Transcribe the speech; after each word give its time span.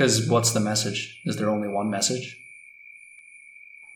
Because 0.00 0.30
what's 0.30 0.52
the 0.52 0.60
message? 0.60 1.20
Is 1.26 1.36
there 1.36 1.50
only 1.50 1.68
one 1.68 1.90
message? 1.90 2.38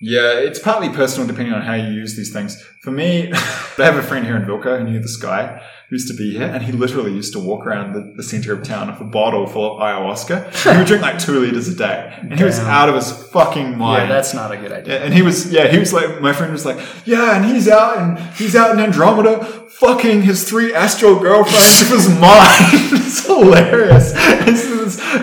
Yeah, 0.03 0.35
it's 0.35 0.59
partly 0.59 0.91
personal 0.91 1.27
depending 1.27 1.55
on 1.55 1.63
how 1.63 1.73
you 1.73 1.95
use 1.95 2.15
these 2.15 2.31
things. 2.31 2.63
For 2.83 2.91
me, 2.91 3.33
I 3.33 3.39
have 3.79 3.97
a 3.97 4.03
friend 4.03 4.27
here 4.27 4.37
in 4.37 4.43
Vilca 4.43 4.79
who 4.79 4.85
knew 4.85 5.01
this 5.01 5.17
guy 5.17 5.63
who 5.89 5.97
used 5.97 6.09
to 6.09 6.15
be 6.15 6.33
here, 6.33 6.43
and 6.43 6.63
he 6.63 6.73
literally 6.73 7.15
used 7.15 7.33
to 7.33 7.39
walk 7.39 7.67
around 7.67 7.95
the, 7.95 8.13
the 8.17 8.23
center 8.23 8.53
of 8.53 8.63
town 8.63 8.89
with 8.89 9.01
a 9.01 9.05
bottle 9.05 9.47
full 9.47 9.79
of 9.79 9.81
ayahuasca. 9.81 10.73
he 10.73 10.77
would 10.77 10.87
drink 10.87 11.01
like 11.01 11.19
two 11.19 11.41
liters 11.41 11.69
a 11.69 11.75
day, 11.75 12.19
and 12.21 12.39
he 12.39 12.45
was 12.45 12.59
out 12.59 12.91
of 12.91 12.97
his 12.97 13.11
fucking 13.29 13.79
mind. 13.79 14.11
Yeah, 14.11 14.15
that's 14.15 14.35
not 14.35 14.53
a 14.53 14.59
good 14.59 14.73
idea. 14.73 15.03
And 15.03 15.15
he 15.15 15.23
was, 15.23 15.51
yeah, 15.51 15.69
he 15.69 15.79
was 15.79 15.95
like, 15.95 16.21
my 16.21 16.35
friend 16.35 16.53
was 16.53 16.67
like, 16.67 16.79
yeah, 17.07 17.35
and 17.35 17.47
he's 17.47 17.67
out 17.67 17.97
and 17.97 18.19
he's 18.35 18.55
out 18.55 18.73
in 18.73 18.79
Andromeda 18.79 19.43
fucking 19.71 20.23
his 20.23 20.49
three 20.49 20.75
astral 20.75 21.19
girlfriends 21.19 21.81
with 21.81 21.91
his 21.91 22.09
mind. 22.21 22.53
it's 22.93 23.27
hilarious. 23.27 24.13
It's 24.15 24.74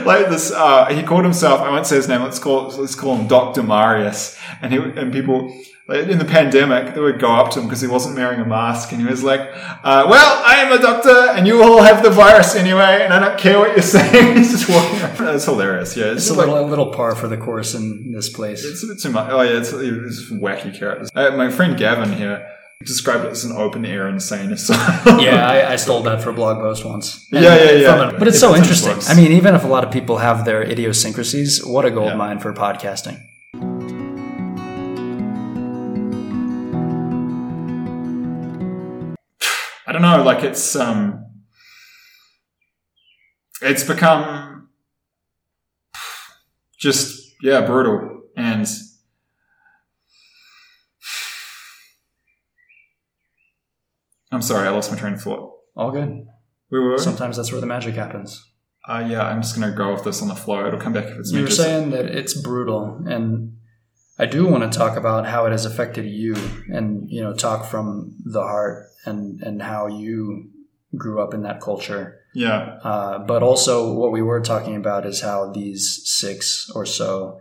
like 0.06 0.30
this, 0.30 0.52
uh, 0.52 0.86
he 0.88 1.04
called 1.04 1.24
himself, 1.24 1.62
I 1.62 1.70
won't 1.70 1.86
say 1.88 1.96
his 1.96 2.08
name, 2.08 2.22
let's 2.22 2.40
call, 2.40 2.70
let's 2.70 2.96
call 2.96 3.16
him 3.16 3.28
Dr. 3.28 3.64
Marius. 3.64 4.38
And 4.62 4.74
he, 4.74 4.80
and 4.80 5.12
people, 5.12 5.56
like, 5.88 6.08
in 6.08 6.18
the 6.20 6.26
pandemic, 6.26 6.94
they 6.94 7.02
would 7.02 7.20
go 7.20 7.32
up 7.34 7.52
to 7.52 7.60
him 7.60 7.66
because 7.66 7.82
he 7.82 7.88
wasn't 7.88 8.16
wearing 8.16 8.40
a 8.40 8.46
mask 8.46 8.92
and 8.92 9.02
he 9.02 9.08
was 9.08 9.24
like, 9.24 9.42
uh, 9.42 10.08
well, 10.10 10.44
I 10.46 10.56
am 10.58 10.72
a 10.72 10.82
doctor 10.82 11.32
and 11.36 11.48
you 11.48 11.64
all 11.64 11.82
have 11.82 12.04
the 12.04 12.10
virus 12.10 12.56
anyway 12.56 13.02
and 13.04 13.14
I 13.14 13.20
don't 13.20 13.38
care 13.38 13.60
what 13.60 13.72
you're 13.72 13.82
saying. 13.82 14.38
he's 14.38 14.52
just 14.52 14.70
walking 14.70 15.02
around. 15.02 15.36
It's 15.36 15.46
hilarious. 15.46 15.98
Yeah. 15.98 16.14
It's 16.14 16.30
a 16.30 16.34
like- 16.34 16.48
little, 16.48 16.66
a 16.66 16.68
little 16.70 16.94
par 16.94 17.16
for 17.16 17.28
the 17.28 17.38
course 17.38 17.74
in 17.74 18.12
this 18.12 18.30
place. 18.30 18.64
it's 18.64 18.84
a 18.84 18.88
bit 18.88 19.00
too 19.00 19.12
much. 19.12 19.30
Oh 19.32 19.42
yeah, 19.42 19.58
it's, 19.60 19.74
it's 19.74 20.30
wacky 20.32 20.78
characters. 20.78 21.10
Uh, 21.16 21.32
my 21.32 21.50
friend 21.50 21.78
Gavin 21.78 22.14
here 22.14 22.48
described 22.86 23.26
it 23.26 23.32
as 23.32 23.44
an 23.44 23.52
open 23.56 23.86
air 23.86 24.08
insane 24.08 24.52
asylum. 24.52 25.20
yeah, 25.20 25.48
I, 25.48 25.74
I 25.74 25.76
stole 25.76 26.02
that 26.04 26.22
for 26.22 26.30
a 26.30 26.34
blog 26.34 26.58
post 26.60 26.86
once. 26.86 27.28
Yeah, 27.32 27.42
yeah, 27.42 27.72
yeah. 27.72 28.10
It. 28.10 28.20
But 28.20 28.28
it's 28.28 28.38
It 28.38 28.42
so 28.42 28.56
interesting. 28.56 28.98
I 29.08 29.16
mean, 29.16 29.32
even 29.32 29.56
if 29.56 29.64
a 29.64 29.68
lot 29.68 29.84
of 29.84 29.92
people 29.92 30.18
have 30.18 30.46
their 30.46 30.62
idiosyncrasies, 30.64 31.66
what 31.66 31.86
a 31.86 31.92
gold 31.92 32.08
Yeah. 32.10 32.16
mine 32.16 32.40
for 32.40 32.54
podcasting. 32.54 33.20
I 39.88 39.92
don't 39.94 40.02
know. 40.02 40.24
Like 40.24 40.44
it's 40.44 40.76
um, 40.76 41.26
it's 43.62 43.84
become 43.84 44.70
just 46.80 47.34
yeah 47.42 47.62
brutal 47.66 48.22
and. 48.38 48.68
I'm 54.32 54.42
sorry, 54.42 54.68
I 54.68 54.72
lost 54.72 54.92
my 54.92 54.98
train 54.98 55.14
of 55.14 55.22
thought. 55.22 55.52
All 55.76 55.92
good. 55.92 56.26
We 56.70 56.80
were. 56.80 56.98
Sometimes 56.98 57.38
that's 57.38 57.52
where 57.52 57.62
the 57.62 57.68
magic 57.68 57.96
happens. 57.96 58.48
Uh, 58.88 59.06
yeah, 59.08 59.24
I'm 59.24 59.42
just 59.42 59.54
gonna 59.60 59.76
go 59.76 59.94
with 59.94 60.04
this 60.04 60.22
on 60.22 60.28
the 60.28 60.36
flow. 60.36 60.66
It'll 60.68 60.80
come 60.80 60.94
back 60.94 61.06
if 61.06 61.18
it's 61.18 61.32
You 61.32 61.42
were 61.42 61.48
Just- 61.48 61.60
saying 61.62 61.92
that 61.92 62.06
it's 62.06 62.34
brutal, 62.34 63.04
and 63.06 63.58
I 64.18 64.26
do 64.26 64.48
want 64.48 64.70
to 64.72 64.78
talk 64.78 64.98
about 64.98 65.26
how 65.28 65.46
it 65.46 65.52
has 65.52 65.66
affected 65.66 66.06
you, 66.06 66.36
and 66.70 67.10
you 67.10 67.22
know, 67.22 67.34
talk 67.34 67.66
from 67.66 68.16
the 68.24 68.42
heart, 68.42 68.88
and 69.06 69.42
and 69.42 69.62
how 69.62 69.88
you 69.88 70.50
grew 70.98 71.22
up 71.22 71.34
in 71.34 71.44
that 71.44 71.62
culture. 71.62 72.20
yeah, 72.34 72.78
Uh, 72.84 73.20
but 73.20 73.44
also, 73.44 73.94
what 73.94 74.12
we 74.12 74.22
were 74.22 74.42
talking 74.42 74.76
about 74.76 75.06
is 75.06 75.22
how 75.22 75.52
these 75.52 76.02
six 76.06 76.70
or 76.76 76.86
so 76.86 77.40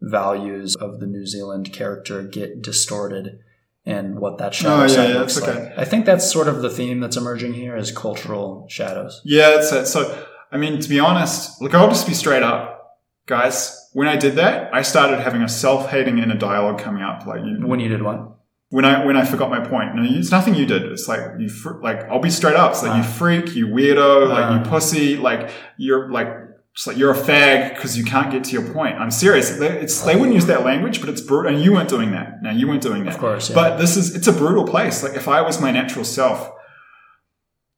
values 0.00 0.74
of 0.76 1.00
the 1.00 1.06
New 1.06 1.24
Zealand 1.26 1.72
character 1.72 2.22
get 2.22 2.60
distorted, 2.62 3.38
and 3.84 4.18
what 4.18 4.38
that 4.38 4.54
shadow 4.54 4.82
Oh, 4.82 4.86
yeah, 4.86 5.08
yeah, 5.08 5.18
looks 5.18 5.34
that's 5.40 5.46
like. 5.56 5.78
I 5.78 5.84
think 5.84 6.06
that's 6.06 6.30
sort 6.30 6.48
of 6.48 6.62
the 6.62 6.70
theme 6.70 7.00
that's 7.00 7.16
emerging 7.16 7.54
here 7.54 7.76
is 7.76 7.90
cultural 7.90 8.66
shadows. 8.68 9.20
Yeah, 9.24 9.58
it's 9.58 9.72
it. 9.72 9.86
So, 9.86 10.26
I 10.52 10.56
mean, 10.56 10.80
to 10.80 10.88
be 10.88 11.00
honest, 11.00 11.60
look, 11.60 11.74
I'll 11.74 11.88
just 11.88 12.06
be 12.06 12.14
straight 12.14 12.42
up, 12.42 13.00
guys. 13.26 13.78
When 13.92 14.08
I 14.08 14.16
did 14.16 14.36
that, 14.36 14.72
I 14.74 14.82
started 14.82 15.20
having 15.20 15.42
a 15.42 15.48
self-hating 15.48 16.18
inner 16.18 16.36
dialogue 16.36 16.78
coming 16.78 17.02
up. 17.02 17.26
Like, 17.26 17.40
you, 17.44 17.66
When 17.66 17.80
you 17.80 17.88
did 17.88 18.02
what? 18.02 18.28
when 18.70 18.86
I 18.86 19.04
when 19.04 19.18
I 19.18 19.24
forgot 19.26 19.50
my 19.50 19.60
point, 19.60 19.94
no, 19.94 20.02
it's 20.02 20.30
nothing 20.30 20.54
you 20.54 20.64
did. 20.64 20.82
It's 20.84 21.06
like 21.06 21.20
you, 21.38 21.50
fr- 21.50 21.78
like 21.82 22.04
I'll 22.04 22.20
be 22.20 22.30
straight 22.30 22.56
up. 22.56 22.70
It's 22.72 22.82
like 22.82 22.96
you 22.96 23.02
Ah. 23.02 23.16
freak, 23.18 23.54
you 23.54 23.66
weirdo, 23.66 24.28
like 24.30 24.44
Ah. 24.46 24.58
you 24.64 24.70
pussy, 24.70 25.16
like 25.18 25.50
you're 25.76 26.10
like. 26.10 26.28
It's 26.74 26.86
like 26.86 26.96
you're 26.96 27.10
a 27.12 27.16
fag 27.16 27.74
because 27.74 27.98
you 27.98 28.04
can't 28.04 28.30
get 28.30 28.44
to 28.44 28.52
your 28.52 28.72
point. 28.72 28.96
I'm 28.96 29.10
serious. 29.10 29.50
They, 29.58 29.68
it's, 29.68 30.00
they 30.00 30.14
wouldn't 30.16 30.34
use 30.34 30.46
that 30.46 30.64
language, 30.64 31.00
but 31.00 31.10
it's 31.10 31.20
brutal. 31.20 31.52
And 31.54 31.62
you 31.62 31.72
weren't 31.72 31.90
doing 31.90 32.12
that. 32.12 32.42
Now 32.42 32.50
you 32.52 32.66
weren't 32.66 32.82
doing 32.82 33.04
that. 33.04 33.14
Of 33.14 33.20
course, 33.20 33.50
yeah. 33.50 33.54
But 33.54 33.76
this 33.76 33.96
is, 33.98 34.16
it's 34.16 34.26
a 34.26 34.32
brutal 34.32 34.64
place. 34.66 35.02
Like 35.02 35.12
if 35.14 35.28
I 35.28 35.42
was 35.42 35.60
my 35.60 35.70
natural 35.70 36.04
self, 36.04 36.50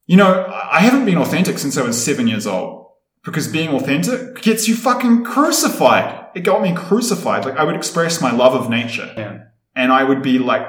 you 0.07 0.17
know, 0.17 0.47
I 0.71 0.81
haven't 0.81 1.07
been 1.07 1.19
authentic 1.19 1.59
since 1.59 1.77
I 1.77 1.83
was 1.83 2.03
seven 2.03 2.29
years 2.29 2.47
old 2.47 2.87
because 3.25 3.49
being 3.49 3.71
authentic 3.71 4.41
gets 4.43 4.69
you 4.69 4.77
fucking 4.77 5.25
crucified. 5.25 6.27
It 6.37 6.41
got 6.41 6.63
me 6.63 6.73
crucified. 6.75 7.45
Like 7.45 7.57
I 7.57 7.65
would 7.65 7.75
express 7.75 8.21
my 8.21 8.31
love 8.31 8.55
of 8.55 8.69
nature 8.71 9.13
Yeah. 9.17 9.45
and 9.75 9.93
I 9.93 10.05
would 10.05 10.23
be 10.23 10.39
like, 10.39 10.67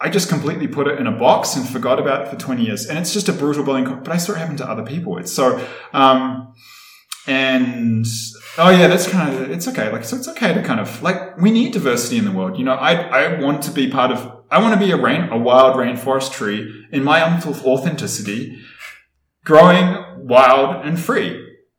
I 0.00 0.08
just 0.08 0.30
completely 0.30 0.66
put 0.66 0.86
it 0.88 0.98
in 0.98 1.06
a 1.06 1.12
box 1.12 1.56
and 1.56 1.68
forgot 1.68 1.98
about 1.98 2.22
it 2.22 2.30
for 2.30 2.36
20 2.36 2.64
years. 2.64 2.86
And 2.86 2.98
it's 2.98 3.12
just 3.12 3.28
a 3.28 3.34
brutal 3.34 3.64
bullying, 3.64 3.84
co- 3.84 3.96
but 3.96 4.12
I 4.12 4.16
saw 4.16 4.32
it 4.32 4.38
happen 4.38 4.56
to 4.56 4.66
other 4.70 4.82
people. 4.84 5.18
It's 5.18 5.30
so, 5.30 5.62
um, 5.92 6.54
and 7.30 8.06
oh 8.58 8.70
yeah, 8.70 8.88
that's 8.88 9.08
kind 9.08 9.32
of, 9.32 9.50
it's 9.50 9.68
okay. 9.68 9.90
Like, 9.92 10.04
so 10.04 10.16
it's 10.16 10.28
okay 10.28 10.52
to 10.52 10.62
kind 10.62 10.80
of, 10.80 11.02
like, 11.02 11.38
we 11.38 11.50
need 11.50 11.72
diversity 11.72 12.18
in 12.18 12.24
the 12.24 12.32
world. 12.32 12.58
You 12.58 12.64
know, 12.64 12.74
I, 12.74 12.92
I 12.92 13.40
want 13.40 13.62
to 13.62 13.70
be 13.70 13.88
part 13.88 14.10
of, 14.10 14.18
I 14.50 14.60
want 14.60 14.74
to 14.78 14.86
be 14.86 14.90
a 14.92 15.00
rain, 15.00 15.28
a 15.30 15.38
wild 15.38 15.76
rainforest 15.76 16.32
tree 16.32 16.86
in 16.90 17.04
my 17.04 17.22
own 17.22 17.40
authenticity, 17.74 18.58
growing 19.44 20.26
wild 20.26 20.84
and 20.84 20.98
free. 20.98 21.30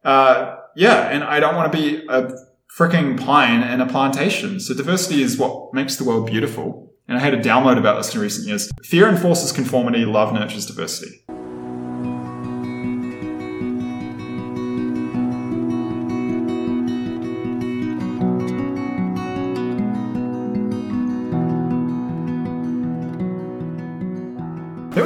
Uh, 0.03 0.55
yeah. 0.75 1.09
And 1.09 1.23
I 1.23 1.39
don't 1.39 1.55
want 1.55 1.71
to 1.71 1.77
be 1.77 2.05
a 2.07 2.31
freaking 2.77 3.19
pine 3.19 3.61
in 3.61 3.81
a 3.81 3.85
plantation. 3.85 4.59
So 4.59 4.73
diversity 4.73 5.21
is 5.21 5.37
what 5.37 5.73
makes 5.73 5.97
the 5.97 6.05
world 6.05 6.27
beautiful. 6.27 6.93
And 7.07 7.17
I 7.17 7.21
had 7.21 7.33
a 7.33 7.41
download 7.41 7.77
about 7.77 7.97
this 7.97 8.15
in 8.15 8.21
recent 8.21 8.47
years. 8.47 8.71
Fear 8.83 9.09
enforces 9.09 9.51
conformity, 9.51 10.05
love 10.05 10.33
nurtures 10.33 10.65
diversity. 10.65 11.11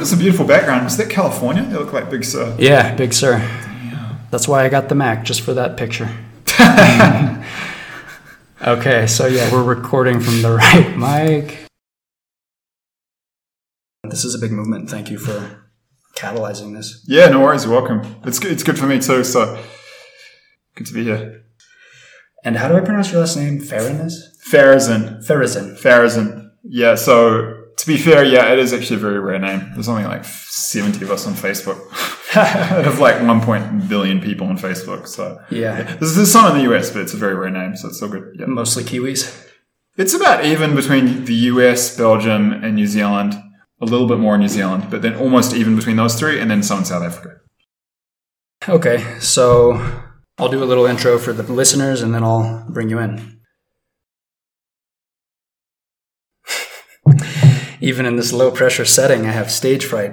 That 0.06 0.12
was 0.12 0.20
a 0.20 0.22
beautiful 0.22 0.46
background. 0.46 0.84
Was 0.84 0.96
that 0.98 1.10
California? 1.10 1.64
They 1.64 1.74
look 1.74 1.92
like 1.92 2.08
Big 2.08 2.22
Sur. 2.22 2.54
Yeah, 2.60 2.94
Big 2.94 3.12
Sur. 3.12 3.38
That's 4.30 4.46
why 4.46 4.64
I 4.64 4.68
got 4.68 4.88
the 4.88 4.94
Mac, 4.94 5.24
just 5.24 5.40
for 5.40 5.52
that 5.54 5.76
picture. 5.76 6.08
okay, 8.64 9.08
so 9.08 9.26
yeah, 9.26 9.52
we're 9.52 9.64
recording 9.64 10.20
from 10.20 10.42
the 10.42 10.52
right 10.52 10.96
mic. 10.96 11.66
This 14.04 14.24
is 14.24 14.36
a 14.36 14.38
big 14.38 14.52
movement. 14.52 14.88
Thank 14.88 15.10
you 15.10 15.18
for 15.18 15.64
catalyzing 16.14 16.72
this. 16.72 17.04
Yeah, 17.08 17.26
no 17.26 17.40
worries. 17.40 17.64
You're 17.64 17.72
welcome. 17.72 18.02
It's 18.24 18.38
good, 18.38 18.52
it's 18.52 18.62
good 18.62 18.78
for 18.78 18.86
me 18.86 19.00
too. 19.00 19.24
So 19.24 19.60
good 20.76 20.86
to 20.86 20.94
be 20.94 21.02
here. 21.02 21.42
And 22.44 22.56
how 22.56 22.68
do 22.68 22.76
I 22.76 22.80
pronounce 22.80 23.10
your 23.10 23.22
last 23.22 23.36
name? 23.36 23.58
Farinez? 23.58 24.12
Pharazyn. 24.48 25.26
Farizin. 25.26 25.76
Pharazyn. 25.76 26.50
Yeah. 26.62 26.94
So 26.94 27.55
to 27.76 27.86
be 27.86 27.96
fair, 27.96 28.24
yeah, 28.24 28.52
it 28.52 28.58
is 28.58 28.72
actually 28.72 28.96
a 28.96 29.00
very 29.00 29.20
rare 29.20 29.38
name. 29.38 29.70
There's 29.74 29.88
only 29.88 30.04
like 30.04 30.24
70 30.24 31.04
of 31.04 31.10
us 31.10 31.26
on 31.26 31.34
Facebook. 31.34 31.80
Out 32.36 32.86
of 32.86 32.98
like 32.98 33.20
1 33.22 33.88
billion 33.88 34.20
people 34.20 34.46
on 34.46 34.58
Facebook. 34.58 35.06
So 35.06 35.38
Yeah, 35.50 35.82
there's, 35.96 36.14
there's 36.16 36.30
some 36.32 36.50
in 36.54 36.64
the 36.64 36.72
US, 36.74 36.90
but 36.90 37.02
it's 37.02 37.14
a 37.14 37.16
very 37.18 37.34
rare 37.34 37.50
name. 37.50 37.76
So 37.76 37.88
it's 37.88 38.02
all 38.02 38.08
good. 38.08 38.34
Yeah. 38.38 38.46
mostly 38.46 38.84
Kiwis. 38.84 39.44
It's 39.96 40.14
about 40.14 40.44
even 40.44 40.74
between 40.74 41.24
the 41.24 41.34
US, 41.34 41.96
Belgium, 41.96 42.52
and 42.52 42.74
New 42.74 42.86
Zealand. 42.86 43.34
A 43.80 43.84
little 43.84 44.08
bit 44.08 44.18
more 44.18 44.34
in 44.36 44.40
New 44.40 44.48
Zealand, 44.48 44.86
but 44.90 45.02
then 45.02 45.14
almost 45.16 45.54
even 45.54 45.76
between 45.76 45.96
those 45.96 46.14
three, 46.18 46.40
and 46.40 46.50
then 46.50 46.62
some 46.62 46.78
in 46.78 46.84
South 46.86 47.02
Africa. 47.02 47.40
Okay, 48.66 49.04
so 49.20 49.74
I'll 50.38 50.48
do 50.48 50.62
a 50.62 50.64
little 50.64 50.86
intro 50.86 51.18
for 51.18 51.32
the 51.32 51.42
listeners 51.42 52.02
and 52.02 52.14
then 52.14 52.22
I'll 52.22 52.66
bring 52.68 52.88
you 52.90 52.98
in. 52.98 53.40
Even 57.86 58.04
in 58.06 58.16
this 58.16 58.32
low 58.32 58.50
pressure 58.50 58.84
setting, 58.84 59.26
I 59.26 59.30
have 59.32 59.50
stage 59.50 59.84
fright. 59.84 60.12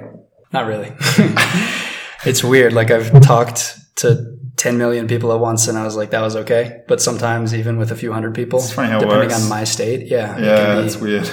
Not 0.52 0.66
really. 0.66 0.92
it's 2.24 2.44
weird. 2.44 2.72
Like 2.72 2.90
I've 2.90 3.10
talked 3.20 3.76
to 3.96 4.36
10 4.56 4.78
million 4.78 5.08
people 5.08 5.32
at 5.32 5.40
once 5.40 5.66
and 5.68 5.76
I 5.76 5.84
was 5.84 5.96
like, 5.96 6.10
that 6.10 6.20
was 6.22 6.36
okay. 6.36 6.82
But 6.86 7.02
sometimes 7.02 7.52
even 7.54 7.76
with 7.76 7.90
a 7.90 7.96
few 7.96 8.12
hundred 8.12 8.34
people, 8.34 8.60
It's 8.60 8.72
funny 8.72 8.90
how 8.90 8.98
it 8.98 9.00
depending 9.00 9.28
works. 9.30 9.42
on 9.42 9.48
my 9.48 9.64
state, 9.64 10.06
yeah. 10.06 10.38
Yeah, 10.38 10.80
be- 10.80 10.86
it's 10.86 10.96
weird. 10.96 11.28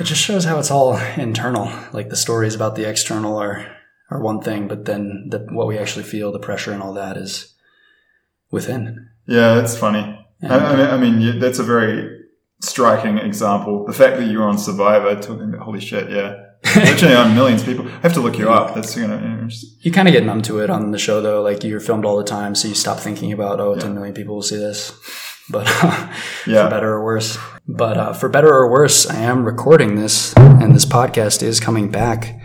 it 0.00 0.04
just 0.04 0.20
shows 0.22 0.44
how 0.44 0.58
it's 0.58 0.70
all 0.70 0.96
internal. 1.16 1.70
Like 1.92 2.08
the 2.08 2.16
stories 2.16 2.54
about 2.56 2.74
the 2.74 2.88
external 2.88 3.36
are 3.36 3.74
are 4.10 4.20
one 4.20 4.40
thing, 4.40 4.66
but 4.68 4.86
then 4.86 5.28
the, 5.30 5.38
what 5.52 5.66
we 5.66 5.76
actually 5.78 6.02
feel, 6.04 6.32
the 6.32 6.38
pressure 6.38 6.72
and 6.72 6.82
all 6.82 6.94
that 6.94 7.16
is 7.18 7.54
within. 8.50 9.08
Yeah, 9.26 9.54
that's 9.54 9.76
funny. 9.76 10.18
I, 10.42 10.46
I 10.58 10.76
mean, 10.76 10.86
I 10.86 10.96
mean, 10.96 11.38
that's 11.40 11.58
a 11.58 11.62
very 11.64 12.17
striking 12.60 13.18
example. 13.18 13.84
The 13.86 13.92
fact 13.92 14.16
that 14.18 14.26
you 14.28 14.38
were 14.38 14.46
on 14.48 14.58
Survivor 14.58 15.14
talking 15.20 15.48
about 15.54 15.60
holy 15.62 15.80
shit, 15.80 16.10
yeah, 16.10 16.44
Literally 16.74 17.14
on 17.14 17.34
millions 17.34 17.60
of 17.62 17.68
people. 17.68 17.86
I 17.86 18.00
have 18.00 18.14
to 18.14 18.20
look 18.20 18.36
you 18.38 18.50
up. 18.50 18.74
That's 18.74 18.96
you 18.96 19.06
know. 19.06 19.48
You 19.80 19.92
kind 19.92 20.08
of 20.08 20.12
get 20.12 20.24
numb 20.24 20.42
to 20.42 20.58
it 20.58 20.70
on 20.70 20.90
the 20.90 20.98
show 20.98 21.20
though. 21.20 21.40
Like 21.42 21.62
you're 21.62 21.78
filmed 21.80 22.04
all 22.04 22.16
the 22.16 22.24
time, 22.24 22.54
so 22.54 22.66
you 22.68 22.74
stop 22.74 22.98
thinking 22.98 23.32
about 23.32 23.60
oh, 23.60 23.76
10 23.78 23.94
million 23.94 24.14
people 24.14 24.34
will 24.34 24.42
see 24.42 24.56
this. 24.56 24.92
But 25.50 25.66
Yeah. 26.46 26.64
for 26.64 26.70
better 26.70 26.92
or 26.92 27.04
worse. 27.04 27.38
But 27.66 27.96
uh, 27.96 28.12
for 28.12 28.28
better 28.28 28.52
or 28.52 28.70
worse, 28.70 29.08
I 29.08 29.20
am 29.20 29.46
recording 29.46 29.94
this, 29.94 30.36
and 30.36 30.74
this 30.74 30.84
podcast 30.84 31.42
is 31.42 31.58
coming 31.58 31.90
back. 31.90 32.38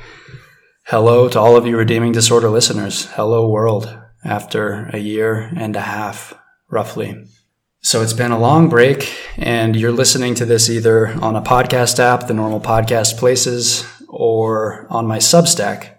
Hello 0.85 1.27
to 1.27 1.37
all 1.37 1.57
of 1.57 1.65
you 1.67 1.75
Redeeming 1.75 2.13
Disorder 2.13 2.49
listeners. 2.49 3.07
Hello, 3.07 3.49
world. 3.49 3.93
After 4.23 4.89
a 4.93 4.99
year 4.99 5.51
and 5.57 5.75
a 5.75 5.81
half, 5.81 6.33
roughly. 6.69 7.25
So 7.85 8.01
it's 8.01 8.13
been 8.13 8.31
a 8.31 8.39
long 8.39 8.69
break, 8.69 9.13
and 9.35 9.75
you're 9.75 9.91
listening 9.91 10.35
to 10.35 10.45
this 10.45 10.69
either 10.69 11.09
on 11.21 11.35
a 11.35 11.41
podcast 11.41 11.99
app, 11.99 12.27
the 12.27 12.33
normal 12.33 12.61
podcast 12.61 13.17
places, 13.17 13.85
or 14.07 14.87
on 14.89 15.05
my 15.05 15.17
Substack. 15.17 15.95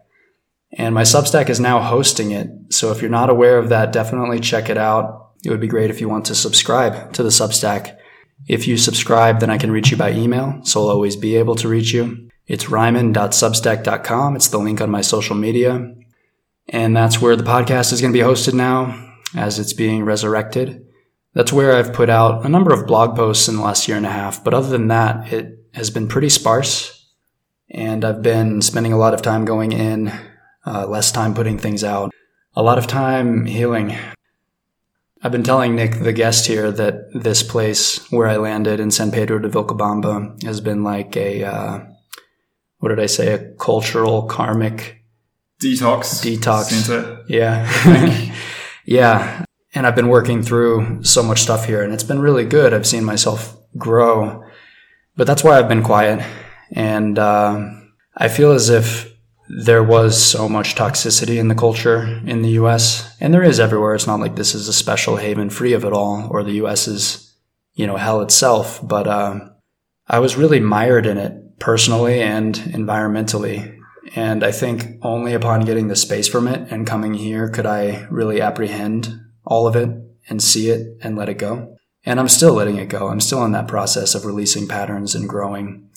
And 0.78 0.94
my 0.94 1.02
Substack 1.02 1.50
is 1.50 1.60
now 1.60 1.80
hosting 1.80 2.30
it. 2.30 2.48
So 2.70 2.90
if 2.90 3.02
you're 3.02 3.10
not 3.10 3.28
aware 3.28 3.58
of 3.58 3.68
that, 3.68 3.92
definitely 3.92 4.40
check 4.40 4.70
it 4.70 4.78
out. 4.78 5.32
It 5.44 5.50
would 5.50 5.60
be 5.60 5.68
great 5.68 5.90
if 5.90 6.00
you 6.00 6.08
want 6.08 6.24
to 6.26 6.34
subscribe 6.34 7.12
to 7.12 7.22
the 7.22 7.28
Substack. 7.28 7.98
If 8.48 8.66
you 8.66 8.78
subscribe, 8.78 9.40
then 9.40 9.50
I 9.50 9.58
can 9.58 9.70
reach 9.70 9.90
you 9.90 9.98
by 9.98 10.12
email, 10.12 10.60
so 10.64 10.80
I'll 10.80 10.88
always 10.88 11.16
be 11.16 11.36
able 11.36 11.54
to 11.56 11.68
reach 11.68 11.92
you. 11.92 12.30
It's 12.46 12.64
reiman.substack.com. 12.64 14.36
It's 14.36 14.48
the 14.48 14.58
link 14.58 14.80
on 14.80 14.90
my 14.90 15.02
social 15.02 15.36
media. 15.36 15.94
And 16.66 16.96
that's 16.96 17.20
where 17.20 17.36
the 17.36 17.44
podcast 17.44 17.92
is 17.92 18.00
going 18.00 18.14
to 18.14 18.18
be 18.18 18.24
hosted 18.24 18.54
now 18.54 19.12
as 19.36 19.58
it's 19.58 19.74
being 19.74 20.02
resurrected. 20.02 20.83
That's 21.34 21.52
where 21.52 21.76
I've 21.76 21.92
put 21.92 22.08
out 22.08 22.46
a 22.46 22.48
number 22.48 22.72
of 22.72 22.86
blog 22.86 23.16
posts 23.16 23.48
in 23.48 23.56
the 23.56 23.62
last 23.62 23.88
year 23.88 23.96
and 23.96 24.06
a 24.06 24.10
half. 24.10 24.42
But 24.42 24.54
other 24.54 24.68
than 24.68 24.88
that, 24.88 25.32
it 25.32 25.58
has 25.74 25.90
been 25.90 26.08
pretty 26.08 26.28
sparse. 26.28 27.06
And 27.70 28.04
I've 28.04 28.22
been 28.22 28.62
spending 28.62 28.92
a 28.92 28.98
lot 28.98 29.14
of 29.14 29.22
time 29.22 29.44
going 29.44 29.72
in, 29.72 30.12
uh, 30.64 30.86
less 30.86 31.10
time 31.10 31.34
putting 31.34 31.58
things 31.58 31.82
out, 31.82 32.12
a 32.54 32.62
lot 32.62 32.78
of 32.78 32.86
time 32.86 33.46
healing. 33.46 33.96
I've 35.22 35.32
been 35.32 35.42
telling 35.42 35.74
Nick, 35.74 36.00
the 36.00 36.12
guest 36.12 36.46
here, 36.46 36.70
that 36.70 37.10
this 37.14 37.42
place 37.42 38.10
where 38.12 38.28
I 38.28 38.36
landed 38.36 38.78
in 38.78 38.90
San 38.90 39.10
Pedro 39.10 39.38
de 39.38 39.48
Vilcabamba 39.48 40.40
has 40.44 40.60
been 40.60 40.84
like 40.84 41.16
a, 41.16 41.42
uh, 41.42 41.80
what 42.78 42.90
did 42.90 43.00
I 43.00 43.06
say, 43.06 43.32
a 43.32 43.54
cultural 43.54 44.24
karmic 44.24 45.02
Detox. 45.60 46.22
Detox. 46.22 46.64
Center. 46.64 47.24
yeah. 47.26 48.34
yeah. 48.84 49.43
And 49.74 49.86
I've 49.86 49.96
been 49.96 50.08
working 50.08 50.42
through 50.42 51.02
so 51.02 51.22
much 51.22 51.40
stuff 51.40 51.66
here 51.66 51.82
and 51.82 51.92
it's 51.92 52.04
been 52.04 52.20
really 52.20 52.44
good. 52.44 52.72
I've 52.72 52.86
seen 52.86 53.04
myself 53.04 53.56
grow, 53.76 54.44
but 55.16 55.26
that's 55.26 55.42
why 55.42 55.58
I've 55.58 55.68
been 55.68 55.82
quiet. 55.82 56.24
And, 56.70 57.18
um, 57.18 57.92
I 58.16 58.28
feel 58.28 58.52
as 58.52 58.70
if 58.70 59.12
there 59.48 59.82
was 59.82 60.22
so 60.22 60.48
much 60.48 60.74
toxicity 60.74 61.38
in 61.38 61.48
the 61.48 61.54
culture 61.54 62.22
in 62.24 62.42
the 62.42 62.50
US 62.50 63.14
and 63.20 63.34
there 63.34 63.42
is 63.42 63.60
everywhere. 63.60 63.94
It's 63.94 64.06
not 64.06 64.20
like 64.20 64.36
this 64.36 64.54
is 64.54 64.68
a 64.68 64.72
special 64.72 65.16
haven 65.16 65.50
free 65.50 65.72
of 65.72 65.84
it 65.84 65.92
all 65.92 66.28
or 66.30 66.42
the 66.42 66.62
US 66.64 66.86
is, 66.86 67.34
you 67.74 67.86
know, 67.86 67.96
hell 67.96 68.20
itself. 68.20 68.80
But, 68.82 69.08
um, 69.08 69.50
I 70.06 70.18
was 70.18 70.36
really 70.36 70.60
mired 70.60 71.06
in 71.06 71.18
it 71.18 71.58
personally 71.58 72.22
and 72.22 72.54
environmentally. 72.54 73.78
And 74.14 74.44
I 74.44 74.52
think 74.52 74.98
only 75.02 75.32
upon 75.32 75.64
getting 75.64 75.88
the 75.88 75.96
space 75.96 76.28
from 76.28 76.46
it 76.46 76.70
and 76.70 76.86
coming 76.86 77.14
here 77.14 77.48
could 77.48 77.66
I 77.66 78.06
really 78.10 78.40
apprehend 78.40 79.23
all 79.44 79.66
of 79.66 79.76
it 79.76 79.90
and 80.28 80.42
see 80.42 80.70
it 80.70 80.96
and 81.02 81.16
let 81.16 81.28
it 81.28 81.38
go. 81.38 81.76
And 82.04 82.20
I'm 82.20 82.28
still 82.28 82.54
letting 82.54 82.76
it 82.76 82.88
go. 82.88 83.08
I'm 83.08 83.20
still 83.20 83.44
in 83.44 83.52
that 83.52 83.68
process 83.68 84.14
of 84.14 84.24
releasing 84.24 84.68
patterns 84.68 85.14
and 85.14 85.28
growing. 85.28 85.88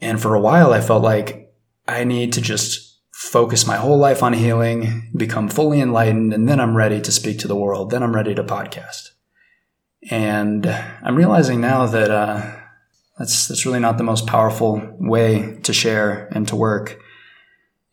And 0.00 0.20
for 0.20 0.34
a 0.34 0.40
while, 0.40 0.72
I 0.72 0.80
felt 0.80 1.02
like 1.02 1.52
I 1.86 2.04
need 2.04 2.32
to 2.32 2.40
just 2.40 3.00
focus 3.12 3.66
my 3.66 3.76
whole 3.76 3.96
life 3.96 4.22
on 4.22 4.32
healing, 4.32 5.10
become 5.16 5.48
fully 5.48 5.80
enlightened, 5.80 6.34
and 6.34 6.48
then 6.48 6.60
I'm 6.60 6.76
ready 6.76 7.00
to 7.00 7.12
speak 7.12 7.38
to 7.40 7.48
the 7.48 7.56
world. 7.56 7.90
Then 7.90 8.02
I'm 8.02 8.14
ready 8.14 8.34
to 8.34 8.42
podcast. 8.42 9.10
And 10.10 10.66
I'm 10.66 11.16
realizing 11.16 11.60
now 11.60 11.86
that, 11.86 12.10
uh, 12.10 12.56
that's, 13.18 13.46
that's 13.46 13.64
really 13.64 13.78
not 13.78 13.98
the 13.98 14.04
most 14.04 14.26
powerful 14.26 14.96
way 14.98 15.58
to 15.62 15.72
share 15.72 16.28
and 16.32 16.46
to 16.48 16.56
work 16.56 16.98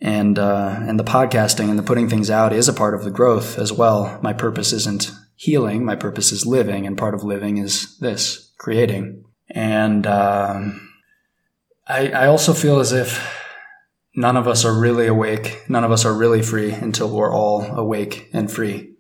and 0.02 0.40
uh, 0.40 0.78
and 0.80 1.00
the 1.00 1.04
podcasting 1.04 1.70
and 1.70 1.78
the 1.78 1.84
putting 1.84 2.10
things 2.10 2.30
out 2.30 2.54
is 2.54 2.68
a 2.68 2.74
part 2.74 2.96
of 2.96 3.04
the 3.04 3.12
growth 3.12 3.58
as 3.58 3.72
well. 3.72 4.20
My 4.22 4.34
purpose 4.34 4.74
isn't 4.74 5.12
healing; 5.36 5.86
my 5.86 5.96
purpose 5.96 6.32
is 6.32 6.46
living, 6.46 6.88
and 6.88 6.98
part 6.98 7.14
of 7.14 7.24
living 7.24 7.58
is 7.58 7.98
this 8.00 8.52
creating. 8.58 9.26
And 9.50 10.08
um, 10.08 10.90
I, 11.88 12.10
I 12.10 12.28
also 12.28 12.54
feel 12.54 12.80
as 12.80 12.92
if 12.92 13.38
none 14.16 14.38
of 14.38 14.48
us 14.48 14.66
are 14.66 14.74
really 14.74 15.08
awake, 15.08 15.64
none 15.70 15.84
of 15.84 15.92
us 15.92 16.06
are 16.06 16.14
really 16.14 16.42
free 16.42 16.72
until 16.72 17.10
we're 17.10 17.34
all 17.34 17.64
awake 17.66 18.30
and 18.34 18.52
free. 18.52 18.96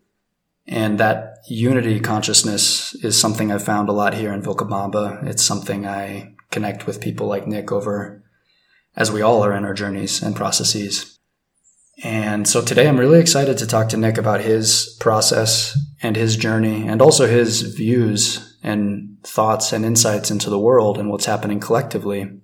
And 0.68 1.00
that 1.00 1.38
unity 1.48 2.00
consciousness 2.00 2.94
is 3.04 3.18
something 3.18 3.52
I've 3.52 3.64
found 3.64 3.90
a 3.90 3.94
lot 3.94 4.14
here 4.14 4.32
in 4.32 4.44
Vilcabamba. 4.44 5.26
It's 5.26 5.44
something 5.44 5.88
I 5.88 6.36
connect 6.52 6.86
with 6.86 7.02
people 7.02 7.28
like 7.28 7.48
Nick 7.48 7.72
over 7.72 8.21
as 8.96 9.12
we 9.12 9.22
all 9.22 9.44
are 9.44 9.54
in 9.54 9.66
our 9.66 9.74
journeys 9.74 10.22
and 10.22 10.36
processes. 10.36 11.20
And 12.04 12.48
so 12.48 12.62
today 12.62 12.88
I'm 12.88 13.00
really 13.00 13.20
excited 13.20 13.58
to 13.60 13.68
talk 13.68 13.90
to 13.90 13.98
Nick 13.98 14.18
about 14.18 14.42
his 14.42 14.98
process 15.00 15.78
and 16.02 16.16
his 16.16 16.36
journey 16.36 16.88
and 16.88 17.02
also 17.02 17.28
his 17.28 17.62
views 17.62 18.58
and 18.64 19.18
thoughts 19.24 19.72
and 19.72 19.86
insights 19.86 20.32
into 20.32 20.50
the 20.50 20.60
world 20.60 20.98
and 20.98 21.10
what's 21.10 21.26
happening 21.26 21.60
collectively. 21.60 22.40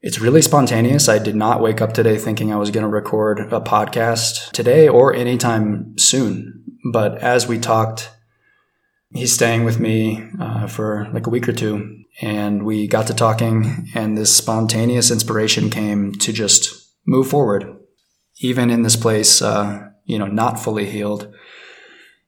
It's 0.00 0.20
really 0.20 0.42
spontaneous. 0.42 1.08
I 1.08 1.18
did 1.18 1.34
not 1.34 1.60
wake 1.60 1.80
up 1.80 1.92
today 1.92 2.16
thinking 2.16 2.52
I 2.52 2.56
was 2.56 2.70
going 2.70 2.84
to 2.84 2.88
record 2.88 3.40
a 3.52 3.60
podcast 3.60 4.52
today 4.52 4.88
or 4.88 5.12
anytime 5.12 5.98
soon. 5.98 6.64
But 6.92 7.18
as 7.18 7.48
we 7.48 7.58
talked, 7.58 8.10
he's 9.12 9.32
staying 9.32 9.64
with 9.64 9.80
me 9.80 10.24
uh, 10.40 10.68
for 10.68 11.08
like 11.12 11.26
a 11.26 11.30
week 11.30 11.48
or 11.48 11.52
two 11.52 11.97
and 12.20 12.64
we 12.64 12.86
got 12.86 13.06
to 13.06 13.14
talking 13.14 13.88
and 13.94 14.16
this 14.16 14.34
spontaneous 14.34 15.10
inspiration 15.10 15.70
came 15.70 16.12
to 16.12 16.32
just 16.32 16.92
move 17.06 17.28
forward 17.28 17.76
even 18.40 18.70
in 18.70 18.82
this 18.82 18.96
place 18.96 19.40
uh, 19.40 19.88
you 20.04 20.18
know 20.18 20.26
not 20.26 20.58
fully 20.58 20.86
healed 20.86 21.32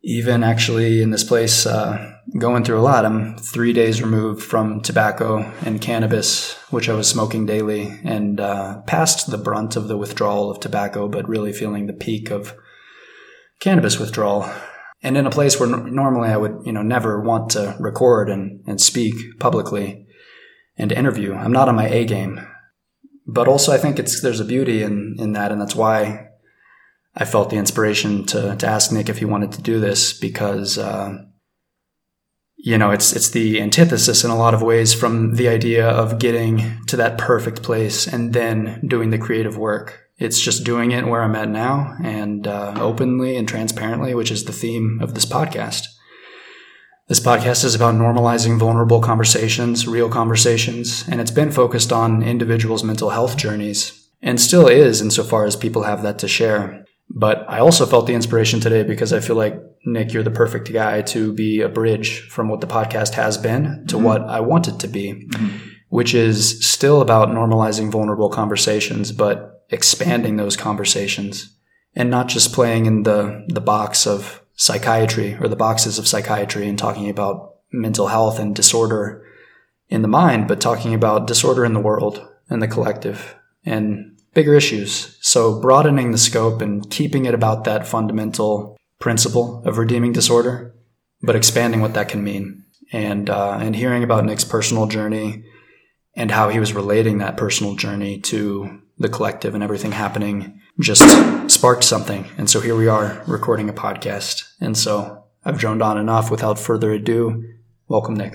even 0.03 0.43
actually 0.43 1.03
in 1.03 1.11
this 1.11 1.25
place 1.25 1.67
uh, 1.67 2.15
going 2.39 2.65
through 2.65 2.79
a 2.79 2.81
lot. 2.81 3.05
I'm 3.05 3.37
three 3.37 3.73
days 3.73 4.01
removed 4.01 4.43
from 4.43 4.81
tobacco 4.81 5.53
and 5.65 5.81
cannabis 5.81 6.55
which 6.71 6.89
i 6.89 6.95
was 6.95 7.09
smoking 7.09 7.47
daily 7.47 8.01
and 8.05 8.41
uh, 8.41 8.81
past 8.83 9.31
the 9.31 9.39
brunt 9.39 9.77
of 9.77 9.89
the 9.89 9.97
withdrawal 9.97 10.51
of 10.51 10.61
tobacco 10.61 11.09
but 11.09 11.29
really 11.29 11.53
feeling 11.53 11.87
the 11.87 11.93
peak 11.93 12.31
of 12.31 12.55
cannabis 13.59 13.99
withdrawal 13.99 14.49
and 15.03 15.17
in 15.17 15.27
a 15.27 15.31
place 15.31 15.59
where 15.59 15.73
n- 15.73 15.95
normally 15.95 16.29
I 16.29 16.37
would, 16.37 16.63
you 16.65 16.73
know, 16.73 16.83
never 16.83 17.21
want 17.21 17.51
to 17.51 17.77
record 17.79 18.29
and, 18.29 18.63
and 18.67 18.81
speak 18.81 19.15
publicly 19.39 20.07
and 20.77 20.93
interview. 20.93 21.35
I'm 21.35 21.53
not 21.53 21.69
on 21.69 21.77
my 21.77 21.89
A 21.89 22.05
game. 22.05 22.41
But 23.27 23.49
also 23.49 23.73
I 23.73 23.79
think 23.79 23.99
it's 23.99 24.21
there's 24.21 24.41
a 24.41 24.45
beauty 24.45 24.83
in, 24.83 25.17
in 25.19 25.33
that 25.33 25.53
and 25.53 25.61
that's 25.61 25.77
why 25.77 26.31
I 27.15 27.25
felt 27.25 27.51
the 27.51 27.57
inspiration 27.57 28.25
to, 28.27 28.57
to 28.57 28.67
ask 28.67 28.93
Nick 28.93 29.09
if 29.09 29.19
he 29.19 29.25
wanted 29.25 29.53
to 29.53 29.63
do 29.63 29.81
this 29.81 30.13
because 30.13 30.79
uh, 30.79 31.19
you 32.57 32.79
know 32.79 32.91
it's 32.91 33.13
it's 33.13 33.31
the 33.31 33.61
antithesis 33.61 34.25
in 34.25 34.31
a 34.31 34.37
lot 34.37 34.55
of 34.55 34.63
ways 34.63 34.95
from 34.95 35.35
the 35.35 35.49
idea 35.49 35.89
of 35.89 36.19
getting 36.19 36.85
to 36.87 36.97
that 36.97 37.19
perfect 37.19 37.63
place 37.63 38.07
and 38.07 38.33
then 38.33 38.81
doing 38.87 39.11
the 39.11 39.19
creative 39.19 39.57
work 39.57 40.10
it's 40.21 40.39
just 40.39 40.65
doing 40.65 40.93
it 40.93 41.07
where 41.07 41.23
I'm 41.23 41.35
at 41.35 41.49
now 41.49 41.97
and 42.05 42.47
uh, 42.47 42.75
openly 42.79 43.37
and 43.37 43.49
transparently, 43.49 44.15
which 44.15 44.31
is 44.31 44.45
the 44.45 44.53
theme 44.53 45.01
of 45.03 45.15
this 45.15 45.27
podcast. 45.27 45.87
This 47.09 47.19
podcast 47.21 47.65
is 47.65 47.75
about 47.75 47.97
normalizing 47.97 48.59
vulnerable 48.59 49.01
conversations, 49.01 49.89
real 49.89 50.09
conversations, 50.09 51.05
and 51.09 51.21
it's 51.21 51.33
been 51.33 51.51
focused 51.51 51.93
on 51.93 52.23
individuals' 52.23 52.85
mental 52.85 53.11
health 53.11 53.37
journeys 53.37 54.09
and 54.23 54.41
still 54.41 54.69
is 54.69 55.01
insofar 55.01 55.45
as 55.47 55.57
people 55.57 55.83
have 55.85 56.03
that 56.03 56.19
to 56.21 56.29
share. 56.29 56.85
But 57.09 57.45
I 57.49 57.59
also 57.59 57.87
felt 57.87 58.07
the 58.07 58.15
inspiration 58.15 58.61
today 58.61 58.85
because 58.85 59.13
I 59.13 59.19
feel 59.21 59.35
like, 59.35 59.61
Nick, 59.85 60.13
you're 60.13 60.23
the 60.23 60.31
perfect 60.31 60.73
guy 60.73 61.03
to 61.03 61.33
be 61.33 61.63
a 61.63 61.69
bridge 61.69 62.29
from 62.29 62.49
what 62.49 62.61
the 62.61 62.69
podcast 62.69 63.15
has 63.15 63.37
been 63.39 63.85
to 63.89 63.97
Mhm. 63.97 64.03
what 64.03 64.23
I 64.23 64.39
want 64.41 64.69
it 64.69 64.79
to 64.81 64.87
be, 64.87 65.27
Mhm. 65.33 65.51
which 65.89 66.15
is 66.15 66.65
still 66.65 67.01
about 67.01 67.31
normalizing 67.31 67.91
vulnerable 67.91 68.29
conversations, 68.29 69.11
but 69.11 69.50
expanding 69.71 70.37
those 70.37 70.57
conversations 70.57 71.57
and 71.95 72.11
not 72.11 72.29
just 72.29 72.53
playing 72.53 72.87
in 72.87 73.03
the, 73.03 73.45
the 73.49 73.61
box 73.61 74.07
of 74.07 74.43
psychiatry 74.55 75.37
or 75.41 75.49
the 75.49 75.57
boxes 75.57 75.99
of 75.99 76.07
psychiatry 76.07 76.69
and 76.69 76.79
talking 76.79 77.09
about 77.09 77.57
mental 77.73 78.09
health 78.09 78.39
and 78.39 78.55
disorder 78.55 79.25
in 79.89 80.03
the 80.03 80.09
mind, 80.09 80.47
but 80.47 80.61
talking 80.61 80.95
about 80.95 81.27
disorder 81.27 81.65
in 81.65 81.73
the 81.73 81.81
world 81.81 82.27
and 82.49 82.63
the 82.63 82.69
collective 82.69 83.37
and 83.65 84.19
bigger 84.35 84.55
issues. 84.55 85.17
So 85.21 85.61
broadening 85.61 86.13
the 86.13 86.19
scope 86.19 86.63
and 86.63 86.89
keeping 86.91 87.25
it 87.25 87.35
about 87.35 87.65
that 87.65 87.87
fundamental 87.87 88.77
principle 88.99 89.63
of 89.65 89.79
redeeming 89.79 90.13
disorder, 90.13 90.75
but 91.23 91.37
expanding 91.37 91.81
what 91.81 91.95
that 91.95 92.09
can 92.09 92.23
mean. 92.23 92.65
And, 92.93 93.31
uh, 93.31 93.59
and 93.61 93.77
hearing 93.77 94.03
about 94.03 94.25
Nick's 94.25 94.45
personal 94.45 94.87
journey 94.87 95.45
and 96.17 96.31
how 96.31 96.49
he 96.49 96.59
was 96.59 96.73
relating 96.73 97.19
that 97.19 97.37
personal 97.37 97.77
journey 97.77 98.19
to 98.23 98.83
the 99.01 99.09
collective 99.09 99.55
and 99.55 99.65
everything 99.65 99.93
happening 99.93 100.61
just 100.79 101.03
sparked 101.51 101.83
something. 101.83 102.27
And 102.37 102.49
so 102.49 102.61
here 102.61 102.77
we 102.77 102.87
are 102.87 103.23
recording 103.27 103.69
a 103.71 103.73
podcast. 103.73 104.45
And 104.61 104.77
so 104.77 105.25
I've 105.43 105.59
droned 105.59 105.83
on 105.83 105.97
enough 105.97 106.31
without 106.31 106.59
further 106.59 106.93
ado. 106.93 107.43
Welcome, 107.89 108.15
Nick. 108.15 108.35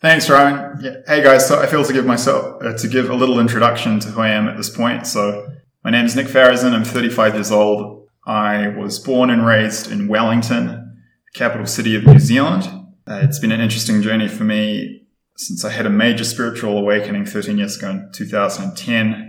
Thanks, 0.00 0.28
Ryan. 0.28 0.78
Yeah. 0.80 0.96
Hey 1.06 1.22
guys, 1.22 1.46
so 1.46 1.60
I 1.60 1.66
feel 1.66 1.84
to 1.84 1.92
give 1.92 2.04
myself 2.04 2.62
uh, 2.62 2.76
to 2.76 2.88
give 2.88 3.10
a 3.10 3.14
little 3.14 3.38
introduction 3.38 4.00
to 4.00 4.08
who 4.08 4.20
I 4.20 4.28
am 4.28 4.48
at 4.48 4.56
this 4.56 4.70
point. 4.70 5.06
So 5.06 5.48
my 5.84 5.90
name 5.90 6.04
is 6.04 6.16
Nick 6.16 6.26
Pharazyn. 6.26 6.72
I'm 6.72 6.84
35 6.84 7.34
years 7.34 7.52
old. 7.52 8.08
I 8.26 8.68
was 8.68 8.98
born 8.98 9.30
and 9.30 9.46
raised 9.46 9.90
in 9.90 10.08
Wellington, 10.08 10.66
the 10.66 11.38
capital 11.38 11.66
city 11.66 11.96
of 11.96 12.04
New 12.04 12.18
Zealand. 12.18 12.64
Uh, 13.08 13.20
it's 13.22 13.38
been 13.38 13.52
an 13.52 13.60
interesting 13.60 14.02
journey 14.02 14.28
for 14.28 14.44
me 14.44 15.06
since 15.36 15.64
I 15.64 15.70
had 15.70 15.86
a 15.86 15.90
major 15.90 16.24
spiritual 16.24 16.76
awakening 16.76 17.24
13 17.24 17.58
years 17.58 17.76
ago 17.78 17.90
in 17.90 18.10
2010. 18.12 19.27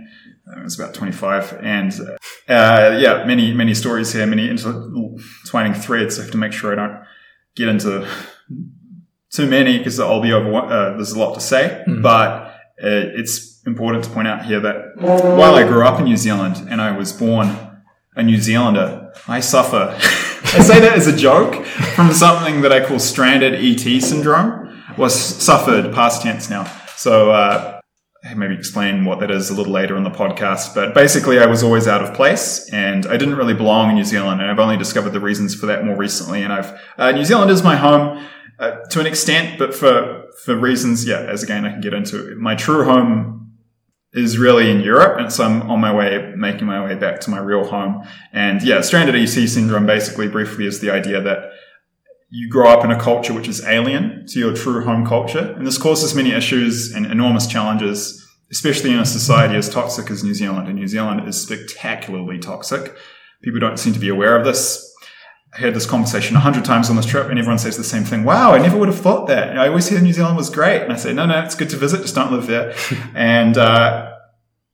I 0.56 0.62
was 0.62 0.78
about 0.78 0.94
25 0.94 1.60
and, 1.62 1.92
uh, 2.48 2.98
yeah, 2.98 3.24
many, 3.24 3.52
many 3.52 3.74
stories 3.74 4.12
here, 4.12 4.26
many 4.26 4.48
intertwining 4.48 5.74
threads. 5.74 6.18
I 6.18 6.22
have 6.22 6.30
to 6.32 6.38
make 6.38 6.52
sure 6.52 6.72
I 6.72 6.76
don't 6.76 7.04
get 7.54 7.68
into 7.68 8.06
too 9.32 9.48
many 9.48 9.78
because 9.78 10.00
I'll 10.00 10.20
be 10.20 10.32
over, 10.32 10.52
uh, 10.56 10.96
there's 10.96 11.12
a 11.12 11.18
lot 11.18 11.34
to 11.34 11.40
say, 11.40 11.82
mm-hmm. 11.86 12.02
but 12.02 12.54
uh, 12.82 13.14
it's 13.14 13.62
important 13.66 14.04
to 14.04 14.10
point 14.10 14.26
out 14.26 14.44
here 14.44 14.60
that 14.60 14.96
while 14.96 15.54
I 15.54 15.66
grew 15.66 15.84
up 15.84 15.98
in 15.98 16.06
New 16.06 16.16
Zealand 16.16 16.68
and 16.68 16.80
I 16.80 16.96
was 16.96 17.12
born 17.12 17.56
a 18.16 18.22
New 18.22 18.38
Zealander, 18.38 19.12
I 19.28 19.40
suffer. 19.40 19.94
I 20.52 20.62
say 20.62 20.80
that 20.80 20.94
as 20.96 21.06
a 21.06 21.16
joke 21.16 21.64
from 21.64 22.12
something 22.12 22.62
that 22.62 22.72
I 22.72 22.84
call 22.84 22.98
stranded 22.98 23.54
ET 23.54 24.00
syndrome, 24.00 24.60
was 24.96 25.14
suffered 25.14 25.94
past 25.94 26.22
tense 26.22 26.50
now. 26.50 26.64
So, 26.96 27.30
uh, 27.30 27.79
maybe 28.36 28.54
explain 28.54 29.04
what 29.04 29.20
that 29.20 29.30
is 29.30 29.50
a 29.50 29.54
little 29.54 29.72
later 29.72 29.96
in 29.96 30.04
the 30.04 30.10
podcast. 30.10 30.74
But 30.74 30.94
basically, 30.94 31.38
I 31.38 31.46
was 31.46 31.62
always 31.62 31.88
out 31.88 32.02
of 32.02 32.14
place 32.14 32.68
and 32.72 33.06
I 33.06 33.16
didn't 33.16 33.36
really 33.36 33.54
belong 33.54 33.90
in 33.90 33.96
New 33.96 34.04
Zealand. 34.04 34.40
And 34.40 34.50
I've 34.50 34.58
only 34.58 34.76
discovered 34.76 35.10
the 35.10 35.20
reasons 35.20 35.54
for 35.54 35.66
that 35.66 35.84
more 35.84 35.96
recently. 35.96 36.42
And 36.42 36.52
I've, 36.52 36.78
uh, 36.98 37.12
New 37.12 37.24
Zealand 37.24 37.50
is 37.50 37.62
my 37.62 37.76
home 37.76 38.26
uh, 38.58 38.72
to 38.90 39.00
an 39.00 39.06
extent, 39.06 39.58
but 39.58 39.74
for, 39.74 40.26
for 40.44 40.54
reasons, 40.54 41.06
yeah, 41.06 41.20
as 41.20 41.42
again, 41.42 41.64
I 41.64 41.70
can 41.70 41.80
get 41.80 41.94
into 41.94 42.32
it. 42.32 42.36
my 42.36 42.54
true 42.54 42.84
home 42.84 43.40
is 44.12 44.38
really 44.38 44.70
in 44.70 44.80
Europe. 44.80 45.18
And 45.18 45.32
so 45.32 45.44
I'm 45.44 45.70
on 45.70 45.80
my 45.80 45.94
way, 45.94 46.34
making 46.36 46.66
my 46.66 46.84
way 46.84 46.96
back 46.96 47.20
to 47.20 47.30
my 47.30 47.38
real 47.38 47.64
home. 47.64 48.06
And 48.32 48.62
yeah, 48.62 48.80
stranded 48.80 49.14
ET 49.14 49.28
syndrome 49.28 49.86
basically 49.86 50.28
briefly 50.28 50.66
is 50.66 50.80
the 50.80 50.90
idea 50.90 51.22
that 51.22 51.52
you 52.30 52.48
grow 52.48 52.68
up 52.68 52.84
in 52.84 52.92
a 52.92 53.00
culture 53.00 53.34
which 53.34 53.48
is 53.48 53.64
alien 53.64 54.24
to 54.28 54.38
your 54.38 54.54
true 54.54 54.84
home 54.84 55.04
culture. 55.04 55.52
And 55.56 55.66
this 55.66 55.78
causes 55.78 56.14
many 56.14 56.32
issues 56.32 56.92
and 56.92 57.04
enormous 57.06 57.48
challenges, 57.48 58.24
especially 58.52 58.92
in 58.92 59.00
a 59.00 59.06
society 59.06 59.56
as 59.56 59.68
toxic 59.68 60.10
as 60.10 60.22
New 60.22 60.34
Zealand. 60.34 60.68
And 60.68 60.76
New 60.76 60.86
Zealand 60.86 61.28
is 61.28 61.42
spectacularly 61.42 62.38
toxic. 62.38 62.94
People 63.42 63.58
don't 63.58 63.78
seem 63.78 63.92
to 63.94 63.98
be 63.98 64.08
aware 64.08 64.36
of 64.36 64.44
this. 64.44 64.86
I 65.52 65.62
had 65.62 65.74
this 65.74 65.86
conversation 65.86 66.36
a 66.36 66.40
hundred 66.40 66.64
times 66.64 66.88
on 66.88 66.94
this 66.94 67.06
trip 67.06 67.28
and 67.28 67.36
everyone 67.36 67.58
says 67.58 67.76
the 67.76 67.82
same 67.82 68.04
thing. 68.04 68.22
Wow, 68.22 68.52
I 68.52 68.58
never 68.58 68.78
would 68.78 68.88
have 68.88 69.00
thought 69.00 69.26
that. 69.26 69.58
I 69.58 69.66
always 69.66 69.88
hear 69.88 70.00
New 70.00 70.12
Zealand 70.12 70.36
was 70.36 70.48
great. 70.48 70.82
And 70.82 70.92
I 70.92 70.96
say, 70.96 71.12
no, 71.12 71.26
no, 71.26 71.42
it's 71.42 71.56
good 71.56 71.70
to 71.70 71.76
visit. 71.76 72.02
Just 72.02 72.14
don't 72.14 72.30
live 72.30 72.46
there. 72.46 72.74
and, 73.14 73.58
uh, 73.58 74.09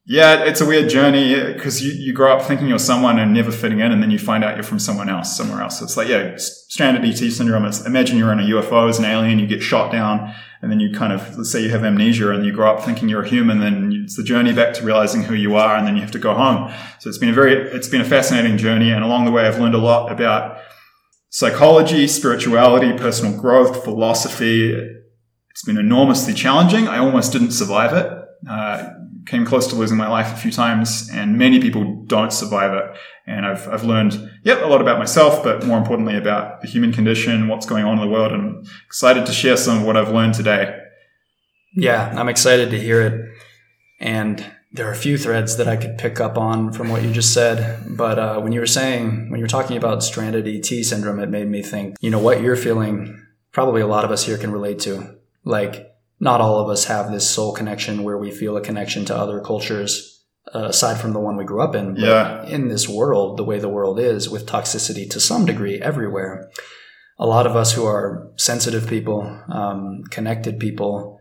yeah, 0.08 0.44
it's 0.44 0.60
a 0.60 0.66
weird 0.66 0.88
journey 0.88 1.52
because 1.52 1.82
you, 1.82 1.90
you 1.90 2.12
grow 2.12 2.36
up 2.36 2.46
thinking 2.46 2.68
you're 2.68 2.78
someone 2.78 3.18
and 3.18 3.34
never 3.34 3.50
fitting 3.50 3.80
in, 3.80 3.90
and 3.90 4.00
then 4.00 4.12
you 4.12 4.20
find 4.20 4.44
out 4.44 4.54
you're 4.54 4.62
from 4.62 4.78
someone 4.78 5.08
else, 5.08 5.36
somewhere 5.36 5.60
else. 5.60 5.82
It's 5.82 5.96
like, 5.96 6.06
yeah, 6.06 6.34
stranded 6.36 7.04
ET 7.04 7.18
syndrome. 7.32 7.64
It's 7.64 7.84
imagine 7.84 8.16
you're 8.16 8.32
in 8.32 8.38
a 8.38 8.44
UFO 8.44 8.88
as 8.88 9.00
an 9.00 9.04
alien, 9.04 9.40
you 9.40 9.48
get 9.48 9.64
shot 9.64 9.90
down, 9.90 10.32
and 10.62 10.70
then 10.70 10.78
you 10.78 10.92
kind 10.92 11.12
of, 11.12 11.36
let's 11.36 11.50
say 11.50 11.60
you 11.60 11.70
have 11.70 11.82
amnesia 11.82 12.30
and 12.30 12.46
you 12.46 12.52
grow 12.52 12.72
up 12.72 12.84
thinking 12.84 13.08
you're 13.08 13.24
a 13.24 13.28
human, 13.28 13.58
then 13.58 14.02
it's 14.04 14.16
the 14.16 14.22
journey 14.22 14.52
back 14.52 14.74
to 14.74 14.84
realizing 14.84 15.24
who 15.24 15.34
you 15.34 15.56
are, 15.56 15.76
and 15.76 15.84
then 15.88 15.96
you 15.96 16.02
have 16.02 16.12
to 16.12 16.20
go 16.20 16.34
home. 16.34 16.72
So 17.00 17.08
it's 17.08 17.18
been 17.18 17.30
a 17.30 17.34
very, 17.34 17.54
it's 17.54 17.88
been 17.88 18.00
a 18.00 18.04
fascinating 18.04 18.58
journey, 18.58 18.92
and 18.92 19.02
along 19.02 19.24
the 19.24 19.32
way, 19.32 19.44
I've 19.44 19.58
learned 19.58 19.74
a 19.74 19.78
lot 19.78 20.12
about 20.12 20.60
psychology, 21.30 22.06
spirituality, 22.06 22.96
personal 22.96 23.36
growth, 23.36 23.82
philosophy. 23.82 24.72
It's 25.50 25.64
been 25.64 25.78
enormously 25.78 26.32
challenging. 26.32 26.86
I 26.86 26.98
almost 26.98 27.32
didn't 27.32 27.50
survive 27.50 27.92
it. 27.92 28.12
Uh, 28.48 28.90
came 29.26 29.44
close 29.44 29.66
to 29.68 29.74
losing 29.74 29.96
my 29.96 30.08
life 30.08 30.32
a 30.32 30.36
few 30.36 30.52
times 30.52 31.10
and 31.12 31.36
many 31.36 31.60
people 31.60 32.04
don't 32.06 32.32
survive 32.32 32.72
it. 32.72 32.96
And 33.26 33.44
I've, 33.44 33.68
I've 33.68 33.84
learned, 33.84 34.30
yep, 34.44 34.62
a 34.62 34.66
lot 34.66 34.80
about 34.80 34.98
myself, 34.98 35.42
but 35.42 35.64
more 35.66 35.78
importantly 35.78 36.16
about 36.16 36.60
the 36.60 36.68
human 36.68 36.92
condition, 36.92 37.48
what's 37.48 37.66
going 37.66 37.84
on 37.84 37.98
in 37.98 38.04
the 38.04 38.10
world. 38.10 38.32
And 38.32 38.42
I'm 38.42 38.64
excited 38.86 39.26
to 39.26 39.32
share 39.32 39.56
some 39.56 39.78
of 39.78 39.84
what 39.84 39.96
I've 39.96 40.12
learned 40.12 40.34
today. 40.34 40.78
Yeah, 41.74 42.14
I'm 42.16 42.28
excited 42.28 42.70
to 42.70 42.80
hear 42.80 43.02
it. 43.02 43.28
And 43.98 44.44
there 44.72 44.88
are 44.88 44.92
a 44.92 44.96
few 44.96 45.18
threads 45.18 45.56
that 45.56 45.66
I 45.66 45.76
could 45.76 45.98
pick 45.98 46.20
up 46.20 46.38
on 46.38 46.72
from 46.72 46.88
what 46.90 47.02
you 47.02 47.12
just 47.12 47.34
said. 47.34 47.84
But 47.96 48.18
uh, 48.18 48.40
when 48.40 48.52
you 48.52 48.60
were 48.60 48.66
saying, 48.66 49.30
when 49.30 49.38
you 49.38 49.44
were 49.44 49.48
talking 49.48 49.76
about 49.76 50.02
stranded 50.02 50.46
ET 50.46 50.66
syndrome, 50.66 51.18
it 51.18 51.30
made 51.30 51.48
me 51.48 51.62
think, 51.62 51.96
you 52.00 52.10
know, 52.10 52.18
what 52.18 52.40
you're 52.40 52.56
feeling, 52.56 53.26
probably 53.52 53.80
a 53.80 53.86
lot 53.86 54.04
of 54.04 54.10
us 54.10 54.24
here 54.24 54.38
can 54.38 54.52
relate 54.52 54.78
to. 54.80 55.16
Like, 55.44 55.95
not 56.18 56.40
all 56.40 56.58
of 56.58 56.68
us 56.68 56.86
have 56.86 57.10
this 57.10 57.28
soul 57.28 57.52
connection 57.52 58.02
where 58.02 58.18
we 58.18 58.30
feel 58.30 58.56
a 58.56 58.62
connection 58.62 59.04
to 59.06 59.16
other 59.16 59.40
cultures 59.40 60.24
uh, 60.54 60.66
aside 60.66 60.98
from 60.98 61.12
the 61.12 61.20
one 61.20 61.36
we 61.36 61.44
grew 61.44 61.60
up 61.60 61.74
in. 61.74 61.94
But 61.94 62.02
yeah. 62.02 62.46
in 62.46 62.68
this 62.68 62.88
world, 62.88 63.36
the 63.36 63.44
way 63.44 63.58
the 63.58 63.68
world 63.68 63.98
is 63.98 64.28
with 64.28 64.46
toxicity 64.46 65.08
to 65.10 65.20
some 65.20 65.44
degree 65.44 65.80
everywhere, 65.80 66.50
a 67.18 67.26
lot 67.26 67.46
of 67.46 67.56
us 67.56 67.72
who 67.72 67.84
are 67.84 68.30
sensitive 68.36 68.86
people, 68.88 69.22
um, 69.48 70.04
connected 70.10 70.60
people, 70.60 71.20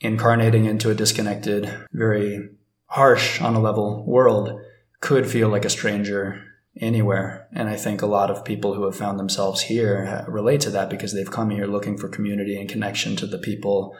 incarnating 0.00 0.66
into 0.66 0.90
a 0.90 0.94
disconnected, 0.94 1.86
very 1.92 2.48
harsh 2.86 3.40
on 3.40 3.54
a 3.54 3.60
level 3.60 4.04
world 4.06 4.60
could 5.00 5.28
feel 5.28 5.48
like 5.48 5.64
a 5.64 5.70
stranger 5.70 6.44
anywhere. 6.80 7.48
And 7.52 7.68
I 7.68 7.76
think 7.76 8.02
a 8.02 8.06
lot 8.06 8.30
of 8.30 8.44
people 8.44 8.74
who 8.74 8.84
have 8.84 8.96
found 8.96 9.18
themselves 9.18 9.62
here 9.62 10.24
relate 10.28 10.60
to 10.62 10.70
that 10.70 10.90
because 10.90 11.12
they've 11.12 11.30
come 11.30 11.50
here 11.50 11.66
looking 11.66 11.96
for 11.96 12.08
community 12.08 12.58
and 12.58 12.68
connection 12.68 13.16
to 13.16 13.26
the 13.26 13.38
people 13.38 13.96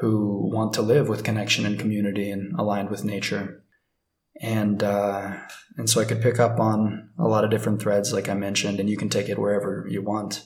who 0.00 0.50
want 0.50 0.72
to 0.72 0.82
live 0.82 1.08
with 1.08 1.24
connection 1.24 1.66
and 1.66 1.78
community 1.78 2.30
and 2.30 2.58
aligned 2.58 2.88
with 2.88 3.04
nature. 3.04 3.62
And 4.40 4.82
uh, 4.82 5.36
and 5.76 5.90
so 5.90 6.00
I 6.00 6.06
could 6.06 6.22
pick 6.22 6.40
up 6.40 6.58
on 6.58 7.10
a 7.18 7.28
lot 7.28 7.44
of 7.44 7.50
different 7.50 7.82
threads, 7.82 8.12
like 8.12 8.28
I 8.28 8.34
mentioned, 8.34 8.80
and 8.80 8.88
you 8.88 8.96
can 8.96 9.10
take 9.10 9.28
it 9.28 9.38
wherever 9.38 9.86
you 9.90 10.02
want. 10.02 10.42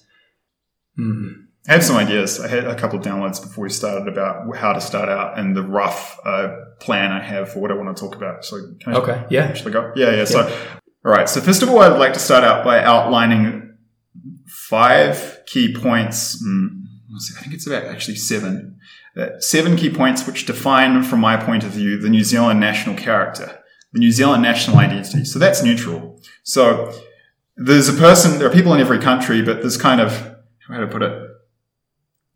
Mm. 0.99 1.47
I 1.69 1.73
have 1.73 1.85
some 1.85 1.97
ideas. 1.97 2.41
I 2.41 2.49
had 2.49 2.65
a 2.65 2.75
couple 2.75 2.99
of 2.99 3.05
downloads 3.05 3.41
before 3.41 3.63
we 3.63 3.71
started 3.71 4.09
about 4.09 4.55
how 4.57 4.73
to 4.73 4.81
start 4.81 5.09
out 5.09 5.39
and 5.39 5.57
the 5.57 5.63
rough 5.63 6.19
uh, 6.25 6.57
plan 6.81 7.11
I 7.13 7.23
have 7.23 7.53
for 7.53 7.61
what 7.61 7.71
I 7.71 7.75
want 7.75 7.97
to 7.97 8.01
talk 8.01 8.17
about. 8.17 8.45
So, 8.45 8.59
can 8.81 8.95
I 8.95 8.97
okay, 8.99 9.25
yeah, 9.31 9.45
actually 9.45 9.73
go? 9.73 9.93
Yeah, 9.95 10.11
yeah. 10.11 10.25
So, 10.25 10.43
all 11.05 11.13
right. 11.13 11.29
So, 11.29 11.41
first 11.41 11.63
of 11.63 11.71
all, 11.71 11.79
I'd 11.79 11.99
like 11.99 12.13
to 12.15 12.19
start 12.19 12.43
out 12.43 12.65
by 12.65 12.83
outlining 12.83 13.77
five 14.47 15.43
key 15.47 15.73
points. 15.73 16.45
Mm, 16.45 16.83
I 17.39 17.41
think 17.41 17.55
it's 17.55 17.67
about 17.67 17.85
actually 17.85 18.17
seven 18.17 18.74
seven 19.39 19.77
key 19.77 19.91
points 19.91 20.27
which 20.27 20.47
define, 20.47 21.03
from 21.03 21.21
my 21.21 21.37
point 21.37 21.65
of 21.65 21.71
view, 21.71 21.99
the 21.99 22.09
New 22.09 22.25
Zealand 22.25 22.61
national 22.61 22.97
character, 22.97 23.61
the 23.93 24.01
New 24.01 24.11
Zealand 24.11 24.43
national 24.43 24.79
identity. 24.79 25.25
So 25.25 25.39
that's 25.39 25.63
neutral. 25.63 26.21
So 26.43 26.93
there's 27.57 27.89
a 27.89 27.93
person, 27.93 28.39
there 28.39 28.49
are 28.49 28.53
people 28.53 28.75
in 28.75 28.81
every 28.81 28.99
country, 28.99 29.43
but 29.43 29.61
there's 29.61 29.77
kind 29.77 30.01
of, 30.01 30.37
how 30.69 30.81
to 30.81 30.87
put 30.87 31.03
it? 31.03 31.31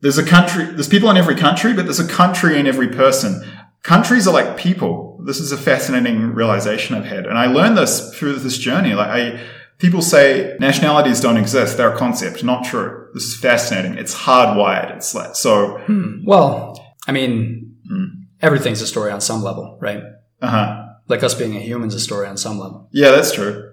There's 0.00 0.18
a 0.18 0.25
country, 0.25 0.64
there's 0.64 0.88
people 0.88 1.11
in 1.11 1.16
every 1.16 1.35
country, 1.35 1.73
but 1.73 1.85
there's 1.85 1.99
a 1.99 2.06
country 2.06 2.58
in 2.61 2.66
every 2.66 2.88
person. 2.88 3.42
Countries 3.82 4.28
are 4.28 4.32
like 4.32 4.56
people. 4.56 5.20
This 5.26 5.40
is 5.40 5.50
a 5.50 5.56
fascinating 5.56 6.35
realization 6.35 6.94
I've 6.94 7.04
had. 7.04 7.26
And 7.26 7.37
I 7.37 7.47
learned 7.47 7.76
this 7.76 8.14
through 8.14 8.35
this 8.35 8.58
journey. 8.58 8.94
Like 8.94 9.08
I, 9.08 9.40
People 9.78 10.02
say 10.02 10.56
nationalities 10.58 11.20
don't 11.20 11.37
exist. 11.37 11.76
They're 11.76 11.94
a 11.94 11.97
concept. 11.97 12.42
Not 12.42 12.64
true. 12.64 13.08
This 13.14 13.25
is 13.25 13.37
fascinating. 13.37 13.97
It's 13.97 14.14
hardwired. 14.14 14.97
It's 14.97 15.14
like, 15.14 15.37
so. 15.37 15.78
Hmm. 15.78 16.25
Well, 16.25 16.85
I 17.06 17.12
mean, 17.12 17.76
hmm. 17.88 18.06
everything's 18.42 18.82
a 18.82 18.87
story 18.87 19.12
on 19.12 19.20
some 19.20 19.42
level, 19.42 19.78
right? 19.80 20.02
Uh 20.42 20.49
huh. 20.49 20.85
Like 21.06 21.23
us 21.23 21.35
being 21.35 21.56
a 21.56 21.61
human's 21.61 21.94
a 21.94 22.00
story 22.00 22.26
on 22.26 22.37
some 22.37 22.58
level. 22.58 22.88
Yeah, 22.92 23.12
that's 23.12 23.32
true. 23.32 23.73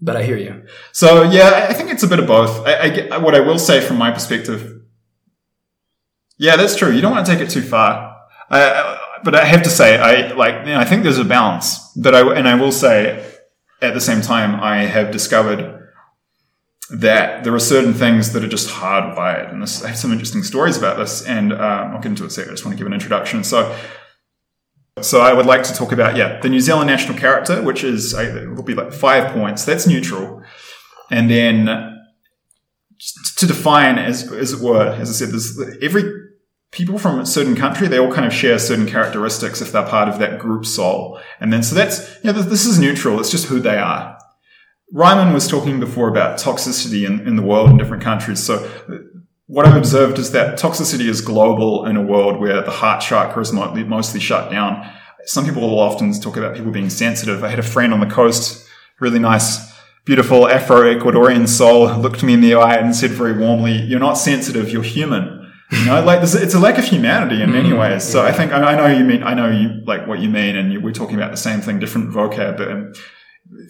But 0.00 0.16
I 0.16 0.24
hear 0.24 0.36
you. 0.36 0.64
So 0.92 1.22
yeah, 1.22 1.66
I 1.68 1.74
think 1.74 1.90
it's 1.90 2.02
a 2.02 2.08
bit 2.08 2.18
of 2.18 2.26
both. 2.26 2.66
I, 2.66 2.80
I 2.80 2.88
get, 2.88 3.22
what 3.22 3.34
I 3.34 3.40
will 3.40 3.58
say 3.58 3.80
from 3.80 3.98
my 3.98 4.10
perspective. 4.10 4.80
Yeah, 6.38 6.56
that's 6.56 6.74
true. 6.74 6.90
You 6.90 7.00
don't 7.00 7.12
want 7.12 7.24
to 7.26 7.32
take 7.32 7.40
it 7.40 7.50
too 7.50 7.62
far. 7.62 8.16
I, 8.50 8.98
but 9.22 9.34
I 9.34 9.44
have 9.44 9.62
to 9.62 9.70
say, 9.70 9.96
I 9.96 10.32
like, 10.32 10.66
you 10.66 10.72
know, 10.72 10.80
I 10.80 10.84
think 10.84 11.04
there's 11.04 11.18
a 11.18 11.24
balance 11.24 11.92
that 11.92 12.14
I, 12.14 12.34
and 12.34 12.48
I 12.48 12.56
will 12.56 12.72
say, 12.72 13.31
at 13.82 13.94
the 13.94 14.00
same 14.00 14.22
time, 14.22 14.58
I 14.60 14.84
have 14.84 15.10
discovered 15.10 15.80
that 16.90 17.42
there 17.42 17.54
are 17.54 17.58
certain 17.58 17.94
things 17.94 18.32
that 18.32 18.44
are 18.44 18.48
just 18.48 18.68
hardwired. 18.68 19.50
And 19.50 19.62
this, 19.62 19.82
I 19.82 19.88
have 19.88 19.96
some 19.96 20.12
interesting 20.12 20.42
stories 20.42 20.76
about 20.76 20.96
this, 20.98 21.26
and 21.26 21.52
um, 21.52 21.92
I'll 21.92 22.00
get 22.00 22.06
into 22.06 22.24
it 22.24 22.36
later. 22.36 22.50
I 22.50 22.52
just 22.52 22.64
want 22.64 22.76
to 22.76 22.78
give 22.78 22.86
an 22.86 22.92
introduction. 22.92 23.44
So, 23.44 23.76
so 25.00 25.20
I 25.20 25.32
would 25.32 25.46
like 25.46 25.62
to 25.64 25.74
talk 25.74 25.90
about 25.90 26.16
yeah 26.16 26.38
the 26.40 26.48
New 26.48 26.60
Zealand 26.60 26.86
national 26.86 27.18
character, 27.18 27.62
which 27.62 27.82
is 27.82 28.14
it 28.14 28.50
will 28.50 28.62
be 28.62 28.74
like 28.74 28.92
five 28.92 29.32
points. 29.32 29.64
That's 29.64 29.86
neutral, 29.86 30.42
and 31.10 31.30
then 31.30 31.66
to 33.36 33.46
define 33.46 33.98
as 33.98 34.30
as 34.32 34.52
it 34.52 34.60
were, 34.60 34.88
as 34.88 35.08
I 35.08 35.12
said, 35.12 35.30
there's 35.30 35.58
every 35.82 36.21
people 36.72 36.98
from 36.98 37.20
a 37.20 37.26
certain 37.26 37.54
country, 37.54 37.86
they 37.86 37.98
all 37.98 38.12
kind 38.12 38.26
of 38.26 38.32
share 38.32 38.58
certain 38.58 38.86
characteristics 38.86 39.60
if 39.60 39.70
they're 39.70 39.86
part 39.86 40.08
of 40.08 40.18
that 40.18 40.40
group 40.40 40.66
soul. 40.66 41.20
And 41.38 41.52
then, 41.52 41.62
so 41.62 41.74
that's, 41.74 42.18
you 42.24 42.32
know, 42.32 42.42
this 42.42 42.66
is 42.66 42.78
neutral. 42.78 43.20
It's 43.20 43.30
just 43.30 43.46
who 43.46 43.60
they 43.60 43.76
are. 43.76 44.18
Reiman 44.92 45.32
was 45.32 45.46
talking 45.46 45.78
before 45.78 46.08
about 46.08 46.38
toxicity 46.38 47.06
in, 47.06 47.26
in 47.26 47.36
the 47.36 47.42
world 47.42 47.70
in 47.70 47.76
different 47.76 48.02
countries. 48.02 48.42
So 48.42 48.56
uh, 48.88 48.96
what 49.46 49.66
I've 49.66 49.76
observed 49.76 50.18
is 50.18 50.32
that 50.32 50.58
toxicity 50.58 51.08
is 51.08 51.20
global 51.20 51.84
in 51.84 51.96
a 51.96 52.02
world 52.02 52.40
where 52.40 52.62
the 52.62 52.70
heart 52.70 53.02
chakra 53.02 53.42
is 53.42 53.52
mostly 53.52 54.20
shut 54.20 54.50
down. 54.50 54.90
Some 55.24 55.44
people 55.44 55.62
will 55.62 55.78
often 55.78 56.12
talk 56.20 56.36
about 56.36 56.56
people 56.56 56.72
being 56.72 56.90
sensitive. 56.90 57.44
I 57.44 57.48
had 57.48 57.58
a 57.58 57.62
friend 57.62 57.92
on 57.92 58.00
the 58.00 58.06
coast, 58.06 58.66
really 58.98 59.18
nice, 59.18 59.70
beautiful 60.04 60.48
Afro-Ecuadorian 60.48 61.46
soul, 61.46 61.94
looked 61.98 62.22
me 62.22 62.32
in 62.32 62.40
the 62.40 62.54
eye 62.54 62.76
and 62.76 62.96
said 62.96 63.10
very 63.10 63.38
warmly, 63.38 63.72
you're 63.82 64.00
not 64.00 64.14
sensitive, 64.14 64.70
you're 64.70 64.82
human. 64.82 65.41
You 65.72 65.86
know, 65.86 66.04
like 66.04 66.20
it's 66.22 66.54
a 66.54 66.58
lack 66.58 66.76
of 66.76 66.84
humanity 66.84 67.42
in 67.42 67.50
many 67.50 67.70
mm, 67.70 67.80
ways. 67.80 68.04
So 68.04 68.22
yeah. 68.22 68.28
I 68.28 68.32
think 68.32 68.52
I 68.52 68.76
know 68.76 68.86
you 68.86 69.04
mean 69.04 69.22
I 69.22 69.32
know 69.32 69.50
you 69.50 69.82
like 69.86 70.06
what 70.06 70.18
you 70.18 70.28
mean, 70.28 70.54
and 70.54 70.70
you, 70.70 70.80
we're 70.80 70.92
talking 70.92 71.16
about 71.16 71.30
the 71.30 71.38
same 71.38 71.60
thing, 71.60 71.78
different 71.78 72.10
vocab. 72.10 72.58
But 72.58 72.70
um, 72.70 72.92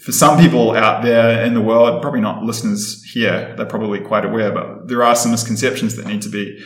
for 0.05 0.11
some 0.11 0.37
people 0.39 0.75
out 0.75 1.05
there 1.05 1.45
in 1.45 1.55
the 1.55 1.61
world, 1.61 2.03
probably 2.03 2.21
not 2.21 2.43
listeners 2.43 3.05
here, 3.13 3.55
they're 3.57 3.67
probably 3.67 4.01
quite 4.01 4.25
aware, 4.25 4.53
but 4.53 4.89
there 4.89 5.05
are 5.05 5.15
some 5.15 5.31
misconceptions 5.31 5.95
that 5.95 6.07
need 6.07 6.23
to 6.23 6.29
be 6.29 6.61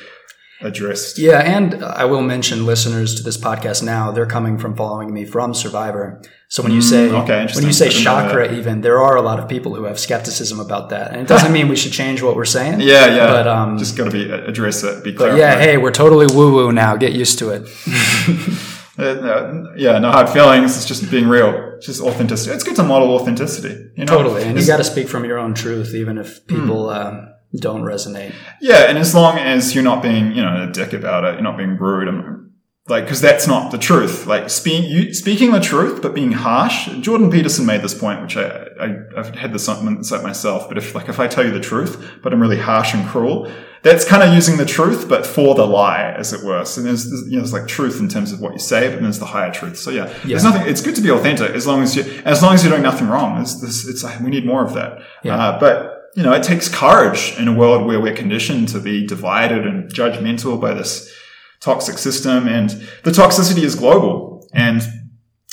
addressed. 0.63 1.19
Yeah, 1.19 1.41
and 1.41 1.85
I 1.85 2.07
will 2.07 2.23
mention 2.23 2.65
listeners 2.65 3.15
to 3.17 3.23
this 3.23 3.37
podcast 3.37 3.83
now. 3.83 4.11
They're 4.13 4.27
coming 4.27 4.57
from 4.59 4.75
following 4.75 5.13
me 5.13 5.27
from 5.27 5.53
Survivor. 5.53 6.23
So 6.49 6.63
when 6.63 6.71
you 6.71 6.79
mm, 6.79 6.91
say 6.91 7.11
okay, 7.11 7.49
when 7.55 7.65
you 7.65 7.73
say 7.73 7.89
chakra, 7.89 8.53
even 8.55 8.81
there 8.81 9.01
are 9.01 9.17
a 9.17 9.23
lot 9.23 9.41
of 9.41 9.49
people 9.49 9.75
who 9.75 9.85
have 9.85 9.99
skepticism 9.99 10.61
about 10.61 10.91
that, 10.91 11.11
and 11.11 11.21
it 11.21 11.27
doesn't 11.27 11.53
mean 11.57 11.67
we 11.69 11.75
should 11.75 11.93
change 11.93 12.23
what 12.23 12.37
we're 12.37 12.45
saying. 12.45 12.81
Yeah, 12.81 13.07
yeah. 13.07 13.27
But 13.27 13.49
um, 13.49 13.79
just 13.79 13.97
got 13.97 14.05
to 14.05 14.11
be 14.11 14.31
address 14.31 14.85
it. 14.85 15.03
Be 15.03 15.13
clear. 15.13 15.37
Yeah, 15.37 15.59
hey, 15.59 15.77
we're 15.77 15.91
totally 15.91 16.27
woo 16.27 16.53
woo 16.53 16.73
now. 16.73 16.97
Get 16.97 17.13
used 17.13 17.41
to 17.41 17.51
it. 17.51 17.63
uh, 18.99 19.75
yeah, 19.77 19.99
no 19.99 20.13
hard 20.13 20.29
feelings. 20.29 20.77
It's 20.77 20.87
just 20.87 21.11
being 21.11 21.27
real. 21.27 21.75
It's 21.79 21.87
just 21.87 22.01
authenticity. 22.01 22.55
It's 22.55 22.63
good 22.63 22.77
to 22.77 22.85
model 22.85 23.11
authenticity. 23.11 23.91
You 23.97 24.05
know? 24.05 24.17
Totally, 24.17 24.45
and 24.45 24.57
it's, 24.57 24.67
you 24.67 24.73
got 24.73 24.79
to 24.79 24.85
speak 24.85 25.09
from 25.09 25.25
your 25.25 25.39
own 25.39 25.55
truth, 25.55 25.95
even 25.95 26.17
if 26.17 26.47
people. 26.47 26.87
Mm. 26.87 27.25
Uh, 27.25 27.33
don't 27.55 27.83
resonate. 27.83 28.35
Yeah, 28.61 28.89
and 28.89 28.99
as 28.99 29.15
long 29.15 29.39
as 29.39 29.75
you're 29.75 29.85
not 29.85 30.03
being, 30.03 30.33
you 30.33 30.43
know, 30.43 30.69
a 30.69 30.73
dick 30.73 30.93
about 30.93 31.25
it, 31.25 31.35
you're 31.35 31.43
not 31.43 31.57
being 31.57 31.79
rude, 31.79 32.07
I'm, 32.07 32.46
like, 32.89 33.05
because 33.05 33.21
that's 33.21 33.49
not 33.49 33.73
the 33.73 33.79
truth. 33.79 34.27
Like, 34.27 34.45
you, 34.65 35.13
speaking 35.13 35.51
the 35.51 35.61
truth, 35.61 36.03
but 36.03 36.15
being 36.15 36.31
harsh. 36.31 36.87
Jordan 37.01 37.31
Peterson 37.31 37.67
made 37.67 37.83
this 37.83 37.95
point, 37.95 38.23
which 38.23 38.37
I, 38.37 38.69
I 38.81 38.87
have 39.17 39.35
had 39.35 39.53
this 39.53 39.69
insight 39.69 40.23
myself. 40.23 40.69
But 40.69 40.79
if, 40.79 40.95
like, 40.95 41.09
if 41.09 41.19
I 41.19 41.27
tell 41.27 41.45
you 41.45 41.51
the 41.51 41.61
truth, 41.61 42.21
but 42.23 42.33
I'm 42.33 42.41
really 42.41 42.59
harsh 42.59 42.95
and 42.95 43.05
cruel, 43.09 43.51
that's 43.83 44.05
kind 44.05 44.23
of 44.23 44.33
using 44.33 44.57
the 44.57 44.65
truth, 44.65 45.09
but 45.09 45.27
for 45.27 45.57
the 45.57 45.67
lie, 45.67 46.13
as 46.13 46.33
it 46.33 46.45
were. 46.45 46.65
So 46.65 46.81
there's, 46.81 47.07
you 47.07 47.33
know, 47.33 47.39
there's 47.39 47.53
like 47.53 47.67
truth 47.67 47.99
in 47.99 48.09
terms 48.09 48.31
of 48.33 48.41
what 48.41 48.53
you 48.53 48.59
say, 48.59 48.89
but 48.89 49.01
there's 49.03 49.19
the 49.19 49.27
higher 49.27 49.53
truth. 49.53 49.79
So 49.79 49.91
yeah, 49.91 50.07
yeah. 50.07 50.15
there's 50.27 50.45
nothing. 50.45 50.69
It's 50.69 50.81
good 50.81 50.95
to 50.97 51.01
be 51.01 51.11
authentic 51.11 51.53
as 51.53 51.67
long 51.67 51.83
as 51.83 51.97
you, 51.97 52.03
as 52.25 52.43
long 52.43 52.55
as 52.55 52.65
you're 52.65 52.73
doing 52.73 52.83
nothing 52.83 53.09
wrong. 53.09 53.41
It's, 53.41 53.63
it's, 53.63 53.87
it's 53.87 54.21
we 54.21 54.31
need 54.31 54.47
more 54.47 54.65
of 54.65 54.75
that. 54.75 55.03
Yeah. 55.23 55.37
Uh, 55.37 55.61
but 55.61 56.11
you 56.15 56.23
know, 56.23 56.33
it 56.33 56.43
takes 56.43 56.69
courage 56.69 57.37
in 57.39 57.47
a 57.47 57.53
world 57.53 57.87
where 57.87 58.01
we're 58.01 58.17
conditioned 58.17 58.69
to 58.71 58.81
be 58.81 59.07
divided 59.07 59.67
and 59.67 59.93
judgmental 59.93 60.61
by 60.61 60.73
this 60.73 61.13
toxic 61.61 61.99
system. 61.99 62.49
And 62.49 62.71
the 63.05 63.11
toxicity 63.11 63.63
is 63.63 63.75
global. 63.75 64.49
And 64.53 64.83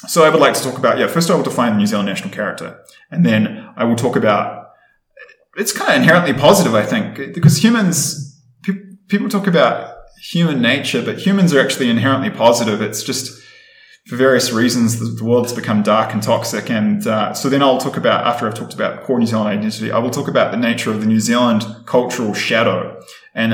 so 0.07 0.23
I 0.23 0.29
would 0.29 0.39
like 0.39 0.53
to 0.55 0.63
talk 0.63 0.77
about, 0.77 0.97
yeah, 0.97 1.07
first 1.07 1.29
I 1.29 1.35
will 1.35 1.43
define 1.43 1.73
the 1.73 1.79
New 1.79 1.87
Zealand 1.87 2.07
national 2.07 2.33
character. 2.33 2.79
And 3.09 3.25
then 3.25 3.69
I 3.77 3.85
will 3.85 3.95
talk 3.95 4.15
about, 4.15 4.69
it's 5.55 5.71
kind 5.71 5.91
of 5.91 5.97
inherently 5.97 6.33
positive, 6.33 6.75
I 6.75 6.85
think, 6.85 7.33
because 7.33 7.63
humans, 7.63 8.41
pe- 8.63 8.73
people 9.07 9.29
talk 9.29 9.47
about 9.47 9.95
human 10.21 10.61
nature, 10.61 11.01
but 11.01 11.19
humans 11.19 11.53
are 11.53 11.61
actually 11.61 11.89
inherently 11.89 12.29
positive. 12.29 12.81
It's 12.81 13.03
just, 13.03 13.41
for 14.07 14.17
various 14.17 14.51
reasons, 14.51 14.99
the, 14.99 15.05
the 15.05 15.23
world's 15.23 15.53
become 15.53 15.81
dark 15.83 16.13
and 16.13 16.21
toxic. 16.21 16.69
And 16.69 17.07
uh, 17.07 17.33
so 17.33 17.49
then 17.49 17.61
I'll 17.61 17.77
talk 17.77 17.95
about, 17.95 18.27
after 18.27 18.45
I've 18.45 18.53
talked 18.53 18.73
about 18.73 19.03
core 19.03 19.19
New 19.19 19.25
Zealand 19.25 19.57
identity, 19.57 19.91
I 19.91 19.99
will 19.99 20.09
talk 20.09 20.27
about 20.27 20.51
the 20.51 20.57
nature 20.57 20.91
of 20.91 20.99
the 20.99 21.07
New 21.07 21.21
Zealand 21.21 21.63
cultural 21.85 22.33
shadow. 22.33 23.01
And 23.33 23.53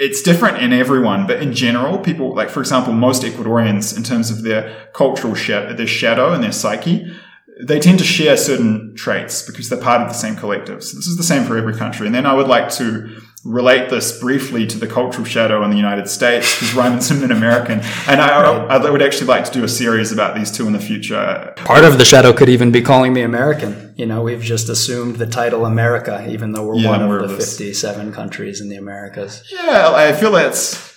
it's 0.00 0.22
different 0.22 0.62
in 0.62 0.72
everyone, 0.72 1.26
but 1.26 1.42
in 1.42 1.52
general, 1.52 1.98
people, 1.98 2.34
like 2.34 2.48
for 2.48 2.60
example, 2.60 2.94
most 2.94 3.22
Ecuadorians, 3.22 3.94
in 3.94 4.02
terms 4.02 4.30
of 4.30 4.42
their 4.42 4.88
cultural 4.94 5.34
shadow, 5.34 5.74
their 5.74 5.86
shadow 5.86 6.32
and 6.32 6.42
their 6.42 6.52
psyche, 6.52 7.14
they 7.62 7.78
tend 7.78 7.98
to 7.98 8.04
share 8.04 8.38
certain 8.38 8.94
traits 8.96 9.42
because 9.42 9.68
they're 9.68 9.78
part 9.78 10.00
of 10.00 10.08
the 10.08 10.14
same 10.14 10.36
collective. 10.36 10.82
So 10.82 10.96
this 10.96 11.06
is 11.06 11.18
the 11.18 11.22
same 11.22 11.44
for 11.44 11.58
every 11.58 11.74
country. 11.74 12.06
And 12.06 12.14
then 12.14 12.24
I 12.24 12.32
would 12.32 12.48
like 12.48 12.70
to 12.76 13.20
relate 13.44 13.88
this 13.88 14.18
briefly 14.20 14.66
to 14.66 14.78
the 14.78 14.86
cultural 14.86 15.24
shadow 15.24 15.64
in 15.64 15.70
the 15.70 15.76
United 15.76 16.08
States 16.08 16.54
because 16.54 16.74
Reiman's 16.74 17.10
an 17.22 17.30
American. 17.30 17.80
And 18.06 18.20
I, 18.20 18.42
I, 18.42 18.90
would 18.90 19.02
actually 19.02 19.28
like 19.28 19.44
to 19.46 19.52
do 19.52 19.64
a 19.64 19.68
series 19.68 20.12
about 20.12 20.34
these 20.34 20.50
two 20.50 20.66
in 20.66 20.72
the 20.72 20.80
future. 20.80 21.54
Part 21.56 21.84
of 21.84 21.98
the 21.98 22.04
shadow 22.04 22.32
could 22.32 22.48
even 22.48 22.70
be 22.70 22.82
calling 22.82 23.12
me 23.12 23.22
American. 23.22 23.94
You 23.96 24.06
know, 24.06 24.22
we've 24.22 24.42
just 24.42 24.68
assumed 24.68 25.16
the 25.16 25.26
title 25.26 25.64
America, 25.64 26.26
even 26.28 26.52
though 26.52 26.66
we're 26.66 26.76
yeah, 26.76 26.88
one 26.88 27.02
of 27.02 27.28
the 27.28 27.36
57 27.36 28.12
countries 28.12 28.60
in 28.60 28.68
the 28.68 28.76
Americas. 28.76 29.42
Yeah, 29.50 29.92
I 29.94 30.12
feel 30.12 30.32
that's 30.32 30.89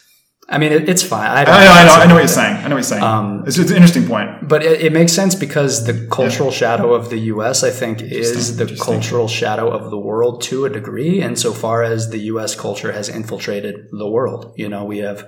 I 0.54 0.60
mean, 0.60 0.72
it, 0.72 0.88
it's 0.88 1.02
fine. 1.02 1.26
I, 1.26 1.42
I, 1.42 1.44
know, 1.44 1.52
I, 1.52 1.86
know, 1.86 1.94
I 1.94 2.06
know 2.06 2.14
what 2.14 2.20
you're 2.20 2.28
saying. 2.28 2.58
I 2.58 2.68
know 2.68 2.76
what 2.76 2.78
you're 2.78 2.84
saying. 2.84 3.04
Um, 3.04 3.44
it's, 3.48 3.58
it's, 3.58 3.72
an 3.72 3.76
interesting 3.76 4.08
point. 4.08 4.48
But 4.48 4.64
it, 4.64 4.82
it, 4.82 4.94
makes 4.94 5.12
sense 5.12 5.34
because 5.34 5.86
the 5.86 6.08
cultural 6.12 6.50
yeah. 6.50 6.56
shadow 6.56 6.94
of 6.94 7.10
the 7.10 7.18
U.S., 7.18 7.64
I 7.64 7.72
think, 7.72 8.04
is 8.04 8.56
the 8.56 8.78
cultural 8.80 9.28
shadow 9.28 9.72
of 9.72 9.90
the 9.90 9.98
world 9.98 10.44
to 10.44 10.66
a 10.66 10.70
degree, 10.70 11.22
insofar 11.22 11.82
as 11.82 12.12
the 12.12 12.20
U.S. 12.20 12.54
culture 12.54 12.92
has 12.92 13.10
infiltrated 13.10 13.88
the 13.92 14.08
world. 14.08 14.54
You 14.56 14.70
know, 14.70 14.86
we 14.86 15.00
have 15.00 15.28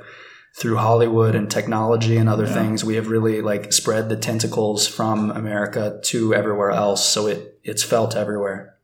through 0.55 0.77
Hollywood 0.77 1.35
and 1.35 1.49
technology 1.49 2.15
and 2.17 2.29
other 2.29 2.45
yeah. 2.45 2.53
things, 2.53 2.83
we 2.83 2.95
have 2.95 3.09
really 3.09 3.41
like 3.41 3.73
spread 3.73 4.07
the 4.07 4.15
tentacles 4.15 4.87
from 4.87 5.31
America 5.31 5.99
to 6.03 6.33
everywhere 6.33 6.71
else. 6.71 7.07
So 7.07 7.27
it 7.27 7.59
it's 7.63 7.83
felt 7.83 8.15
everywhere. 8.15 8.74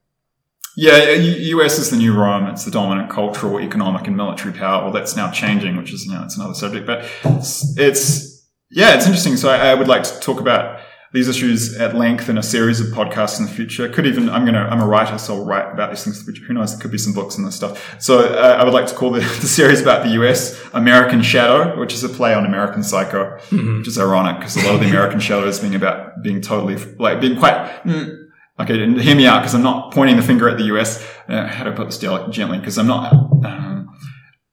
Yeah, 0.78 1.14
US 1.14 1.78
is 1.80 1.90
the 1.90 1.98
new 1.98 2.14
Rome. 2.14 2.48
It's 2.48 2.66
the 2.66 2.72
dominant 2.72 3.10
cultural, 3.10 3.60
economic, 3.60 4.08
and 4.08 4.16
military 4.16 4.54
power. 4.54 4.84
Well, 4.84 4.94
that's 4.94 5.16
now 5.16 5.30
changing, 5.32 5.76
which 5.76 5.94
is, 5.94 6.06
you 6.06 6.14
know, 6.14 6.24
it's 6.24 6.38
another 6.38 6.54
subject. 6.54 6.86
But 6.88 7.06
it's, 7.24 7.78
it's 7.78 8.32
yeah, 8.72 8.96
it's 8.96 9.06
interesting. 9.06 9.36
So 9.36 9.50
I, 9.50 9.72
I, 9.72 9.74
would 9.76 9.90
like 9.90 10.04
to 10.04 10.20
talk 10.22 10.40
about 10.40 10.80
these 11.12 11.28
issues 11.28 11.78
at 11.78 11.94
length 11.94 12.30
in 12.30 12.38
a 12.38 12.44
series 12.44 12.80
of 12.80 12.88
podcasts 12.88 13.38
in 13.38 13.46
the 13.46 13.52
future. 13.52 13.90
Could 13.90 14.08
even, 14.08 14.30
I'm 14.30 14.44
going 14.44 14.54
to, 14.54 14.62
I'm 14.62 14.82
a 14.82 14.88
writer, 14.88 15.18
so 15.18 15.36
I'll 15.36 15.46
write 15.46 15.74
about 15.74 15.90
these 15.90 16.06
things 16.06 16.20
in 16.20 16.26
the 16.26 16.32
future. 16.32 16.48
Who 16.48 16.54
knows? 16.54 16.72
There 16.72 16.82
could 16.82 16.92
be 16.92 16.98
some 16.98 17.12
books 17.12 17.38
and 17.38 17.46
this 17.46 17.56
stuff. 17.56 18.02
So 18.02 18.20
uh, 18.20 18.56
I 18.58 18.64
would 18.64 18.74
like 18.74 18.88
to 18.88 18.96
call 18.96 19.12
the, 19.12 19.20
the, 19.42 19.48
series 19.48 19.82
about 19.82 20.04
the 20.06 20.12
US 20.22 20.58
American 20.74 21.22
Shadow, 21.22 21.78
which 21.78 21.94
is 21.94 22.06
a 22.06 22.10
play 22.10 22.34
on 22.34 22.46
American 22.46 22.82
Psycho, 22.82 23.38
mm-hmm. 23.50 23.80
which 23.80 23.90
is 23.90 24.00
ironic 24.00 24.38
because 24.38 24.56
a 24.56 24.66
lot 24.66 24.76
of 24.76 24.80
the 24.80 24.88
American 24.88 25.20
Shadow 25.28 25.46
is 25.48 25.60
being 25.60 25.76
about 25.76 26.24
being 26.24 26.40
totally, 26.40 26.78
like 26.98 27.20
being 27.20 27.38
quite, 27.38 27.84
mm, 27.84 28.21
Okay, 28.60 28.76
hear 29.00 29.16
me 29.16 29.26
out 29.26 29.40
because 29.40 29.56
I'm 29.56 29.64
not 29.64 29.94
pointing 29.94 30.18
the 30.18 30.22
finger 30.22 30.48
at 30.50 30.58
the 30.58 30.66
US. 30.66 31.04
Uh, 31.28 31.48
how 31.48 31.64
to 31.64 31.72
put 31.72 31.86
this 31.86 31.98
gently? 31.98 32.60
Because 32.60 32.78
I'm 32.78 32.88
not. 32.88 33.14
Um, 33.14 33.90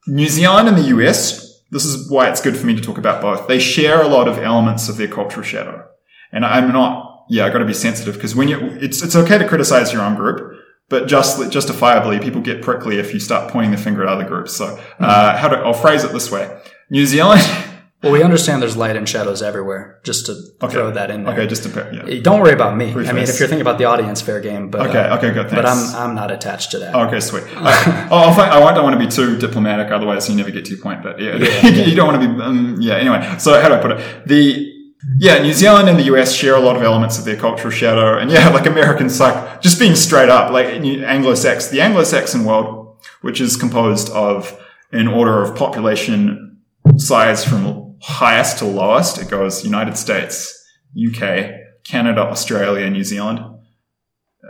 New 0.06 0.28
Zealand 0.28 0.68
and 0.68 0.76
the 0.78 0.88
US, 0.96 1.62
this 1.70 1.84
is 1.84 2.10
why 2.10 2.30
it's 2.30 2.40
good 2.40 2.56
for 2.56 2.66
me 2.66 2.74
to 2.74 2.80
talk 2.80 2.96
about 2.96 3.20
both. 3.20 3.46
They 3.46 3.58
share 3.58 4.00
a 4.00 4.08
lot 4.08 4.26
of 4.26 4.38
elements 4.38 4.88
of 4.88 4.96
their 4.96 5.08
cultural 5.08 5.44
shadow. 5.44 5.86
And 6.32 6.44
I'm 6.44 6.72
not, 6.72 7.26
yeah, 7.28 7.44
I 7.44 7.50
got 7.50 7.58
to 7.58 7.66
be 7.66 7.74
sensitive 7.74 8.14
because 8.14 8.34
when 8.34 8.48
you, 8.48 8.58
it's, 8.80 9.02
it's 9.02 9.14
okay 9.14 9.36
to 9.36 9.46
criticize 9.46 9.92
your 9.92 10.02
own 10.02 10.14
group, 10.14 10.58
but 10.88 11.06
just 11.06 11.50
justifiably, 11.50 12.18
people 12.20 12.40
get 12.40 12.62
prickly 12.62 12.98
if 12.98 13.12
you 13.12 13.20
start 13.20 13.50
pointing 13.50 13.72
the 13.72 13.76
finger 13.76 14.02
at 14.02 14.08
other 14.08 14.24
groups. 14.24 14.56
So, 14.56 14.80
uh, 14.98 15.36
how 15.36 15.48
do, 15.48 15.56
I'll 15.56 15.74
phrase 15.74 16.04
it 16.04 16.12
this 16.12 16.30
way. 16.30 16.58
New 16.90 17.04
Zealand, 17.04 17.42
Well, 18.02 18.12
we 18.12 18.22
understand 18.22 18.62
there's 18.62 18.76
light 18.76 18.94
and 18.94 19.08
shadows 19.08 19.42
everywhere. 19.42 19.98
Just 20.04 20.26
to 20.26 20.32
okay. 20.62 20.72
throw 20.72 20.92
that 20.92 21.10
in 21.10 21.24
there. 21.24 21.34
Okay, 21.34 21.48
just 21.48 21.64
to 21.64 21.90
yeah. 21.92 22.20
Don't 22.20 22.40
worry 22.40 22.52
about 22.52 22.76
me. 22.76 22.92
I 22.92 23.12
mean, 23.12 23.24
if 23.24 23.40
you're 23.40 23.48
thinking 23.48 23.60
about 23.60 23.78
the 23.78 23.86
audience, 23.86 24.20
fair 24.20 24.40
game. 24.40 24.70
But 24.70 24.88
okay, 24.88 25.00
uh, 25.00 25.16
okay, 25.16 25.32
good. 25.32 25.50
Thanks. 25.50 25.54
But 25.54 25.66
I'm 25.66 26.10
I'm 26.10 26.14
not 26.14 26.30
attached 26.30 26.70
to 26.72 26.78
that. 26.78 26.94
okay, 26.94 27.18
sweet. 27.18 27.42
I, 27.56 28.08
oh, 28.08 28.30
I 28.30 28.72
don't 28.72 28.84
want 28.84 28.94
to 28.94 29.04
be 29.04 29.10
too 29.10 29.36
diplomatic, 29.36 29.90
otherwise 29.90 30.28
you 30.30 30.36
never 30.36 30.52
get 30.52 30.64
to 30.66 30.70
your 30.70 30.80
point. 30.80 31.02
But 31.02 31.20
yeah, 31.20 31.36
yeah, 31.36 31.46
yeah. 31.66 31.84
you 31.86 31.96
don't 31.96 32.06
want 32.06 32.22
to 32.22 32.28
be. 32.28 32.40
Um, 32.40 32.76
yeah. 32.80 32.94
Anyway, 32.94 33.36
so 33.38 33.60
how 33.60 33.66
do 33.66 33.74
I 33.74 33.80
put 33.80 33.90
it? 33.92 34.26
The 34.26 34.74
yeah, 35.16 35.42
New 35.42 35.52
Zealand 35.52 35.88
and 35.88 35.98
the 35.98 36.04
US 36.14 36.32
share 36.32 36.54
a 36.54 36.60
lot 36.60 36.76
of 36.76 36.82
elements 36.82 37.18
of 37.18 37.24
their 37.24 37.36
cultural 37.36 37.72
shadow, 37.72 38.16
and 38.16 38.30
yeah, 38.30 38.48
like 38.54 38.66
Americans, 38.66 39.18
like 39.18 39.60
just 39.60 39.80
being 39.80 39.96
straight 39.96 40.28
up, 40.28 40.52
like 40.52 40.66
Anglo-Saxon, 40.66 41.74
the 41.74 41.80
Anglo-Saxon 41.80 42.44
world, 42.44 42.96
which 43.22 43.40
is 43.40 43.56
composed 43.56 44.08
of 44.10 44.56
an 44.92 45.08
order 45.08 45.42
of 45.42 45.56
population 45.56 46.58
size 46.96 47.44
from 47.44 47.87
highest 48.00 48.58
to 48.58 48.64
lowest, 48.64 49.18
it 49.18 49.28
goes 49.28 49.64
United 49.64 49.96
States, 49.96 50.54
UK, 50.96 51.50
Canada, 51.84 52.22
Australia, 52.22 52.88
New 52.90 53.04
Zealand. 53.04 53.40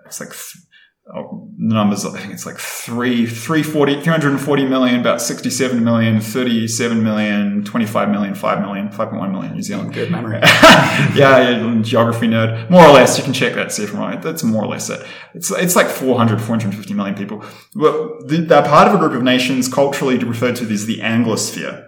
It's 0.07 0.21
like 0.21 0.31
th- 0.31 0.65
oh, 1.15 1.49
the 1.59 1.75
numbers, 1.75 2.05
I 2.05 2.19
think 2.19 2.33
it's 2.33 2.47
like 2.47 2.59
three, 2.59 3.27
340, 3.27 4.03
340 4.03 4.65
million, 4.67 5.01
about 5.01 5.21
67 5.21 5.83
million, 5.83 6.21
37 6.21 7.03
million, 7.03 7.65
25 7.65 8.11
million, 8.11 8.35
5 8.35 8.61
million, 8.61 8.89
5.1 8.89 9.31
million 9.31 9.55
New 9.55 9.63
Zealand. 9.63 9.93
Good 9.93 10.11
memory. 10.11 10.39
yeah, 10.43 11.15
yeah, 11.15 11.83
geography 11.83 12.27
nerd. 12.27 12.71
More 12.71 12.85
or 12.85 12.93
less, 12.93 13.19
you 13.19 13.25
can 13.25 13.33
check 13.33 13.55
that, 13.55 13.73
see 13.73 13.85
if 13.85 13.95
I'm 13.95 14.01
right. 14.01 14.21
That's 14.21 14.43
more 14.43 14.65
or 14.65 14.69
less 14.69 14.91
it. 14.91 15.05
It's, 15.35 15.51
it's 15.51 15.77
like 15.77 15.89
400, 15.89 16.41
450 16.41 16.95
million 16.95 17.15
people. 17.15 17.45
Well, 17.75 18.19
they're 18.25 18.63
part 18.63 18.89
of 18.89 18.95
a 18.95 18.99
group 18.99 19.13
of 19.13 19.23
nations 19.23 19.73
culturally 19.73 20.19
referred 20.19 20.57
to 20.57 20.71
as 20.71 20.87
the 20.87 20.99
Anglosphere. 20.99 21.88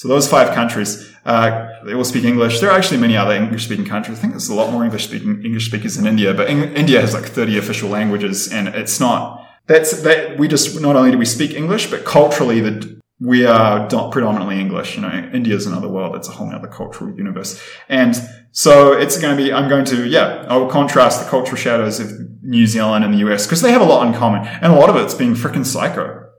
So 0.00 0.08
those 0.08 0.26
five 0.26 0.54
countries, 0.54 1.14
uh, 1.26 1.68
they 1.84 1.92
all 1.92 2.04
speak 2.04 2.24
English. 2.24 2.58
There 2.58 2.70
are 2.70 2.78
actually 2.78 2.96
many 2.96 3.18
other 3.18 3.34
English 3.34 3.66
speaking 3.66 3.84
countries. 3.84 4.16
I 4.16 4.20
think 4.22 4.32
there's 4.32 4.48
a 4.48 4.54
lot 4.54 4.72
more 4.72 4.82
English 4.82 5.04
speaking 5.04 5.44
English 5.44 5.66
speakers 5.66 5.98
in 5.98 6.06
India, 6.06 6.32
but 6.32 6.48
in, 6.48 6.74
India 6.74 7.02
has 7.02 7.12
like 7.12 7.26
30 7.26 7.58
official 7.58 7.90
languages 7.90 8.50
and 8.50 8.68
it's 8.68 8.98
not, 8.98 9.46
that's, 9.66 10.00
that 10.00 10.38
we 10.38 10.48
just, 10.48 10.80
not 10.80 10.96
only 10.96 11.10
do 11.10 11.18
we 11.18 11.26
speak 11.26 11.50
English, 11.52 11.90
but 11.90 12.06
culturally 12.06 12.60
the, 12.62 12.98
we 13.20 13.44
are 13.44 13.86
predominantly 14.10 14.58
English. 14.58 14.96
You 14.96 15.02
know, 15.02 15.30
India's 15.34 15.66
another 15.66 15.88
world. 15.88 16.16
It's 16.16 16.28
a 16.28 16.32
whole 16.32 16.50
other 16.50 16.68
cultural 16.68 17.14
universe. 17.14 17.62
And 17.90 18.16
so 18.52 18.94
it's 18.94 19.20
going 19.20 19.36
to 19.36 19.42
be, 19.42 19.52
I'm 19.52 19.68
going 19.68 19.84
to, 19.84 20.08
yeah, 20.08 20.46
I 20.48 20.56
will 20.56 20.70
contrast 20.70 21.22
the 21.22 21.28
cultural 21.28 21.58
shadows 21.58 22.00
of 22.00 22.10
New 22.40 22.66
Zealand 22.66 23.04
and 23.04 23.12
the 23.12 23.18
US 23.28 23.44
because 23.44 23.60
they 23.60 23.72
have 23.72 23.82
a 23.82 23.90
lot 23.92 24.06
in 24.06 24.14
common. 24.14 24.48
And 24.62 24.72
a 24.72 24.76
lot 24.76 24.88
of 24.88 24.96
it's 24.96 25.12
being 25.12 25.34
freaking 25.34 25.66
psycho. 25.66 26.30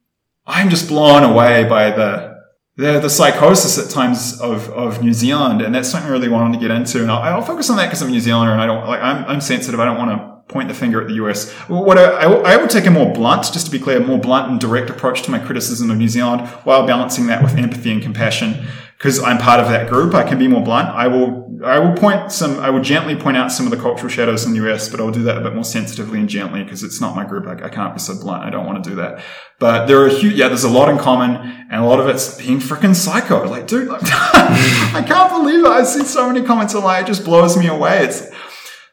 I'm 0.47 0.71
just 0.71 0.88
blown 0.88 1.21
away 1.21 1.65
by 1.65 1.91
the, 1.91 2.31
the, 2.77 2.99
the 2.99 3.10
psychosis 3.10 3.77
at 3.77 3.91
times 3.91 4.39
of, 4.39 4.69
of 4.69 5.01
New 5.03 5.13
Zealand. 5.13 5.62
And 5.62 5.73
that's 5.73 5.89
something 5.89 6.10
I 6.10 6.12
really 6.12 6.29
wanted 6.29 6.60
to 6.60 6.60
get 6.60 6.75
into. 6.75 7.01
And 7.01 7.12
I'll, 7.12 7.21
I'll 7.21 7.41
focus 7.41 7.69
on 7.69 7.77
that 7.77 7.88
because 7.88 8.01
I'm 8.01 8.10
a 8.10 8.12
New 8.12 8.21
Zealander 8.21 8.53
and 8.53 8.62
I 8.62 8.65
don't, 8.65 8.88
like, 8.88 9.01
I'm, 9.01 9.25
I'm 9.25 9.41
sensitive. 9.41 9.79
I 9.79 9.86
don't 9.86 9.97
want 9.97 10.12
to 10.12 10.40
point 10.51 10.67
the 10.67 10.73
finger 10.73 11.01
at 11.01 11.07
the 11.07 11.15
US. 11.15 11.51
What 11.67 11.97
I, 11.97 12.25
I, 12.25 12.57
will 12.57 12.67
take 12.67 12.85
a 12.85 12.91
more 12.91 13.11
blunt, 13.13 13.43
just 13.53 13.65
to 13.65 13.71
be 13.71 13.79
clear, 13.79 13.99
more 13.99 14.19
blunt 14.19 14.51
and 14.51 14.59
direct 14.59 14.89
approach 14.89 15.23
to 15.23 15.31
my 15.31 15.39
criticism 15.39 15.89
of 15.89 15.97
New 15.97 16.09
Zealand 16.09 16.47
while 16.65 16.85
balancing 16.85 17.27
that 17.27 17.41
with 17.41 17.57
empathy 17.57 17.91
and 17.91 18.01
compassion. 18.01 18.67
Because 18.97 19.19
I'm 19.19 19.39
part 19.39 19.59
of 19.59 19.67
that 19.69 19.89
group, 19.89 20.13
I 20.13 20.21
can 20.21 20.37
be 20.37 20.47
more 20.47 20.61
blunt. 20.61 20.89
I 20.89 21.07
will, 21.07 21.59
I 21.65 21.79
will 21.79 21.93
point 21.95 22.31
some, 22.31 22.59
I 22.59 22.69
will 22.69 22.83
gently 22.83 23.15
point 23.15 23.35
out 23.35 23.51
some 23.51 23.65
of 23.65 23.71
the 23.71 23.77
cultural 23.77 24.09
shadows 24.09 24.45
in 24.45 24.53
the 24.53 24.69
US, 24.69 24.89
but 24.89 24.99
I'll 24.99 25.09
do 25.09 25.23
that 25.23 25.37
a 25.37 25.41
bit 25.41 25.55
more 25.55 25.63
sensitively 25.63 26.19
and 26.19 26.29
gently 26.29 26.63
because 26.63 26.83
it's 26.83 27.01
not 27.01 27.15
my 27.15 27.25
group. 27.25 27.47
I, 27.47 27.65
I, 27.65 27.69
can't 27.69 27.95
be 27.95 27.99
so 27.99 28.13
blunt. 28.13 28.43
I 28.43 28.51
don't 28.51 28.67
want 28.67 28.83
to 28.83 28.87
do 28.87 28.97
that. 28.97 29.23
But 29.57 29.87
there 29.87 30.05
are 30.05 30.07
huge, 30.07 30.35
yeah, 30.35 30.49
there's 30.49 30.65
a 30.65 30.69
lot 30.69 30.87
in 30.87 30.99
common 30.99 31.35
and 31.71 31.81
a 31.81 31.85
lot 31.85 31.99
of 31.99 32.07
it's 32.09 32.37
being 32.37 32.59
freaking 32.59 32.95
psycho. 32.95 33.47
Like, 33.49 33.65
dude, 33.65 33.87
like, 33.87 34.01
I 34.03 35.03
can't 35.07 35.31
believe 35.31 35.65
it. 35.65 35.71
I 35.71 35.83
see 35.83 36.03
so 36.03 36.31
many 36.31 36.45
comments 36.45 36.75
online. 36.75 37.03
It 37.03 37.07
just 37.07 37.25
blows 37.25 37.57
me 37.57 37.65
away. 37.69 38.03
It's, 38.03 38.29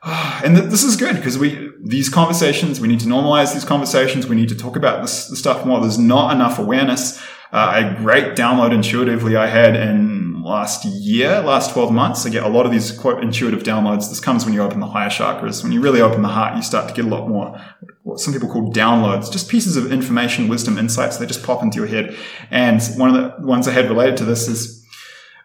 and 0.45 0.57
th- 0.57 0.71
this 0.71 0.85
is 0.85 0.97
good 0.97 1.17
because 1.17 1.39
we 1.39 1.71
these 1.81 2.09
conversations 2.09 2.81
we 2.81 2.89
need 2.89 3.01
to 3.01 3.07
normalize 3.07 3.53
these 3.53 3.65
conversations 3.65 4.27
we 4.27 4.37
need 4.37 4.49
to 4.49 4.55
talk 4.55 4.77
about 4.77 5.03
this, 5.03 5.27
this 5.29 5.39
stuff 5.39 5.67
more. 5.67 5.81
There's 5.81 5.99
not 5.99 6.35
enough 6.35 6.59
awareness. 6.59 7.21
Uh, 7.51 7.83
a 7.83 8.03
great 8.03 8.37
download 8.37 8.75
intuitively 8.75 9.35
i 9.35 9.47
had 9.47 9.75
in 9.75 10.43
last 10.43 10.85
year 10.85 11.41
last 11.41 11.73
12 11.73 11.93
months. 11.93 12.27
I 12.27 12.31
get 12.31 12.45
a 12.45 12.49
lot 12.49 12.67
of 12.67 12.73
these 12.73 12.93
quote 12.93 13.23
intuitive 13.23 13.63
downloads. 13.63 14.09
This 14.09 14.21
comes 14.21 14.45
when 14.45 14.55
you 14.55 14.63
open 14.63 14.81
the 14.81 14.87
higher 14.87 15.09
chakras. 15.09 15.63
When 15.63 15.73
you 15.73 15.81
really 15.81 16.01
open 16.01 16.23
the 16.23 16.29
heart 16.29 16.57
you 16.57 16.63
start 16.63 16.89
to 16.89 16.95
get 16.95 17.05
a 17.05 17.09
lot 17.09 17.29
more 17.29 17.61
what 18.05 18.21
some 18.21 18.33
people 18.33 18.49
call 18.49 18.73
downloads 18.73 19.33
just 19.33 19.49
pieces 19.51 19.77
of 19.77 19.93
information 19.93 20.49
wisdom 20.49 20.79
insights 20.79 21.17
they 21.17 21.27
just 21.27 21.43
pop 21.43 21.63
into 21.63 21.79
your 21.79 21.89
head. 21.89 22.17
And 22.51 22.81
one 22.97 23.15
of 23.15 23.17
the 23.17 23.47
ones 23.47 23.67
i 23.67 23.73
had 23.73 23.89
related 23.89 24.17
to 24.19 24.25
this 24.25 24.47
is 24.47 24.87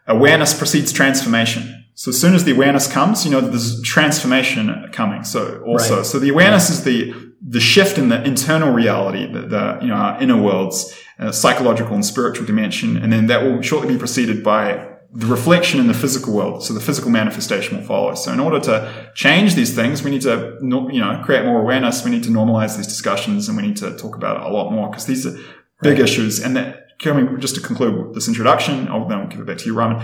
awareness 0.05 0.53
precedes 0.53 0.91
transformation 0.91 1.82
so 1.95 2.09
as 2.09 2.19
soon 2.19 2.33
as 2.33 2.43
the 2.43 2.51
awareness 2.51 2.91
comes, 2.91 3.23
you 3.23 3.31
know, 3.31 3.41
there's 3.41 3.81
transformation 3.81 4.89
coming. 4.91 5.23
So 5.23 5.61
also, 5.65 5.97
right. 5.97 6.05
so 6.05 6.19
the 6.19 6.29
awareness 6.29 6.69
is 6.69 6.83
the, 6.83 7.13
the 7.41 7.59
shift 7.59 7.97
in 7.97 8.09
the 8.09 8.23
internal 8.23 8.71
reality, 8.71 9.31
the, 9.31 9.41
the 9.41 9.79
you 9.81 9.87
know, 9.87 9.95
our 9.95 10.21
inner 10.21 10.41
worlds, 10.41 10.97
uh, 11.19 11.31
psychological 11.31 11.93
and 11.93 12.03
spiritual 12.03 12.47
dimension. 12.47 12.97
And 12.97 13.13
then 13.13 13.27
that 13.27 13.43
will 13.43 13.61
shortly 13.61 13.93
be 13.93 13.99
preceded 13.99 14.43
by 14.43 14.89
the 15.11 15.27
reflection 15.27 15.79
in 15.79 15.85
the 15.85 15.93
physical 15.93 16.33
world. 16.33 16.63
So 16.63 16.73
the 16.73 16.79
physical 16.79 17.11
manifestation 17.11 17.77
will 17.77 17.85
follow. 17.85 18.15
So 18.15 18.33
in 18.33 18.39
order 18.39 18.59
to 18.61 19.11
change 19.13 19.53
these 19.53 19.75
things, 19.75 20.01
we 20.01 20.09
need 20.09 20.23
to, 20.23 20.57
you 20.61 20.99
know, 20.99 21.21
create 21.23 21.45
more 21.45 21.61
awareness. 21.61 22.03
We 22.03 22.09
need 22.09 22.23
to 22.23 22.31
normalize 22.31 22.75
these 22.75 22.87
discussions 22.87 23.47
and 23.47 23.55
we 23.55 23.61
need 23.61 23.77
to 23.77 23.95
talk 23.97 24.15
about 24.15 24.37
it 24.37 24.43
a 24.43 24.49
lot 24.49 24.71
more 24.71 24.89
because 24.89 25.05
these 25.05 25.27
are 25.27 25.37
big 25.83 25.99
right. 25.99 25.99
issues. 25.99 26.39
And 26.39 26.57
that, 26.57 26.79
coming 26.99 27.39
just 27.39 27.53
to 27.55 27.61
conclude 27.61 28.15
this 28.15 28.27
introduction, 28.27 28.87
I'll 28.87 29.07
then 29.07 29.27
give 29.29 29.39
it 29.39 29.45
back 29.45 29.57
to 29.57 29.65
you, 29.65 29.75
Raman 29.75 30.03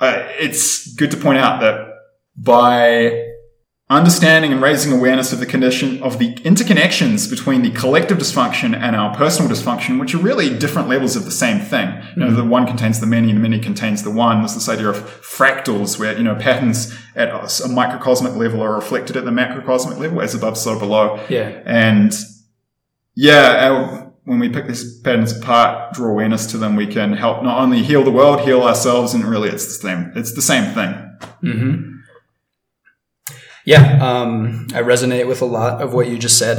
uh, 0.00 0.26
it's 0.38 0.94
good 0.94 1.10
to 1.10 1.16
point 1.16 1.38
out 1.38 1.60
that 1.60 1.88
by 2.36 3.26
understanding 3.90 4.52
and 4.52 4.60
raising 4.60 4.92
awareness 4.92 5.32
of 5.32 5.40
the 5.40 5.46
condition 5.46 6.02
of 6.02 6.18
the 6.18 6.34
interconnections 6.36 7.28
between 7.30 7.62
the 7.62 7.70
collective 7.70 8.18
dysfunction 8.18 8.76
and 8.76 8.94
our 8.94 9.16
personal 9.16 9.50
dysfunction, 9.50 9.98
which 9.98 10.14
are 10.14 10.18
really 10.18 10.56
different 10.58 10.88
levels 10.88 11.16
of 11.16 11.24
the 11.24 11.30
same 11.30 11.58
thing. 11.58 11.88
You 12.14 12.20
know, 12.20 12.26
mm-hmm. 12.26 12.36
the 12.36 12.44
one 12.44 12.66
contains 12.66 13.00
the 13.00 13.06
many, 13.06 13.30
and 13.30 13.38
the 13.38 13.48
many 13.48 13.58
contains 13.58 14.02
the 14.02 14.10
one. 14.10 14.40
There's 14.40 14.54
this 14.54 14.68
idea 14.68 14.90
of 14.90 14.96
fractals 15.22 15.98
where, 15.98 16.16
you 16.16 16.22
know, 16.22 16.34
patterns 16.34 16.94
at 17.16 17.30
a 17.30 17.68
microcosmic 17.68 18.36
level 18.36 18.60
are 18.62 18.74
reflected 18.74 19.16
at 19.16 19.24
the 19.24 19.30
macrocosmic 19.30 19.98
level 19.98 20.20
as 20.20 20.34
above, 20.34 20.58
so 20.58 20.78
below. 20.78 21.24
Yeah. 21.30 21.62
And 21.64 22.12
yeah, 23.14 23.70
our, 23.70 24.07
when 24.28 24.38
we 24.38 24.50
pick 24.50 24.66
these 24.66 25.00
patterns 25.00 25.34
apart, 25.34 25.94
draw 25.94 26.10
awareness 26.10 26.44
to 26.48 26.58
them, 26.58 26.76
we 26.76 26.86
can 26.86 27.14
help 27.14 27.42
not 27.42 27.58
only 27.58 27.82
heal 27.82 28.04
the 28.04 28.10
world, 28.10 28.42
heal 28.42 28.62
ourselves, 28.62 29.14
and 29.14 29.24
really 29.24 29.48
it's 29.48 29.66
the 29.66 29.88
same. 29.88 30.12
It's 30.14 30.34
the 30.34 30.42
same 30.42 30.74
thing. 30.74 31.18
Mm-hmm. 31.42 31.96
Yeah, 33.64 33.98
um, 34.06 34.66
I 34.74 34.82
resonate 34.82 35.26
with 35.26 35.40
a 35.40 35.46
lot 35.46 35.80
of 35.80 35.94
what 35.94 36.08
you 36.08 36.18
just 36.18 36.38
said. 36.38 36.58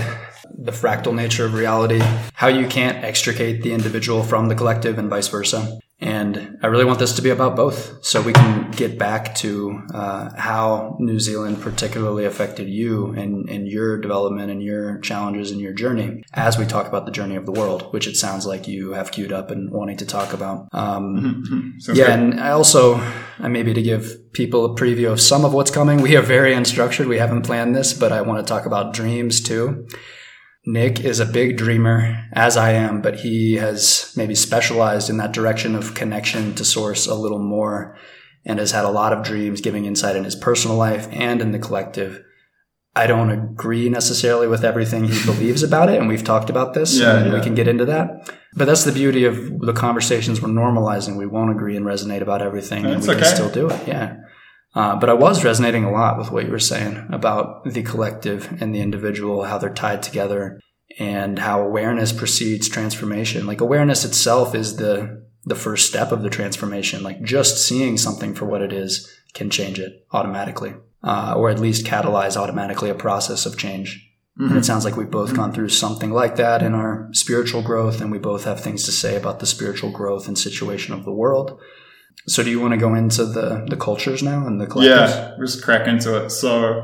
The 0.57 0.71
fractal 0.71 1.13
nature 1.13 1.45
of 1.45 1.53
reality, 1.53 2.01
how 2.33 2.47
you 2.47 2.67
can't 2.67 3.03
extricate 3.03 3.61
the 3.61 3.73
individual 3.73 4.23
from 4.23 4.47
the 4.47 4.55
collective, 4.55 4.97
and 4.97 5.09
vice 5.09 5.27
versa. 5.27 5.79
And 6.01 6.57
I 6.63 6.67
really 6.67 6.85
want 6.85 6.99
this 6.99 7.13
to 7.13 7.21
be 7.21 7.29
about 7.29 7.57
both 7.57 8.05
so 8.05 8.21
we 8.21 8.31
can 8.31 8.71
get 8.71 8.97
back 8.97 9.35
to 9.35 9.81
uh, 9.93 10.29
how 10.37 10.95
New 10.97 11.19
Zealand 11.19 11.61
particularly 11.61 12.23
affected 12.23 12.69
you 12.69 13.11
and, 13.11 13.49
and 13.49 13.67
your 13.67 13.97
development 13.97 14.49
and 14.49 14.63
your 14.63 14.99
challenges 14.99 15.51
and 15.51 15.59
your 15.59 15.73
journey 15.73 16.23
as 16.33 16.57
we 16.57 16.65
talk 16.65 16.87
about 16.87 17.05
the 17.05 17.11
journey 17.11 17.35
of 17.35 17.45
the 17.45 17.51
world, 17.51 17.91
which 17.91 18.07
it 18.07 18.15
sounds 18.15 18.45
like 18.45 18.65
you 18.65 18.93
have 18.93 19.11
queued 19.11 19.33
up 19.33 19.51
and 19.51 19.71
wanting 19.71 19.97
to 19.97 20.05
talk 20.05 20.31
about. 20.31 20.69
Um, 20.71 21.17
mm-hmm. 21.17 21.55
mm-hmm. 21.55 21.93
yeah, 21.93 22.05
good. 22.05 22.19
and 22.19 22.39
I 22.39 22.51
also, 22.51 23.01
maybe 23.37 23.73
to 23.73 23.81
give 23.81 24.31
people 24.31 24.63
a 24.63 24.75
preview 24.75 25.11
of 25.11 25.19
some 25.19 25.43
of 25.43 25.53
what's 25.53 25.71
coming, 25.71 26.01
we 26.01 26.15
are 26.15 26.21
very 26.21 26.53
unstructured. 26.53 27.07
We 27.07 27.17
haven't 27.17 27.41
planned 27.41 27.75
this, 27.75 27.91
but 27.91 28.13
I 28.13 28.21
want 28.21 28.45
to 28.45 28.49
talk 28.49 28.65
about 28.65 28.93
dreams 28.93 29.41
too. 29.41 29.85
Nick 30.69 30.99
is 30.99 31.19
a 31.19 31.25
big 31.25 31.57
dreamer, 31.57 32.27
as 32.31 32.55
I 32.55 32.73
am, 32.73 33.01
but 33.01 33.21
he 33.21 33.55
has 33.55 34.13
maybe 34.15 34.35
specialized 34.35 35.09
in 35.09 35.17
that 35.17 35.31
direction 35.31 35.73
of 35.73 35.95
connection 35.95 36.53
to 36.55 36.63
source 36.63 37.07
a 37.07 37.15
little 37.15 37.39
more 37.39 37.97
and 38.45 38.59
has 38.59 38.69
had 38.69 38.85
a 38.85 38.91
lot 38.91 39.11
of 39.11 39.23
dreams 39.23 39.61
giving 39.61 39.85
insight 39.85 40.15
in 40.15 40.25
his 40.25 40.35
personal 40.35 40.77
life 40.77 41.07
and 41.11 41.41
in 41.41 41.53
the 41.53 41.57
collective. 41.57 42.23
I 42.95 43.07
don't 43.07 43.31
agree 43.31 43.89
necessarily 43.89 44.47
with 44.47 44.63
everything 44.63 45.05
he 45.05 45.25
believes 45.25 45.63
about 45.63 45.89
it, 45.89 45.97
and 45.97 46.07
we've 46.07 46.23
talked 46.23 46.51
about 46.51 46.75
this, 46.75 46.99
yeah, 46.99 47.17
and 47.17 47.27
yeah. 47.27 47.33
we 47.33 47.41
can 47.41 47.55
get 47.55 47.67
into 47.67 47.85
that. 47.85 48.29
But 48.53 48.65
that's 48.65 48.83
the 48.83 48.91
beauty 48.91 49.25
of 49.25 49.61
the 49.61 49.73
conversations 49.73 50.39
we're 50.39 50.49
normalizing. 50.49 51.17
We 51.17 51.25
won't 51.25 51.49
agree 51.49 51.77
and 51.77 51.85
resonate 51.85 52.21
about 52.21 52.43
everything, 52.43 52.83
that's 52.83 53.07
and 53.07 53.07
we 53.07 53.13
okay. 53.15 53.23
can 53.23 53.35
still 53.35 53.49
do 53.49 53.71
it. 53.71 53.87
Yeah. 53.87 54.17
Uh, 54.75 54.95
but 54.95 55.09
I 55.09 55.13
was 55.13 55.43
resonating 55.43 55.83
a 55.83 55.91
lot 55.91 56.17
with 56.17 56.31
what 56.31 56.45
you 56.45 56.51
were 56.51 56.59
saying 56.59 57.07
about 57.11 57.63
the 57.65 57.81
collective 57.81 58.55
and 58.61 58.73
the 58.73 58.81
individual, 58.81 59.43
how 59.43 59.57
they're 59.57 59.73
tied 59.73 60.03
together, 60.03 60.59
and 60.99 61.39
how 61.39 61.61
awareness 61.61 62.11
precedes 62.11 62.69
transformation. 62.69 63.47
Like 63.47 63.61
awareness 63.61 64.05
itself 64.05 64.53
is 64.53 64.77
the 64.77 65.27
the 65.45 65.55
first 65.55 65.87
step 65.87 66.11
of 66.11 66.21
the 66.21 66.29
transformation. 66.29 67.01
Like 67.01 67.23
just 67.23 67.65
seeing 67.65 67.97
something 67.97 68.35
for 68.35 68.45
what 68.45 68.61
it 68.61 68.71
is 68.71 69.11
can 69.33 69.49
change 69.49 69.79
it 69.79 70.05
automatically, 70.11 70.75
uh, 71.03 71.33
or 71.35 71.49
at 71.49 71.59
least 71.59 71.85
catalyze 71.85 72.37
automatically 72.37 72.89
a 72.89 72.95
process 72.95 73.45
of 73.45 73.57
change. 73.57 74.05
Mm-hmm. 74.39 74.51
And 74.51 74.57
it 74.57 74.65
sounds 74.65 74.85
like 74.85 74.95
we've 74.95 75.09
both 75.09 75.35
gone 75.35 75.51
through 75.51 75.69
something 75.69 76.11
like 76.11 76.35
that 76.35 76.61
in 76.61 76.73
our 76.73 77.09
spiritual 77.11 77.61
growth, 77.61 78.01
and 78.01 78.11
we 78.11 78.19
both 78.19 78.45
have 78.45 78.61
things 78.61 78.85
to 78.85 78.91
say 78.91 79.15
about 79.15 79.39
the 79.39 79.45
spiritual 79.45 79.91
growth 79.91 80.27
and 80.27 80.37
situation 80.37 80.93
of 80.93 81.03
the 81.03 81.11
world. 81.11 81.59
So 82.27 82.43
do 82.43 82.49
you 82.49 82.59
want 82.59 82.73
to 82.73 82.77
go 82.77 82.93
into 82.93 83.25
the 83.25 83.65
the 83.69 83.77
cultures 83.77 84.21
now 84.21 84.45
and 84.45 84.59
the 84.59 84.67
collectives? 84.67 85.09
Yeah, 85.09 85.35
just 85.39 85.63
crack 85.63 85.87
into 85.87 86.23
it. 86.23 86.29
So 86.29 86.83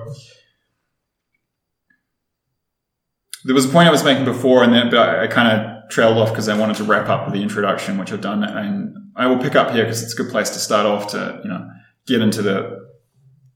there 3.44 3.54
was 3.54 3.66
a 3.66 3.70
point 3.70 3.88
I 3.88 3.92
was 3.92 4.04
making 4.04 4.26
before, 4.26 4.64
and 4.64 4.74
then 4.74 4.90
but 4.90 5.00
I, 5.00 5.24
I 5.26 5.28
kind 5.28 5.48
of 5.60 5.90
trailed 5.90 6.18
off 6.18 6.30
because 6.30 6.50
I 6.50 6.58
wanted 6.58 6.78
to 6.78 6.84
wrap 6.84 7.10
up 7.10 7.26
with 7.26 7.36
the 7.36 7.44
introduction, 7.44 7.98
which 7.98 8.12
I've 8.12 8.22
done, 8.22 8.44
and 8.44 8.96
I 9.16 9.28
will 9.28 9.38
pick 9.38 9.56
up 9.56 9.72
here 9.72 9.84
because 9.84 10.02
it's 10.02 10.14
a 10.14 10.18
good 10.18 10.32
place 10.32 10.50
to 10.52 10.60
start 10.60 10.86
off 10.86 11.12
to 11.12 11.42
you 11.44 11.50
know 11.50 11.70
get 12.08 12.22
into 12.22 12.42
the 12.42 12.86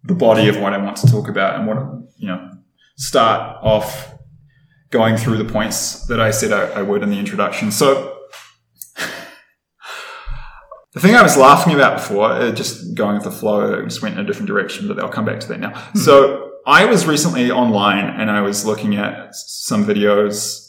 the 0.04 0.14
body 0.14 0.48
of 0.48 0.60
what 0.60 0.74
I 0.74 0.78
want 0.78 0.98
to 0.98 1.08
talk 1.08 1.28
about 1.28 1.56
and 1.56 1.68
what 1.68 1.78
you 2.18 2.28
know 2.28 2.52
start 2.98 3.58
off 3.64 4.14
going 4.92 5.18
through 5.18 5.38
the 5.38 5.46
points 5.46 6.06
that 6.08 6.20
I 6.20 6.32
said 6.32 6.52
I, 6.52 6.80
I 6.80 6.82
would 6.82 7.04
in 7.04 7.10
the 7.10 7.20
introduction. 7.20 7.72
So 7.72 8.19
the 10.94 11.00
thing 11.00 11.16
I 11.16 11.22
was 11.22 11.38
laughing 11.38 11.74
about 11.74 11.98
before, 11.98 12.32
uh, 12.32 12.52
just 12.52 12.96
going 12.96 13.16
with 13.16 13.24
the 13.24 13.32
flow, 13.32 13.84
just 13.84 14.02
went 14.02 14.16
in 14.18 14.22
a 14.22 14.28
different 14.28 14.48
direction, 14.48 14.88
but 14.88 15.00
I'll 15.00 15.10
come 15.10 15.26
back 15.26 15.40
to 15.42 15.48
that 15.50 15.60
now. 15.60 15.72
Mm-hmm. 15.72 16.00
So 16.00 16.52
I 16.66 16.86
was 16.86 17.06
recently 17.06 17.52
online 17.52 18.06
and 18.06 18.32
I 18.32 18.42
was 18.42 18.66
looking 18.66 18.96
at 18.96 19.36
some 19.36 19.86
videos. 19.86 20.66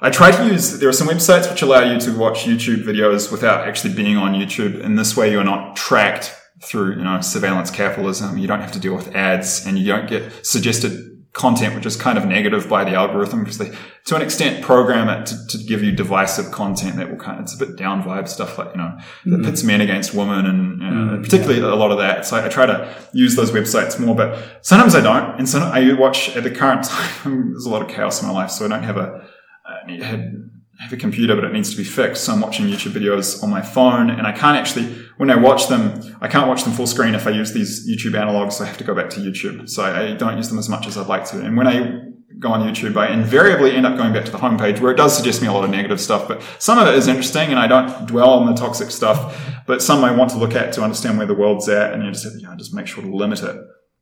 I 0.00 0.10
try 0.10 0.30
to 0.30 0.46
use, 0.46 0.78
there 0.78 0.88
are 0.88 0.92
some 0.92 1.08
websites 1.08 1.50
which 1.50 1.60
allow 1.62 1.80
you 1.80 1.98
to 2.00 2.16
watch 2.16 2.44
YouTube 2.44 2.84
videos 2.84 3.32
without 3.32 3.66
actually 3.66 3.94
being 3.94 4.16
on 4.16 4.32
YouTube. 4.32 4.82
And 4.82 4.98
this 4.98 5.16
way 5.16 5.30
you're 5.32 5.44
not 5.44 5.76
tracked 5.76 6.36
through, 6.62 6.96
you 6.96 7.04
know, 7.04 7.20
surveillance 7.20 7.70
capitalism. 7.70 8.38
You 8.38 8.46
don't 8.46 8.60
have 8.60 8.72
to 8.72 8.80
deal 8.80 8.94
with 8.94 9.14
ads 9.14 9.66
and 9.66 9.78
you 9.78 9.86
don't 9.86 10.08
get 10.08 10.46
suggested 10.46 11.09
content 11.32 11.76
which 11.76 11.86
is 11.86 11.96
kind 11.96 12.18
of 12.18 12.26
negative 12.26 12.68
by 12.68 12.82
the 12.82 12.92
algorithm 12.92 13.40
because 13.40 13.58
they, 13.58 13.70
to 14.04 14.16
an 14.16 14.22
extent, 14.22 14.64
program 14.64 15.08
it 15.08 15.26
to, 15.26 15.46
to 15.46 15.58
give 15.64 15.80
you 15.82 15.92
divisive 15.92 16.50
content 16.50 16.96
that 16.96 17.08
will 17.08 17.16
kind 17.18 17.38
of, 17.38 17.44
it's 17.44 17.54
a 17.54 17.64
bit 17.64 17.76
down 17.76 18.02
vibe 18.02 18.26
stuff 18.28 18.58
like, 18.58 18.70
you 18.72 18.78
know, 18.78 18.98
that 19.26 19.40
Mm. 19.40 19.44
pits 19.44 19.62
men 19.62 19.80
against 19.80 20.12
women 20.12 20.44
and, 20.44 20.82
uh, 20.82 20.84
mm-hmm. 20.84 20.98
you 20.98 21.16
know, 21.16 21.22
particularly 21.22 21.60
a 21.60 21.74
lot 21.76 21.92
of 21.92 21.98
that. 21.98 22.26
So 22.26 22.44
I 22.44 22.48
try 22.48 22.66
to 22.66 22.92
use 23.12 23.36
those 23.36 23.52
websites 23.52 24.00
more, 24.00 24.16
but 24.16 24.58
sometimes 24.62 24.96
I 24.96 25.00
don't. 25.02 25.38
And 25.38 25.48
so 25.48 25.60
I 25.60 25.92
watch 25.92 26.34
at 26.36 26.42
the 26.42 26.50
current 26.50 26.84
time, 26.88 27.50
there's 27.52 27.64
a 27.64 27.70
lot 27.70 27.82
of 27.82 27.88
chaos 27.88 28.20
in 28.20 28.26
my 28.26 28.34
life. 28.34 28.50
So 28.50 28.64
I 28.64 28.68
don't 28.68 28.82
have 28.82 28.96
a, 28.96 29.00
uh, 29.00 29.72
I 29.84 29.86
need- 29.86 30.49
had, 30.80 30.84
have 30.84 30.92
a 30.92 30.96
computer, 30.96 31.34
but 31.34 31.44
it 31.44 31.52
needs 31.52 31.70
to 31.70 31.76
be 31.76 31.84
fixed. 31.84 32.24
So 32.24 32.32
I'm 32.32 32.40
watching 32.40 32.66
YouTube 32.66 32.92
videos 32.92 33.42
on 33.42 33.50
my 33.50 33.62
phone 33.62 34.10
and 34.10 34.26
I 34.26 34.32
can't 34.32 34.56
actually, 34.56 34.86
when 35.18 35.30
I 35.30 35.36
watch 35.36 35.68
them, 35.68 36.00
I 36.20 36.28
can't 36.28 36.48
watch 36.48 36.64
them 36.64 36.72
full 36.72 36.86
screen 36.86 37.14
if 37.14 37.26
I 37.26 37.30
use 37.30 37.52
these 37.52 37.88
YouTube 37.88 38.12
analogs. 38.12 38.54
So 38.54 38.64
I 38.64 38.66
have 38.66 38.78
to 38.78 38.84
go 38.84 38.94
back 38.94 39.10
to 39.10 39.20
YouTube. 39.20 39.68
So 39.68 39.82
I, 39.82 40.08
I 40.08 40.14
don't 40.14 40.36
use 40.36 40.48
them 40.48 40.58
as 40.58 40.68
much 40.68 40.86
as 40.86 40.96
I'd 40.96 41.06
like 41.06 41.24
to. 41.26 41.40
And 41.40 41.56
when 41.56 41.66
I 41.66 42.06
go 42.38 42.48
on 42.48 42.66
YouTube, 42.66 42.96
I 42.96 43.08
invariably 43.12 43.72
end 43.72 43.84
up 43.84 43.96
going 43.96 44.12
back 44.12 44.24
to 44.24 44.30
the 44.30 44.38
homepage 44.38 44.80
where 44.80 44.92
it 44.92 44.96
does 44.96 45.14
suggest 45.14 45.42
me 45.42 45.48
a 45.48 45.52
lot 45.52 45.64
of 45.64 45.70
negative 45.70 46.00
stuff, 46.00 46.26
but 46.26 46.42
some 46.58 46.78
of 46.78 46.88
it 46.88 46.94
is 46.94 47.06
interesting 47.06 47.50
and 47.50 47.58
I 47.58 47.66
don't 47.66 48.06
dwell 48.06 48.30
on 48.30 48.46
the 48.46 48.54
toxic 48.54 48.90
stuff, 48.90 49.62
but 49.66 49.82
some 49.82 50.02
I 50.02 50.16
want 50.16 50.30
to 50.30 50.38
look 50.38 50.54
at 50.54 50.72
to 50.74 50.82
understand 50.82 51.18
where 51.18 51.26
the 51.26 51.34
world's 51.34 51.68
at 51.68 51.92
and 51.92 52.02
you 52.02 52.10
just 52.10 52.24
have 52.24 52.34
you 52.34 52.42
know, 52.42 52.56
just 52.56 52.72
make 52.72 52.86
sure 52.86 53.02
to 53.02 53.14
limit 53.14 53.42
it 53.42 53.56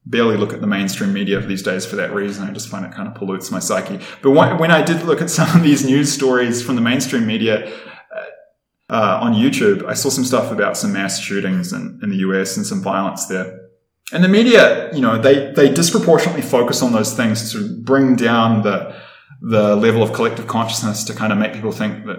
barely 0.08 0.36
look 0.38 0.54
at 0.54 0.60
the 0.60 0.66
mainstream 0.66 1.12
media 1.12 1.40
these 1.40 1.62
days 1.62 1.84
for 1.84 1.96
that 1.96 2.14
reason. 2.14 2.48
I 2.48 2.52
just 2.52 2.68
find 2.68 2.84
it 2.84 2.92
kind 2.92 3.06
of 3.06 3.14
pollutes 3.14 3.50
my 3.50 3.58
psyche. 3.58 4.00
But 4.22 4.30
when, 4.30 4.70
I 4.70 4.82
did 4.82 5.02
look 5.02 5.20
at 5.20 5.30
some 5.38 5.54
of 5.54 5.62
these 5.62 5.84
news 5.84 6.12
stories 6.12 6.62
from 6.62 6.76
the 6.76 6.80
mainstream 6.80 7.26
media 7.26 7.68
uh, 7.68 8.92
uh, 8.92 9.18
on 9.22 9.34
YouTube, 9.34 9.84
I 9.84 9.94
saw 9.94 10.08
some 10.08 10.24
stuff 10.24 10.50
about 10.50 10.76
some 10.76 10.92
mass 10.92 11.20
shootings 11.20 11.72
in, 11.72 12.00
in 12.02 12.10
the 12.10 12.16
US 12.16 12.56
and 12.56 12.66
some 12.66 12.82
violence 12.82 13.26
there. 13.26 13.68
And 14.10 14.24
the 14.24 14.28
media, 14.28 14.92
you 14.94 15.02
know, 15.02 15.20
they, 15.20 15.52
they 15.52 15.70
disproportionately 15.70 16.40
focus 16.40 16.82
on 16.82 16.92
those 16.92 17.14
things 17.14 17.52
to 17.52 17.76
bring 17.76 18.16
down 18.16 18.62
the, 18.62 18.96
the 19.42 19.76
level 19.76 20.02
of 20.02 20.14
collective 20.14 20.46
consciousness 20.46 21.04
to 21.04 21.14
kind 21.14 21.30
of 21.30 21.38
make 21.38 21.52
people 21.52 21.72
think 21.72 22.06
that 22.06 22.16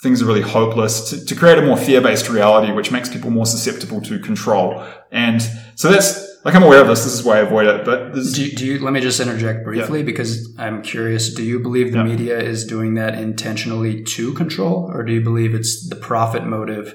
things 0.00 0.22
are 0.22 0.26
really 0.26 0.42
hopeless 0.42 1.10
to, 1.10 1.24
to 1.24 1.34
create 1.34 1.58
a 1.58 1.62
more 1.62 1.76
fear-based 1.76 2.28
reality, 2.28 2.70
which 2.70 2.92
makes 2.92 3.08
people 3.08 3.30
more 3.30 3.46
susceptible 3.46 4.00
to 4.02 4.20
control. 4.20 4.86
And 5.10 5.42
so 5.74 5.90
that's, 5.90 6.25
like, 6.46 6.54
I'm 6.54 6.62
aware 6.62 6.80
of 6.80 6.86
this. 6.86 7.02
This 7.02 7.12
is 7.14 7.24
why 7.24 7.38
I 7.38 7.40
avoid 7.40 7.66
it, 7.66 7.84
but 7.84 8.14
Do, 8.14 8.50
do 8.52 8.64
you, 8.64 8.78
let 8.78 8.92
me 8.92 9.00
just 9.00 9.18
interject 9.18 9.64
briefly 9.64 10.04
because 10.04 10.54
I'm 10.58 10.80
curious. 10.80 11.34
Do 11.34 11.42
you 11.42 11.58
believe 11.58 11.90
the 11.90 11.98
Yeah. 11.98 12.04
media 12.04 12.38
is 12.38 12.64
doing 12.64 12.94
that 12.94 13.18
intentionally 13.18 14.04
to 14.04 14.32
control, 14.32 14.88
or 14.94 15.02
do 15.02 15.12
you 15.12 15.20
believe 15.20 15.54
it's 15.56 15.88
the 15.88 15.96
profit 15.96 16.44
motive 16.46 16.94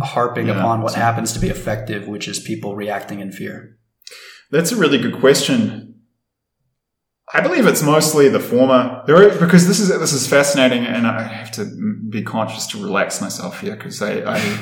harping 0.00 0.46
Yeah. 0.46 0.58
upon 0.58 0.80
what 0.80 0.94
happens 0.94 1.34
to 1.34 1.38
be 1.38 1.48
effective, 1.48 2.08
which 2.08 2.26
is 2.26 2.38
people 2.40 2.74
reacting 2.74 3.20
in 3.20 3.32
fear? 3.32 3.76
That's 4.50 4.72
a 4.72 4.76
really 4.76 4.96
good 4.96 5.20
question. 5.20 5.96
I 7.34 7.42
believe 7.42 7.66
it's 7.66 7.82
mostly 7.82 8.30
the 8.30 8.40
former. 8.40 9.02
There 9.06 9.16
are, 9.16 9.28
because 9.38 9.66
this 9.66 9.78
is 9.78 9.88
this 9.88 10.12
is 10.14 10.26
fascinating, 10.26 10.86
and 10.86 11.06
I 11.06 11.22
have 11.24 11.50
to 11.52 11.66
be 12.08 12.22
conscious 12.22 12.66
to 12.68 12.82
relax 12.82 13.20
myself 13.20 13.60
here 13.60 13.76
because 13.76 14.00
I, 14.00 14.22
I 14.36 14.58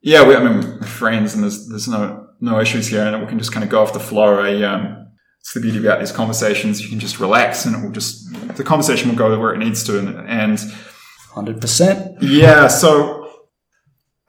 yeah, 0.00 0.26
we, 0.26 0.34
I 0.34 0.42
mean, 0.42 0.80
friends, 0.82 1.34
and 1.34 1.44
there's 1.44 1.68
there's 1.68 1.86
no 1.88 2.21
no 2.42 2.60
issues 2.60 2.88
here, 2.88 3.02
and 3.02 3.20
we 3.20 3.26
can 3.28 3.38
just 3.38 3.52
kind 3.52 3.64
of 3.64 3.70
go 3.70 3.80
off 3.80 3.92
the 3.92 4.00
flow. 4.00 4.40
I, 4.40 4.62
um, 4.62 5.06
it's 5.40 5.54
the 5.54 5.60
beauty 5.60 5.78
about 5.78 6.00
these 6.00 6.12
conversations; 6.12 6.82
you 6.82 6.88
can 6.88 6.98
just 6.98 7.20
relax, 7.20 7.64
and 7.64 7.76
it 7.76 7.82
will 7.82 7.92
just 7.92 8.30
the 8.56 8.64
conversation 8.64 9.08
will 9.08 9.16
go 9.16 9.38
where 9.38 9.54
it 9.54 9.58
needs 9.58 9.84
to, 9.84 9.98
and, 9.98 10.28
and 10.28 10.58
100%. 11.34 12.18
yeah, 12.20 12.68
so 12.68 13.21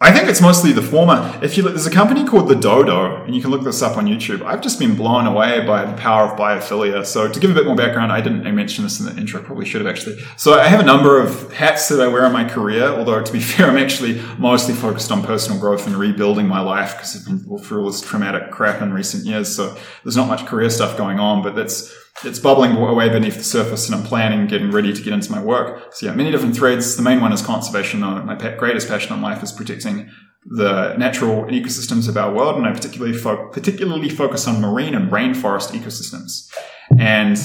I 0.04 0.12
think 0.12 0.28
it's 0.28 0.42
mostly 0.42 0.74
the 0.74 0.82
former. 0.82 1.40
If 1.42 1.56
you 1.56 1.64
look, 1.64 1.72
there's 1.72 1.86
a 1.86 1.92
company 1.92 2.26
called 2.26 2.50
the 2.50 2.56
Dodo, 2.56 3.24
and 3.24 3.34
you 3.34 3.42
can 3.42 3.52
look 3.52 3.64
this 3.64 3.82
up 3.82 3.96
on 3.96 4.06
YouTube. 4.06 4.42
I've 4.42 4.60
just 4.60 4.78
been 4.78 4.98
blown 4.98 5.26
away 5.26 5.66
by 5.66 5.86
the 5.86 5.94
power 5.94 6.26
of 6.26 6.38
biophilia. 6.38 7.06
So 7.06 7.30
to 7.30 7.40
give 7.40 7.50
a 7.50 7.54
bit 7.54 7.66
more 7.66 7.78
background, 7.78 8.12
I 8.12 8.20
didn't 8.20 8.44
mention 8.54 8.84
this 8.84 9.00
in 9.00 9.06
the 9.06 9.16
intro. 9.18 9.42
Probably 9.42 9.64
should 9.64 9.80
have 9.80 9.90
actually. 9.90 10.22
So 10.36 10.60
I 10.60 10.66
have 10.66 10.82
a 10.82 10.84
number 10.84 11.22
of 11.22 11.54
hats 11.54 11.88
that 11.88 12.02
I 12.02 12.08
wear 12.10 12.26
in 12.26 12.34
my 12.34 12.44
career. 12.44 12.84
Although 12.84 13.24
to 13.24 13.32
be 13.32 13.40
fair, 13.40 13.70
I'm 13.70 13.78
actually 13.78 14.22
mostly 14.38 14.74
focused 14.74 15.10
on 15.10 15.24
personal 15.24 15.58
growth 15.58 15.88
and 15.88 15.96
rebuilding 15.96 16.50
my 16.50 16.60
life 16.60 16.98
because 16.98 17.16
I've 17.16 17.26
been 17.26 17.58
through 17.60 17.80
all 17.80 17.88
this 17.90 18.02
traumatic 18.02 18.52
crap 18.52 18.82
in 18.82 18.92
recent 18.92 19.26
years. 19.26 19.56
So 19.56 19.74
there's 20.04 20.18
not 20.18 20.28
much 20.28 20.46
career 20.46 20.70
stuff 20.70 20.98
going 20.98 21.22
on, 21.22 21.42
but 21.44 21.56
that's 21.56 21.96
it's 22.24 22.40
bubbling 22.40 22.76
away 22.76 23.10
beneath 23.10 23.38
the 23.38 23.44
surface 23.44 23.88
and 23.88 23.96
I'm 23.96 24.04
planning, 24.06 24.48
getting 24.48 24.72
ready 24.72 24.94
to 24.94 25.02
get 25.02 25.14
into 25.14 25.32
my 25.32 25.42
work. 25.42 25.94
So 25.94 26.06
yeah, 26.06 26.14
many 26.14 26.32
different 26.32 26.56
threads. 26.56 26.96
The 26.96 27.02
main 27.02 27.22
one 27.22 27.34
is 27.34 27.42
conservation. 27.42 28.02
My 28.02 28.36
greatest 28.58 28.88
passion 28.88 29.14
in 29.14 29.22
life 29.22 29.44
is 29.44 29.52
protecting 29.52 30.10
the 30.46 30.96
natural 30.98 31.46
ecosystems 31.46 32.08
of 32.08 32.18
our 32.18 32.34
world. 32.34 32.58
And 32.58 32.68
I 32.68 32.72
particularly, 32.72 33.18
fo- 33.18 33.50
particularly 33.50 34.10
focus 34.10 34.48
on 34.48 34.62
marine 34.62 34.94
and 34.94 35.12
rainforest 35.12 35.70
ecosystems. 35.72 36.50
And 36.98 37.38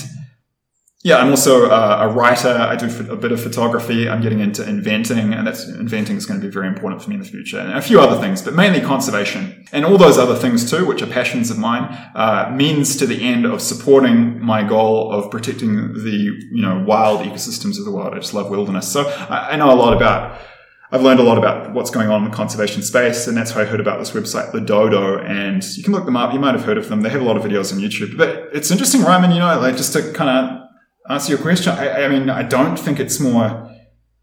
yeah, 1.04 1.18
I'm 1.18 1.30
also 1.30 1.70
a 1.70 2.08
writer. 2.08 2.48
I 2.48 2.74
do 2.74 2.86
a 3.08 3.14
bit 3.14 3.30
of 3.30 3.40
photography. 3.40 4.08
I'm 4.08 4.20
getting 4.20 4.40
into 4.40 4.68
inventing, 4.68 5.32
and 5.32 5.46
that's 5.46 5.64
inventing 5.68 6.16
is 6.16 6.26
going 6.26 6.40
to 6.40 6.44
be 6.44 6.52
very 6.52 6.66
important 6.66 7.00
for 7.00 7.08
me 7.08 7.14
in 7.14 7.22
the 7.22 7.28
future, 7.28 7.60
and 7.60 7.72
a 7.72 7.80
few 7.80 8.00
other 8.00 8.20
things, 8.20 8.42
but 8.42 8.54
mainly 8.54 8.80
conservation 8.80 9.64
and 9.70 9.84
all 9.84 9.96
those 9.96 10.18
other 10.18 10.34
things 10.34 10.68
too, 10.68 10.84
which 10.86 11.00
are 11.00 11.06
passions 11.06 11.52
of 11.52 11.58
mine. 11.58 11.84
Uh, 12.16 12.52
means 12.52 12.96
to 12.96 13.06
the 13.06 13.22
end 13.22 13.46
of 13.46 13.62
supporting 13.62 14.40
my 14.40 14.64
goal 14.64 15.12
of 15.12 15.30
protecting 15.30 15.92
the 15.92 16.36
you 16.50 16.62
know 16.62 16.82
wild 16.84 17.20
ecosystems 17.20 17.78
of 17.78 17.84
the 17.84 17.92
world. 17.92 18.12
I 18.12 18.18
just 18.18 18.34
love 18.34 18.50
wilderness, 18.50 18.90
so 18.90 19.08
I, 19.08 19.50
I 19.52 19.56
know 19.56 19.72
a 19.72 19.76
lot 19.76 19.96
about. 19.96 20.40
I've 20.90 21.02
learned 21.02 21.20
a 21.20 21.22
lot 21.22 21.36
about 21.36 21.74
what's 21.74 21.90
going 21.90 22.08
on 22.08 22.24
in 22.24 22.30
the 22.30 22.34
conservation 22.34 22.82
space, 22.82 23.28
and 23.28 23.36
that's 23.36 23.50
how 23.50 23.60
I 23.60 23.66
heard 23.66 23.78
about 23.78 23.98
this 23.98 24.12
website, 24.12 24.52
the 24.52 24.60
Dodo. 24.60 25.18
And 25.18 25.62
you 25.76 25.84
can 25.84 25.92
look 25.92 26.06
them 26.06 26.16
up. 26.16 26.32
You 26.32 26.40
might 26.40 26.54
have 26.54 26.64
heard 26.64 26.78
of 26.78 26.88
them. 26.88 27.02
They 27.02 27.10
have 27.10 27.20
a 27.20 27.24
lot 27.24 27.36
of 27.36 27.42
videos 27.42 27.74
on 27.74 27.78
YouTube. 27.78 28.16
But 28.16 28.48
it's 28.54 28.70
interesting, 28.70 29.02
Reiman. 29.02 29.34
You 29.34 29.38
know, 29.38 29.60
like 29.60 29.76
just 29.76 29.92
to 29.92 30.12
kind 30.14 30.30
of 30.30 30.67
answer 31.08 31.30
your 31.30 31.40
question, 31.40 31.72
I, 31.72 32.04
I 32.04 32.08
mean, 32.08 32.30
I 32.30 32.42
don't 32.42 32.78
think 32.78 33.00
it's 33.00 33.18
more, 33.18 33.70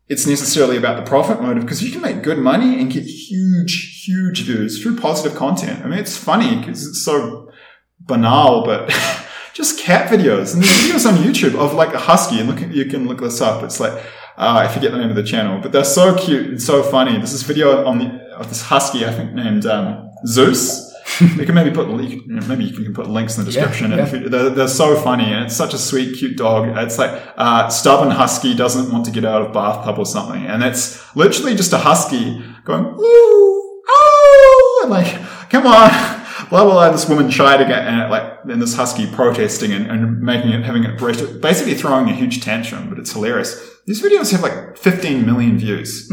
it's 0.07 0.27
necessarily 0.27 0.77
about 0.77 0.97
the 0.97 1.09
profit 1.09 1.41
motive 1.41 1.63
because 1.63 1.83
you 1.83 1.91
can 1.91 2.01
make 2.01 2.21
good 2.21 2.37
money 2.37 2.79
and 2.79 2.91
get 2.91 3.03
huge, 3.03 4.03
huge 4.05 4.43
views 4.43 4.81
through 4.81 4.97
positive 4.97 5.37
content. 5.37 5.83
I 5.83 5.87
mean, 5.87 5.99
it's 5.99 6.17
funny 6.17 6.57
because 6.57 6.87
it's 6.87 7.03
so 7.03 7.51
banal, 7.99 8.63
but 8.63 8.89
just 9.53 9.79
cat 9.79 10.09
videos 10.11 10.53
and 10.53 10.63
there's 10.63 11.05
videos 11.05 11.09
on 11.09 11.17
YouTube 11.17 11.55
of 11.55 11.73
like 11.73 11.93
a 11.93 11.99
husky 11.99 12.39
and 12.39 12.49
look, 12.49 12.61
you 12.73 12.85
can 12.85 13.07
look 13.07 13.21
this 13.21 13.41
up. 13.41 13.63
It's 13.63 13.79
like, 13.79 13.93
uh, 14.37 14.65
I 14.67 14.67
forget 14.67 14.91
the 14.91 14.97
name 14.97 15.09
of 15.09 15.15
the 15.15 15.23
channel, 15.23 15.59
but 15.61 15.71
they're 15.71 15.85
so 15.85 16.15
cute 16.15 16.47
and 16.47 16.61
so 16.61 16.83
funny. 16.83 17.13
There's 17.13 17.31
this 17.31 17.43
video 17.43 17.85
on 17.85 17.99
the, 17.99 18.05
of 18.35 18.49
this 18.49 18.61
husky, 18.61 19.05
I 19.05 19.11
think 19.11 19.33
named, 19.33 19.65
um, 19.65 20.11
Zeus. 20.27 20.93
We 21.37 21.45
can 21.45 21.55
maybe 21.55 21.71
put 21.71 21.87
you 22.03 22.21
can- 22.21 22.47
maybe 22.47 22.63
you 22.65 22.73
can 22.83 22.93
put 22.93 23.07
links 23.07 23.37
in 23.37 23.45
the 23.45 23.51
description. 23.51 23.91
yeah. 23.91 23.97
And 24.07 24.21
you- 24.23 24.29
they're, 24.29 24.49
they're 24.49 24.67
so 24.67 24.95
funny, 24.97 25.25
and 25.31 25.45
it's 25.45 25.55
such 25.55 25.73
a 25.73 25.77
sweet, 25.77 26.17
cute 26.17 26.35
dog. 26.37 26.75
It's 26.77 26.97
like 26.97 27.11
uh, 27.37 27.69
stubborn 27.69 28.11
husky 28.11 28.55
doesn't 28.55 28.91
want 28.91 29.05
to 29.05 29.11
get 29.11 29.23
out 29.25 29.41
of 29.41 29.53
bathtub 29.53 29.97
or 29.99 30.05
something, 30.05 30.45
and 30.45 30.63
it's 30.63 31.15
literally 31.15 31.55
just 31.55 31.73
a 31.73 31.77
husky 31.77 32.43
going 32.65 32.85
ooh 32.85 33.61
oh, 33.87 34.79
and 34.83 34.91
like 34.91 35.07
come 35.49 35.65
on, 35.67 35.89
blah 36.49 36.63
blah 36.63 36.71
blah. 36.73 36.91
This 36.91 37.07
woman 37.07 37.29
to 37.57 37.65
get 37.65 37.87
and 37.87 38.09
like 38.09 38.39
and 38.49 38.61
this 38.61 38.75
husky 38.75 39.07
protesting 39.07 39.71
and, 39.71 39.89
and 39.89 40.21
making 40.21 40.51
it 40.51 40.63
having 40.63 40.83
it 40.83 40.97
breast- 40.97 41.39
basically 41.41 41.75
throwing 41.75 42.09
a 42.09 42.13
huge 42.13 42.41
tantrum, 42.41 42.89
but 42.89 42.99
it's 42.99 43.11
hilarious. 43.13 43.71
These 43.85 44.01
videos 44.01 44.31
have 44.31 44.41
like 44.41 44.77
15 44.77 45.25
million 45.25 45.59
views. 45.59 46.09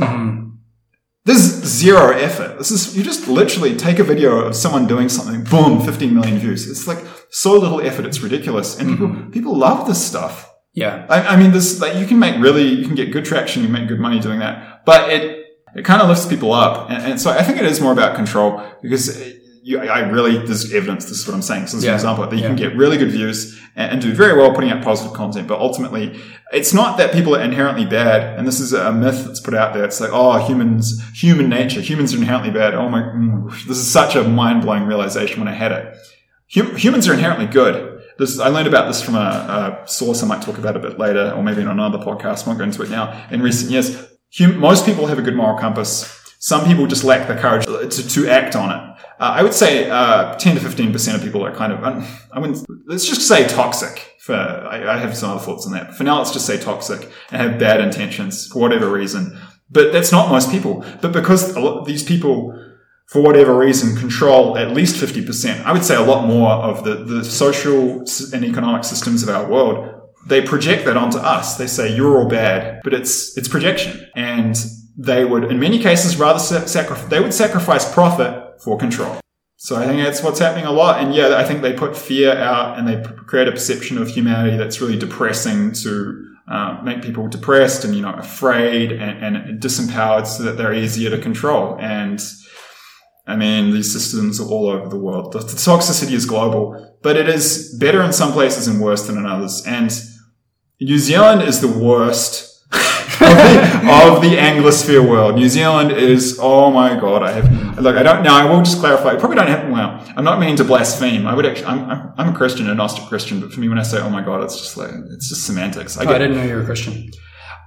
There's 1.24 1.38
zero 1.38 2.10
effort. 2.10 2.58
This 2.58 2.72
is, 2.72 2.96
you 2.96 3.04
just 3.04 3.28
literally 3.28 3.76
take 3.76 4.00
a 4.00 4.04
video 4.04 4.40
of 4.40 4.56
someone 4.56 4.88
doing 4.88 5.08
something, 5.08 5.44
boom, 5.44 5.80
15 5.80 6.12
million 6.12 6.38
views. 6.38 6.68
It's 6.68 6.88
like 6.88 6.98
so 7.30 7.52
little 7.52 7.80
effort, 7.80 8.06
it's 8.06 8.20
ridiculous. 8.20 8.78
And 8.78 8.90
people, 8.90 9.06
mm-hmm. 9.08 9.30
people 9.30 9.56
love 9.56 9.86
this 9.86 10.04
stuff. 10.04 10.52
Yeah. 10.72 11.06
I, 11.08 11.34
I 11.34 11.36
mean, 11.36 11.52
this, 11.52 11.80
like, 11.80 11.94
you 11.96 12.06
can 12.06 12.18
make 12.18 12.40
really, 12.42 12.66
you 12.66 12.86
can 12.86 12.96
get 12.96 13.12
good 13.12 13.24
traction, 13.24 13.62
you 13.62 13.68
make 13.68 13.86
good 13.86 14.00
money 14.00 14.18
doing 14.18 14.40
that, 14.40 14.84
but 14.84 15.10
it, 15.10 15.46
it 15.76 15.84
kind 15.84 16.02
of 16.02 16.08
lifts 16.08 16.26
people 16.26 16.52
up. 16.52 16.90
And, 16.90 17.12
and 17.12 17.20
so 17.20 17.30
I 17.30 17.42
think 17.44 17.58
it 17.58 17.66
is 17.66 17.80
more 17.80 17.92
about 17.92 18.16
control 18.16 18.60
because 18.82 19.16
you, 19.62 19.78
I 19.78 20.00
really, 20.00 20.38
there's 20.44 20.72
evidence, 20.72 21.04
this 21.06 21.20
is 21.20 21.26
what 21.26 21.34
I'm 21.34 21.42
saying. 21.42 21.68
So 21.68 21.76
this 21.76 21.84
is 21.84 21.84
Yeah. 21.84 21.90
an 21.92 21.96
example 21.96 22.26
that 22.26 22.36
you 22.36 22.42
can 22.42 22.56
get 22.56 22.76
really 22.76 22.96
good 22.98 23.10
views 23.10 23.58
and, 23.76 23.92
and 23.92 24.02
do 24.02 24.12
very 24.12 24.36
well 24.36 24.52
putting 24.52 24.70
out 24.70 24.82
positive 24.82 25.12
content, 25.14 25.46
but 25.46 25.60
ultimately 25.60 26.20
it's 26.52 26.74
not 26.74 26.98
that 26.98 27.12
people 27.12 27.36
are 27.36 27.40
inherently 27.40 27.86
bad. 27.86 28.36
And 28.38 28.46
this 28.46 28.58
is 28.60 28.72
a 28.72 28.92
myth 28.92 29.24
that's 29.24 29.40
put 29.40 29.54
out 29.54 29.72
there. 29.72 29.84
It's 29.84 30.00
like, 30.00 30.10
oh, 30.12 30.44
humans, 30.46 31.00
human 31.14 31.48
nature, 31.48 31.80
humans 31.80 32.12
are 32.12 32.16
inherently 32.18 32.50
bad. 32.50 32.74
Oh 32.74 32.88
my, 32.88 33.02
mm, 33.02 33.50
this 33.68 33.78
is 33.78 33.90
such 33.90 34.16
a 34.16 34.24
mind 34.24 34.62
blowing 34.62 34.84
realization 34.84 35.38
when 35.38 35.48
I 35.48 35.54
had 35.54 35.70
it. 35.72 35.96
Hum- 36.54 36.74
humans 36.76 37.06
are 37.08 37.14
inherently 37.14 37.46
good. 37.46 38.02
This, 38.18 38.38
I 38.40 38.48
learned 38.48 38.68
about 38.68 38.88
this 38.88 39.00
from 39.02 39.14
a, 39.14 39.80
a 39.84 39.88
source 39.88 40.22
I 40.22 40.26
might 40.26 40.42
talk 40.42 40.58
about 40.58 40.76
a 40.76 40.80
bit 40.80 40.98
later, 40.98 41.32
or 41.36 41.42
maybe 41.42 41.62
in 41.62 41.68
another 41.68 41.98
podcast. 41.98 42.44
I 42.44 42.48
won't 42.48 42.58
go 42.58 42.64
into 42.64 42.82
it 42.82 42.90
now. 42.90 43.26
In 43.30 43.40
recent 43.42 43.70
years, 43.70 43.96
hum- 44.36 44.58
most 44.58 44.84
people 44.84 45.06
have 45.06 45.18
a 45.18 45.22
good 45.22 45.36
moral 45.36 45.56
compass. 45.58 46.18
Some 46.38 46.64
people 46.64 46.86
just 46.86 47.04
lack 47.04 47.28
the 47.28 47.36
courage 47.36 47.64
to, 47.66 48.08
to 48.08 48.28
act 48.28 48.56
on 48.56 48.70
it. 48.76 48.91
Uh, 49.22 49.34
I 49.36 49.44
would 49.44 49.54
say 49.54 49.88
uh, 49.88 50.34
10 50.34 50.56
to 50.56 50.60
15% 50.60 51.14
of 51.14 51.22
people 51.22 51.46
are 51.46 51.54
kind 51.54 51.72
of, 51.72 51.84
um, 51.84 52.04
I 52.32 52.40
wouldn't, 52.40 52.66
let's 52.88 53.06
just 53.06 53.28
say 53.28 53.46
toxic. 53.46 54.16
For 54.18 54.34
I, 54.34 54.94
I 54.94 54.98
have 54.98 55.16
some 55.16 55.30
other 55.30 55.40
thoughts 55.40 55.64
on 55.64 55.72
that. 55.74 55.94
For 55.94 56.02
now, 56.02 56.18
let's 56.18 56.32
just 56.32 56.44
say 56.44 56.58
toxic 56.58 57.08
and 57.30 57.40
have 57.40 57.60
bad 57.60 57.80
intentions 57.80 58.48
for 58.48 58.58
whatever 58.58 58.90
reason. 58.90 59.38
But 59.70 59.92
that's 59.92 60.10
not 60.10 60.28
most 60.28 60.50
people. 60.50 60.84
But 61.00 61.12
because 61.12 61.54
these 61.86 62.02
people 62.02 62.52
for 63.06 63.22
whatever 63.22 63.56
reason, 63.56 63.96
control 63.96 64.58
at 64.58 64.72
least 64.72 64.96
50%. 64.96 65.62
I 65.64 65.72
would 65.72 65.84
say 65.84 65.94
a 65.94 66.00
lot 66.00 66.26
more 66.26 66.50
of 66.50 66.82
the, 66.82 66.94
the 67.04 67.24
social 67.24 68.00
and 68.32 68.44
economic 68.44 68.82
systems 68.82 69.22
of 69.22 69.28
our 69.28 69.48
world. 69.48 69.88
They 70.26 70.42
project 70.42 70.84
that 70.86 70.96
onto 70.96 71.18
us. 71.18 71.58
They 71.58 71.66
say, 71.68 71.94
you're 71.94 72.18
all 72.18 72.28
bad, 72.28 72.80
but 72.82 72.92
it's, 72.92 73.36
it's 73.36 73.48
projection. 73.48 74.08
And 74.16 74.56
they 74.96 75.24
would, 75.24 75.44
in 75.44 75.60
many 75.60 75.78
cases, 75.78 76.16
rather 76.16 76.38
sacrifice, 76.38 77.08
they 77.08 77.20
would 77.20 77.34
sacrifice 77.34 77.92
profit 77.92 78.41
for 78.62 78.78
control. 78.78 79.20
So 79.56 79.76
I 79.76 79.86
think 79.86 80.02
that's 80.02 80.22
what's 80.22 80.40
happening 80.40 80.64
a 80.64 80.72
lot. 80.72 81.00
And 81.00 81.14
yeah, 81.14 81.36
I 81.36 81.44
think 81.44 81.62
they 81.62 81.72
put 81.72 81.96
fear 81.96 82.36
out 82.36 82.78
and 82.78 82.88
they 82.88 83.00
create 83.26 83.46
a 83.46 83.52
perception 83.52 83.96
of 83.96 84.08
humanity 84.08 84.56
that's 84.56 84.80
really 84.80 84.98
depressing 84.98 85.72
to 85.72 86.34
uh, 86.48 86.80
make 86.82 87.00
people 87.00 87.28
depressed 87.28 87.84
and, 87.84 87.94
you 87.94 88.02
know, 88.02 88.12
afraid 88.12 88.90
and, 88.90 89.36
and 89.36 89.62
disempowered 89.62 90.26
so 90.26 90.42
that 90.42 90.56
they're 90.56 90.74
easier 90.74 91.10
to 91.10 91.18
control. 91.18 91.78
And 91.78 92.20
I 93.24 93.36
mean, 93.36 93.70
these 93.70 93.92
systems 93.92 94.40
are 94.40 94.48
all 94.48 94.68
over 94.68 94.88
the 94.88 94.98
world. 94.98 95.32
The, 95.32 95.38
the 95.38 95.44
toxicity 95.44 96.12
is 96.12 96.26
global, 96.26 96.98
but 97.02 97.16
it 97.16 97.28
is 97.28 97.76
better 97.78 98.02
in 98.02 98.12
some 98.12 98.32
places 98.32 98.66
and 98.66 98.80
worse 98.80 99.06
than 99.06 99.16
in 99.16 99.26
others. 99.26 99.62
And 99.64 99.92
New 100.80 100.98
Zealand 100.98 101.42
is 101.42 101.60
the 101.60 101.68
worst 101.68 102.51
of, 103.20 103.36
the, 103.36 104.12
of 104.14 104.22
the 104.22 104.36
Anglosphere 104.36 105.06
world. 105.06 105.36
New 105.36 105.48
Zealand 105.48 105.92
is, 105.92 106.38
oh 106.40 106.70
my 106.70 106.98
god, 106.98 107.22
I 107.22 107.32
have, 107.32 107.78
look, 107.78 107.96
I 107.96 108.02
don't, 108.02 108.22
now 108.22 108.36
I 108.36 108.50
will 108.50 108.62
just 108.62 108.78
clarify, 108.78 109.10
I 109.10 109.16
probably 109.16 109.36
don't 109.36 109.48
have, 109.48 109.70
well, 109.70 110.04
I'm 110.16 110.24
not 110.24 110.38
meaning 110.38 110.56
to 110.56 110.64
blaspheme. 110.64 111.26
I 111.26 111.34
would 111.34 111.46
actually, 111.46 111.66
I'm, 111.66 111.90
I'm, 111.90 112.12
I'm 112.16 112.34
a 112.34 112.36
Christian, 112.36 112.68
a 112.68 112.74
Gnostic 112.74 113.06
Christian, 113.06 113.40
but 113.40 113.52
for 113.52 113.60
me, 113.60 113.68
when 113.68 113.78
I 113.78 113.82
say, 113.82 113.98
oh 113.98 114.10
my 114.10 114.22
god, 114.22 114.42
it's 114.42 114.58
just 114.58 114.76
like, 114.76 114.90
it's 115.10 115.28
just 115.28 115.46
semantics. 115.46 115.96
I, 115.98 116.04
get, 116.04 116.12
oh, 116.12 116.14
I 116.14 116.18
didn't 116.18 116.36
know 116.36 116.44
you 116.44 116.54
were 116.54 116.62
a 116.62 116.64
Christian. 116.64 117.10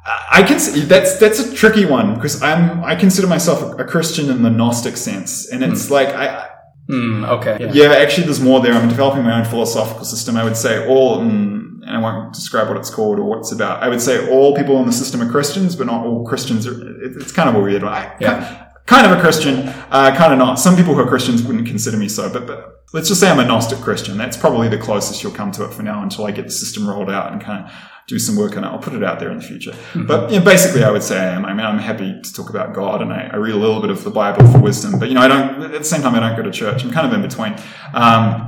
I 0.06 0.44
can 0.44 0.58
that's 0.88 1.18
that's 1.18 1.40
a 1.40 1.56
tricky 1.56 1.86
one 1.86 2.14
because 2.14 2.42
I'm 2.44 2.84
I 2.84 2.96
consider 2.96 3.28
myself 3.28 3.80
a 3.80 3.84
Christian 3.84 4.30
in 4.30 4.44
the 4.44 4.52
Gnostic 4.52 4.98
sense, 4.98 5.50
and 5.50 5.64
it's 5.64 5.88
mm. 5.88 5.92
like 5.92 6.10
I. 6.10 6.50
Mm, 6.88 7.28
okay. 7.40 7.58
Yeah. 7.60 7.72
yeah. 7.74 7.96
actually, 7.96 8.26
there's 8.26 8.40
more 8.40 8.62
there. 8.62 8.74
I'm 8.74 8.88
developing 8.88 9.24
my 9.24 9.40
own 9.40 9.46
philosophical 9.46 10.06
system. 10.06 10.38
I 10.38 10.44
would 10.44 10.56
say 10.56 10.88
all, 10.88 11.18
mm, 11.18 11.65
and 11.86 11.96
I 11.96 12.00
won't 12.00 12.34
describe 12.34 12.68
what 12.68 12.78
it's 12.78 12.90
called 12.90 13.20
or 13.20 13.24
what 13.24 13.40
it's 13.40 13.52
about. 13.52 13.84
I 13.84 13.90
would 13.90 14.02
say 14.02 14.30
all 14.32 14.56
people 14.56 14.80
in 14.80 14.86
the 14.86 14.92
system 14.92 15.22
are 15.22 15.30
Christians, 15.30 15.76
but 15.76 15.88
not 15.88 16.06
all 16.06 16.26
Christians 16.26 16.68
are. 16.68 16.76
It's 17.04 17.32
kind 17.32 17.48
of 17.50 17.56
a 17.56 17.60
weird 17.60 17.84
one. 17.84 18.12
yeah. 18.20 18.64
Kind 18.86 19.12
of 19.12 19.18
a 19.18 19.22
Christian, 19.22 19.68
uh, 19.90 20.16
kind 20.16 20.32
of 20.32 20.38
not. 20.38 20.60
Some 20.60 20.76
people 20.76 20.94
who 20.94 21.02
are 21.02 21.08
Christians 21.08 21.42
wouldn't 21.42 21.68
consider 21.68 21.98
me 21.98 22.08
so, 22.08 22.32
but, 22.32 22.46
but 22.46 22.84
let's 22.94 23.08
just 23.08 23.20
say 23.20 23.32
I'm 23.32 23.40
a 23.40 23.46
Gnostic 23.46 23.80
Christian. 23.80 24.16
That's 24.16 24.38
probably 24.38 24.70
the 24.70 24.78
closest 24.78 25.24
you'll 25.24 25.32
come 25.32 25.52
to 25.54 25.66
it 25.66 25.74
for 25.74 25.82
now 25.82 26.04
until 26.04 26.26
I 26.26 26.32
get 26.32 26.46
the 26.46 26.52
system 26.52 26.88
rolled 26.88 27.10
out 27.10 27.32
and 27.32 27.42
kind 27.42 27.66
of 27.66 27.72
do 28.08 28.20
some 28.20 28.36
work 28.36 28.56
on 28.56 28.64
it. 28.64 28.68
I'll 28.68 28.78
put 28.78 28.94
it 28.94 29.04
out 29.04 29.20
there 29.20 29.32
in 29.32 29.38
the 29.38 29.44
future. 29.44 29.72
Mm-hmm. 29.72 30.06
But 30.06 30.32
you 30.32 30.38
know, 30.38 30.46
basically, 30.46 30.84
I 30.84 30.92
would 30.92 31.02
say 31.02 31.20
I 31.20 31.34
am. 31.34 31.46
I 31.46 31.54
mean, 31.54 31.66
I'm 31.66 31.80
happy 31.80 32.22
to 32.22 32.34
talk 32.34 32.52
about 32.52 32.74
God, 32.74 33.02
and 33.02 33.12
I, 33.12 33.30
I, 33.34 33.38
read 33.38 33.56
a 33.56 33.58
little 33.58 33.82
bit 33.82 33.90
of 33.90 34.04
the 34.04 34.12
Bible 34.12 34.48
for 34.52 34.60
wisdom. 34.60 35.00
But 35.00 35.10
you 35.10 35.16
know, 35.16 35.22
I 35.22 35.28
don't. 35.28 35.64
At 35.64 35.72
the 35.72 35.84
same 35.84 36.04
time, 36.04 36.14
I 36.14 36.20
don't 36.20 36.36
go 36.36 36.44
to 36.44 36.52
church. 36.52 36.84
I'm 36.84 36.92
kind 36.92 37.08
of 37.08 37.14
in 37.14 37.22
between. 37.28 37.56
Um, 37.94 38.48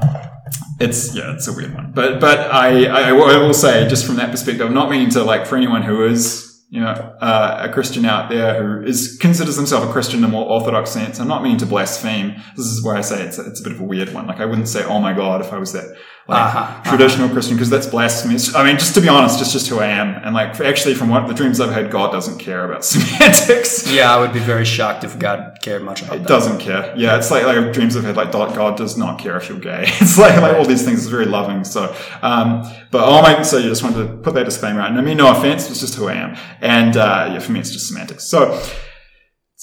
it's 0.80 1.16
yeah, 1.16 1.34
it's 1.34 1.48
a 1.48 1.54
weird 1.54 1.74
one. 1.74 1.92
But 1.92 2.20
but 2.20 2.40
I, 2.52 2.86
I, 2.86 3.10
I 3.10 3.38
will 3.38 3.54
say 3.54 3.88
just 3.88 4.06
from 4.06 4.16
that 4.18 4.32
perspective, 4.32 4.66
I'm 4.66 4.74
not 4.74 4.90
meaning 4.90 5.10
to 5.12 5.24
like 5.24 5.46
for 5.46 5.56
anyone 5.56 5.84
who 5.84 6.06
is 6.06 6.48
you 6.70 6.82
know, 6.82 6.90
uh, 7.22 7.68
a 7.70 7.72
Christian 7.72 8.04
out 8.04 8.30
there 8.30 8.62
who 8.62 8.86
is 8.86 9.18
considers 9.22 9.56
himself 9.56 9.88
a 9.88 9.92
Christian 9.92 10.20
in 10.20 10.26
a 10.26 10.28
more 10.28 10.46
orthodox 10.46 10.90
sense. 10.90 11.18
I'm 11.20 11.28
not 11.28 11.42
meaning 11.42 11.60
to 11.60 11.66
blaspheme. 11.66 12.42
This 12.58 12.66
is 12.66 12.84
where 12.84 12.96
I 12.96 13.02
say 13.02 13.24
it's 13.24 13.40
a, 13.40 13.46
it's 13.48 13.62
a 13.62 13.64
bit 13.64 13.72
of 13.72 13.80
a 13.80 13.86
weird 13.86 14.14
one. 14.14 14.28
Like 14.28 14.42
I 14.42 14.46
wouldn't 14.46 14.68
say, 14.68 14.84
"Oh 14.84 15.00
my 15.00 15.14
God," 15.14 15.40
if 15.40 15.54
I 15.54 15.58
was 15.58 15.72
that 15.72 15.96
like 16.28 16.56
uh-huh, 16.56 16.84
traditional 16.84 17.26
uh-huh. 17.26 17.34
Christian, 17.34 17.56
because 17.56 17.70
that's 17.70 17.88
blasphemous. 17.88 18.54
I 18.54 18.64
mean, 18.66 18.78
just 18.78 18.94
to 18.96 19.02
be 19.02 19.08
honest, 19.08 19.40
just 19.40 19.54
just 19.54 19.70
who 19.70 19.80
I 19.80 19.88
am, 19.88 20.10
and 20.24 20.36
like 20.36 20.60
actually, 20.60 20.94
from 20.94 21.10
what 21.10 21.28
the 21.28 21.34
dreams 21.34 21.62
I've 21.62 21.72
had, 21.72 21.90
God 21.90 22.12
doesn't 22.12 22.38
care 22.38 22.66
about 22.70 22.84
semantics. 22.86 23.90
Yeah, 23.90 24.14
I 24.14 24.20
would 24.20 24.34
be 24.34 24.40
very 24.40 24.66
shocked 24.66 25.06
if 25.06 25.18
God 25.18 25.60
cared 25.62 25.84
much 25.84 26.02
about. 26.02 26.18
It 26.18 26.20
that. 26.20 26.28
doesn't 26.28 26.60
care. 26.60 26.94
Yeah, 26.98 27.18
it's 27.18 27.32
like 27.32 27.46
like 27.46 27.72
dreams 27.72 27.96
I've 27.96 28.04
had, 28.04 28.18
like 28.18 28.32
God 28.32 28.76
does 28.76 28.98
not 28.98 29.20
care 29.20 29.38
if 29.38 29.48
you're 29.48 29.60
gay. 29.60 29.86
It's 30.08 30.18
like 30.18 30.36
like 30.42 30.56
all 30.56 30.66
these 30.66 30.84
things 30.84 31.00
is 31.00 31.08
very 31.08 31.26
loving. 31.26 31.64
So, 31.64 31.96
um, 32.22 32.64
but 32.92 33.04
oh 33.04 33.22
my, 33.22 33.42
so 33.44 33.58
you 33.58 33.70
just 33.70 33.84
wanted 33.84 34.08
to 34.08 34.18
put 34.18 34.34
that 34.36 34.44
disclaimer 34.44 34.82
out. 34.82 34.90
And 34.90 35.00
I 35.00 35.02
mean, 35.02 35.18
no 35.18 35.32
offense, 35.32 35.70
it's 35.70 35.80
just 35.80 35.96
who 35.96 36.08
I 36.08 36.14
am, 36.14 36.38
and 36.62 36.98
uh, 36.98 37.30
yeah, 37.32 37.40
for 37.40 37.52
me, 37.54 37.62
it's 37.62 37.72
just 37.72 37.88
semantics. 37.88 38.26
So 38.26 38.62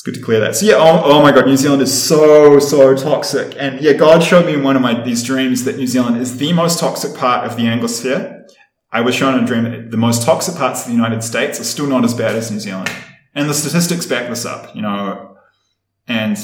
good 0.04 0.14
to 0.14 0.20
clear 0.20 0.40
that. 0.40 0.54
So 0.54 0.66
yeah, 0.66 0.74
oh, 0.76 1.02
oh, 1.04 1.22
my 1.22 1.32
god, 1.32 1.46
New 1.46 1.56
Zealand 1.56 1.82
is 1.82 2.06
so 2.06 2.58
so 2.58 2.94
toxic, 2.94 3.56
and 3.58 3.80
yeah, 3.80 3.94
God 3.94 4.22
showed 4.22 4.46
me 4.46 4.54
in 4.54 4.62
one 4.62 4.76
of 4.76 4.82
my 4.82 5.02
these 5.02 5.22
dreams 5.22 5.64
that 5.64 5.76
New 5.76 5.86
Zealand 5.86 6.18
is 6.18 6.36
the 6.36 6.52
most 6.52 6.78
toxic 6.78 7.16
part 7.16 7.46
of 7.46 7.56
the 7.56 7.64
Anglosphere. 7.64 8.42
I 8.92 9.00
was 9.00 9.14
shown 9.14 9.36
in 9.36 9.44
a 9.44 9.46
dream 9.46 9.64
that 9.64 9.90
the 9.90 9.96
most 9.96 10.22
toxic 10.22 10.54
parts 10.54 10.82
of 10.82 10.86
the 10.86 10.92
United 10.92 11.24
States 11.24 11.58
are 11.58 11.64
still 11.64 11.86
not 11.86 12.04
as 12.04 12.14
bad 12.14 12.36
as 12.36 12.50
New 12.50 12.60
Zealand, 12.60 12.90
and 13.34 13.48
the 13.48 13.54
statistics 13.54 14.06
back 14.06 14.28
this 14.28 14.44
up. 14.44 14.74
You 14.76 14.82
know, 14.82 15.36
and 16.06 16.36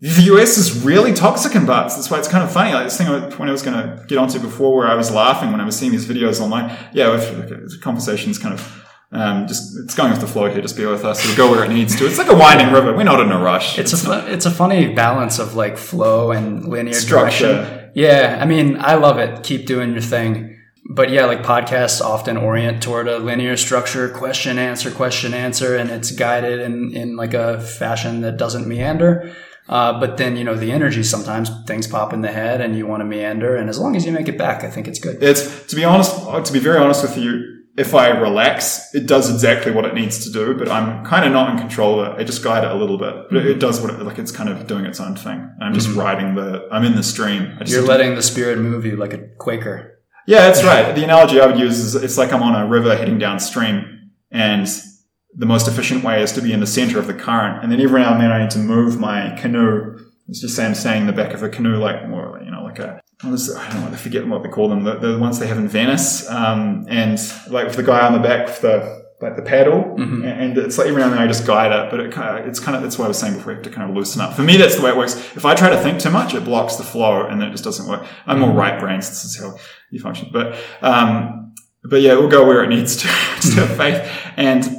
the 0.00 0.22
US 0.34 0.56
is 0.56 0.84
really 0.84 1.12
toxic 1.12 1.56
in 1.56 1.66
parts. 1.66 1.96
That's 1.96 2.08
why 2.10 2.18
it's 2.18 2.28
kind 2.28 2.44
of 2.44 2.52
funny. 2.52 2.72
Like 2.72 2.84
this 2.84 2.96
thing 2.96 3.08
when 3.08 3.48
I 3.48 3.52
was 3.52 3.62
going 3.62 3.76
to 3.76 4.04
get 4.06 4.16
onto 4.16 4.38
before, 4.38 4.76
where 4.76 4.86
I 4.86 4.94
was 4.94 5.10
laughing 5.10 5.50
when 5.50 5.60
I 5.60 5.64
was 5.64 5.76
seeing 5.76 5.90
these 5.90 6.06
videos 6.06 6.40
online. 6.40 6.76
Yeah, 6.92 7.16
if, 7.16 7.30
the 7.30 7.78
conversation's 7.80 8.38
kind 8.38 8.54
of 8.54 8.87
um, 9.10 9.46
just 9.46 9.78
it's 9.78 9.94
going 9.94 10.12
off 10.12 10.20
the 10.20 10.26
flow 10.26 10.50
here. 10.50 10.60
Just 10.60 10.76
be 10.76 10.84
with 10.84 11.04
us. 11.04 11.24
It'll 11.24 11.36
go 11.36 11.50
where 11.50 11.64
it 11.64 11.70
needs 11.70 11.96
to. 11.96 12.06
It's 12.06 12.18
like 12.18 12.28
a 12.28 12.36
winding 12.36 12.72
river. 12.72 12.94
We're 12.94 13.04
not 13.04 13.20
in 13.20 13.32
a 13.32 13.38
rush. 13.38 13.78
It's, 13.78 13.92
it's 13.92 14.04
a 14.04 14.08
not, 14.08 14.28
it's 14.28 14.44
a 14.44 14.50
funny 14.50 14.92
balance 14.92 15.38
of 15.38 15.54
like 15.54 15.78
flow 15.78 16.30
and 16.30 16.68
linear 16.68 16.92
structure. 16.92 17.54
Direction. 17.54 17.90
Yeah, 17.94 18.38
I 18.40 18.44
mean, 18.44 18.76
I 18.78 18.94
love 18.94 19.18
it. 19.18 19.42
Keep 19.44 19.66
doing 19.66 19.92
your 19.92 20.02
thing. 20.02 20.56
But 20.90 21.10
yeah, 21.10 21.24
like 21.24 21.42
podcasts 21.42 22.02
often 22.02 22.36
orient 22.36 22.82
toward 22.82 23.08
a 23.08 23.18
linear 23.18 23.56
structure, 23.56 24.10
question 24.10 24.58
answer, 24.58 24.90
question 24.90 25.32
answer, 25.32 25.76
and 25.76 25.90
it's 25.90 26.10
guided 26.10 26.60
in 26.60 26.94
in 26.94 27.16
like 27.16 27.32
a 27.32 27.60
fashion 27.60 28.20
that 28.22 28.36
doesn't 28.36 28.68
meander. 28.68 29.34
Uh, 29.70 29.98
but 29.98 30.18
then 30.18 30.36
you 30.36 30.44
know 30.44 30.54
the 30.54 30.70
energy. 30.70 31.02
Sometimes 31.02 31.50
things 31.66 31.86
pop 31.86 32.12
in 32.12 32.20
the 32.20 32.32
head, 32.32 32.60
and 32.60 32.76
you 32.76 32.86
want 32.86 33.00
to 33.00 33.06
meander. 33.06 33.56
And 33.56 33.70
as 33.70 33.78
long 33.78 33.96
as 33.96 34.04
you 34.04 34.12
make 34.12 34.28
it 34.28 34.36
back, 34.36 34.64
I 34.64 34.70
think 34.70 34.86
it's 34.86 34.98
good. 34.98 35.22
It's 35.22 35.66
to 35.68 35.76
be 35.76 35.84
honest. 35.84 36.14
To 36.44 36.52
be 36.52 36.58
very 36.58 36.78
honest 36.78 37.02
with 37.02 37.16
you 37.16 37.57
if 37.78 37.94
I 37.94 38.08
relax, 38.08 38.92
it 38.92 39.06
does 39.06 39.32
exactly 39.32 39.70
what 39.70 39.84
it 39.84 39.94
needs 39.94 40.24
to 40.24 40.32
do, 40.32 40.54
but 40.54 40.68
I'm 40.68 41.04
kind 41.04 41.24
of 41.24 41.32
not 41.32 41.52
in 41.52 41.58
control 41.58 42.00
of 42.00 42.08
it. 42.08 42.20
I 42.20 42.24
just 42.24 42.42
guide 42.42 42.64
it 42.64 42.70
a 42.70 42.74
little 42.74 42.98
bit, 42.98 43.14
but 43.30 43.46
it 43.46 43.60
does 43.60 43.80
what 43.80 43.90
it, 43.90 44.02
like 44.02 44.18
it's 44.18 44.32
kind 44.32 44.48
of 44.48 44.66
doing 44.66 44.84
its 44.84 44.98
own 44.98 45.14
thing. 45.14 45.48
I'm 45.60 45.72
just 45.74 45.88
mm-hmm. 45.88 46.00
riding 46.00 46.34
the, 46.34 46.66
I'm 46.72 46.84
in 46.84 46.96
the 46.96 47.04
stream. 47.04 47.56
You're 47.66 47.82
letting 47.82 48.16
the 48.16 48.22
spirit 48.22 48.58
move 48.58 48.84
you 48.84 48.96
like 48.96 49.12
a 49.12 49.18
Quaker. 49.38 50.00
Yeah, 50.26 50.40
that's 50.40 50.64
right. 50.64 50.92
The 50.94 51.04
analogy 51.04 51.40
I 51.40 51.46
would 51.46 51.58
use 51.58 51.78
is 51.78 51.94
it's 51.94 52.18
like 52.18 52.32
I'm 52.32 52.42
on 52.42 52.60
a 52.60 52.66
river 52.66 52.96
heading 52.96 53.18
downstream 53.18 54.10
and 54.32 54.68
the 55.34 55.46
most 55.46 55.68
efficient 55.68 56.02
way 56.02 56.20
is 56.20 56.32
to 56.32 56.42
be 56.42 56.52
in 56.52 56.58
the 56.58 56.66
center 56.66 56.98
of 56.98 57.06
the 57.06 57.14
current. 57.14 57.62
And 57.62 57.70
then 57.70 57.80
every 57.80 58.00
now 58.00 58.12
and 58.12 58.20
then 58.20 58.32
I 58.32 58.42
need 58.42 58.50
to 58.50 58.58
move 58.58 58.98
my 58.98 59.36
canoe. 59.38 59.97
Let's 60.28 60.40
just 60.40 60.54
say 60.54 60.66
I'm 60.66 60.74
staying 60.74 61.02
in 61.02 61.06
the 61.06 61.12
back 61.14 61.32
of 61.32 61.42
a 61.42 61.48
canoe, 61.48 61.76
like 61.76 62.06
more, 62.06 62.40
you 62.44 62.50
know, 62.50 62.62
like 62.62 62.78
a 62.78 63.00
I 63.24 63.30
don't 63.30 63.80
know, 63.80 63.88
I 63.90 63.96
forget 63.96 64.26
what 64.28 64.44
they 64.44 64.48
call 64.48 64.68
them, 64.68 64.84
the, 64.84 64.94
the 64.94 65.18
ones 65.18 65.40
they 65.40 65.48
have 65.48 65.58
in 65.58 65.66
Venice, 65.66 66.28
um, 66.28 66.86
and 66.88 67.18
like 67.48 67.66
with 67.66 67.76
the 67.76 67.82
guy 67.82 68.06
on 68.06 68.12
the 68.12 68.20
back 68.20 68.46
with 68.46 68.60
the 68.60 69.08
like 69.20 69.34
the 69.34 69.42
paddle, 69.42 69.82
mm-hmm. 69.82 70.24
and 70.24 70.56
it's 70.56 70.78
like 70.78 70.86
every 70.86 71.00
now 71.00 71.08
and 71.08 71.14
then 71.14 71.22
I 71.22 71.26
just 71.26 71.44
guide 71.44 71.72
it, 71.72 71.90
but 71.90 71.98
it 71.98 72.12
kind 72.12 72.38
of, 72.38 72.46
it's 72.46 72.60
kind 72.60 72.76
of 72.76 72.82
that's 72.84 72.96
what 72.96 73.06
I 73.06 73.08
was 73.08 73.18
saying 73.18 73.34
before. 73.34 73.50
You 73.52 73.56
have 73.56 73.64
to 73.64 73.70
kind 73.70 73.90
of 73.90 73.96
loosen 73.96 74.20
up. 74.20 74.34
For 74.34 74.42
me, 74.42 74.56
that's 74.56 74.76
the 74.76 74.82
way 74.82 74.90
it 74.90 74.96
works. 74.96 75.16
If 75.34 75.44
I 75.44 75.56
try 75.56 75.70
to 75.70 75.82
think 75.82 75.98
too 75.98 76.10
much, 76.10 76.34
it 76.34 76.44
blocks 76.44 76.76
the 76.76 76.84
flow, 76.84 77.26
and 77.26 77.40
then 77.40 77.48
it 77.48 77.52
just 77.52 77.64
doesn't 77.64 77.88
work. 77.88 78.06
I'm 78.26 78.38
more 78.38 78.50
mm-hmm. 78.50 78.58
right 78.58 78.78
brain. 78.78 79.02
So 79.02 79.10
this 79.10 79.24
is 79.24 79.40
how 79.40 79.56
you 79.90 79.98
function, 79.98 80.30
but 80.32 80.56
um, 80.82 81.54
but 81.82 82.02
yeah, 82.02 82.12
we'll 82.12 82.28
go 82.28 82.46
where 82.46 82.62
it 82.62 82.68
needs 82.68 82.96
to. 82.98 83.08
just 83.36 83.54
have 83.54 83.76
faith 83.76 84.08
and. 84.36 84.77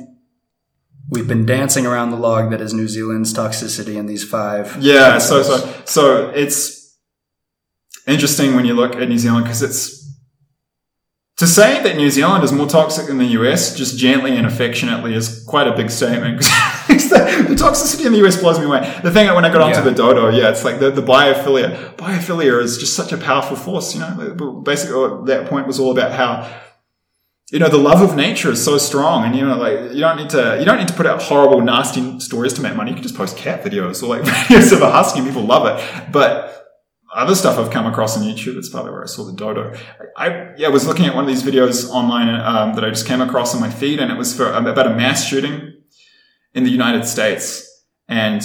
We've 1.09 1.27
been 1.27 1.45
dancing 1.45 1.85
around 1.85 2.11
the 2.11 2.17
log 2.17 2.51
that 2.51 2.61
is 2.61 2.73
New 2.73 2.87
Zealand's 2.87 3.33
toxicity 3.33 3.95
in 3.95 4.05
these 4.05 4.23
five. 4.23 4.77
Yeah, 4.79 5.17
so 5.17 5.41
so 5.41 5.81
so 5.85 6.29
it's 6.29 6.95
interesting 8.05 8.55
when 8.55 8.65
you 8.65 8.73
look 8.73 8.95
at 8.95 9.09
New 9.09 9.17
Zealand 9.17 9.45
because 9.45 9.63
it's 9.63 9.99
to 11.37 11.47
say 11.47 11.81
that 11.83 11.95
New 11.95 12.09
Zealand 12.09 12.43
is 12.43 12.51
more 12.51 12.67
toxic 12.67 13.07
than 13.07 13.17
the 13.17 13.25
US, 13.39 13.75
just 13.75 13.97
gently 13.97 14.35
and 14.35 14.45
affectionately, 14.45 15.15
is 15.15 15.43
quite 15.47 15.67
a 15.67 15.75
big 15.75 15.89
statement. 15.89 16.41
the, 16.89 17.45
the, 17.47 17.55
toxicity 17.55 18.05
in 18.05 18.11
the 18.11 18.25
US 18.27 18.39
blows 18.39 18.59
me 18.59 18.65
away. 18.65 18.81
The 19.03 19.09
thing 19.09 19.25
that 19.27 19.35
when 19.35 19.45
I 19.45 19.51
got 19.51 19.61
onto 19.61 19.77
yeah. 19.77 19.83
the 19.85 19.91
dodo, 19.91 20.29
yeah, 20.29 20.49
it's 20.49 20.65
like 20.65 20.79
the, 20.79 20.91
the 20.91 21.01
biophilia. 21.01 21.95
Biophilia 21.95 22.61
is 22.61 22.77
just 22.77 22.93
such 22.93 23.13
a 23.13 23.17
powerful 23.17 23.55
force. 23.55 23.95
You 23.95 24.01
know, 24.01 24.61
basically 24.63 24.95
oh, 24.95 25.23
that 25.25 25.47
point 25.47 25.65
was 25.65 25.79
all 25.79 25.91
about 25.91 26.11
how 26.11 26.61
you 27.51 27.59
know 27.59 27.69
the 27.69 27.77
love 27.77 28.01
of 28.01 28.15
nature 28.15 28.51
is 28.51 28.63
so 28.63 28.77
strong 28.77 29.25
and 29.25 29.35
you 29.35 29.45
know 29.45 29.57
like 29.57 29.91
you 29.91 30.01
don't 30.01 30.17
need 30.17 30.29
to 30.29 30.57
you 30.59 30.65
don't 30.65 30.77
need 30.77 30.87
to 30.87 30.93
put 30.93 31.05
out 31.05 31.21
horrible 31.21 31.61
nasty 31.61 32.19
stories 32.19 32.53
to 32.53 32.61
make 32.61 32.75
money 32.75 32.91
you 32.91 32.95
can 32.95 33.03
just 33.03 33.15
post 33.15 33.37
cat 33.37 33.63
videos 33.63 34.03
or 34.03 34.07
like 34.07 34.21
videos 34.23 34.71
of 34.71 34.81
a 34.81 34.91
husky 34.91 35.21
people 35.21 35.43
love 35.43 35.65
it 35.65 36.11
but 36.11 36.59
other 37.13 37.33
stuff 37.33 37.57
I've 37.57 37.71
come 37.71 37.87
across 37.87 38.15
on 38.17 38.23
YouTube. 38.23 38.57
It's 38.57 38.69
probably 38.69 38.91
where 38.91 39.03
I 39.03 39.07
saw 39.07 39.25
the 39.25 39.33
dodo. 39.33 39.75
I, 40.15 40.53
yeah, 40.57 40.67
was 40.67 40.85
looking 40.85 41.05
at 41.05 41.15
one 41.15 41.23
of 41.23 41.27
these 41.27 41.43
videos 41.43 41.89
online 41.89 42.29
um, 42.29 42.75
that 42.75 42.83
I 42.83 42.89
just 42.89 43.07
came 43.07 43.21
across 43.21 43.55
on 43.55 43.61
my 43.61 43.69
feed, 43.69 43.99
and 43.99 44.11
it 44.11 44.17
was 44.17 44.35
for 44.35 44.53
um, 44.53 44.67
about 44.67 44.87
a 44.87 44.91
mass 44.91 45.27
shooting 45.27 45.73
in 46.53 46.63
the 46.63 46.69
United 46.69 47.05
States. 47.05 47.65
And 48.07 48.43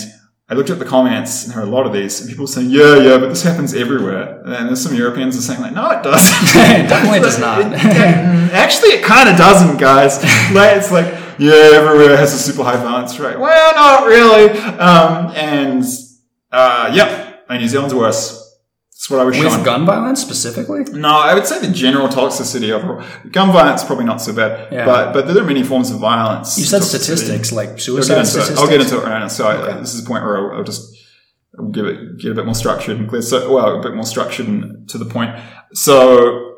I 0.49 0.53
looked 0.55 0.69
at 0.69 0.79
the 0.79 0.85
comments, 0.85 1.45
and 1.45 1.55
there 1.55 1.61
are 1.63 1.67
a 1.67 1.71
lot 1.71 1.87
of 1.87 1.93
these, 1.95 2.21
and 2.21 2.29
people 2.29 2.47
saying, 2.47 2.69
"Yeah, 2.69 2.97
yeah, 2.97 3.17
but 3.17 3.29
this 3.31 3.43
happens 3.43 3.73
everywhere." 3.75 4.43
And 4.45 4.69
there's 4.69 4.83
some 4.83 4.95
Europeans 4.95 5.39
are 5.39 5.41
saying, 5.41 5.61
"Like, 5.63 5.73
no, 5.73 5.91
it 5.91 6.03
doesn't. 6.03 6.49
it 6.55 6.89
definitely 6.93 7.21
does 7.21 7.39
not." 7.39 7.63
actually, 8.53 8.91
it 8.91 9.03
kind 9.05 9.29
of 9.31 9.37
doesn't, 9.37 9.79
guys. 9.79 10.23
like, 10.53 10.77
it's 10.77 10.91
like, 10.93 11.07
yeah, 11.39 11.71
everywhere 11.73 12.17
has 12.19 12.35
a 12.35 12.39
super 12.39 12.63
high 12.63 12.77
violence 12.77 13.19
rate. 13.19 13.39
Well, 13.41 13.75
not 13.75 14.07
really. 14.07 14.51
Um, 14.79 15.33
and 15.35 15.83
Uh, 16.53 16.93
yeah, 16.95 17.33
and 17.49 17.61
New 17.61 17.69
Zealand's 17.69 17.95
worse. 17.95 18.44
That's 18.95 19.11
what 19.11 19.21
I 19.21 19.25
was 19.25 19.37
With 19.37 19.49
shown. 19.53 19.65
gun 19.65 19.85
violence 19.85 20.21
specifically? 20.23 20.85
No, 20.93 21.09
I 21.09 21.35
would 21.35 21.47
say 21.47 21.59
the 21.59 21.73
general 21.73 22.07
toxicity 22.09 22.71
overall. 22.71 23.05
Gun 23.33 23.53
violence 23.53 23.83
probably 23.85 24.05
not 24.05 24.21
so 24.21 24.33
bad, 24.33 24.73
Yeah. 24.73 24.85
but 24.87 25.13
but 25.13 25.27
there 25.27 25.43
are 25.43 25.47
many 25.47 25.65
forms 25.65 25.91
of 25.91 25.99
violence. 25.99 26.57
You 26.57 26.65
said 26.65 26.81
toxicity. 26.83 27.03
statistics 27.03 27.53
like 27.53 27.69
I'll 27.71 27.75
get 27.75 27.83
suicide 27.83 28.19
into 28.19 28.27
statistics. 28.31 28.59
it. 28.61 28.63
I'll 28.63 28.69
get 28.71 28.81
into 28.81 28.97
it 28.99 29.03
right 29.05 29.19
now. 29.19 29.29
So 29.29 29.49
I, 29.49 29.73
this 29.81 29.95
is 29.95 30.03
the 30.05 30.09
point 30.09 30.23
where 30.25 30.37
I'll, 30.39 30.59
I'll 30.59 30.65
just 30.65 30.95
give 31.73 31.87
it 31.87 32.19
get 32.19 32.31
a 32.33 32.35
bit 32.35 32.45
more 32.47 32.55
structured 32.55 32.97
and 32.99 33.09
clear. 33.09 33.21
So 33.23 33.53
well, 33.53 33.79
a 33.81 33.83
bit 33.83 33.95
more 33.95 34.07
structured 34.07 34.47
and 34.47 34.89
to 34.89 34.97
the 34.97 35.07
point. 35.07 35.33
So 35.73 36.55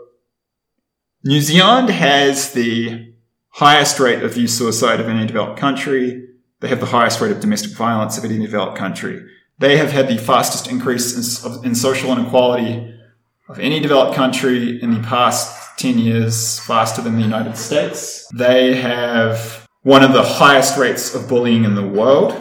New 1.24 1.41
Zealand 1.41 1.89
has 1.89 2.53
the 2.53 3.12
highest 3.49 3.99
rate 3.99 4.22
of 4.22 4.37
youth 4.37 4.51
suicide 4.51 5.01
of 5.01 5.09
any 5.09 5.26
developed 5.26 5.59
country. 5.59 6.22
They 6.61 6.68
have 6.68 6.80
the 6.80 6.87
highest 6.87 7.20
rate 7.20 7.32
of 7.32 7.41
domestic 7.41 7.72
violence 7.72 8.16
of 8.18 8.24
any 8.24 8.39
developed 8.39 8.76
country. 8.78 9.24
They 9.59 9.79
have 9.79 9.91
had 9.91 10.09
the 10.09 10.19
fastest 10.19 10.69
increase 10.69 11.15
in, 11.15 11.65
in 11.65 11.75
social 11.75 12.13
inequality 12.13 12.95
of 13.49 13.59
any 13.59 13.81
developed 13.81 14.15
country 14.15 14.83
in 14.83 14.93
the 14.93 15.01
past 15.01 15.79
10 15.79 15.99
years, 15.99 16.59
faster 16.61 17.03
than 17.03 17.17
the 17.17 17.23
United 17.23 17.57
States. 17.57 18.27
They 18.35 18.77
have 18.77 19.67
one 19.83 20.03
of 20.03 20.13
the 20.13 20.23
highest 20.23 20.77
rates 20.79 21.15
of 21.15 21.29
bullying 21.29 21.65
in 21.65 21.75
the 21.75 21.87
world. 21.87 22.33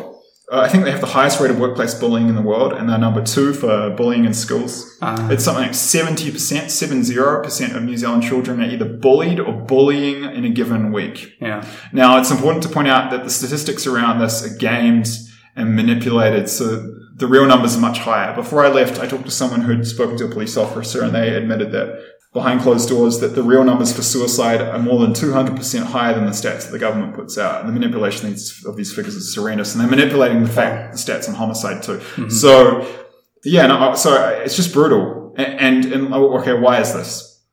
Uh, 0.51 0.59
I 0.59 0.69
think 0.69 0.83
they 0.83 0.91
have 0.91 1.01
the 1.01 1.07
highest 1.07 1.39
rate 1.39 1.51
of 1.51 1.59
workplace 1.59 1.95
bullying 1.95 2.29
in 2.29 2.35
the 2.35 2.41
world, 2.41 2.73
and 2.73 2.87
they're 2.87 2.97
number 2.97 3.23
two 3.23 3.53
for 3.53 3.89
bullying 3.91 4.25
in 4.25 4.33
schools. 4.33 4.97
Ah. 5.01 5.29
It's 5.29 5.43
something 5.43 5.63
like 5.63 5.71
70%, 5.71 6.31
70% 6.33 7.75
of 7.75 7.83
New 7.83 7.97
Zealand 7.97 8.23
children 8.23 8.61
are 8.61 8.65
either 8.65 8.85
bullied 8.85 9.39
or 9.39 9.53
bullying 9.53 10.23
in 10.23 10.45
a 10.45 10.49
given 10.49 10.91
week. 10.91 11.35
yeah. 11.41 11.67
Now, 11.91 12.19
it's 12.19 12.31
important 12.31 12.63
to 12.63 12.69
point 12.69 12.87
out 12.87 13.11
that 13.11 13.23
the 13.23 13.29
statistics 13.29 13.87
around 13.87 14.19
this 14.19 14.45
are 14.45 14.55
gamed 14.57 15.07
and 15.55 15.75
manipulated, 15.75 16.49
so 16.49 16.95
the 17.15 17.27
real 17.27 17.45
numbers 17.45 17.77
are 17.77 17.79
much 17.79 17.99
higher. 17.99 18.35
Before 18.35 18.65
I 18.65 18.69
left, 18.69 18.99
I 18.99 19.07
talked 19.07 19.25
to 19.25 19.31
someone 19.31 19.61
who'd 19.61 19.87
spoken 19.87 20.17
to 20.17 20.25
a 20.25 20.29
police 20.29 20.57
officer, 20.57 21.01
and 21.03 21.15
they 21.15 21.33
admitted 21.33 21.71
that 21.71 22.03
behind 22.33 22.59
closed 22.59 22.89
doors, 22.89 23.21
that 23.21 23.35
the 23.35 23.41
real 23.41 23.63
numbers 23.63 23.93
for 23.93 24.01
suicide 24.01 24.61
are 24.61 24.77
more 24.77 24.99
than 24.99 25.13
200% 25.13 25.83
higher 25.85 26.13
than 26.13 26.25
the 26.25 26.31
stats 26.31 26.65
that 26.65 26.71
the 26.71 26.79
government 26.79 27.15
puts 27.15 27.37
out. 27.37 27.61
And 27.61 27.69
the 27.69 27.73
manipulation 27.73 28.27
of 28.65 28.75
these- 28.75 28.93
figures 28.93 29.15
is 29.15 29.33
horrendous, 29.33 29.73
and 29.73 29.81
they're 29.81 29.89
manipulating 29.89 30.43
the 30.43 30.49
fact 30.49 30.91
the 30.91 30.97
stats 30.97 31.29
on 31.29 31.35
homicide 31.35 31.81
too. 31.81 31.99
Mm-hmm. 31.99 32.29
So, 32.29 32.85
yeah, 33.45 33.67
no, 33.67 33.95
so 33.95 34.41
it's 34.43 34.57
just 34.57 34.73
brutal. 34.73 35.33
And, 35.37 35.85
and, 35.85 35.93
and 35.93 36.13
oh, 36.13 36.37
okay, 36.39 36.53
why 36.53 36.81
is 36.81 36.93
this? 36.93 37.43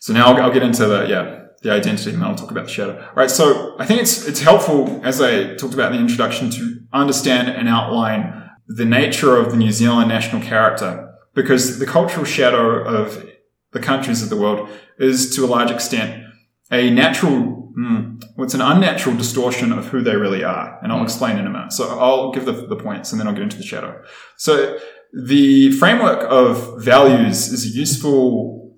So 0.00 0.12
now 0.12 0.26
I'll, 0.32 0.42
I'll 0.42 0.52
get 0.52 0.64
into 0.64 0.86
the, 0.86 1.06
yeah, 1.06 1.40
the 1.62 1.70
identity 1.70 2.10
and 2.10 2.22
then 2.22 2.28
I'll 2.28 2.34
talk 2.34 2.50
about 2.50 2.64
the 2.64 2.72
shadow. 2.72 2.98
All 2.98 3.14
right. 3.14 3.30
So 3.30 3.76
I 3.78 3.86
think 3.86 4.00
it's, 4.00 4.26
it's 4.26 4.40
helpful, 4.40 5.00
as 5.04 5.20
I 5.20 5.54
talked 5.56 5.74
about 5.74 5.92
in 5.92 5.98
the 5.98 6.02
introduction, 6.02 6.50
to 6.50 6.80
understand 6.92 7.48
and 7.48 7.68
outline 7.68 8.39
the 8.76 8.84
nature 8.84 9.36
of 9.36 9.50
the 9.50 9.56
New 9.56 9.72
Zealand 9.72 10.08
national 10.08 10.40
character 10.42 11.12
because 11.34 11.80
the 11.80 11.86
cultural 11.86 12.24
shadow 12.24 12.84
of 12.84 13.26
the 13.72 13.80
countries 13.80 14.22
of 14.22 14.30
the 14.30 14.36
world 14.36 14.68
is 14.98 15.34
to 15.34 15.44
a 15.44 15.48
large 15.48 15.70
extent 15.70 16.24
a 16.70 16.88
natural, 16.88 17.72
mm, 17.76 18.22
what's 18.36 18.54
an 18.54 18.60
unnatural 18.60 19.16
distortion 19.16 19.72
of 19.72 19.88
who 19.88 20.02
they 20.02 20.14
really 20.14 20.44
are. 20.44 20.78
And 20.82 20.92
I'll 20.92 21.02
explain 21.02 21.36
in 21.36 21.46
a 21.46 21.50
minute. 21.50 21.72
So 21.72 21.98
I'll 21.98 22.30
give 22.30 22.44
the, 22.44 22.52
the 22.52 22.76
points 22.76 23.10
and 23.10 23.20
then 23.20 23.26
I'll 23.26 23.34
get 23.34 23.42
into 23.42 23.56
the 23.56 23.64
shadow. 23.64 24.00
So 24.36 24.78
the 25.12 25.72
framework 25.72 26.24
of 26.30 26.80
values 26.80 27.52
is 27.52 27.64
a 27.64 27.76
useful 27.76 28.76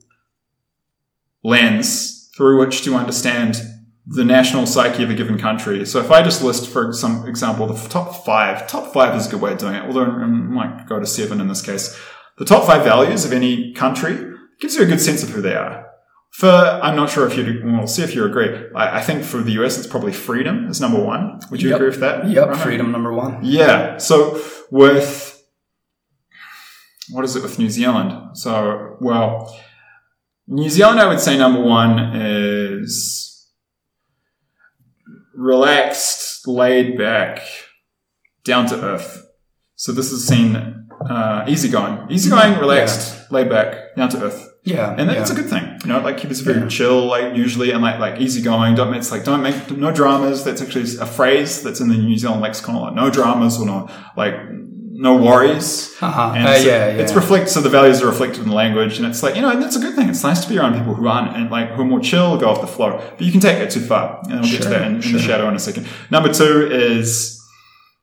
lens 1.44 2.30
through 2.34 2.60
which 2.60 2.82
to 2.84 2.94
understand 2.94 3.60
the 4.06 4.24
national 4.24 4.66
psyche 4.66 5.02
of 5.04 5.10
a 5.10 5.14
given 5.14 5.38
country. 5.38 5.86
So 5.86 6.00
if 6.00 6.10
I 6.10 6.22
just 6.22 6.42
list, 6.42 6.68
for 6.68 6.92
some 6.92 7.26
example, 7.28 7.66
the 7.66 7.88
top 7.88 8.24
five, 8.24 8.66
top 8.66 8.92
five 8.92 9.14
is 9.14 9.28
a 9.28 9.30
good 9.30 9.40
way 9.40 9.52
of 9.52 9.58
doing 9.58 9.74
it, 9.74 9.84
although 9.84 10.04
I 10.04 10.26
might 10.26 10.88
go 10.88 10.98
to 10.98 11.06
seven 11.06 11.40
in 11.40 11.48
this 11.48 11.62
case. 11.62 11.96
The 12.38 12.44
top 12.44 12.66
five 12.66 12.82
values 12.82 13.24
of 13.24 13.32
any 13.32 13.72
country 13.74 14.16
gives 14.60 14.74
you 14.76 14.82
a 14.82 14.86
good 14.86 15.00
sense 15.00 15.22
of 15.22 15.30
who 15.30 15.40
they 15.40 15.54
are. 15.54 15.86
For, 16.32 16.48
I'm 16.48 16.96
not 16.96 17.10
sure 17.10 17.26
if 17.28 17.36
you, 17.36 17.60
we'll 17.62 17.86
see 17.86 18.02
if 18.02 18.14
you 18.14 18.24
agree. 18.24 18.48
I, 18.74 18.98
I 18.98 19.02
think 19.02 19.22
for 19.22 19.38
the 19.42 19.52
US, 19.62 19.76
it's 19.78 19.86
probably 19.86 20.12
freedom 20.12 20.66
is 20.66 20.80
number 20.80 20.98
one. 21.00 21.38
Would 21.50 21.60
you 21.62 21.68
Yep. 21.68 21.76
agree 21.76 21.88
with 21.90 22.00
that? 22.00 22.26
Yep. 22.26 22.56
Freedom 22.56 22.90
number 22.90 23.12
one. 23.12 23.38
Yeah. 23.44 23.98
So 23.98 24.42
with 24.70 25.28
what 27.10 27.24
is 27.24 27.36
it 27.36 27.42
with 27.42 27.58
New 27.58 27.68
Zealand? 27.68 28.36
So 28.36 28.96
well, 29.00 29.54
New 30.48 30.70
Zealand, 30.70 31.00
I 31.00 31.06
would 31.06 31.20
say 31.20 31.36
number 31.36 31.60
one 31.60 32.16
is 32.16 33.28
relaxed, 35.42 36.46
laid 36.46 36.96
back, 36.96 37.42
down 38.44 38.66
to 38.66 38.80
earth. 38.82 39.26
So 39.74 39.92
this 39.92 40.12
is 40.12 40.26
seen 40.26 40.56
uh, 41.10 41.44
easygoing, 41.48 42.10
easygoing, 42.10 42.58
relaxed, 42.58 43.30
laid 43.32 43.48
back, 43.50 43.96
down 43.96 44.08
to 44.10 44.24
earth. 44.24 44.48
Yeah. 44.64 44.94
And 44.96 45.10
yeah. 45.10 45.18
that's 45.18 45.30
a 45.30 45.34
good 45.34 45.50
thing, 45.50 45.80
you 45.82 45.88
know. 45.88 46.00
Like 46.00 46.18
keep 46.18 46.30
us 46.30 46.38
very 46.40 46.60
Yeah. 46.60 46.68
chill, 46.68 47.06
like 47.06 47.34
usually, 47.34 47.72
and 47.72 47.82
like 47.82 47.98
like 47.98 48.20
easygoing. 48.20 48.76
Don't 48.76 48.94
it's 48.94 49.10
like 49.10 49.24
don't 49.24 49.42
make 49.42 49.70
no 49.72 49.90
dramas. 49.90 50.44
That's 50.44 50.62
actually 50.62 50.84
a 51.00 51.06
phrase 51.06 51.62
that's 51.64 51.80
in 51.80 51.88
the 51.88 51.96
New 51.96 52.16
Zealand 52.16 52.42
lexicon. 52.42 52.76
Like 52.76 52.94
no 52.94 53.10
dramas 53.10 53.58
or 53.58 53.66
no 53.66 53.88
like 54.16 54.34
no 55.02 55.16
worries. 55.16 55.68
Uh-huh. 56.00 56.32
And 56.36 56.46
Uh, 56.46 56.58
so 56.58 56.68
yeah, 56.68 56.86
it's 56.86 57.12
yeah. 57.12 57.18
reflect. 57.22 57.50
So 57.50 57.60
the 57.60 57.68
values 57.78 58.00
are 58.02 58.06
reflected 58.06 58.40
in 58.44 58.48
the 58.48 58.54
language, 58.54 58.98
and 58.98 59.06
it's 59.06 59.22
like 59.24 59.34
you 59.36 59.42
know, 59.42 59.50
and 59.50 59.60
that's 59.62 59.76
a 59.76 59.80
good 59.80 59.96
thing. 59.96 60.08
It's 60.08 60.22
nice 60.22 60.40
to 60.44 60.48
be 60.48 60.56
around 60.58 60.74
people 60.78 60.94
who 60.94 61.06
aren't 61.08 61.36
and 61.36 61.50
like 61.50 61.68
who 61.72 61.82
are 61.82 61.90
more 61.94 62.00
chill, 62.00 62.38
go 62.38 62.48
off 62.48 62.60
the 62.60 62.72
flow. 62.76 62.90
But 63.16 63.20
you 63.26 63.32
can 63.32 63.40
take 63.40 63.58
it 63.58 63.70
too 63.70 63.80
far, 63.92 64.20
and 64.30 64.40
we'll 64.40 64.50
get 64.50 64.62
to 64.62 64.68
that 64.68 64.82
in, 64.82 65.02
in 65.02 65.12
the 65.12 65.18
shadow 65.28 65.48
in 65.48 65.54
a 65.56 65.58
second. 65.58 65.86
Number 66.10 66.32
two 66.32 66.68
is 66.70 67.38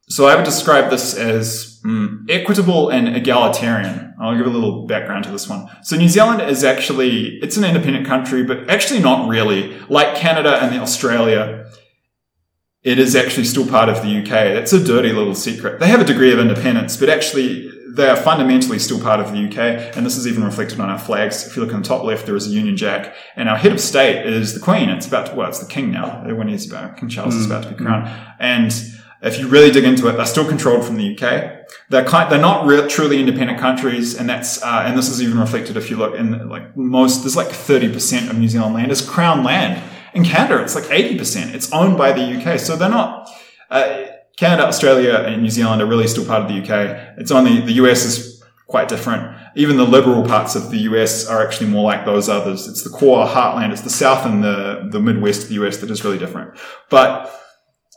so 0.10 0.26
I 0.28 0.36
would 0.36 0.46
describe 0.46 0.90
this 0.90 1.16
as 1.16 1.80
mm, 1.86 2.28
equitable 2.30 2.90
and 2.90 3.16
egalitarian. 3.16 4.16
I'll 4.20 4.36
give 4.36 4.48
a 4.48 4.50
little 4.50 4.88
background 4.88 5.24
to 5.26 5.32
this 5.32 5.48
one. 5.48 5.70
So 5.84 5.96
New 5.96 6.10
Zealand 6.10 6.42
is 6.42 6.64
actually, 6.64 7.38
it's 7.44 7.58
an 7.58 7.64
independent 7.64 8.08
country, 8.08 8.44
but 8.44 8.70
actually 8.70 9.02
not 9.02 9.30
really. 9.30 9.78
Like 9.88 10.16
Canada 10.16 10.58
and 10.62 10.76
Australia, 10.82 11.70
it 12.84 12.98
is 12.98 13.16
actually 13.16 13.46
still 13.46 13.68
part 13.68 13.90
of 13.90 14.02
the 14.02 14.20
UK. 14.20 14.30
That's 14.30 14.74
a 14.74 14.84
dirty 14.84 15.12
little 15.12 15.36
secret. 15.36 15.80
They 15.80 15.88
have 15.88 16.02
a 16.02 16.06
degree 16.06 16.32
of 16.32 16.40
independence, 16.40 16.96
but 16.96 17.10
actually 17.10 17.70
they 17.96 18.08
are 18.08 18.16
fundamentally 18.16 18.80
still 18.80 19.02
part 19.02 19.20
of 19.20 19.32
the 19.32 19.48
UK. 19.48 19.98
And 19.98 20.06
this 20.06 20.16
is 20.16 20.28
even 20.28 20.44
reflected 20.44 20.80
on 20.80 20.90
our 20.90 21.00
flags. 21.00 21.46
If 21.46 21.56
you 21.56 21.64
look 21.64 21.74
on 21.74 21.82
the 21.82 21.88
top 21.88 22.04
left, 22.04 22.26
there 22.26 22.36
is 22.36 22.48
a 22.48 22.52
Union 22.52 22.78
Jack 22.78 23.14
and 23.36 23.50
our 23.50 23.58
head 23.58 23.74
of 23.74 23.82
state 23.82 24.26
is 24.26 24.54
the 24.54 24.60
Queen. 24.60 24.90
It's 24.90 25.08
about 25.08 25.28
to, 25.28 25.36
well, 25.36 25.50
it's 25.50 25.60
the 25.60 25.66
King 25.66 25.92
now 25.92 26.24
when 26.34 26.48
he's 26.48 26.72
about, 26.72 26.98
King 26.98 27.10
Charles 27.10 27.36
is 27.36 27.46
about 27.46 27.64
to 27.64 27.70
be 27.70 27.76
crowned. 27.76 28.10
And 28.40 28.72
if 29.22 29.38
you 29.38 29.50
really 29.50 29.72
dig 29.72 29.84
into 29.84 30.08
it, 30.08 30.14
they're 30.14 30.26
still 30.26 30.48
controlled 30.48 30.86
from 30.86 30.96
the 30.96 31.18
UK. 31.18 31.68
They're 31.90 32.06
kind, 32.06 32.32
they're 32.32 32.40
not 32.40 32.66
real, 32.66 32.88
truly 32.88 33.20
independent 33.20 33.60
countries, 33.60 34.16
and 34.18 34.30
that's 34.30 34.64
uh, 34.64 34.84
and 34.86 34.98
this 34.98 35.10
is 35.10 35.22
even 35.22 35.40
reflected 35.40 35.76
if 35.76 35.90
you 35.90 35.98
look 35.98 36.16
in 36.16 36.48
like 36.48 36.76
most. 36.78 37.22
There's 37.22 37.36
like 37.36 37.50
thirty 37.50 37.92
percent 37.92 38.30
of 38.30 38.38
New 38.38 38.48
Zealand 38.48 38.76
land 38.76 38.92
is 38.92 39.02
crown 39.02 39.44
land. 39.44 39.84
In 40.20 40.26
Canada, 40.26 40.62
it's 40.62 40.76
like 40.76 40.92
eighty 40.92 41.18
percent. 41.18 41.56
It's 41.56 41.72
owned 41.72 41.98
by 41.98 42.12
the 42.12 42.22
UK, 42.22 42.60
so 42.60 42.76
they're 42.76 42.90
not. 42.90 43.30
Uh, 43.70 44.04
Canada, 44.36 44.68
Australia, 44.68 45.14
and 45.26 45.42
New 45.42 45.50
Zealand 45.50 45.82
are 45.82 45.86
really 45.86 46.08
still 46.08 46.26
part 46.26 46.42
of 46.42 46.50
the 46.50 46.60
UK. 46.62 47.18
It's 47.18 47.32
only 47.32 47.62
the 47.62 47.72
US 47.84 48.04
is 48.04 48.44
quite 48.68 48.90
different. 48.90 49.34
Even 49.56 49.78
the 49.78 49.86
liberal 49.86 50.24
parts 50.24 50.56
of 50.56 50.72
the 50.72 50.80
US 50.90 51.26
are 51.26 51.46
actually 51.46 51.70
more 51.70 51.86
like 51.86 52.06
those 52.06 52.28
others. 52.28 52.68
It's 52.68 52.84
the 52.84 52.90
core 52.90 53.26
heartland. 53.26 53.72
It's 53.72 53.82
the 53.82 53.90
South 53.90 54.26
and 54.26 54.44
the 54.44 54.90
the 54.92 55.00
Midwest 55.00 55.44
of 55.44 55.50
the 55.50 55.56
US 55.66 55.78
that 55.78 55.90
is 55.90 56.04
really 56.04 56.20
different. 56.20 56.58
But 56.90 57.34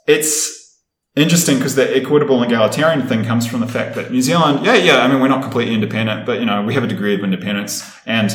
it's 0.07 0.79
interesting 1.17 1.57
because 1.57 1.75
the 1.75 1.97
equitable 1.97 2.41
and 2.41 2.53
egalitarian 2.53 3.09
thing 3.09 3.25
comes 3.25 3.49
from 3.49 3.61
the 3.61 3.67
fact 3.67 3.97
that 3.97 4.13
New 4.13 4.23
Zealand, 4.23 4.65
yeah, 4.65 4.75
yeah, 4.75 4.99
I 4.99 5.09
mean, 5.09 5.21
we're 5.21 5.27
not 5.27 5.43
completely 5.43 5.75
independent, 5.75 6.25
but 6.25 6.39
you 6.39 6.47
know, 6.47 6.63
we 6.63 6.75
have 6.75 6.85
a 6.85 6.89
degree 6.89 7.17
of 7.17 7.25
independence 7.25 7.83
and 8.07 8.31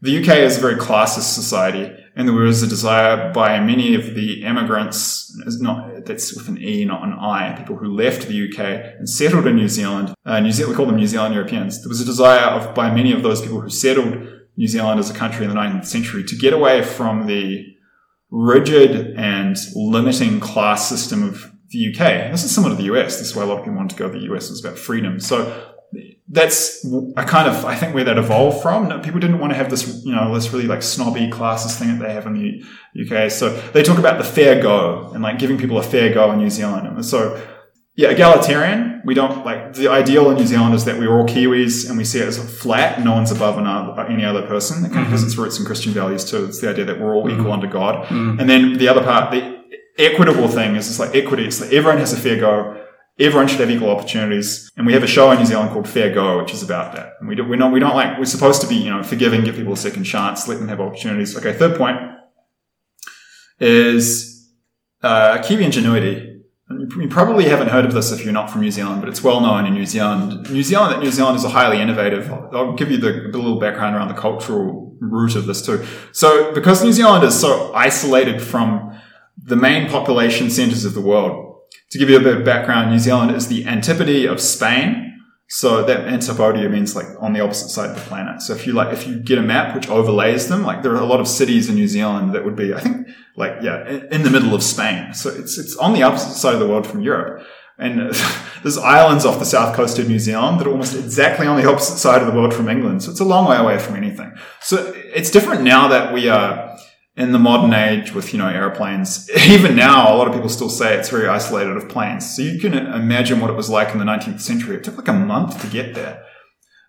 the 0.00 0.18
UK 0.18 0.38
is 0.38 0.58
a 0.58 0.60
very 0.60 0.76
classist 0.76 1.34
society 1.34 1.92
and 2.14 2.28
there 2.28 2.34
was 2.34 2.62
a 2.62 2.66
desire 2.66 3.32
by 3.32 3.58
many 3.60 3.94
of 3.94 4.14
the 4.14 4.42
immigrants, 4.42 5.34
not, 5.60 6.04
that's 6.04 6.34
with 6.36 6.48
an 6.48 6.62
E, 6.62 6.84
not 6.84 7.02
an 7.04 7.14
I, 7.14 7.54
people 7.56 7.76
who 7.76 7.94
left 7.94 8.28
the 8.28 8.48
UK 8.48 8.96
and 8.98 9.08
settled 9.08 9.46
in 9.46 9.56
New 9.56 9.68
Zealand. 9.68 10.14
Uh, 10.26 10.40
New 10.40 10.52
Zealand, 10.52 10.72
we 10.72 10.76
call 10.76 10.86
them 10.86 10.96
New 10.96 11.06
Zealand 11.06 11.34
Europeans. 11.34 11.80
There 11.80 11.88
was 11.88 12.00
a 12.00 12.04
desire 12.04 12.50
of, 12.50 12.74
by 12.74 12.94
many 12.94 13.12
of 13.12 13.22
those 13.22 13.40
people 13.40 13.60
who 13.60 13.70
settled 13.70 14.28
New 14.56 14.68
Zealand 14.68 15.00
as 15.00 15.10
a 15.10 15.14
country 15.14 15.44
in 15.46 15.50
the 15.50 15.56
19th 15.56 15.86
century 15.86 16.22
to 16.24 16.36
get 16.36 16.52
away 16.52 16.82
from 16.82 17.26
the 17.26 17.64
rigid 18.30 19.14
and 19.16 19.56
limiting 19.74 20.40
class 20.40 20.88
system 20.88 21.22
of 21.22 21.52
the 21.70 21.88
UK. 21.88 22.30
This 22.30 22.44
is 22.44 22.54
similar 22.54 22.76
to 22.76 22.82
the 22.82 22.94
US. 22.94 23.18
This 23.18 23.28
is 23.28 23.36
why 23.36 23.42
a 23.42 23.46
lot 23.46 23.58
of 23.58 23.64
people 23.64 23.76
wanted 23.76 23.96
to 23.96 24.02
go 24.02 24.12
to 24.12 24.18
the 24.18 24.32
US. 24.34 24.48
It 24.48 24.52
was 24.52 24.64
about 24.64 24.78
freedom. 24.78 25.18
So 25.18 25.71
that's 26.28 26.84
a 27.16 27.24
kind 27.24 27.48
of, 27.48 27.64
I 27.64 27.74
think, 27.74 27.94
where 27.94 28.04
that 28.04 28.16
evolved 28.16 28.62
from. 28.62 28.88
People 29.02 29.20
didn't 29.20 29.38
want 29.38 29.52
to 29.52 29.56
have 29.56 29.70
this, 29.70 30.02
you 30.04 30.14
know, 30.14 30.34
this 30.34 30.52
really 30.52 30.66
like 30.66 30.82
snobby 30.82 31.30
classes 31.30 31.76
thing 31.76 31.98
that 31.98 32.06
they 32.06 32.12
have 32.12 32.26
in 32.26 32.34
the 32.34 33.04
UK. 33.04 33.30
So 33.30 33.54
they 33.72 33.82
talk 33.82 33.98
about 33.98 34.18
the 34.18 34.24
fair 34.24 34.62
go 34.62 35.10
and 35.12 35.22
like 35.22 35.38
giving 35.38 35.58
people 35.58 35.78
a 35.78 35.82
fair 35.82 36.12
go 36.12 36.32
in 36.32 36.38
New 36.38 36.48
Zealand. 36.48 36.86
And 36.86 37.04
so, 37.04 37.40
yeah, 37.96 38.08
egalitarian. 38.08 39.02
We 39.04 39.14
don't 39.14 39.44
like 39.44 39.74
the 39.74 39.88
ideal 39.88 40.30
in 40.30 40.38
New 40.38 40.46
Zealand 40.46 40.74
is 40.74 40.86
that 40.86 40.98
we're 40.98 41.12
all 41.12 41.26
Kiwis 41.26 41.88
and 41.88 41.98
we 41.98 42.04
see 42.04 42.20
it 42.20 42.28
as 42.28 42.38
flat. 42.60 43.04
No 43.04 43.12
one's 43.12 43.30
above 43.30 43.58
another, 43.58 44.00
any 44.06 44.24
other 44.24 44.46
person. 44.46 44.84
It 44.84 44.92
kind 44.92 45.04
of 45.04 45.10
has 45.10 45.22
its 45.22 45.36
roots 45.36 45.58
in 45.58 45.66
Christian 45.66 45.92
values 45.92 46.24
too. 46.30 46.46
It's 46.46 46.60
the 46.60 46.70
idea 46.70 46.86
that 46.86 46.98
we're 46.98 47.14
all 47.14 47.26
mm. 47.26 47.38
equal 47.38 47.52
under 47.52 47.66
God. 47.66 48.06
Mm. 48.06 48.40
And 48.40 48.48
then 48.48 48.78
the 48.78 48.88
other 48.88 49.02
part, 49.02 49.32
the 49.32 49.60
equitable 49.98 50.48
thing 50.48 50.76
is 50.76 50.88
it's 50.88 50.98
like 50.98 51.14
equity. 51.14 51.44
It's 51.44 51.60
like 51.60 51.72
everyone 51.72 51.98
has 51.98 52.12
a 52.12 52.16
fair 52.16 52.38
go. 52.38 52.81
Everyone 53.18 53.48
should 53.48 53.60
have 53.60 53.70
equal 53.70 53.90
opportunities. 53.90 54.70
And 54.76 54.86
we 54.86 54.92
have 54.94 55.02
a 55.02 55.06
show 55.06 55.30
in 55.30 55.38
New 55.38 55.46
Zealand 55.46 55.70
called 55.70 55.88
Fair 55.88 56.12
Go, 56.12 56.42
which 56.42 56.52
is 56.52 56.62
about 56.62 56.94
that. 56.96 57.14
And 57.20 57.28
we 57.28 57.34
don't, 57.34 57.48
we 57.48 57.56
don't, 57.56 57.72
we 57.72 57.80
don't 57.80 57.94
like, 57.94 58.18
we're 58.18 58.24
supposed 58.24 58.60
to 58.62 58.66
be, 58.66 58.76
you 58.76 58.90
know, 58.90 59.02
forgiving, 59.02 59.44
give 59.44 59.56
people 59.56 59.72
a 59.72 59.76
second 59.76 60.04
chance, 60.04 60.48
let 60.48 60.58
them 60.58 60.68
have 60.68 60.80
opportunities. 60.80 61.36
Okay. 61.36 61.52
Third 61.52 61.76
point 61.76 61.98
is, 63.60 64.50
uh, 65.02 65.42
Kiwi 65.42 65.64
ingenuity. 65.64 66.28
You 66.70 67.08
probably 67.08 67.44
haven't 67.48 67.68
heard 67.68 67.84
of 67.84 67.92
this 67.92 68.12
if 68.12 68.24
you're 68.24 68.32
not 68.32 68.50
from 68.50 68.62
New 68.62 68.70
Zealand, 68.70 69.02
but 69.02 69.08
it's 69.10 69.22
well 69.22 69.40
known 69.40 69.66
in 69.66 69.74
New 69.74 69.84
Zealand. 69.84 70.50
New 70.50 70.62
Zealand, 70.62 71.02
New 71.02 71.10
Zealand 71.10 71.36
is 71.36 71.44
a 71.44 71.50
highly 71.50 71.80
innovative. 71.82 72.32
I'll 72.32 72.72
give 72.72 72.90
you 72.90 72.96
the, 72.96 73.28
the 73.30 73.36
little 73.36 73.58
background 73.58 73.94
around 73.94 74.08
the 74.08 74.14
cultural 74.14 74.96
root 75.00 75.36
of 75.36 75.44
this 75.46 75.64
too. 75.64 75.84
So 76.12 76.54
because 76.54 76.82
New 76.82 76.92
Zealand 76.92 77.24
is 77.24 77.38
so 77.38 77.74
isolated 77.74 78.40
from 78.40 78.98
the 79.36 79.56
main 79.56 79.90
population 79.90 80.48
centers 80.48 80.86
of 80.86 80.94
the 80.94 81.02
world, 81.02 81.51
to 81.90 81.98
give 81.98 82.08
you 82.08 82.16
a 82.16 82.22
bit 82.22 82.36
of 82.36 82.44
background, 82.44 82.90
New 82.90 82.98
Zealand 82.98 83.32
is 83.32 83.48
the 83.48 83.66
antipode 83.66 84.26
of 84.26 84.40
Spain. 84.40 85.08
So 85.48 85.84
that 85.84 86.06
antipodia 86.06 86.70
means 86.70 86.96
like 86.96 87.08
on 87.20 87.34
the 87.34 87.40
opposite 87.40 87.68
side 87.68 87.90
of 87.90 87.96
the 87.96 88.02
planet. 88.02 88.40
So 88.40 88.54
if 88.54 88.66
you 88.66 88.72
like, 88.72 88.94
if 88.94 89.06
you 89.06 89.20
get 89.20 89.36
a 89.36 89.42
map 89.42 89.74
which 89.74 89.86
overlays 89.90 90.48
them, 90.48 90.62
like 90.62 90.82
there 90.82 90.92
are 90.92 91.00
a 91.00 91.04
lot 91.04 91.20
of 91.20 91.28
cities 91.28 91.68
in 91.68 91.74
New 91.74 91.86
Zealand 91.86 92.34
that 92.34 92.42
would 92.46 92.56
be, 92.56 92.72
I 92.72 92.80
think, 92.80 93.06
like, 93.36 93.56
yeah, 93.60 93.86
in 94.10 94.22
the 94.22 94.30
middle 94.30 94.54
of 94.54 94.62
Spain. 94.62 95.12
So 95.12 95.28
it's, 95.28 95.58
it's 95.58 95.76
on 95.76 95.92
the 95.92 96.04
opposite 96.04 96.36
side 96.36 96.54
of 96.54 96.60
the 96.60 96.66
world 96.66 96.86
from 96.86 97.02
Europe. 97.02 97.46
And 97.78 98.14
there's 98.62 98.78
islands 98.78 99.26
off 99.26 99.38
the 99.38 99.44
south 99.44 99.74
coast 99.76 99.98
of 99.98 100.08
New 100.08 100.18
Zealand 100.18 100.60
that 100.60 100.66
are 100.66 100.70
almost 100.70 100.94
exactly 100.94 101.46
on 101.46 101.60
the 101.60 101.68
opposite 101.68 101.98
side 101.98 102.22
of 102.22 102.28
the 102.28 102.32
world 102.32 102.54
from 102.54 102.68
England. 102.68 103.02
So 103.02 103.10
it's 103.10 103.20
a 103.20 103.24
long 103.24 103.46
way 103.46 103.56
away 103.56 103.78
from 103.78 103.96
anything. 103.96 104.32
So 104.60 104.92
it's 104.96 105.30
different 105.30 105.62
now 105.62 105.88
that 105.88 106.14
we 106.14 106.28
are, 106.28 106.71
in 107.16 107.32
the 107.32 107.38
modern 107.38 107.74
age 107.74 108.12
with, 108.14 108.32
you 108.32 108.38
know, 108.38 108.48
airplanes, 108.48 109.28
even 109.48 109.76
now, 109.76 110.14
a 110.14 110.16
lot 110.16 110.28
of 110.28 110.34
people 110.34 110.48
still 110.48 110.70
say 110.70 110.96
it's 110.96 111.10
very 111.10 111.28
isolated 111.28 111.76
of 111.76 111.88
planes. 111.88 112.34
So 112.34 112.42
you 112.42 112.58
can 112.58 112.74
imagine 112.74 113.40
what 113.40 113.50
it 113.50 113.56
was 113.56 113.68
like 113.68 113.92
in 113.92 113.98
the 113.98 114.04
19th 114.04 114.40
century. 114.40 114.76
It 114.76 114.84
took 114.84 114.96
like 114.96 115.08
a 115.08 115.12
month 115.12 115.60
to 115.60 115.66
get 115.66 115.94
there. 115.94 116.24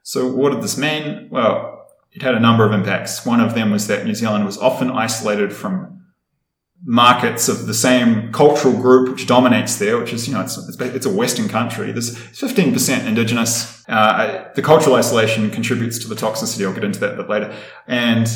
So 0.04 0.28
what 0.28 0.52
did 0.52 0.62
this 0.62 0.78
mean? 0.78 1.28
Well, 1.30 1.88
it 2.12 2.22
had 2.22 2.36
a 2.36 2.40
number 2.40 2.66
of 2.66 2.72
impacts. 2.72 3.26
One 3.26 3.40
of 3.40 3.56
them 3.56 3.72
was 3.72 3.88
that 3.88 4.06
New 4.06 4.16
Zealand 4.16 4.46
was 4.46 4.58
often 4.58 4.92
isolated 4.92 5.54
from 5.54 5.94
markets 6.86 7.48
of 7.48 7.66
the 7.66 7.74
same 7.74 8.32
cultural 8.34 8.74
group 8.74 9.10
which 9.10 9.26
dominates 9.26 9.78
there, 9.78 9.98
which 9.98 10.12
is, 10.12 10.28
you 10.28 10.34
know, 10.34 10.42
it's, 10.42 10.58
it's, 10.58 11.06
a 11.06 11.10
Western 11.10 11.48
country. 11.48 11.92
There's 11.92 12.16
15% 12.16 13.08
indigenous. 13.08 13.88
Uh, 13.88 14.50
the 14.56 14.62
cultural 14.62 14.96
isolation 14.96 15.50
contributes 15.50 15.98
to 16.00 16.08
the 16.10 16.16
toxicity. 16.16 16.68
I'll 16.68 16.74
get 16.74 16.84
into 16.84 17.00
that 17.00 17.14
a 17.14 17.18
bit 17.18 17.30
later. 17.30 17.56
And 17.88 18.28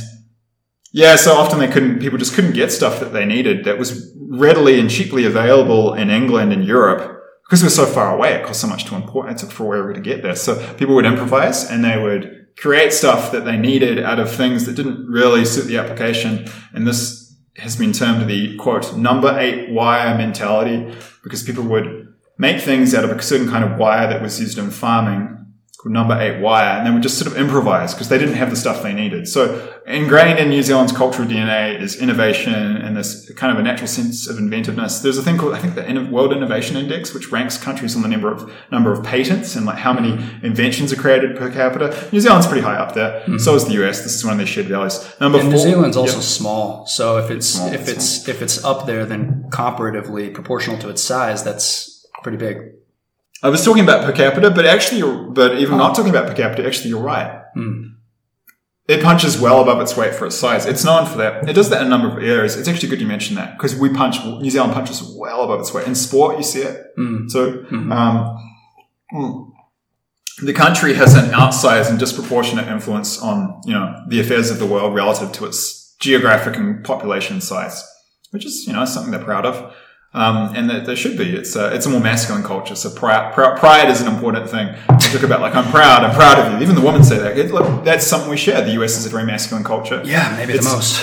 yeah, 0.91 1.15
so 1.15 1.33
often 1.33 1.59
they 1.59 1.67
couldn't, 1.67 1.99
people 1.99 2.17
just 2.17 2.33
couldn't 2.33 2.53
get 2.53 2.71
stuff 2.71 2.99
that 2.99 3.13
they 3.13 3.25
needed 3.25 3.65
that 3.65 3.77
was 3.77 4.15
readily 4.15 4.79
and 4.79 4.89
cheaply 4.89 5.25
available 5.25 5.93
in 5.93 6.09
England 6.09 6.53
and 6.53 6.65
Europe 6.65 7.21
because 7.43 7.61
we 7.61 7.67
were 7.67 7.71
so 7.71 7.85
far 7.85 8.15
away. 8.15 8.33
It 8.33 8.45
cost 8.45 8.61
so 8.61 8.67
much 8.67 8.85
to 8.85 8.95
import. 8.95 9.31
It 9.31 9.38
took 9.38 9.51
forever 9.51 9.93
to 9.93 10.01
get 10.01 10.21
there. 10.21 10.35
So 10.35 10.73
people 10.75 10.95
would 10.95 11.05
improvise 11.05 11.69
and 11.69 11.83
they 11.83 11.97
would 11.97 12.47
create 12.57 12.91
stuff 12.91 13.31
that 13.31 13.45
they 13.45 13.57
needed 13.57 13.99
out 13.99 14.19
of 14.19 14.31
things 14.31 14.65
that 14.65 14.75
didn't 14.75 15.07
really 15.07 15.45
suit 15.45 15.67
the 15.67 15.77
application. 15.77 16.47
And 16.73 16.88
this 16.88 17.35
has 17.57 17.75
been 17.75 17.93
termed 17.93 18.29
the 18.29 18.55
quote, 18.57 18.95
number 18.95 19.38
eight 19.39 19.69
wire 19.69 20.17
mentality 20.17 20.93
because 21.23 21.43
people 21.43 21.63
would 21.63 22.13
make 22.38 22.61
things 22.61 22.93
out 22.93 23.03
of 23.03 23.11
a 23.11 23.21
certain 23.21 23.49
kind 23.49 23.63
of 23.63 23.77
wire 23.77 24.07
that 24.07 24.21
was 24.21 24.39
used 24.39 24.57
in 24.57 24.69
farming 24.71 25.36
number 25.89 26.19
eight 26.19 26.41
wire, 26.41 26.77
and 26.77 26.85
they 26.85 26.91
would 26.91 27.03
just 27.03 27.17
sort 27.17 27.31
of 27.31 27.38
improvise 27.38 27.93
because 27.93 28.09
they 28.09 28.17
didn't 28.17 28.35
have 28.35 28.49
the 28.49 28.55
stuff 28.55 28.83
they 28.83 28.93
needed. 28.93 29.27
So 29.27 29.73
ingrained 29.85 30.39
in 30.39 30.49
New 30.49 30.61
Zealand's 30.61 30.91
cultural 30.91 31.27
DNA 31.27 31.79
is 31.79 31.95
innovation 31.95 32.53
and 32.53 32.95
this 32.95 33.31
kind 33.33 33.51
of 33.51 33.59
a 33.59 33.63
natural 33.63 33.88
sense 33.88 34.27
of 34.27 34.38
inventiveness. 34.38 34.99
There's 34.99 35.17
a 35.17 35.23
thing 35.23 35.38
called, 35.38 35.53
I 35.53 35.59
think, 35.59 35.75
the 35.75 36.11
World 36.11 36.33
Innovation 36.33 36.75
Index, 36.77 37.13
which 37.13 37.31
ranks 37.31 37.57
countries 37.57 37.95
on 37.95 38.01
the 38.01 38.07
number 38.07 38.31
of 38.31 38.51
number 38.71 38.91
of 38.91 39.03
patents 39.03 39.55
and 39.55 39.65
like 39.65 39.77
how 39.77 39.93
many 39.93 40.11
inventions 40.43 40.91
are 40.91 40.97
created 40.97 41.38
per 41.38 41.51
capita. 41.51 42.09
New 42.11 42.19
Zealand's 42.19 42.47
pretty 42.47 42.63
high 42.63 42.75
up 42.75 42.93
there. 42.93 43.21
Mm-hmm. 43.21 43.38
So 43.38 43.55
is 43.55 43.65
the 43.65 43.83
US. 43.83 44.01
This 44.01 44.15
is 44.15 44.23
one 44.23 44.33
of 44.33 44.38
their 44.38 44.47
shared 44.47 44.67
values. 44.67 45.05
Number 45.19 45.39
and 45.39 45.47
four, 45.47 45.57
New 45.57 45.71
Zealand's 45.71 45.97
also 45.97 46.15
yep. 46.15 46.23
small. 46.23 46.85
So 46.88 47.17
if 47.17 47.31
it's, 47.31 47.47
small, 47.47 47.73
if 47.73 47.88
it's, 47.88 48.17
it's 48.17 48.27
if 48.27 48.41
it's 48.41 48.63
up 48.63 48.85
there, 48.85 49.05
then 49.05 49.49
comparatively 49.51 50.29
proportional 50.29 50.77
to 50.79 50.89
its 50.89 51.03
size, 51.03 51.43
that's 51.43 52.05
pretty 52.23 52.38
big. 52.38 52.76
I 53.43 53.49
was 53.49 53.63
talking 53.63 53.83
about 53.83 54.03
per 54.03 54.11
capita, 54.11 54.49
but 54.49 54.65
actually, 54.65 55.01
but 55.31 55.59
even 55.59 55.75
oh. 55.75 55.77
not 55.77 55.95
talking 55.95 56.09
about 56.09 56.27
per 56.27 56.35
capita, 56.35 56.65
actually, 56.65 56.89
you're 56.89 57.01
right. 57.01 57.43
Mm. 57.55 57.93
It 58.88 59.03
punches 59.03 59.39
well 59.39 59.61
above 59.61 59.81
its 59.81 59.97
weight 59.97 60.15
for 60.15 60.25
its 60.25 60.38
size. 60.38 60.65
It's 60.65 60.85
known 60.85 61.05
for 61.05 61.17
that. 61.17 61.47
It 61.47 61.53
does 61.53 61.69
that 61.69 61.81
in 61.81 61.88
a 61.88 61.89
number 61.89 62.07
of 62.07 62.23
areas. 62.23 62.55
It's 62.55 62.69
actually 62.69 62.88
good 62.88 63.01
you 63.01 63.07
mentioned 63.07 63.38
that 63.38 63.57
because 63.57 63.75
we 63.75 63.89
punch, 63.89 64.23
New 64.23 64.49
Zealand 64.49 64.73
punches 64.73 65.03
well 65.17 65.43
above 65.43 65.59
its 65.59 65.73
weight. 65.73 65.88
In 65.88 65.93
sport, 65.93 66.38
you 66.38 66.43
see 66.43 66.61
it. 66.61 66.97
Mm. 66.97 67.29
So, 67.29 67.51
mm-hmm. 67.51 67.91
um, 67.91 68.38
mm, 69.13 69.51
the 70.41 70.53
country 70.53 70.93
has 70.93 71.15
an 71.15 71.31
outsized 71.31 71.89
and 71.89 71.99
disproportionate 71.99 72.67
influence 72.67 73.19
on, 73.21 73.61
you 73.65 73.73
know, 73.73 74.03
the 74.07 74.21
affairs 74.21 74.49
of 74.49 74.59
the 74.59 74.65
world 74.65 74.95
relative 74.95 75.33
to 75.33 75.45
its 75.45 75.95
geographic 75.99 76.55
and 76.55 76.83
population 76.85 77.41
size, 77.41 77.83
which 78.31 78.45
is, 78.45 78.65
you 78.67 78.73
know, 78.73 78.85
something 78.85 79.11
they're 79.11 79.23
proud 79.23 79.45
of. 79.45 79.75
Um, 80.13 80.55
and 80.55 80.69
that 80.69 80.85
there 80.85 80.95
should 80.95 81.17
be. 81.17 81.35
It's 81.35 81.55
a, 81.55 81.75
it's 81.75 81.85
a 81.85 81.89
more 81.89 81.99
masculine 81.99 82.43
culture. 82.43 82.75
So 82.75 82.89
pride, 82.89 83.33
pride 83.33 83.89
is 83.89 84.01
an 84.01 84.07
important 84.07 84.49
thing 84.49 84.73
to 84.87 85.11
talk 85.11 85.21
about. 85.21 85.41
Like, 85.41 85.53
I'm 85.53 85.69
proud, 85.69 86.03
I'm 86.03 86.15
proud 86.15 86.39
of 86.39 86.53
you. 86.53 86.63
Even 86.63 86.75
the 86.75 86.81
women 86.81 87.03
say 87.03 87.17
that. 87.19 87.37
It, 87.37 87.51
look, 87.51 87.83
that's 87.83 88.07
something 88.07 88.29
we 88.29 88.37
share. 88.37 88.61
The 88.61 88.81
US 88.81 88.97
is 88.97 89.05
a 89.05 89.09
very 89.09 89.25
masculine 89.25 89.63
culture. 89.63 90.01
Yeah, 90.05 90.33
maybe 90.37 90.53
it's, 90.53 90.65
the 90.65 90.75
most. 90.75 91.01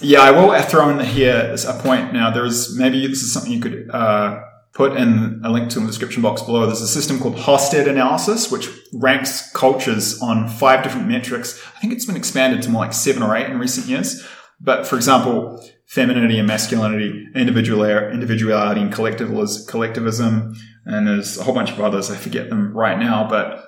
Yeah, 0.00 0.20
I 0.20 0.30
will 0.30 0.60
throw 0.62 0.88
in 0.90 1.00
here 1.04 1.54
a 1.66 1.72
point. 1.80 2.12
Now, 2.12 2.30
there's 2.30 2.76
maybe 2.76 3.06
this 3.06 3.22
is 3.22 3.32
something 3.32 3.52
you 3.52 3.60
could 3.60 3.90
uh, 3.90 4.42
put 4.74 4.96
in 4.96 5.40
a 5.42 5.50
link 5.50 5.70
to 5.70 5.78
in 5.78 5.84
the 5.84 5.90
description 5.90 6.20
box 6.20 6.42
below. 6.42 6.66
There's 6.66 6.82
a 6.82 6.88
system 6.88 7.18
called 7.18 7.36
Hofstede 7.36 7.88
analysis, 7.88 8.50
which 8.50 8.68
ranks 8.92 9.50
cultures 9.52 10.20
on 10.20 10.48
five 10.48 10.82
different 10.82 11.08
metrics. 11.08 11.62
I 11.76 11.80
think 11.80 11.94
it's 11.94 12.04
been 12.04 12.16
expanded 12.16 12.62
to 12.62 12.68
more 12.68 12.82
like 12.82 12.92
seven 12.92 13.22
or 13.22 13.34
eight 13.34 13.46
in 13.46 13.58
recent 13.58 13.86
years. 13.86 14.26
But 14.60 14.86
for 14.86 14.96
example, 14.96 15.66
femininity 15.86 16.38
and 16.38 16.46
masculinity, 16.46 17.26
individuality 17.34 18.80
and 18.80 18.92
collectivism, 18.92 20.54
and 20.84 21.06
there's 21.06 21.38
a 21.38 21.44
whole 21.44 21.54
bunch 21.54 21.70
of 21.70 21.80
others. 21.80 22.10
I 22.10 22.16
forget 22.16 22.50
them 22.50 22.76
right 22.76 22.98
now, 22.98 23.28
but 23.28 23.64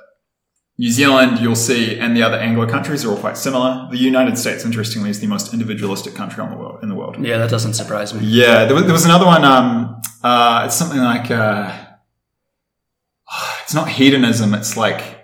New 0.81 0.91
Zealand, 0.91 1.41
you'll 1.41 1.57
see, 1.57 1.99
and 1.99 2.17
the 2.17 2.23
other 2.23 2.37
Anglo 2.37 2.65
countries 2.67 3.05
are 3.05 3.11
all 3.11 3.17
quite 3.17 3.37
similar. 3.37 3.89
The 3.91 3.99
United 3.99 4.39
States, 4.39 4.65
interestingly, 4.65 5.11
is 5.11 5.19
the 5.19 5.27
most 5.27 5.53
individualistic 5.53 6.15
country 6.15 6.41
on 6.41 6.51
the 6.51 6.57
world, 6.57 6.83
in 6.85 6.89
the 6.89 6.95
world. 6.95 7.17
Yeah, 7.25 7.39
that 7.39 7.51
doesn't 7.51 7.75
surprise 7.75 8.15
me. 8.15 8.21
Yeah, 8.25 8.65
there 8.65 8.77
was, 8.77 8.85
there 8.85 8.93
was 8.93 9.05
another 9.05 9.27
one. 9.27 9.45
Um, 9.45 10.01
uh, 10.23 10.63
it's 10.67 10.77
something 10.77 11.01
like, 11.01 11.33
uh, 11.33 11.77
it's 13.63 13.75
not 13.75 13.89
hedonism. 13.89 14.55
It's 14.55 14.77
like, 14.77 15.18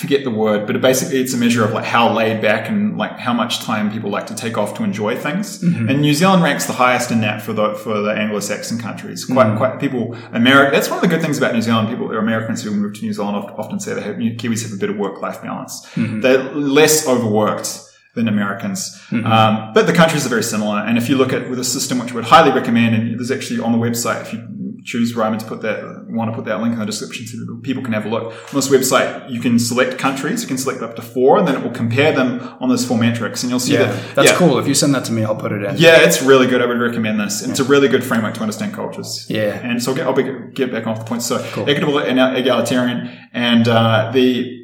forget 0.00 0.24
the 0.24 0.30
word, 0.30 0.66
but 0.66 0.74
it 0.76 0.80
basically 0.80 1.18
it's 1.18 1.34
a 1.34 1.36
measure 1.36 1.62
of 1.62 1.72
like 1.72 1.84
how 1.84 2.10
laid 2.12 2.40
back 2.40 2.70
and 2.70 2.96
like 2.96 3.18
how 3.18 3.34
much 3.34 3.60
time 3.60 3.92
people 3.92 4.08
like 4.10 4.26
to 4.26 4.34
take 4.34 4.56
off 4.56 4.74
to 4.78 4.82
enjoy 4.82 5.14
things. 5.14 5.62
Mm-hmm. 5.62 5.88
And 5.90 6.00
New 6.00 6.14
Zealand 6.14 6.42
ranks 6.42 6.64
the 6.64 6.72
highest 6.72 7.10
in 7.10 7.20
that 7.20 7.42
for 7.42 7.52
the 7.52 7.74
for 7.74 8.00
the 8.00 8.12
Anglo-Saxon 8.12 8.78
countries. 8.78 9.26
Quite 9.26 9.48
mm-hmm. 9.48 9.58
quite 9.58 9.78
people 9.78 10.16
America. 10.32 10.70
That's 10.74 10.88
one 10.88 10.98
of 10.98 11.02
the 11.02 11.08
good 11.08 11.20
things 11.20 11.36
about 11.36 11.52
New 11.52 11.60
Zealand. 11.60 11.88
People 11.88 12.10
are 12.10 12.18
Americans 12.18 12.62
who 12.62 12.70
move 12.70 12.94
to 12.94 13.02
New 13.02 13.12
Zealand 13.12 13.36
often 13.36 13.78
say 13.78 13.92
they 13.92 14.00
have 14.00 14.16
Kiwis 14.16 14.62
have 14.62 14.72
a 14.72 14.76
bit 14.78 14.88
of 14.88 14.96
work 14.96 15.20
life 15.20 15.42
balance. 15.42 15.86
Mm-hmm. 15.94 16.20
They're 16.20 16.44
less 16.54 17.06
overworked 17.06 17.80
than 18.14 18.26
Americans. 18.26 18.98
Mm-hmm. 19.10 19.26
Um, 19.26 19.72
but 19.74 19.86
the 19.86 19.92
countries 19.92 20.24
are 20.26 20.30
very 20.30 20.42
similar. 20.42 20.78
And 20.78 20.98
if 20.98 21.08
you 21.08 21.16
look 21.16 21.32
at 21.32 21.48
with 21.50 21.58
a 21.58 21.64
system 21.64 21.98
which 21.98 22.12
I 22.12 22.14
would 22.14 22.24
highly 22.24 22.52
recommend, 22.52 22.94
and 22.94 23.18
there's 23.18 23.30
actually 23.30 23.60
on 23.60 23.72
the 23.72 23.78
website, 23.78 24.22
if 24.22 24.32
you 24.32 24.80
choose 24.84 25.14
Reiman 25.14 25.38
to 25.38 25.46
put 25.46 25.60
that, 25.62 25.99
want 26.12 26.30
to 26.30 26.36
put 26.36 26.44
that 26.46 26.60
link 26.60 26.72
in 26.72 26.78
the 26.78 26.86
description 26.86 27.26
so 27.26 27.38
that 27.38 27.62
people 27.62 27.82
can 27.82 27.92
have 27.92 28.06
a 28.06 28.08
look. 28.08 28.32
On 28.32 28.54
this 28.54 28.68
website, 28.68 29.30
you 29.30 29.40
can 29.40 29.58
select 29.58 29.98
countries, 29.98 30.42
you 30.42 30.48
can 30.48 30.58
select 30.58 30.82
up 30.82 30.96
to 30.96 31.02
four, 31.02 31.38
and 31.38 31.46
then 31.46 31.54
it 31.56 31.62
will 31.62 31.70
compare 31.70 32.12
them 32.12 32.40
on 32.60 32.68
those 32.68 32.86
four 32.86 32.98
metrics. 32.98 33.42
And 33.42 33.50
you'll 33.50 33.60
see 33.60 33.74
yeah, 33.74 33.84
that. 33.84 34.14
That's 34.16 34.30
yeah, 34.30 34.36
cool. 34.36 34.58
If 34.58 34.66
you 34.66 34.74
send 34.74 34.94
that 34.94 35.04
to 35.06 35.12
me, 35.12 35.24
I'll 35.24 35.36
put 35.36 35.52
it 35.52 35.62
in. 35.62 35.76
Yeah, 35.76 36.02
it's 36.02 36.22
really 36.22 36.46
good. 36.46 36.62
I 36.62 36.66
would 36.66 36.78
recommend 36.78 37.20
this. 37.20 37.42
Yeah. 37.42 37.50
It's 37.50 37.60
a 37.60 37.64
really 37.64 37.88
good 37.88 38.04
framework 38.04 38.34
to 38.34 38.40
understand 38.40 38.74
cultures. 38.74 39.26
Yeah. 39.28 39.54
And 39.54 39.82
so 39.82 39.90
I'll 39.90 39.96
get, 39.96 40.06
I'll 40.06 40.14
be, 40.14 40.52
get 40.54 40.72
back 40.72 40.86
off 40.86 40.98
the 40.98 41.04
point. 41.04 41.22
So 41.22 41.38
cool. 41.52 41.68
equitable 41.68 41.98
and 41.98 42.18
egalitarian 42.36 43.16
and, 43.32 43.68
uh, 43.68 44.10
the, 44.12 44.58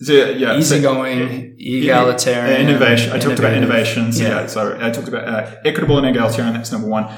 the, 0.00 0.36
yeah, 0.38 0.56
easygoing, 0.56 1.28
so, 1.28 1.54
egalitarian, 1.58 2.68
innovation. 2.68 3.12
I 3.12 3.18
talked 3.18 3.38
about 3.38 3.54
innovations. 3.54 4.20
Yeah. 4.20 4.28
yeah. 4.28 4.46
So 4.46 4.78
I 4.80 4.90
talked 4.90 5.08
about 5.08 5.26
uh, 5.26 5.56
equitable 5.64 5.98
and 5.98 6.06
egalitarian. 6.06 6.54
That's 6.54 6.70
number 6.70 6.88
one. 6.88 7.12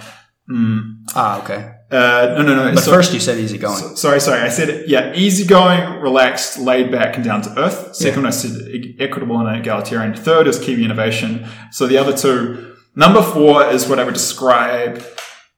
Mm. 0.51 1.03
Ah, 1.15 1.43
okay. 1.43 1.73
Uh, 1.91 2.35
no, 2.37 2.43
no, 2.43 2.55
no. 2.55 2.75
But 2.75 2.85
so, 2.85 2.93
first, 2.93 3.13
you 3.13 3.19
said 3.19 3.39
easygoing. 3.39 3.77
So, 3.77 3.95
sorry, 3.97 4.21
sorry. 4.21 4.41
I 4.41 4.49
said 4.49 4.89
yeah, 4.89 5.13
easygoing, 5.13 6.01
relaxed, 6.01 6.59
laid 6.59 6.93
back, 6.93 7.17
and 7.17 7.25
down 7.25 7.43
to 7.43 7.59
earth. 7.59 7.97
Second, 7.97 8.23
yeah. 8.23 8.29
I 8.29 8.31
said 8.31 8.53
equitable 9.01 9.45
and 9.45 9.59
egalitarian. 9.59 10.15
Third 10.15 10.47
is 10.47 10.59
Kiwi 10.59 10.85
innovation. 10.85 11.49
So 11.73 11.87
the 11.87 11.99
other 11.99 12.17
two. 12.17 12.77
Number 12.95 13.23
four 13.23 13.65
is 13.65 13.89
what 13.89 13.99
I 13.99 14.05
would 14.05 14.15
describe 14.15 15.03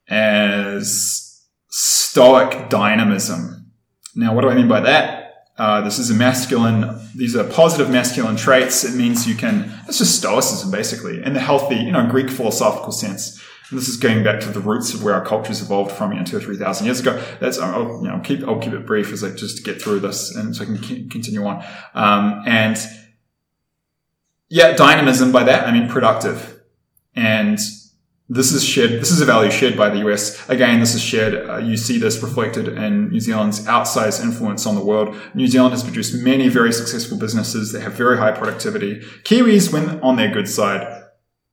as 0.08 1.42
stoic 1.68 2.68
dynamism. 2.68 3.72
Now, 4.14 4.34
what 4.34 4.42
do 4.42 4.50
I 4.50 4.54
mean 4.54 4.68
by 4.68 4.80
that? 4.80 5.48
Uh, 5.58 5.82
this 5.82 5.98
is 5.98 6.10
a 6.10 6.14
masculine. 6.14 6.98
These 7.14 7.36
are 7.36 7.44
positive 7.44 7.90
masculine 7.90 8.36
traits. 8.36 8.84
It 8.84 8.94
means 8.94 9.28
you 9.28 9.34
can. 9.34 9.70
It's 9.86 9.98
just 9.98 10.16
stoicism, 10.16 10.70
basically, 10.70 11.22
in 11.22 11.34
the 11.34 11.40
healthy, 11.40 11.76
you 11.76 11.92
know, 11.92 12.06
Greek 12.06 12.30
philosophical 12.30 12.92
sense 12.92 13.42
this 13.72 13.88
is 13.88 13.96
going 13.96 14.22
back 14.22 14.40
to 14.40 14.48
the 14.48 14.60
roots 14.60 14.94
of 14.94 15.02
where 15.02 15.14
our 15.14 15.24
cultures 15.24 15.62
evolved 15.62 15.92
from, 15.92 16.12
you 16.12 16.18
know, 16.18 16.24
two 16.24 16.36
or 16.36 16.40
three 16.40 16.56
thousand 16.56 16.86
years 16.86 17.00
ago. 17.00 17.22
That's 17.40 17.58
I'll, 17.58 18.02
you 18.02 18.08
know 18.08 18.20
keep 18.22 18.42
I'll 18.44 18.60
keep 18.60 18.72
it 18.72 18.86
brief 18.86 19.12
as 19.12 19.22
like 19.22 19.36
just 19.36 19.56
to 19.58 19.62
get 19.62 19.80
through 19.80 20.00
this 20.00 20.34
and 20.34 20.54
so 20.54 20.64
I 20.64 20.66
can 20.66 21.08
continue 21.08 21.44
on. 21.44 21.64
Um, 21.94 22.42
and 22.46 22.76
yeah, 24.48 24.72
dynamism 24.72 25.32
by 25.32 25.44
that 25.44 25.66
I 25.66 25.72
mean 25.72 25.88
productive, 25.88 26.62
and 27.14 27.58
this 28.28 28.52
is 28.52 28.64
shared. 28.64 28.92
This 28.92 29.10
is 29.10 29.20
a 29.20 29.26
value 29.26 29.50
shared 29.50 29.76
by 29.76 29.90
the 29.90 29.98
US. 30.08 30.48
Again, 30.48 30.80
this 30.80 30.94
is 30.94 31.02
shared. 31.02 31.48
Uh, 31.48 31.58
you 31.58 31.76
see 31.76 31.98
this 31.98 32.22
reflected 32.22 32.68
in 32.68 33.10
New 33.10 33.20
Zealand's 33.20 33.66
outsized 33.66 34.22
influence 34.22 34.64
on 34.64 34.74
the 34.74 34.84
world. 34.84 35.14
New 35.34 35.46
Zealand 35.46 35.72
has 35.72 35.82
produced 35.82 36.14
many 36.14 36.48
very 36.48 36.72
successful 36.72 37.18
businesses 37.18 37.72
that 37.72 37.82
have 37.82 37.92
very 37.92 38.16
high 38.16 38.32
productivity. 38.32 39.00
Kiwis, 39.24 39.72
when 39.72 40.00
on 40.00 40.16
their 40.16 40.32
good 40.32 40.48
side, 40.48 41.01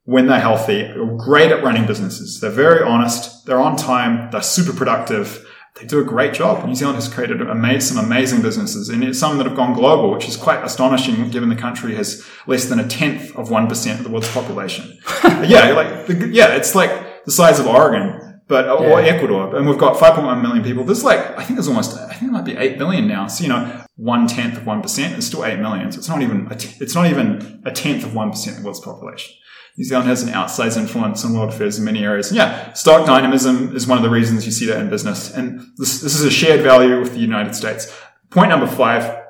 when 0.09 0.25
they're 0.25 0.39
healthy, 0.39 0.81
are 0.85 1.05
great 1.17 1.51
at 1.51 1.63
running 1.63 1.85
businesses. 1.85 2.39
They're 2.39 2.49
very 2.49 2.81
honest. 2.81 3.45
They're 3.45 3.61
on 3.61 3.75
time. 3.75 4.31
They're 4.31 4.41
super 4.41 4.73
productive. 4.75 5.47
They 5.75 5.85
do 5.85 5.99
a 5.99 6.03
great 6.03 6.33
job. 6.33 6.65
New 6.65 6.73
Zealand 6.73 6.95
has 6.95 7.07
created 7.07 7.37
some 7.83 8.03
amazing 8.03 8.41
businesses 8.41 8.89
and 8.89 9.15
some 9.15 9.37
that 9.37 9.45
have 9.45 9.55
gone 9.55 9.75
global, 9.75 10.09
which 10.09 10.27
is 10.27 10.35
quite 10.35 10.63
astonishing 10.63 11.29
given 11.29 11.49
the 11.49 11.55
country 11.55 11.93
has 11.93 12.25
less 12.47 12.65
than 12.65 12.79
a 12.79 12.87
tenth 12.87 13.35
of 13.35 13.49
1% 13.49 13.97
of 13.99 14.03
the 14.03 14.09
world's 14.09 14.31
population. 14.31 14.97
yeah, 15.45 15.73
like, 15.73 16.09
yeah, 16.31 16.55
it's 16.55 16.73
like 16.73 17.25
the 17.25 17.31
size 17.31 17.59
of 17.59 17.67
Oregon, 17.67 18.41
but, 18.47 18.65
yeah. 18.65 18.71
or 18.71 18.99
Ecuador. 18.99 19.55
And 19.55 19.69
we've 19.69 19.77
got 19.77 19.95
5.1 19.95 20.41
million 20.41 20.63
people. 20.63 20.83
There's 20.85 21.03
like, 21.03 21.19
I 21.37 21.43
think 21.43 21.57
there's 21.57 21.67
almost, 21.67 21.95
I 21.95 22.15
think 22.15 22.31
it 22.31 22.33
might 22.33 22.45
be 22.45 22.57
8 22.57 22.79
million 22.79 23.07
now. 23.07 23.27
So, 23.27 23.43
you 23.43 23.49
know, 23.49 23.85
one 23.95 24.25
tenth 24.25 24.57
of 24.57 24.63
1% 24.63 25.17
is 25.19 25.27
still 25.27 25.45
8 25.45 25.59
million. 25.59 25.91
So 25.91 25.99
it's 25.99 26.09
not 26.09 26.23
even, 26.23 26.47
a 26.49 26.55
t- 26.55 26.75
it's 26.81 26.95
not 26.95 27.05
even 27.05 27.61
a 27.63 27.71
tenth 27.71 28.03
of 28.03 28.13
1% 28.13 28.47
of 28.47 28.57
the 28.57 28.63
world's 28.63 28.79
population. 28.79 29.35
New 29.79 29.85
Zealand 29.85 30.09
has 30.09 30.21
an 30.23 30.33
outsized 30.33 30.75
influence 30.75 31.23
on 31.23 31.33
world 31.33 31.53
affairs 31.53 31.79
in 31.79 31.85
many 31.85 32.03
areas. 32.03 32.27
And 32.27 32.35
yeah, 32.35 32.73
stoic 32.73 33.05
dynamism 33.05 33.73
is 33.73 33.87
one 33.87 33.97
of 33.97 34.03
the 34.03 34.09
reasons 34.09 34.45
you 34.45 34.51
see 34.51 34.65
that 34.65 34.77
in 34.77 34.89
business. 34.89 35.33
And 35.33 35.61
this, 35.77 36.01
this 36.01 36.15
is 36.15 36.25
a 36.25 36.29
shared 36.29 36.63
value 36.63 36.99
with 36.99 37.13
the 37.13 37.19
United 37.19 37.55
States. 37.55 37.89
Point 38.29 38.49
number 38.49 38.67
five, 38.67 39.23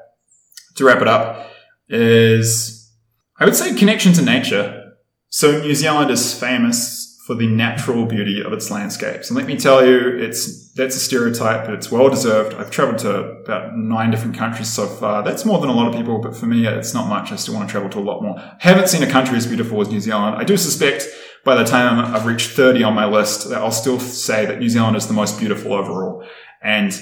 to 0.74 0.84
wrap 0.84 1.04
it 1.04 1.08
up, 1.08 1.52
is 1.88 2.92
I 3.38 3.46
would 3.46 3.56
say 3.56 3.76
connection 3.76 4.12
to 4.14 4.24
nature. 4.24 4.96
So 5.30 5.62
New 5.62 5.76
Zealand 5.76 6.10
is 6.10 6.34
famous 6.34 6.99
for 7.30 7.36
the 7.36 7.46
natural 7.46 8.08
beauty 8.08 8.42
of 8.44 8.52
its 8.54 8.72
landscapes. 8.72 9.30
And 9.30 9.38
let 9.38 9.46
me 9.46 9.56
tell 9.56 9.86
you, 9.86 10.18
it's 10.18 10.72
that's 10.72 10.96
a 10.96 11.00
stereotype, 11.00 11.64
but 11.64 11.76
it's 11.76 11.92
well 11.92 12.10
deserved. 12.10 12.56
I've 12.56 12.72
traveled 12.72 12.98
to 13.02 13.20
about 13.44 13.78
nine 13.78 14.10
different 14.10 14.36
countries 14.36 14.68
so 14.68 14.88
far. 14.88 15.22
That's 15.22 15.46
more 15.46 15.60
than 15.60 15.70
a 15.70 15.74
lot 15.74 15.88
of 15.88 15.94
people, 15.94 16.18
but 16.18 16.36
for 16.36 16.48
me, 16.48 16.66
it's 16.66 16.96
not 16.96 17.08
much. 17.08 17.32
I 17.32 17.36
still 17.36 17.54
want 17.54 17.70
to 17.70 17.72
travel 17.72 17.88
to 17.92 18.00
a 18.00 18.02
lot 18.02 18.24
more. 18.24 18.42
haven't 18.58 18.90
seen 18.90 19.04
a 19.04 19.12
country 19.12 19.38
as 19.38 19.46
beautiful 19.46 19.80
as 19.80 19.90
New 19.90 20.00
Zealand. 20.00 20.38
I 20.38 20.44
do 20.44 20.58
suspect 20.58 21.06
by 21.46 21.54
the 21.54 21.66
time 21.66 22.04
I've 22.16 22.26
reached 22.26 22.50
30 22.50 22.82
on 22.82 22.96
my 22.96 23.06
list 23.06 23.48
that 23.50 23.60
I'll 23.60 23.70
still 23.70 24.00
say 24.00 24.48
that 24.48 24.58
New 24.58 24.70
Zealand 24.70 24.98
is 24.98 25.06
the 25.06 25.14
most 25.14 25.38
beautiful 25.38 25.74
overall. 25.74 26.26
And 26.64 27.00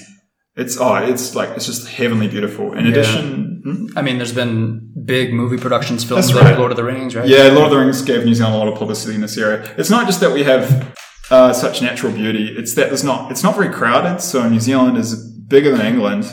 it's 0.58 0.78
oh, 0.80 0.96
it's 0.96 1.36
like 1.36 1.50
it's 1.50 1.68
just 1.68 1.88
heavenly 1.88 2.28
beautiful. 2.28 2.74
In 2.74 2.86
yeah. 2.86 2.92
addition, 2.92 3.62
hmm? 3.64 3.98
I 3.98 4.02
mean, 4.02 4.18
there's 4.18 4.34
been 4.34 4.92
big 5.06 5.32
movie 5.32 5.58
productions 5.58 6.04
filmed 6.04 6.26
right. 6.34 6.46
like 6.46 6.58
Lord 6.58 6.72
of 6.72 6.78
the 6.78 6.84
Rings, 6.84 7.16
right? 7.16 7.28
Yeah, 7.28 7.44
Lord 7.50 7.66
of 7.66 7.72
the 7.72 7.78
Rings 7.78 8.02
gave 8.02 8.26
New 8.26 8.34
Zealand 8.34 8.56
a 8.56 8.58
lot 8.58 8.68
of 8.68 8.78
publicity 8.78 9.14
in 9.14 9.22
this 9.22 9.38
area. 9.38 9.74
It's 9.78 9.92
not 9.92 10.08
just 10.08 10.20
that 10.22 10.34
we 10.34 10.44
have 10.44 10.98
uh, 11.30 11.54
such 11.54 11.84
natural 11.84 12.12
beauty; 12.12 12.56
it's 12.58 12.74
that 12.74 12.88
there's 12.88 13.04
not 13.04 13.32
it's 13.32 13.44
not 13.44 13.56
very 13.56 13.72
crowded. 13.72 14.20
So 14.20 14.50
New 14.50 14.60
Zealand 14.60 14.98
is 14.98 15.32
bigger 15.48 15.78
than 15.78 15.86
England. 15.86 16.26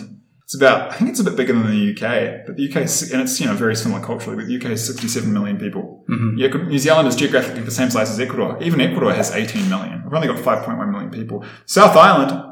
It's 0.44 0.56
about 0.56 0.90
I 0.92 0.94
think 0.94 1.10
it's 1.10 1.20
a 1.20 1.24
bit 1.24 1.36
bigger 1.36 1.52
than 1.52 1.66
the 1.66 1.92
UK, 1.92 2.46
but 2.46 2.56
the 2.56 2.66
UK 2.66 2.76
and 3.12 3.20
it's 3.20 3.38
you 3.38 3.46
know 3.46 3.54
very 3.54 3.76
similar 3.76 4.02
culturally. 4.02 4.36
But 4.36 4.46
the 4.46 4.56
UK 4.56 4.72
is 4.72 4.86
67 4.86 5.30
million 5.30 5.58
people. 5.58 6.02
Mm-hmm. 6.08 6.38
Yeah, 6.38 6.48
New 6.48 6.78
Zealand 6.78 7.08
is 7.08 7.16
geographically 7.16 7.62
the 7.62 7.70
same 7.70 7.90
size 7.90 8.08
as 8.08 8.18
Ecuador. 8.18 8.62
Even 8.62 8.80
Ecuador 8.80 9.12
has 9.12 9.32
18 9.32 9.68
million. 9.68 10.02
We've 10.02 10.14
only 10.14 10.28
got 10.28 10.38
5.1 10.38 10.90
million 10.90 11.10
people. 11.10 11.44
South 11.66 11.94
Island 11.94 12.42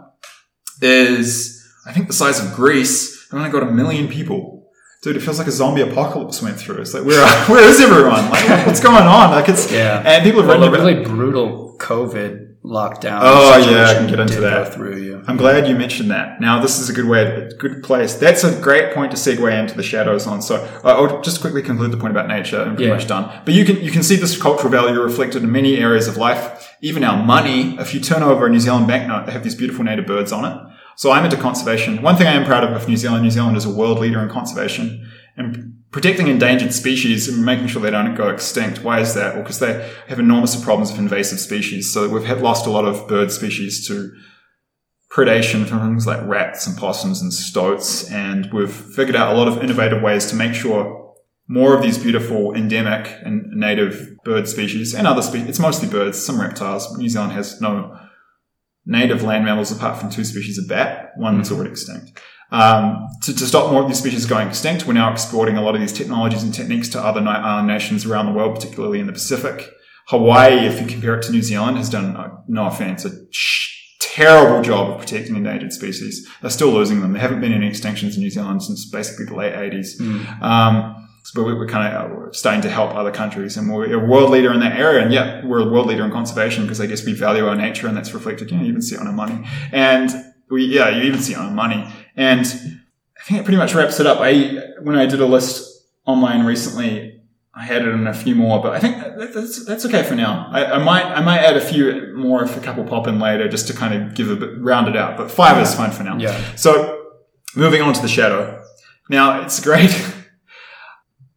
is 0.82 1.61
I 1.84 1.92
think 1.92 2.06
the 2.06 2.12
size 2.12 2.44
of 2.44 2.54
Greece, 2.54 3.28
and 3.30 3.38
only 3.38 3.50
got 3.50 3.62
a 3.62 3.70
million 3.70 4.08
people. 4.08 4.70
Dude, 5.02 5.16
it 5.16 5.20
feels 5.20 5.38
like 5.38 5.48
a 5.48 5.52
zombie 5.52 5.80
apocalypse 5.80 6.40
went 6.40 6.56
through. 6.56 6.80
It's 6.80 6.94
like, 6.94 7.04
where, 7.04 7.26
where 7.48 7.68
is 7.68 7.80
everyone? 7.80 8.30
Like, 8.30 8.66
what's 8.66 8.80
going 8.80 9.04
on? 9.04 9.30
Like, 9.32 9.48
it's, 9.48 9.70
yeah. 9.72 10.02
And 10.06 10.22
people 10.22 10.42
have 10.42 10.48
well, 10.48 10.70
written 10.70 10.86
really 10.86 11.04
brutal 11.04 11.76
COVID 11.78 12.52
lockdown. 12.64 13.18
Oh 13.22 13.56
yeah, 13.56 13.90
I 13.90 13.94
can 13.94 14.08
get 14.08 14.20
into 14.20 14.40
that. 14.40 14.72
Through 14.72 14.98
you. 14.98 15.24
I'm 15.26 15.36
glad 15.36 15.66
you 15.68 15.74
mentioned 15.74 16.10
that. 16.10 16.40
Now, 16.40 16.62
this 16.62 16.78
is 16.78 16.88
a 16.88 16.92
good 16.92 17.06
way, 17.06 17.22
a 17.22 17.54
good 17.54 17.82
place. 17.82 18.14
That's 18.14 18.44
a 18.44 18.60
great 18.60 18.94
point 18.94 19.10
to 19.12 19.16
segue 19.16 19.58
into 19.58 19.76
the 19.76 19.82
shadows 19.82 20.26
on. 20.26 20.40
So, 20.42 20.64
I'll 20.84 21.20
just 21.22 21.40
quickly 21.40 21.62
conclude 21.62 21.90
the 21.90 21.96
point 21.96 22.12
about 22.12 22.28
nature 22.28 22.62
and 22.62 22.76
pretty 22.76 22.84
yeah. 22.84 22.94
much 22.94 23.08
done. 23.08 23.42
But 23.44 23.54
you 23.54 23.64
can, 23.64 23.80
you 23.82 23.90
can 23.90 24.02
see 24.02 24.16
this 24.16 24.40
cultural 24.40 24.70
value 24.70 25.00
reflected 25.00 25.42
in 25.42 25.50
many 25.50 25.78
areas 25.78 26.06
of 26.06 26.16
life. 26.16 26.76
Even 26.80 27.02
our 27.04 27.22
money, 27.22 27.76
if 27.78 27.94
you 27.94 28.00
turn 28.00 28.22
over 28.22 28.46
a 28.46 28.50
New 28.50 28.60
Zealand 28.60 28.86
banknote, 28.86 29.26
they 29.26 29.32
have 29.32 29.44
these 29.44 29.54
beautiful 29.54 29.84
native 29.84 30.06
birds 30.06 30.32
on 30.32 30.44
it. 30.44 30.72
So 30.96 31.10
I'm 31.10 31.24
into 31.24 31.36
conservation. 31.36 32.02
One 32.02 32.16
thing 32.16 32.26
I 32.26 32.32
am 32.32 32.44
proud 32.44 32.64
of 32.64 32.72
with 32.72 32.88
New 32.88 32.96
Zealand, 32.96 33.22
New 33.22 33.30
Zealand 33.30 33.56
is 33.56 33.64
a 33.64 33.70
world 33.70 33.98
leader 33.98 34.20
in 34.20 34.28
conservation 34.28 35.10
and 35.36 35.82
protecting 35.90 36.28
endangered 36.28 36.72
species 36.72 37.28
and 37.28 37.44
making 37.44 37.66
sure 37.66 37.80
they 37.80 37.90
don't 37.90 38.14
go 38.14 38.28
extinct. 38.28 38.82
Why 38.82 39.00
is 39.00 39.14
that? 39.14 39.34
Well, 39.34 39.42
because 39.42 39.58
they 39.58 39.90
have 40.08 40.18
enormous 40.18 40.62
problems 40.62 40.90
with 40.90 41.00
invasive 41.00 41.40
species. 41.40 41.92
So 41.92 42.08
we've 42.08 42.28
lost 42.40 42.66
a 42.66 42.70
lot 42.70 42.84
of 42.84 43.06
bird 43.08 43.30
species 43.30 43.86
to 43.88 44.12
predation 45.10 45.66
from 45.66 45.80
things 45.80 46.06
like 46.06 46.26
rats 46.26 46.66
and 46.66 46.76
possums 46.76 47.20
and 47.20 47.32
stoats. 47.32 48.10
And 48.10 48.50
we've 48.52 48.72
figured 48.72 49.16
out 49.16 49.34
a 49.34 49.38
lot 49.38 49.48
of 49.48 49.62
innovative 49.62 50.02
ways 50.02 50.26
to 50.26 50.34
make 50.34 50.54
sure 50.54 51.14
more 51.48 51.76
of 51.76 51.82
these 51.82 51.98
beautiful 51.98 52.54
endemic 52.54 53.14
and 53.22 53.44
native 53.50 54.16
bird 54.24 54.48
species 54.48 54.94
and 54.94 55.06
other 55.06 55.20
species. 55.20 55.48
It's 55.48 55.58
mostly 55.58 55.88
birds, 55.88 56.24
some 56.24 56.40
reptiles. 56.40 56.96
New 56.96 57.08
Zealand 57.08 57.32
has 57.32 57.60
no 57.60 57.98
native 58.84 59.22
land 59.22 59.44
mammals 59.44 59.70
apart 59.70 59.98
from 59.98 60.10
two 60.10 60.24
species 60.24 60.58
of 60.58 60.68
bat. 60.68 61.12
One 61.16 61.36
that's 61.36 61.48
mm-hmm. 61.48 61.58
already 61.58 61.70
extinct. 61.70 62.20
Um, 62.50 63.08
to, 63.22 63.34
to, 63.34 63.46
stop 63.46 63.72
more 63.72 63.80
of 63.80 63.88
these 63.88 63.98
species 63.98 64.26
going 64.26 64.46
extinct, 64.46 64.86
we're 64.86 64.92
now 64.92 65.10
exporting 65.10 65.56
a 65.56 65.62
lot 65.62 65.74
of 65.74 65.80
these 65.80 65.92
technologies 65.92 66.42
and 66.42 66.52
techniques 66.52 66.90
to 66.90 67.00
other 67.00 67.22
island 67.22 67.66
nations 67.66 68.04
around 68.04 68.26
the 68.26 68.32
world, 68.32 68.54
particularly 68.54 69.00
in 69.00 69.06
the 69.06 69.12
Pacific. 69.12 69.70
Hawaii, 70.08 70.66
if 70.66 70.78
you 70.78 70.86
compare 70.86 71.14
it 71.14 71.22
to 71.22 71.32
New 71.32 71.40
Zealand, 71.40 71.78
has 71.78 71.88
done, 71.88 72.14
uh, 72.14 72.36
no 72.48 72.66
offense, 72.66 73.06
a 73.06 73.10
terrible 74.00 74.60
job 74.60 74.90
of 74.90 74.98
protecting 74.98 75.36
endangered 75.36 75.72
species. 75.72 76.28
They're 76.42 76.50
still 76.50 76.70
losing 76.70 77.00
them. 77.00 77.12
There 77.12 77.22
haven't 77.22 77.40
been 77.40 77.54
any 77.54 77.70
extinctions 77.70 78.16
in 78.16 78.20
New 78.20 78.30
Zealand 78.30 78.62
since 78.62 78.84
basically 78.90 79.26
the 79.26 79.34
late 79.34 79.54
80s. 79.54 79.98
Mm. 79.98 80.42
Um, 80.42 81.01
but 81.30 81.44
we're 81.44 81.66
kind 81.66 81.94
of 81.94 82.28
uh, 82.28 82.32
starting 82.32 82.60
to 82.62 82.70
help 82.70 82.94
other 82.94 83.12
countries 83.12 83.56
and 83.56 83.72
we're 83.72 83.94
a 83.94 84.06
world 84.06 84.30
leader 84.30 84.52
in 84.52 84.60
that 84.60 84.76
area. 84.78 85.02
And 85.02 85.12
yeah, 85.12 85.44
we're 85.44 85.60
a 85.60 85.70
world 85.70 85.86
leader 85.86 86.04
in 86.04 86.10
conservation 86.10 86.64
because 86.64 86.80
I 86.80 86.86
guess 86.86 87.04
we 87.04 87.12
value 87.12 87.46
our 87.46 87.54
nature 87.54 87.86
and 87.86 87.96
that's 87.96 88.12
reflected, 88.12 88.50
you 88.50 88.56
know, 88.56 88.64
you 88.64 88.68
even 88.68 88.82
see 88.82 88.96
it 88.96 89.00
on 89.00 89.06
our 89.06 89.12
money. 89.12 89.46
And 89.70 90.10
we, 90.50 90.64
yeah, 90.64 90.88
you 90.90 91.04
even 91.04 91.20
see 91.20 91.32
it 91.32 91.38
on 91.38 91.46
our 91.46 91.54
money. 91.54 91.88
And 92.16 92.40
I 92.40 93.22
think 93.24 93.40
it 93.40 93.44
pretty 93.44 93.56
much 93.56 93.72
wraps 93.72 94.00
it 94.00 94.06
up. 94.06 94.18
I, 94.20 94.58
when 94.82 94.96
I 94.96 95.06
did 95.06 95.20
a 95.20 95.26
list 95.26 95.86
online 96.06 96.44
recently, 96.44 97.20
I 97.54 97.64
had 97.64 97.82
it 97.82 97.88
in 97.88 98.06
a 98.06 98.14
few 98.14 98.34
more, 98.34 98.60
but 98.60 98.72
I 98.72 98.80
think 98.80 98.96
that's, 98.96 99.64
that's 99.64 99.86
okay 99.86 100.02
for 100.02 100.16
now. 100.16 100.48
I, 100.50 100.72
I 100.72 100.78
might, 100.78 101.04
I 101.04 101.20
might 101.20 101.38
add 101.38 101.56
a 101.56 101.60
few 101.60 102.14
more 102.16 102.42
if 102.42 102.56
a 102.56 102.60
couple 102.60 102.82
pop 102.84 103.06
in 103.06 103.20
later 103.20 103.46
just 103.46 103.68
to 103.68 103.74
kind 103.74 103.94
of 103.94 104.14
give 104.14 104.30
a 104.30 104.36
bit, 104.36 104.58
round 104.58 104.88
it 104.88 104.96
out, 104.96 105.16
but 105.16 105.30
five 105.30 105.56
yeah. 105.56 105.62
is 105.62 105.74
fine 105.74 105.92
for 105.92 106.02
now. 106.02 106.16
Yeah. 106.16 106.54
So 106.56 107.10
moving 107.54 107.82
on 107.82 107.92
to 107.94 108.02
the 108.02 108.08
shadow. 108.08 108.64
Now 109.08 109.42
it's 109.42 109.60
great. 109.60 109.90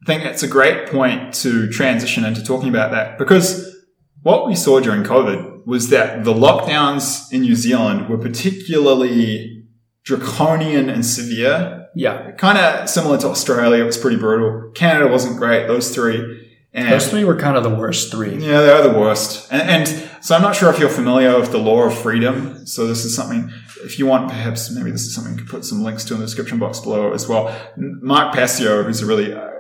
I 0.06 0.08
think 0.08 0.24
it's 0.24 0.44
a 0.44 0.48
great 0.48 0.88
point 0.88 1.34
to 1.36 1.68
transition 1.72 2.26
into 2.26 2.44
talking 2.44 2.70
about 2.70 2.92
that 2.92 3.18
because 3.18 3.76
what 4.22 4.46
we 4.46 4.54
saw 4.54 4.80
during 4.80 5.02
COVID 5.02 5.66
was 5.66 5.90
that 5.90 6.24
the 6.24 6.34
lockdowns 6.34 7.34
in 7.34 7.42
New 7.42 7.56
Zealand 7.56 8.08
were 8.08 8.20
particularly 8.20 9.64
draconian 10.04 10.92
and 10.92 11.04
severe. 11.04 11.88
Yeah. 11.96 12.30
Kind 12.34 12.60
of 12.60 12.88
similar 12.88 13.18
to 13.18 13.30
Australia. 13.30 13.82
It 13.82 13.88
was 13.88 13.98
pretty 13.98 14.18
brutal. 14.18 14.70
Canada 14.76 15.08
wasn't 15.08 15.38
great. 15.38 15.66
Those 15.66 15.94
three. 15.94 16.52
And 16.72 16.92
Those 16.92 17.10
three 17.10 17.24
were 17.24 17.38
kind 17.38 17.58
of 17.58 17.64
the 17.64 17.74
worst 17.74 18.12
three. 18.12 18.36
Yeah, 18.36 18.62
they 18.62 18.70
are 18.70 18.84
the 18.84 19.00
worst. 19.00 19.52
And, 19.52 19.88
and, 19.88 20.10
so 20.22 20.36
I'm 20.36 20.42
not 20.42 20.56
sure 20.56 20.70
if 20.72 20.78
you're 20.78 20.90
familiar 20.90 21.40
with 21.40 21.52
the 21.52 21.58
law 21.58 21.84
of 21.84 21.98
freedom. 21.98 22.68
So 22.68 22.86
this 22.86 23.06
is 23.06 23.16
something, 23.16 23.52
if 23.84 23.98
you 23.98 24.06
want, 24.06 24.30
perhaps 24.30 24.70
maybe 24.70 24.92
this 24.92 25.02
is 25.02 25.16
something 25.16 25.34
you 25.34 25.40
could 25.40 25.50
put 25.50 25.66
some 25.66 25.84
links 25.84 26.04
to 26.06 26.14
in 26.14 26.20
the 26.20 26.26
description 26.26 26.60
box 26.60 26.80
below 26.80 27.12
as 27.14 27.28
well. 27.28 27.56
Mark 27.78 28.36
Passio, 28.36 28.84
who's 28.84 29.02
a 29.02 29.06
really 29.06 29.34
uh, 29.34 29.55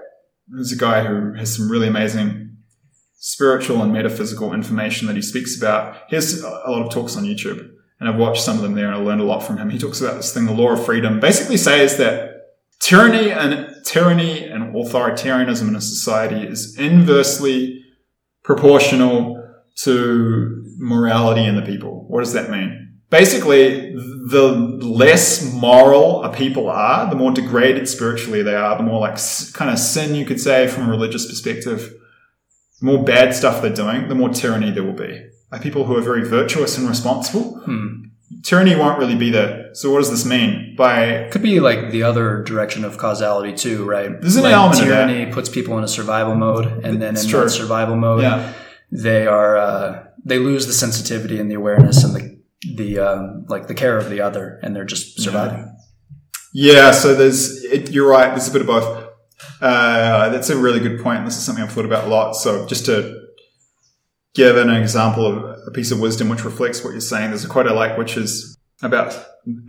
there's 0.47 0.71
a 0.71 0.77
guy 0.77 1.03
who 1.03 1.33
has 1.33 1.55
some 1.55 1.69
really 1.69 1.87
amazing 1.87 2.57
spiritual 3.17 3.81
and 3.81 3.91
metaphysical 3.91 4.53
information 4.53 5.07
that 5.07 5.15
he 5.15 5.21
speaks 5.21 5.57
about. 5.57 5.97
He 6.09 6.15
has 6.15 6.41
a 6.41 6.47
lot 6.47 6.85
of 6.85 6.91
talks 6.91 7.17
on 7.17 7.23
YouTube, 7.23 7.67
and 7.99 8.07
I've 8.07 8.17
watched 8.17 8.43
some 8.43 8.57
of 8.57 8.61
them 8.61 8.75
there, 8.75 8.85
and 8.85 8.95
I 8.95 8.99
learned 8.99 9.21
a 9.21 9.25
lot 9.25 9.39
from 9.39 9.57
him. 9.57 9.69
He 9.69 9.79
talks 9.79 10.01
about 10.01 10.15
this 10.15 10.33
thing, 10.33 10.45
the 10.45 10.53
law 10.53 10.71
of 10.71 10.85
freedom, 10.85 11.19
basically 11.19 11.57
says 11.57 11.97
that 11.97 12.31
tyranny 12.79 13.31
and 13.31 13.83
tyranny 13.83 14.43
and 14.43 14.75
authoritarianism 14.75 15.67
in 15.67 15.75
a 15.75 15.81
society 15.81 16.45
is 16.45 16.77
inversely 16.77 17.83
proportional 18.43 19.41
to 19.77 20.63
morality 20.77 21.43
in 21.43 21.55
the 21.55 21.61
people. 21.61 22.05
What 22.07 22.19
does 22.19 22.33
that 22.33 22.49
mean? 22.49 22.84
Basically, 23.17 23.93
the 24.35 24.43
less 25.01 25.53
moral 25.53 26.23
a 26.23 26.29
people 26.33 26.69
are, 26.69 27.09
the 27.09 27.15
more 27.15 27.31
degraded 27.31 27.87
spiritually 27.87 28.41
they 28.43 28.55
are, 28.55 28.75
the 28.77 28.83
more 28.83 28.99
like 28.99 29.17
kind 29.53 29.71
of 29.71 29.79
sin 29.79 30.15
you 30.15 30.25
could 30.25 30.39
say 30.39 30.67
from 30.67 30.87
a 30.87 30.89
religious 30.89 31.25
perspective, 31.25 31.93
the 32.79 32.85
more 32.85 33.03
bad 33.03 33.33
stuff 33.35 33.61
they're 33.61 33.73
doing, 33.73 34.07
the 34.09 34.15
more 34.15 34.29
tyranny 34.29 34.71
there 34.71 34.83
will 34.83 34.93
be. 34.93 35.13
are 35.51 35.59
people 35.59 35.85
who 35.85 35.95
are 35.95 36.01
very 36.01 36.27
virtuous 36.27 36.77
and 36.77 36.87
responsible. 36.89 37.59
Hmm. 37.65 37.87
Tyranny 38.43 38.75
won't 38.75 38.97
really 38.99 39.15
be 39.15 39.29
there. 39.29 39.69
So 39.73 39.91
what 39.91 39.99
does 39.99 40.09
this 40.09 40.25
mean? 40.25 40.75
By 40.75 41.29
Could 41.31 41.43
be 41.43 41.59
like 41.59 41.91
the 41.91 42.03
other 42.03 42.43
direction 42.43 42.83
of 42.83 42.97
causality 42.97 43.53
too, 43.53 43.85
right? 43.85 44.09
There's 44.19 44.35
an 44.35 44.43
like 44.43 44.53
element 44.53 44.81
of 44.81 44.87
that. 44.87 45.05
tyranny 45.07 45.31
puts 45.31 45.47
people 45.49 45.77
in 45.77 45.83
a 45.83 45.87
survival 45.87 46.35
mode, 46.35 46.65
and 46.83 47.01
then 47.01 47.13
It's 47.13 47.23
in 47.23 47.29
true. 47.29 47.41
that 47.41 47.49
survival 47.51 47.95
mode, 47.95 48.23
yeah, 48.23 48.53
they 48.91 49.25
are 49.27 49.57
uh, 49.57 50.03
they 50.23 50.39
lose 50.39 50.65
the 50.67 50.73
sensitivity 50.73 51.39
and 51.39 51.49
the 51.51 51.55
awareness 51.55 52.03
and 52.03 52.15
the 52.15 52.34
the 52.73 52.99
um, 52.99 53.45
like 53.47 53.67
the 53.67 53.73
care 53.75 53.97
of 53.97 54.09
the 54.09 54.21
other, 54.21 54.59
and 54.63 54.75
they're 54.75 54.85
just 54.85 55.19
surviving. 55.21 55.75
yeah. 56.53 56.91
So 56.91 57.13
there's 57.13 57.63
it, 57.63 57.91
you're 57.91 58.09
right. 58.09 58.29
There's 58.29 58.47
a 58.47 58.51
bit 58.51 58.61
of 58.61 58.67
both. 58.67 59.09
Uh, 59.61 60.29
that's 60.29 60.49
a 60.49 60.57
really 60.57 60.79
good 60.79 61.01
point. 61.01 61.25
This 61.25 61.37
is 61.37 61.43
something 61.45 61.63
I've 61.63 61.71
thought 61.71 61.85
about 61.85 62.05
a 62.05 62.07
lot. 62.07 62.33
So 62.33 62.65
just 62.65 62.85
to 62.85 63.21
give 64.33 64.57
an 64.57 64.69
example 64.69 65.25
of 65.25 65.57
a 65.67 65.71
piece 65.71 65.91
of 65.91 65.99
wisdom 65.99 66.29
which 66.29 66.43
reflects 66.43 66.83
what 66.83 66.91
you're 66.91 67.01
saying, 67.01 67.29
there's 67.29 67.45
a 67.45 67.47
quote 67.49 67.67
I 67.67 67.71
like 67.73 67.97
which 67.97 68.17
is 68.17 68.57
about 68.81 69.17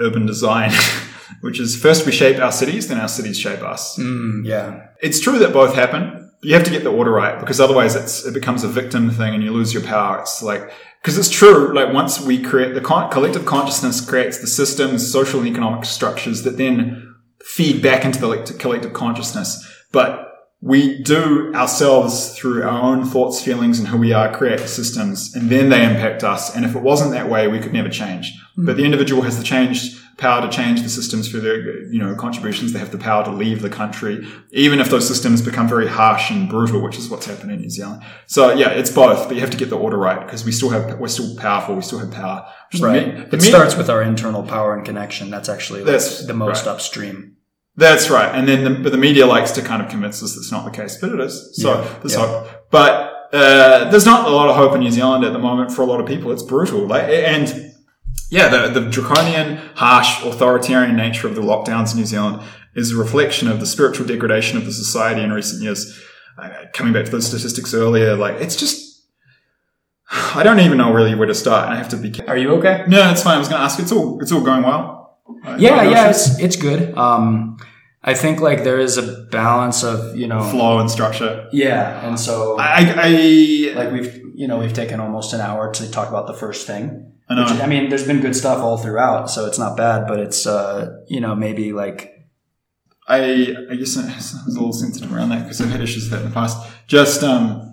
urban 0.00 0.26
design, 0.26 0.72
which 1.40 1.60
is 1.60 1.76
first 1.80 2.04
we 2.06 2.12
shape 2.12 2.40
our 2.40 2.52
cities, 2.52 2.88
then 2.88 2.98
our 2.98 3.08
cities 3.08 3.38
shape 3.38 3.62
us. 3.62 3.96
Mm, 3.98 4.44
yeah, 4.44 4.88
It's 5.00 5.20
true 5.20 5.38
that 5.38 5.52
both 5.52 5.74
happen. 5.74 6.30
You 6.42 6.54
have 6.54 6.64
to 6.64 6.70
get 6.70 6.84
the 6.84 6.90
order 6.92 7.10
right 7.12 7.38
because 7.40 7.60
otherwise 7.60 7.94
it's, 7.96 8.24
it 8.26 8.34
becomes 8.34 8.62
a 8.64 8.68
victim 8.68 9.10
thing 9.10 9.34
and 9.34 9.42
you 9.42 9.52
lose 9.52 9.72
your 9.72 9.82
power. 9.82 10.20
It's 10.20 10.42
like, 10.42 10.70
because 11.06 11.18
it's 11.18 11.30
true, 11.30 11.72
like 11.72 11.94
once 11.94 12.20
we 12.20 12.42
create 12.42 12.74
the 12.74 12.80
con- 12.80 13.08
collective 13.12 13.46
consciousness 13.46 14.00
creates 14.00 14.40
the 14.40 14.46
systems, 14.48 15.08
social 15.08 15.38
and 15.38 15.48
economic 15.48 15.84
structures 15.84 16.42
that 16.42 16.58
then 16.58 17.14
feed 17.44 17.80
back 17.80 18.04
into 18.04 18.18
the 18.18 18.26
lect- 18.26 18.58
collective 18.58 18.92
consciousness. 18.92 19.64
But 19.92 20.28
we 20.60 21.00
do 21.04 21.54
ourselves 21.54 22.36
through 22.36 22.64
our 22.64 22.82
own 22.82 23.04
thoughts, 23.04 23.40
feelings, 23.40 23.78
and 23.78 23.86
who 23.86 23.98
we 23.98 24.12
are 24.12 24.36
create 24.36 24.58
the 24.58 24.66
systems, 24.66 25.32
and 25.32 25.48
then 25.48 25.68
they 25.68 25.84
impact 25.84 26.24
us. 26.24 26.56
And 26.56 26.64
if 26.64 26.74
it 26.74 26.82
wasn't 26.82 27.12
that 27.12 27.30
way, 27.30 27.46
we 27.46 27.60
could 27.60 27.72
never 27.72 27.88
change. 27.88 28.32
Mm. 28.58 28.66
But 28.66 28.76
the 28.76 28.84
individual 28.84 29.22
has 29.22 29.38
the 29.38 29.44
change 29.44 29.96
power 30.16 30.40
to 30.40 30.48
change 30.48 30.82
the 30.82 30.88
systems 30.88 31.28
through 31.28 31.40
their, 31.42 31.82
you 31.92 31.98
know, 31.98 32.14
contributions. 32.14 32.72
They 32.72 32.78
have 32.78 32.90
the 32.90 32.98
power 32.98 33.22
to 33.24 33.30
leave 33.30 33.60
the 33.60 33.68
country, 33.68 34.26
even 34.50 34.80
if 34.80 34.88
those 34.88 35.06
systems 35.06 35.42
become 35.42 35.68
very 35.68 35.86
harsh 35.86 36.30
and 36.30 36.48
brutal, 36.48 36.80
which 36.80 36.96
is 36.98 37.10
what's 37.10 37.26
happened 37.26 37.52
in 37.52 37.60
New 37.60 37.68
Zealand. 37.70 38.02
So 38.26 38.52
yeah, 38.54 38.70
it's 38.70 38.90
both, 38.90 39.26
but 39.28 39.34
you 39.34 39.40
have 39.42 39.50
to 39.50 39.56
get 39.58 39.68
the 39.68 39.76
order 39.76 39.98
right 39.98 40.24
because 40.24 40.44
we 40.44 40.52
still 40.52 40.70
have, 40.70 40.98
we're 40.98 41.08
still 41.08 41.36
powerful. 41.36 41.74
We 41.74 41.82
still 41.82 41.98
have 41.98 42.10
power. 42.12 42.46
Right. 42.80 43.14
me- 43.14 43.20
It 43.24 43.32
me- 43.32 43.40
starts 43.40 43.76
with 43.76 43.90
our 43.90 44.02
internal 44.02 44.42
power 44.42 44.74
and 44.74 44.84
connection. 44.86 45.30
That's 45.30 45.48
actually 45.50 45.80
like 45.80 45.92
That's 45.92 46.26
the 46.26 46.34
most 46.34 46.64
right. 46.64 46.72
upstream. 46.72 47.36
That's 47.76 48.08
right. 48.08 48.34
And 48.34 48.48
then 48.48 48.64
the, 48.64 48.70
but 48.82 48.92
the 48.92 48.98
media 48.98 49.26
likes 49.26 49.50
to 49.52 49.60
kind 49.62 49.82
of 49.82 49.90
convince 49.90 50.22
us 50.22 50.34
that's 50.34 50.50
not 50.50 50.64
the 50.64 50.70
case, 50.70 50.96
but 50.98 51.10
it 51.12 51.20
is. 51.20 51.60
So 51.60 51.74
Yeah, 51.74 51.98
there's 52.00 52.14
yeah. 52.14 52.26
hope. 52.26 52.70
But, 52.70 53.12
uh, 53.34 53.90
there's 53.90 54.06
not 54.06 54.26
a 54.26 54.30
lot 54.30 54.48
of 54.48 54.56
hope 54.56 54.72
in 54.74 54.80
New 54.80 54.90
Zealand 54.90 55.24
at 55.24 55.34
the 55.34 55.38
moment 55.38 55.72
for 55.72 55.82
a 55.82 55.84
lot 55.84 56.00
of 56.00 56.06
people. 56.06 56.32
It's 56.32 56.42
brutal. 56.44 56.86
Like, 56.86 57.04
and 57.04 57.65
yeah, 58.30 58.48
the, 58.48 58.80
the 58.80 58.90
draconian, 58.90 59.56
harsh, 59.74 60.24
authoritarian 60.24 60.96
nature 60.96 61.28
of 61.28 61.34
the 61.34 61.42
lockdowns 61.42 61.92
in 61.92 62.00
New 62.00 62.06
Zealand 62.06 62.42
is 62.74 62.92
a 62.92 62.96
reflection 62.96 63.48
of 63.48 63.60
the 63.60 63.66
spiritual 63.66 64.06
degradation 64.06 64.58
of 64.58 64.64
the 64.64 64.72
society 64.72 65.22
in 65.22 65.32
recent 65.32 65.62
years. 65.62 65.98
Uh, 66.38 66.50
coming 66.74 66.92
back 66.92 67.06
to 67.06 67.10
those 67.10 67.26
statistics 67.26 67.72
earlier, 67.72 68.14
like 68.14 68.34
it's 68.40 68.56
just, 68.56 69.02
I 70.10 70.42
don't 70.42 70.60
even 70.60 70.78
know 70.78 70.92
really 70.92 71.14
where 71.14 71.26
to 71.26 71.34
start. 71.34 71.68
I 71.68 71.76
have 71.76 71.88
to 71.90 71.96
be. 71.96 72.12
Are 72.26 72.36
you 72.36 72.50
okay? 72.56 72.84
No, 72.86 73.10
it's 73.10 73.22
fine. 73.22 73.36
I 73.36 73.38
was 73.38 73.48
going 73.48 73.60
to 73.60 73.64
ask. 73.64 73.78
It's 73.78 73.92
all. 73.92 74.20
It's 74.20 74.32
all 74.32 74.42
going 74.42 74.62
well. 74.62 75.18
Uh, 75.44 75.56
Yeah, 75.58 75.82
yeah, 75.82 76.10
it's 76.10 76.38
it's 76.38 76.56
good. 76.56 76.96
Um, 76.96 77.56
I 78.02 78.14
think 78.14 78.40
like 78.40 78.62
there 78.62 78.78
is 78.78 78.98
a 78.98 79.24
balance 79.32 79.82
of 79.82 80.16
you 80.16 80.28
know, 80.28 80.42
flow 80.42 80.78
and 80.78 80.90
structure. 80.90 81.48
yeah, 81.52 82.06
and 82.06 82.20
so 82.20 82.56
I, 82.58 82.94
I, 82.96 83.72
like 83.74 83.90
we've 83.92 84.22
you 84.34 84.46
know 84.46 84.58
we've 84.58 84.72
taken 84.72 85.00
almost 85.00 85.32
an 85.32 85.40
hour 85.40 85.72
to 85.72 85.90
talk 85.90 86.08
about 86.08 86.26
the 86.26 86.34
first 86.34 86.66
thing. 86.66 87.12
I 87.28 87.34
know. 87.34 87.42
Which, 87.44 87.60
I 87.60 87.66
mean, 87.66 87.88
there's 87.88 88.06
been 88.06 88.20
good 88.20 88.36
stuff 88.36 88.58
all 88.58 88.78
throughout, 88.78 89.30
so 89.30 89.46
it's 89.46 89.58
not 89.58 89.76
bad. 89.76 90.06
But 90.06 90.20
it's 90.20 90.46
uh, 90.46 91.02
you 91.08 91.20
know 91.20 91.34
maybe 91.34 91.72
like 91.72 92.16
I, 93.08 93.54
I 93.70 93.76
guess 93.76 93.96
I 93.96 94.14
was 94.14 94.34
a 94.46 94.50
little 94.50 94.72
sensitive 94.72 95.14
around 95.14 95.30
that 95.30 95.44
because 95.44 95.60
I've 95.60 95.70
had 95.70 95.80
issues 95.80 96.04
with 96.04 96.12
that 96.12 96.22
in 96.22 96.28
the 96.30 96.34
past. 96.34 96.66
Just, 96.86 97.22
um, 97.22 97.72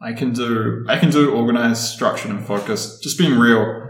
I 0.00 0.12
can 0.12 0.32
do, 0.32 0.84
I 0.88 0.98
can 0.98 1.10
do 1.10 1.32
organized, 1.32 1.82
structured, 1.82 2.30
and 2.30 2.46
focused. 2.46 3.02
Just 3.02 3.18
being 3.18 3.38
real. 3.38 3.86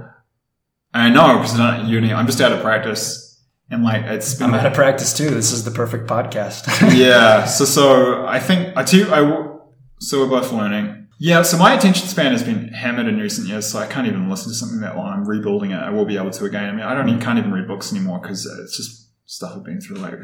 I 0.95 1.11
know 1.11 1.37
because 1.37 1.53
I'm 1.53 1.59
not 1.59 1.81
at 1.81 1.87
uni. 1.87 2.13
I'm 2.15 2.27
just 2.27 2.41
out 2.41 2.51
of 2.51 2.63
practice, 2.63 3.45
and 3.71 3.85
like 3.85 4.05
it's 4.05 4.35
been. 4.35 4.49
I'm 4.49 4.55
out 4.55 4.65
of 4.65 4.73
practice 4.73 5.15
too. 5.15 5.29
This 5.29 5.53
is 5.53 5.65
the 5.65 5.71
perfect 5.71 6.09
podcast. 6.09 6.67
yeah. 6.99 7.45
So, 7.45 7.67
so 7.67 8.27
I 8.27 8.41
think 8.41 8.75
I 8.75 8.85
too. 8.85 9.07
I 9.13 9.59
so 10.01 10.21
we're 10.21 10.31
both 10.31 10.51
learning. 10.51 11.08
Yeah. 11.19 11.43
So 11.43 11.59
my 11.59 11.75
attention 11.75 12.07
span 12.07 12.33
has 12.33 12.43
been 12.45 12.69
hammered 12.69 13.07
in 13.07 13.19
recent 13.19 13.49
years, 13.49 13.67
so 13.71 13.79
I 13.79 13.87
can't 13.87 14.07
even 14.07 14.29
listen 14.31 14.51
to 14.53 14.55
something 14.55 14.81
that 14.81 14.97
long. 14.97 15.13
I'm 15.13 15.29
rebuilding 15.29 15.73
it. 15.73 15.77
I 15.79 15.91
will 15.91 16.05
be 16.05 16.17
able 16.17 16.31
to 16.31 16.45
again. 16.45 16.69
I 16.69 16.73
mean, 16.73 16.83
I 16.85 16.95
don't 16.95 17.09
even, 17.09 17.21
can't 17.21 17.39
even 17.39 17.53
read 17.53 17.67
books 17.67 17.93
anymore 17.93 18.21
because 18.21 18.47
it's 18.47 18.77
just 18.77 19.07
stuff 19.31 19.53
I've 19.57 19.65
been 19.65 19.79
through, 19.79 19.97
like 19.97 20.15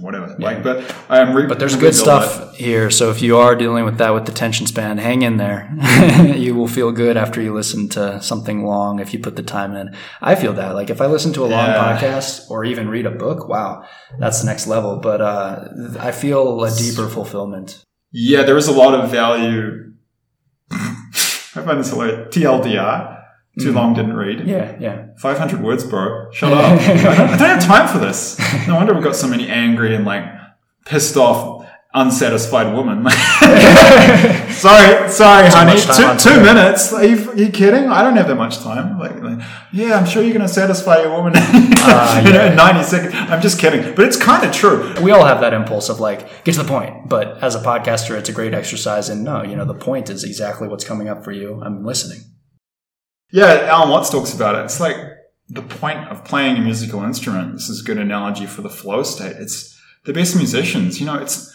whatever. 0.00 0.34
Like, 0.38 0.64
but 0.64 0.92
I'm. 1.08 1.32
Re- 1.36 1.46
But 1.46 1.58
there's 1.60 1.76
good 1.76 1.94
rebuilding 1.94 2.22
it. 2.24 2.26
stuff 2.32 2.56
here. 2.56 2.90
So 2.90 3.10
if 3.10 3.22
you 3.22 3.36
are 3.36 3.54
dealing 3.54 3.84
with 3.84 3.98
that 3.98 4.10
with 4.14 4.24
the 4.26 4.32
tension 4.32 4.66
span, 4.66 4.98
hang 4.98 5.22
in 5.22 5.36
there. 5.36 5.70
you 6.36 6.54
will 6.56 6.66
feel 6.66 6.90
good 6.92 7.16
after 7.16 7.40
you 7.40 7.54
listen 7.54 7.88
to 7.90 8.20
something 8.22 8.64
long 8.64 8.98
if 9.00 9.12
you 9.12 9.20
put 9.20 9.36
the 9.36 9.42
time 9.44 9.76
in. 9.76 9.94
I 10.20 10.34
feel 10.34 10.54
that. 10.54 10.74
Like 10.74 10.90
if 10.90 11.00
I 11.00 11.06
listen 11.06 11.32
to 11.34 11.42
a 11.42 11.46
long 11.46 11.66
Yeah. 11.68 11.98
podcast 12.00 12.50
or 12.50 12.64
even 12.64 12.88
read 12.88 13.06
a 13.06 13.10
book, 13.12 13.48
wow, 13.48 13.84
that's 14.18 14.40
the 14.40 14.46
next 14.46 14.66
level. 14.66 14.96
But 14.96 15.20
uh, 15.20 15.68
I 16.00 16.10
feel 16.10 16.64
a 16.64 16.74
deeper 16.74 17.06
fulfillment. 17.08 17.84
Yeah, 18.10 18.42
there 18.42 18.56
is 18.56 18.66
a 18.66 18.72
lot 18.72 18.94
of 18.98 19.10
value. 19.10 19.84
I 21.58 21.64
find 21.64 21.80
this 21.80 21.90
hilarious. 21.90 22.34
TLDR. 22.34 23.16
Too 23.58 23.72
mm. 23.72 23.74
long, 23.74 23.94
didn't 23.94 24.14
read. 24.14 24.46
Yeah, 24.46 24.76
yeah. 24.78 25.08
500 25.16 25.60
words, 25.60 25.82
bro. 25.82 26.30
Shut 26.30 26.52
up. 26.52 26.80
I, 26.80 26.86
don't, 27.02 27.06
I 27.06 27.36
don't 27.36 27.38
have 27.38 27.64
time 27.64 27.88
for 27.88 27.98
this. 27.98 28.38
No 28.68 28.76
wonder 28.76 28.94
we've 28.94 29.02
got 29.02 29.16
so 29.16 29.26
many 29.26 29.48
angry 29.48 29.96
and 29.96 30.04
like 30.04 30.24
pissed 30.84 31.16
off, 31.16 31.57
unsatisfied 31.94 32.74
woman. 32.74 33.08
sorry, 34.50 35.08
sorry, 35.08 35.48
honey. 35.48 35.80
Two, 35.80 36.18
two 36.18 36.40
minutes. 36.42 36.92
Are 36.92 37.04
you, 37.04 37.30
are 37.30 37.36
you 37.36 37.50
kidding? 37.50 37.88
I 37.88 38.02
don't 38.02 38.16
have 38.16 38.28
that 38.28 38.34
much 38.34 38.58
time. 38.58 38.98
Like, 38.98 39.20
like, 39.22 39.38
yeah, 39.72 39.98
I'm 39.98 40.06
sure 40.06 40.22
you're 40.22 40.34
going 40.34 40.46
to 40.46 40.52
satisfy 40.52 41.00
your 41.00 41.10
woman 41.12 41.32
ah, 41.36 42.18
you 42.24 42.32
know, 42.32 42.44
yeah. 42.44 42.50
in 42.50 42.56
90 42.56 42.82
seconds. 42.82 43.14
I'm 43.14 43.40
just 43.40 43.58
kidding. 43.58 43.94
But 43.94 44.04
it's 44.04 44.16
kind 44.16 44.44
of 44.44 44.52
true. 44.52 44.94
We 45.00 45.12
all 45.12 45.24
have 45.24 45.40
that 45.40 45.54
impulse 45.54 45.88
of 45.88 46.00
like, 46.00 46.44
get 46.44 46.52
to 46.54 46.62
the 46.62 46.68
point. 46.68 47.08
But 47.08 47.42
as 47.42 47.54
a 47.54 47.60
podcaster, 47.60 48.18
it's 48.18 48.28
a 48.28 48.32
great 48.32 48.52
exercise. 48.52 49.08
And 49.08 49.24
no, 49.24 49.42
you 49.42 49.56
know, 49.56 49.64
the 49.64 49.74
point 49.74 50.10
is 50.10 50.24
exactly 50.24 50.68
what's 50.68 50.84
coming 50.84 51.08
up 51.08 51.24
for 51.24 51.32
you. 51.32 51.60
I'm 51.62 51.84
listening. 51.84 52.20
Yeah, 53.30 53.66
Alan 53.70 53.90
Watts 53.90 54.10
talks 54.10 54.34
about 54.34 54.54
it. 54.54 54.64
It's 54.64 54.80
like 54.80 54.96
the 55.48 55.62
point 55.62 56.08
of 56.08 56.24
playing 56.24 56.56
a 56.56 56.60
musical 56.60 57.02
instrument. 57.02 57.52
This 57.52 57.68
is 57.68 57.80
a 57.80 57.84
good 57.84 57.98
analogy 57.98 58.46
for 58.46 58.62
the 58.62 58.70
flow 58.70 59.02
state. 59.02 59.36
It's 59.38 59.78
the 60.04 60.12
best 60.12 60.36
musicians. 60.36 61.00
You 61.00 61.06
know, 61.06 61.16
it's 61.16 61.54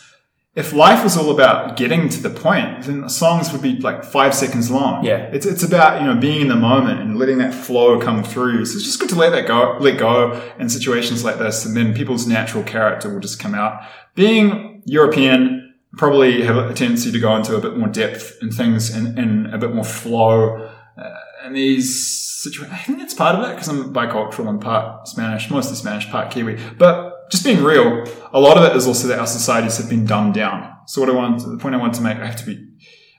if 0.56 0.72
life 0.72 1.04
was 1.04 1.18
all 1.18 1.32
about 1.32 1.78
getting 1.78 2.10
to 2.10 2.22
the 2.22 2.30
point, 2.30 2.84
then 2.84 3.10
songs 3.10 3.52
would 3.52 3.62
be 3.62 3.78
like 3.78 4.04
five 4.04 4.36
seconds 4.36 4.70
long. 4.70 5.04
Yeah. 5.04 5.30
it's 5.34 5.48
it's 5.48 5.64
about 5.64 6.00
you 6.00 6.08
know 6.08 6.16
being 6.16 6.42
in 6.42 6.48
the 6.48 6.56
moment 6.56 7.00
and 7.00 7.18
letting 7.18 7.40
that 7.40 7.54
flow 7.54 8.00
come 8.00 8.24
through. 8.24 8.66
So 8.66 8.76
it's 8.76 8.86
just 8.86 9.00
good 9.00 9.10
to 9.10 9.16
let 9.16 9.32
that 9.32 9.48
go, 9.48 9.78
let 9.80 9.98
go 9.98 10.40
in 10.60 10.70
situations 10.70 11.24
like 11.24 11.40
this, 11.40 11.66
and 11.66 11.76
then 11.76 11.94
people's 11.94 12.28
natural 12.28 12.64
character 12.64 13.12
will 13.12 13.20
just 13.20 13.40
come 13.40 13.56
out. 13.56 13.82
Being 14.14 14.84
European, 14.86 15.74
probably 15.98 16.44
have 16.44 16.58
a 16.58 16.74
tendency 16.74 17.12
to 17.12 17.20
go 17.20 17.36
into 17.36 17.56
a 17.56 17.60
bit 17.60 17.76
more 17.76 17.88
depth 17.88 18.38
in 18.42 18.52
things 18.52 18.96
and, 18.96 19.18
and 19.18 19.54
a 19.54 19.58
bit 19.58 19.74
more 19.74 19.84
flow 19.84 20.70
uh, 20.98 21.20
in 21.46 21.54
these 21.54 22.10
situations. 22.44 22.74
I 22.74 22.84
think 22.84 23.00
that's 23.00 23.16
part 23.16 23.36
of 23.36 23.50
it 23.50 23.54
because 23.54 23.70
I'm 23.70 23.92
bicultural 23.92 24.50
and 24.50 24.62
part 24.62 25.08
Spanish, 25.08 25.50
mostly 25.50 25.76
Spanish, 25.76 26.08
part 26.10 26.30
Kiwi. 26.32 26.60
But 26.78 27.13
just 27.30 27.44
being 27.44 27.64
real, 27.64 28.06
a 28.32 28.40
lot 28.40 28.58
of 28.58 28.64
it 28.64 28.76
is 28.76 28.88
also 28.88 29.08
that 29.08 29.20
our 29.20 29.28
societies 29.28 29.78
have 29.78 29.90
been 29.90 30.06
dumbed 30.06 30.34
down. 30.34 30.72
So 30.86 31.02
what 31.02 31.10
I 31.10 31.14
want, 31.14 31.40
the 31.40 31.58
point 31.58 31.76
I 31.76 31.78
want 31.78 31.94
to 31.96 32.02
make, 32.02 32.18
I 32.18 32.26
have 32.26 32.36
to 32.38 32.46
be 32.46 32.68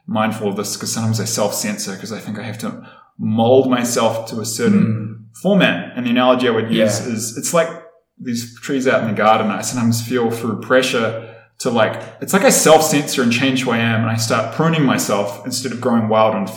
mindful 0.07 0.49
of 0.49 0.57
this 0.57 0.77
because 0.77 0.93
sometimes 0.93 1.21
I 1.21 1.25
self-censor 1.25 1.95
because 1.95 2.13
I 2.13 2.21
think 2.21 2.39
I 2.39 2.43
have 2.43 2.59
to 2.59 2.89
mold 3.19 3.71
myself 3.71 4.29
to 4.31 4.41
a 4.41 4.45
certain 4.45 4.83
hmm. 4.83 5.41
format. 5.41 5.97
And 5.97 6.07
the 6.07 6.11
analogy 6.11 6.49
I 6.49 6.51
would 6.51 6.71
use 6.71 7.07
Yeah. 7.07 7.13
is 7.13 7.37
it's 7.39 7.55
like 7.55 7.69
these 8.21 8.59
trees 8.61 8.87
out 8.87 9.03
in 9.03 9.09
the 9.09 9.15
garden. 9.15 9.51
I 9.51 9.63
sometimes 9.63 10.07
feel 10.07 10.31
through 10.31 10.61
pressure 10.61 11.35
to 11.59 11.71
like, 11.71 12.01
it's 12.21 12.33
like 12.33 12.43
I 12.43 12.51
self-censor 12.51 13.23
and 13.23 13.33
change 13.33 13.63
who 13.63 13.71
I 13.71 13.79
am 13.79 14.03
and 14.03 14.11
I 14.11 14.17
start 14.17 14.55
pruning 14.55 14.85
myself 14.85 15.45
instead 15.47 15.73
of 15.73 15.81
growing 15.81 16.09
wild 16.09 16.35
and 16.35 16.49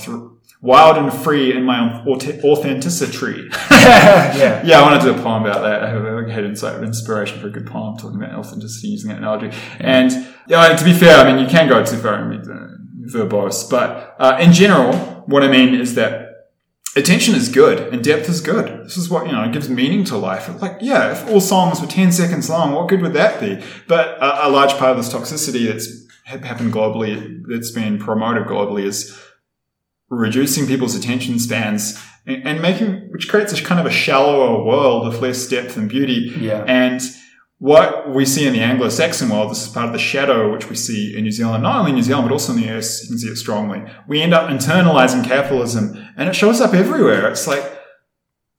wild 0.61 0.97
and 0.97 1.13
free 1.13 1.55
in 1.55 1.63
my 1.63 2.03
auth- 2.05 2.43
authenticity. 2.43 3.49
yeah. 3.71 4.65
Yeah, 4.65 4.79
I 4.79 4.81
want 4.81 5.01
to 5.01 5.13
do 5.13 5.19
a 5.19 5.23
poem 5.23 5.45
about 5.45 5.61
that. 5.61 5.83
Head 6.29 6.45
insight 6.45 6.75
of 6.75 6.83
inspiration 6.83 7.39
for 7.39 7.47
a 7.47 7.49
good 7.49 7.67
poem 7.67 7.97
talking 7.97 8.21
about 8.21 8.33
authenticity 8.33 8.89
using 8.89 9.09
that 9.09 9.17
analogy. 9.19 9.55
And 9.79 10.11
yeah, 10.47 10.75
to 10.75 10.85
be 10.85 10.93
fair, 10.93 11.17
I 11.17 11.31
mean, 11.31 11.43
you 11.43 11.49
can 11.49 11.67
go 11.67 11.83
too 11.83 11.97
far 11.97 12.15
and 12.15 12.49
uh, 12.49 13.17
verbose, 13.17 13.69
but 13.69 14.15
uh, 14.19 14.37
in 14.39 14.53
general, 14.53 14.95
what 15.25 15.43
I 15.43 15.47
mean 15.47 15.75
is 15.75 15.95
that 15.95 16.27
attention 16.95 17.35
is 17.35 17.49
good 17.49 17.93
and 17.93 18.03
depth 18.03 18.27
is 18.27 18.41
good. 18.41 18.85
This 18.85 18.97
is 18.97 19.09
what, 19.09 19.27
you 19.27 19.31
know, 19.31 19.49
gives 19.51 19.69
meaning 19.69 20.03
to 20.05 20.17
life. 20.17 20.49
Like, 20.61 20.77
yeah, 20.81 21.11
if 21.11 21.29
all 21.29 21.39
songs 21.39 21.79
were 21.79 21.87
10 21.87 22.11
seconds 22.11 22.49
long, 22.49 22.73
what 22.73 22.87
good 22.87 23.01
would 23.01 23.13
that 23.13 23.39
be? 23.39 23.63
But 23.87 24.17
a 24.19 24.49
large 24.49 24.73
part 24.73 24.91
of 24.91 24.97
this 24.97 25.13
toxicity 25.13 25.67
that's 25.67 26.07
happened 26.25 26.73
globally, 26.73 27.43
that's 27.47 27.71
been 27.71 27.99
promoted 27.99 28.47
globally 28.47 28.83
is 28.83 29.17
reducing 30.09 30.67
people's 30.67 30.95
attention 30.95 31.39
spans 31.39 32.01
and, 32.25 32.61
making, 32.61 33.09
which 33.11 33.29
creates 33.29 33.53
a 33.53 33.63
kind 33.63 33.79
of 33.79 33.85
a 33.85 33.91
shallower 33.91 34.63
world 34.63 35.07
of 35.07 35.21
less 35.21 35.47
depth 35.47 35.77
and 35.77 35.87
beauty. 35.89 36.33
Yeah. 36.39 36.63
And 36.67 37.01
what 37.59 38.13
we 38.13 38.25
see 38.25 38.45
in 38.45 38.53
the 38.53 38.59
Anglo-Saxon 38.59 39.29
world, 39.29 39.51
this 39.51 39.65
is 39.65 39.71
part 39.71 39.87
of 39.87 39.93
the 39.93 39.99
shadow 39.99 40.51
which 40.51 40.69
we 40.69 40.75
see 40.75 41.15
in 41.17 41.23
New 41.23 41.31
Zealand, 41.31 41.63
not 41.63 41.79
only 41.79 41.91
in 41.91 41.95
New 41.95 42.03
Zealand, 42.03 42.27
but 42.27 42.33
also 42.33 42.53
in 42.53 42.61
the 42.61 42.77
US, 42.77 43.03
you 43.03 43.09
can 43.09 43.17
see 43.17 43.29
it 43.29 43.37
strongly. 43.37 43.81
We 44.07 44.21
end 44.21 44.33
up 44.33 44.49
internalizing 44.49 45.25
capitalism 45.25 45.97
and 46.17 46.27
it 46.27 46.35
shows 46.35 46.59
up 46.61 46.73
everywhere. 46.73 47.29
It's 47.29 47.47
like, 47.47 47.63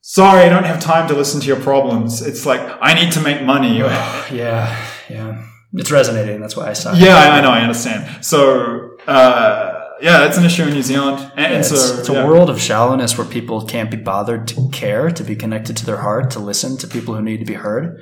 sorry, 0.01 0.45
I 0.45 0.49
don't 0.49 0.65
have 0.65 0.81
time 0.81 1.07
to 1.09 1.15
listen 1.15 1.41
to 1.41 1.47
your 1.47 1.61
problems. 1.61 2.23
It's 2.27 2.47
like, 2.47 2.61
I 2.81 2.95
need 2.95 3.13
to 3.13 3.21
make 3.21 3.43
money. 3.43 3.79
yeah, 3.79 4.89
yeah. 5.09 5.45
It's 5.75 5.91
resonating. 5.91 6.41
That's 6.41 6.57
why 6.57 6.71
I 6.71 6.73
saw. 6.73 6.95
Yeah, 6.95 7.17
I, 7.17 7.39
I 7.39 7.41
know. 7.43 7.51
I 7.51 7.61
understand. 7.61 8.25
So, 8.25 8.97
uh, 9.07 9.68
yeah, 10.01 10.27
it's 10.27 10.37
an 10.37 10.45
issue 10.45 10.65
in 10.65 10.71
New 10.75 10.83
Zealand, 10.83 11.19
and, 11.37 11.47
and 11.47 11.55
It's, 11.57 11.69
so 11.69 11.99
it's 11.99 12.09
a 12.09 12.13
yeah. 12.13 12.27
world 12.27 12.51
of 12.51 12.61
shallowness 12.61 13.17
where 13.19 13.27
people 13.27 13.65
can't 13.67 13.91
be 13.91 13.97
bothered 13.97 14.49
to 14.49 14.69
care, 14.71 15.11
to 15.11 15.25
be 15.25 15.37
connected 15.37 15.77
to 15.79 15.87
their 15.87 15.99
heart, 15.99 16.31
to 16.33 16.39
listen 16.39 16.77
to 16.79 16.87
people 16.89 17.15
who 17.15 17.23
need 17.23 17.39
to 17.39 17.45
be 17.45 17.55
heard, 17.55 18.01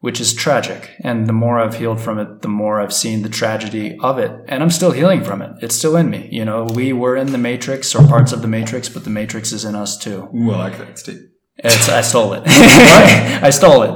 which 0.00 0.20
is 0.20 0.34
tragic. 0.34 0.90
And 1.00 1.26
the 1.26 1.32
more 1.32 1.58
I've 1.58 1.76
healed 1.76 2.00
from 2.00 2.18
it, 2.18 2.42
the 2.42 2.48
more 2.48 2.80
I've 2.80 2.92
seen 2.92 3.22
the 3.22 3.28
tragedy 3.28 3.98
of 4.00 4.18
it. 4.18 4.32
And 4.48 4.62
I'm 4.62 4.70
still 4.70 4.90
healing 4.92 5.24
from 5.24 5.42
it. 5.42 5.52
It's 5.62 5.74
still 5.74 5.96
in 5.96 6.10
me. 6.10 6.28
You 6.30 6.44
know, 6.44 6.64
we 6.64 6.92
were 6.92 7.16
in 7.16 7.32
the 7.32 7.38
matrix 7.38 7.94
or 7.94 8.06
parts 8.06 8.32
of 8.32 8.42
the 8.42 8.48
matrix, 8.48 8.88
but 8.88 9.04
the 9.04 9.10
matrix 9.10 9.52
is 9.52 9.64
in 9.64 9.74
us 9.74 9.96
too. 9.96 10.28
Ooh, 10.34 10.50
I 10.50 10.56
like 10.58 10.78
that, 10.78 10.98
Steve. 10.98 11.20
It's, 11.56 11.88
I 11.88 12.00
stole 12.00 12.32
it. 12.34 12.42
I 12.46 13.50
stole 13.50 13.82
it. 13.82 13.90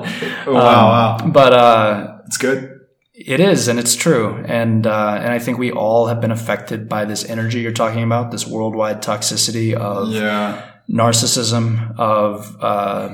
Oh, 0.46 0.54
wow, 0.54 1.18
wow, 1.18 1.28
But, 1.28 1.52
uh, 1.52 2.18
it's 2.26 2.36
good. 2.38 2.77
It 3.26 3.40
is, 3.40 3.66
and 3.68 3.78
it's 3.78 3.96
true, 3.96 4.42
and 4.46 4.86
uh, 4.86 5.18
and 5.20 5.32
I 5.32 5.38
think 5.38 5.58
we 5.58 5.72
all 5.72 6.06
have 6.06 6.20
been 6.20 6.30
affected 6.30 6.88
by 6.88 7.04
this 7.04 7.28
energy 7.28 7.60
you're 7.60 7.72
talking 7.72 8.02
about, 8.04 8.30
this 8.30 8.46
worldwide 8.46 9.02
toxicity 9.02 9.74
of 9.74 10.10
Yeah, 10.12 10.62
narcissism, 10.88 11.98
of 11.98 12.56
uh, 12.60 13.08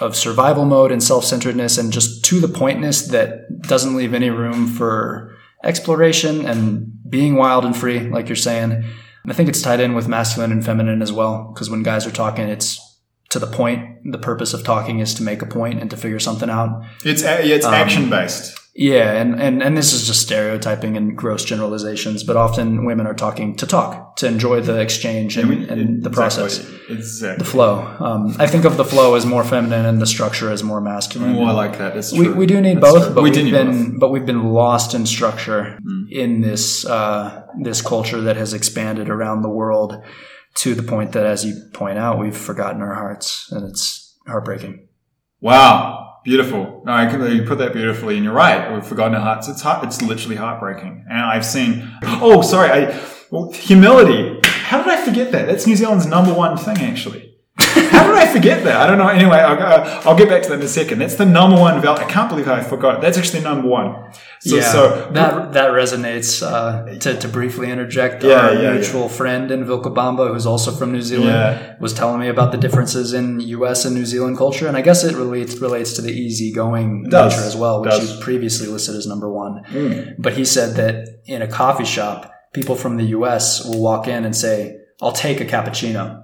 of 0.00 0.14
survival 0.14 0.64
mode 0.64 0.92
and 0.92 1.02
self 1.02 1.24
centeredness, 1.24 1.78
and 1.78 1.92
just 1.92 2.24
to 2.26 2.38
the 2.40 2.48
pointness 2.48 3.08
that 3.08 3.62
doesn't 3.62 3.96
leave 3.96 4.14
any 4.14 4.30
room 4.30 4.66
for 4.68 5.36
exploration 5.64 6.46
and 6.46 6.92
being 7.08 7.34
wild 7.34 7.64
and 7.64 7.76
free, 7.76 8.00
like 8.08 8.28
you're 8.28 8.36
saying. 8.36 8.70
And 8.72 9.32
I 9.32 9.34
think 9.34 9.48
it's 9.48 9.60
tied 9.60 9.80
in 9.80 9.94
with 9.94 10.06
masculine 10.08 10.52
and 10.52 10.64
feminine 10.64 11.02
as 11.02 11.12
well, 11.12 11.50
because 11.52 11.68
when 11.68 11.82
guys 11.82 12.06
are 12.06 12.12
talking, 12.12 12.48
it's 12.48 12.78
to 13.30 13.38
the 13.38 13.46
point. 13.48 14.12
The 14.12 14.18
purpose 14.18 14.54
of 14.54 14.62
talking 14.64 15.00
is 15.00 15.12
to 15.14 15.22
make 15.22 15.42
a 15.42 15.46
point 15.46 15.80
and 15.80 15.90
to 15.90 15.96
figure 15.96 16.20
something 16.20 16.48
out. 16.48 16.82
it's 17.04 17.22
a- 17.24 17.44
it's 17.44 17.66
Um, 17.66 17.74
action 17.74 18.08
based. 18.08 18.54
Yeah, 18.80 19.10
and, 19.20 19.42
and, 19.42 19.60
and 19.60 19.76
this 19.76 19.92
is 19.92 20.06
just 20.06 20.22
stereotyping 20.22 20.96
and 20.96 21.16
gross 21.16 21.44
generalizations, 21.44 22.22
but 22.22 22.36
often 22.36 22.84
women 22.84 23.08
are 23.08 23.14
talking 23.14 23.56
to 23.56 23.66
talk, 23.66 24.14
to 24.18 24.28
enjoy 24.28 24.60
the 24.60 24.78
exchange 24.78 25.36
and, 25.36 25.64
and 25.64 26.04
the 26.04 26.10
process, 26.10 26.60
Exactly. 26.88 27.38
the 27.42 27.50
flow. 27.50 27.80
Um, 27.98 28.36
I 28.38 28.46
think 28.46 28.64
of 28.64 28.76
the 28.76 28.84
flow 28.84 29.16
as 29.16 29.26
more 29.26 29.42
feminine 29.42 29.84
and 29.84 30.00
the 30.00 30.06
structure 30.06 30.48
as 30.52 30.62
more 30.62 30.80
masculine. 30.80 31.34
Oh, 31.34 31.42
I 31.46 31.50
like 31.50 31.78
that. 31.78 31.94
That's 31.94 32.12
we, 32.12 32.26
true. 32.26 32.36
we 32.36 32.46
do 32.46 32.60
need 32.60 32.80
That's 32.80 32.92
both, 32.92 33.04
true. 33.06 33.14
but 33.16 33.22
we 33.24 33.30
we've 33.32 33.50
been 33.50 33.90
both. 33.90 33.98
but 34.00 34.08
we've 34.10 34.26
been 34.26 34.44
lost 34.52 34.94
in 34.94 35.06
structure 35.06 35.76
Mm. 35.84 36.12
in 36.12 36.40
this 36.42 36.86
uh, 36.86 37.46
this 37.60 37.82
culture 37.82 38.20
that 38.20 38.36
has 38.36 38.54
expanded 38.54 39.08
around 39.08 39.42
the 39.42 39.48
world 39.48 40.00
to 40.62 40.74
the 40.76 40.84
point 40.84 41.10
that, 41.14 41.26
as 41.26 41.44
you 41.44 41.54
point 41.74 41.98
out, 41.98 42.20
we've 42.20 42.36
forgotten 42.36 42.80
our 42.80 42.94
hearts, 42.94 43.50
and 43.50 43.68
it's 43.68 44.16
heartbreaking. 44.28 44.86
Wow, 45.40 45.97
beautiful. 46.24 46.82
No, 46.84 47.26
you 47.28 47.42
put 47.42 47.58
that 47.58 47.72
beautifully, 47.72 48.16
and 48.16 48.24
you're 48.24 48.34
right. 48.34 48.72
We've 48.72 48.86
forgotten 48.86 49.14
our 49.14 49.20
hearts. 49.20 49.48
It's 49.48 49.62
heart, 49.62 49.84
It's 49.84 50.02
literally 50.02 50.36
heartbreaking. 50.36 51.06
And 51.08 51.20
I've 51.20 51.46
seen. 51.46 51.90
Oh, 52.04 52.42
sorry. 52.42 52.70
I 52.70 53.00
well, 53.30 53.52
humility. 53.52 54.40
How 54.44 54.82
did 54.82 54.88
I 54.88 55.04
forget 55.04 55.32
that? 55.32 55.46
That's 55.46 55.66
New 55.66 55.76
Zealand's 55.76 56.06
number 56.06 56.32
one 56.32 56.56
thing, 56.56 56.78
actually. 56.78 57.27
How 57.60 58.06
did 58.06 58.16
I 58.16 58.32
forget 58.32 58.62
that? 58.64 58.76
I 58.80 58.86
don't 58.86 58.98
know. 58.98 59.08
Anyway, 59.08 59.36
I'll, 59.36 59.60
uh, 59.60 60.02
I'll 60.04 60.16
get 60.16 60.28
back 60.28 60.42
to 60.44 60.48
that 60.50 60.56
in 60.56 60.62
a 60.62 60.68
second. 60.68 61.00
That's 61.00 61.16
the 61.16 61.26
number 61.26 61.58
one 61.58 61.80
value. 61.82 62.04
I 62.04 62.08
can't 62.08 62.28
believe 62.28 62.46
how 62.46 62.54
I 62.54 62.62
forgot. 62.62 63.00
That's 63.00 63.18
actually 63.18 63.42
number 63.42 63.66
one. 63.68 64.12
So, 64.40 64.56
yeah, 64.56 64.62
so 64.72 65.10
that 65.12 65.52
that 65.54 65.70
resonates. 65.72 66.40
Uh, 66.46 66.96
to, 67.00 67.16
to 67.18 67.28
briefly 67.28 67.70
interject, 67.70 68.22
Yeah, 68.22 68.34
our 68.34 68.54
yeah, 68.54 68.72
mutual 68.74 69.08
friend 69.08 69.50
in 69.50 69.64
Vilcabamba, 69.64 70.32
who's 70.32 70.46
also 70.46 70.70
from 70.70 70.92
New 70.92 71.02
Zealand, 71.02 71.30
Yeah. 71.30 71.74
was 71.80 71.92
telling 71.92 72.20
me 72.20 72.28
about 72.28 72.52
the 72.52 72.58
differences 72.58 73.12
in 73.12 73.40
U.S. 73.40 73.84
and 73.84 73.94
New 73.96 74.06
Zealand 74.06 74.36
culture, 74.38 74.68
and 74.68 74.76
I 74.76 74.80
guess 74.82 75.02
it 75.02 75.16
relates 75.16 75.56
relates 75.58 75.94
to 75.94 76.02
the 76.02 76.12
easygoing 76.12 77.08
does. 77.10 77.32
nature 77.34 77.44
as 77.46 77.56
well, 77.56 77.80
which 77.82 77.90
Does. 77.90 78.14
you 78.14 78.20
previously 78.22 78.68
listed 78.68 78.94
as 78.94 79.06
number 79.08 79.28
one. 79.28 79.64
Mm. 79.70 80.14
But 80.18 80.34
he 80.34 80.44
said 80.44 80.76
that 80.76 81.20
in 81.26 81.42
a 81.42 81.48
coffee 81.48 81.84
shop, 81.84 82.32
people 82.52 82.76
from 82.76 82.96
the 82.98 83.04
U.S. 83.18 83.64
will 83.64 83.82
walk 83.82 84.06
in 84.06 84.24
and 84.24 84.36
say, 84.36 84.76
"I'll 85.02 85.12
take 85.12 85.40
a 85.40 85.44
cappuccino," 85.44 86.22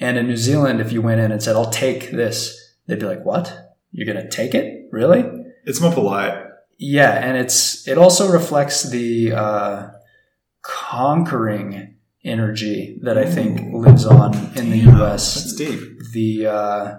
and 0.00 0.18
in 0.18 0.26
New 0.26 0.36
Zealand, 0.36 0.80
if 0.80 0.90
you 0.92 1.02
went 1.02 1.20
in 1.20 1.30
and 1.30 1.42
said, 1.42 1.54
"I'll 1.54 1.70
take 1.70 2.10
this," 2.10 2.74
they'd 2.86 2.98
be 2.98 3.06
like, 3.06 3.24
"What? 3.24 3.76
You're 3.92 4.12
gonna 4.12 4.28
take 4.28 4.54
it? 4.54 4.88
Really?" 4.90 5.24
it's 5.64 5.80
more 5.80 5.92
polite. 5.92 6.46
Yeah, 6.78 7.12
and 7.12 7.36
it's 7.36 7.86
it 7.86 7.98
also 7.98 8.30
reflects 8.30 8.84
the 8.84 9.32
uh, 9.32 9.90
conquering 10.62 11.96
energy 12.24 12.98
that 13.02 13.16
I 13.16 13.24
think 13.24 13.72
lives 13.72 14.04
on 14.06 14.34
in 14.56 14.70
the 14.70 14.80
That's 14.84 15.46
U.S. 15.46 15.52
deep. 15.54 15.80
The 16.12 16.46
uh, 16.46 16.94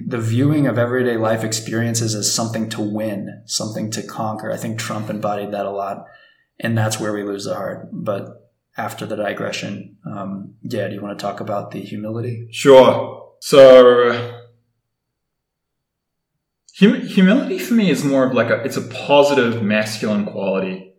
the 0.00 0.18
viewing 0.18 0.66
of 0.66 0.78
everyday 0.78 1.16
life 1.16 1.44
experiences 1.44 2.14
as 2.14 2.32
something 2.32 2.68
to 2.70 2.80
win, 2.80 3.42
something 3.46 3.90
to 3.92 4.02
conquer. 4.02 4.52
I 4.52 4.56
think 4.56 4.78
Trump 4.78 5.10
embodied 5.10 5.52
that 5.52 5.66
a 5.66 5.70
lot, 5.70 6.06
and 6.60 6.76
that's 6.76 7.00
where 7.00 7.12
we 7.12 7.24
lose 7.24 7.44
the 7.44 7.54
heart. 7.54 7.88
But 7.92 8.43
after 8.76 9.06
the 9.06 9.16
digression, 9.16 9.96
um, 10.06 10.54
yeah, 10.62 10.88
do 10.88 10.94
you 10.94 11.02
want 11.02 11.18
to 11.18 11.22
talk 11.22 11.40
about 11.40 11.70
the 11.70 11.80
humility? 11.80 12.48
Sure. 12.50 13.34
So, 13.40 14.12
hum- 16.78 17.02
humility 17.02 17.58
for 17.58 17.74
me 17.74 17.90
is 17.90 18.04
more 18.04 18.26
of 18.26 18.34
like 18.34 18.50
a, 18.50 18.62
it's 18.62 18.76
a 18.76 18.82
positive 18.82 19.62
masculine 19.62 20.26
quality. 20.26 20.92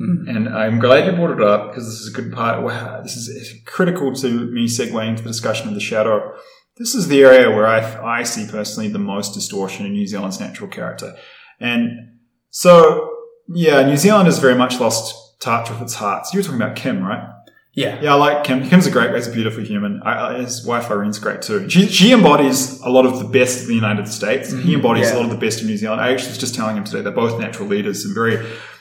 Mm. 0.00 0.28
And 0.28 0.48
I'm 0.48 0.78
glad 0.78 1.06
you 1.06 1.12
brought 1.12 1.38
it 1.38 1.42
up 1.42 1.68
because 1.68 1.84
this 1.84 2.00
is 2.00 2.12
a 2.12 2.20
good 2.20 2.32
part. 2.32 2.64
Wow, 2.64 3.02
this 3.02 3.16
is 3.16 3.54
critical 3.66 4.14
to 4.14 4.50
me 4.50 4.66
segueing 4.66 5.10
into 5.10 5.22
the 5.22 5.28
discussion 5.28 5.68
of 5.68 5.74
the 5.74 5.80
shadow. 5.80 6.34
This 6.78 6.94
is 6.94 7.08
the 7.08 7.22
area 7.22 7.50
where 7.50 7.66
I, 7.66 8.20
I 8.20 8.22
see 8.22 8.50
personally 8.50 8.88
the 8.88 8.98
most 8.98 9.34
distortion 9.34 9.84
in 9.84 9.92
New 9.92 10.06
Zealand's 10.06 10.40
natural 10.40 10.70
character. 10.70 11.14
And 11.60 12.18
so, 12.48 13.10
yeah, 13.48 13.82
New 13.82 13.98
Zealand 13.98 14.26
has 14.26 14.38
very 14.38 14.54
much 14.54 14.80
lost 14.80 15.14
touch 15.40 15.70
with 15.70 15.80
its 15.82 15.94
hearts. 15.94 16.32
You 16.32 16.38
were 16.38 16.42
talking 16.44 16.60
about 16.60 16.76
Kim, 16.76 17.02
right? 17.02 17.28
Yeah, 17.72 18.00
Yeah, 18.02 18.12
I 18.14 18.16
like 18.16 18.44
Kim. 18.44 18.68
Kim's 18.68 18.86
a 18.86 18.90
great, 18.90 19.14
he's 19.14 19.28
a 19.28 19.32
beautiful 19.32 19.62
human. 19.62 20.02
I, 20.02 20.38
his 20.38 20.66
wife 20.66 20.90
Irene's 20.90 21.20
great 21.20 21.40
too. 21.40 21.68
She, 21.70 21.86
she 21.86 22.12
embodies 22.12 22.80
a 22.80 22.88
lot 22.90 23.06
of 23.06 23.18
the 23.20 23.24
best 23.24 23.62
of 23.62 23.68
the 23.68 23.74
United 23.76 24.08
States. 24.08 24.50
He 24.52 24.74
embodies 24.74 25.08
Yeah. 25.10 25.14
a 25.14 25.18
lot 25.18 25.24
of 25.26 25.30
the 25.30 25.36
best 25.38 25.60
of 25.60 25.66
New 25.68 25.76
Zealand. 25.76 26.00
I 26.00 26.10
actually 26.12 26.30
was 26.30 26.38
just 26.38 26.54
telling 26.56 26.76
him 26.76 26.82
today, 26.84 27.00
they're 27.02 27.12
both 27.12 27.38
natural 27.40 27.68
leaders 27.68 28.04
and 28.04 28.12
very, 28.12 28.36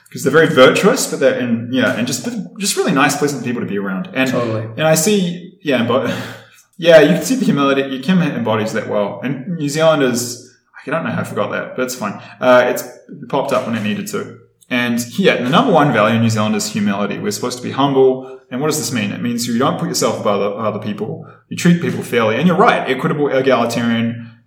because 0.10 0.24
they're 0.24 0.34
very 0.34 0.47
virtuous, 0.47 1.10
but 1.10 1.20
they're, 1.20 1.38
and 1.39 1.72
yeah, 1.72 1.93
and 1.95 2.07
just, 2.07 2.28
just 2.57 2.78
really 2.78 2.91
nice, 2.91 3.16
pleasant 3.16 3.45
people 3.45 3.62
to 3.62 3.68
be 3.68 3.78
around. 3.78 4.10
And, 4.14 4.30
totally. 4.30 4.64
and 4.64 4.82
I 4.82 4.95
see, 4.95 5.60
yeah, 5.62 5.88
but 5.88 6.07
yeah, 6.78 6.99
you 7.01 7.14
can 7.14 7.24
see 7.24 7.36
the 7.36 7.45
humility. 7.45 7.99
Kim 7.99 8.22
embodies 8.24 8.74
that 8.74 8.89
well. 8.89 9.22
And 9.24 9.55
New 9.55 9.70
Zealanders, 9.70 10.51
I 10.86 10.89
don't 10.89 11.03
know 11.03 11.12
how 11.12 11.22
I 11.22 11.26
forgot 11.26 11.51
that, 11.51 11.76
but 11.76 11.84
it's 11.84 11.95
fine. 11.95 12.14
Uh, 12.41 12.64
it's 12.74 12.84
popped 13.30 13.51
up 13.53 13.68
when 13.68 13.76
it 13.76 13.84
needed 13.84 14.07
to. 14.07 14.39
And 14.70 14.99
yeah, 15.17 15.41
the 15.41 15.49
number 15.49 15.74
one 15.74 15.91
value 15.91 16.15
in 16.15 16.22
New 16.22 16.30
Zealand 16.30 16.55
is 16.55 16.72
humility. 16.72 17.17
We're 17.17 17.32
supposed 17.32 17.57
to 17.57 17.63
be 17.63 17.72
humble. 17.72 18.39
And 18.51 18.61
what 18.61 18.67
does 18.67 18.78
this 18.78 18.91
mean? 18.91 19.11
It 19.11 19.22
means 19.22 19.47
you 19.47 19.57
don't 19.57 19.80
put 19.80 19.88
yourself 19.88 20.20
above 20.20 20.41
other, 20.41 20.80
people. 20.80 21.26
You 21.49 21.57
treat 21.57 21.82
people 21.82 22.03
fairly. 22.03 22.36
And 22.36 22.47
you're 22.47 22.57
right, 22.57 22.88
equitable, 22.88 23.30
egalitarian, 23.30 24.43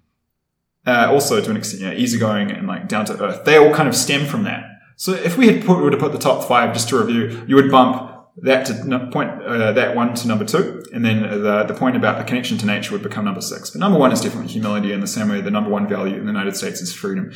uh, 0.87 1.09
also 1.11 1.41
to 1.41 1.51
an 1.51 1.57
extent, 1.57 1.99
easygoing 1.99 2.51
and 2.51 2.69
like 2.69 2.89
down 2.89 3.05
to 3.07 3.21
earth. 3.23 3.45
They 3.45 3.57
all 3.57 3.75
kind 3.75 3.89
of 3.89 3.97
stem 3.97 4.27
from 4.27 4.45
that. 4.45 4.65
So 4.97 5.13
if 5.13 5.37
we 5.37 5.49
had 5.49 5.65
put, 5.65 5.79
were 5.79 5.91
to 5.91 5.97
put 5.97 6.13
the 6.13 6.19
top 6.19 6.47
five 6.47 6.73
just 6.73 6.89
to 6.91 6.99
review, 6.99 7.45
you 7.49 7.57
would 7.57 7.71
bump 7.71 8.11
that 8.43 8.67
to 8.67 9.09
point, 9.13 9.43
uh, 9.43 9.73
that 9.73 9.97
one 9.97 10.15
to 10.15 10.29
number 10.29 10.45
two. 10.45 10.85
And 10.93 11.05
then 11.05 11.23
the, 11.23 11.65
the 11.65 11.75
point 11.75 11.97
about 11.97 12.19
the 12.19 12.25
connection 12.25 12.59
to 12.59 12.67
nature 12.67 12.93
would 12.93 13.03
become 13.03 13.25
number 13.25 13.41
six. 13.41 13.71
But 13.71 13.81
number 13.81 13.99
one 13.99 14.13
is 14.13 14.21
definitely 14.21 14.53
humility 14.53 14.93
in 14.93 15.01
the 15.01 15.07
same 15.07 15.29
way 15.29 15.41
the 15.41 15.51
number 15.51 15.71
one 15.71 15.89
value 15.89 16.15
in 16.15 16.27
the 16.27 16.33
United 16.33 16.57
States 16.57 16.81
is 16.81 16.95
freedom. 16.95 17.33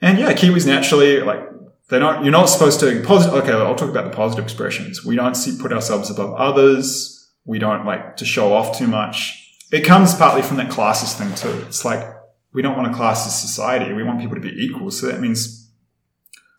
And 0.00 0.18
yeah, 0.18 0.32
Kiwis 0.32 0.66
naturally, 0.66 1.20
like, 1.20 1.40
they're 1.88 2.00
not, 2.00 2.22
you're 2.22 2.32
not 2.32 2.46
supposed 2.46 2.80
to, 2.80 3.02
positive, 3.02 3.42
okay, 3.42 3.52
I'll 3.52 3.74
talk 3.74 3.88
about 3.88 4.10
the 4.10 4.16
positive 4.16 4.44
expressions. 4.44 5.04
We 5.04 5.16
don't 5.16 5.34
see, 5.34 5.58
put 5.58 5.72
ourselves 5.72 6.10
above 6.10 6.34
others. 6.34 7.32
We 7.44 7.58
don't 7.58 7.86
like 7.86 8.16
to 8.16 8.26
show 8.26 8.52
off 8.52 8.76
too 8.76 8.86
much. 8.86 9.56
It 9.72 9.84
comes 9.84 10.14
partly 10.14 10.42
from 10.42 10.58
that 10.58 10.70
classist 10.70 11.16
thing 11.16 11.34
too. 11.34 11.64
It's 11.66 11.84
like, 11.84 12.06
we 12.52 12.62
don't 12.62 12.76
want 12.76 12.92
a 12.92 12.96
classist 12.96 13.40
society. 13.40 13.92
We 13.92 14.02
want 14.02 14.20
people 14.20 14.34
to 14.34 14.40
be 14.40 14.50
equal. 14.50 14.90
So 14.90 15.06
that 15.06 15.20
means 15.20 15.70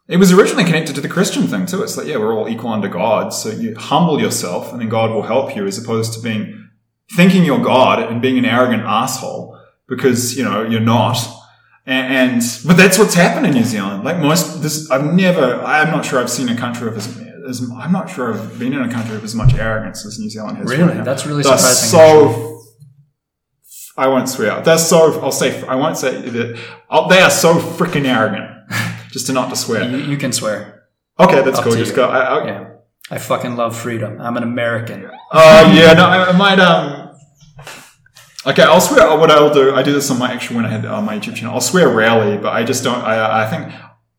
it 0.07 0.17
was 0.17 0.31
originally 0.31 0.63
connected 0.63 0.95
to 0.95 1.01
the 1.01 1.07
Christian 1.07 1.47
thing 1.47 1.67
too. 1.67 1.83
It's 1.83 1.95
like, 1.95 2.07
yeah, 2.07 2.17
we're 2.17 2.33
all 2.33 2.49
equal 2.49 2.71
under 2.71 2.87
God. 2.87 3.29
So 3.29 3.49
you 3.49 3.75
humble 3.75 4.19
yourself 4.19 4.71
and 4.71 4.81
then 4.81 4.89
God 4.89 5.11
will 5.11 5.23
help 5.23 5.55
you 5.55 5.67
as 5.67 5.77
opposed 5.77 6.13
to 6.13 6.21
being, 6.21 6.69
thinking 7.15 7.43
you're 7.43 7.59
God 7.59 7.99
and 7.99 8.21
being 8.21 8.39
an 8.39 8.45
arrogant 8.45 8.83
asshole 8.83 9.59
because, 9.87 10.35
you 10.35 10.43
know, 10.43 10.63
you're 10.63 10.79
not. 10.79 11.17
And, 11.89 12.31
and 12.31 12.41
but 12.67 12.77
that's 12.77 12.99
what's 12.99 13.15
happened 13.15 13.47
in 13.47 13.53
New 13.53 13.63
Zealand. 13.63 14.03
Like 14.03 14.19
most, 14.19 14.61
this 14.61 14.91
I've 14.91 15.11
never. 15.11 15.55
I'm 15.63 15.89
not 15.89 16.05
sure 16.05 16.19
I've 16.21 16.29
seen 16.29 16.47
a 16.47 16.55
country 16.55 16.87
of 16.87 16.95
as, 16.95 17.07
as 17.49 17.67
I'm 17.75 17.91
not 17.91 18.11
sure 18.11 18.31
I've 18.35 18.59
been 18.59 18.73
in 18.73 18.81
a 18.81 18.91
country 18.91 19.15
with 19.15 19.23
as 19.23 19.33
much 19.33 19.55
arrogance 19.55 20.05
as 20.05 20.19
New 20.19 20.29
Zealand 20.29 20.57
has. 20.59 20.69
Really? 20.69 20.83
right. 20.93 21.03
That's 21.03 21.25
really 21.25 21.41
They're 21.41 21.57
surprising. 21.57 21.89
so. 21.89 22.61
I 23.97 24.07
won't 24.07 24.29
swear. 24.29 24.61
They're 24.61 24.77
so. 24.77 25.19
I'll 25.19 25.31
say. 25.31 25.61
I 25.67 25.73
won't 25.75 25.97
say 25.97 26.21
that. 26.21 26.59
oh, 26.91 27.09
They 27.09 27.21
are 27.21 27.31
so 27.31 27.55
freaking 27.55 28.05
arrogant. 28.05 28.49
just 29.11 29.25
to 29.25 29.33
not 29.33 29.49
to 29.49 29.55
swear. 29.55 29.89
You, 29.89 29.97
you 29.97 30.17
can 30.17 30.31
swear. 30.31 30.83
Okay, 31.19 31.41
that's 31.41 31.57
Up 31.57 31.63
cool. 31.63 31.73
Just 31.75 31.89
you. 31.91 31.95
go. 31.95 32.07
I, 32.07 32.19
I, 32.19 32.45
Yeah. 32.45 32.65
I 33.11 33.17
fucking 33.17 33.55
love 33.55 33.75
freedom. 33.75 34.21
I'm 34.21 34.37
an 34.37 34.43
American. 34.43 35.09
Oh 35.31 35.73
yeah, 35.73 35.93
no, 35.93 36.05
I, 36.05 36.29
I 36.29 36.37
might. 36.37 36.59
Um, 36.59 36.98
okay, 38.45 38.63
I'll 38.63 38.81
swear. 38.81 39.17
What 39.17 39.31
I'll 39.31 39.53
do, 39.53 39.75
I 39.75 39.83
do 39.83 39.93
this 39.93 40.09
on 40.11 40.19
my 40.19 40.31
actual 40.31 40.57
when 40.57 40.65
I 40.65 40.69
had 40.69 40.85
on 40.85 41.05
my 41.05 41.17
YouTube 41.17 41.35
channel. 41.35 41.53
I'll 41.53 41.61
swear 41.61 41.89
rarely, 41.89 42.37
but 42.37 42.53
I 42.53 42.63
just 42.63 42.83
don't. 42.83 43.01
I, 43.03 43.45
I 43.45 43.49
think 43.49 43.73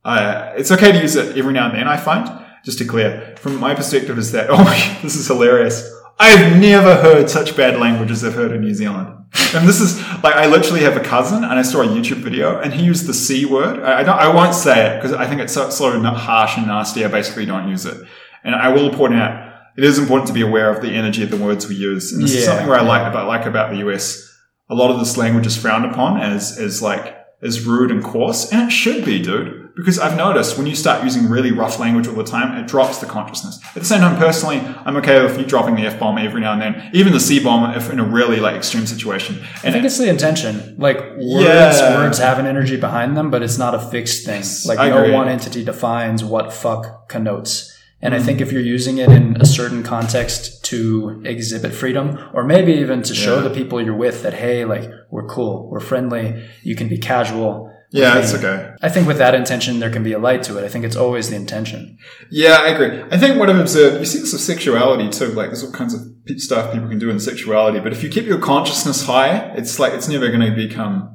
uh, 0.04 0.52
it's 0.56 0.70
okay 0.70 0.92
to 0.92 1.00
use 1.00 1.16
it 1.16 1.36
every 1.36 1.52
now 1.52 1.66
and 1.66 1.76
then. 1.76 1.88
I 1.88 1.96
find 1.96 2.28
just 2.64 2.78
to 2.78 2.84
clear 2.84 3.34
from 3.38 3.58
my 3.58 3.74
perspective 3.74 4.18
is 4.18 4.32
that 4.32 4.46
oh, 4.50 4.98
this 5.02 5.16
is 5.16 5.26
hilarious. 5.26 5.90
I've 6.18 6.60
never 6.60 6.96
heard 6.96 7.30
such 7.30 7.56
bad 7.56 7.80
language 7.80 8.10
as 8.10 8.24
I've 8.24 8.34
heard 8.34 8.52
in 8.52 8.60
New 8.60 8.74
Zealand. 8.74 9.16
And 9.54 9.68
this 9.68 9.80
is 9.80 9.98
like 10.22 10.34
I 10.34 10.46
literally 10.46 10.82
have 10.82 10.96
a 10.96 11.00
cousin, 11.00 11.42
and 11.42 11.52
I 11.52 11.62
saw 11.62 11.82
a 11.82 11.86
YouTube 11.86 12.18
video, 12.18 12.60
and 12.60 12.72
he 12.72 12.84
used 12.84 13.06
the 13.06 13.14
c 13.14 13.46
word. 13.46 13.80
I, 13.82 14.00
I 14.00 14.02
don't. 14.02 14.18
I 14.18 14.32
won't 14.32 14.54
say 14.54 14.86
it 14.86 14.96
because 14.96 15.12
I 15.12 15.26
think 15.26 15.40
it's 15.40 15.52
so, 15.52 15.70
so 15.70 15.98
na- 16.00 16.14
harsh 16.14 16.56
and 16.56 16.66
nasty. 16.66 17.04
I 17.04 17.08
basically 17.08 17.46
don't 17.46 17.68
use 17.68 17.84
it. 17.84 17.96
And 18.44 18.54
I 18.54 18.68
will 18.68 18.90
point 18.90 19.14
out 19.14 19.49
it 19.76 19.84
is 19.84 19.98
important 19.98 20.28
to 20.28 20.34
be 20.34 20.42
aware 20.42 20.70
of 20.70 20.82
the 20.82 20.90
energy 20.90 21.22
of 21.22 21.30
the 21.30 21.36
words 21.36 21.68
we 21.68 21.74
use. 21.76 22.12
And 22.12 22.22
this 22.22 22.34
is 22.34 22.44
something 22.44 22.66
where 22.66 22.78
I 22.78 22.82
yeah. 22.82 22.88
like 22.88 23.06
about 23.06 23.26
like 23.28 23.46
about 23.46 23.70
the 23.70 23.78
US. 23.88 24.26
A 24.68 24.74
lot 24.74 24.90
of 24.90 24.98
this 25.00 25.16
language 25.16 25.46
is 25.46 25.56
frowned 25.56 25.84
upon 25.84 26.20
as 26.20 26.58
as 26.58 26.80
like 26.82 27.16
as 27.42 27.64
rude 27.66 27.90
and 27.90 28.04
coarse, 28.04 28.52
and 28.52 28.68
it 28.68 28.70
should 28.70 29.04
be, 29.04 29.20
dude. 29.22 29.56
Because 29.74 29.98
I've 29.98 30.16
noticed 30.16 30.58
when 30.58 30.66
you 30.66 30.74
start 30.74 31.02
using 31.04 31.28
really 31.30 31.52
rough 31.52 31.78
language 31.78 32.06
all 32.06 32.14
the 32.14 32.24
time, 32.24 32.54
it 32.62 32.68
drops 32.68 32.98
the 32.98 33.06
consciousness. 33.06 33.58
At 33.68 33.74
the 33.76 33.84
same 33.84 34.00
time, 34.00 34.18
personally, 34.18 34.58
I'm 34.84 34.96
okay 34.98 35.22
with 35.22 35.38
you 35.38 35.46
dropping 35.46 35.76
the 35.76 35.86
f 35.86 35.98
bomb 35.98 36.18
every 36.18 36.40
now 36.42 36.52
and 36.52 36.60
then, 36.60 36.90
even 36.92 37.12
the 37.14 37.20
c 37.20 37.42
bomb 37.42 37.74
if 37.74 37.88
in 37.90 37.98
a 37.98 38.04
really 38.04 38.40
like 38.40 38.56
extreme 38.56 38.86
situation. 38.86 39.36
I 39.42 39.60
And 39.64 39.72
think 39.72 39.84
it's 39.86 39.96
the 39.96 40.08
intention. 40.10 40.74
Like 40.76 40.98
words, 41.16 41.44
Yeah. 41.46 41.96
words 41.96 42.18
have 42.18 42.38
an 42.38 42.46
energy 42.46 42.76
behind 42.76 43.16
them, 43.16 43.30
but 43.30 43.42
it's 43.42 43.56
not 43.58 43.74
a 43.74 43.78
fixed 43.78 44.26
thing. 44.26 44.42
Like 44.66 44.78
I 44.78 44.90
no 44.90 44.98
agree. 44.98 45.14
one 45.14 45.28
entity 45.28 45.64
defines 45.64 46.22
what 46.22 46.52
fuck 46.52 47.08
connotes. 47.08 47.74
And. 48.02 48.14
I 48.14 48.18
hmm. 48.18 48.24
think 48.24 48.40
if 48.40 48.52
you're 48.52 48.62
using 48.62 48.98
it 48.98 49.10
in 49.10 49.36
a 49.40 49.44
certain 49.44 49.82
context 49.82 50.64
to 50.66 51.22
exhibit 51.24 51.72
freedom, 51.72 52.18
or 52.32 52.44
maybe 52.44 52.72
even 52.74 53.02
to 53.02 53.14
show 53.14 53.36
Yeah. 53.36 53.48
the 53.48 53.50
people 53.50 53.80
you're 53.80 53.96
with 53.96 54.22
that 54.22 54.34
hey, 54.34 54.64
like 54.64 54.90
we're 55.10 55.26
cool, 55.26 55.68
we're 55.70 55.80
friendly, 55.80 56.42
you 56.62 56.76
can 56.76 56.88
be 56.88 56.98
casual. 56.98 57.70
yeah, 57.92 58.18
it's 58.18 58.32
okay. 58.32 58.70
I 58.80 58.88
think 58.88 59.08
with 59.08 59.18
that 59.18 59.34
intention, 59.34 59.80
there 59.80 59.90
can 59.90 60.04
be 60.04 60.12
a 60.12 60.18
light 60.18 60.44
to 60.44 60.58
it. 60.58 60.64
I 60.64 60.68
think 60.68 60.84
it's 60.84 60.94
always 60.94 61.28
the 61.30 61.34
intention. 61.34 61.98
Yeah, 62.30 62.58
I 62.60 62.68
agree. 62.68 63.02
I 63.10 63.18
think 63.18 63.38
what 63.38 63.50
I've 63.50 63.58
observed, 63.58 63.98
you 63.98 64.06
see 64.06 64.20
this 64.20 64.32
with 64.32 64.42
sexuality 64.42 65.08
too. 65.10 65.32
Like, 65.32 65.48
there's 65.48 65.64
all 65.64 65.72
kinds 65.72 65.94
of 65.94 66.00
stuff 66.40 66.72
people 66.72 66.88
can 66.88 67.00
do 67.00 67.10
in 67.10 67.18
sexuality. 67.18 67.80
But 67.80 67.92
if 67.92 68.04
you 68.04 68.08
keep 68.08 68.26
your 68.26 68.38
consciousness 68.38 69.06
high, 69.06 69.52
it's 69.56 69.80
like 69.80 69.92
it's 69.92 70.06
never 70.06 70.28
going 70.28 70.48
to 70.48 70.54
become 70.54 71.14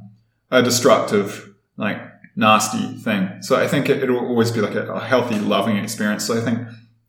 a 0.52 0.62
destructive, 0.62 1.50
like 1.78 1.98
nasty 2.36 2.86
thing. 2.98 3.30
So 3.42 3.56
I 3.56 3.68
think 3.68 3.90
it, 3.90 4.04
it'll 4.04 4.20
always 4.20 4.52
be 4.52 4.62
like 4.62 4.76
a, 4.76 4.92
a 4.94 5.00
healthy, 5.00 5.40
loving 5.40 5.78
experience. 5.78 6.26
So 6.26 6.38
I 6.38 6.42
think 6.42 6.60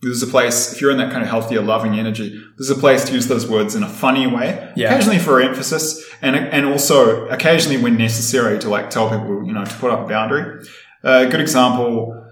there's 0.02 0.22
a 0.22 0.26
place 0.26 0.72
if 0.72 0.80
you're 0.80 0.90
in 0.90 0.98
that 0.98 1.10
kind 1.10 1.22
of 1.22 1.28
healthier, 1.28 1.62
loving 1.62 1.98
energy. 1.98 2.40
There's 2.58 2.70
a 2.70 2.74
place 2.74 3.04
to 3.06 3.12
use 3.14 3.26
those 3.28 3.48
words 3.48 3.74
in 3.74 3.82
a 3.82 3.88
funny 3.88 4.26
way, 4.26 4.72
Yeah. 4.76 4.92
occasionally 4.92 5.18
for 5.18 5.40
emphasis, 5.40 6.04
and 6.22 6.36
and 6.36 6.66
also 6.66 7.26
occasionally 7.28 7.78
when 7.82 7.96
necessary 7.96 8.58
to 8.60 8.68
like 8.68 8.90
tell 8.90 9.08
people, 9.10 9.44
you 9.46 9.52
know, 9.52 9.64
to 9.64 9.74
put 9.74 9.90
up 9.90 10.00
a 10.04 10.08
boundary. 10.08 10.64
a 11.02 11.26
good 11.26 11.40
example 11.40 12.25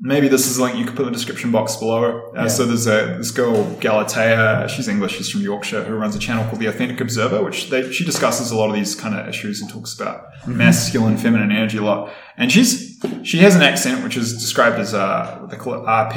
maybe 0.00 0.28
this 0.28 0.50
is 0.50 0.58
like 0.58 0.74
you 0.76 0.84
could 0.84 0.96
put 0.96 1.06
in 1.06 1.12
the 1.12 1.18
description 1.18 1.50
box 1.52 1.76
below. 1.76 2.30
Uh, 2.36 2.42
Yeah. 2.42 2.48
So 2.48 2.64
there's 2.66 2.86
a 2.86 3.16
this 3.18 3.30
girl 3.30 3.64
Galatea. 3.80 4.68
She's 4.68 4.88
English. 4.88 5.12
She's 5.16 5.30
from 5.30 5.42
Yorkshire. 5.42 5.84
Who 5.84 5.94
runs 5.94 6.14
a 6.16 6.18
channel 6.18 6.44
called 6.44 6.60
The 6.60 6.66
Authentic 6.66 7.00
Observer, 7.00 7.42
which 7.44 7.70
they, 7.70 7.90
she 7.92 8.04
discusses 8.04 8.50
a 8.50 8.56
lot 8.56 8.68
of 8.70 8.74
these 8.74 8.94
kind 8.94 9.14
of 9.14 9.28
issues 9.28 9.60
and 9.60 9.70
talks 9.70 9.94
about 9.98 10.22
Mm-hmm. 10.44 10.58
masculine, 10.58 11.16
feminine 11.16 11.50
energy 11.50 11.78
a 11.78 11.82
lot. 11.82 12.12
And 12.36 12.52
she's 12.52 13.00
she 13.22 13.38
has 13.38 13.54
an 13.54 13.62
accent 13.62 14.04
which 14.04 14.14
is 14.16 14.34
described 14.34 14.78
as 14.78 14.92
uh, 14.92 15.38
what 15.40 15.48
they 15.50 15.56
call 15.56 15.72
it 15.74 15.86
RP. 15.86 16.14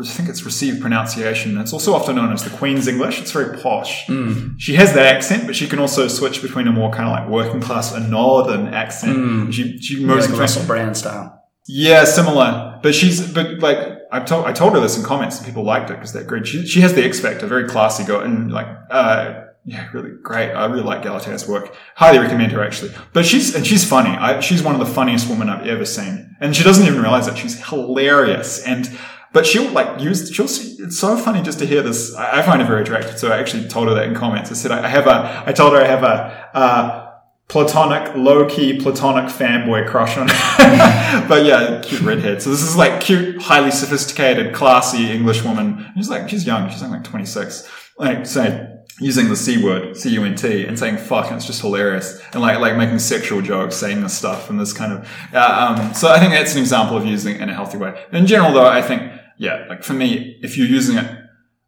I 0.00 0.04
think 0.04 0.28
it's 0.28 0.44
received 0.44 0.80
pronunciation. 0.80 1.58
It's 1.58 1.72
also 1.72 1.92
often 1.92 2.14
known 2.16 2.32
as 2.32 2.44
the 2.44 2.50
Queen's 2.50 2.86
English. 2.86 3.20
It's 3.20 3.32
very 3.32 3.58
posh. 3.60 4.06
Mm. 4.06 4.54
She 4.58 4.76
has 4.76 4.92
that 4.92 5.06
accent, 5.06 5.46
but 5.46 5.56
she 5.56 5.66
can 5.66 5.80
also 5.80 6.06
switch 6.06 6.40
between 6.40 6.68
a 6.68 6.72
more 6.72 6.90
kind 6.92 7.08
of 7.08 7.12
like 7.18 7.28
working 7.28 7.60
class, 7.60 7.92
a 7.92 7.98
northern 8.00 8.68
accent. 8.68 9.52
She 9.52 9.78
she 9.78 9.94
Yeah, 10.00 10.06
moves 10.06 10.26
Mm. 10.26 10.30
like 10.32 10.40
Russell 10.40 10.64
Brand 10.66 10.96
style. 10.96 11.42
yeah, 11.66 12.04
similar. 12.04 12.67
But 12.82 12.94
she's, 12.94 13.32
but 13.32 13.58
like, 13.58 13.78
I 14.10 14.20
told, 14.20 14.46
I 14.46 14.52
told 14.52 14.72
her 14.74 14.80
this 14.80 14.96
in 14.96 15.04
comments 15.04 15.36
and 15.38 15.46
people 15.46 15.64
liked 15.64 15.90
it 15.90 15.94
because 15.94 16.12
they 16.12 16.20
agreed. 16.20 16.46
She, 16.46 16.66
she 16.66 16.80
has 16.80 16.94
the 16.94 17.04
X 17.04 17.20
Factor, 17.20 17.46
very 17.46 17.68
classy 17.68 18.04
girl 18.04 18.20
and 18.20 18.50
like, 18.50 18.66
uh, 18.90 19.44
yeah, 19.64 19.88
really 19.92 20.12
great. 20.22 20.52
I 20.52 20.64
really 20.66 20.82
like 20.82 21.02
Galatea's 21.02 21.46
work. 21.46 21.74
Highly 21.94 22.18
recommend 22.18 22.52
her 22.52 22.62
actually. 22.62 22.92
But 23.12 23.26
she's, 23.26 23.54
and 23.54 23.66
she's 23.66 23.88
funny. 23.88 24.10
I, 24.10 24.40
she's 24.40 24.62
one 24.62 24.74
of 24.74 24.80
the 24.80 24.92
funniest 24.92 25.28
women 25.28 25.48
I've 25.48 25.66
ever 25.66 25.84
seen. 25.84 26.36
And 26.40 26.56
she 26.56 26.64
doesn't 26.64 26.86
even 26.86 27.00
realize 27.02 27.26
that 27.26 27.36
she's 27.36 27.62
hilarious. 27.68 28.62
And, 28.64 28.90
but 29.32 29.44
she'll 29.44 29.70
like 29.72 30.00
use, 30.00 30.30
she'll 30.30 30.48
see, 30.48 30.82
it's 30.82 30.98
so 30.98 31.16
funny 31.18 31.42
just 31.42 31.58
to 31.58 31.66
hear 31.66 31.82
this. 31.82 32.14
I, 32.14 32.38
I 32.38 32.42
find 32.42 32.62
it 32.62 32.66
very 32.66 32.82
attractive. 32.82 33.18
So 33.18 33.30
I 33.30 33.38
actually 33.38 33.68
told 33.68 33.88
her 33.88 33.94
that 33.94 34.04
in 34.04 34.14
comments. 34.14 34.50
I 34.50 34.54
said, 34.54 34.70
I 34.70 34.88
have 34.88 35.06
a, 35.06 35.44
I 35.46 35.52
told 35.52 35.74
her 35.74 35.80
I 35.80 35.86
have 35.86 36.02
a, 36.02 36.56
uh, 36.56 37.07
platonic, 37.48 38.14
low 38.14 38.46
key 38.46 38.78
platonic 38.78 39.30
fanboy 39.30 39.88
crush 39.88 40.16
on 40.16 40.28
her. 40.28 41.26
but 41.28 41.44
yeah, 41.44 41.80
cute 41.82 42.02
redhead. 42.02 42.42
So 42.42 42.50
this 42.50 42.62
is 42.62 42.76
like 42.76 43.00
cute, 43.00 43.40
highly 43.40 43.70
sophisticated, 43.70 44.54
classy 44.54 45.10
English 45.10 45.42
woman. 45.42 45.90
She's 45.96 46.10
like, 46.10 46.28
she's 46.28 46.46
young. 46.46 46.70
She's 46.70 46.82
like 46.82 47.04
26. 47.04 47.68
Like, 47.96 48.26
say, 48.26 48.78
using 49.00 49.28
the 49.28 49.36
C 49.36 49.62
word, 49.62 49.96
C-U-N-T, 49.96 50.66
and 50.66 50.78
saying 50.78 50.98
fuck, 50.98 51.26
and 51.26 51.36
it's 51.36 51.46
just 51.46 51.60
hilarious. 51.60 52.20
And 52.32 52.42
like, 52.42 52.58
like 52.58 52.76
making 52.76 52.98
sexual 52.98 53.40
jokes, 53.40 53.76
saying 53.76 54.02
this 54.02 54.16
stuff 54.16 54.50
and 54.50 54.60
this 54.60 54.72
kind 54.72 54.92
of, 54.92 55.08
uh, 55.32 55.76
um, 55.78 55.94
so 55.94 56.08
I 56.08 56.18
think 56.18 56.32
that's 56.32 56.54
an 56.54 56.60
example 56.60 56.96
of 56.96 57.06
using 57.06 57.36
it 57.36 57.40
in 57.40 57.48
a 57.48 57.54
healthy 57.54 57.78
way. 57.78 58.04
In 58.12 58.26
general 58.26 58.52
though, 58.52 58.66
I 58.66 58.82
think, 58.82 59.10
yeah, 59.38 59.66
like 59.68 59.82
for 59.82 59.94
me, 59.94 60.38
if 60.42 60.56
you're 60.56 60.66
using 60.66 60.98
it, 60.98 61.10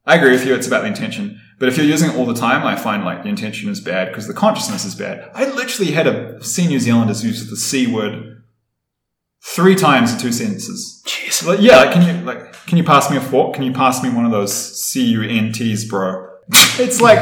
I 0.07 0.17
agree 0.17 0.33
with 0.33 0.45
you. 0.45 0.55
It's 0.55 0.67
about 0.67 0.83
the 0.83 0.89
intention. 0.89 1.41
But 1.61 1.69
if 1.69 1.77
you're 1.77 1.87
using 1.87 2.11
it 2.11 2.17
all 2.17 2.25
the 2.25 2.35
time, 2.35 2.67
I 2.67 2.75
find 2.75 3.05
like 3.05 3.23
the 3.23 3.29
intention 3.29 3.69
is 3.69 3.83
bad 3.83 4.09
because 4.09 4.27
the 4.27 4.33
consciousness 4.33 4.87
is 4.87 4.95
bad. 4.95 5.31
I 5.35 5.45
literally 5.45 5.93
had 5.93 6.07
a 6.07 6.43
see 6.43 6.67
New 6.67 6.81
Zealanders 6.81 7.23
use 7.23 7.49
the 7.49 7.57
C 7.57 7.87
word 7.87 8.43
three 9.45 9.75
times 9.75 10.15
in 10.15 10.19
two 10.19 10.33
sentences. 10.33 11.03
Jeez. 11.07 11.47
Like, 11.47 11.61
yeah, 11.61 11.77
like, 11.77 11.93
can 11.93 12.17
you 12.17 12.25
like 12.25 12.55
can 12.67 12.79
you 12.79 12.85
pass 12.85 13.11
me 13.11 13.19
a 13.19 13.21
fork? 13.21 13.55
Can 13.55 13.63
you 13.63 13.73
pass 13.73 14.03
me 14.03 14.09
one 14.09 14.25
of 14.25 14.31
those 14.31 14.55
C 14.83 15.05
U 15.11 15.23
N 15.23 15.53
T's, 15.53 15.87
bro? 15.87 16.29
it's 16.79 17.03
like 17.03 17.19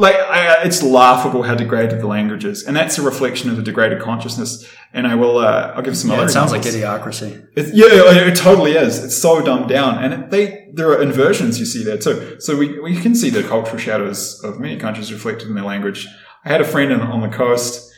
like 0.00 0.16
I, 0.16 0.62
it's 0.64 0.82
laughable 0.82 1.42
how 1.42 1.54
degraded 1.54 2.00
the 2.00 2.06
language 2.06 2.44
is, 2.44 2.64
and 2.64 2.74
that's 2.76 2.98
a 2.98 3.02
reflection 3.02 3.50
of 3.50 3.56
the 3.56 3.62
degraded 3.62 4.00
consciousness. 4.00 4.66
And 4.92 5.06
I 5.06 5.14
will 5.14 5.38
uh, 5.38 5.72
I'll 5.76 5.82
give 5.82 5.96
some 5.96 6.10
Yeah, 6.10 6.16
other. 6.16 6.26
it 6.26 6.30
sounds 6.30 6.50
like 6.52 6.62
idiocracy. 6.62 7.46
It, 7.56 7.66
yeah, 7.74 7.86
it, 8.22 8.28
it 8.28 8.36
totally 8.36 8.72
is. 8.72 9.04
It's 9.04 9.16
so 9.16 9.40
dumbed 9.40 9.68
down, 9.68 10.02
and 10.02 10.12
it, 10.14 10.30
they 10.30 10.68
there 10.74 10.88
are 10.90 11.00
inversions 11.02 11.60
you 11.60 11.66
see 11.66 11.84
there 11.84 11.98
too. 11.98 12.36
So 12.40 12.56
we 12.56 12.80
we 12.80 12.96
can 13.00 13.14
see 13.14 13.30
the 13.30 13.42
cultural 13.44 13.78
shadows 13.78 14.42
of 14.42 14.58
many 14.58 14.76
countries 14.78 15.12
reflected 15.12 15.48
in 15.48 15.54
their 15.54 15.64
language. 15.64 16.08
I 16.44 16.48
had 16.48 16.60
a 16.60 16.64
friend 16.64 16.92
on, 16.92 17.02
on 17.02 17.20
the 17.20 17.28
coast. 17.36 17.89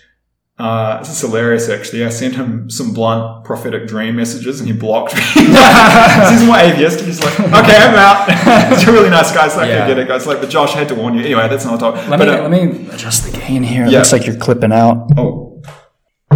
Uh, 0.63 0.99
this 1.01 1.09
is 1.11 1.21
hilarious, 1.21 1.69
actually. 1.69 2.05
I 2.05 2.09
sent 2.11 2.37
him 2.37 2.71
some 2.71 2.95
blunt 2.95 3.45
prophetic 3.45 3.89
dream 3.89 4.15
messages, 4.15 4.61
and 4.61 4.69
he 4.71 4.75
blocked 4.85 5.13
me. 5.17 5.21
He's 5.35 6.45
more 6.47 6.57
atheist. 6.59 7.01
He's 7.01 7.21
like, 7.21 7.35
"Okay, 7.41 7.77
I'm 7.87 7.95
out." 7.97 8.21
He's 8.79 8.87
a 8.87 8.93
really 8.93 9.11
nice 9.11 9.33
guy. 9.33 9.49
So 9.49 9.61
I 9.61 9.67
Yeah. 9.67 9.87
get 9.89 9.99
it, 9.99 10.07
guys. 10.07 10.25
Like, 10.27 10.41
but 10.41 10.51
Josh 10.51 10.75
I 10.77 10.79
had 10.79 10.89
to 10.89 10.95
warn 10.95 11.15
you. 11.15 11.21
Anyway, 11.25 11.49
that's 11.49 11.65
not 11.65 11.75
a 11.75 11.79
talk. 11.79 11.95
Let 12.09 12.19
but, 12.21 12.29
me 12.29 12.35
uh, 12.35 12.49
let 12.49 12.51
me 12.53 12.89
adjust 12.91 13.25
the 13.25 13.37
gain 13.41 13.63
here. 13.65 13.85
It 13.87 13.91
Yeah. 13.91 13.99
looks 13.99 14.13
like 14.13 14.25
you're 14.27 14.37
clipping 14.37 14.73
out. 14.73 15.09
Oh, 15.17 15.61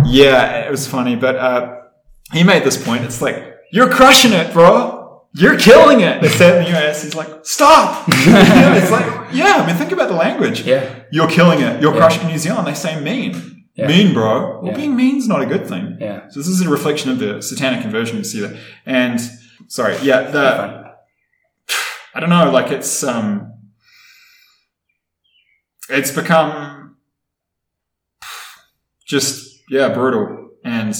yeah, 0.04 0.66
it 0.66 0.70
was 0.72 0.86
funny, 0.88 1.14
but 1.16 1.36
uh, 1.36 1.76
he 2.32 2.42
made 2.42 2.64
this 2.64 2.82
point. 2.82 3.04
It's 3.04 3.22
like 3.22 3.36
you're 3.72 3.88
crushing 3.88 4.32
it, 4.32 4.52
bro. 4.52 5.04
You're 5.34 5.58
killing 5.58 6.00
it. 6.00 6.22
They 6.22 6.28
said 6.30 6.56
in 6.66 6.72
the 6.72 6.78
US. 6.78 7.02
He's 7.04 7.14
like, 7.14 7.28
stop. 7.44 8.08
It's 8.78 8.90
like, 8.90 9.06
yeah. 9.32 9.60
I 9.62 9.66
mean, 9.66 9.76
think 9.76 9.92
about 9.92 10.08
the 10.08 10.14
language. 10.16 10.62
Yeah. 10.62 10.82
You're 11.12 11.28
killing 11.28 11.60
it. 11.60 11.80
You're 11.82 11.92
Yeah. 11.92 11.98
crushing 12.00 12.26
New 12.28 12.38
Zealand. 12.38 12.66
They 12.66 12.74
say 12.74 12.98
mean. 13.00 13.55
Yeah. 13.76 13.88
Mean, 13.88 14.14
bro. 14.14 14.60
Well, 14.62 14.70
Yeah. 14.72 14.76
being 14.76 14.96
mean's 14.96 15.28
not 15.28 15.42
a 15.42 15.46
good 15.46 15.66
thing. 15.66 15.98
Yeah. 16.00 16.28
So 16.30 16.40
this 16.40 16.48
is 16.48 16.62
a 16.62 16.68
reflection 16.70 17.10
of 17.10 17.18
the 17.18 17.42
satanic 17.42 17.82
conversion 17.82 18.16
you 18.16 18.24
see 18.24 18.40
there. 18.40 18.58
And 18.86 19.20
sorry, 19.68 19.96
yeah, 20.02 20.22
the 20.30 20.94
I 22.14 22.20
don't 22.20 22.30
know, 22.30 22.50
like 22.50 22.72
it's 22.72 23.04
um 23.04 23.52
it's 25.90 26.10
become 26.10 26.96
just 29.06 29.60
yeah, 29.68 29.90
brutal. 29.90 30.50
And 30.64 30.94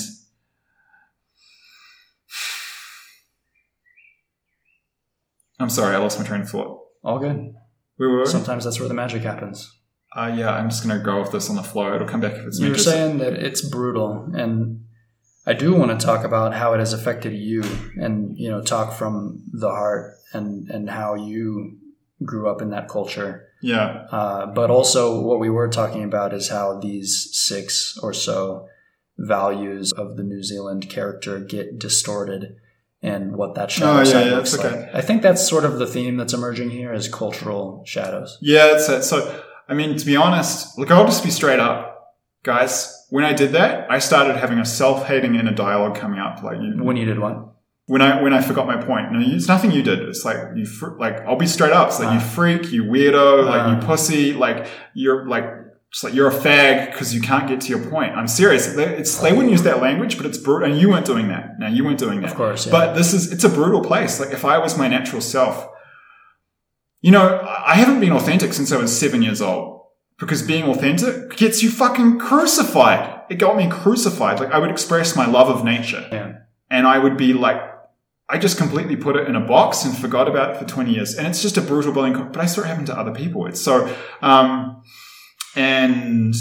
I'm 5.58 5.70
sorry, 5.70 5.94
I 5.94 5.98
lost 5.98 6.18
my 6.18 6.26
train 6.26 6.42
of 6.42 6.50
thought. 6.50 6.80
All 7.02 7.18
good. 7.18 7.54
We 7.98 8.06
were 8.06 8.26
Sometimes 8.26 8.64
that's 8.64 8.78
where 8.78 8.88
the 8.88 8.94
magic 8.94 9.22
happens. 9.22 9.72
Uh, 10.16 10.32
yeah, 10.36 10.50
I'm 10.50 10.70
just 10.70 10.86
gonna 10.86 11.02
go 11.02 11.20
with 11.20 11.32
this 11.32 11.50
on 11.50 11.56
the 11.56 11.62
flow. 11.62 11.94
It'll 11.94 12.08
come 12.08 12.20
back 12.20 12.34
if 12.34 12.46
it's 12.46 12.60
You're 12.60 12.78
saying 12.78 13.18
that 13.18 13.34
it's 13.34 13.60
brutal, 13.62 14.30
and 14.34 14.84
I 15.46 15.52
do 15.52 15.74
want 15.74 15.98
to 15.98 16.04
talk 16.04 16.24
about 16.24 16.54
how 16.54 16.72
it 16.74 16.78
has 16.78 16.92
affected 16.92 17.32
you 17.32 17.62
and, 18.00 18.36
you 18.36 18.50
know, 18.50 18.62
talk 18.62 18.92
from 18.92 19.44
the 19.52 19.68
heart 19.68 20.14
and, 20.32 20.68
and 20.70 20.90
how 20.90 21.14
you 21.14 21.78
grew 22.24 22.48
up 22.50 22.60
in 22.60 22.70
that 22.70 22.88
culture. 22.88 23.46
Yeah. 23.62 24.06
Uh, 24.10 24.46
but 24.46 24.70
also, 24.70 25.20
what 25.20 25.38
we 25.38 25.48
were 25.48 25.68
talking 25.68 26.02
about 26.02 26.34
is 26.34 26.48
how 26.48 26.80
these 26.80 27.28
six 27.32 27.96
or 28.02 28.12
so 28.12 28.66
values 29.18 29.92
of 29.92 30.16
the 30.16 30.24
New 30.24 30.42
Zealand 30.42 30.88
character 30.90 31.38
get 31.38 31.78
distorted 31.78 32.56
and 33.00 33.36
what 33.36 33.54
that 33.54 33.70
shadow 33.70 33.92
Oh, 33.92 33.98
yeah, 33.98 34.04
side 34.04 34.26
yeah, 34.26 34.34
looks 34.34 34.50
that's 34.52 34.64
like. 34.64 34.72
okay. 34.72 34.90
I 34.94 35.00
think 35.00 35.22
that's 35.22 35.46
sort 35.46 35.64
of 35.64 35.78
the 35.78 35.86
theme 35.86 36.16
that's 36.16 36.32
emerging 36.34 36.70
here 36.70 36.92
is 36.92 37.08
cultural 37.08 37.82
shadows. 37.86 38.36
Yeah, 38.40 38.66
that's 38.68 38.88
it. 38.88 39.02
So, 39.04 39.42
I 39.68 39.74
mean, 39.74 39.96
to 39.96 40.06
be 40.06 40.16
honest, 40.16 40.78
look, 40.78 40.90
I'll 40.90 41.06
just 41.06 41.24
be 41.24 41.30
straight 41.30 41.58
up. 41.60 41.92
Guys, 42.44 43.06
when 43.10 43.24
I 43.24 43.32
did 43.32 43.52
that, 43.52 43.90
I 43.90 43.98
started 43.98 44.36
having 44.36 44.58
a 44.58 44.64
self-hating 44.64 45.34
inner 45.34 45.52
dialogue 45.52 45.96
coming 45.96 46.20
up. 46.20 46.42
Like, 46.42 46.58
you, 46.60 46.82
When 46.82 46.96
you 46.96 47.04
did 47.04 47.18
what? 47.18 47.52
when 47.88 48.02
I 48.02 48.20
when 48.20 48.32
I 48.32 48.40
forgot 48.42 48.66
my 48.66 48.76
point. 48.82 49.12
No, 49.12 49.20
it's 49.20 49.46
nothing 49.46 49.70
you 49.70 49.80
did. 49.82 50.00
It's 50.00 50.24
like 50.24 50.38
you 50.56 50.66
fr- 50.66 50.96
like 50.98 51.20
I'll 51.20 51.36
be 51.36 51.46
straight 51.46 51.72
up. 51.72 51.86
It's 51.88 52.00
like 52.00 52.12
you 52.12 52.18
Ah. 52.18 52.32
freak, 52.34 52.72
you 52.72 52.82
weirdo, 52.82 53.44
like 53.46 53.62
Ah. 53.62 53.70
you 53.80 53.86
pussy, 53.86 54.32
like 54.32 54.66
you're 54.94 55.24
like 55.28 55.44
just 55.92 56.02
like 56.02 56.12
you're 56.12 56.26
a 56.26 56.32
fag 56.34 56.90
because 56.90 57.14
you 57.14 57.20
can't 57.20 57.46
get 57.46 57.60
to 57.60 57.68
your 57.68 57.78
point. 57.88 58.12
I'm 58.16 58.26
serious. 58.26 58.66
They, 58.74 58.86
it's 58.96 59.16
they 59.18 59.32
wouldn't 59.32 59.52
use 59.52 59.62
that 59.62 59.80
language, 59.80 60.16
but 60.16 60.26
it's 60.26 60.36
brutal. 60.36 60.68
And 60.68 60.80
you 60.80 60.88
weren't 60.90 61.06
doing 61.06 61.28
that. 61.28 61.60
Now 61.60 61.68
you 61.68 61.84
weren't 61.84 62.00
doing 62.00 62.22
that. 62.22 62.30
Of 62.32 62.36
course, 62.36 62.66
yeah. 62.66 62.72
But 62.72 62.94
this 62.96 63.12
is 63.14 63.32
it's 63.32 63.44
a 63.44 63.48
brutal 63.48 63.82
place. 63.82 64.18
Like 64.18 64.30
if 64.32 64.44
I 64.44 64.58
was 64.58 64.76
my 64.76 64.88
natural 64.88 65.20
self, 65.22 65.68
you 67.06 67.12
know, 67.12 67.26
I 67.64 67.74
haven't 67.76 68.00
been 68.00 68.10
authentic 68.10 68.52
since 68.52 68.72
I 68.72 68.78
was 68.78 68.90
seven 68.98 69.22
years 69.22 69.40
old 69.40 69.80
because 70.18 70.42
being 70.42 70.64
authentic 70.64 71.36
gets 71.36 71.62
you 71.62 71.70
fucking 71.70 72.18
crucified. 72.18 73.22
It 73.30 73.36
got 73.36 73.56
me 73.56 73.68
crucified. 73.70 74.40
Like 74.40 74.50
I 74.50 74.58
would 74.58 74.72
express 74.72 75.14
my 75.14 75.24
love 75.24 75.48
of 75.48 75.64
nature 75.64 76.04
Yeah. 76.10 76.32
and 76.68 76.84
I 76.84 76.98
would 76.98 77.16
be 77.16 77.32
like, 77.32 77.60
I 78.28 78.38
just 78.38 78.58
completely 78.58 78.96
put 78.96 79.14
it 79.14 79.28
in 79.28 79.36
a 79.36 79.40
box 79.40 79.84
and 79.84 79.96
forgot 79.96 80.26
about 80.26 80.50
it 80.50 80.56
for 80.58 80.64
20 80.64 80.92
years. 80.92 81.14
And 81.14 81.28
it's 81.28 81.40
just 81.42 81.56
a 81.56 81.60
brutal 81.60 81.92
bullying, 81.92 82.14
but 82.32 82.38
I 82.38 82.46
saw 82.46 82.62
it 82.62 82.66
happen 82.66 82.86
to 82.86 82.98
other 82.98 83.14
people. 83.14 83.46
It's 83.46 83.60
so, 83.60 83.74
um, 84.20 84.82
and 85.54 86.34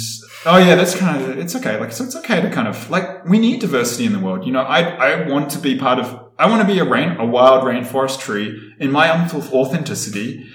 oh 0.47 0.57
yeah, 0.57 0.73
that's 0.73 0.95
kind 0.95 1.21
of, 1.21 1.37
it's 1.37 1.55
okay. 1.55 1.79
Like, 1.79 1.91
so 1.91 2.05
it's 2.05 2.15
okay 2.15 2.41
to 2.41 2.49
kind 2.49 2.67
of, 2.67 2.89
like, 2.89 3.23
we 3.25 3.37
need 3.37 3.61
diversity 3.61 4.07
in 4.07 4.13
the 4.13 4.19
world. 4.19 4.47
You 4.47 4.51
know, 4.51 4.63
I, 4.63 4.81
I 4.81 5.27
want 5.29 5.51
to 5.51 5.59
be 5.59 5.77
part 5.77 5.99
of, 5.99 6.24
I 6.37 6.49
want 6.49 6.61
to 6.67 6.73
be 6.73 6.79
a 6.79 6.85
rain, 6.85 7.11
a 7.17 7.25
wild 7.25 7.63
rainforest 7.63 8.19
tree 8.19 8.73
in 8.79 8.91
my 8.91 9.09
authenticity, 9.09 10.47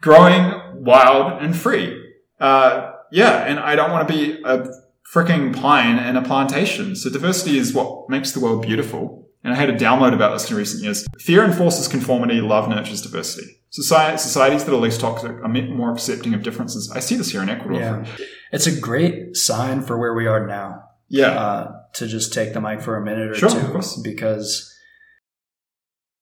growing 0.00 0.84
wild 0.84 1.42
and 1.42 1.56
free. 1.56 2.00
Uh, 2.40 2.92
yeah. 3.12 3.44
And 3.44 3.58
I 3.58 3.76
don't 3.76 3.90
want 3.90 4.08
to 4.08 4.14
be 4.14 4.42
a 4.44 4.68
freaking 5.12 5.54
pine 5.54 5.98
in 5.98 6.16
a 6.16 6.22
plantation. 6.22 6.96
So 6.96 7.10
diversity 7.10 7.58
is 7.58 7.72
what 7.72 8.08
makes 8.08 8.32
the 8.32 8.40
world 8.40 8.62
beautiful. 8.62 9.28
And 9.42 9.52
I 9.52 9.56
had 9.56 9.68
a 9.68 9.76
download 9.76 10.14
about 10.14 10.32
this 10.32 10.50
in 10.50 10.56
recent 10.56 10.82
years. 10.82 11.06
Fear 11.18 11.44
enforces 11.44 11.86
conformity, 11.86 12.40
love 12.40 12.68
nurtures 12.68 13.02
diversity. 13.02 13.46
Society, 13.70 14.16
societies 14.18 14.64
that 14.64 14.72
are 14.72 14.78
less 14.78 14.96
toxic 14.96 15.32
are 15.32 15.48
more 15.48 15.92
accepting 15.92 16.32
of 16.32 16.42
differences. 16.42 16.90
I 16.94 17.00
see 17.00 17.16
this 17.16 17.30
here 17.30 17.42
in 17.42 17.48
Ecuador. 17.50 17.78
Yeah. 17.80 18.06
It's 18.52 18.66
a 18.66 18.80
great 18.80 19.36
sign 19.36 19.82
for 19.82 19.98
where 19.98 20.14
we 20.14 20.26
are 20.26 20.46
now. 20.46 20.80
Yeah. 21.08 21.28
uh, 21.28 21.72
to 21.94 22.06
just 22.08 22.32
take 22.32 22.54
the 22.54 22.60
mic 22.60 22.80
for 22.80 22.96
a 22.96 23.04
minute 23.04 23.30
or 23.30 23.34
Sure, 23.34 23.50
two 23.50 23.58
of 23.58 23.70
course. 23.72 24.00
because 24.02 24.73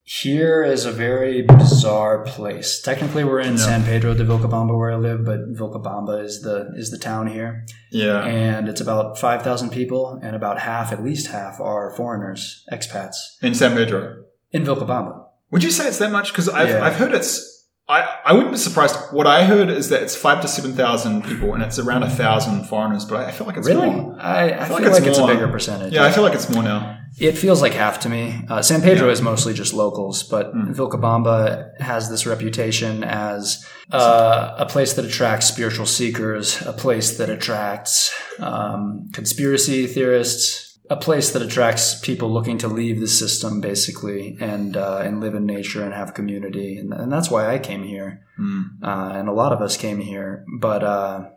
here 0.05 0.65
is 0.65 0.85
a 0.85 0.93
very 0.93 1.43
bizarre 1.43 2.25
place. 2.25 2.81
Technically, 2.81 3.25
we're 3.25 3.41
in 3.41 3.53
Yeah. 3.53 3.65
San 3.65 3.85
Pedro 3.85 4.15
de 4.15 4.25
Vilcabamba 4.25 4.77
where 4.77 4.91
I 4.93 4.97
live, 4.97 5.25
but 5.25 5.53
Vilcabamba 5.55 6.25
is 6.25 6.43
the 6.43 6.71
is 6.77 6.91
the 6.91 6.99
town 6.99 7.29
here, 7.29 7.65
yeah. 7.91 8.25
and 8.25 8.69
it's 8.69 8.81
about 8.81 9.19
five 9.19 9.43
thousand 9.43 9.71
people, 9.71 10.19
and 10.23 10.35
about 10.35 10.59
half, 10.61 10.93
at 10.93 11.03
least 11.05 11.29
half, 11.29 11.61
are 11.61 11.91
foreigners, 11.95 12.65
expats 12.73 13.17
in 13.43 13.55
San 13.55 13.77
Pedro. 13.77 14.25
in 14.51 14.65
Vilcabamba. 14.65 15.25
Would 15.51 15.63
you 15.63 15.71
say 15.71 15.87
it's 15.87 15.99
that 15.99 16.11
much? 16.13 16.33
Because 16.33 16.49
I've, 16.49 16.69
Yeah. 16.69 16.85
I've 16.85 16.97
heard 16.97 17.13
it's. 17.15 17.52
I, 17.89 18.21
I 18.27 18.33
wouldn't 18.33 18.53
be 18.53 18.59
surprised. 18.59 18.95
What 19.13 19.27
I 19.27 19.45
heard 19.45 19.69
is 19.69 19.89
that 19.89 20.03
it's 20.03 20.15
five 20.17 20.41
to 20.43 20.49
seven 20.49 20.73
thousand 20.73 21.25
people, 21.25 21.53
and 21.53 21.63
it's 21.63 21.79
around 21.79 22.05
a 22.05 22.09
thousand 22.11 22.65
foreigners. 22.67 23.05
But 23.05 23.27
I 23.27 23.33
feel 23.33 23.47
like 23.47 23.57
it's 23.57 23.67
Really, 23.67 23.91
more. 23.91 24.17
I, 24.21 24.45
I, 24.53 24.65
feel, 24.67 24.75
like 24.77 24.85
like, 24.85 24.99
it's 25.01 25.07
it's, 25.09 25.19
more. 25.19 25.31
a 25.31 25.35
bigger 25.35 25.49
percentage. 25.49 25.93
Yeah, 25.93 26.05
I 26.05 26.13
feel 26.13 26.23
like 26.23 26.33
it's 26.35 26.49
more 26.49 26.63
now. 26.63 26.99
It 27.19 27.33
feels 27.33 27.61
like 27.61 27.73
half 27.75 28.01
to 28.01 28.09
me. 28.09 28.41
Uh, 28.49 28.63
San 28.63 28.81
Pedro 28.83 29.07
Yeah. 29.09 29.13
is 29.13 29.21
mostly 29.21 29.53
just 29.53 29.75
locals, 29.75 30.23
but 30.23 30.55
Mm. 30.55 30.75
Vilcabamba 30.75 31.79
has 31.81 32.09
this 32.09 32.25
reputation 32.25 33.05
as 33.05 33.67
uh, 33.91 34.55
a 34.59 34.65
place 34.65 34.95
that 34.95 35.05
attracts 35.05 35.47
spiritual 35.47 35.85
seekers, 35.85 36.63
a 36.63 36.73
place 36.73 37.19
that 37.19 37.29
attracts 37.29 38.11
um, 38.39 39.09
conspiracy 39.13 39.87
theorists, 39.87 40.72
a 40.91 40.97
place 40.97 41.31
that 41.33 41.43
attracts 41.43 41.99
people 42.01 42.31
looking 42.31 42.59
to 42.59 42.69
leave 42.69 43.01
the 43.01 43.09
system, 43.09 43.61
basically, 43.61 44.37
and 44.41 44.77
uh, 44.77 44.99
and 45.05 45.21
live 45.21 45.35
in 45.35 45.47
nature 45.47 45.83
and 45.83 45.95
have 45.95 46.15
community. 46.15 46.77
And, 46.77 46.93
and 46.93 47.11
that's 47.13 47.31
why 47.31 47.53
I 47.55 47.59
came 47.59 47.83
here, 47.85 48.25
Mm. 48.39 48.83
uh, 48.83 49.13
and 49.15 49.29
a 49.29 49.33
lot 49.33 49.53
of 49.53 49.61
us 49.61 49.77
came 49.77 50.01
here. 50.01 50.45
But 50.59 50.83
uh, 50.83 51.29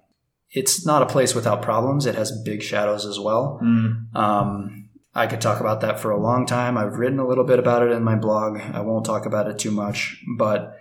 it's 0.52 0.86
not 0.86 1.02
a 1.04 1.08
place 1.08 1.36
without 1.36 1.62
problems. 1.62 2.06
It 2.06 2.16
has 2.16 2.42
big 2.44 2.64
shadows 2.64 3.06
as 3.06 3.20
well. 3.20 3.60
Mm. 3.64 4.16
Um, 4.16 4.90
I 5.14 5.28
could 5.28 5.42
talk 5.42 5.60
about 5.62 5.82
that 5.82 6.00
for 6.00 6.12
a 6.12 6.22
long 6.22 6.46
time. 6.46 6.78
I've 6.78 6.98
written 6.98 7.20
a 7.20 7.28
little 7.28 7.46
bit 7.46 7.60
about 7.60 7.84
it 7.84 7.92
in 7.92 8.04
my 8.04 8.16
blog. 8.16 8.60
I 8.60 8.82
won't 8.82 9.06
talk 9.06 9.26
about 9.26 9.48
it 9.48 9.60
too 9.60 9.72
much, 9.72 10.22
but 10.38 10.78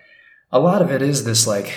a 0.51 0.59
lot 0.59 0.83
of 0.83 0.91
it 0.91 1.03
is 1.03 1.25
this 1.25 1.47
like 1.47 1.73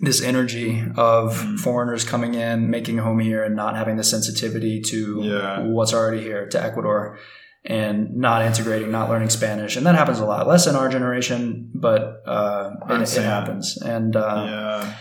this 0.00 0.22
energy 0.22 0.84
of 0.96 1.34
Mm. 1.34 1.58
foreigners 1.58 2.04
coming 2.04 2.34
in, 2.34 2.68
making 2.70 2.98
a 2.98 3.02
home 3.02 3.18
here, 3.18 3.42
and 3.42 3.56
not 3.56 3.76
having 3.76 3.96
the 3.96 4.04
sensitivity 4.04 4.80
to 4.80 5.20
Yeah. 5.22 5.62
what's 5.64 5.94
already 5.94 6.22
here 6.22 6.46
to 6.48 6.62
Ecuador, 6.62 7.18
and 7.64 8.14
not 8.16 8.42
integrating, 8.42 8.90
not 8.90 9.08
learning 9.08 9.30
Spanish, 9.30 9.76
and 9.76 9.84
that 9.86 9.94
happens 9.94 10.20
a 10.20 10.24
lot. 10.26 10.46
Less 10.46 10.66
in 10.66 10.76
our 10.76 10.88
generation, 10.88 11.70
but 11.74 12.22
uh, 12.26 12.70
it, 12.90 13.16
it 13.16 13.22
happens, 13.22 13.76
and 13.82 14.14
uh, 14.16 14.44
yeah. 14.46 14.92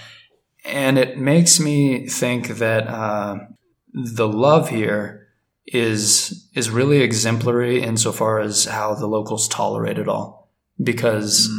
and 0.66 0.98
it 0.98 1.18
makes 1.18 1.60
me 1.60 2.08
think 2.08 2.58
that 2.58 2.88
uh, 2.88 3.38
the 3.94 4.28
love 4.28 4.70
here 4.70 5.28
is 5.68 6.48
is 6.56 6.70
really 6.70 7.02
exemplary 7.02 7.82
insofar 7.82 8.40
as 8.40 8.66
how 8.66 8.94
the 8.96 9.08
locals 9.08 9.48
tolerate 9.48 9.98
it 9.98 10.08
all 10.08 10.52
because 10.82 11.50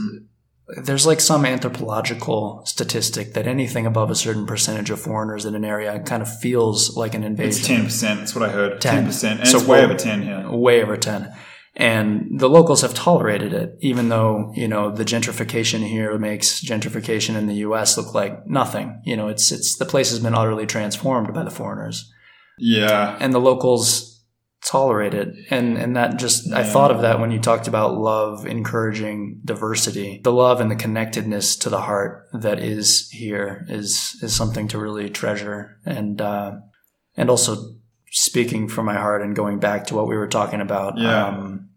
there's 0.69 1.07
like 1.07 1.21
some 1.21 1.45
anthropological 1.47 2.63
statistic 2.67 3.35
that 3.35 3.47
anything 3.47 3.87
above 3.87 4.11
a 4.11 4.15
certain 4.15 4.47
percentage 4.47 4.91
of 4.91 5.01
foreigners 5.01 5.45
in 5.45 5.55
an 5.55 5.65
area 5.65 6.01
kind 6.01 6.23
of 6.23 6.39
feels 6.41 6.97
like 6.97 7.15
an 7.15 7.23
invasion. 7.25 7.49
It's 7.61 7.67
ten 7.67 7.85
percent. 7.85 8.19
That's 8.21 8.35
what 8.35 8.49
I 8.49 8.53
heard. 8.53 8.81
10. 8.81 9.07
percent, 9.07 9.41
and 9.41 9.49
So 9.49 9.59
it's 9.59 9.67
way 9.67 9.79
we're- 9.79 9.91
over 9.91 9.95
ten 9.99 10.23
here. 10.23 10.51
way 10.51 10.83
over 10.83 10.97
10 10.97 11.33
and 11.79 12.41
the 12.41 12.49
locals 12.49 12.81
have 12.81 12.95
tolerated 12.95 13.53
it 13.53 13.77
even 13.81 14.09
though 14.09 14.51
you 14.57 14.67
know 14.67 14.91
the 14.91 15.05
gentrification 15.05 15.87
here 15.87 16.17
makes 16.19 16.65
gentrification 16.65 17.37
in 17.37 17.47
the 17.47 17.57
US 17.67 17.99
look 17.99 18.15
like 18.15 18.47
nothing 18.47 18.99
you 19.05 19.15
know 19.15 19.29
it's 19.29 19.53
it's 19.53 19.77
the 19.77 19.85
place 19.85 20.09
has 20.09 20.19
been 20.19 20.35
utterly 20.35 20.65
transformed 20.65 21.35
by 21.35 21.45
the 21.45 21.51
foreigners 21.51 22.11
Yeah, 22.59 23.19
and 23.21 23.35
the 23.35 23.41
locals 23.41 24.16
tolerate 24.67 25.15
it 25.15 25.29
and 25.51 25.79
and 25.79 25.97
that 25.97 26.19
just 26.19 26.53
I 26.53 26.65
thought 26.65 26.91
of 26.91 27.03
that 27.03 27.21
when 27.21 27.31
you 27.31 27.39
talked 27.39 27.69
about 27.69 27.97
love 27.99 28.45
encouraging 28.47 29.41
diversity. 29.45 30.21
The 30.25 30.33
love 30.33 30.61
and 30.61 30.69
the 30.71 30.75
connectedness 30.77 31.55
to 31.59 31.71
the 31.71 31.81
heart 31.83 32.25
that 32.33 32.59
is 32.59 33.09
here 33.11 33.65
is 33.69 34.17
is 34.23 34.35
something 34.35 34.67
to 34.69 34.79
really 34.79 35.09
treasure. 35.09 35.79
And 35.87 36.21
uh 36.21 36.53
and 37.17 37.31
also 37.31 37.77
speaking 38.11 38.69
from 38.69 38.87
my 38.87 38.95
heart 38.95 39.23
and 39.23 39.37
going 39.37 39.61
back 39.61 39.87
to 39.87 39.95
what 39.95 40.09
we 40.09 40.17
were 40.17 40.29
talking 40.29 40.61
about 40.61 40.99
Yeah. 40.99 41.27
um 41.29 41.69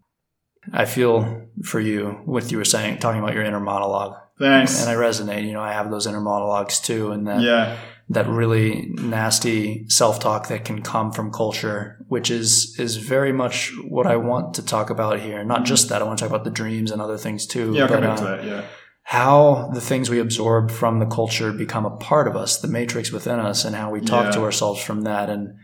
I 0.72 0.84
feel 0.84 1.46
for 1.64 1.78
you 1.80 2.20
with 2.26 2.50
you 2.50 2.58
were 2.58 2.64
saying 2.64 2.98
talking 2.98 3.20
about 3.22 3.34
your 3.34 3.44
inner 3.44 3.60
monologue. 3.60 4.16
Thanks. 4.38 4.80
and 4.80 4.90
I 4.90 4.94
resonate. 4.94 5.46
You 5.46 5.52
know 5.52 5.62
I 5.62 5.72
have 5.74 5.90
those 5.90 6.06
inner 6.08 6.20
monologues 6.20 6.80
too. 6.80 7.12
And 7.12 7.26
that 7.28 7.40
yeah, 7.42 7.76
that 8.12 8.28
really 8.28 8.90
nasty 8.96 9.88
self-talk 9.88 10.48
that 10.48 10.64
can 10.64 10.82
come 10.82 11.12
from 11.12 11.30
culture 11.32 11.96
which 12.08 12.30
is 12.30 12.76
is 12.78 12.96
very 12.96 13.32
much 13.32 13.72
what 13.88 14.06
I 14.06 14.16
want 14.16 14.54
to 14.54 14.64
talk 14.64 14.90
about 14.90 15.20
here 15.20 15.44
not 15.44 15.64
just 15.64 15.88
that 15.88 16.02
I 16.02 16.04
want 16.04 16.18
to 16.18 16.24
talk 16.24 16.30
about 16.34 16.44
the 16.44 16.50
dreams 16.50 16.90
and 16.90 17.00
other 17.00 17.16
things 17.16 17.46
too 17.46 17.72
yeah. 17.74 17.86
But 17.86 18.04
uh, 18.04 18.16
that. 18.16 18.44
Yeah, 18.44 18.64
how 19.04 19.70
the 19.74 19.80
things 19.80 20.10
we 20.10 20.18
absorb 20.20 20.70
from 20.70 20.98
the 20.98 21.06
culture 21.06 21.52
become 21.52 21.86
a 21.86 21.96
part 21.96 22.26
of 22.28 22.36
us 22.36 22.60
the 22.60 22.68
matrix 22.68 23.10
within 23.12 23.38
us 23.38 23.64
and 23.64 23.74
how 23.76 23.90
we 23.90 24.00
talk 24.00 24.26
Yeah. 24.26 24.30
to 24.32 24.40
ourselves 24.42 24.82
from 24.82 25.02
that 25.02 25.30
and 25.30 25.54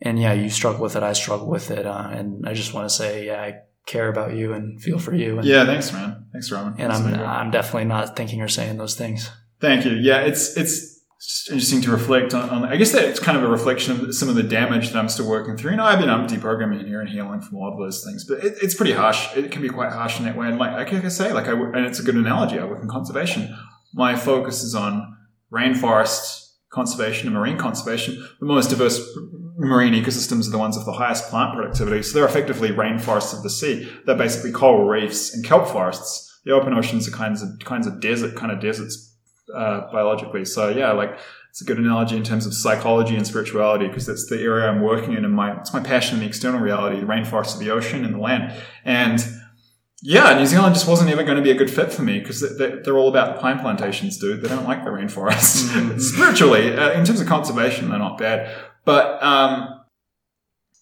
and 0.00 0.18
yeah 0.20 0.32
you 0.32 0.50
struggle 0.50 0.82
with 0.82 0.96
it 0.96 1.02
I 1.02 1.12
struggle 1.12 1.48
with 1.48 1.70
it 1.70 1.86
uh, 1.86 2.08
and 2.10 2.46
I 2.48 2.54
just 2.54 2.74
want 2.74 2.88
to 2.88 2.94
say 2.94 3.26
yeah 3.26 3.40
I 3.40 3.54
care 3.86 4.08
about 4.08 4.34
you 4.34 4.52
and 4.54 4.82
feel 4.82 4.98
for 4.98 5.14
you 5.14 5.38
and, 5.38 5.46
yeah. 5.46 5.66
Thanks, 5.66 5.92
man. 5.92 6.26
Thanks, 6.32 6.50
Reiman. 6.50 6.74
and 6.78 6.90
That's 6.90 7.00
I'm. 7.00 7.20
I'm 7.20 7.50
definitely 7.50 7.84
not 7.84 8.16
thinking 8.16 8.40
or 8.40 8.48
saying 8.48 8.78
those 8.78 8.94
things 8.96 9.30
Thank 9.60 9.84
you. 9.84 9.92
Yeah, 9.92 10.20
it's 10.22 10.56
it's 10.56 10.93
just 11.26 11.50
interesting 11.50 11.80
to 11.82 11.90
reflect 11.90 12.34
on, 12.34 12.50
on. 12.50 12.64
I 12.64 12.76
guess 12.76 12.92
that's 12.92 13.18
kind 13.18 13.36
of 13.36 13.44
a 13.44 13.48
reflection 13.48 13.92
of 13.92 14.14
some 14.14 14.28
of 14.28 14.34
the 14.34 14.42
damage 14.42 14.90
that 14.90 14.98
I'm 14.98 15.08
still 15.08 15.28
working 15.28 15.56
through. 15.56 15.72
And 15.72 15.80
I've 15.80 15.98
been 15.98 16.10
I'm 16.10 16.26
deprogramming 16.26 16.86
here 16.86 17.00
and 17.00 17.08
healing 17.08 17.40
from 17.40 17.56
a 17.56 17.60
lot 17.60 17.72
of 17.72 17.78
those 17.78 18.04
things, 18.04 18.24
but 18.24 18.44
it, 18.44 18.54
it's 18.62 18.74
pretty 18.74 18.92
harsh. 18.92 19.36
It 19.36 19.50
can 19.50 19.62
be 19.62 19.68
quite 19.68 19.92
harsh 19.92 20.18
in 20.18 20.24
that 20.24 20.36
way. 20.36 20.48
And 20.48 20.58
like, 20.58 20.92
like 20.92 21.04
I 21.04 21.08
say, 21.08 21.32
like 21.32 21.46
I 21.46 21.52
and 21.52 21.86
it's 21.86 22.00
a 22.00 22.02
good 22.02 22.16
analogy. 22.16 22.58
I 22.58 22.64
work 22.64 22.82
in 22.82 22.88
conservation. 22.88 23.56
My 23.92 24.16
focus 24.16 24.62
is 24.62 24.74
on 24.74 25.16
rainforest 25.52 26.44
conservation 26.74 27.28
and 27.28 27.36
marine 27.36 27.56
conservation, 27.56 28.28
the 28.40 28.46
most 28.46 28.68
diverse 28.68 29.00
marine 29.56 29.94
ecosystems 29.94 30.48
are 30.48 30.50
the 30.50 30.58
ones 30.58 30.76
with 30.76 30.84
the 30.84 30.92
highest 30.92 31.30
plant 31.30 31.54
productivity. 31.54 32.02
So 32.02 32.18
they're 32.18 32.28
effectively 32.28 32.70
rainforests 32.70 33.34
of 33.34 33.44
the 33.44 33.50
sea. 33.50 33.90
They're 34.04 34.16
basically 34.16 34.50
coral 34.50 34.86
reefs 34.86 35.32
and 35.32 35.44
kelp 35.44 35.68
forests. 35.68 36.30
The 36.44 36.52
open 36.52 36.74
oceans 36.74 37.08
are 37.08 37.12
kinds 37.12 37.40
of 37.42 37.48
kinds 37.60 37.86
of 37.86 38.00
desert 38.00 38.34
kind 38.34 38.52
of 38.52 38.60
deserts 38.60 39.13
uh, 39.52 39.90
biologically. 39.92 40.44
So 40.44 40.68
yeah, 40.68 40.92
like 40.92 41.18
it's 41.50 41.60
a 41.60 41.64
good 41.64 41.78
analogy 41.78 42.16
in 42.16 42.24
terms 42.24 42.46
of 42.46 42.54
psychology 42.54 43.16
and 43.16 43.26
spirituality 43.26 43.86
because 43.86 44.06
that's 44.06 44.26
the 44.26 44.40
area 44.40 44.68
I'm 44.68 44.82
working 44.82 45.12
in 45.12 45.24
and 45.24 45.34
my 45.34 45.58
it's 45.58 45.72
my 45.72 45.80
passion 45.80 46.16
in 46.16 46.20
the 46.20 46.26
external 46.26 46.60
reality, 46.60 47.00
the 47.00 47.06
rainforests 47.06 47.54
of 47.54 47.60
the 47.60 47.70
ocean 47.70 48.04
and 48.04 48.14
the 48.14 48.18
land. 48.18 48.52
And 48.84 49.24
yeah, 50.02 50.36
New 50.36 50.46
Zealand 50.46 50.74
just 50.74 50.86
wasn't 50.86 51.10
ever 51.10 51.22
going 51.22 51.36
to 51.36 51.42
be 51.42 51.50
a 51.50 51.54
good 51.54 51.70
fit 51.70 51.92
for 51.92 52.02
me 52.02 52.18
because 52.18 52.40
they're 52.58 52.98
all 52.98 53.08
about 53.08 53.36
the 53.36 53.40
pine 53.40 53.58
plantations, 53.58 54.18
dude. 54.18 54.42
They 54.42 54.48
don't 54.48 54.64
like 54.64 54.84
the 54.84 54.90
rainforest. 54.90 55.68
Mm-hmm. 55.68 55.98
Spiritually, 55.98 56.76
uh, 56.76 56.92
in 56.92 57.06
terms 57.06 57.22
of 57.22 57.26
conservation, 57.26 57.88
they're 57.88 57.98
not 57.98 58.18
bad. 58.18 58.54
But 58.84 59.22
um, 59.22 59.80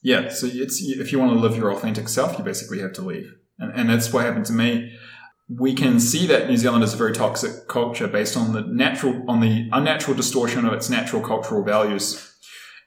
yeah, 0.02 0.28
so 0.28 0.48
it's 0.50 0.82
if 0.82 1.12
you 1.12 1.20
want 1.20 1.32
to 1.32 1.38
live 1.38 1.56
your 1.56 1.70
authentic 1.70 2.08
self, 2.08 2.36
you 2.36 2.44
basically 2.44 2.80
have 2.80 2.92
to 2.94 3.02
leave, 3.02 3.32
and, 3.58 3.72
and 3.72 3.88
that's 3.88 4.12
what 4.12 4.24
happened 4.24 4.46
to 4.46 4.52
me. 4.52 4.98
We 5.58 5.74
can 5.74 6.00
see 6.00 6.26
that 6.26 6.48
New 6.48 6.56
Zealand 6.56 6.84
is 6.84 6.94
a 6.94 6.96
very 6.96 7.12
toxic 7.12 7.68
culture 7.68 8.06
based 8.06 8.36
on 8.36 8.52
the 8.52 8.62
natural, 8.62 9.24
on 9.28 9.40
the 9.40 9.68
unnatural 9.72 10.16
distortion 10.16 10.64
of 10.64 10.72
its 10.72 10.88
natural 10.88 11.22
cultural 11.22 11.62
values. 11.62 12.28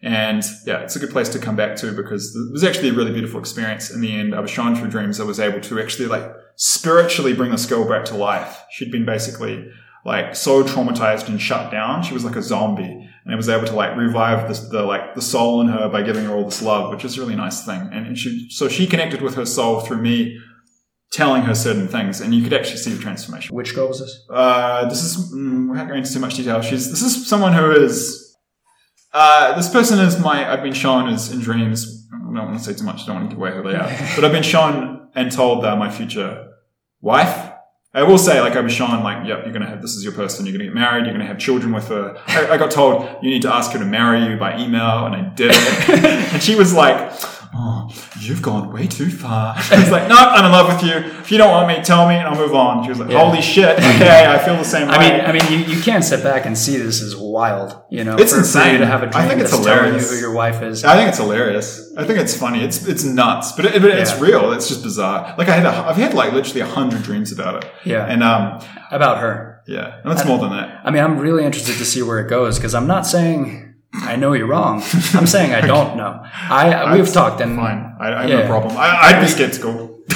And 0.02 0.44
yeah, 0.66 0.82
it's 0.82 0.96
a 0.96 1.00
good 1.00 1.10
place 1.10 1.30
to 1.30 1.40
come 1.40 1.56
back 1.56 1.76
to 1.78 1.92
because 1.92 2.36
it 2.36 2.52
was 2.52 2.64
actually 2.64 2.90
a 2.90 2.94
really 2.94 3.12
beautiful 3.12 3.40
experience. 3.40 3.90
In 3.90 4.02
the 4.02 4.16
end, 4.16 4.36
I 4.36 4.40
was 4.40 4.52
shown 4.52 4.76
through 4.76 4.90
dreams. 4.90 5.20
I 5.20 5.24
was 5.24 5.40
able 5.40 5.62
to 5.62 5.80
actually 5.80 6.08
like 6.08 6.32
spiritually 6.56 7.34
bring 7.34 7.52
this 7.52 7.66
girl 7.66 7.88
back 7.88 8.06
to 8.06 8.16
life. 8.16 8.62
She'd 8.72 8.92
been 8.92 9.06
basically 9.06 9.70
like 10.06 10.36
so 10.36 10.64
traumatized 10.64 11.28
and 11.28 11.42
shut 11.42 11.72
down. 11.72 12.04
She 12.04 12.14
was 12.14 12.24
like 12.24 12.36
a 12.36 12.44
zombie 12.44 13.10
and 13.26 13.34
I 13.34 13.36
was 13.36 13.50
able 13.50 13.66
to 13.66 13.74
like 13.74 13.98
revive 13.98 14.48
the, 14.48 14.70
the, 14.70 14.82
like 14.84 15.16
the 15.16 15.22
soul 15.22 15.62
in 15.62 15.68
her 15.68 15.90
by 15.90 16.04
giving 16.04 16.26
her 16.26 16.36
all 16.36 16.46
this 16.46 16.62
love, 16.62 16.92
which 16.92 17.04
is 17.04 17.18
a 17.18 17.22
really 17.22 17.36
nice 17.36 17.66
thing. 17.66 17.90
And, 17.92 18.06
and 18.06 18.18
she, 18.18 18.48
so 18.52 18.70
she 18.70 18.86
connected 18.86 19.22
with 19.22 19.34
her 19.36 19.46
soul 19.46 19.80
through 19.80 20.02
me 20.02 20.40
telling 21.11 21.44
her 21.44 21.56
certain 21.56 21.88
things 21.88 22.19
and 22.19 22.34
you 22.34 22.44
could 22.44 22.53
actually 22.53 22.77
see 22.77 22.91
the 22.91 23.02
transformation. 23.02 23.56
Which 23.56 23.73
girl 23.73 23.88
was 23.88 23.99
this? 23.99 24.26
Uh, 24.30 24.88
this 24.90 25.03
is, 25.03 25.34
mm, 25.34 25.69
we're 25.69 25.76
not 25.76 25.88
going 25.88 25.99
into 25.99 26.14
too 26.14 26.19
much 26.19 26.36
detail. 26.36 26.61
She's, 26.61 26.90
this 26.90 27.02
is 27.02 27.27
someone 27.27 27.53
who 27.53 27.72
is 27.72 28.26
uh, 29.15 29.56
this 29.56 29.69
person 29.69 29.98
is 29.99 30.19
my, 30.19 30.52
I've 30.52 30.61
been 30.61 30.73
shown 30.73 31.07
as 31.07 31.32
in 31.32 31.40
dreams. 31.40 32.06
I 32.14 32.18
don't 32.18 32.34
want 32.36 32.57
to 32.57 32.64
say 32.64 32.73
too 32.77 32.84
much. 32.84 33.03
I 33.03 33.06
don't 33.06 33.15
want 33.15 33.30
to 33.30 33.36
give 33.36 33.40
away 33.40 33.53
who 33.53 33.64
they 33.64 33.76
are, 33.76 33.88
but 34.15 34.26
I've 34.26 34.34
been 34.34 34.44
shown 34.44 35.07
and 35.15 35.32
told 35.32 35.64
they're 35.64 35.77
my 35.77 35.90
future 35.90 36.52
wife. 36.99 37.52
I 37.94 38.03
will 38.03 38.18
say, 38.18 38.41
like, 38.41 38.57
I 38.57 38.60
was 38.60 38.73
shown, 38.73 39.03
like, 39.03 39.26
yep, 39.26 39.44
you're 39.45 39.53
going 39.53 39.61
to 39.61 39.69
have, 39.69 39.82
this 39.82 39.95
is 39.95 40.03
your 40.03 40.11
person. 40.11 40.45
You're 40.45 40.52
going 40.52 40.60
to 40.60 40.65
get 40.65 40.76
married. 40.76 41.06
You're 41.06 41.14
going 41.14 41.26
to 41.26 41.27
have 41.27 41.40
children 41.40 41.72
with 41.72 41.88
her. 41.88 42.22
I, 42.27 42.48
I 42.48 42.57
got 42.57 42.72
told 42.72 43.07
you 43.23 43.30
need 43.30 43.44
to 43.44 43.53
ask 43.53 43.72
her 43.72 43.80
to 43.80 43.86
marry 43.86 44.22
you 44.26 44.36
by 44.36 44.60
email. 44.60 45.06
And 45.06 45.15
I 45.15 45.34
did 45.34 45.52
it. 45.53 45.90
and 46.34 46.44
she 46.44 46.56
was 46.56 46.73
like, 46.73 47.14
oh, 47.57 47.90
you've 48.19 48.41
gone 48.41 48.72
way 48.72 48.88
too 48.88 49.10
far. 49.10 49.56
She 49.65 49.76
was 49.76 49.90
like, 49.90 50.07
no, 50.07 50.15
I'm 50.15 50.45
in 50.45 50.52
love 50.52 50.68
with 50.68 50.90
you. 50.90 50.95
If 51.19 51.32
you 51.32 51.38
don't 51.38 51.49
want 51.49 51.68
me, 51.68 51.84
tell 51.84 52.07
me 52.07 52.15
and 52.15 52.27
I'll 52.27 52.36
move 52.36 52.53
on. 52.53 52.84
She 52.84 52.90
was 52.90 52.99
like, 52.99 53.10
yeah. 53.10 53.23
holy 53.23 53.41
shit. 53.41 53.80
Okay. 53.95 54.26
I 54.26 54.38
feel 54.40 54.57
the 54.57 54.64
same 54.64 54.88
way. 54.88 54.95
I 54.95 54.99
way. 54.99 55.18
mean, 55.18 55.22
I 55.26 55.32
mean, 55.32 55.52
you, 55.52 55.76
you 55.76 55.82
can't 55.82 56.03
sit 56.03 56.22
back 56.22 56.45
and 56.45 56.57
see 56.57 56.77
this 56.77 57.02
as 57.02 57.15
wild, 57.15 57.82
you 57.90 58.03
know, 58.03 58.18
it's 58.18 58.34
for, 58.34 58.40
insane. 58.40 58.64
For 58.64 58.72
you 58.73 58.77
to 58.80 58.86
have 58.86 59.03
a 59.03 59.07
dream 59.07 59.23
I 59.23 59.27
think 59.27 59.41
it's 59.41 59.52
hilarious. 59.52 59.84
telling 59.84 60.02
you 60.02 60.07
who 60.07 60.15
your 60.15 60.34
wife 60.34 60.61
is. 60.61 60.84
I 60.84 60.95
think 60.98 61.10
it's 61.10 61.18
hilarious. 61.18 61.94
I 61.98 62.03
think 62.03 62.19
it's 62.19 62.36
funny. 62.36 62.61
It's, 62.61 62.86
it's 62.88 63.03
nuts, 63.03 63.53
but, 63.53 63.65
it, 63.65 63.82
but 63.82 63.90
yeah. 63.90 64.02
it's 64.02 64.19
real. 64.19 64.52
It's 64.52 64.68
just 64.68 64.84
bizarre. 64.84 65.34
Like 65.38 65.48
I 65.48 65.56
had, 65.56 65.65
a, 65.65 65.69
I've 65.69 65.95
had 65.95 66.14
like 66.14 66.34
literally 66.34 66.61
a 66.61 66.65
hundred 66.65 67.03
dreams 67.03 67.32
about 67.32 67.64
it. 67.64 67.72
Yeah. 67.86 68.06
And, 68.06 68.22
um, 68.22 68.61
about 68.91 69.19
her. 69.19 69.64
Yeah. 69.68 70.02
And 70.03 70.11
it's 70.11 70.26
more 70.26 70.40
than 70.40 70.52
that. 70.52 70.82
I 70.84 70.91
mean, 70.91 71.03
I'm 71.03 71.18
really 71.18 71.45
interested 71.45 71.77
to 71.77 71.86
see 71.86 72.02
where 72.02 72.19
it 72.19 72.30
goes 72.30 72.57
because 72.57 72.76
I'm 72.76 72.88
not 72.88 73.06
saying 73.06 73.75
I 74.02 74.16
know 74.16 74.34
you're 74.34 74.48
wrong. 74.48 74.84
I'm 75.14 75.28
saying 75.28 75.54
I 75.54 75.62
don't 75.62 75.98
know. 75.98 76.22
I 76.24 76.96
we've 76.98 77.12
talked 77.12 77.42
and 77.42 77.56
fine. 77.56 77.96
I, 78.00 78.14
I 78.14 78.22
have 78.22 78.30
yeah. 78.30 78.42
no 78.42 78.48
problem. 78.48 78.76
I, 78.78 79.14
would 79.14 79.22
be 79.22 79.28
skeptical. 79.28 80.04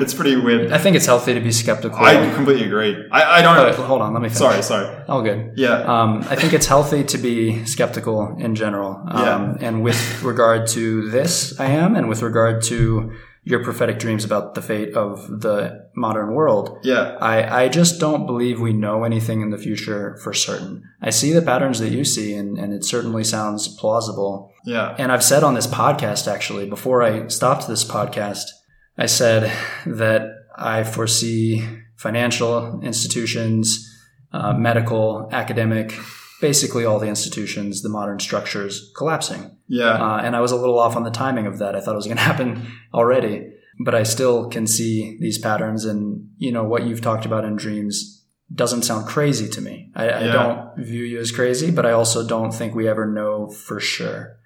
it's 0.00 0.14
pretty 0.14 0.36
weird. 0.36 0.72
I 0.72 0.78
think 0.78 0.96
it's 0.96 1.06
healthy 1.06 1.34
to 1.34 1.40
be 1.40 1.52
skeptical. 1.52 1.98
I 1.98 2.32
completely 2.34 2.66
agree. 2.66 3.06
I, 3.10 3.38
I 3.38 3.42
don't. 3.42 3.56
But, 3.56 3.74
hold 3.84 4.02
on, 4.02 4.12
let 4.12 4.22
me. 4.22 4.28
Finish. 4.28 4.38
Sorry, 4.38 4.62
sorry. 4.62 5.04
All 5.08 5.22
good. 5.22 5.52
Yeah. 5.56 5.82
Um, 5.82 6.18
I 6.28 6.36
think 6.36 6.52
it's 6.52 6.66
healthy 6.66 7.04
to 7.04 7.18
be 7.18 7.64
skeptical 7.64 8.36
in 8.38 8.54
general. 8.54 9.02
Um, 9.08 9.24
yeah. 9.24 9.56
And 9.60 9.82
with 9.82 10.22
regard 10.22 10.66
to 10.68 11.10
this, 11.10 11.58
I 11.58 11.66
am, 11.66 11.96
and 11.96 12.08
with 12.08 12.22
regard 12.22 12.62
to 12.64 13.12
your 13.50 13.62
prophetic 13.64 13.98
dreams 13.98 14.24
about 14.24 14.54
the 14.54 14.62
fate 14.62 14.94
of 14.94 15.40
the 15.40 15.88
modern 15.94 16.32
world. 16.32 16.78
Yeah. 16.82 17.16
I, 17.20 17.64
I 17.64 17.68
just 17.68 18.00
don't 18.00 18.24
believe 18.24 18.60
we 18.60 18.72
know 18.72 19.04
anything 19.04 19.40
in 19.40 19.50
the 19.50 19.58
future 19.58 20.16
for 20.22 20.32
certain. 20.32 20.84
I 21.02 21.10
see 21.10 21.32
the 21.32 21.42
patterns 21.42 21.80
that 21.80 21.90
you 21.90 22.04
see 22.04 22.34
and, 22.34 22.56
and 22.56 22.72
it 22.72 22.84
certainly 22.84 23.24
sounds 23.24 23.68
plausible. 23.68 24.52
Yeah. 24.64 24.94
And 24.98 25.10
I've 25.10 25.24
said 25.24 25.42
on 25.42 25.54
this 25.54 25.66
podcast 25.66 26.32
actually, 26.32 26.68
before 26.68 27.02
I 27.02 27.26
stopped 27.26 27.66
this 27.66 27.84
podcast, 27.84 28.44
I 28.96 29.06
said 29.06 29.52
that 29.86 30.30
I 30.56 30.84
foresee 30.84 31.66
financial 31.96 32.80
institutions, 32.82 33.86
uh, 34.32 34.52
medical, 34.52 35.28
academic, 35.32 35.92
basically 36.40 36.84
all 36.84 36.98
the 36.98 37.08
institutions, 37.08 37.82
the 37.82 37.88
modern 37.88 38.18
structures 38.18 38.92
collapsing. 38.96 39.56
Yeah. 39.68 39.90
Uh, 39.90 40.18
and 40.18 40.34
I 40.34 40.40
was 40.40 40.52
a 40.52 40.56
little 40.56 40.78
off 40.78 40.96
on 40.96 41.04
the 41.04 41.10
timing 41.10 41.46
of 41.46 41.58
that. 41.58 41.76
I 41.76 41.80
thought 41.80 41.92
it 41.92 41.96
was 41.96 42.06
going 42.06 42.16
to 42.18 42.22
happen 42.22 42.66
already, 42.94 43.52
but 43.84 43.94
I 43.94 44.02
still 44.02 44.48
can 44.48 44.66
see 44.66 45.18
these 45.20 45.38
patterns. 45.38 45.84
And, 45.84 46.30
you 46.36 46.52
know, 46.52 46.64
what 46.64 46.84
you've 46.84 47.02
talked 47.02 47.26
about 47.26 47.44
in 47.44 47.56
dreams 47.56 48.24
doesn't 48.52 48.82
sound 48.82 49.06
crazy 49.06 49.48
to 49.48 49.60
me. 49.60 49.92
I, 49.94 50.06
yeah. 50.06 50.18
I 50.18 50.32
don't 50.32 50.86
view 50.86 51.04
you 51.04 51.20
as 51.20 51.30
crazy, 51.30 51.70
but 51.70 51.86
I 51.86 51.92
also 51.92 52.26
don't 52.26 52.52
think 52.52 52.74
we 52.74 52.88
ever 52.88 53.06
know 53.06 53.48
for 53.48 53.78
sure. 53.78 54.39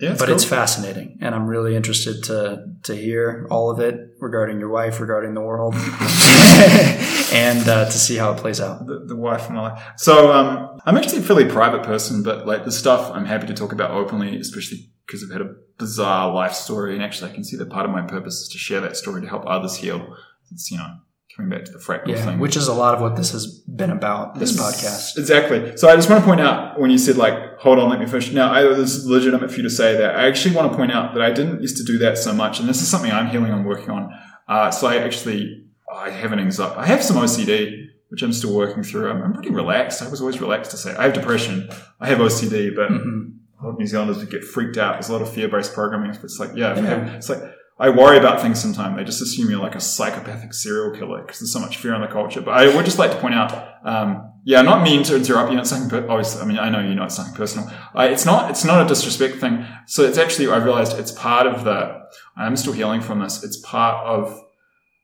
Yeah, 0.00 0.14
but 0.16 0.26
cool. 0.26 0.34
it's 0.36 0.44
fascinating, 0.44 1.18
and 1.20 1.34
I'm 1.34 1.48
really 1.48 1.74
interested 1.74 2.22
to 2.24 2.66
to 2.84 2.94
hear 2.94 3.48
all 3.50 3.68
of 3.68 3.80
it 3.80 4.14
regarding 4.20 4.60
your 4.60 4.68
wife, 4.68 5.00
regarding 5.00 5.34
the 5.34 5.40
world, 5.40 5.74
and 7.32 7.68
uh, 7.68 7.84
to 7.86 7.90
see 7.90 8.16
how 8.16 8.30
it 8.30 8.38
plays 8.38 8.60
out. 8.60 8.86
The, 8.86 9.06
the 9.06 9.16
wife 9.16 9.48
and 9.48 9.58
I. 9.58 9.94
So 9.96 10.32
um, 10.32 10.80
I'm 10.86 10.96
actually 10.96 11.18
a 11.18 11.22
fairly 11.22 11.46
private 11.46 11.82
person, 11.82 12.22
but 12.22 12.46
like 12.46 12.64
the 12.64 12.70
stuff 12.70 13.10
I'm 13.12 13.24
happy 13.24 13.48
to 13.48 13.54
talk 13.54 13.72
about 13.72 13.90
openly, 13.90 14.38
especially 14.38 14.88
because 15.04 15.24
I've 15.24 15.32
had 15.32 15.40
a 15.40 15.54
bizarre 15.78 16.32
life 16.32 16.52
story, 16.52 16.94
and 16.94 17.02
actually 17.02 17.32
I 17.32 17.34
can 17.34 17.42
see 17.42 17.56
that 17.56 17.68
part 17.68 17.84
of 17.84 17.90
my 17.90 18.02
purpose 18.02 18.34
is 18.34 18.48
to 18.50 18.58
share 18.58 18.80
that 18.82 18.96
story 18.96 19.22
to 19.22 19.28
help 19.28 19.42
others 19.46 19.78
heal. 19.78 20.16
It's 20.52 20.70
you 20.70 20.78
know 20.78 20.98
coming 21.38 21.56
back 21.56 21.64
to 21.64 21.72
the 21.72 21.78
fractal 21.78 22.08
yeah, 22.08 22.24
thing. 22.24 22.38
Which 22.40 22.56
is 22.56 22.66
a 22.66 22.74
lot 22.74 22.94
of 22.94 23.00
what 23.00 23.14
this 23.14 23.30
has 23.30 23.46
been 23.60 23.90
about, 23.90 24.38
this, 24.38 24.58
podcast. 24.58 25.16
Exactly. 25.16 25.76
So 25.76 25.88
I 25.88 25.94
just 25.94 26.10
want 26.10 26.20
to 26.20 26.26
point 26.26 26.40
out 26.40 26.80
when 26.80 26.90
you 26.90 26.98
said 26.98 27.16
like, 27.16 27.58
hold 27.58 27.78
on, 27.78 27.88
let 27.88 28.00
me 28.00 28.06
finish. 28.06 28.32
Now, 28.32 28.52
I, 28.52 28.62
this 28.62 28.96
is 28.96 29.06
legitimate 29.06 29.50
for 29.50 29.56
you 29.58 29.62
to 29.62 29.70
say 29.70 29.96
that. 29.96 30.16
I 30.16 30.26
actually 30.26 30.56
want 30.56 30.72
to 30.72 30.76
point 30.76 30.90
out 30.90 31.14
that 31.14 31.22
I 31.22 31.30
didn't 31.30 31.62
used 31.62 31.76
to 31.76 31.84
do 31.84 31.96
that 31.98 32.18
so 32.18 32.34
much. 32.34 32.58
And 32.58 32.68
this 32.68 32.82
is 32.82 32.88
something 32.88 33.12
I'm 33.12 33.28
healing, 33.28 33.52
I'm 33.52 33.64
working 33.64 33.90
on. 33.90 34.12
Uh, 34.48 34.72
so 34.72 34.88
I 34.88 34.96
actually, 34.96 35.64
I 35.94 36.10
have 36.10 36.32
an 36.32 36.40
anxiety. 36.40 36.74
I 36.76 36.86
have 36.86 37.04
some 37.04 37.16
OCD, 37.16 37.86
which 38.08 38.22
I'm 38.22 38.32
still 38.32 38.54
working 38.54 38.82
through. 38.82 39.08
I'm, 39.08 39.22
I'm, 39.22 39.32
pretty 39.32 39.50
relaxed. 39.50 40.02
I 40.02 40.08
was 40.08 40.20
always 40.20 40.40
relaxed 40.40 40.72
to 40.72 40.76
say 40.76 40.96
I 40.96 41.04
have 41.04 41.12
depression. 41.12 41.70
I 42.00 42.08
have 42.08 42.18
OCD, 42.18 42.74
but 42.74 42.90
mm-hmm. 42.90 43.30
a 43.60 43.64
lot 43.64 43.74
of 43.74 43.78
New 43.78 43.86
Zealanders 43.86 44.18
would 44.18 44.30
get 44.30 44.42
freaked 44.42 44.76
out. 44.76 44.94
There's 44.94 45.08
a 45.08 45.12
lot 45.12 45.22
of 45.22 45.32
fear-based 45.32 45.72
programming. 45.72 46.10
It's 46.10 46.40
like, 46.40 46.50
yeah, 46.56 46.74
yeah. 46.74 46.82
Have, 46.82 47.14
it's 47.14 47.28
like, 47.28 47.42
I 47.80 47.90
worry 47.90 48.18
about 48.18 48.40
things 48.42 48.60
sometimes. 48.60 48.96
They 48.96 49.04
just 49.04 49.22
assume 49.22 49.50
you're 49.50 49.60
like 49.60 49.76
a 49.76 49.80
psychopathic 49.80 50.52
serial 50.52 50.90
killer 50.96 51.22
because 51.22 51.38
there's 51.38 51.52
so 51.52 51.60
much 51.60 51.76
fear 51.76 51.94
in 51.94 52.00
the 52.00 52.08
culture. 52.08 52.40
But 52.40 52.54
I 52.54 52.74
would 52.74 52.84
just 52.84 52.98
like 52.98 53.12
to 53.12 53.18
point 53.18 53.34
out, 53.34 53.52
um, 53.84 54.32
yeah, 54.44 54.62
not 54.62 54.82
mean 54.82 55.04
to 55.04 55.16
interrupt 55.16 55.50
you. 55.50 55.56
Not 55.56 55.66
something, 55.68 55.88
but 55.88 56.08
obviously, 56.08 56.42
I 56.42 56.44
mean, 56.44 56.58
I 56.58 56.70
know 56.70 56.80
you 56.80 56.96
know 56.96 57.04
it's 57.04 57.14
something 57.14 57.34
personal. 57.34 57.70
Uh, 57.96 58.08
it's 58.10 58.26
not, 58.26 58.50
it's 58.50 58.64
not 58.64 58.84
a 58.84 58.88
disrespect 58.88 59.36
thing. 59.36 59.64
So 59.86 60.02
it's 60.02 60.18
actually, 60.18 60.48
I've 60.48 60.64
realized 60.64 60.98
it's 60.98 61.12
part 61.12 61.46
of 61.46 61.64
the, 61.64 62.08
I'm 62.36 62.56
still 62.56 62.72
healing 62.72 63.00
from 63.00 63.20
this. 63.20 63.44
It's 63.44 63.58
part 63.58 64.04
of, 64.04 64.42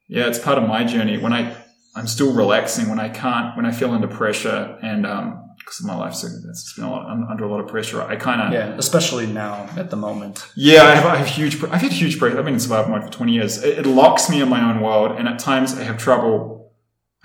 yeah, 0.09 0.27
it's 0.27 0.41
part 0.41 0.59
of 0.59 0.69
my 0.69 0.83
journey. 0.83 1.17
When 1.17 1.33
I, 1.33 1.57
I'm 1.95 2.09
still 2.09 2.33
relaxing, 2.33 2.89
when 2.89 2.99
I 2.99 3.09
can't, 3.09 3.57
when 3.57 3.67
I 3.67 3.71
feel 3.71 3.93
under 3.93 4.09
pressure 4.09 4.79
and, 4.83 5.07
um, 5.07 5.44
because 5.65 5.81
of 5.81 5.87
my 5.87 5.97
life 5.97 6.15
circumstances. 6.15 6.65
It's 6.65 6.73
been 6.75 6.85
a 6.85 6.91
lot, 6.91 7.07
I'm 7.07 7.25
under 7.25 7.45
a 7.45 7.49
lot 7.49 7.61
of 7.61 7.69
pressure. 7.69 8.03
I 8.03 8.17
kind 8.17 8.41
of 8.43 8.53
yeah, 8.53 8.77
especially 8.77 9.27
now 9.27 9.69
at 9.77 9.91
the 9.91 9.97
moment. 9.97 10.47
Yeah, 10.55 10.83
I 10.83 10.95
have, 10.95 11.07
I 11.07 11.17
have 11.17 11.29
huge. 11.29 11.63
I've 11.65 11.81
had 11.81 11.93
huge 11.93 12.19
pressure. 12.19 12.39
I've 12.39 12.45
been 12.45 12.55
in 12.55 12.61
survival 12.61 12.93
mode 12.93 13.05
for 13.05 13.11
20 13.11 13.33
years. 13.33 13.63
It, 13.63 13.79
it 13.79 13.87
locks 13.87 14.29
me 14.29 14.41
in 14.43 14.49
my 14.49 14.63
own 14.63 14.83
world, 14.83 15.19
and 15.19 15.29
at 15.29 15.39
times 15.39 15.75
I 15.75 15.85
have 15.85 15.99
trouble 15.99 16.64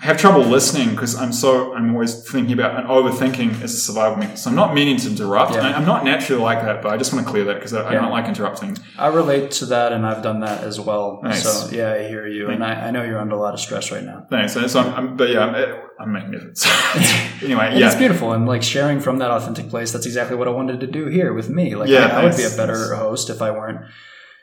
I 0.02 0.06
have 0.06 0.16
trouble 0.16 0.40
listening 0.40 0.90
because 0.90 1.14
I'm 1.14 1.30
so 1.30 1.74
I'm 1.74 1.92
always 1.92 2.26
thinking 2.26 2.54
about 2.54 2.74
and 2.76 2.88
overthinking 2.88 3.60
as 3.60 3.74
a 3.74 3.76
survival 3.76 4.16
mechanism. 4.16 4.44
So 4.44 4.48
I'm 4.48 4.56
not 4.56 4.72
meaning 4.72 4.96
to 4.96 5.10
interrupt. 5.10 5.52
Yeah. 5.52 5.60
I, 5.60 5.76
am 5.76 5.84
not 5.84 6.04
naturally 6.04 6.42
like 6.42 6.62
that, 6.62 6.80
but 6.80 6.90
I 6.90 6.96
just 6.96 7.12
want 7.12 7.26
to 7.26 7.30
clear 7.30 7.44
that 7.44 7.56
because 7.56 7.74
I, 7.74 7.90
I, 7.90 7.92
don't 7.92 8.10
like 8.10 8.24
interrupting. 8.24 8.78
I 8.96 9.08
relate 9.08 9.50
to 9.52 9.66
that, 9.66 9.92
and 9.92 10.06
I've 10.06 10.22
done 10.22 10.40
that 10.40 10.64
as 10.64 10.80
well. 10.80 11.20
Nice. 11.22 11.42
So 11.42 11.68
yeah, 11.76 11.92
I 11.92 12.08
hear 12.08 12.26
you, 12.26 12.48
and 12.48 12.64
I, 12.64 12.88
I, 12.88 12.90
know 12.92 13.02
you're 13.02 13.18
under 13.18 13.34
a 13.34 13.38
lot 13.38 13.52
of 13.52 13.60
stress 13.60 13.92
right 13.92 14.02
now. 14.02 14.26
Thanks. 14.30 14.54
So, 14.54 14.66
so 14.68 14.80
I'm, 14.80 14.94
I'm, 14.94 15.16
but 15.18 15.28
yeah, 15.28 15.40
I'm, 15.40 15.54
eh, 15.54 15.80
I'm 15.98 16.12
making 16.12 16.34
efforts. 16.34 16.64
anyway, 17.42 17.74
yeah, 17.78 17.88
it's 17.88 17.96
beautiful, 17.96 18.32
and 18.32 18.46
like 18.46 18.62
sharing 18.62 19.00
from 19.00 19.18
that 19.18 19.30
authentic 19.30 19.68
place. 19.68 19.92
That's 19.92 20.06
exactly 20.06 20.34
what 20.34 20.48
I 20.48 20.52
wanted 20.52 20.80
to 20.80 20.86
do 20.86 21.08
here 21.08 21.34
with 21.34 21.50
me. 21.50 21.76
Like, 21.76 21.90
yeah, 21.90 22.06
I, 22.06 22.22
I 22.22 22.24
would 22.24 22.38
be 22.38 22.44
a 22.44 22.56
better 22.56 22.94
host 22.94 23.28
if 23.28 23.42
I 23.42 23.50
weren't 23.50 23.84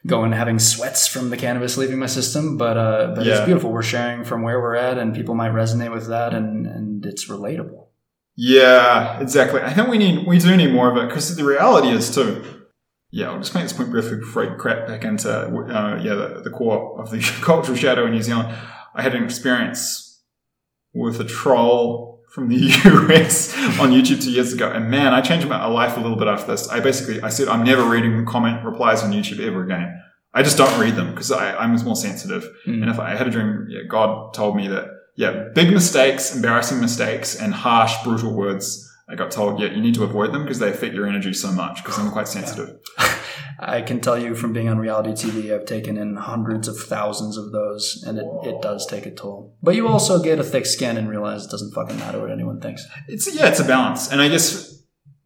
going 0.05 0.31
having 0.31 0.59
sweats 0.59 1.07
from 1.07 1.29
the 1.29 1.37
cannabis 1.37 1.77
leaving 1.77 1.99
my 1.99 2.05
system. 2.05 2.57
But 2.57 2.77
uh, 2.77 3.13
but 3.15 3.25
yeah. 3.25 3.37
it's 3.37 3.45
beautiful. 3.45 3.71
We're 3.71 3.83
sharing 3.83 4.23
from 4.23 4.43
where 4.43 4.59
we're 4.59 4.75
at, 4.75 4.97
and 4.97 5.15
people 5.15 5.35
might 5.35 5.51
resonate 5.51 5.91
with 5.91 6.07
that, 6.07 6.33
and 6.33 6.67
and 6.67 7.05
it's 7.05 7.27
relatable. 7.27 7.87
Yeah, 8.35 9.19
exactly. 9.19 9.61
I 9.61 9.73
think 9.73 9.87
we 9.87 9.97
need 9.97 10.27
we 10.27 10.37
do 10.37 10.55
need 10.55 10.71
more 10.71 10.91
of 10.91 10.97
it 10.97 11.07
because 11.07 11.35
the 11.35 11.43
reality 11.43 11.89
is 11.89 12.13
too. 12.13 12.43
yeah, 13.09 13.31
I'll 13.31 13.39
just 13.39 13.55
make 13.55 13.63
this 13.63 13.73
point 13.73 13.89
briefly 13.89 14.17
before 14.17 14.43
I 14.43 14.55
crap 14.57 14.87
back 14.87 15.03
into 15.03 15.29
uh, 15.29 15.99
yeah 16.03 16.13
the, 16.13 16.41
the 16.43 16.51
core 16.51 17.01
of 17.01 17.09
the 17.09 17.19
cultural 17.41 17.75
shadow 17.75 18.05
in 18.05 18.11
New 18.11 18.21
Zealand. 18.21 18.55
I 18.93 19.01
had 19.01 19.15
an 19.15 19.23
experience 19.23 20.21
with 20.93 21.19
a 21.19 21.23
troll 21.23 22.16
from 22.27 22.49
the 22.49 22.55
US 22.85 23.55
on 23.79 23.91
YouTube 23.91 24.23
two 24.23 24.31
years 24.31 24.53
ago, 24.53 24.69
and 24.69 24.89
man, 24.89 25.13
I 25.13 25.21
changed 25.21 25.47
my 25.47 25.65
life 25.65 25.97
a 25.97 25.99
little 25.99 26.17
bit 26.17 26.27
after 26.27 26.51
this. 26.51 26.67
I 26.69 26.79
basically 26.79 27.21
I 27.21 27.29
said 27.29 27.47
I'm 27.47 27.63
never 27.63 27.83
reading 27.83 28.25
comment 28.25 28.63
replies 28.63 29.03
on 29.03 29.11
YouTube 29.11 29.39
ever 29.39 29.63
again. 29.63 30.01
I 30.33 30.43
just 30.43 30.57
don't 30.57 30.79
read 30.79 30.95
them 30.95 31.11
because 31.11 31.31
I'm 31.31 31.75
more 31.83 31.95
sensitive. 31.95 32.43
Mm. 32.67 32.81
And 32.83 32.89
if 32.89 32.99
I 32.99 33.15
had 33.15 33.27
a 33.27 33.31
dream, 33.31 33.67
yeah, 33.69 33.81
God 33.87 34.33
told 34.33 34.55
me 34.55 34.67
that 34.67 34.97
yeah, 35.17 35.49
big 35.55 35.73
mistakes, 35.73 36.35
embarrassing 36.35 36.79
mistakes, 36.79 37.35
and 37.35 37.53
harsh, 37.53 37.95
brutal 38.03 38.33
words. 38.33 38.83
I 39.09 39.15
got 39.15 39.31
told, 39.31 39.59
yeah, 39.59 39.69
you 39.69 39.81
need 39.81 39.95
to 39.95 40.03
avoid 40.03 40.31
them 40.33 40.43
because 40.43 40.59
they 40.59 40.69
affect 40.69 40.93
your 40.93 41.07
energy 41.07 41.33
so 41.33 41.51
much 41.51 41.83
because 41.83 41.97
I'm 41.97 42.11
quite 42.11 42.27
sensitive. 42.27 42.77
I 43.59 43.81
can 43.81 44.01
tell 44.01 44.17
you 44.17 44.35
from 44.35 44.53
being 44.53 44.69
on 44.69 44.77
reality 44.77 45.11
TV, 45.11 45.53
I've 45.53 45.65
taken 45.65 45.97
in 45.97 46.15
hundreds 46.15 46.67
of 46.67 46.77
thousands 46.77 47.37
of 47.37 47.51
those, 47.51 48.03
and 48.05 48.17
it, 48.17 48.25
it 48.43 48.61
does 48.61 48.85
take 48.85 49.05
a 49.05 49.11
toll. 49.11 49.55
But 49.61 49.75
you 49.75 49.87
also 49.87 50.21
get 50.21 50.39
a 50.39 50.43
thick 50.43 50.65
skin 50.65 50.97
and 50.97 51.09
realize 51.09 51.45
it 51.45 51.51
doesn't 51.51 51.73
fucking 51.73 51.97
matter 51.97 52.19
what 52.19 52.31
anyone 52.31 52.59
thinks. 52.61 52.85
It's 53.07 53.33
yeah, 53.33 53.47
it's 53.47 53.59
a 53.59 53.65
balance, 53.65 54.11
and 54.11 54.21
I 54.21 54.29
guess 54.29 54.77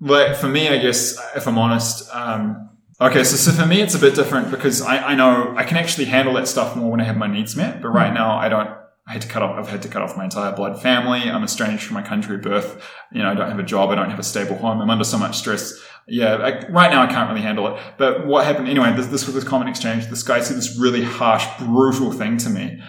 like 0.01 0.35
for 0.35 0.47
me, 0.47 0.67
I 0.67 0.79
guess 0.79 1.17
if 1.35 1.47
I'm 1.47 1.57
honest, 1.57 2.13
um, 2.13 2.69
okay, 2.99 3.23
so 3.23 3.35
so 3.37 3.51
for 3.51 3.67
me, 3.67 3.81
it's 3.81 3.95
a 3.95 3.99
bit 3.99 4.15
different 4.15 4.51
because 4.51 4.81
I, 4.81 4.97
I 4.97 5.15
know 5.15 5.53
I 5.55 5.63
can 5.63 5.77
actually 5.77 6.05
handle 6.05 6.33
that 6.33 6.47
stuff 6.47 6.75
more 6.75 6.91
when 6.91 6.99
I 6.99 7.03
have 7.03 7.17
my 7.17 7.27
needs 7.27 7.55
met, 7.55 7.81
but 7.81 7.89
right 7.89 8.13
now 8.13 8.37
I 8.37 8.49
don't. 8.49 8.81
I 9.07 9.13
had 9.13 9.23
to 9.23 9.27
cut 9.27 9.41
off. 9.41 9.57
I've 9.57 9.67
had 9.67 9.81
to 9.81 9.89
cut 9.89 10.03
off 10.03 10.15
my 10.15 10.23
entire 10.23 10.55
blood 10.55 10.81
family. 10.81 11.21
I'm 11.21 11.43
estranged 11.43 11.83
from 11.83 11.95
my 11.95 12.03
country 12.03 12.35
of 12.35 12.43
birth. 12.43 12.81
You 13.11 13.23
know, 13.23 13.31
I 13.31 13.33
don't 13.33 13.49
have 13.49 13.59
a 13.59 13.63
job. 13.63 13.89
I 13.89 13.95
don't 13.95 14.09
have 14.09 14.19
a 14.19 14.23
stable 14.23 14.55
home. 14.55 14.79
I'm 14.79 14.89
under 14.89 15.03
so 15.03 15.17
much 15.17 15.37
stress. 15.37 15.73
Yeah, 16.07 16.35
I, 16.35 16.67
right 16.69 16.91
now 16.91 17.03
I 17.03 17.07
can't 17.07 17.29
really 17.29 17.41
handle 17.41 17.67
it. 17.73 17.81
But 17.97 18.25
what 18.27 18.45
happened 18.45 18.67
anyway? 18.67 18.93
This, 18.95 19.07
this 19.07 19.25
was 19.25 19.35
this 19.35 19.43
comment 19.43 19.69
exchange. 19.69 20.07
This 20.07 20.23
guy 20.23 20.41
said 20.41 20.57
this 20.57 20.77
really 20.79 21.03
harsh, 21.03 21.45
brutal 21.59 22.11
thing 22.11 22.37
to 22.37 22.49
me, 22.49 22.81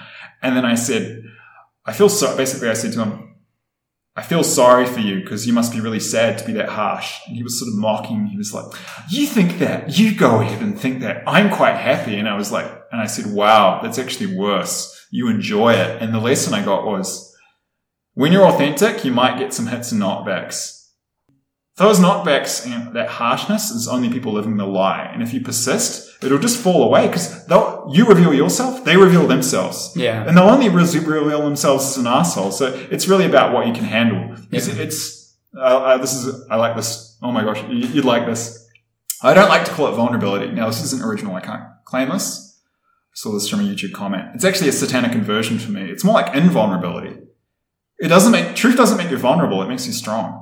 and 0.42 0.56
then 0.56 0.64
I 0.64 0.74
said, 0.74 1.24
I 1.84 1.92
feel 1.92 2.08
so. 2.08 2.36
Basically, 2.36 2.68
I 2.68 2.74
said 2.74 2.92
to 2.94 3.04
him, 3.04 3.32
I 4.14 4.22
feel 4.22 4.44
sorry 4.44 4.84
for 4.84 5.00
you 5.00 5.20
because 5.20 5.46
you 5.46 5.54
must 5.54 5.72
be 5.72 5.80
really 5.80 6.00
sad 6.00 6.36
to 6.38 6.44
be 6.44 6.52
that 6.54 6.68
harsh. 6.68 7.18
And 7.26 7.36
he 7.36 7.42
was 7.42 7.58
sort 7.58 7.68
of 7.68 7.78
mocking. 7.78 8.26
He 8.26 8.36
was 8.36 8.52
like, 8.52 8.66
you 9.08 9.26
think 9.26 9.58
that, 9.58 9.98
you 9.98 10.14
go 10.14 10.40
ahead 10.40 10.60
and 10.60 10.78
think 10.78 11.00
that. 11.00 11.22
I'm 11.26 11.50
quite 11.50 11.76
happy. 11.76 12.18
And 12.18 12.28
I 12.28 12.36
was 12.36 12.52
like, 12.52 12.66
and 12.92 13.00
I 13.00 13.06
said, 13.06 13.32
wow, 13.32 13.80
that's 13.82 13.98
actually 13.98 14.36
worse. 14.36 15.06
You 15.10 15.28
enjoy 15.28 15.72
it. 15.72 16.02
And 16.02 16.12
the 16.12 16.20
lesson 16.20 16.52
I 16.52 16.62
got 16.62 16.84
was 16.84 17.34
when 18.12 18.32
you're 18.32 18.46
authentic, 18.46 19.02
you 19.02 19.12
might 19.12 19.38
get 19.38 19.54
some 19.54 19.68
hits 19.68 19.92
and 19.92 20.02
knockbacks. 20.02 20.81
Those 21.76 21.98
knockbacks 22.00 22.66
and 22.66 22.94
that 22.94 23.08
harshness 23.08 23.70
is 23.70 23.88
only 23.88 24.10
people 24.10 24.32
living 24.34 24.58
the 24.58 24.66
lie. 24.66 25.08
And 25.12 25.22
if 25.22 25.32
you 25.32 25.40
persist, 25.40 26.22
it'll 26.22 26.38
just 26.38 26.58
fall 26.58 26.82
away 26.84 27.06
because 27.06 27.46
you 27.94 28.04
reveal 28.06 28.34
yourself, 28.34 28.84
they 28.84 28.96
reveal 28.98 29.26
themselves. 29.26 29.92
Yeah. 29.96 30.22
And 30.26 30.36
they'll 30.36 30.50
only 30.50 30.68
reveal 30.68 31.40
themselves 31.42 31.84
as 31.86 31.96
an 31.96 32.06
asshole. 32.06 32.52
So 32.52 32.66
it's 32.90 33.08
really 33.08 33.24
about 33.24 33.54
what 33.54 33.66
you 33.66 33.72
can 33.72 33.84
handle. 33.84 34.36
It's, 34.50 34.68
Yeah. 34.68 34.82
it's 34.82 35.34
uh, 35.56 35.60
uh, 35.60 35.98
this 35.98 36.12
is, 36.14 36.46
I 36.50 36.56
like 36.56 36.76
this. 36.76 37.16
Oh 37.22 37.32
my 37.32 37.42
gosh, 37.42 37.62
you- 37.68 37.88
you'd 37.88 38.04
like 38.04 38.26
this. 38.26 38.68
I 39.22 39.32
don't 39.34 39.48
like 39.48 39.64
to 39.66 39.70
call 39.70 39.86
it 39.88 39.92
vulnerability. 39.92 40.50
Now, 40.52 40.66
this 40.66 40.82
isn't 40.84 41.02
original. 41.02 41.34
I 41.36 41.40
can't 41.40 41.62
claim 41.84 42.08
this. 42.10 42.58
I 43.12 43.14
saw 43.14 43.32
this 43.32 43.48
from 43.48 43.60
a 43.60 43.62
YouTube 43.62 43.92
comment. 43.92 44.30
It's 44.34 44.44
actually 44.44 44.68
a 44.68 44.72
satanic 44.72 45.12
inversion 45.12 45.58
for 45.58 45.70
me. 45.70 45.82
It's 45.90 46.04
more 46.04 46.14
like 46.14 46.34
invulnerability. 46.34 47.18
It 47.98 48.08
doesn't 48.08 48.32
make, 48.32 48.56
truth 48.56 48.76
doesn't 48.76 48.96
make 48.98 49.10
you 49.10 49.16
vulnerable. 49.18 49.62
It 49.62 49.68
makes 49.68 49.86
you 49.86 49.92
strong. 49.92 50.41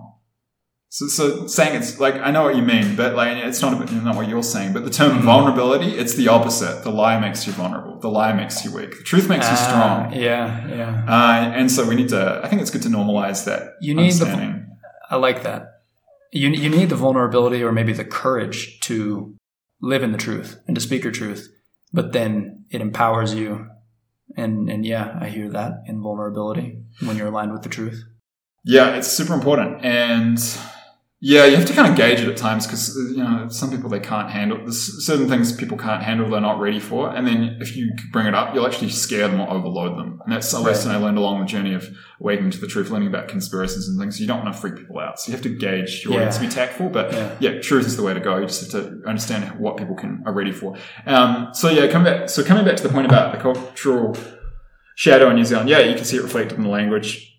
So, 0.92 1.06
so 1.06 1.46
saying 1.46 1.76
it's 1.80 2.00
like, 2.00 2.16
I 2.16 2.32
know 2.32 2.42
what 2.42 2.56
you 2.56 2.62
mean, 2.62 2.96
but 2.96 3.14
like, 3.14 3.36
it's 3.36 3.62
not, 3.62 3.92
not 4.02 4.16
what 4.16 4.28
you're 4.28 4.42
saying, 4.42 4.72
but 4.72 4.84
the 4.84 4.90
term 4.90 5.18
Mhm. 5.18 5.22
vulnerability, 5.22 5.92
it's 5.96 6.14
the 6.14 6.26
opposite. 6.26 6.82
The 6.82 6.90
lie 6.90 7.18
makes 7.20 7.46
you 7.46 7.52
vulnerable. 7.52 8.00
The 8.00 8.08
lie 8.10 8.32
makes 8.32 8.64
you 8.64 8.72
weak. 8.74 8.98
The 8.98 9.04
truth 9.04 9.28
makes 9.28 9.46
you 9.46 9.52
Ah, 9.56 9.68
strong. 10.08 10.12
Yeah, 10.20 10.66
yeah. 10.66 11.04
Uh, 11.06 11.52
and 11.54 11.70
so 11.70 11.86
we 11.88 11.94
need 11.94 12.08
to, 12.08 12.40
I 12.42 12.48
think 12.48 12.60
it's 12.60 12.72
good 12.72 12.82
to 12.82 12.88
normalize 12.88 13.44
that 13.44 13.74
You 13.80 13.94
need 13.94 14.14
the- 14.14 14.64
I 15.08 15.14
like 15.14 15.44
that. 15.44 15.62
You, 16.32 16.48
you 16.48 16.68
need 16.68 16.88
the 16.88 16.96
vulnerability 16.96 17.62
or 17.62 17.70
maybe 17.70 17.92
the 17.92 18.04
courage 18.04 18.80
to 18.80 19.36
live 19.80 20.02
in 20.02 20.10
the 20.10 20.18
truth 20.18 20.58
and 20.66 20.74
to 20.74 20.80
speak 20.80 21.04
your 21.04 21.12
truth, 21.12 21.48
but 21.92 22.12
then 22.12 22.64
it 22.70 22.80
empowers 22.80 23.32
you. 23.32 23.66
And, 24.36 24.68
and 24.68 24.84
yeah, 24.84 25.16
I 25.20 25.28
hear 25.28 25.48
that 25.50 25.82
in 25.86 26.02
vulnerability 26.02 26.82
when 27.04 27.16
you're 27.16 27.28
aligned 27.28 27.52
with 27.52 27.62
the 27.62 27.68
truth. 27.68 28.02
Yeah, 28.64 28.96
it's 28.96 29.08
super 29.08 29.34
important. 29.34 29.84
And 29.84 30.38
yeah, 31.22 31.44
you 31.44 31.54
have 31.56 31.66
to 31.66 31.74
kind 31.74 31.90
of 31.90 31.96
gauge 31.98 32.20
it 32.20 32.28
at 32.28 32.36
times 32.38 32.66
because, 32.66 32.96
you 32.96 33.22
know, 33.22 33.46
some 33.50 33.70
people 33.70 33.90
they 33.90 34.00
can't 34.00 34.30
handle, 34.30 34.56
there's 34.56 35.04
certain 35.04 35.28
things 35.28 35.52
people 35.52 35.76
can't 35.76 36.02
handle, 36.02 36.30
they're 36.30 36.40
not 36.40 36.58
ready 36.58 36.80
for. 36.80 37.14
And 37.14 37.26
then 37.26 37.58
if 37.60 37.76
you 37.76 37.92
bring 38.10 38.26
it 38.26 38.34
up, 38.34 38.54
you'll 38.54 38.66
actually 38.66 38.88
scare 38.88 39.28
them 39.28 39.38
or 39.38 39.50
overload 39.50 39.98
them. 39.98 40.18
And 40.24 40.32
that's 40.32 40.50
a 40.54 40.56
Right. 40.56 40.66
lesson 40.68 40.92
I 40.92 40.96
learned 40.96 41.18
along 41.18 41.40
the 41.40 41.44
journey 41.46 41.74
of 41.74 41.90
awakening 42.22 42.52
to 42.52 42.58
the 42.58 42.66
truth, 42.66 42.88
learning 42.88 43.08
about 43.08 43.28
conspiracies 43.28 43.86
and 43.86 44.00
things. 44.00 44.18
You 44.18 44.26
don't 44.28 44.42
want 44.42 44.54
to 44.54 44.58
freak 44.58 44.76
people 44.76 44.98
out. 44.98 45.20
So 45.20 45.28
you 45.30 45.34
have 45.36 45.42
to 45.42 45.50
gauge 45.50 46.04
your 46.04 46.14
Yeah. 46.14 46.20
audience, 46.20 46.38
be 46.38 46.48
tactful, 46.48 46.88
but 46.88 47.12
Yeah. 47.12 47.28
yeah, 47.38 47.60
truth 47.60 47.86
is 47.86 47.98
the 47.98 48.02
way 48.02 48.14
to 48.14 48.20
go. 48.20 48.38
You 48.38 48.46
just 48.46 48.72
have 48.72 48.82
to 48.82 49.02
understand 49.06 49.44
what 49.58 49.76
people 49.76 49.96
can 49.96 50.22
are 50.24 50.32
ready 50.32 50.52
for. 50.52 50.74
Um, 51.06 51.48
so 51.52 51.68
yeah, 51.68 51.86
coming 51.88 52.10
back. 52.10 52.30
So 52.30 52.42
coming 52.42 52.64
back 52.64 52.76
to 52.76 52.82
the 52.82 52.88
point 52.88 53.04
about 53.04 53.32
the 53.32 53.38
cultural 53.38 54.16
shadow 54.94 55.28
in 55.28 55.36
New 55.36 55.44
Zealand, 55.44 55.68
yeah, 55.68 55.80
you 55.80 55.94
can 55.96 56.04
see 56.04 56.16
it 56.16 56.22
reflected 56.22 56.56
in 56.56 56.64
the 56.64 56.70
language. 56.70 57.29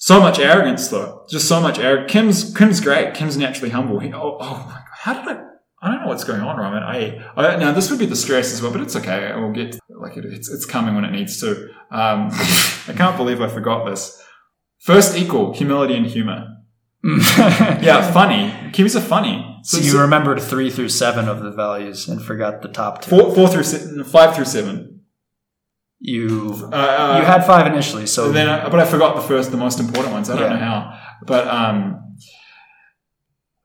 So 0.00 0.18
much 0.18 0.38
arrogance, 0.38 0.88
though. 0.88 1.26
Just 1.28 1.46
so 1.46 1.60
much 1.60 1.78
arrogance. 1.78 2.10
Kim's 2.10 2.56
Kim's 2.56 2.80
great. 2.80 3.12
Kim's 3.14 3.36
naturally 3.36 3.68
humble. 3.70 3.98
He, 4.00 4.10
oh, 4.14 4.38
oh 4.40 4.64
my 4.66 4.72
god, 4.72 4.84
how 4.92 5.12
did 5.12 5.28
I? 5.28 5.42
I 5.82 5.90
don't 5.90 6.00
know 6.02 6.08
what's 6.08 6.24
going 6.24 6.40
on, 6.40 6.56
Reiman. 6.56 6.82
I, 6.82 7.22
I 7.36 7.56
now 7.56 7.72
this 7.72 7.90
would 7.90 7.98
be 7.98 8.06
the 8.06 8.16
stress 8.16 8.52
as 8.52 8.62
well, 8.62 8.72
but 8.72 8.80
it's 8.80 8.96
okay. 8.96 9.30
We'll 9.36 9.52
get 9.52 9.78
like 9.90 10.16
it, 10.16 10.24
it's 10.24 10.50
it's 10.50 10.64
coming 10.64 10.94
when 10.94 11.04
it 11.04 11.10
needs 11.12 11.38
to. 11.40 11.68
Um, 11.90 12.28
I 12.88 12.94
can't 12.96 13.16
believe 13.18 13.42
I 13.42 13.48
forgot 13.48 13.84
this. 13.84 14.22
First 14.78 15.16
equal 15.18 15.52
humility 15.52 15.96
and 15.96 16.06
humor. 16.06 16.46
Yeah, 17.82 18.10
funny. 18.12 18.50
Kiwis 18.72 18.96
are 18.96 19.00
funny. 19.00 19.58
So 19.64 19.78
you 19.78 20.00
remembered 20.00 20.40
three 20.40 20.70
through 20.70 20.90
seven 20.90 21.28
of 21.28 21.42
the 21.42 21.50
values 21.50 22.08
and 22.08 22.22
forgot 22.22 22.62
the 22.62 22.68
top 22.68 23.02
two. 23.02 23.10
four, 23.10 23.34
four 23.34 23.48
through 23.48 23.64
se- 23.64 24.02
five 24.04 24.34
through 24.34 24.44
seven. 24.46 24.99
You 26.00 26.54
Uh, 26.72 26.76
uh, 26.76 27.18
you 27.20 27.24
had 27.26 27.44
five 27.44 27.66
initially, 27.66 28.06
so 28.06 28.32
then, 28.32 28.48
I, 28.48 28.68
but 28.70 28.80
I 28.80 28.86
forgot 28.86 29.16
the 29.16 29.22
first, 29.22 29.50
the 29.50 29.58
most 29.58 29.78
important 29.78 30.14
ones. 30.14 30.30
I 30.30 30.36
don't 30.38 30.50
Yeah. 30.50 30.56
know 30.56 30.64
how, 30.64 30.98
but 31.26 31.46
um, 31.46 32.09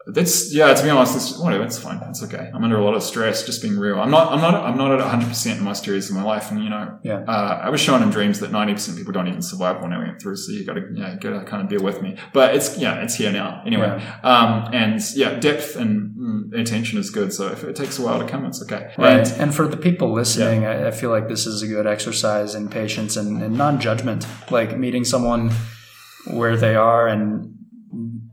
that's 0.07 0.53
yeah. 0.53 0.73
To 0.73 0.83
be 0.83 0.89
honest, 0.89 1.15
it's, 1.15 1.37
whatever. 1.39 1.63
It's 1.63 1.79
fine. 1.79 1.99
It's 2.09 2.21
okay. 2.23 2.51
I'm 2.53 2.63
under 2.63 2.77
a 2.77 2.83
lot 2.83 2.93
of 2.93 3.03
stress. 3.03 3.45
Just 3.45 3.61
being 3.61 3.77
real. 3.77 3.99
I'm 3.99 4.11
not. 4.11 4.31
I'm 4.31 4.41
not. 4.41 4.53
I'm 4.55 4.77
not 4.77 4.91
at 4.91 4.99
100 4.99 5.27
percent 5.27 5.59
in 5.59 5.65
most 5.65 5.87
areas 5.87 6.09
of 6.09 6.15
my 6.15 6.23
life. 6.23 6.51
And 6.51 6.63
you 6.63 6.69
know, 6.69 6.99
Yeah. 7.03 7.23
Uh, 7.27 7.61
I 7.63 7.69
was 7.69 7.81
shown 7.81 8.03
in 8.03 8.09
dreams 8.09 8.39
that 8.41 8.51
90 8.51 8.73
percent 8.73 8.97
of 8.97 8.99
people 8.99 9.13
don't 9.13 9.27
even 9.27 9.41
survive 9.41 9.81
when 9.81 9.93
I 9.93 9.97
went 9.97 10.21
through. 10.21 10.35
So 10.35 10.51
you 10.51 10.65
got 10.65 10.73
to 10.73 10.85
yeah, 10.93 11.13
you 11.13 11.19
got 11.19 11.39
to 11.39 11.45
kind 11.45 11.63
of 11.63 11.69
bear 11.69 11.79
with 11.79 12.01
me. 12.01 12.17
But 12.33 12.55
it's 12.55 12.77
yeah, 12.77 13.03
it's 13.03 13.15
here 13.15 13.31
now. 13.31 13.63
Anyway, 13.65 13.87
um, 14.23 14.69
and 14.73 15.01
yeah, 15.15 15.39
depth 15.39 15.75
and 15.75 16.15
mm, 16.15 16.59
attention 16.59 16.99
is 16.99 17.09
good. 17.09 17.33
So 17.33 17.47
if 17.47 17.63
it 17.63 17.75
takes 17.75 17.97
a 17.97 18.01
while 18.01 18.19
to 18.19 18.27
come, 18.27 18.45
it's 18.45 18.61
okay. 18.63 18.93
Right. 18.97 19.27
And 19.27 19.45
And 19.45 19.53
for 19.55 19.67
the 19.67 19.77
people 19.77 20.11
listening, 20.11 20.65
I, 20.65 20.87
I 20.87 20.91
feel 20.91 21.11
like 21.11 21.27
this 21.27 21.45
is 21.45 21.61
a 21.61 21.67
good 21.67 21.85
exercise 21.85 22.55
in 22.55 22.67
patience 22.67 23.15
and, 23.15 23.41
and 23.43 23.55
non 23.55 23.79
judgment. 23.79 24.25
Like 24.49 24.77
meeting 24.77 25.03
someone 25.03 25.51
where 26.25 26.57
they 26.57 26.75
are 26.75 27.07
and 27.07 27.55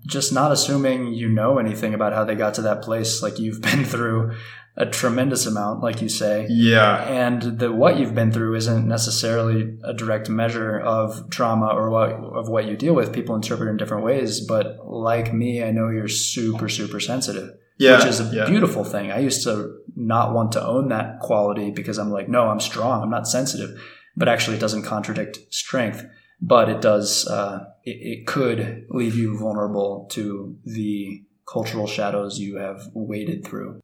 just 0.06 0.32
not 0.32 0.52
assuming 0.52 1.14
you 1.14 1.28
know 1.28 1.58
anything 1.58 1.94
about 1.94 2.12
how 2.12 2.24
they 2.24 2.34
got 2.34 2.54
to 2.54 2.62
that 2.62 2.82
place. 2.82 3.22
Like 3.22 3.38
you've 3.38 3.60
been 3.70 3.84
through 3.84 4.34
a 4.76 4.86
tremendous 4.86 5.44
amount, 5.44 5.82
like 5.82 6.00
you 6.00 6.08
say. 6.08 6.46
yeah, 6.48 7.02
And 7.04 7.58
the 7.58 7.70
what 7.70 7.98
you've 7.98 8.14
been 8.14 8.32
through 8.32 8.54
isn't 8.54 8.88
necessarily 8.88 9.78
a 9.84 9.92
direct 9.92 10.30
measure 10.30 10.80
of 10.80 11.28
trauma 11.30 11.68
or 11.68 11.90
what 11.90 12.12
of 12.12 12.48
what 12.48 12.66
you 12.66 12.76
deal 12.76 12.94
with. 12.94 13.12
People 13.12 13.34
interpret 13.34 13.68
it 13.68 13.72
in 13.72 13.76
different 13.76 14.04
ways. 14.04 14.40
But 14.40 14.86
like 14.86 15.32
me, 15.32 15.62
I 15.62 15.72
know 15.72 15.90
you're 15.90 16.08
super, 16.08 16.68
super 16.68 17.00
sensitive 17.00 17.50
yeah, 17.82 17.96
which 17.96 18.06
is 18.06 18.20
a 18.20 18.24
yeah. 18.34 18.46
beautiful 18.46 18.84
thing. 18.84 19.10
I 19.10 19.18
used 19.18 19.42
to 19.44 19.78
not 19.96 20.32
want 20.32 20.52
to 20.52 20.64
own 20.64 20.88
that 20.88 21.20
quality 21.20 21.70
because 21.70 21.98
I'm 21.98 22.10
like, 22.10 22.28
no, 22.28 22.48
I'm 22.48 22.60
strong. 22.60 23.02
I'm 23.02 23.10
not 23.10 23.26
sensitive. 23.26 23.80
But 24.16 24.28
actually, 24.28 24.56
it 24.56 24.60
doesn't 24.60 24.84
contradict 24.84 25.38
strength. 25.50 26.04
But 26.44 26.68
it 26.68 26.80
does. 26.80 27.26
Uh, 27.26 27.66
it, 27.84 28.18
it 28.18 28.26
could 28.26 28.86
leave 28.90 29.14
you 29.14 29.38
vulnerable 29.38 30.08
to 30.10 30.58
the 30.64 31.22
cultural 31.50 31.86
shadows 31.86 32.38
you 32.38 32.56
have 32.56 32.88
waded 32.92 33.46
through. 33.46 33.80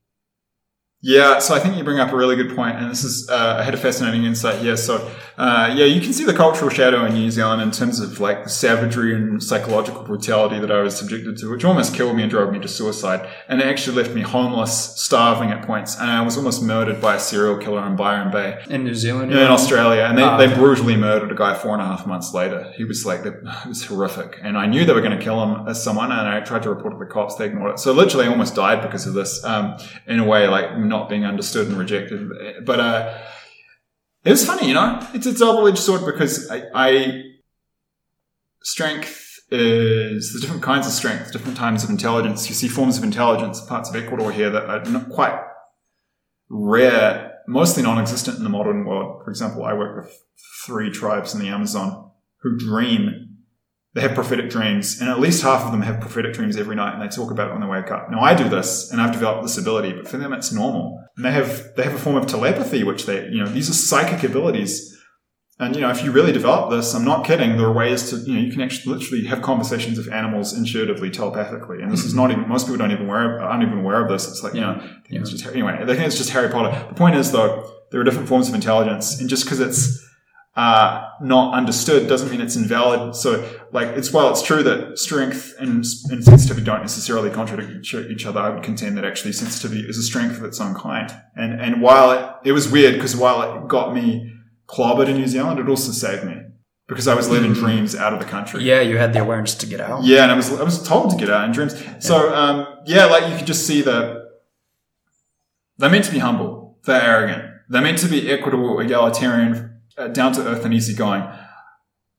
Yeah, 1.01 1.39
so 1.39 1.55
I 1.55 1.61
think 1.61 1.77
you 1.77 1.85
bring 1.85 2.01
up 2.01 2.13
a 2.13 2.17
really 2.17 2.35
good 2.35 2.57
point, 2.57 2.77
and 2.77 2.91
this 2.91 3.05
is 3.05 3.29
uh, 3.31 3.57
I 3.61 3.63
had 3.63 3.75
a 3.75 3.77
fascinating 3.77 4.25
insight 4.25 4.61
here. 4.61 4.77
So 4.77 5.09
uh, 5.39 5.73
yeah, 5.77 5.85
you 5.85 6.01
can 6.01 6.13
see 6.13 6.25
the 6.25 6.35
cultural 6.35 6.69
shadow 6.69 7.05
in 7.05 7.15
New 7.15 7.31
Zealand 7.31 7.63
in 7.63 7.71
terms 7.71 8.01
of 8.01 8.19
like 8.19 8.43
the 8.43 8.51
savagery 8.51 9.15
and 9.15 9.41
psychological 9.41 10.03
brutality 10.03 10.59
that 10.59 10.73
I 10.73 10.83
was 10.83 10.97
subjected 10.97 11.37
to, 11.39 11.51
which 11.51 11.65
almost 11.65 11.95
killed 11.95 12.17
me 12.17 12.23
and 12.23 12.31
drove 12.31 12.53
me 12.53 12.59
to 12.59 12.67
suicide. 12.67 13.29
And 13.49 13.61
it 13.61 13.67
actually 13.69 14.03
left 14.03 14.13
me 14.15 14.23
homeless, 14.23 14.95
starving 15.01 15.51
at 15.53 15.65
points. 15.65 15.97
And 15.97 16.11
I 16.11 16.23
was 16.23 16.37
almost 16.37 16.61
murdered 16.63 17.01
by 17.01 17.15
a 17.15 17.21
serial 17.21 17.57
killer 17.57 17.87
in 17.87 17.95
Byron 17.95 18.33
Bay. 18.33 18.61
In 18.69 18.83
New 18.83 18.97
Zealand? 18.97 19.31
Yeah, 19.31 19.47
in 19.47 19.53
Australia, 19.53 20.03
and 20.09 20.19
they, 20.19 20.23
Ah. 20.25 20.37
they 20.37 20.53
brutally 20.53 20.97
murdered 20.97 21.31
a 21.31 21.37
guy 21.37 21.55
four 21.55 21.73
and 21.73 21.83
a 21.83 21.87
half 21.87 22.05
months 22.05 22.35
later. 22.35 22.73
He 22.77 22.83
was 22.83 23.07
like, 23.07 23.25
it 23.27 23.37
was 23.69 23.85
horrific, 23.85 24.41
and 24.43 24.59
I 24.59 24.67
knew 24.67 24.85
they 24.85 24.93
were 24.93 25.01
going 25.01 25.17
to 25.17 25.23
kill 25.25 25.41
him 25.43 25.69
as 25.69 25.81
someone, 25.83 26.11
and 26.11 26.29
I 26.29 26.41
tried 26.41 26.65
to 26.65 26.71
report 26.71 26.95
it 26.95 26.99
to 26.99 27.05
the 27.05 27.11
cops. 27.11 27.37
They 27.37 27.47
ignored 27.47 27.75
it, 27.75 27.79
so 27.79 27.93
literally, 27.93 28.27
I 28.27 28.29
almost 28.31 28.57
died 28.57 28.83
because 28.83 29.07
of 29.07 29.15
this. 29.15 29.45
Um, 29.45 29.77
in 30.09 30.19
a 30.19 30.25
way, 30.25 30.49
like 30.49 30.77
not 30.79 31.09
being 31.09 31.25
understood 31.25 31.69
and 31.69 31.77
rejected. 31.79 32.65
But 32.65 32.81
uh, 32.81 33.19
it 34.25 34.31
was 34.31 34.45
funny, 34.45 34.69
you 34.69 34.75
know. 34.75 35.07
It's 35.15 35.27
a 35.27 35.35
double 35.35 35.67
edged 35.69 35.79
sword 35.79 36.05
because 36.05 36.51
I, 36.51 36.65
I 36.75 37.23
strength 38.63 39.39
is 39.51 40.33
there's 40.33 40.43
different 40.43 40.63
kinds 40.63 40.87
of 40.87 40.93
strength, 40.93 41.33
different 41.33 41.57
types 41.57 41.85
of 41.85 41.91
intelligence. 41.91 42.49
You 42.49 42.55
see 42.55 42.69
forms 42.69 42.99
of 42.99 43.05
intelligence, 43.05 43.61
parts 43.61 43.89
of 43.89 43.97
Ecuador 43.97 44.31
here 44.31 44.51
that 44.51 44.65
are 44.65 44.85
not 44.85 45.09
quite 45.09 45.39
rare, 46.51 47.33
mostly 47.47 47.83
non-existent 47.83 48.37
in 48.37 48.45
the 48.45 48.51
modern 48.51 48.85
world. 48.85 49.23
For 49.25 49.31
example, 49.31 49.65
I 49.65 49.73
work 49.73 50.05
with 50.05 50.23
three 50.65 50.91
tribes 50.91 51.35
in 51.35 51.41
the 51.41 51.49
Amazon 51.49 52.11
who 52.43 52.57
dream. 52.57 53.28
They 53.99 54.03
have 54.03 54.15
prophetic 54.15 54.49
dreams, 54.49 55.01
and 55.01 55.11
at 55.11 55.19
least 55.19 55.43
half 55.43 55.65
of 55.65 55.73
them 55.73 55.83
have 55.83 55.99
prophetic 55.99 56.33
dreams 56.33 56.57
every 56.57 56.77
night, 56.77 56.95
and 56.95 57.03
they 57.03 57.09
talk 57.09 57.33
about 57.33 57.49
it 57.49 57.51
when 57.51 57.63
they 57.63 57.67
wake 57.67 57.91
up. 57.91 58.09
Now, 58.09 58.21
I 58.21 58.33
do 58.33 58.49
this, 58.49 58.93
and 58.93 59.01
I've 59.01 59.11
developed 59.11 59.43
this 59.43 59.59
ability, 59.59 59.93
but 59.93 60.07
for 60.07 60.19
them, 60.19 60.33
it's 60.33 60.53
normal. 60.53 61.03
And 61.17 61.25
they 61.25 61.33
have 61.33 61.75
they 61.75 61.83
have 61.83 61.95
a 61.95 61.99
form 61.99 62.15
of 62.15 62.29
telepathy, 62.29 62.85
which 62.85 63.07
they, 63.07 63.25
you 63.25 63.43
know, 63.43 63.49
these 63.49 63.69
are 63.69 63.73
psychic 63.73 64.23
abilities. 64.23 64.97
And 65.59 65.75
you 65.75 65.81
know, 65.81 65.91
if 65.91 66.05
you 66.05 66.13
really 66.13 66.31
develop 66.31 66.71
this, 66.71 66.95
I'm 66.95 67.05
not 67.05 67.27
kidding. 67.27 67.57
There 67.57 67.67
are 67.67 67.73
ways 67.73 68.09
to, 68.11 68.19
you 68.19 68.35
know, 68.35 68.41
you 68.41 68.53
can 68.53 68.61
actually 68.61 68.95
literally 68.95 69.25
have 69.27 69.43
conversations 69.43 69.99
with 69.99 70.13
animals 70.13 70.57
intuitively, 70.57 71.11
telepathically. 71.11 71.83
And 71.83 71.91
this 71.91 72.05
is 72.05 72.15
not 72.15 72.31
even 72.31 72.49
most 72.49 72.67
people 72.67 72.79
don't 72.79 72.93
even 72.93 73.07
aware 73.07 73.41
aren't 73.41 73.65
even 73.65 73.79
aware 73.79 74.01
of 74.01 74.09
this. 74.09 74.29
It's 74.29 74.45
like 74.45 74.55
you 74.55 74.61
know, 74.61 74.79
think 74.79 75.23
it's 75.23 75.31
just 75.31 75.45
anyway. 75.45 75.85
They 75.85 75.97
think 75.97 76.07
it's 76.07 76.19
just 76.19 76.31
Harry 76.31 76.51
Potter. 76.51 76.87
The 76.89 76.95
point 76.95 77.17
is 77.17 77.33
though, 77.33 77.69
there 77.91 78.01
are 78.01 78.05
different 78.05 78.29
forms 78.29 78.49
of 78.49 78.55
intelligence, 78.55 79.19
and 79.21 79.29
just 79.29 79.43
because 79.43 79.59
it's 79.59 80.08
uh, 80.59 81.11
not 81.23 81.55
understood 81.55 82.09
doesn't 82.09 82.31
mean 82.33 82.41
it's 82.41 82.57
invalid. 82.57 83.15
So, 83.15 83.31
like, 83.73 83.89
it's 83.99 84.11
while 84.13 84.29
it's 84.33 84.43
true 84.43 84.63
that 84.65 84.99
strength 84.99 85.55
and, 85.61 85.85
and 86.11 86.25
sensitivity 86.25 86.65
don't 86.67 86.81
necessarily 86.81 87.31
contradict 87.31 87.71
each- 87.79 87.95
each 87.95 88.27
other, 88.27 88.41
I 88.41 88.49
would 88.51 88.65
contend 88.65 88.97
that 88.97 89.05
actually 89.05 89.35
sensitivity 89.35 89.83
is 89.89 89.97
a 89.99 90.03
strength 90.03 90.37
of 90.39 90.45
its 90.45 90.61
own 90.61 90.75
kind. 90.75 91.09
And 91.37 91.61
and 91.65 91.81
while 91.81 92.11
it, 92.11 92.49
it 92.49 92.53
was 92.59 92.65
weird 92.77 92.95
because 92.95 93.15
while 93.15 93.39
it 93.57 93.69
got 93.69 93.95
me 93.95 94.33
clobbered 94.67 95.09
in 95.09 95.17
New 95.17 95.29
Zealand, 95.29 95.61
it 95.61 95.69
also 95.69 95.93
saved 95.93 96.25
me 96.25 96.37
because 96.89 97.07
I 97.07 97.15
was 97.15 97.29
living 97.29 97.53
dreams 97.53 97.95
out 97.95 98.13
of 98.13 98.19
the 98.19 98.27
country. 98.27 98.65
Yeah, 98.65 98.81
you 98.81 98.97
had 98.99 99.13
the 99.13 99.21
awareness 99.21 99.55
to 99.63 99.67
get 99.67 99.81
out. 99.81 100.03
Yeah, 100.03 100.25
and 100.25 100.33
I 100.33 100.35
was 100.35 100.49
I 100.53 100.65
was 100.65 100.83
told 100.83 101.11
to 101.13 101.17
get 101.17 101.31
out 101.31 101.45
in 101.45 101.53
dreams. 101.53 101.75
So 102.01 102.35
um, 102.35 102.67
yeah, 102.85 103.05
like 103.05 103.31
you 103.31 103.37
could 103.39 103.47
just 103.47 103.65
see 103.65 103.81
that 103.83 104.03
they're 105.79 105.91
meant 105.91 106.07
to 106.07 106.13
be 106.13 106.19
humble, 106.19 106.79
they're 106.85 107.01
arrogant, 107.01 107.45
they're 107.69 107.83
meant 107.83 107.99
to 107.99 108.09
be 108.09 108.29
equitable, 108.31 108.81
egalitarian, 108.81 109.68
uh, 109.99 110.09
down 110.09 110.33
to 110.33 110.47
earth, 110.47 110.65
and 110.65 110.73
easygoing. 110.73 111.25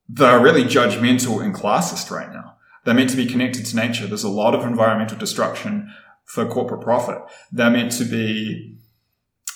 They're 0.07 0.39
really 0.39 0.64
judgmental 0.64 1.43
and 1.43 1.53
classist 1.53 2.11
right 2.11 2.31
now. 2.31 2.56
They're 2.84 2.93
meant 2.93 3.11
to 3.11 3.18
be 3.18 3.26
connected 3.26 3.65
to 3.68 3.76
nature. 3.76 4.07
There's 4.07 4.23
a 4.23 4.30
lot 4.30 4.56
of 4.56 4.65
environmental 4.65 5.18
destruction 5.18 5.93
for 6.26 6.45
corporate 6.45 6.81
profit. 6.81 7.19
They're 7.51 7.69
meant 7.69 7.91
to 7.93 8.06
be 8.06 8.78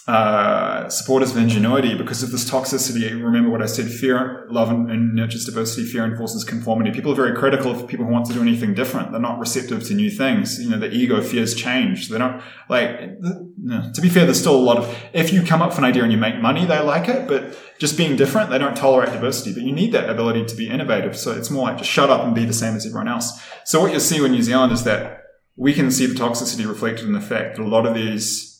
uh, 0.05 0.89
supporters 0.89 1.31
of 1.31 1.37
ingenuity 1.37 1.95
because 1.95 2.23
of 2.23 2.31
this 2.31 2.49
toxicity. 2.49 3.09
Remember 3.11 3.49
what 3.49 3.61
I 3.61 3.67
said: 3.67 3.89
fear, 3.89 4.45
love, 4.49 4.69
and, 4.69 4.91
and 4.91 5.15
nurtures 5.15 5.45
diversity. 5.45 5.85
Fear 5.87 6.03
enforces 6.03 6.43
conformity. 6.43 6.91
People 6.91 7.13
are 7.13 7.15
very 7.15 7.33
critical 7.33 7.71
of 7.71 7.87
people 7.87 8.05
who 8.05 8.11
want 8.11 8.25
to 8.25 8.33
do 8.33 8.41
anything 8.41 8.73
different. 8.73 9.11
They're 9.11 9.21
not 9.21 9.39
receptive 9.39 9.81
to 9.85 9.93
new 9.93 10.11
things. 10.11 10.61
You 10.61 10.71
know, 10.71 10.77
the 10.77 10.91
ego 10.91 11.21
fears 11.21 11.55
change. 11.55 12.09
They 12.09 12.17
don't 12.17 12.41
like. 12.67 13.17
No. 13.21 13.91
To 13.93 14.01
be 14.01 14.09
fair, 14.09 14.25
there's 14.25 14.41
still 14.41 14.57
a 14.57 14.65
lot 14.65 14.77
of. 14.77 14.93
If 15.13 15.31
you 15.31 15.41
come 15.41 15.61
up 15.61 15.69
with 15.69 15.77
an 15.77 15.85
idea 15.85 16.03
and 16.03 16.11
you 16.11 16.17
make 16.17 16.37
money, 16.41 16.65
they 16.65 16.79
like 16.79 17.07
it. 17.07 17.25
But 17.29 17.57
just 17.79 17.95
being 17.95 18.17
different, 18.17 18.49
they 18.49 18.57
don't 18.57 18.75
tolerate 18.75 19.13
diversity. 19.13 19.53
But 19.53 19.63
you 19.63 19.71
need 19.71 19.93
that 19.93 20.09
ability 20.09 20.43
to 20.45 20.55
be 20.55 20.69
innovative. 20.69 21.17
So 21.17 21.31
it's 21.31 21.49
more 21.49 21.63
like 21.63 21.77
just 21.77 21.89
shut 21.89 22.09
up 22.09 22.25
and 22.25 22.35
be 22.35 22.43
the 22.43 22.53
same 22.53 22.75
as 22.75 22.85
everyone 22.85 23.07
else. 23.07 23.41
So 23.63 23.79
what 23.79 23.91
you'll 23.91 24.01
see 24.01 24.23
in 24.23 24.33
New 24.33 24.43
Zealand 24.43 24.73
is 24.73 24.83
that 24.83 25.21
we 25.55 25.73
can 25.73 25.91
see 25.91 26.07
the 26.07 26.15
toxicity 26.15 26.67
reflected 26.67 27.05
in 27.05 27.13
the 27.13 27.21
fact 27.21 27.55
that 27.55 27.63
a 27.63 27.67
lot 27.67 27.85
of 27.85 27.95
these 27.95 28.52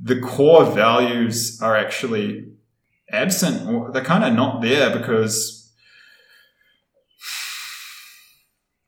the 0.00 0.20
core 0.20 0.64
values 0.64 1.60
are 1.62 1.76
actually 1.76 2.44
absent 3.10 3.68
or 3.68 3.90
they're 3.92 4.04
kind 4.04 4.24
of 4.24 4.34
not 4.34 4.60
there 4.60 4.96
because 4.96 5.72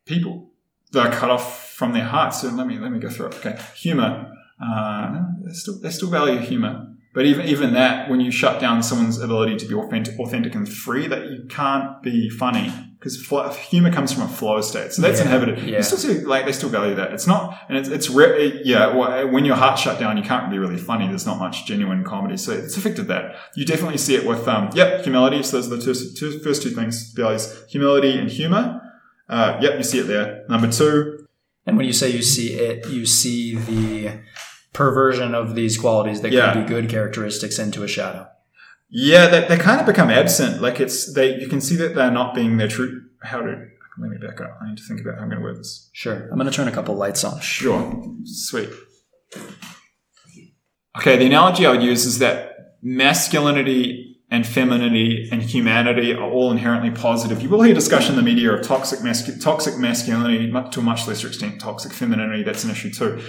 people 0.04 0.50
they're 0.92 1.10
cut 1.10 1.30
off 1.30 1.70
from 1.72 1.92
their 1.92 2.04
hearts. 2.04 2.40
So 2.40 2.48
let 2.48 2.66
me 2.66 2.78
let 2.78 2.90
me 2.90 2.98
go 2.98 3.08
through 3.08 3.26
it. 3.26 3.34
Okay, 3.36 3.58
humor. 3.74 4.32
Uh, 4.60 5.22
they 5.44 5.52
still 5.52 5.78
they 5.80 5.90
still 5.90 6.10
value 6.10 6.38
humor, 6.38 6.88
but 7.14 7.26
even 7.26 7.46
even 7.46 7.72
that, 7.74 8.10
when 8.10 8.20
you 8.20 8.30
shut 8.30 8.60
down 8.60 8.82
someone's 8.82 9.20
ability 9.20 9.56
to 9.56 9.66
be 9.66 9.74
authentic, 9.74 10.18
authentic 10.18 10.54
and 10.54 10.68
free, 10.68 11.06
that 11.06 11.30
you 11.30 11.46
can't 11.48 12.02
be 12.02 12.28
funny 12.28 12.72
because 12.98 13.14
humor 13.70 13.92
comes 13.92 14.12
from 14.12 14.22
a 14.24 14.28
flow 14.28 14.60
state. 14.60 14.92
So 14.92 15.02
that's 15.02 15.18
Yeah, 15.18 15.24
inhibited. 15.26 15.58
yeah. 15.68 15.76
You 15.76 15.82
still 15.82 15.98
see, 15.98 16.20
like 16.20 16.46
they 16.46 16.52
still 16.52 16.68
value 16.68 16.94
that. 16.96 17.12
It's 17.12 17.26
not, 17.26 17.56
and 17.68 17.78
it's 17.78 17.88
it's 17.88 18.10
re- 18.10 18.46
it- 18.46 18.66
yeah. 18.66 18.94
well, 18.96 19.28
When 19.28 19.44
your 19.44 19.56
heart's 19.56 19.80
shut 19.82 19.98
down, 20.00 20.16
you 20.16 20.22
can't 20.22 20.50
be 20.50 20.58
really 20.58 20.76
funny. 20.78 21.06
There's 21.06 21.26
not 21.26 21.38
much 21.38 21.64
genuine 21.66 22.02
comedy, 22.04 22.36
so 22.36 22.52
it's 22.52 22.76
affected 22.76 23.06
that. 23.08 23.36
You 23.54 23.64
definitely 23.64 23.98
see 23.98 24.14
it 24.16 24.26
with 24.26 24.46
um, 24.48 24.70
yep, 24.74 25.02
humility. 25.04 25.42
So 25.42 25.60
those 25.60 25.66
are 25.72 25.76
the 25.76 25.82
two, 25.82 25.94
two, 26.32 26.38
first 26.40 26.62
two 26.62 26.70
things: 26.70 27.12
values, 27.14 27.44
humility 27.68 28.18
and 28.18 28.28
humor. 28.30 28.80
Uh, 29.28 29.58
yep, 29.60 29.76
you 29.76 29.82
see 29.84 29.98
it 30.00 30.06
there. 30.06 30.44
Number 30.48 30.70
two, 30.72 31.26
And 31.66 31.76
when 31.76 31.84
you 31.86 31.92
say 31.92 32.08
you 32.10 32.22
see 32.22 32.54
it, 32.54 32.88
you 32.88 33.04
see 33.04 33.54
the 33.54 34.20
perversion 34.72 35.34
of 35.34 35.54
these 35.54 35.76
qualities 35.76 36.20
that 36.22 36.32
Yeah. 36.32 36.52
could 36.54 36.62
be 36.66 36.68
good 36.68 36.88
characteristics 36.88 37.58
into 37.58 37.82
a 37.82 37.88
shadow. 37.88 38.26
Yeah, 38.90 39.26
they, 39.26 39.46
they 39.46 39.56
kind 39.58 39.80
of 39.80 39.86
become 39.86 40.10
absent. 40.10 40.62
Like 40.62 40.80
it's 40.80 41.12
they 41.12 41.38
you 41.38 41.48
can 41.48 41.60
see 41.60 41.76
that 41.76 41.94
they're 41.94 42.10
not 42.10 42.34
being 42.34 42.56
their 42.56 42.68
true. 42.68 43.02
How 43.22 43.40
to 43.40 43.68
let 44.00 44.10
me 44.10 44.16
back 44.18 44.40
up. 44.40 44.58
I 44.62 44.68
need 44.68 44.78
to 44.78 44.84
think 44.84 45.00
about 45.00 45.16
how 45.16 45.22
I'm 45.22 45.28
going 45.28 45.40
to 45.40 45.44
word 45.44 45.58
this. 45.58 45.90
Sure. 45.92 46.28
I'm 46.30 46.38
going 46.38 46.46
to 46.48 46.52
turn 46.52 46.68
a 46.68 46.72
couple 46.72 46.94
lights 46.94 47.24
on. 47.24 47.40
Sure, 47.40 48.14
sweet. 48.24 48.70
Okay, 50.96 51.16
the 51.16 51.26
analogy 51.26 51.66
I 51.66 51.72
would 51.72 51.82
use 51.82 52.06
is 52.06 52.18
that 52.20 52.76
masculinity 52.80 54.16
and 54.30 54.46
femininity 54.46 55.28
and 55.32 55.42
humanity 55.42 56.12
are 56.12 56.30
all 56.30 56.50
inherently 56.50 56.90
positive. 56.90 57.40
You 57.42 57.48
will 57.48 57.62
hear 57.62 57.74
discussion 57.74 58.12
in 58.12 58.16
the 58.16 58.22
media 58.22 58.52
of 58.52 58.62
toxic 58.62 59.00
mascu- 59.00 59.42
toxic 59.42 59.78
masculinity, 59.78 60.50
to 60.50 60.80
a 60.80 60.82
much 60.82 61.08
lesser 61.08 61.28
extent, 61.28 61.60
toxic 61.60 61.92
femininity. 61.92 62.42
That's 62.42 62.64
an 62.64 62.70
issue 62.70 62.90
too. 62.90 63.22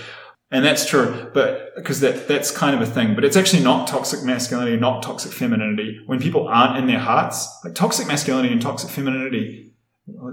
And 0.52 0.66
that's 0.66 0.88
true, 0.90 1.30
but 1.34 1.76
because 1.76 2.00
that, 2.00 2.28
that's 2.28 2.50
kind 2.50 2.76
of 2.76 2.82
a 2.82 2.92
thing, 2.92 3.14
but 3.14 3.24
it's 3.24 3.38
actually 3.38 3.64
not 3.64 3.88
toxic 3.88 4.24
masculinity, 4.24 4.78
not 4.78 5.04
toxic 5.04 5.32
femininity. 5.32 6.02
When 6.08 6.20
people 6.20 6.48
aren't 6.48 6.78
in 6.78 6.88
their 6.88 6.98
hearts, 6.98 7.48
like 7.64 7.76
toxic 7.76 8.08
masculinity 8.08 8.52
and 8.52 8.62
toxic 8.62 8.90
femininity. 8.90 9.74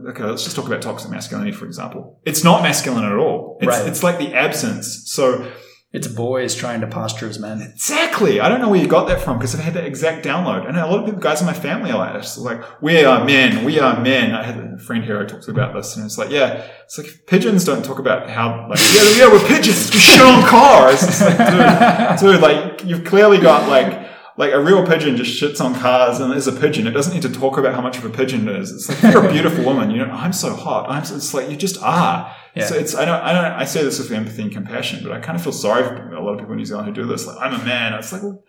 Okay, 0.09 0.25
let's 0.25 0.43
just 0.43 0.57
talk 0.57 0.67
about 0.67 0.81
toxic 0.81 1.11
masculinity, 1.11 1.53
for 1.53 1.67
example. 1.67 2.19
It's 2.25 2.43
not 2.43 2.63
masculine 2.63 3.05
at 3.05 3.13
all. 3.13 3.59
It's, 3.61 3.69
Right. 3.69 3.87
it's 3.87 4.03
like 4.03 4.19
the 4.19 4.33
absence. 4.33 5.03
So 5.05 5.53
It's 5.97 6.09
boys 6.09 6.55
trying 6.55 6.83
to 6.83 6.87
posture 6.87 7.27
as 7.27 7.39
men. 7.39 7.63
Exactly. 7.63 8.39
I 8.39 8.51
don't 8.51 8.61
know 8.61 8.69
where 8.69 8.79
you 8.79 8.87
got 8.87 9.09
that 9.09 9.19
from 9.19 9.39
because 9.39 9.55
I've 9.55 9.63
had 9.63 9.73
that 9.75 9.87
exact 9.87 10.27
download. 10.27 10.69
And 10.69 10.77
a 10.77 10.87
lot 10.87 10.99
of 10.99 11.07
people, 11.07 11.23
guys 11.23 11.41
in 11.41 11.47
my 11.47 11.55
family 11.55 11.91
are 11.91 11.97
like 11.97 12.13
this. 12.13 12.37
Like, 12.37 12.61
we 12.83 13.03
are 13.03 13.25
men. 13.25 13.65
We 13.65 13.81
are 13.81 13.99
men. 13.99 14.35
I 14.35 14.43
had 14.43 14.59
a 14.59 14.77
friend 14.77 15.03
here 15.03 15.23
who 15.23 15.27
talks 15.27 15.49
about 15.49 15.73
this 15.73 15.97
and 15.97 16.05
it's 16.05 16.19
like, 16.19 16.29
yeah, 16.29 16.67
it's 16.85 16.99
like 16.99 17.25
pigeons 17.27 17.65
don't 17.65 17.83
talk 17.83 17.99
about 17.99 18.29
how, 18.29 18.69
like, 18.69 18.79
yeah, 18.79 19.25
yeah, 19.25 19.33
we're 19.33 19.49
pigeons. 19.49 19.91
We 19.91 19.99
shit 19.99 20.21
on 20.21 20.47
cars. 20.47 21.03
It's 21.03 21.23
like, 21.23 21.39
dude, 21.39 22.21
dude, 22.21 22.43
like, 22.43 22.85
you've 22.85 23.05
clearly 23.05 23.39
got 23.39 23.67
like, 23.67 24.06
like 24.37 24.53
a 24.53 24.61
real 24.61 24.87
pigeon 24.87 25.17
just 25.17 25.41
shits 25.41 25.65
on 25.65 25.75
cars 25.75 26.21
and 26.21 26.31
there's 26.31 26.47
a 26.47 26.53
pigeon. 26.53 26.87
It 26.87 26.91
doesn't 26.91 27.15
need 27.15 27.23
to 27.23 27.33
talk 27.33 27.57
about 27.57 27.75
how 27.75 27.81
much 27.81 27.97
of 27.97 28.05
a 28.05 28.11
pigeon 28.11 28.47
it 28.49 28.57
is. 28.57 28.71
It's 28.71 28.89
like, 28.89 29.13
you're 29.15 29.27
a 29.27 29.33
beautiful 29.33 29.65
woman. 29.65 29.91
You 29.91 30.05
know, 30.05 30.13
I'm 30.13 30.33
so 30.33 30.55
hot. 30.55 30.91
I'm 30.91 31.05
so, 31.05 31.17
it's 31.17 31.33
like, 31.33 31.51
you 31.51 31.57
just 31.57 31.81
are. 31.83 32.35
Yeah. 32.55 32.67
So 32.67 32.75
it's 32.75 32.95
I 32.95 33.05
don't 33.05 33.23
I 33.23 33.33
don't 33.35 33.45
I 33.45 33.65
say 33.65 33.85
this 33.85 33.99
with 33.99 34.11
empathy 34.11 34.43
and 34.43 34.51
compassion, 34.51 35.01
but 35.03 35.13
I 35.13 35.21
kind 35.21 35.37
of 35.37 35.45
feel 35.45 35.53
sorry 35.53 35.85
for 35.85 36.15
a 36.15 36.25
lot 36.25 36.33
of 36.33 36.39
people 36.39 36.53
in 36.53 36.59
New 36.59 36.65
Zealand 36.65 36.89
who 36.89 36.95
do 36.95 37.07
this. 37.07 37.27
Like 37.27 37.37
I'm 37.39 37.59
a 37.59 37.63
man. 37.65 37.93
It's 37.93 38.13
like 38.13 38.23
well, 38.23 38.43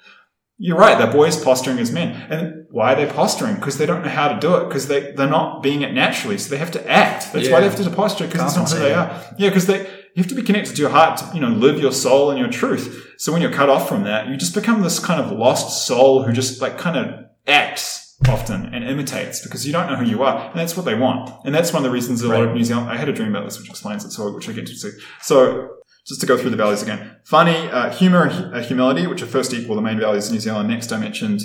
you're 0.57 0.77
right. 0.77 0.97
That 0.97 1.11
boy 1.11 1.25
is 1.25 1.35
posturing 1.35 1.77
as 1.77 1.91
men, 1.91 2.15
and 2.31 2.65
why 2.71 2.93
are 2.93 2.95
they 2.95 3.05
posturing? 3.05 3.55
Because 3.55 3.77
they 3.77 3.85
don't 3.85 4.03
know 4.03 4.09
how 4.09 4.29
to 4.29 4.39
do 4.39 4.55
it. 4.55 4.69
Because 4.69 4.87
they 4.87 5.11
they're 5.11 5.29
not 5.29 5.61
being 5.61 5.81
it 5.81 5.93
naturally, 5.93 6.37
so 6.37 6.49
they 6.49 6.57
have 6.57 6.71
to 6.71 6.89
act. 6.89 7.33
That's 7.33 7.49
why 7.49 7.59
they 7.59 7.69
have 7.69 7.75
to 7.75 7.89
posture 7.89 8.27
because 8.27 8.41
it's 8.43 8.55
not 8.55 8.71
who 8.71 8.79
they 8.79 8.93
are. 8.93 9.23
Yeah, 9.37 9.49
because 9.49 9.67
they 9.67 9.85
you 10.17 10.23
have 10.23 10.29
to 10.29 10.35
be 10.35 10.41
connected 10.41 10.75
to 10.75 10.81
your 10.81 10.89
heart 10.89 11.19
to 11.19 11.29
you 11.35 11.39
know 11.39 11.49
live 11.49 11.77
your 11.77 11.91
soul 11.91 12.31
and 12.31 12.39
your 12.39 12.49
truth. 12.49 13.13
So 13.19 13.31
when 13.31 13.39
you're 13.39 13.51
cut 13.51 13.69
off 13.69 13.87
from 13.87 14.03
that, 14.05 14.27
you 14.27 14.35
just 14.35 14.55
become 14.55 14.81
this 14.81 14.97
kind 14.97 15.21
of 15.21 15.31
lost 15.31 15.85
soul 15.85 16.23
who 16.23 16.33
just 16.33 16.59
like 16.59 16.79
kind 16.79 16.97
of 16.97 17.25
acts 17.45 18.17
often 18.27 18.73
and 18.73 18.83
imitates 18.83 19.43
because 19.43 19.67
you 19.67 19.71
don't 19.71 19.85
know 19.87 19.95
who 19.95 20.05
you 20.05 20.23
are, 20.23 20.49
and 20.49 20.59
that's 20.59 20.75
what 20.75 20.87
they 20.87 20.95
want. 20.95 21.29
And 21.45 21.53
that's 21.53 21.71
one 21.71 21.81
of 21.81 21.83
the 21.83 21.93
reasons 21.93 22.23
a 22.23 22.29
lot 22.29 22.41
of 22.41 22.55
New 22.55 22.63
Zealand. 22.63 22.89
I 22.89 22.97
had 22.97 23.07
a 23.07 23.13
dream 23.13 23.29
about 23.29 23.45
this, 23.45 23.59
which 23.59 23.69
explains 23.69 24.03
it, 24.05 24.09
so 24.09 24.33
which 24.33 24.49
I 24.49 24.53
get 24.53 24.65
to 24.65 24.75
see. 24.75 24.89
So 25.21 25.69
just 26.07 26.19
to 26.21 26.25
go 26.25 26.35
through 26.35 26.49
the 26.49 26.57
values 26.57 26.81
again: 26.81 27.17
funny, 27.23 27.69
uh, 27.69 27.91
humor, 27.91 28.23
and 28.23 28.55
uh, 28.55 28.63
humility, 28.63 29.05
which 29.05 29.21
are 29.21 29.27
first 29.27 29.53
equal 29.53 29.75
the 29.75 29.83
main 29.83 29.99
values 29.99 30.29
in 30.29 30.33
New 30.33 30.41
Zealand. 30.41 30.67
Next, 30.67 30.91
I 30.91 30.97
mentioned 30.97 31.41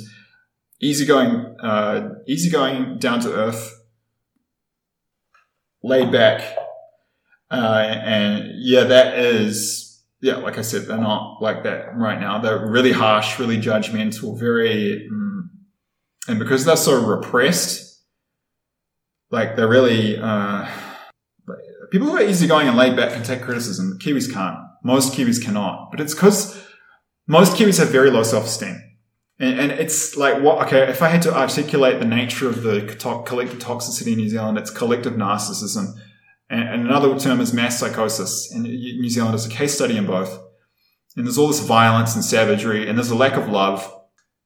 easygoing, 0.81 1.57
uh, 1.62 2.09
easygoing, 2.27 2.99
down 2.99 3.20
to 3.20 3.35
earth, 3.35 3.85
laid 5.82 6.11
back, 6.11 6.57
uh, 7.53 8.01
and 8.05 8.55
yeah, 8.57 8.85
that 8.85 9.19
is 9.19 10.03
yeah. 10.20 10.37
Like 10.37 10.59
I 10.59 10.62
said, 10.62 10.87
they're 10.87 10.99
not 10.99 11.43
like 11.43 11.65
that 11.65 11.95
right 11.97 12.20
now. 12.20 12.39
They're 12.39 12.66
really 12.66 12.93
harsh, 12.93 13.39
really 13.39 13.59
judgmental, 13.59 14.39
very, 14.39 15.09
mm, 15.12 15.43
and 16.29 16.39
because 16.39 16.65
they're 16.65 16.77
so 16.77 17.05
repressed, 17.05 18.03
like 19.31 19.57
they're 19.57 19.69
really. 19.69 20.19
Uh, 20.19 20.66
people 21.93 22.09
who 22.09 22.16
are 22.16 22.23
easygoing 22.23 22.66
and 22.66 22.77
laid 22.77 22.97
back 22.97 23.12
can 23.12 23.23
take 23.23 23.43
criticism. 23.43 23.99
Kiwis 23.99 24.33
can't. 24.33 24.59
Most 24.83 25.12
Kiwis 25.12 25.41
cannot. 25.45 25.91
But 25.91 26.01
it's 26.01 26.15
because 26.15 26.59
most 27.29 27.53
Kiwis 27.53 27.79
have 27.79 27.91
very 27.91 28.11
low 28.11 28.23
self-esteem. 28.23 28.81
And, 29.39 29.61
and, 29.61 29.73
it's 29.73 30.16
like, 30.16 30.43
what, 30.43 30.66
okay, 30.66 30.89
if 30.89 31.03
I 31.03 31.09
had 31.09 31.23
to 31.23 31.35
articulate 31.35 31.99
the 31.99 32.07
nature 32.07 32.49
of 32.49 32.62
the 32.62 32.97
collective 33.27 33.59
toxicity 33.59 34.12
in 34.12 34.19
New 34.19 34.29
Zealand, 34.29 34.57
it's 34.57 34.70
collective 34.70 35.15
narcissism. 35.15 35.95
And, 36.53 36.87
another 36.87 37.19
term 37.19 37.41
is 37.41 37.53
mass 37.55 37.79
psychosis. 37.79 38.53
And 38.53 38.65
New 38.65 39.09
Zealand 39.09 39.35
is 39.35 39.47
a 39.47 39.51
case 39.51 39.74
study 39.74 39.97
in 39.97 40.07
both. 40.07 40.39
And 41.16 41.27
there's 41.27 41.39
all 41.39 41.49
this 41.49 41.61
violence 41.61 42.15
and 42.15 42.24
savagery, 42.24 42.89
and 42.89 42.97
there's 42.97 43.11
a 43.11 43.15
lack 43.15 43.37
of 43.37 43.49
love. 43.49 43.91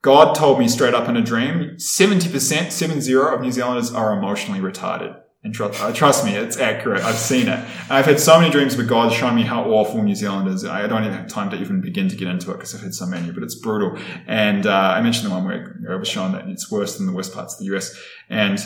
God 0.03 0.35
told 0.35 0.59
me 0.59 0.69
straight 0.69 0.95
up 0.95 1.09
in 1.09 1.17
a 1.17 1.23
dream 1.23 1.77
70%, 1.77 2.71
70 2.71 3.15
of 3.17 3.41
New 3.41 3.53
Zealanders 3.53 3.93
are 3.93 4.17
emotionally 4.17 4.61
retarded. 4.61 5.21
And 5.43 5.55
trust, 5.55 5.81
uh, 5.81 5.93
trust 5.93 6.25
me, 6.25 6.35
it's 6.35 6.57
accurate. 6.57 7.03
I've 7.03 7.17
seen 7.17 7.47
it. 7.47 7.65
I've 7.89 8.05
had 8.05 8.19
so 8.19 8.39
many 8.39 8.51
dreams 8.51 8.77
where 8.77 8.87
God's 8.87 9.15
shown 9.15 9.37
me 9.37 9.43
how 9.43 9.65
awful 9.65 10.03
New 10.03 10.15
Zealand 10.17 10.49
is. 10.49 10.65
I 10.65 10.89
don't 10.89 11.05
even 11.05 11.17
have 11.17 11.29
time 11.29 11.51
to 11.51 11.57
even 11.57 11.81
begin 11.81 12.09
to 12.09 12.17
get 12.17 12.27
into 12.27 12.51
it 12.51 12.55
because 12.55 12.75
I've 12.75 12.81
had 12.81 12.95
so 12.95 13.07
many, 13.07 13.31
but 13.31 13.45
it's 13.45 13.55
brutal. 13.55 13.97
And 14.27 14.67
uh, 14.67 14.73
I 14.73 15.01
mentioned 15.03 15.31
the 15.31 15.35
one 15.35 15.45
where 15.45 15.87
I 15.89 15.95
was 15.95 16.09
shown 16.09 16.33
that 16.33 16.49
it's 16.49 16.71
worse 16.71 16.99
than 16.99 17.07
the 17.07 17.13
worst 17.13 17.33
parts 17.33 17.55
of 17.55 17.61
the 17.61 17.77
US. 17.77 17.97
And 18.29 18.59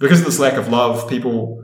because 0.00 0.20
of 0.20 0.26
this 0.26 0.38
lack 0.38 0.54
of 0.54 0.68
love, 0.68 1.08
people, 1.08 1.61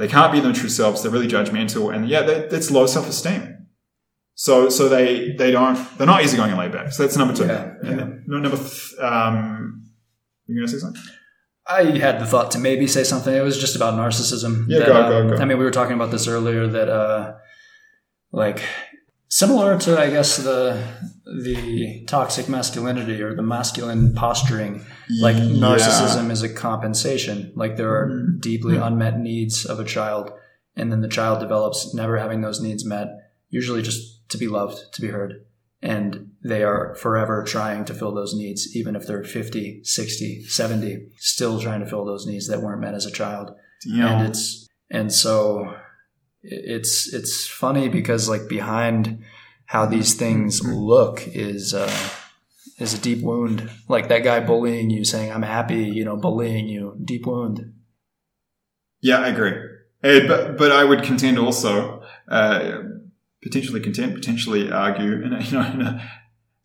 they 0.00 0.08
can't 0.08 0.32
be 0.32 0.40
their 0.40 0.52
true 0.52 0.70
selves. 0.70 1.02
They're 1.02 1.12
really 1.12 1.28
judgmental. 1.28 1.94
And 1.94 2.08
yeah, 2.08 2.22
it's 2.26 2.70
low 2.70 2.86
self-esteem. 2.86 3.68
So, 4.34 4.70
so 4.70 4.88
they, 4.88 5.32
they 5.36 5.50
don't, 5.50 5.76
they're 5.98 6.06
not 6.06 6.24
easygoing 6.24 6.50
and 6.50 6.58
laid 6.58 6.72
back. 6.72 6.92
So 6.92 7.02
that's 7.02 7.16
number 7.16 7.34
two. 7.34 7.44
Yeah, 7.44 7.74
yeah. 7.82 7.90
And 7.90 7.98
then, 7.98 8.24
number, 8.26 8.56
th- 8.56 8.94
um, 8.98 9.84
you 10.46 10.56
going 10.56 10.66
to 10.66 10.72
say 10.72 10.78
something? 10.78 11.02
I 11.66 11.82
had 11.98 12.18
the 12.18 12.26
thought 12.26 12.50
to 12.52 12.58
maybe 12.58 12.86
say 12.86 13.04
something. 13.04 13.34
It 13.34 13.42
was 13.42 13.58
just 13.58 13.76
about 13.76 13.94
narcissism. 13.94 14.64
Yeah, 14.66 14.78
that, 14.78 14.86
go, 14.86 14.94
um, 14.94 15.28
go, 15.28 15.36
go. 15.36 15.42
I 15.42 15.44
mean, 15.44 15.58
we 15.58 15.64
were 15.64 15.70
talking 15.70 15.92
about 15.92 16.10
this 16.10 16.26
earlier. 16.26 16.66
That 16.66 16.88
uh, 16.88 17.34
like 18.32 18.62
similar 19.30 19.78
to, 19.78 19.98
I 19.98 20.10
guess 20.10 20.36
the 20.36 20.82
the 21.44 22.04
toxic 22.06 22.48
masculinity 22.48 23.22
or 23.22 23.34
the 23.36 23.42
masculine 23.42 24.12
posturing. 24.14 24.84
Like 25.20 25.36
Yeah. 25.36 25.44
narcissism 25.44 26.30
is 26.30 26.42
a 26.42 26.48
compensation. 26.48 27.52
Like 27.54 27.76
there 27.76 27.94
are 27.94 28.10
Mhm. 28.10 28.40
deeply 28.40 28.74
Mhm. 28.74 28.86
unmet 28.88 29.20
needs 29.20 29.64
of 29.64 29.78
a 29.78 29.84
child, 29.84 30.30
and 30.76 30.90
then 30.90 31.00
the 31.02 31.08
child 31.08 31.38
develops 31.40 31.94
never 31.94 32.18
having 32.18 32.40
those 32.40 32.60
needs 32.60 32.84
met. 32.84 33.08
Usually, 33.48 33.80
just 33.80 34.28
to 34.30 34.38
be 34.38 34.48
loved, 34.48 34.92
to 34.94 35.00
be 35.00 35.08
heard. 35.08 35.34
And 35.82 36.30
they 36.44 36.62
are 36.62 36.94
forever 36.96 37.42
trying 37.44 37.84
to 37.86 37.94
fill 37.94 38.12
those 38.14 38.34
needs, 38.34 38.76
even 38.76 38.96
if 38.96 39.06
they're 39.06 39.24
50, 39.24 39.80
60, 39.84 40.42
70, 40.48 41.08
still 41.18 41.60
trying 41.60 41.80
to 41.80 41.86
fill 41.86 42.04
those 42.04 42.26
needs 42.26 42.48
that 42.48 42.60
weren't 42.62 42.80
met 42.80 42.94
as 42.94 43.06
a 43.06 43.10
child. 43.10 43.52
And 43.96 44.26
it's, 44.28 44.66
and 44.90 45.12
so 45.12 45.74
it's, 46.42 47.12
it's 47.12 47.46
funny 47.46 47.88
because 47.88 48.28
like 48.28 48.48
behind 48.48 49.22
how 49.66 49.86
these 49.86 50.14
things 50.14 50.64
look 50.64 51.26
is, 51.28 51.74
uh, 51.74 52.10
is 52.78 52.94
a 52.94 52.98
deep 52.98 53.22
wound. 53.22 53.70
Like 53.88 54.08
that 54.08 54.24
guy 54.24 54.40
bullying 54.40 54.90
you 54.90 55.04
saying, 55.04 55.30
I'm 55.30 55.42
happy, 55.42 55.84
you 55.84 56.04
know, 56.04 56.16
bullying 56.16 56.66
you, 56.66 56.96
deep 57.04 57.26
wound. 57.26 57.74
Yeah, 59.00 59.18
I 59.18 59.28
agree. 59.28 59.52
Eh, 60.02 60.26
but 60.26 60.56
but 60.56 60.72
I 60.72 60.84
would 60.84 61.02
contend 61.02 61.38
also, 61.38 62.02
uh, 62.28 62.82
potentially 63.42 63.80
contend, 63.80 64.14
potentially 64.14 64.70
argue 64.70 65.22
in 65.22 65.32
a, 65.32 65.40
you 65.42 65.52
know 65.52 65.70
in 65.70 65.80
a 65.82 66.10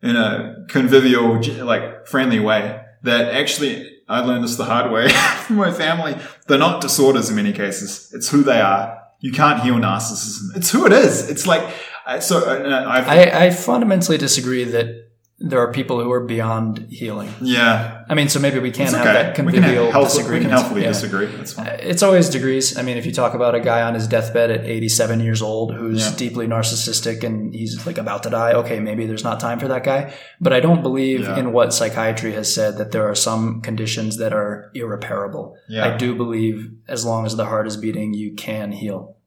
in 0.01 0.15
a 0.15 0.65
convivial, 0.69 1.41
like 1.65 2.07
friendly 2.07 2.39
way 2.39 2.81
that 3.03 3.33
actually 3.33 3.89
I 4.07 4.19
learned 4.21 4.43
this 4.43 4.55
the 4.55 4.65
hard 4.65 4.91
way 4.91 5.09
from 5.45 5.57
my 5.57 5.71
family. 5.71 6.15
They're 6.47 6.57
not 6.57 6.81
disorders 6.81 7.29
in 7.29 7.35
many 7.35 7.53
cases. 7.53 8.11
It's 8.13 8.29
who 8.29 8.43
they 8.43 8.61
are. 8.61 9.01
You 9.19 9.31
can't 9.31 9.61
heal 9.63 9.75
narcissism. 9.75 10.55
It's 10.55 10.71
who 10.71 10.85
it 10.85 10.93
is. 10.93 11.29
It's 11.29 11.47
like 11.47 11.73
so. 12.19 12.39
uh, 12.39 12.83
I, 12.87 13.45
I 13.45 13.49
fundamentally 13.49 14.17
disagree 14.17 14.63
that 14.65 15.04
there 15.47 15.59
are 15.59 15.71
people 15.71 16.01
who 16.03 16.11
are 16.11 16.25
beyond 16.25 16.87
healing. 16.89 17.29
yeah, 17.39 18.03
I 18.09 18.15
mean, 18.15 18.29
so 18.29 18.39
maybe 18.39 18.57
we 18.59 18.71
can 18.71 18.85
it's 18.87 18.93
have 18.93 19.01
okay. 19.05 19.13
that 19.13 19.35
convivial 19.35 19.85
have 19.85 19.93
health, 19.93 20.15
we 20.29 20.39
can 20.39 20.49
healthfully 20.49 20.81
Yeah. 20.81 20.87
disagree. 20.87 21.27
That's 21.27 21.53
fine. 21.53 21.67
Uh, 21.67 21.77
it's 21.79 22.01
always 22.01 22.29
degrees. 22.29 22.77
I 22.79 22.81
mean, 22.81 22.97
if 22.97 23.05
you 23.05 23.11
talk 23.11 23.35
about 23.35 23.53
a 23.53 23.59
guy 23.59 23.83
on 23.83 23.93
his 23.93 24.07
deathbed 24.07 24.49
at 24.49 24.65
87 24.65 25.19
years 25.19 25.41
old 25.43 25.75
who's 25.75 26.01
Yeah. 26.09 26.15
deeply 26.17 26.47
narcissistic 26.47 27.23
and 27.23 27.53
he's 27.53 27.85
like 27.85 27.99
about 27.99 28.23
to 28.23 28.31
die, 28.31 28.53
okay, 28.53 28.79
maybe 28.79 29.05
there's 29.05 29.23
not 29.23 29.39
time 29.39 29.59
for 29.59 29.67
that 29.67 29.83
guy. 29.83 30.13
But 30.41 30.51
I 30.51 30.59
don't 30.61 30.81
believe 30.81 31.21
Yeah. 31.21 31.37
in 31.37 31.53
what 31.53 31.73
psychiatry 31.75 32.31
has 32.33 32.51
said 32.51 32.77
that 32.79 32.91
there 32.91 33.07
are 33.07 33.15
some 33.15 33.61
conditions 33.61 34.17
that 34.17 34.33
are 34.33 34.71
irreparable. 34.73 35.55
Yeah. 35.69 35.85
I 35.93 35.95
do 35.95 36.15
believe 36.15 36.71
as 36.87 37.05
long 37.05 37.25
as 37.27 37.35
the 37.35 37.45
heart 37.45 37.67
is 37.67 37.77
beating, 37.77 38.15
you 38.15 38.33
can 38.35 38.71
heal. 38.71 39.17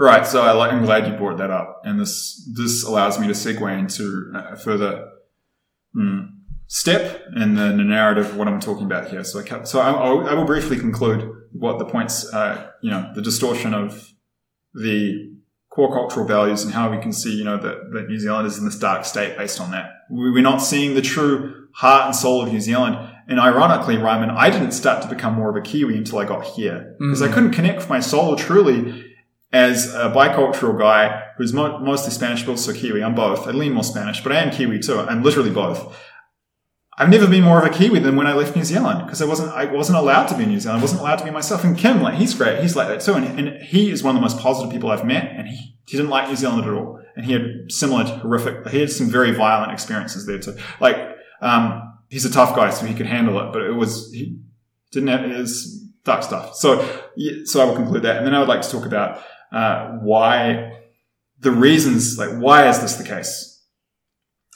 Right. 0.00 0.26
So 0.26 0.40
I 0.42 0.52
like, 0.52 0.72
I'm 0.72 0.84
glad 0.84 1.06
you 1.06 1.12
brought 1.12 1.36
that 1.38 1.50
up, 1.50 1.82
and 1.84 2.00
this 2.00 2.42
this 2.56 2.82
allows 2.84 3.20
me 3.20 3.26
to 3.26 3.34
segue 3.34 3.78
into 3.78 4.32
a 4.34 4.56
further 4.56 5.04
mm, 5.96 6.28
step 6.66 7.22
in 7.36 7.54
the, 7.54 7.68
the 7.68 7.84
narrative 7.84 8.26
of 8.30 8.36
what 8.36 8.48
I'm 8.48 8.60
talking 8.60 8.84
about 8.86 9.08
here. 9.08 9.24
So 9.24 9.40
I 9.40 9.64
so 9.64 9.80
I, 9.80 9.90
I'll- 9.90 10.26
I 10.28 10.34
will 10.34 10.44
briefly 10.44 10.78
conclude 10.78 11.28
what 11.52 11.78
the 11.78 11.84
points, 11.84 12.32
uh, 12.32 12.70
you 12.82 12.90
know, 12.90 13.10
the 13.14 13.22
distortion 13.22 13.74
of 13.74 14.08
the 14.74 15.34
core 15.70 15.92
cultural 15.92 16.26
values 16.26 16.62
and 16.64 16.72
how 16.72 16.90
we 16.90 16.98
can 17.00 17.12
see, 17.12 17.32
you 17.34 17.44
know, 17.44 17.56
that, 17.56 17.76
that 17.92 18.08
New 18.08 18.18
Zealand 18.18 18.46
is 18.46 18.58
in 18.58 18.64
this 18.64 18.78
dark 18.78 19.04
state 19.04 19.36
based 19.36 19.60
on 19.60 19.70
that. 19.72 19.90
We- 20.10 20.30
We're 20.30 20.42
not 20.42 20.58
seeing 20.58 20.94
the 20.94 21.02
true 21.02 21.66
heart 21.74 22.06
and 22.06 22.14
soul 22.16 22.42
of 22.42 22.52
New 22.52 22.60
Zealand. 22.60 22.96
And 23.28 23.38
ironically, 23.38 23.96
Reiman, 23.96 24.30
I 24.30 24.50
didn't 24.50 24.72
start 24.72 25.02
to 25.02 25.08
become 25.08 25.34
more 25.34 25.50
of 25.50 25.56
a 25.56 25.60
Kiwi 25.60 25.96
until 25.96 26.18
I 26.18 26.24
got 26.24 26.44
here 26.44 26.96
because 26.98 27.22
I 27.22 27.28
Mhm. 27.28 27.32
couldn't 27.32 27.50
connect 27.52 27.78
with 27.78 27.88
my 27.88 28.00
soul 28.00 28.34
truly 28.36 29.04
as 29.52 29.94
a 29.94 30.10
bicultural 30.10 30.76
guy 30.78 31.22
who's 31.40 31.54
mo- 31.54 31.78
mostly 31.78 32.10
Spanish, 32.10 32.42
but 32.42 32.50
also 32.50 32.74
Kiwi. 32.74 33.02
I'm 33.02 33.14
both. 33.14 33.48
I 33.48 33.52
lean 33.52 33.72
more 33.72 33.82
Spanish, 33.82 34.22
but 34.22 34.30
I 34.30 34.42
am 34.42 34.50
Kiwi 34.50 34.78
too. 34.78 35.00
I'm 35.00 35.22
literally 35.22 35.50
both. 35.50 35.98
I've 36.98 37.08
never 37.08 37.26
been 37.26 37.44
more 37.44 37.58
of 37.58 37.64
a 37.64 37.74
Kiwi 37.74 37.98
than 38.00 38.14
when 38.14 38.26
I 38.26 38.34
left 38.34 38.54
New 38.54 38.62
Zealand 38.62 39.06
because 39.06 39.22
I 39.22 39.24
wasn't 39.24 39.50
I 39.52 39.64
wasn't 39.64 39.96
allowed 39.96 40.26
to 40.26 40.36
be 40.36 40.42
in 40.42 40.50
New 40.50 40.60
Zealand. 40.60 40.80
I 40.80 40.82
wasn't 40.82 41.00
allowed 41.00 41.16
to 41.16 41.24
be 41.24 41.30
myself. 41.30 41.64
And 41.64 41.78
Kim, 41.78 42.02
like 42.02 42.16
he's 42.16 42.34
great. 42.34 42.60
He's 42.60 42.76
like 42.76 42.88
that 42.88 43.00
too. 43.00 43.14
And, 43.14 43.24
and 43.38 43.62
he 43.62 43.90
is 43.90 44.02
one 44.02 44.14
of 44.14 44.20
the 44.20 44.22
most 44.22 44.38
positive 44.38 44.70
people 44.70 44.90
I've 44.90 45.06
met. 45.06 45.32
And 45.34 45.48
he, 45.48 45.78
he 45.88 45.96
didn't 45.96 46.10
like 46.10 46.28
New 46.28 46.36
Zealand 46.36 46.66
at 46.66 46.74
all. 46.74 47.00
And 47.16 47.24
he 47.24 47.32
had 47.32 47.72
similar 47.72 48.04
horrific. 48.04 48.68
He 48.68 48.80
had 48.80 48.92
some 48.92 49.08
very 49.08 49.32
violent 49.32 49.72
experiences 49.72 50.26
there 50.26 50.38
too. 50.38 50.58
Like 50.78 50.98
um, 51.40 51.94
he's 52.10 52.26
a 52.26 52.30
tough 52.30 52.54
guy, 52.54 52.68
so 52.68 52.84
he 52.84 52.92
could 52.94 53.06
handle 53.06 53.40
it. 53.40 53.50
But 53.50 53.62
it 53.62 53.72
was 53.72 54.12
he 54.12 54.38
didn't 54.92 55.08
have 55.08 55.22
was 55.38 55.82
dark 56.04 56.22
stuff. 56.22 56.54
So 56.54 56.86
so 57.44 57.62
I 57.62 57.64
will 57.64 57.76
conclude 57.76 58.02
that, 58.02 58.18
and 58.18 58.26
then 58.26 58.34
I 58.34 58.40
would 58.40 58.48
like 58.48 58.60
to 58.60 58.70
talk 58.70 58.84
about 58.84 59.22
uh, 59.52 59.92
why 60.02 60.79
the 61.40 61.50
reasons, 61.50 62.18
like 62.18 62.30
why 62.30 62.68
is 62.68 62.80
this 62.80 62.96
the 62.96 63.04
case? 63.04 63.64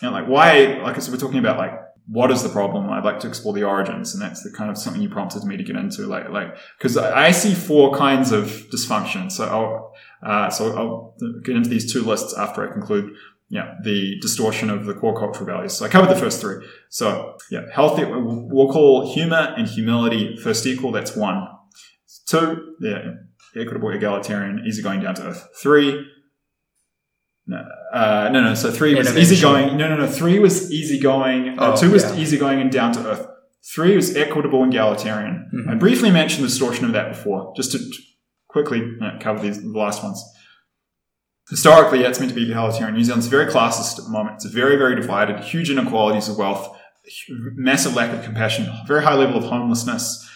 Know, 0.03 0.11
like 0.11 0.27
why, 0.27 0.81
like 0.83 1.01
so 1.01 1.11
we're 1.11 1.19
talking 1.19 1.39
about 1.39 1.57
like 1.57 1.73
what 2.07 2.31
is 2.31 2.43
the 2.43 2.51
problem? 2.51 2.91
I'd 2.91 3.05
like 3.05 3.21
to 3.21 3.29
explore 3.29 3.55
the 3.55 3.65
origins, 3.65 4.13
and 4.13 4.23
that's 4.23 4.43
the 4.43 4.51
kind 4.51 4.71
of 4.71 4.77
something 4.77 5.01
you 5.01 5.09
prompted 5.09 5.45
me 5.45 5.57
to 5.57 5.63
get 5.63 5.77
into, 5.77 6.03
like 6.03 6.29
like 6.29 6.57
because 6.79 6.97
I 6.97 7.27
I 7.27 7.31
see 7.31 7.55
four 7.55 7.95
kinds 7.95 8.33
of 8.33 8.47
dysfunction. 8.73 9.33
So 9.33 9.45
I'll 9.47 9.95
uh, 10.23 10.51
so 10.51 10.77
I'll 10.77 11.17
get 11.43 11.57
into 11.57 11.71
these 11.71 11.91
two 11.93 12.03
lists 12.03 12.37
after 12.37 12.69
I 12.69 12.73
conclude. 12.73 13.15
Yeah, 13.51 13.75
the 13.83 14.19
distortion 14.21 14.69
of 14.71 14.87
the 14.87 14.95
core 14.95 15.17
cultural 15.17 15.47
values. 15.47 15.75
So 15.75 15.85
I 15.85 15.89
covered 15.89 16.11
the 16.11 16.19
first 16.19 16.41
three. 16.41 16.67
So 16.89 17.37
yeah, 17.51 17.67
healthy. 17.73 18.05
We'll 18.05 18.73
call 18.73 19.15
humor 19.15 19.55
and 19.57 19.69
humility 19.69 20.37
first 20.37 20.67
equal. 20.67 20.93
That's 20.93 21.15
one. 21.15 21.47
Two, 22.27 22.75
yeah, 22.81 23.13
equitable, 23.55 23.91
egalitarian, 23.91 24.65
easy 24.67 24.83
going 24.83 25.01
down 25.01 25.15
to 25.17 25.29
earth. 25.29 25.49
Three, 25.63 26.07
no, 27.47 27.65
uh, 27.93 28.31
no, 28.33 28.41
no. 28.43 28.55
So 28.55 28.71
three 28.71 28.95
was 28.95 29.07
Innovation. 29.07 29.33
easygoing. 29.35 29.77
No, 29.77 29.89
no, 29.89 29.97
no. 29.97 30.07
Three 30.07 30.39
was 30.39 30.73
easygoing. 30.73 31.59
Uh, 31.59 31.77
two 31.77 31.91
was 31.91 32.03
yeah. 32.05 32.17
easygoing 32.17 32.61
and 32.61 32.71
down 32.71 32.93
to 32.95 33.07
earth. 33.07 33.27
Three 33.75 33.97
was 33.97 34.17
equitable 34.17 34.63
and 34.63 34.73
egalitarian. 34.73 35.51
Mhm. 35.55 35.71
I 35.71 35.75
briefly 35.75 36.11
mentioned 36.11 36.45
the 36.45 36.49
distortion 36.49 36.85
of 36.85 36.93
that 36.93 37.09
before, 37.09 37.53
just 37.57 37.73
to 37.73 37.79
quickly 38.49 38.83
cover 39.21 39.41
these 39.41 39.63
the 39.63 39.79
last 39.79 40.03
ones. 40.03 40.23
Historically, 41.51 42.01
yeah, 42.01 42.09
it's 42.09 42.19
meant 42.21 42.31
to 42.31 42.35
be 42.35 42.45
egalitarian. 42.51 42.95
New 42.95 43.05
Zealand's 43.05 43.27
very 43.27 43.47
classist 43.47 43.99
at 43.99 44.05
the 44.05 44.11
moment. 44.11 44.37
It's 44.37 44.47
very, 44.47 44.77
very 44.77 44.95
divided. 44.97 45.41
Huge 45.41 45.69
inequalities 45.71 46.29
of 46.29 46.39
wealth, 46.39 46.75
massive 47.55 47.95
lack 47.95 48.15
of 48.17 48.25
compassion, 48.25 48.67
very 48.87 49.03
high 49.03 49.15
level 49.15 49.37
of 49.37 49.45
homelessness. 49.45 50.27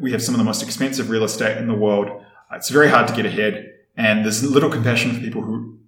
We 0.00 0.12
have 0.12 0.22
some 0.22 0.34
of 0.34 0.38
the 0.38 0.44
most 0.44 0.62
expensive 0.62 1.10
real 1.10 1.24
estate 1.24 1.58
in 1.58 1.66
the 1.66 1.74
world. 1.74 2.08
It's 2.52 2.70
very 2.70 2.88
hard 2.88 3.08
to 3.08 3.14
get 3.14 3.26
ahead, 3.26 3.66
and 3.96 4.24
there's 4.24 4.44
little 4.48 4.70
compassion 4.70 5.12
for 5.12 5.20
people 5.20 5.42
who 5.42 5.78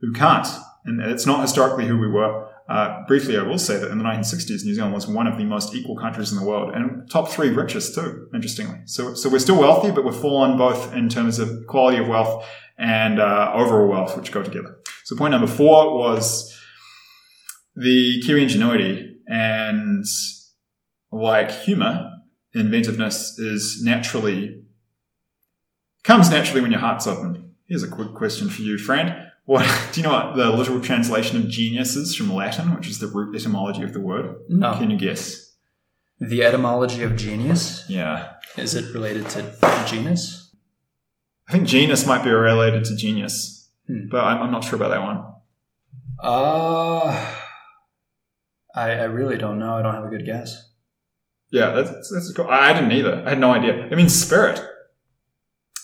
who 0.00 0.12
can't. 0.12 0.46
And 0.84 1.00
it's 1.00 1.26
not 1.26 1.40
historically 1.40 1.86
who 1.86 1.98
we 1.98 2.08
were. 2.08 2.48
uh, 2.68 3.04
briefly, 3.06 3.36
I 3.36 3.42
will 3.42 3.58
say 3.58 3.76
that 3.78 3.90
in 3.90 3.98
the 3.98 4.04
1960s, 4.04 4.64
New 4.64 4.74
Zealand 4.74 4.94
was 4.94 5.06
one 5.06 5.26
of 5.26 5.36
the 5.36 5.44
most 5.44 5.74
equal 5.74 5.96
countries 5.96 6.32
in 6.32 6.38
the 6.38 6.44
world 6.44 6.74
and 6.74 7.08
top 7.10 7.28
three 7.28 7.50
richest 7.50 7.94
too, 7.94 8.28
interestingly. 8.34 8.78
So, 8.86 9.14
so 9.14 9.28
we're 9.28 9.38
still 9.38 9.58
wealthy, 9.58 9.90
but 9.90 10.04
we're 10.04 10.12
fallen 10.12 10.56
both 10.56 10.94
in 10.94 11.08
terms 11.10 11.38
of 11.38 11.66
quality 11.66 11.98
of 11.98 12.08
wealth 12.08 12.46
and 12.78 13.20
uh, 13.20 13.52
overall 13.54 13.86
wealth, 13.88 14.16
which 14.16 14.32
go 14.32 14.42
together. 14.42 14.78
So 15.04 15.14
point 15.14 15.32
number 15.32 15.46
four 15.46 15.98
was 15.98 16.58
the 17.76 18.22
Kiwi 18.22 18.44
ingenuity 18.44 19.18
and 19.26 20.04
like 21.12 21.50
humor, 21.50 22.10
inventiveness 22.54 23.38
is 23.38 23.82
naturally 23.84 24.62
comes 26.02 26.30
naturally 26.30 26.60
when 26.60 26.70
your 26.70 26.80
heart's 26.80 27.06
open. 27.06 27.54
Here's 27.66 27.82
a 27.82 27.88
quick 27.88 28.14
question 28.14 28.48
for 28.48 28.62
you, 28.62 28.78
friend. 28.78 29.30
What 29.46 29.66
do 29.92 30.00
you 30.00 30.06
know 30.06 30.12
what 30.12 30.36
the 30.36 30.50
literal 30.50 30.80
translation 30.80 31.36
of 31.36 31.48
genius 31.48 31.96
is 31.96 32.16
from 32.16 32.32
Latin, 32.32 32.74
which 32.74 32.88
is 32.88 32.98
the 32.98 33.06
root 33.08 33.36
etymology 33.36 33.82
of 33.82 33.92
the 33.92 34.00
word? 34.00 34.36
No. 34.48 34.72
Can 34.74 34.90
you 34.90 34.96
guess? 34.98 35.52
The 36.20 36.42
etymology 36.44 37.02
of 37.02 37.16
genius 37.16 37.84
Yeah. 37.88 38.32
is 38.56 38.74
it 38.74 38.94
related 38.94 39.28
to 39.30 39.84
genus? 39.86 40.54
I 41.48 41.52
think 41.52 41.66
genus 41.68 42.06
might 42.06 42.24
be 42.24 42.30
related 42.30 42.84
to 42.86 42.96
genius, 42.96 43.68
Hmm. 43.86 44.08
but 44.10 44.24
I'm, 44.24 44.42
I'm 44.44 44.50
not 44.50 44.64
sure 44.64 44.76
about 44.76 44.88
that 44.90 45.02
one. 45.02 45.24
Uh 46.22 47.34
I, 48.74 48.90
I 48.92 49.04
really 49.04 49.36
don't 49.36 49.58
know. 49.58 49.74
I 49.76 49.82
don't 49.82 49.94
have 49.94 50.04
a 50.04 50.08
good 50.08 50.24
guess. 50.24 50.70
Yeah, 51.50 51.70
that's, 51.72 52.10
that's 52.10 52.32
cool. 52.32 52.48
I 52.48 52.70
I 52.70 52.72
didn't 52.72 52.92
either. 52.92 53.22
I 53.26 53.30
had 53.30 53.38
no 53.38 53.52
idea. 53.52 53.86
It 53.90 53.96
means 53.96 54.14
spirit. 54.14 54.60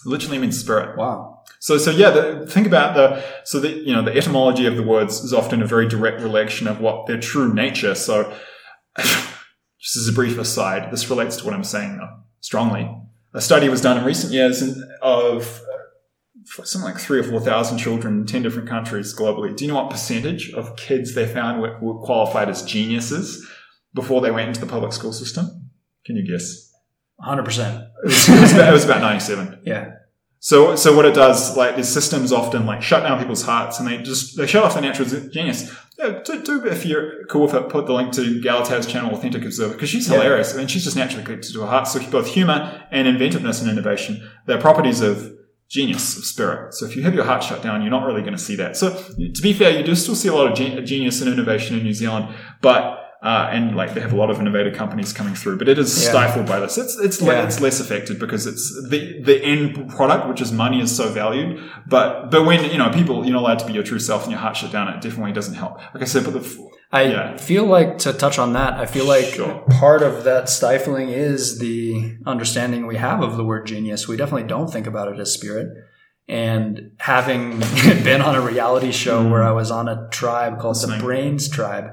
Literally 0.06 0.38
means 0.38 0.58
spirit. 0.58 0.96
Wow. 0.96 1.39
So, 1.58 1.76
so 1.76 1.90
yeah, 1.90 2.10
the, 2.10 2.46
think 2.46 2.66
about 2.66 2.94
the, 2.94 3.22
so 3.44 3.60
the, 3.60 3.70
you 3.70 3.92
know, 3.94 4.02
the 4.02 4.16
etymology 4.16 4.66
of 4.66 4.76
the 4.76 4.82
words 4.82 5.20
is 5.20 5.34
often 5.34 5.60
a 5.60 5.66
very 5.66 5.86
direct 5.88 6.20
relation 6.20 6.66
of 6.66 6.80
what 6.80 7.06
their 7.06 7.20
true 7.20 7.52
nature. 7.52 7.94
So, 7.94 8.34
just 8.96 9.96
as 9.96 10.08
a 10.08 10.12
brief 10.12 10.38
aside, 10.38 10.90
this 10.90 11.10
relates 11.10 11.36
to 11.36 11.44
what 11.44 11.54
I'm 11.54 11.64
saying 11.64 11.98
though, 11.98 12.20
strongly. 12.40 12.90
A 13.34 13.40
study 13.40 13.68
was 13.68 13.80
done 13.80 13.98
in 13.98 14.04
recent 14.04 14.32
years 14.32 14.62
of 15.02 15.62
uh, 15.62 16.64
something 16.64 16.92
like 16.92 17.00
three 17.00 17.20
or 17.20 17.22
4,000 17.22 17.78
children 17.78 18.20
in 18.20 18.26
10 18.26 18.42
different 18.42 18.68
countries 18.68 19.14
globally. 19.14 19.54
Do 19.56 19.64
you 19.64 19.70
know 19.70 19.76
what 19.76 19.90
percentage 19.90 20.52
of 20.52 20.76
kids 20.76 21.14
they 21.14 21.26
found 21.26 21.60
were, 21.60 21.78
were 21.80 22.00
qualified 22.00 22.48
as 22.48 22.62
geniuses 22.62 23.46
before 23.94 24.20
they 24.20 24.30
went 24.30 24.48
into 24.48 24.60
the 24.60 24.66
public 24.66 24.92
school 24.92 25.12
system? 25.12 25.70
Can 26.04 26.16
you 26.16 26.26
guess? 26.26 26.72
100%. 27.20 27.40
It 27.40 28.06
was, 28.06 28.28
it 28.28 28.40
was, 28.40 28.52
about, 28.52 28.68
it 28.68 28.72
was 28.72 28.84
about 28.84 29.00
97. 29.00 29.60
Yeah. 29.64 29.92
So, 30.42 30.74
so 30.74 30.96
what 30.96 31.04
it 31.04 31.14
does, 31.14 31.54
like 31.56 31.76
these 31.76 31.88
systems 31.88 32.32
often 32.32 32.64
like 32.64 32.82
shut 32.82 33.02
down 33.02 33.18
people's 33.18 33.42
hearts 33.42 33.78
and 33.78 33.86
they 33.86 33.98
just, 33.98 34.38
they 34.38 34.46
shut 34.46 34.64
off 34.64 34.72
their 34.72 34.82
natural 34.82 35.06
genius. 35.28 35.70
Yeah, 35.98 36.20
do, 36.24 36.42
do, 36.42 36.66
if 36.66 36.86
you're 36.86 37.26
cool 37.26 37.42
with 37.42 37.52
it, 37.54 37.68
put 37.68 37.84
the 37.86 37.92
link 37.92 38.12
to 38.14 38.40
Galatav's 38.40 38.86
channel, 38.86 39.14
Authentic 39.14 39.44
Observer, 39.44 39.74
because 39.74 39.90
she's 39.90 40.08
Yeah. 40.08 40.14
hilarious. 40.16 40.54
I 40.54 40.56
mean, 40.56 40.66
she's 40.66 40.84
just 40.84 40.96
naturally 40.96 41.24
connected 41.24 41.52
to 41.52 41.60
her 41.60 41.66
heart. 41.66 41.88
So 41.88 42.00
both 42.10 42.26
humor 42.28 42.82
and 42.90 43.06
inventiveness 43.06 43.60
and 43.60 43.70
innovation, 43.70 44.26
they're 44.46 44.58
properties 44.58 45.02
of 45.02 45.30
genius, 45.68 46.16
of 46.16 46.24
spirit. 46.24 46.72
So 46.72 46.86
if 46.86 46.96
you 46.96 47.02
have 47.02 47.14
your 47.14 47.24
heart 47.24 47.42
shut 47.42 47.62
down, 47.62 47.82
you're 47.82 47.90
not 47.90 48.06
really 48.06 48.22
going 48.22 48.32
to 48.32 48.38
see 48.38 48.56
that. 48.56 48.78
So 48.78 48.90
to 48.94 49.42
be 49.42 49.52
fair, 49.52 49.76
you 49.78 49.84
do 49.84 49.94
still 49.94 50.16
see 50.16 50.28
a 50.28 50.34
lot 50.34 50.50
of 50.50 50.56
gen- 50.56 50.84
genius 50.86 51.20
and 51.20 51.30
innovation 51.30 51.76
in 51.76 51.84
New 51.84 51.92
Zealand, 51.92 52.34
but 52.62 53.09
uh, 53.22 53.48
and 53.52 53.76
like 53.76 53.92
they 53.94 54.00
have 54.00 54.12
a 54.12 54.16
lot 54.16 54.30
of 54.30 54.40
innovative 54.40 54.74
companies 54.74 55.12
coming 55.12 55.34
through, 55.34 55.58
but 55.58 55.68
it 55.68 55.78
is 55.78 55.90
Yeah. 56.02 56.10
stifled 56.10 56.46
by 56.46 56.58
this. 56.60 56.78
It's 56.78 56.98
it's 56.98 57.20
Yeah. 57.20 57.44
it's 57.44 57.60
less 57.60 57.78
affected 57.80 58.18
because 58.18 58.46
it's 58.46 58.64
the 58.88 59.20
the 59.22 59.36
end 59.44 59.90
product, 59.90 60.26
which 60.28 60.40
is 60.40 60.50
money, 60.52 60.80
is 60.80 60.94
so 60.96 61.08
valued. 61.08 61.58
But 61.86 62.30
but 62.30 62.44
when 62.46 62.64
you 62.70 62.78
know 62.78 62.88
people, 62.90 63.24
you're 63.24 63.34
not 63.34 63.42
allowed 63.42 63.58
to 63.60 63.66
be 63.66 63.74
your 63.74 63.82
true 63.82 63.98
self 63.98 64.22
and 64.22 64.32
your 64.32 64.40
heart 64.40 64.56
shut 64.56 64.72
down. 64.72 64.88
It 64.88 65.00
definitely 65.02 65.32
doesn't 65.32 65.54
help. 65.54 65.74
Like 65.94 66.02
I 66.02 66.06
said, 66.06 66.24
but 66.24 66.32
the 66.32 66.44
I 66.92 67.02
Yeah. 67.02 67.36
feel 67.36 67.66
like 67.66 67.98
to 67.98 68.12
touch 68.12 68.38
on 68.38 68.52
that, 68.54 68.72
I 68.74 68.86
feel 68.86 69.04
like 69.04 69.26
Sure. 69.26 69.62
part 69.78 70.02
of 70.02 70.24
that 70.24 70.48
stifling 70.48 71.10
is 71.10 71.58
the 71.60 72.16
understanding 72.26 72.86
we 72.86 72.96
have 72.96 73.22
of 73.22 73.36
the 73.36 73.44
word 73.44 73.66
genius. 73.66 74.08
We 74.08 74.16
definitely 74.16 74.48
don't 74.48 74.72
think 74.72 74.86
about 74.88 75.06
it 75.12 75.20
as 75.20 75.30
spirit. 75.32 75.68
And 76.30 76.92
having 76.98 77.58
been 78.04 78.22
on 78.22 78.36
a 78.36 78.40
reality 78.40 78.92
show 78.92 79.22
Mm. 79.24 79.30
where 79.32 79.42
I 79.42 79.50
was 79.50 79.70
on 79.72 79.88
a 79.88 80.08
tribe 80.10 80.60
called 80.60 80.76
Listening. 80.76 80.98
the 80.98 81.04
Brains 81.04 81.48
Tribe, 81.48 81.90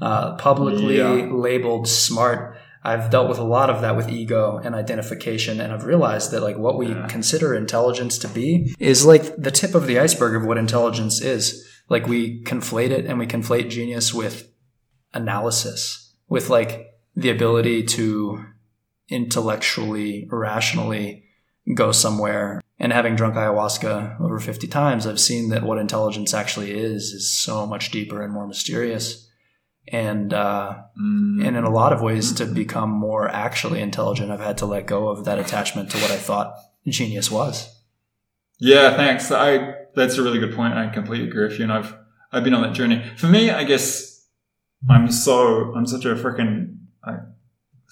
uh, 0.00 0.36
publicly 0.36 0.96
Yeah. 0.98 1.28
labeled 1.30 1.86
smart, 1.86 2.56
I've 2.82 3.10
dealt 3.10 3.28
with 3.28 3.38
a 3.38 3.44
lot 3.44 3.68
of 3.70 3.82
that 3.82 3.94
with 3.96 4.08
ego 4.08 4.58
and 4.64 4.74
identification, 4.74 5.60
and 5.60 5.70
I've 5.72 5.84
realized 5.84 6.30
that 6.32 6.42
like 6.42 6.56
what 6.58 6.76
we 6.78 6.88
Yeah. 6.88 7.06
consider 7.08 7.54
intelligence 7.54 8.16
to 8.18 8.28
be 8.28 8.74
is 8.78 9.04
like 9.04 9.36
the 9.36 9.50
tip 9.50 9.74
of 9.74 9.86
the 9.86 9.98
iceberg 9.98 10.34
of 10.34 10.46
what 10.48 10.56
intelligence 10.58 11.20
is. 11.20 11.62
Like 11.90 12.06
we 12.08 12.42
conflate 12.44 12.90
it 12.90 13.04
and 13.06 13.18
we 13.18 13.26
conflate 13.26 13.68
genius 13.68 14.14
with 14.14 14.48
analysis, 15.12 16.10
with 16.28 16.48
like 16.48 16.86
the 17.14 17.30
ability 17.30 17.82
to 17.84 18.44
intellectually, 19.10 20.26
rationally 20.30 21.24
go 21.74 21.92
somewhere. 21.92 22.60
And 22.78 22.92
having 22.92 23.14
drunk 23.14 23.36
ayahuasca 23.36 24.20
over 24.20 24.40
50 24.40 24.66
times, 24.66 25.06
I've 25.06 25.20
seen 25.20 25.50
that 25.50 25.62
what 25.62 25.78
intelligence 25.78 26.34
actually 26.34 26.72
is 26.72 27.12
is 27.12 27.30
so 27.30 27.66
much 27.66 27.90
deeper 27.90 28.20
and 28.20 28.32
more 28.32 28.48
mysterious. 28.48 29.28
And 29.88 30.32
uh, 30.32 30.78
mm, 31.00 31.46
and 31.46 31.56
in 31.56 31.64
a 31.64 31.70
lot 31.70 31.92
of 31.92 32.00
ways, 32.00 32.32
to 32.32 32.46
become 32.46 32.90
more 32.90 33.28
actually 33.28 33.80
intelligent, 33.80 34.30
I've 34.30 34.40
had 34.40 34.58
to 34.58 34.66
let 34.66 34.86
go 34.86 35.08
of 35.08 35.24
that 35.26 35.38
attachment 35.38 35.90
to 35.90 35.98
what 35.98 36.10
I 36.10 36.16
thought 36.16 36.56
genius 36.86 37.30
was. 37.30 37.70
yeah, 38.58 38.96
thanks. 38.96 39.30
I 39.30 39.74
that's 39.94 40.16
a 40.16 40.22
really 40.22 40.38
good 40.38 40.54
point. 40.54 40.74
I 40.74 40.88
completely 40.88 41.28
agree 41.28 41.46
with 41.46 41.58
you, 41.58 41.64
and 41.64 41.72
I've 41.72 41.94
I've 42.32 42.44
been 42.44 42.54
on 42.54 42.62
that 42.62 42.72
journey. 42.72 43.04
For 43.16 43.26
me, 43.26 43.50
I 43.50 43.64
guess 43.64 44.26
I'm 44.88 45.10
so 45.10 45.74
I'm 45.74 45.86
such 45.86 46.06
a 46.06 46.14
freaking 46.14 46.78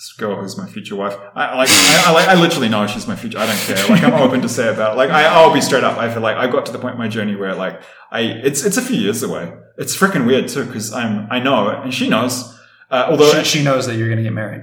this 0.03 0.13
girl 0.19 0.35
who's 0.41 0.59
my 0.59 0.67
future 0.67 0.97
wife. 0.97 1.17
I 1.37 1.55
like 1.57 1.69
I, 1.71 2.03
I 2.07 2.13
like 2.13 2.29
I 2.29 2.35
literally 2.35 2.69
know 2.69 2.87
she's 2.89 3.07
my 3.07 3.15
future. 3.15 3.39
I 3.39 3.47
don't 3.47 3.57
care. 3.59 3.87
Like 3.89 4.03
I'm 4.03 4.15
open 4.15 4.41
to 4.43 4.49
say 4.49 4.69
about 4.69 4.95
it. 4.95 4.97
Like 4.97 5.11
I 5.11 5.25
I'll 5.27 5.55
be 5.55 5.61
straight 5.61 5.85
up. 5.85 5.97
I 5.97 6.13
feel 6.13 6.23
like 6.23 6.37
I 6.37 6.49
got 6.49 6.67
to 6.67 6.73
the 6.73 6.79
point 6.79 6.95
in 6.95 6.99
my 6.99 7.09
journey 7.09 7.37
where 7.37 7.55
like 7.55 7.81
I 8.11 8.21
it's 8.23 8.65
it's 8.65 8.77
a 8.77 8.83
few 8.83 8.97
years 8.97 9.23
away. 9.23 9.53
It's 9.79 9.97
freaking 9.97 10.27
weird 10.27 10.49
too 10.49 10.65
because 10.65 10.93
I'm 10.93 11.29
I 11.31 11.39
know 11.39 11.69
and 11.69 11.95
she 11.95 12.09
knows. 12.09 12.59
Uh, 12.91 13.07
although 13.11 13.33
She, 13.43 13.59
she 13.59 13.65
knows 13.65 13.87
that 13.87 13.95
you're 13.97 14.09
going 14.09 14.19
to 14.19 14.23
get 14.25 14.35
married. 14.35 14.63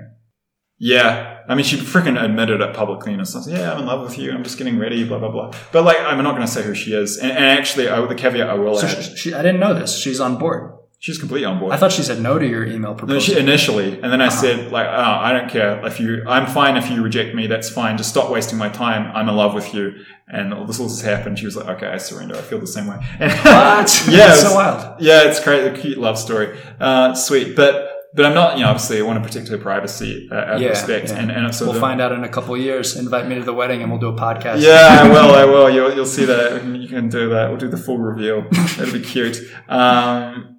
yeah, 0.77 1.39
I 1.49 1.55
mean, 1.55 1.65
she 1.65 1.77
freaking 1.77 2.21
admitted 2.23 2.61
it 2.61 2.75
publicly 2.75 3.13
and 3.13 3.27
stuff. 3.27 3.45
Yeah, 3.47 3.73
I'm 3.73 3.79
in 3.79 3.85
love 3.87 4.01
with 4.07 4.19
you. 4.19 4.31
I'm 4.31 4.43
just 4.43 4.57
getting 4.59 4.77
ready. 4.77 5.03
Blah 5.03 5.17
blah 5.19 5.31
blah. 5.31 5.51
But 5.71 5.83
like, 5.83 5.97
I'm 5.99 6.21
not 6.23 6.35
going 6.35 6.45
to 6.45 6.51
say 6.51 6.61
who 6.63 6.75
she 6.75 6.93
is. 6.93 7.17
And, 7.17 7.31
and 7.31 7.43
actually, 7.45 7.89
I, 7.89 8.05
the 8.05 8.13
caveat 8.13 8.47
I 8.49 8.53
will 8.53 8.77
So 8.77 8.85
add, 8.87 9.03
she, 9.03 9.15
she, 9.15 9.33
I 9.33 9.41
didn't 9.41 9.59
know 9.59 9.73
this. 9.73 9.97
She's 9.97 10.19
on 10.19 10.37
board. 10.37 10.73
She's 10.99 11.17
completely 11.17 11.45
on 11.45 11.59
board. 11.59 11.73
I 11.73 11.77
thought 11.77 11.91
she 11.91 12.03
said 12.03 12.21
no 12.21 12.37
to 12.37 12.45
your 12.47 12.65
email 12.65 12.91
no, 12.91 12.95
proposal. 12.95 13.19
she 13.21 13.37
initially, 13.39 13.93
and 14.01 14.11
then 14.11 14.21
I 14.21 14.29
said 14.29 14.71
like, 14.71 14.87
oh, 14.87 14.91
I 15.27 15.33
don't 15.33 15.49
care 15.49 15.83
if 15.85 15.99
you. 15.99 16.23
I'm 16.27 16.45
fine 16.45 16.77
if 16.77 16.89
you 16.91 17.01
reject 17.01 17.33
me. 17.35 17.47
That's 17.47 17.69
fine. 17.69 17.97
Just 17.97 18.09
stop 18.09 18.29
wasting 18.29 18.57
my 18.57 18.69
time. 18.69 19.11
I'm 19.15 19.27
in 19.27 19.35
love 19.35 19.53
with 19.53 19.73
you. 19.73 19.93
And 20.31 20.53
all 20.53 20.65
this 20.65 20.79
all 20.79 20.87
just 20.87 21.03
happened. 21.03 21.39
She 21.39 21.45
was 21.45 21.55
like, 21.55 21.67
okay, 21.77 21.87
I 21.87 21.97
surrender. 21.97 22.35
I 22.35 22.41
feel 22.41 22.59
the 22.59 22.67
same 22.67 22.85
way. 22.87 22.97
And 23.19 23.31
What? 23.43 24.05
yeah, 24.09 24.25
it's- 24.25 24.41
so 24.43 24.53
wild. 24.53 25.01
Yeah, 25.01 25.23
it's 25.23 25.43
great. 25.43 25.65
A 25.65 25.75
cute 25.75 25.97
love 25.97 26.17
story. 26.19 26.57
Uh, 26.79 27.13
sweet, 27.15 27.55
but. 27.55 27.95
But 28.11 28.25
I'm 28.25 28.33
not, 28.33 28.57
you 28.57 28.63
know, 28.63 28.71
obviously 28.71 28.97
I 28.97 29.03
want 29.03 29.21
to 29.21 29.27
protect 29.29 29.49
her 29.49 29.59
privacy 29.59 30.27
uh, 30.31 30.35
out 30.35 30.49
of 30.55 30.61
Yeah, 30.63 30.69
respect. 30.69 31.09
yeah. 31.09 31.19
And, 31.19 31.29
and 31.31 31.53
so 31.53 31.65
we'll 31.65 31.75
the- 31.75 31.79
find 31.79 32.01
out 32.01 32.11
in 32.11 32.23
a 32.23 32.27
couple 32.27 32.55
of 32.55 32.59
years. 32.59 32.95
Invite 32.97 33.27
me 33.27 33.35
to 33.35 33.43
the 33.43 33.53
wedding 33.53 33.83
and 33.83 33.91
we'll 33.91 33.99
do 34.01 34.07
a 34.09 34.15
podcast. 34.19 34.63
Yeah, 34.63 35.01
I 35.03 35.07
will. 35.13 35.35
I 35.35 35.45
will. 35.45 35.69
You'll, 35.69 35.93
you'll 35.93 36.05
see 36.07 36.25
that. 36.25 36.65
You 36.65 36.87
can 36.87 37.09
do 37.09 37.29
that. 37.29 37.49
We'll 37.49 37.59
do 37.59 37.67
the 37.67 37.77
full 37.77 37.99
reveal. 37.99 38.47
It'll 38.51 38.91
be 38.91 39.01
cute. 39.01 39.37
Um, 39.67 40.57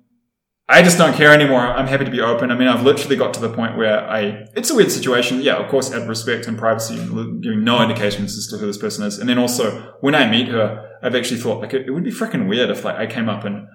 I 0.72 0.82
just 0.82 0.98
don't 0.98 1.14
care 1.16 1.32
anymore. 1.32 1.60
I'm 1.60 1.88
happy 1.88 2.04
to 2.04 2.10
be 2.12 2.20
open. 2.20 2.52
I 2.52 2.56
mean, 2.56 2.68
I've 2.68 2.84
literally 2.84 3.16
got 3.16 3.34
to 3.34 3.40
the 3.40 3.52
point 3.52 3.76
where 3.76 4.08
I, 4.08 4.46
it's 4.54 4.70
a 4.70 4.74
weird 4.76 4.92
situation. 4.92 5.40
Yeah, 5.40 5.56
of 5.56 5.68
course, 5.68 5.92
out 5.92 6.02
of 6.02 6.08
respect 6.08 6.46
and 6.46 6.56
privacy, 6.56 6.94
giving 6.94 7.64
no 7.64 7.82
indications 7.82 8.38
as 8.38 8.46
to 8.48 8.56
who 8.56 8.66
this 8.66 8.78
person 8.78 9.04
is. 9.04 9.18
And 9.18 9.28
then 9.28 9.36
also, 9.36 9.96
when 10.00 10.14
I 10.14 10.30
meet 10.30 10.46
her, 10.46 10.88
I've 11.02 11.16
actually 11.16 11.40
thought 11.40 11.60
like 11.60 11.74
it, 11.74 11.86
it 11.88 11.90
would 11.90 12.04
be 12.04 12.12
freaking 12.12 12.48
weird 12.48 12.70
if 12.70 12.84
like 12.84 12.96
I 12.96 13.06
came 13.06 13.28
up 13.28 13.44
and 13.44 13.66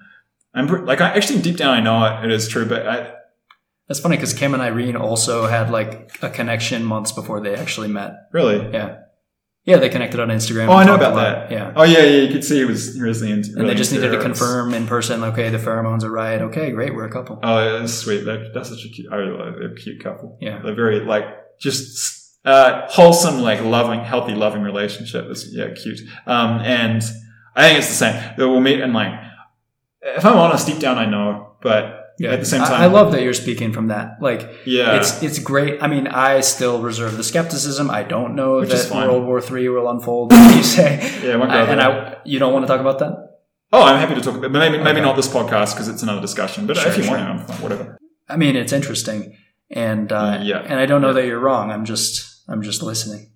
I'm 0.53 0.67
like, 0.85 1.01
I 1.01 1.09
actually 1.09 1.41
deep 1.41 1.57
down, 1.57 1.73
I 1.73 1.81
know 1.81 2.05
it, 2.05 2.25
it 2.25 2.31
is 2.31 2.47
true, 2.47 2.65
but 2.65 2.87
I, 2.87 3.13
That's 3.89 3.99
funny 3.99 4.15
because 4.15 4.33
Kim 4.33 4.53
and 4.53 4.63
Irene 4.63 4.95
also 4.95 5.47
had 5.47 5.69
like 5.69 6.17
a 6.21 6.29
connection 6.29 6.85
months 6.85 7.11
before 7.11 7.41
they 7.41 7.55
actually 7.55 7.89
met. 7.89 8.29
really. 8.31 8.71
Yeah. 8.71 8.99
Yeah, 9.65 9.77
they 9.77 9.89
connected 9.89 10.19
on 10.19 10.27
Instagram. 10.27 10.69
Oh, 10.69 10.73
I 10.73 10.83
know 10.83 10.93
about 10.93 11.15
that. 11.15 11.51
Yeah. 11.51 11.73
Oh 11.75 11.81
yeah, 11.81 12.03
yeah. 12.03 12.21
You 12.21 12.31
could 12.31 12.43
see 12.43 12.59
he 12.59 12.65
was 12.65 12.93
he 12.93 13.01
was 13.01 13.19
really 13.19 13.31
into. 13.31 13.57
And 13.57 13.67
they 13.67 13.73
just 13.73 13.91
needed 13.91 14.11
to 14.11 14.21
confirm 14.21 14.75
in 14.75 14.85
person, 14.85 15.23
okay, 15.23 15.49
the 15.49 15.57
pheromones 15.57 16.03
are 16.03 16.11
right. 16.11 16.39
Okay, 16.39 16.69
great, 16.71 16.93
we're 16.93 17.05
a 17.05 17.11
couple. 17.11 17.39
Oh, 17.41 17.63
yeah, 17.63 17.79
that's 17.79 17.93
sweet. 17.93 18.25
They're, 18.25 18.53
that's 18.53 18.69
such 18.69 18.85
a 18.85 18.89
cute, 18.89 19.11
I 19.11 19.15
really 19.15 19.37
like, 19.37 19.55
they're 19.55 19.71
a 19.71 19.75
cute 19.75 20.03
couple. 20.03 20.37
Yeah. 20.39 20.61
They're 20.63 20.75
very, 20.75 20.99
like, 20.99 21.25
just, 21.59 22.37
uh, 22.45 22.87
wholesome, 22.89 23.41
like, 23.41 23.61
loving, 23.61 24.01
healthy, 24.01 24.35
loving 24.35 24.61
relationship. 24.61 25.25
It's, 25.29 25.51
yeah, 25.51 25.71
cute. 25.73 26.01
Um, 26.27 26.59
and 26.59 27.01
I 27.55 27.67
think 27.67 27.79
it's 27.79 27.87
the 27.87 27.95
same. 27.95 28.33
We'll 28.37 28.61
meet 28.61 28.81
and, 28.81 28.93
like, 28.93 29.13
if 30.03 30.23
I'm 30.23 30.37
honest, 30.37 30.67
deep 30.67 30.77
down 30.77 30.99
I 30.99 31.05
know, 31.07 31.55
but 31.63 31.94
Yeah. 32.17 32.31
at 32.31 32.39
the 32.39 32.45
same 32.45 32.61
time, 32.61 32.81
I, 32.81 32.85
love 32.85 33.11
that 33.11 33.23
you're 33.23 33.33
speaking 33.33 33.73
from 33.73 33.87
that. 33.87 34.21
Like, 34.21 34.41
yeah. 34.65 34.95
it's 34.97 35.21
it's 35.21 35.39
great. 35.39 35.83
I 35.83 35.87
mean, 35.87 36.07
I 36.07 36.39
still 36.41 36.81
reserve 36.81 37.17
the 37.17 37.23
skepticism. 37.23 37.89
I 37.89 38.03
don't 38.03 38.35
know 38.35 38.59
Which 38.59 38.69
that. 38.69 38.89
World 38.91 39.25
War 39.25 39.41
Three 39.41 39.67
will 39.69 39.89
unfold. 39.89 40.31
You 40.55 40.63
say, 40.63 40.99
Yeah, 41.23 41.37
I 41.37 41.47
I- 41.63 41.65
and 41.71 41.81
I, 41.81 42.17
you 42.23 42.39
don't 42.39 42.53
want 42.53 42.63
to 42.65 42.67
talk 42.67 42.79
about 42.79 42.99
that. 42.99 43.13
Oh, 43.73 43.83
I'm 43.83 43.99
happy 43.99 44.15
to 44.15 44.21
talk 44.21 44.35
about, 44.35 44.51
maybe 44.51 44.77
maybe 44.77 44.89
Okay. 44.91 45.01
not 45.01 45.15
this 45.17 45.27
podcast 45.27 45.73
because 45.73 45.89
it's 45.89 46.03
another 46.03 46.21
discussion. 46.21 46.65
But 46.67 46.77
Sure, 46.77 46.91
if 46.91 46.97
you 46.97 47.03
sure. 47.03 47.17
want 47.17 47.47
to, 47.47 47.53
whatever. 47.55 47.97
I 48.29 48.37
mean, 48.37 48.55
it's 48.55 48.71
interesting, 48.71 49.35
and 49.69 50.09
uh, 50.11 50.39
Yeah. 50.41 50.59
and 50.59 50.79
I 50.79 50.85
don't 50.85 51.01
know 51.01 51.11
that 51.13 51.25
you're 51.25 51.39
wrong. 51.39 51.69
I'm 51.71 51.83
just 51.83 52.43
I'm 52.47 52.61
just 52.61 52.81
listening, 52.81 53.31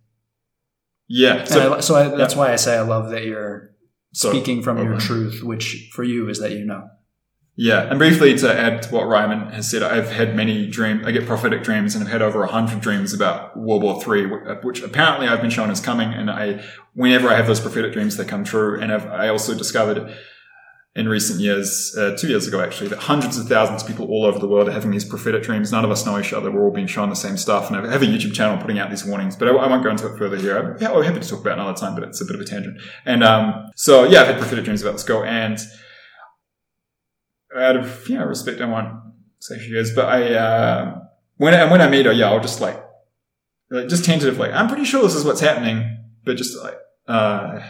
Yeah. 1.07 1.43
so, 1.43 1.73
I, 1.75 1.79
So, 1.81 1.95
I, 1.95 2.03
that's 2.15 2.35
why 2.35 2.53
I 2.53 2.55
say 2.55 2.77
I 2.77 2.81
love 2.81 3.09
that 3.11 3.25
you're 3.25 3.71
so 4.13 4.29
speaking 4.31 4.61
from 4.63 4.77
your 4.81 4.97
truth, 4.97 5.43
which 5.43 5.89
for 5.93 6.03
you 6.03 6.29
is 6.29 6.39
that 6.39 6.51
you 6.51 6.65
know. 6.65 6.83
Yeah, 7.61 7.89
and 7.89 7.99
briefly 7.99 8.37
to 8.37 8.57
add 8.57 8.83
to 8.83 8.95
what 8.95 9.03
Reiman 9.03 9.51
has 9.51 9.69
said, 9.69 9.83
I've 9.83 10.09
had 10.09 10.33
many 10.33 10.65
dreams. 10.65 11.05
I 11.05 11.11
get 11.11 11.25
prophetic 11.25 11.61
dreams, 11.61 11.93
and 11.93 12.01
I've 12.01 12.09
had 12.09 12.21
over 12.21 12.45
hundred 12.45 12.79
dreams 12.79 13.13
about 13.13 13.57
World 13.57 13.83
War 13.83 14.01
Three, 14.01 14.25
which 14.63 14.81
apparently 14.81 15.27
I've 15.27 15.41
been 15.41 15.49
shown 15.49 15.69
is 15.69 15.81
coming. 15.81 16.13
And 16.13 16.31
I, 16.31 16.63
whenever 16.93 17.27
I 17.27 17.35
have 17.35 17.47
those 17.47 17.59
prophetic 17.59 17.91
dreams, 17.91 18.15
they 18.15 18.23
come 18.23 18.45
true. 18.45 18.79
And 18.79 18.93
I've, 18.93 19.05
I 19.07 19.27
also 19.27 19.53
discovered 19.57 20.15
in 20.95 21.09
recent 21.09 21.41
years, 21.41 21.93
uh, 21.97 22.15
two 22.17 22.29
years 22.29 22.47
ago 22.47 22.61
actually, 22.61 22.87
that 22.91 22.99
hundreds 22.99 23.37
of 23.37 23.49
thousands 23.49 23.81
of 23.81 23.89
people 23.89 24.07
all 24.07 24.23
over 24.23 24.39
the 24.39 24.47
world 24.47 24.69
are 24.69 24.71
having 24.71 24.91
these 24.91 25.03
prophetic 25.03 25.43
dreams. 25.43 25.69
None 25.69 25.83
of 25.83 25.91
us 25.91 26.05
know 26.05 26.17
each 26.17 26.31
other. 26.31 26.49
We're 26.49 26.63
all 26.63 26.71
being 26.71 26.87
shown 26.87 27.09
the 27.09 27.15
same 27.17 27.35
stuff. 27.35 27.69
And 27.69 27.75
I 27.75 27.91
have 27.91 28.01
a 28.01 28.05
YouTube 28.05 28.33
channel 28.33 28.57
putting 28.57 28.79
out 28.79 28.89
these 28.89 29.03
warnings, 29.03 29.35
but 29.35 29.49
I, 29.49 29.51
I 29.51 29.67
won't 29.67 29.83
go 29.83 29.89
into 29.89 30.07
it 30.07 30.17
further 30.17 30.37
here. 30.37 30.57
I'm 30.57 30.79
happy 31.03 31.19
to 31.19 31.27
talk 31.27 31.41
about 31.41 31.57
it 31.57 31.61
another 31.61 31.77
time, 31.77 31.93
but 31.93 32.05
it's 32.05 32.21
a 32.21 32.25
bit 32.25 32.35
of 32.35 32.41
a 32.41 32.45
tangent. 32.45 32.79
And 33.03 33.21
um, 33.21 33.69
so 33.75 34.05
yeah, 34.05 34.21
I've 34.21 34.27
had 34.27 34.37
prophetic 34.37 34.63
dreams 34.63 34.81
about 34.81 34.93
this 34.93 35.03
girl, 35.03 35.25
and 35.25 35.59
out 37.55 37.75
of 37.75 38.07
you 38.09 38.17
know 38.17 38.25
respect, 38.25 38.61
I 38.61 38.65
won't 38.65 38.99
say 39.39 39.59
she 39.59 39.75
is, 39.75 39.93
but 39.93 40.05
I 40.05 40.33
uh, 40.33 40.99
when 41.37 41.53
I, 41.53 41.71
when 41.71 41.81
I 41.81 41.89
meet 41.89 42.05
her, 42.05 42.11
yeah, 42.11 42.29
I'll 42.29 42.41
just 42.41 42.61
like, 42.61 42.83
like 43.69 43.87
just 43.87 44.05
tentatively. 44.05 44.49
I'm 44.49 44.67
pretty 44.67 44.85
sure 44.85 45.01
this 45.03 45.15
is 45.15 45.23
what's 45.23 45.41
happening, 45.41 45.97
but 46.25 46.37
just 46.37 46.57
like 46.61 46.77
uh, 47.07 47.61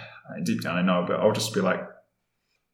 deep 0.44 0.62
down, 0.62 0.78
I 0.78 0.82
know, 0.82 1.06
but 1.08 1.20
I'll 1.20 1.32
just 1.32 1.54
be 1.54 1.62
like, 1.62 1.82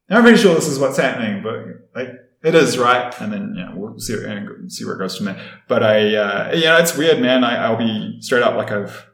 I'm 0.08 0.22
pretty 0.22 0.38
sure 0.38 0.54
this 0.54 0.68
is 0.68 0.78
what's 0.78 0.96
happening, 0.96 1.42
but 1.42 1.66
like 1.94 2.08
it 2.42 2.54
is 2.54 2.78
right, 2.78 3.12
and 3.20 3.32
then 3.32 3.54
yeah, 3.56 3.74
we'll 3.74 3.98
see 3.98 4.14
and 4.14 4.72
see 4.72 4.84
where 4.84 4.94
it 4.94 4.98
goes 4.98 5.16
from 5.16 5.26
there. 5.26 5.40
But 5.68 5.82
I, 5.82 6.14
uh, 6.14 6.52
you 6.54 6.64
know, 6.64 6.78
it's 6.78 6.96
weird, 6.96 7.20
man. 7.20 7.44
I, 7.44 7.64
I'll 7.64 7.76
be 7.76 8.18
straight 8.20 8.42
up 8.42 8.56
like 8.56 8.70
I've. 8.70 9.06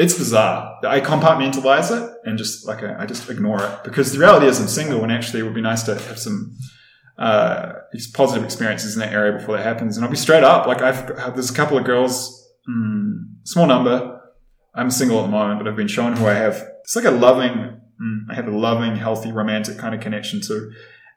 It's 0.00 0.16
bizarre. 0.16 0.78
I 0.82 1.02
compartmentalize 1.02 1.94
it 1.94 2.10
and 2.24 2.38
just 2.38 2.66
like 2.66 2.82
I, 2.82 3.04
just 3.04 3.28
ignore 3.28 3.62
it 3.62 3.84
because 3.84 4.12
the 4.12 4.18
reality 4.18 4.46
is 4.46 4.58
I'm 4.58 4.66
single 4.66 5.02
and 5.02 5.12
actually 5.12 5.40
it 5.40 5.42
would 5.42 5.52
be 5.52 5.60
nice 5.60 5.82
to 5.82 5.94
have 5.94 6.18
some 6.18 6.56
uh, 7.18 7.72
positive 8.14 8.42
experiences 8.42 8.94
in 8.94 9.00
that 9.00 9.12
area 9.12 9.38
before 9.38 9.58
that 9.58 9.62
happens. 9.62 9.98
And 9.98 10.04
I'll 10.04 10.10
be 10.10 10.16
straight 10.16 10.42
up. 10.42 10.66
Like 10.66 10.80
I've 10.80 11.34
there's 11.34 11.50
a 11.50 11.54
couple 11.54 11.76
of 11.76 11.84
girls, 11.84 12.48
mm, 12.66 13.24
small 13.44 13.66
number. 13.66 14.22
I'm 14.74 14.90
single 14.90 15.18
at 15.18 15.26
the 15.26 15.32
moment, 15.32 15.60
but 15.60 15.68
I've 15.68 15.76
been 15.76 15.86
shown 15.86 16.16
who 16.16 16.24
I 16.24 16.32
have. 16.32 16.66
It's 16.82 16.96
like 16.96 17.04
a 17.04 17.10
loving. 17.10 17.78
Mm, 18.02 18.20
I 18.30 18.34
have 18.36 18.48
a 18.48 18.56
loving, 18.56 18.96
healthy, 18.96 19.32
romantic 19.32 19.76
kind 19.76 19.94
of 19.94 20.00
connection 20.00 20.40
to. 20.46 20.72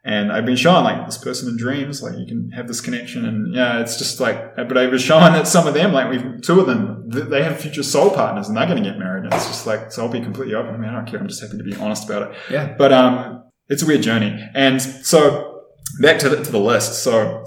And 0.06 0.34
I've 0.34 0.46
been 0.46 0.58
shown 0.58 0.84
like 0.84 1.06
this 1.06 1.18
person 1.18 1.48
in 1.48 1.56
dreams, 1.56 2.04
like 2.04 2.18
you 2.18 2.26
can 2.26 2.52
have 2.52 2.68
this 2.68 2.82
connection, 2.82 3.24
and 3.24 3.56
yeah, 3.56 3.80
it's 3.80 3.98
just 3.98 4.20
like. 4.20 4.54
But 4.58 4.78
I 4.78 4.88
was 4.88 5.02
shown 5.02 5.22
that 5.32 5.48
some 5.48 5.66
of 5.66 5.74
them, 5.74 5.94
like 5.94 6.10
we've 6.10 6.42
two 6.42 6.60
of 6.60 6.68
them, 6.68 7.06
they 7.08 7.42
have 7.42 7.58
future 7.58 7.84
soul 7.84 8.12
partners, 8.12 8.50
and 8.50 8.58
they're 8.58 8.66
going 8.66 8.84
to 8.84 8.90
get 8.90 9.00
married. 9.00 9.24
And 9.24 9.34
it's 9.34 9.48
just 9.48 9.66
like, 9.66 9.94
so 9.94 10.04
I'll 10.04 10.12
be 10.12 10.20
completely 10.20 10.56
open. 10.56 10.76
I 10.76 10.78
mean, 10.78 10.90
I 10.90 10.94
don't 10.94 11.06
care. 11.06 11.22
I'm 11.22 11.28
just 11.30 11.42
happy 11.42 11.58
to 11.58 11.64
be 11.64 11.76
honest 11.78 12.04
about 12.04 12.32
it. 12.32 12.38
Yeah. 12.52 12.76
But 12.78 12.92
um, 12.92 13.46
it's 13.70 13.82
a 13.82 13.86
weird 13.86 14.02
journey. 14.02 14.38
And 14.54 14.82
so 14.82 15.62
back 16.02 16.20
to 16.20 16.28
the, 16.28 16.44
to 16.44 16.52
the 16.52 16.60
list. 16.60 17.02
So 17.02 17.46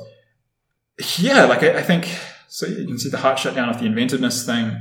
yeah, 1.19 1.45
like 1.45 1.63
I, 1.63 1.81
I 1.81 1.83
think 1.83 2.09
so. 2.49 2.67
You 2.67 2.87
can 2.87 2.99
see 2.99 3.11
the 3.11 3.19
heart 3.19 3.39
shutdown 3.39 3.69
of 3.69 3.81
the 3.81 3.85
inventiveness 3.85 4.47
thing, 4.47 4.75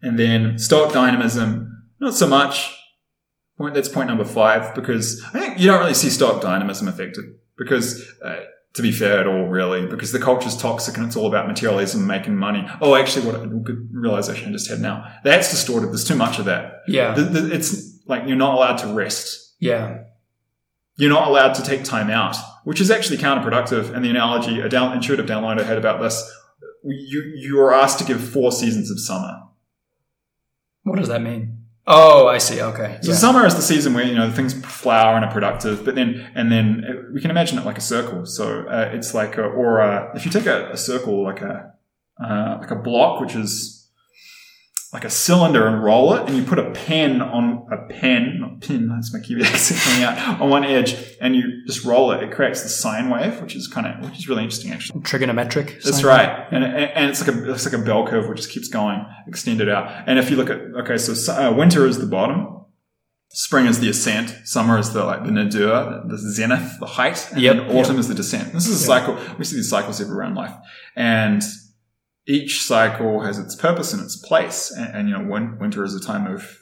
and 0.00 0.18
then 0.18 0.58
stoic 0.58 0.92
dynamism. 0.92 1.68
Not 2.00 2.14
so 2.14 2.26
much. 2.26 2.76
Point 3.62 3.74
that's 3.74 3.88
point 3.88 4.08
number 4.08 4.24
five 4.24 4.74
because 4.74 5.22
I 5.32 5.38
think 5.38 5.58
you 5.60 5.68
don't 5.68 5.78
really 5.78 5.94
see 5.94 6.10
stoic 6.10 6.42
dynamism 6.42 6.88
affected 6.88 7.24
because. 7.56 8.04
Uh, 8.24 8.40
to 8.74 8.80
be 8.80 8.90
fair 8.90 9.20
at 9.20 9.26
all, 9.26 9.48
really, 9.48 9.84
because 9.86 10.12
the 10.12 10.18
culture's 10.18 10.56
toxic 10.56 10.96
and 10.96 11.04
it's 11.04 11.14
all 11.14 11.26
about 11.26 11.46
materialism, 11.46 12.06
making 12.06 12.34
money. 12.34 12.66
Oh, 12.80 12.94
actually, 12.94 13.26
what 13.26 13.34
a 13.34 13.46
good 13.46 13.90
realization 13.92 14.48
I 14.48 14.52
just 14.52 14.70
had 14.70 14.80
now. 14.80 15.12
That's 15.24 15.50
distorted. 15.50 15.88
There's 15.90 16.06
too 16.08 16.14
much 16.16 16.38
of 16.38 16.46
that. 16.46 16.80
Yeah. 16.88 17.12
The- 17.12 17.20
the- 17.24 17.54
It's 17.54 18.00
like 18.06 18.22
you're 18.26 18.34
not 18.38 18.54
allowed 18.54 18.78
to 18.78 18.86
rest 18.86 19.56
Yeah. 19.60 20.04
you're 20.96 21.10
not 21.10 21.28
allowed 21.28 21.52
to 21.56 21.62
take 21.62 21.84
time 21.84 22.08
out, 22.08 22.34
which 22.64 22.80
is 22.80 22.90
actually 22.90 23.18
counterproductive. 23.18 23.92
And 23.94 24.02
the 24.02 24.08
analogy, 24.08 24.58
a 24.60 24.70
down, 24.70 24.94
intuitive 24.94 25.26
download 25.26 25.60
I 25.60 25.64
had 25.64 25.76
about 25.76 26.00
this, 26.00 26.16
you, 26.82 27.20
you 27.36 27.60
are 27.60 27.74
asked 27.74 27.98
to 27.98 28.06
give 28.06 28.26
four 28.26 28.52
seasons 28.52 28.90
of 28.90 28.98
summer. 28.98 29.34
What 30.84 30.98
does 30.98 31.08
that 31.08 31.20
mean? 31.20 31.61
Oh, 31.86 32.28
I 32.28 32.38
see. 32.38 32.60
Okay. 32.62 32.98
So 33.02 33.10
Yeah. 33.10 33.16
summer 33.16 33.44
is 33.44 33.56
the 33.56 33.62
season 33.62 33.92
where, 33.94 34.04
you 34.04 34.14
know, 34.14 34.30
things 34.30 34.54
flower 34.64 35.16
and 35.16 35.24
are 35.24 35.32
productive, 35.32 35.84
but 35.84 35.94
then, 35.96 36.30
and 36.34 36.50
then 36.52 36.84
uh, 36.88 36.92
we 37.12 37.20
can 37.20 37.30
imagine 37.30 37.58
it 37.58 37.64
like 37.66 37.76
a 37.78 37.82
circle. 37.82 38.24
So, 38.24 38.66
uh, 38.68 38.90
it's 38.92 39.14
like, 39.14 39.36
a, 39.36 39.42
or, 39.42 39.80
uh, 39.80 40.12
if 40.14 40.24
you 40.24 40.30
take 40.30 40.46
a, 40.46 40.70
a 40.70 40.76
circle, 40.76 41.24
like 41.24 41.40
a, 41.40 41.72
uh, 42.24 42.58
like 42.60 42.70
a 42.70 42.76
block, 42.76 43.20
which 43.20 43.34
is 43.34 43.81
like 44.92 45.04
a 45.04 45.10
cylinder 45.10 45.66
and 45.66 45.82
roll 45.82 46.14
it, 46.14 46.28
and 46.28 46.36
you 46.36 46.44
put 46.44 46.58
a 46.58 46.70
pen 46.70 47.22
on 47.22 47.66
a 47.72 47.90
pen, 47.90 48.38
not 48.40 48.60
pin, 48.60 48.88
that's 48.88 49.12
my 49.12 49.20
Kiwi 49.20 49.42
accent 49.44 49.80
coming 49.80 50.04
out, 50.04 50.40
on 50.40 50.50
one 50.50 50.64
edge, 50.64 50.94
and 51.18 51.34
you 51.34 51.64
just 51.66 51.84
roll 51.84 52.12
it, 52.12 52.22
it 52.22 52.30
creates 52.30 52.62
the 52.62 52.68
sine 52.68 53.08
wave, 53.08 53.40
which 53.40 53.56
is 53.56 53.66
kind 53.68 53.86
of, 53.86 54.04
which 54.04 54.18
is 54.18 54.28
really 54.28 54.42
interesting 54.42 54.70
actually. 54.70 55.00
Trigonometric. 55.00 55.82
That's 55.82 56.04
right, 56.04 56.46
and, 56.50 56.62
and 56.62 56.74
and 56.74 57.10
it's 57.10 57.26
like 57.26 57.34
a 57.34 57.52
it's 57.52 57.64
like 57.64 57.74
a 57.74 57.82
bell 57.82 58.06
curve 58.06 58.28
which 58.28 58.38
just 58.38 58.50
keeps 58.50 58.68
going, 58.68 59.04
extended 59.26 59.68
out. 59.68 59.90
And 60.06 60.18
if 60.18 60.30
you 60.30 60.36
look 60.36 60.50
at 60.50 60.60
okay, 60.82 60.98
so 60.98 61.32
uh, 61.32 61.52
winter 61.52 61.86
is 61.86 61.98
the 61.98 62.06
bottom, 62.06 62.66
spring 63.30 63.64
is 63.64 63.80
the 63.80 63.88
ascent, 63.88 64.46
summer 64.46 64.78
is 64.78 64.92
the 64.92 65.04
like 65.04 65.24
the 65.24 65.30
nadir, 65.30 66.02
the 66.06 66.18
zenith, 66.18 66.78
the 66.80 66.86
height, 66.86 67.30
and 67.32 67.40
Yep, 67.40 67.56
then 67.56 67.76
autumn 67.76 67.98
is 67.98 68.08
the 68.08 68.14
descent. 68.14 68.52
This 68.52 68.68
is 68.68 68.82
a 68.82 68.84
cycle. 68.84 69.18
We 69.38 69.46
see 69.46 69.56
these 69.56 69.70
cycles 69.70 70.02
everywhere 70.02 70.26
in 70.26 70.34
life, 70.34 70.54
and 70.96 71.42
each 72.26 72.62
cycle 72.62 73.20
has 73.20 73.38
its 73.38 73.56
purpose 73.56 73.92
and 73.92 74.02
its 74.02 74.16
place. 74.16 74.70
And, 74.70 74.94
and 74.94 75.08
you 75.08 75.18
know, 75.18 75.28
win- 75.28 75.58
winter 75.58 75.84
is 75.84 75.94
a 75.94 76.00
time 76.00 76.26
of 76.26 76.58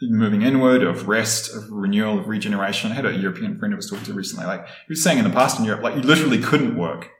moving 0.00 0.42
inward, 0.42 0.82
of 0.82 1.06
rest, 1.08 1.54
of 1.54 1.70
renewal, 1.70 2.18
of 2.18 2.28
regeneration. 2.28 2.90
I 2.90 2.94
had 2.94 3.06
a 3.06 3.16
European 3.16 3.58
friend 3.58 3.72
I 3.72 3.76
was 3.76 3.88
talking 3.88 4.06
to 4.06 4.14
recently. 4.14 4.46
Like 4.46 4.66
he 4.66 4.90
was 4.90 5.02
saying 5.02 5.18
in 5.18 5.24
the 5.24 5.30
past 5.30 5.58
in 5.58 5.64
Europe, 5.64 5.82
like 5.82 5.94
you 5.94 6.02
literally 6.02 6.40
couldn't 6.40 6.76
work. 6.76 7.10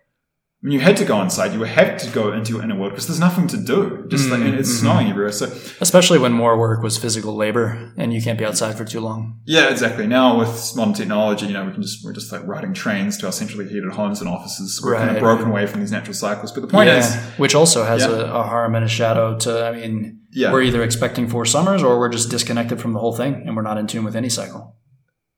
Mean, 0.64 0.74
you 0.74 0.80
had 0.80 0.96
to 0.98 1.04
go 1.04 1.20
inside. 1.20 1.52
You 1.54 1.62
had 1.64 1.98
to 1.98 2.10
go 2.10 2.32
into 2.32 2.52
your 2.52 2.62
inner 2.62 2.76
world 2.78 2.92
because 2.92 3.08
there's 3.08 3.18
nothing 3.18 3.48
to 3.48 3.56
do. 3.56 4.04
Just 4.08 4.30
like, 4.30 4.40
and 4.42 4.54
it's 4.54 4.70
Mhm. 4.70 4.80
snowing 4.82 5.08
everywhere. 5.10 5.32
So 5.32 5.50
Especially 5.80 6.20
when 6.20 6.32
more 6.32 6.56
work 6.56 6.84
was 6.84 6.96
physical 6.96 7.34
labor 7.34 7.92
and 7.96 8.12
you 8.14 8.22
can't 8.22 8.38
be 8.38 8.44
outside 8.44 8.76
for 8.78 8.84
too 8.84 9.00
long. 9.00 9.38
yeah, 9.44 9.70
exactly. 9.70 10.06
Now 10.06 10.38
with 10.38 10.72
modern 10.76 10.94
technology, 10.94 11.46
you 11.46 11.52
know, 11.52 11.64
we 11.64 11.72
can 11.72 11.82
just 11.82 12.04
we're 12.04 12.12
just 12.12 12.30
like 12.30 12.46
riding 12.46 12.74
trains 12.74 13.18
to 13.18 13.26
our 13.26 13.32
centrally 13.32 13.66
heated 13.68 13.90
homes 13.92 14.20
and 14.20 14.28
offices. 14.30 14.80
We're 14.84 14.94
kind 14.94 15.10
of 15.10 15.18
broken 15.18 15.48
away 15.48 15.66
from 15.66 15.80
these 15.80 15.90
natural 15.90 16.14
cycles. 16.14 16.52
But 16.52 16.60
the 16.60 16.68
point 16.68 16.90
is, 16.90 17.12
which 17.38 17.56
also 17.56 17.82
has 17.84 18.02
Yeah. 18.02 18.10
a, 18.10 18.24
a 18.40 18.42
harm 18.44 18.76
and 18.76 18.84
a 18.84 18.88
shadow 18.88 19.36
to, 19.38 19.66
I 19.66 19.72
mean, 19.72 20.18
yeah, 20.32 20.52
we're 20.52 20.62
either 20.62 20.84
expecting 20.84 21.26
four 21.26 21.44
summers 21.44 21.82
or 21.82 21.98
we're 21.98 22.08
just 22.08 22.30
disconnected 22.30 22.80
from 22.80 22.92
the 22.92 23.00
whole 23.00 23.16
thing 23.16 23.42
and 23.46 23.56
we're 23.56 23.62
not 23.62 23.78
in 23.78 23.88
tune 23.88 24.04
with 24.04 24.14
any 24.14 24.28
cycle. 24.28 24.76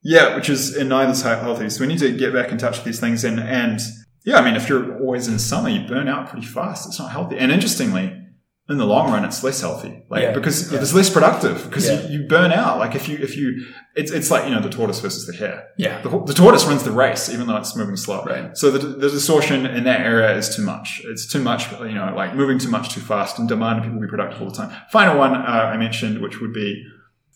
Yeah, 0.03 0.35
which 0.35 0.49
is 0.49 0.75
in 0.77 0.87
neither's 0.89 1.23
healthy. 1.23 1.67
So 1.71 1.81
we 1.81 1.87
need 1.87 1.97
to 1.99 2.11
get 2.15 2.31
back 2.31 2.51
in 2.51 2.59
touch 2.59 2.75
with 2.77 2.85
these 2.85 2.99
things. 2.99 3.23
And, 3.23 3.39
and 3.39 3.79
yeah, 4.25 4.37
I 4.39 4.43
mean, 4.43 4.55
if 4.55 4.67
you're 4.69 4.99
always 4.99 5.27
in 5.27 5.37
summer, 5.39 5.69
you 5.69 5.87
burn 5.87 6.07
out 6.07 6.29
pretty 6.29 6.45
fast. 6.47 6.87
It's 6.87 6.99
not 6.99 7.11
healthy. 7.11 7.37
And 7.37 7.51
interestingly, 7.51 8.21
in 8.67 8.77
the 8.79 8.85
long 8.85 9.11
run, 9.11 9.23
it's 9.23 9.43
less 9.43 9.61
healthy, 9.61 10.03
like 10.09 10.23
Yeah, 10.23 10.31
because 10.31 10.71
yeah. 10.71 10.79
it's 10.79 10.91
less 10.91 11.09
productive 11.11 11.63
because 11.65 11.87
Yeah. 11.87 12.01
you, 12.07 12.21
you 12.21 12.27
burn 12.27 12.51
out. 12.51 12.79
Like 12.79 12.95
if 12.95 13.07
you, 13.07 13.15
if 13.17 13.37
you, 13.37 13.63
it's, 13.95 14.11
it's 14.11 14.31
like, 14.31 14.45
you 14.45 14.55
know, 14.55 14.59
the 14.59 14.71
tortoise 14.71 14.99
versus 15.01 15.27
the 15.27 15.33
hare. 15.37 15.67
Yeah. 15.77 16.01
The, 16.01 16.09
the 16.09 16.33
tortoise 16.33 16.65
runs 16.65 16.81
the 16.83 16.91
race, 16.91 17.29
even 17.29 17.45
though 17.45 17.57
it's 17.57 17.75
moving 17.75 17.95
slow. 17.95 18.23
Right. 18.23 18.57
So 18.57 18.71
the, 18.71 18.79
the 18.79 19.09
distortion 19.11 19.67
in 19.67 19.83
that 19.83 19.99
area 20.01 20.35
is 20.35 20.55
too 20.55 20.63
much. 20.63 21.03
It's 21.05 21.31
too 21.31 21.43
much, 21.43 21.71
you 21.73 21.93
know, 21.93 22.11
like 22.15 22.33
moving 22.33 22.57
too 22.57 22.69
much 22.71 22.89
too 22.89 23.01
fast 23.01 23.37
and 23.37 23.47
demanding 23.47 23.83
people 23.85 24.01
be 24.01 24.07
productive 24.07 24.41
all 24.41 24.49
the 24.49 24.55
time. 24.57 24.75
Final 24.91 25.19
one 25.19 25.35
uh, 25.35 25.71
I 25.73 25.77
mentioned, 25.77 26.19
which 26.19 26.41
would 26.41 26.51
be 26.53 26.83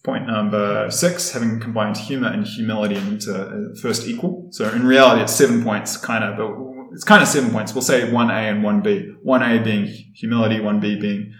point 0.04 0.26
number 0.26 0.90
six, 0.90 1.32
having 1.34 1.60
combined 1.60 1.98
humor 1.98 2.30
and 2.30 2.44
humility 2.48 2.96
into 2.96 3.36
uh, 3.36 3.76
first 3.80 4.08
equal. 4.08 4.48
So 4.52 4.68
in 4.72 4.88
reality, 4.88 5.22
it's 5.22 5.36
seven 5.36 5.64
points, 5.64 5.96
kind 5.98 6.24
of, 6.24 6.38
but 6.38 6.50
it's 6.92 7.04
kind 7.04 7.22
of 7.22 7.28
seven 7.28 7.52
points. 7.52 7.74
We'll 7.74 7.82
say 7.82 8.12
one 8.12 8.30
A 8.30 8.34
and 8.34 8.64
one 8.64 8.82
B. 8.82 9.14
One 9.24 9.44
A 9.44 9.62
being 9.62 9.86
humility, 10.16 10.60
one 10.60 10.80
B 10.80 11.00
being 11.00 11.34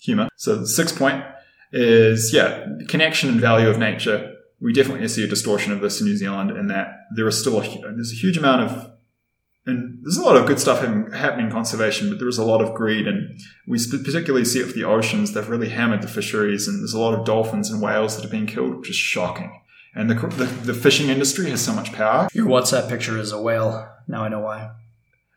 humor. 0.00 0.28
So 0.36 0.56
the 0.56 0.66
sixth 0.66 0.98
point 0.98 1.24
is, 1.72 2.32
yeah, 2.34 2.66
connection 2.88 3.30
and 3.30 3.40
value 3.40 3.68
of 3.68 3.78
nature. 3.78 4.34
We 4.60 4.72
definitely 4.72 5.08
see 5.08 5.24
a 5.24 5.28
distortion 5.28 5.72
of 5.72 5.80
this 5.80 6.00
in 6.00 6.06
New 6.06 6.16
Zealand 6.16 6.50
in 6.50 6.68
that 6.68 7.06
there 7.14 7.26
is 7.26 7.38
still 7.38 7.60
a, 7.60 7.62
there's 7.62 8.12
a 8.12 8.16
huge 8.16 8.36
amount 8.36 8.62
of, 8.62 8.92
and 9.66 9.98
there's 10.02 10.16
a 10.16 10.22
lot 10.22 10.36
of 10.36 10.46
good 10.46 10.60
stuff 10.60 10.80
happening 10.80 11.46
in 11.46 11.52
conservation, 11.52 12.10
but 12.10 12.18
there 12.18 12.28
is 12.28 12.38
a 12.38 12.44
lot 12.44 12.60
of 12.60 12.74
greed 12.74 13.06
and 13.06 13.40
we 13.66 13.78
particularly 13.78 14.44
see 14.44 14.60
it 14.60 14.66
for 14.66 14.72
the 14.72 14.84
oceans. 14.84 15.32
They've 15.32 15.48
really 15.48 15.68
hammered 15.68 16.02
the 16.02 16.08
fisheries 16.08 16.68
and 16.68 16.80
there's 16.80 16.94
a 16.94 17.00
lot 17.00 17.18
of 17.18 17.24
dolphins 17.24 17.70
and 17.70 17.82
whales 17.82 18.16
that 18.16 18.24
are 18.24 18.30
being 18.30 18.46
killed, 18.46 18.76
which 18.76 18.90
is 18.90 18.96
shocking. 18.96 19.60
And 19.94 20.08
the, 20.08 20.14
the, 20.14 20.44
the 20.44 20.74
fishing 20.74 21.08
industry 21.08 21.50
has 21.50 21.60
so 21.60 21.72
much 21.72 21.92
power. 21.92 22.28
Your 22.32 22.46
WhatsApp 22.46 22.88
picture 22.88 23.18
is 23.18 23.30
a 23.32 23.40
whale. 23.40 23.88
Now 24.08 24.24
I 24.24 24.28
know 24.28 24.40
why. 24.40 24.70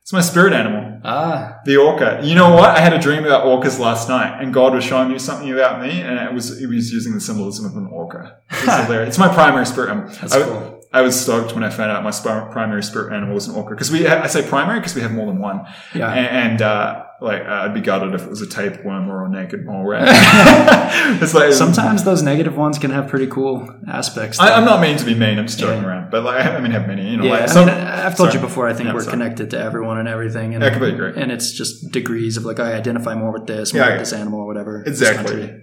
It's 0.05 0.13
my 0.13 0.21
spirit 0.21 0.53
animal, 0.53 1.01
Ah, 1.03 1.61
the 1.65 1.77
orca. 1.77 2.19
You 2.23 2.35
know 2.35 2.51
what? 2.53 2.69
I 2.69 2.79
had 2.79 2.93
a 2.93 2.99
dream 2.99 3.25
about 3.25 3.43
orcas 3.43 3.79
last 3.79 4.07
night, 4.07 4.39
and 4.39 4.53
God 4.53 4.75
was 4.75 4.83
showing 4.83 5.09
me 5.11 5.17
something 5.17 5.51
about 5.51 5.81
me, 5.81 5.99
and 5.99 6.19
it 6.19 6.31
was 6.31 6.59
he 6.59 6.67
was 6.67 6.93
using 6.93 7.15
the 7.15 7.19
symbolism 7.19 7.65
of 7.65 7.75
an 7.75 7.87
orca. 7.87 8.37
It. 8.51 9.07
It's 9.07 9.17
my 9.17 9.29
primary 9.33 9.65
spirit 9.65 9.89
animal. 9.89 10.09
that's 10.13 10.31
I, 10.35 10.43
cool. 10.43 10.83
I 10.93 11.01
was 11.01 11.19
stoked 11.19 11.55
when 11.55 11.63
I 11.63 11.71
found 11.71 11.89
out 11.91 12.03
my 12.03 12.11
primary 12.51 12.83
spirit 12.83 13.13
animal 13.15 13.33
was 13.33 13.47
an 13.47 13.55
orca 13.55 13.71
because 13.71 13.89
we. 13.89 14.05
I 14.05 14.27
say 14.27 14.47
primary 14.47 14.79
because 14.79 14.93
we 14.93 15.01
have 15.01 15.11
more 15.11 15.25
than 15.25 15.39
one, 15.39 15.65
Yeah. 15.95 16.13
and, 16.13 16.27
and 16.51 16.61
uh, 16.61 17.03
like 17.25 17.41
uh, 17.41 17.63
I'd 17.65 17.73
be 17.73 17.81
gutted 17.81 18.13
if 18.13 18.23
it 18.23 18.29
was 18.29 18.41
a 18.41 18.47
tapeworm 18.47 19.09
or 19.09 19.25
a 19.25 19.29
naked 19.29 19.65
mole 19.65 19.83
rat. 19.85 20.07
it's 21.21 21.33
like 21.33 21.51
Sometimes 21.53 22.03
those 22.03 22.21
negative 22.21 22.55
ones 22.55 22.77
can 22.79 22.91
have 22.91 23.07
pretty 23.09 23.27
cool 23.27 23.67
aspects. 23.87 24.39
I, 24.39 24.55
I'm 24.55 24.63
not 24.63 24.79
meaning 24.79 24.97
to 24.97 25.05
be 25.05 25.15
mean. 25.15 25.37
I'm 25.39 25.47
just 25.47 25.59
joking 25.59 25.81
Yeah. 25.81 25.87
around, 25.89 26.11
but 26.11 26.23
like 26.23 26.45
I 26.45 26.59
mean, 26.59 26.71
have 26.71 26.87
many. 26.87 27.09
You 27.09 27.17
know, 27.17 27.23
yeah, 27.25 27.31
like 27.31 27.49
I 27.49 27.59
mean, 27.65 27.69
I've 27.69 28.15
told 28.15 28.29
sorry. 28.31 28.33
you 28.35 28.39
before. 28.47 28.67
I 28.69 28.73
think 28.73 28.87
Yeah, 28.87 28.93
we're 28.93 29.01
sorry. 29.01 29.11
connected 29.17 29.49
to 29.51 29.59
everyone 29.59 29.97
and 29.97 30.07
everything, 30.07 30.55
and 30.55 30.63
I 30.63 30.69
completely 30.69 31.07
agree. 31.07 31.21
and 31.21 31.31
it's 31.31 31.51
just 31.51 31.91
degrees 31.91 32.37
of 32.37 32.45
like 32.45 32.59
I 32.59 32.73
identify 32.73 33.15
more 33.15 33.33
with 33.33 33.47
this, 33.47 33.73
more 33.73 33.83
Yeah, 33.83 33.89
with 33.91 33.99
this 33.99 34.13
animal, 34.13 34.39
or 34.41 34.45
whatever. 34.47 34.83
Exactly. 34.85 35.61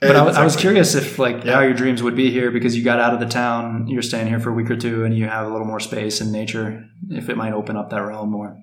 But 0.00 0.14
I, 0.14 0.22
was- 0.22 0.36
I 0.36 0.44
was 0.44 0.54
curious 0.56 0.94
if 0.94 1.18
like 1.18 1.44
Yeah. 1.44 1.54
how 1.54 1.60
your 1.62 1.74
dreams 1.74 2.02
would 2.04 2.14
be 2.14 2.30
here 2.30 2.50
because 2.52 2.76
you 2.76 2.84
got 2.84 3.00
out 3.00 3.14
of 3.14 3.20
the 3.20 3.26
town, 3.26 3.88
you're 3.88 4.02
staying 4.02 4.28
here 4.28 4.38
for 4.38 4.50
a 4.50 4.52
week 4.54 4.70
or 4.70 4.76
two, 4.76 5.04
and 5.04 5.16
you 5.16 5.26
have 5.26 5.46
a 5.46 5.50
little 5.50 5.66
more 5.66 5.80
space 5.80 6.20
and 6.20 6.30
nature. 6.30 6.84
If 7.10 7.28
it 7.28 7.36
might 7.36 7.52
open 7.52 7.76
up 7.76 7.90
that 7.90 8.02
realm 8.02 8.30
more. 8.30 8.56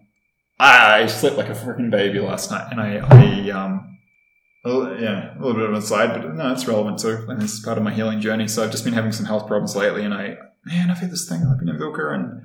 I 0.57 1.07
slept 1.07 1.37
like 1.37 1.49
a 1.49 1.53
freaking 1.53 1.91
baby 1.91 2.19
last 2.19 2.49
night, 2.51 2.67
and 2.71 2.79
I, 2.79 2.97
I 2.97 3.49
um, 3.51 3.97
yeah, 4.65 5.35
a 5.35 5.39
little 5.39 5.53
bit 5.53 5.63
of 5.63 5.71
an 5.71 5.75
aside, 5.75 6.13
but 6.13 6.33
no, 6.33 6.51
it's 6.51 6.67
relevant 6.67 6.99
too, 6.99 7.25
and 7.27 7.41
it's 7.43 7.59
part 7.59 7.77
of 7.77 7.83
my 7.83 7.93
healing 7.93 8.21
journey. 8.21 8.47
So 8.47 8.63
I've 8.63 8.71
just 8.71 8.83
been 8.83 8.93
having 8.93 9.11
some 9.11 9.25
health 9.25 9.47
problems 9.47 9.75
lately, 9.75 10.03
and 10.03 10.13
I, 10.13 10.37
man, 10.65 10.89
I've 10.89 10.99
had 10.99 11.11
this 11.11 11.27
thing, 11.27 11.41
I've 11.43 11.59
been 11.59 11.69
in 11.69 11.77
Vilca, 11.77 12.13
and 12.13 12.41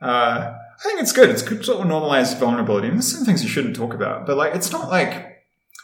uh, 0.00 0.52
I 0.78 0.82
think 0.82 1.00
it's 1.00 1.12
good. 1.12 1.30
It's 1.30 1.42
good 1.42 1.58
to 1.58 1.64
sort 1.64 1.80
of 1.80 1.86
normalize 1.86 2.38
vulnerability. 2.38 2.88
And 2.88 2.96
there's 2.96 3.10
some 3.10 3.24
things 3.24 3.42
you 3.42 3.48
shouldn't 3.48 3.74
talk 3.74 3.94
about, 3.94 4.26
but 4.26 4.36
like, 4.36 4.54
it's 4.54 4.70
not 4.70 4.90
like. 4.90 5.34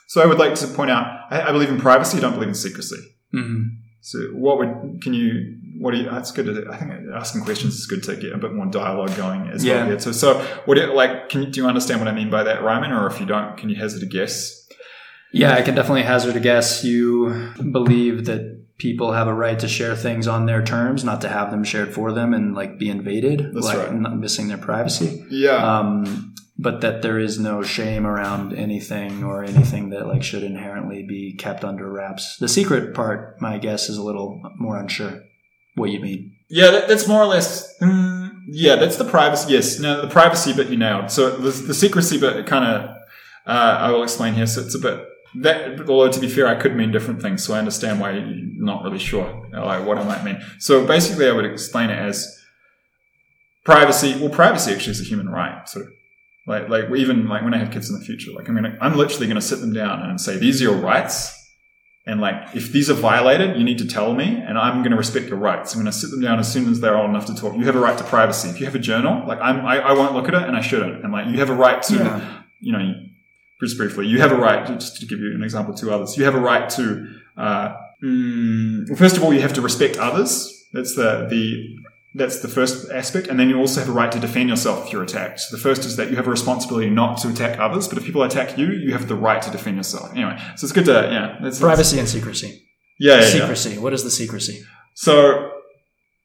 So 0.08 0.20
I 0.20 0.26
would 0.26 0.38
like 0.38 0.54
to 0.56 0.66
point 0.66 0.90
out, 0.90 1.06
I, 1.30 1.48
I 1.48 1.52
believe 1.52 1.70
in 1.70 1.80
privacy. 1.80 2.18
I 2.18 2.20
don't 2.20 2.34
believe 2.34 2.50
in 2.50 2.54
secrecy. 2.54 2.98
Mm-hmm. 3.34 3.81
So 4.04 4.18
what 4.34 4.58
would 4.58 5.00
can 5.02 5.14
you 5.14 5.56
what 5.78 5.92
do 5.92 5.98
you 5.98 6.10
that's 6.10 6.30
good 6.32 6.46
to, 6.46 6.66
I 6.70 6.76
think 6.76 6.92
asking 7.14 7.42
questions 7.44 7.74
is 7.76 7.86
good 7.86 8.02
to 8.04 8.16
get 8.16 8.32
a 8.32 8.38
bit 8.38 8.52
more 8.52 8.66
dialogue 8.66 9.16
going 9.16 9.48
as 9.48 9.64
Yeah. 9.64 9.76
well 9.76 9.86
here. 9.86 9.98
So 10.00 10.12
so 10.12 10.40
what 10.66 10.74
do 10.74 10.82
you, 10.82 10.92
like 10.94 11.28
can 11.28 11.42
you 11.44 11.50
do 11.50 11.60
you 11.62 11.66
understand 11.68 12.00
what 12.00 12.08
I 12.08 12.12
mean 12.12 12.28
by 12.28 12.42
that 12.42 12.60
Reiman 12.60 12.90
or 12.90 13.06
if 13.06 13.18
you 13.20 13.26
don't 13.26 13.56
can 13.56 13.68
you 13.70 13.76
hazard 13.76 14.02
a 14.02 14.06
guess? 14.06 14.58
Yeah, 15.32 15.54
I 15.54 15.62
can 15.62 15.74
definitely 15.74 16.02
hazard 16.02 16.36
a 16.36 16.40
guess. 16.40 16.84
You 16.84 17.52
believe 17.70 18.26
that 18.26 18.60
people 18.76 19.12
have 19.12 19.28
a 19.28 19.32
right 19.34 19.58
to 19.60 19.68
share 19.68 19.94
things 19.96 20.26
on 20.26 20.44
their 20.46 20.62
terms, 20.62 21.04
not 21.04 21.20
to 21.22 21.28
have 21.28 21.50
them 21.50 21.62
shared 21.64 21.94
for 21.94 22.12
them 22.12 22.34
and 22.34 22.54
like 22.54 22.78
be 22.78 22.90
invaded, 22.90 23.50
That's 23.54 23.64
like 23.66 23.78
right. 23.78 23.94
not 23.94 24.18
missing 24.18 24.48
their 24.48 24.58
privacy. 24.58 25.24
Yeah. 25.30 25.54
Um, 25.78 26.34
but 26.58 26.80
that 26.80 27.02
there 27.02 27.18
is 27.18 27.38
no 27.38 27.62
shame 27.62 28.06
around 28.06 28.52
anything 28.52 29.24
or 29.24 29.42
anything 29.42 29.90
that 29.90 30.06
like 30.06 30.22
should 30.22 30.42
inherently 30.42 31.02
be 31.02 31.34
kept 31.34 31.64
under 31.64 31.90
wraps. 31.90 32.36
The 32.36 32.48
secret 32.48 32.94
part, 32.94 33.40
my 33.40 33.58
guess, 33.58 33.88
is 33.88 33.96
a 33.96 34.02
little 34.02 34.40
more 34.58 34.78
unsure. 34.78 35.22
What 35.74 35.90
you 35.90 36.00
mean? 36.00 36.36
yeah, 36.52 36.70
that, 36.70 36.86
that's 36.86 37.08
more 37.08 37.22
or 37.22 37.26
less 37.26 37.78
mm, 37.78 38.30
yeah, 38.46 38.76
that's 38.76 38.96
the 38.96 39.06
privacy. 39.06 39.54
Yes, 39.54 39.78
no, 39.80 40.02
the 40.02 40.08
privacy 40.08 40.52
bit 40.52 40.68
you 40.68 40.76
nailed. 40.76 41.10
So 41.10 41.30
the, 41.30 41.50
the 41.50 41.72
secrecy 41.72 42.20
bit 42.20 42.44
kind 42.46 42.64
of 42.64 42.90
uh, 43.46 43.76
I 43.80 43.90
will 43.90 44.02
explain 44.02 44.34
here. 44.34 44.46
So 44.46 44.60
it's 44.60 44.74
a 44.74 44.78
bit 44.78 45.02
that, 45.40 45.80
although 45.88 46.12
to 46.12 46.20
be 46.20 46.28
fair, 46.28 46.46
I 46.46 46.54
could 46.54 46.76
mean 46.76 46.92
different 46.92 47.22
things. 47.22 47.42
So 47.42 47.54
I 47.54 47.58
understand 47.58 48.00
why 48.00 48.12
you're 48.12 48.26
not 48.26 48.84
really 48.84 48.98
sure 48.98 49.48
like 49.50 49.86
what 49.86 49.96
I 49.96 50.04
might 50.04 50.24
mean. 50.24 50.42
So 50.58 50.86
basically, 50.86 51.26
I 51.26 51.32
would 51.32 51.46
explain 51.46 51.88
it 51.88 51.98
as 51.98 52.38
privacy. 53.64 54.14
Well, 54.20 54.28
privacy 54.28 54.72
actually 54.72 54.92
is 54.92 55.00
a 55.00 55.04
human 55.04 55.30
right. 55.30 55.66
So 55.66 55.86
like 56.46 56.68
like 56.68 56.84
even 56.96 57.28
like 57.28 57.42
when 57.42 57.54
I 57.54 57.58
have 57.58 57.70
kids 57.70 57.88
in 57.90 57.98
the 57.98 58.04
future, 58.04 58.32
like 58.32 58.48
I'm 58.48 58.54
gonna 58.54 58.76
I'm 58.80 58.96
literally 58.96 59.26
gonna 59.28 59.40
sit 59.40 59.60
them 59.60 59.72
down 59.72 60.02
and 60.02 60.20
say 60.20 60.36
these 60.38 60.60
are 60.60 60.64
your 60.64 60.76
rights. 60.76 61.38
And 62.04 62.20
like, 62.20 62.56
if 62.56 62.72
these 62.72 62.90
are 62.90 62.94
violated, 62.94 63.56
you 63.56 63.62
need 63.62 63.78
to 63.78 63.86
tell 63.86 64.12
me, 64.12 64.24
and 64.24 64.58
I'm 64.58 64.78
going 64.80 64.90
to 64.90 64.96
respect 64.96 65.28
your 65.28 65.38
rights. 65.38 65.72
I'm 65.72 65.80
going 65.82 65.92
to 65.92 65.96
sit 65.96 66.10
them 66.10 66.20
down 66.20 66.40
as 66.40 66.52
soon 66.52 66.68
as 66.68 66.80
they're 66.80 66.96
old 66.96 67.08
enough 67.10 67.26
to 67.26 67.34
talk. 67.36 67.54
You 67.54 67.64
have 67.66 67.76
a 67.76 67.78
right 67.78 67.96
to 67.96 68.02
privacy. 68.02 68.48
If 68.48 68.58
you 68.58 68.66
have 68.66 68.74
a 68.74 68.80
journal, 68.80 69.24
like 69.24 69.38
I'm, 69.40 69.64
I, 69.64 69.78
I 69.78 69.92
won't 69.92 70.12
look 70.12 70.26
at 70.26 70.34
it, 70.34 70.42
and 70.42 70.56
I 70.56 70.62
shouldn't. 70.62 71.04
And 71.04 71.12
like, 71.12 71.28
you 71.28 71.38
have 71.38 71.48
a 71.48 71.54
right 71.54 71.80
to, 71.84 71.94
Yeah. 71.94 72.42
you 72.58 72.72
know, 72.72 72.92
just 73.60 73.76
briefly, 73.78 74.08
you 74.08 74.18
have 74.18 74.32
a 74.32 74.34
right. 74.34 74.66
Just 74.66 74.98
to 74.98 75.06
give 75.06 75.20
you 75.20 75.32
an 75.32 75.44
example 75.44 75.74
to 75.74 75.94
others, 75.94 76.16
you 76.16 76.24
have 76.24 76.34
a 76.34 76.40
right 76.40 76.68
to. 76.70 77.06
Uh, 77.36 77.74
mm, 78.02 78.88
well, 78.88 78.96
first 78.98 79.16
of 79.16 79.22
all, 79.22 79.32
you 79.32 79.40
have 79.40 79.52
to 79.52 79.60
respect 79.60 79.96
others. 79.96 80.66
That's 80.72 80.96
the 80.96 81.28
the 81.30 81.76
that's 82.14 82.40
the 82.40 82.48
first 82.48 82.90
aspect, 82.90 83.26
and 83.28 83.40
then 83.40 83.48
you 83.48 83.58
also 83.58 83.80
have 83.80 83.88
a 83.88 83.92
right 83.92 84.12
to 84.12 84.20
defend 84.20 84.48
yourself 84.50 84.86
if 84.86 84.92
you're 84.92 85.02
attacked. 85.02 85.40
So 85.40 85.56
the 85.56 85.62
first 85.62 85.84
is 85.84 85.96
that 85.96 86.10
you 86.10 86.16
have 86.16 86.26
a 86.26 86.30
responsibility 86.30 86.90
not 86.90 87.18
to 87.18 87.28
attack 87.28 87.58
others, 87.58 87.88
but 87.88 87.96
if 87.98 88.04
people 88.04 88.22
attack 88.22 88.58
you, 88.58 88.66
you 88.66 88.92
have 88.92 89.08
the 89.08 89.14
right 89.14 89.40
to 89.40 89.50
defend 89.50 89.76
yourself. 89.78 90.10
Anyway, 90.12 90.36
so 90.56 90.66
it's 90.66 90.72
good 90.72 90.84
to 90.84 90.92
yeah, 90.92 91.38
that's 91.42 91.58
Privacy 91.58 91.98
and 91.98 92.08
secrecy. 92.08 92.62
yeah, 92.98 93.14
yeah, 93.14 93.20
yeah. 93.20 93.26
secrecy. 93.28 93.78
What 93.78 93.94
is 93.94 94.04
the 94.04 94.10
secrecy? 94.10 94.62
So, 94.94 95.52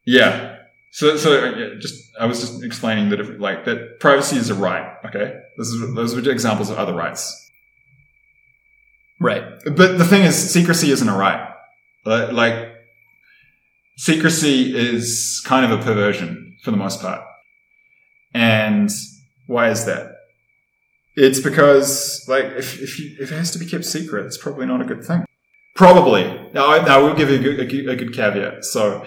yeah. 0.05 0.55
So, 0.91 1.15
so 1.15 1.45
yeah, 1.55 1.75
just 1.79 2.03
I 2.19 2.25
was 2.25 2.41
just 2.41 2.63
explaining 2.63 3.09
that 3.09 3.19
if, 3.19 3.39
like 3.39 3.65
that 3.65 3.99
privacy 3.99 4.35
is 4.37 4.49
a 4.49 4.55
right. 4.55 4.93
Okay, 5.05 5.39
this 5.57 5.67
is 5.67 5.95
those 5.95 6.15
are 6.15 6.31
examples 6.31 6.69
of 6.69 6.77
other 6.77 6.93
rights. 6.93 7.45
Right. 9.19 9.43
But 9.65 9.97
the 9.97 10.05
thing 10.05 10.23
is, 10.23 10.51
secrecy 10.51 10.91
isn't 10.91 11.07
a 11.07 11.15
right. 11.15 11.53
Like 12.05 12.66
secrecy 13.97 14.75
is 14.75 15.41
kind 15.45 15.69
of 15.69 15.77
a 15.77 15.83
perversion 15.83 16.55
for 16.63 16.71
the 16.71 16.77
most 16.77 17.01
part. 17.01 17.21
And 18.33 18.89
why 19.47 19.69
is 19.69 19.85
that? 19.85 20.13
It's 21.15 21.39
because, 21.39 22.23
like, 22.27 22.45
if, 22.45 22.79
if, 22.79 22.99
you, 22.99 23.17
if 23.19 23.31
it 23.31 23.35
has 23.35 23.51
to 23.51 23.59
be 23.59 23.65
kept 23.65 23.85
secret, 23.85 24.27
it's 24.27 24.37
probably 24.37 24.67
not 24.67 24.81
a 24.81 24.85
good 24.85 25.03
thing. 25.03 25.25
Probably. 25.75 26.23
Now, 26.53 26.71
I, 26.71 26.85
now 26.85 27.03
we'll 27.03 27.15
give 27.15 27.29
you 27.29 27.37
a 27.37 27.39
good, 27.39 27.87
a 27.87 27.91
a 27.91 27.95
good 27.95 28.13
caveat. 28.13 28.65
So, 28.65 29.05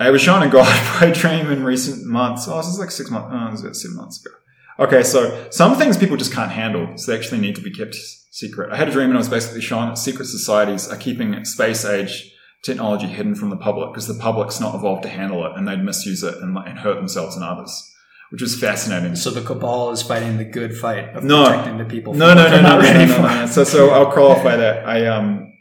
I 0.00 0.10
was 0.10 0.20
shown 0.20 0.42
a 0.42 0.48
God 0.48 1.00
by 1.00 1.12
dream 1.12 1.50
in 1.50 1.62
recent 1.62 2.06
months. 2.06 2.48
Oh, 2.48 2.56
this 2.56 2.66
is 2.66 2.78
like 2.78 2.90
six 2.90 3.10
months. 3.10 3.28
Oh, 3.32 3.46
it 3.46 3.50
was 3.52 3.60
about 3.62 3.76
seven 3.76 3.96
months 3.96 4.24
ago. 4.24 4.34
Okay, 4.80 5.02
so 5.02 5.48
some 5.50 5.76
things 5.76 5.98
people 5.98 6.16
just 6.16 6.32
can't 6.32 6.50
handle, 6.50 6.96
so 6.96 7.12
they 7.12 7.18
actually 7.18 7.40
need 7.40 7.54
to 7.54 7.60
be 7.60 7.70
kept 7.70 7.94
secret. 8.30 8.72
I 8.72 8.76
had 8.76 8.88
a 8.88 8.92
dream 8.92 9.10
and 9.10 9.14
I 9.14 9.18
was 9.18 9.28
basically 9.28 9.60
shown 9.60 9.88
that 9.88 9.98
secret 9.98 10.24
societies 10.24 10.88
are 10.88 10.96
keeping 10.96 11.44
space 11.44 11.84
age 11.84 12.32
technology 12.62 13.06
hidden 13.06 13.34
from 13.34 13.50
the 13.50 13.56
public 13.56 13.92
because 13.92 14.06
the 14.06 14.14
public's 14.20 14.60
not 14.60 14.74
evolved 14.74 15.02
to 15.04 15.08
handle 15.08 15.44
it 15.46 15.52
and 15.56 15.66
they'd 15.66 15.82
misuse 15.82 16.22
it 16.22 16.34
and, 16.38 16.56
and 16.56 16.78
hurt 16.78 16.96
themselves 16.96 17.34
and 17.36 17.44
others, 17.44 17.92
which 18.30 18.42
was 18.42 18.58
fascinating. 18.58 19.16
So 19.16 19.30
the 19.30 19.40
cabal 19.42 19.90
is 19.90 20.02
fighting 20.02 20.36
the 20.36 20.44
good 20.44 20.76
fight 20.76 21.14
of 21.16 21.24
No. 21.24 21.46
protecting 21.46 21.78
the 21.78 21.84
people. 21.84 22.14
No, 22.14 22.34
no, 22.34 22.48
no, 22.50 22.60
no, 22.60 22.80
no, 22.80 23.06
no, 23.06 23.22
no. 23.22 23.46
So, 23.46 23.64
so 23.64 23.90
I'll 23.90 24.12
qualify 24.12 24.56
that. 24.56 24.86
I, 24.86 25.06
um, 25.06 25.52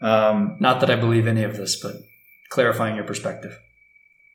um, 0.00 0.56
Not 0.60 0.80
that 0.80 0.90
I 0.90 0.96
believe 0.96 1.26
any 1.26 1.42
of 1.42 1.56
this, 1.56 1.80
but 1.82 1.96
clarifying 2.50 2.96
your 2.96 3.04
perspective. 3.04 3.58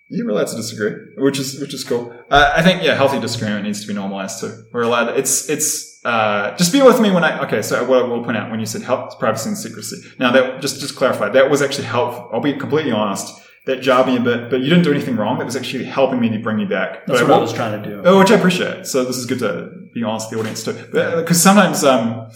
You're 0.09 0.29
allowed 0.29 0.47
to 0.47 0.57
disagree, 0.57 0.91
which 1.15 1.39
is 1.39 1.61
which 1.61 1.73
is 1.73 1.85
cool. 1.85 2.13
Uh, 2.29 2.51
I 2.53 2.61
think 2.61 2.83
yeah, 2.83 2.95
healthy 2.95 3.17
disagreement 3.21 3.63
needs 3.63 3.79
to 3.79 3.87
be 3.87 3.93
normalized 3.93 4.41
too. 4.41 4.65
We're 4.73 4.81
allowed. 4.81 5.17
It's 5.17 5.49
it's 5.49 5.90
uh, 6.03 6.55
just 6.57 6.73
be 6.73 6.81
with 6.81 6.99
me 6.99 7.11
when 7.11 7.23
I 7.23 7.43
okay. 7.45 7.61
So 7.61 7.83
what 7.83 8.03
I 8.03 8.07
will 8.07 8.23
point 8.23 8.37
out 8.37 8.49
when 8.49 8.59
you 8.59 8.65
said 8.65 8.81
help 8.81 9.19
privacy, 9.19 9.49
and 9.49 9.57
secrecy. 9.57 9.97
Now 10.19 10.31
that 10.31 10.61
just 10.61 10.79
just 10.79 10.95
clarify 10.95 11.29
that 11.29 11.49
was 11.49 11.61
actually 11.61 11.85
helpful. 11.85 12.29
I'll 12.33 12.41
be 12.41 12.53
completely 12.53 12.91
honest. 12.91 13.39
That 13.67 13.81
jarred 13.81 14.07
me 14.07 14.17
a 14.17 14.19
bit, 14.19 14.49
but 14.49 14.61
you 14.61 14.69
didn't 14.69 14.83
do 14.83 14.91
anything 14.91 15.15
wrong. 15.15 15.37
That 15.37 15.45
was 15.45 15.55
actually 15.55 15.83
helping 15.83 16.19
me 16.19 16.29
to 16.29 16.39
bring 16.39 16.57
me 16.57 16.65
back. 16.65 17.05
That's 17.05 17.19
But 17.19 17.29
what 17.29 17.37
I 17.37 17.41
was 17.41 17.53
trying 17.53 17.83
to 17.83 17.87
do. 17.87 18.01
Oh, 18.03 18.17
which 18.17 18.31
I 18.31 18.35
appreciate. 18.35 18.87
So 18.87 19.03
this 19.05 19.17
is 19.17 19.27
good 19.27 19.37
to 19.39 19.69
be 19.93 20.03
honest 20.03 20.31
with 20.31 20.37
the 20.37 20.39
audience 20.41 20.63
too. 20.63 20.73
Because 20.73 21.39
sometimes, 21.39 21.83
um, 21.83 22.31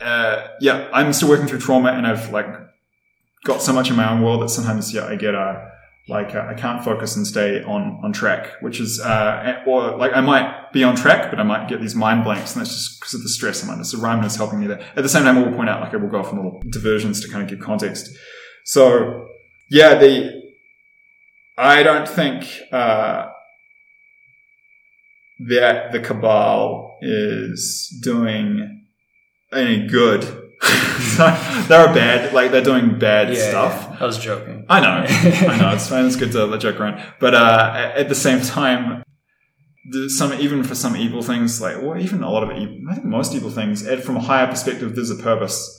uh, 0.00 0.46
yeah, 0.60 0.88
I'm 0.92 1.12
still 1.12 1.28
working 1.28 1.48
through 1.48 1.58
trauma 1.58 1.90
and 1.90 2.06
I've 2.06 2.30
like 2.30 2.46
got 3.44 3.62
so 3.62 3.72
much 3.72 3.90
in 3.90 3.96
my 3.96 4.08
own 4.08 4.22
world 4.22 4.42
that 4.42 4.50
sometimes, 4.50 4.94
yeah, 4.94 5.06
I 5.06 5.16
get, 5.16 5.34
uh, 5.34 5.60
like, 6.08 6.34
uh, 6.34 6.46
I 6.48 6.54
can't 6.54 6.82
focus 6.82 7.16
and 7.16 7.26
stay 7.26 7.62
on, 7.62 8.00
on 8.02 8.12
track, 8.12 8.52
which 8.62 8.80
is, 8.80 9.00
uh, 9.00 9.62
or 9.66 9.96
like 9.96 10.12
I 10.14 10.20
might 10.20 10.72
be 10.72 10.82
on 10.82 10.96
track, 10.96 11.30
but 11.30 11.38
I 11.38 11.42
might 11.42 11.68
get 11.68 11.80
these 11.80 11.94
mind 11.94 12.24
blanks 12.24 12.54
and 12.54 12.60
that's 12.60 12.74
just 12.74 13.00
because 13.00 13.14
of 13.14 13.22
the 13.22 13.28
stress 13.28 13.62
I'm 13.62 13.70
under. 13.70 13.84
So 13.84 13.98
Reiman 13.98 14.24
is 14.24 14.36
helping 14.36 14.60
me 14.60 14.66
there. 14.66 14.80
At 14.96 15.02
the 15.02 15.08
same 15.08 15.24
time, 15.24 15.38
I 15.38 15.42
will 15.42 15.54
point 15.54 15.68
out, 15.68 15.80
like, 15.80 15.92
I 15.92 15.96
will 15.96 16.08
go 16.08 16.20
off 16.20 16.32
on 16.32 16.36
little 16.36 16.62
diversions 16.70 17.20
to 17.20 17.28
kind 17.28 17.42
of 17.42 17.48
give 17.48 17.60
context. 17.60 18.08
So, 18.64 19.28
yeah, 19.70 19.96
the, 19.96 20.42
I 21.58 21.82
don't 21.82 22.08
think, 22.08 22.60
uh, 22.72 23.26
that 25.40 25.92
the 25.92 26.00
cabal 26.00 26.98
is 27.00 27.96
doing 28.02 28.86
any 29.52 29.86
good. 29.86 30.37
so 31.16 31.24
they're 31.68 31.92
bad, 31.94 32.32
like 32.34 32.50
they're 32.50 32.62
doing 32.62 32.98
bad 32.98 33.32
Yeah, 33.32 33.48
stuff. 33.50 33.86
yeah. 33.90 33.96
I 34.00 34.04
was 34.06 34.18
joking. 34.18 34.66
I 34.68 34.80
know, 34.80 35.06
I 35.52 35.58
know. 35.58 35.70
It's 35.70 35.88
fine. 35.88 36.04
It's 36.06 36.16
good 36.16 36.32
to 36.32 36.44
let 36.46 36.60
joke 36.60 36.80
around, 36.80 37.02
but 37.20 37.34
uh, 37.34 37.92
at 37.94 38.08
the 38.08 38.14
same 38.14 38.40
time, 38.42 39.02
some 40.08 40.34
even 40.34 40.62
for 40.64 40.74
some 40.74 40.96
evil 40.96 41.22
things, 41.22 41.60
like 41.60 41.76
or 41.82 41.96
even 41.98 42.22
a 42.22 42.30
lot 42.30 42.42
of 42.42 42.56
evil, 42.58 42.78
I 42.90 42.94
think 42.94 43.06
most 43.06 43.34
evil 43.34 43.50
things, 43.50 43.86
from 44.04 44.16
a 44.16 44.20
higher 44.20 44.46
perspective, 44.46 44.94
there's 44.94 45.10
a 45.10 45.16
purpose. 45.16 45.74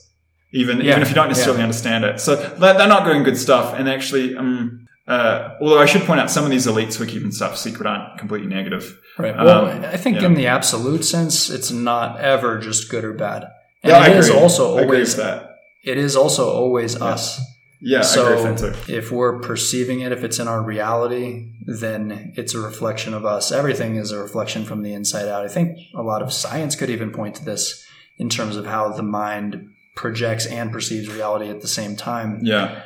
Even 0.52 0.78
Yeah, 0.82 0.92
even 0.94 1.04
if 1.04 1.10
you 1.10 1.16
don't 1.16 1.28
necessarily 1.28 1.62
understand 1.62 2.06
it, 2.06 2.20
so 2.20 2.36
they're, 2.36 2.74
they're 2.74 2.88
not 2.88 3.06
doing 3.06 3.22
good 3.22 3.38
stuff. 3.38 3.76
And 3.78 3.88
actually, 3.88 4.36
um, 4.36 4.88
uh, 5.08 5.50
although 5.62 5.78
I 5.80 5.86
should 5.86 6.02
point 6.04 6.20
out 6.22 6.32
some 6.32 6.44
of 6.44 6.50
these 6.50 6.66
elites 6.66 6.96
who 6.96 7.04
are 7.04 7.08
keeping 7.08 7.32
stuff 7.32 7.56
secret 7.56 7.86
aren't 7.86 8.18
completely 8.18 8.48
negative. 8.48 9.00
Right. 9.20 9.36
Well, 9.36 9.68
Um, 9.68 9.86
I 9.86 9.96
think 9.98 10.18
in 10.24 10.34
the 10.34 10.48
absolute 10.48 11.06
sense, 11.06 11.52
it's 11.52 11.70
not 11.70 12.20
ever 12.20 12.58
just 12.58 12.90
good 12.90 13.04
or 13.04 13.14
bad. 13.14 13.46
And 13.84 13.92
Yeah, 13.92 14.00
I 14.00 14.10
it 14.10 14.18
is 14.18 14.30
agree. 14.30 14.42
also 14.42 14.78
I 14.78 14.84
always 14.84 15.16
that. 15.16 15.56
it 15.84 15.98
is 15.98 16.16
also 16.16 16.50
always 16.52 17.00
us. 17.02 17.40
Yeah, 17.82 18.00
I 18.00 18.02
so 18.02 18.34
agree 18.34 18.52
with 18.52 18.60
that 18.60 18.86
too. 18.88 18.94
if 18.94 19.10
we're 19.12 19.40
perceiving 19.40 20.02
it, 20.02 20.12
if 20.12 20.24
it's 20.26 20.38
in 20.38 20.50
our 20.50 20.62
reality, 20.62 21.54
then 21.66 22.34
it's 22.36 22.54
a 22.54 22.60
reflection 22.60 23.14
of 23.14 23.26
us. 23.26 23.52
Everything 23.54 23.96
is 23.96 24.12
a 24.12 24.20
reflection 24.20 24.66
from 24.66 24.82
the 24.84 24.92
inside 24.94 25.30
out. 25.30 25.46
I 25.46 25.48
think 25.48 25.78
a 25.96 26.02
lot 26.04 26.22
of 26.22 26.34
science 26.34 26.76
could 26.76 26.90
even 26.90 27.12
point 27.12 27.36
to 27.36 27.46
this 27.46 27.86
in 28.18 28.28
terms 28.28 28.58
of 28.58 28.66
how 28.66 28.90
the 28.92 29.04
mind 29.04 29.70
projects 29.96 30.46
and 30.46 30.72
perceives 30.74 31.08
reality 31.10 31.50
at 31.50 31.62
the 31.62 31.68
same 31.70 31.96
time. 31.96 32.42
Yeah. 32.44 32.82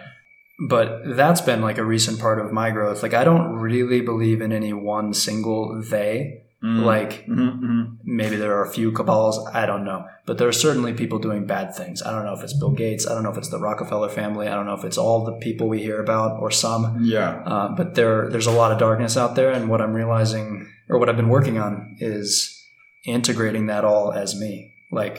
But 0.67 1.01
that's 1.17 1.41
been 1.41 1.61
like 1.61 1.79
a 1.79 1.83
recent 1.83 2.19
part 2.19 2.39
of 2.39 2.51
my 2.53 2.69
growth. 2.69 3.01
Like 3.01 3.15
I 3.15 3.23
don't 3.23 3.53
really 3.53 4.01
believe 4.01 4.41
in 4.41 4.51
any 4.53 4.73
one 4.73 5.13
single 5.15 5.81
they. 5.81 6.43
Mm. 6.63 6.83
Like 6.85 7.25
Mhm, 7.27 7.97
maybe 8.05 8.37
there 8.37 8.55
are 8.57 8.63
a 8.63 8.71
few 8.71 8.93
cabals 8.93 9.35
i 9.53 9.65
don't 9.65 9.83
know 9.83 10.05
but 10.25 10.37
there 10.37 10.47
are 10.47 10.53
certainly 10.65 10.93
people 10.93 11.19
doing 11.19 11.45
bad 11.45 11.75
things 11.75 12.01
i 12.01 12.09
don't 12.09 12.23
know 12.23 12.33
if 12.33 12.41
it's 12.41 12.57
bill 12.57 12.71
gates 12.71 13.05
i 13.05 13.13
don't 13.13 13.23
know 13.23 13.31
if 13.31 13.37
it's 13.37 13.49
the 13.49 13.59
rockefeller 13.59 14.07
family 14.07 14.47
i 14.47 14.53
don't 14.55 14.65
know 14.65 14.73
if 14.73 14.85
it's 14.85 14.97
all 14.97 15.25
the 15.25 15.33
people 15.45 15.67
we 15.67 15.79
hear 15.87 15.99
about 16.01 16.39
or 16.39 16.49
some. 16.51 16.99
Yeah. 17.03 17.31
uh, 17.45 17.75
but 17.75 17.95
there 17.95 18.29
there's 18.29 18.47
a 18.47 18.51
lot 18.61 18.71
of 18.71 18.77
darkness 18.79 19.17
out 19.17 19.35
there 19.35 19.51
and 19.51 19.67
what 19.69 19.81
i'm 19.81 19.93
realizing 19.93 20.47
or 20.89 20.99
what 20.99 21.09
i've 21.09 21.17
been 21.17 21.27
working 21.37 21.57
on 21.57 21.97
is 21.99 22.65
integrating 23.05 23.65
that 23.67 23.83
all 23.83 24.13
as 24.13 24.39
me 24.39 24.73
like 24.89 25.15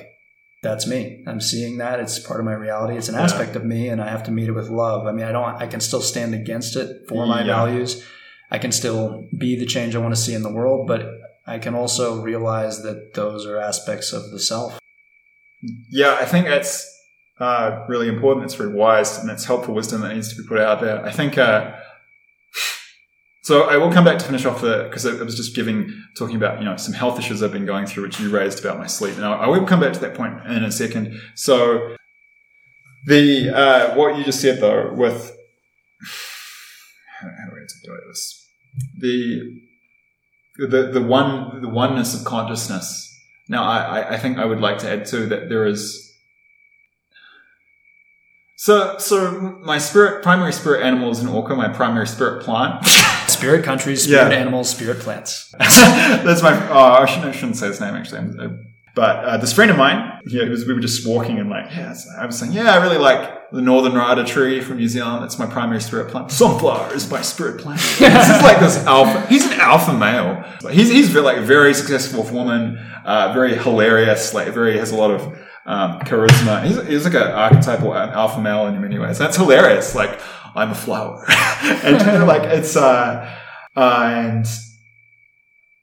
that's 0.63 0.87
me 0.87 1.23
i'm 1.27 1.41
seeing 1.43 1.77
that 1.77 2.01
it's 2.01 2.19
part 2.19 2.41
of 2.41 2.47
my 2.47 2.55
reality 2.55 2.97
it's 2.97 3.09
an 3.11 3.17
Yeah. 3.17 3.25
aspect 3.25 3.55
of 3.55 3.65
me 3.67 3.89
and 3.91 4.01
i 4.01 4.09
have 4.09 4.23
to 4.25 4.31
meet 4.31 4.49
it 4.49 4.53
with 4.53 4.71
love 4.71 5.07
i 5.07 5.13
mean 5.13 5.27
i 5.27 5.33
don't 5.33 5.57
i 5.61 5.67
can 5.67 5.81
still 5.81 6.01
stand 6.01 6.33
against 6.35 6.75
it 6.77 7.07
for 7.09 7.27
my 7.27 7.41
Yeah. 7.41 7.55
values 7.57 8.03
i 8.51 8.57
can 8.59 8.73
still 8.73 9.25
be 9.37 9.57
the 9.57 9.67
change 9.67 9.95
i 9.95 9.99
want 9.99 10.15
to 10.15 10.21
see 10.21 10.33
in 10.35 10.43
the 10.43 10.53
world 10.61 10.87
but 10.87 11.03
i 11.47 11.59
can 11.59 11.75
also 11.75 12.21
realize 12.23 12.83
that 12.83 13.15
those 13.15 13.47
are 13.47 13.59
aspects 13.59 14.13
of 14.13 14.31
the 14.31 14.39
self 14.39 14.79
Yeah, 15.91 16.19
I 16.21 16.25
think 16.25 16.47
that's 16.47 16.91
uh, 17.41 17.85
really 17.89 18.09
important. 18.09 18.45
It's 18.45 18.55
very 18.55 18.73
wise 18.73 19.19
and 19.19 19.31
it's 19.31 19.45
helpful 19.45 19.75
wisdom 19.75 20.01
that 20.03 20.15
needs 20.15 20.35
to 20.35 20.41
be 20.41 20.47
put 20.47 20.59
out 20.59 20.81
there. 20.81 21.05
I 21.05 21.11
think. 21.11 21.39
Uh, 21.39 21.73
so 23.43 23.65
I 23.65 23.77
will 23.77 23.93
come 23.93 24.05
back 24.05 24.19
to 24.19 24.25
finish 24.25 24.47
off 24.47 24.63
the 24.63 24.85
because 24.85 25.05
I 25.05 25.23
was 25.23 25.37
just 25.37 25.55
giving 25.55 25.93
talking 26.17 26.37
about 26.37 26.59
you 26.61 26.65
know 26.65 26.77
some 26.77 26.95
health 26.95 27.19
issues 27.19 27.43
I've 27.43 27.53
been 27.53 27.67
going 27.67 27.87
through, 27.87 28.05
which 28.05 28.21
you 28.21 28.31
raised 28.31 28.61
about 28.61 28.79
my 28.79 28.87
sleep, 28.87 29.17
and 29.17 29.25
I, 29.25 29.33
I 29.33 29.47
will 29.49 29.67
come 29.67 29.81
back 29.81 29.93
to 29.95 30.01
that 30.01 30.15
point 30.15 30.35
in 30.47 30.65
a 30.65 30.73
second. 30.73 31.21
So 31.35 31.97
the 33.07 33.51
uh, 33.51 33.95
what 33.97 34.17
you 34.17 34.25
just 34.25 34.41
said 34.41 34.61
though 34.61 34.93
with 34.93 35.37
how 37.21 37.29
do 37.29 37.35
I 37.35 37.61
articulate 37.61 38.01
this 38.09 38.49
the 39.01 39.61
the 40.57 40.91
the 40.93 41.03
one 41.03 41.61
the 41.63 41.69
oneness 41.69 42.19
of 42.19 42.25
consciousness 42.25 43.11
now, 43.49 43.63
I, 43.65 44.15
I- 44.15 44.19
think 44.19 44.39
I 44.39 44.45
would 44.47 44.61
like 44.61 44.79
to 44.79 44.91
add 44.91 45.05
too 45.07 45.27
that 45.27 45.49
there 45.51 45.67
is. 45.67 46.01
So, 48.57 48.97
so 48.99 49.59
my 49.63 49.77
spirit, 49.79 50.23
primary 50.23 50.53
spirit 50.53 50.83
animal 50.83 51.11
is 51.11 51.19
an 51.21 51.29
orca. 51.29 51.55
My 51.55 51.69
primary 51.69 52.07
spirit 52.07 52.43
plant. 52.43 52.87
spirit 53.27 53.65
countries 53.65 54.05
spirit 54.05 54.33
Yeah. 54.33 54.39
animals 54.39 54.71
spirit 54.71 55.01
plants 55.01 55.53
That's 55.59 56.43
my. 56.43 56.69
Oh, 56.71 56.79
I 57.03 57.05
shouldn't, 57.07 57.27
I 57.27 57.33
shouldn't 57.33 57.57
say 57.57 57.67
his 57.69 57.81
name 57.81 57.95
actually. 57.95 58.19
I'm- 58.21 58.67
But 58.95 59.25
uh, 59.25 59.37
this 59.39 59.53
friend 59.53 59.73
of 59.73 59.77
mine, 59.77 60.21
yeah, 60.27 60.49
was, 60.49 60.65
we 60.65 60.73
were 60.73 60.81
just 60.81 61.07
walking 61.07 61.39
and 61.41 61.51
like, 61.51 61.67
yeah, 61.73 61.95
I 62.17 62.27
was 62.27 62.39
saying, 62.39 62.53
yeah, 62.53 62.73
I 62.73 62.77
really 62.77 62.99
like 62.99 63.51
the 63.51 63.61
Northern 63.61 63.95
Rata 63.95 64.25
tree 64.25 64.61
from 64.61 64.77
New 64.77 64.87
Zealand. 64.87 65.25
It's 65.25 65.37
my 65.37 65.47
primary 65.47 65.81
spirit 65.81 66.11
plant. 66.11 66.31
Sunflower 66.31 66.95
is 66.95 67.11
my 67.11 67.21
spirit 67.21 67.61
plant. 67.61 67.81
this 67.99 68.29
is 68.29 68.43
like 68.43 68.61
this 68.61 68.85
alpha. 68.87 69.27
He's 69.27 69.47
an 69.47 69.61
alpha 69.61 69.93
male. 69.93 70.45
He's 70.71 70.91
he's 70.91 71.09
very, 71.09 71.25
like 71.25 71.39
a 71.39 71.43
very 71.43 71.75
successful 71.75 72.23
woman, 72.33 72.79
uh, 73.05 73.33
very 73.33 73.57
hilarious. 73.57 74.33
Like 74.33 74.49
very 74.49 74.79
has 74.79 74.93
a 74.93 74.97
lot 74.97 75.11
of 75.11 75.23
um, 75.67 75.99
charisma. 76.01 76.65
He's, 76.65 76.81
he's 76.87 77.05
like 77.05 77.15
an 77.15 77.33
archetypal 77.33 77.93
uh, 77.93 78.13
alpha 78.13 78.41
male 78.41 78.67
in 78.69 78.81
many 78.81 78.99
ways. 78.99 79.19
That's 79.19 79.37
hilarious. 79.37 79.97
Like 79.97 80.21
I'm 80.55 80.71
a 80.71 80.75
flower, 80.75 81.25
and 81.63 82.27
like 82.29 82.43
it's 82.45 82.77
uh, 82.77 83.41
uh 83.77 84.09
and 84.09 84.47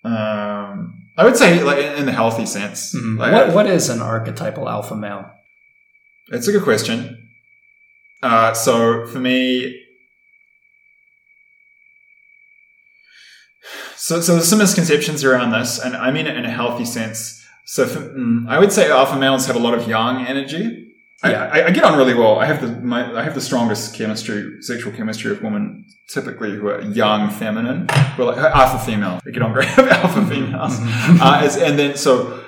um. 0.05 0.90
I 1.22 1.23
would 1.23 1.38
say, 1.38 1.61
like 1.61 1.77
in 1.77 2.07
the 2.07 2.11
healthy 2.11 2.48
sense. 2.48 2.95
Mhm. 2.95 3.19
Like, 3.19 3.31
what, 3.31 3.53
what 3.53 3.68
is 3.68 3.89
an 3.89 4.02
archetypal 4.02 4.68
alpha 4.68 4.95
male 4.95 5.30
It's 6.30 6.48
a 6.48 6.52
good 6.52 6.64
question. 6.64 7.30
Uh, 8.23 8.53
so 8.53 9.06
for 9.06 9.19
me, 9.19 9.80
so 13.95 14.19
so 14.19 14.34
there's 14.34 14.48
some 14.48 14.57
misconceptions 14.57 15.23
around 15.23 15.52
this, 15.52 15.77
and 15.77 15.95
I 15.95 16.10
mean 16.10 16.26
it 16.26 16.35
in 16.35 16.43
a 16.45 16.49
healthy 16.49 16.85
sense. 16.85 17.39
So 17.68 17.85
for, 17.85 17.99
mm, 17.99 18.48
I 18.48 18.57
would 18.57 18.72
say 18.72 18.89
alpha 18.89 19.15
males 19.15 19.45
have 19.45 19.56
a 19.56 19.60
lot 19.60 19.76
of 19.76 19.88
yang 19.88 20.26
energy. 20.26 20.90
I, 21.23 21.31
Yeah. 21.31 21.49
I, 21.53 21.65
I 21.68 21.72
get 21.72 21.84
on 21.84 21.98
really 21.98 22.14
well. 22.15 22.39
I 22.39 22.45
have 22.45 22.61
the 22.61 22.68
my, 22.81 23.02
I 23.19 23.23
have 23.23 23.35
the 23.35 23.41
strongest 23.41 23.93
chemistry, 23.95 24.61
sexual 24.61 24.91
chemistry 24.93 25.31
of 25.31 25.41
women, 25.43 25.85
typically 26.10 26.52
who 26.56 26.68
are 26.68 26.81
young, 26.81 27.30
feminine, 27.30 27.88
who 28.15 28.23
are 28.23 28.26
like 28.34 28.38
alpha 28.38 28.80
female. 28.80 29.19
I 29.26 29.30
get 29.31 29.41
on 29.43 29.53
great 29.53 29.69
with 29.77 29.88
alpha 29.91 30.26
females, 30.26 30.80
uh, 31.22 31.41
as, 31.43 31.57
and 31.57 31.77
then 31.80 31.95
so 31.98 32.11
uh, 32.34 32.39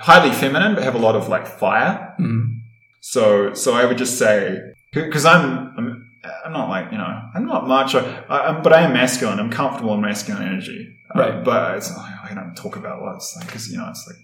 highly 0.00 0.32
feminine, 0.32 0.74
but 0.74 0.82
have 0.84 0.94
a 0.94 0.98
lot 0.98 1.16
of 1.16 1.28
like 1.28 1.46
fire. 1.46 2.14
Mhm. 2.20 2.60
So, 3.00 3.52
so 3.54 3.74
I 3.74 3.84
would 3.84 3.98
just 3.98 4.16
say, 4.16 4.60
because 4.92 5.24
I'm, 5.24 5.74
I'm, 5.76 6.10
I'm 6.44 6.52
not 6.52 6.68
like 6.68 6.92
you 6.92 6.98
know, 6.98 7.20
I'm 7.34 7.46
not 7.46 7.66
macho, 7.66 7.98
I, 8.28 8.38
I'm, 8.48 8.62
but 8.62 8.72
I 8.72 8.82
am 8.82 8.92
masculine. 8.92 9.40
I'm 9.40 9.50
comfortable 9.50 9.92
in 9.94 10.00
masculine 10.00 10.44
energy, 10.46 10.96
Uh, 11.12 11.18
Right. 11.18 11.44
but 11.44 11.76
it's 11.78 11.90
like, 11.96 12.14
I 12.30 12.34
don't 12.34 12.54
talk 12.54 12.76
about 12.76 13.02
lots, 13.02 13.36
like 13.36 13.46
because 13.46 13.68
you 13.72 13.78
know, 13.78 13.88
it's 13.90 14.06
like 14.06 14.18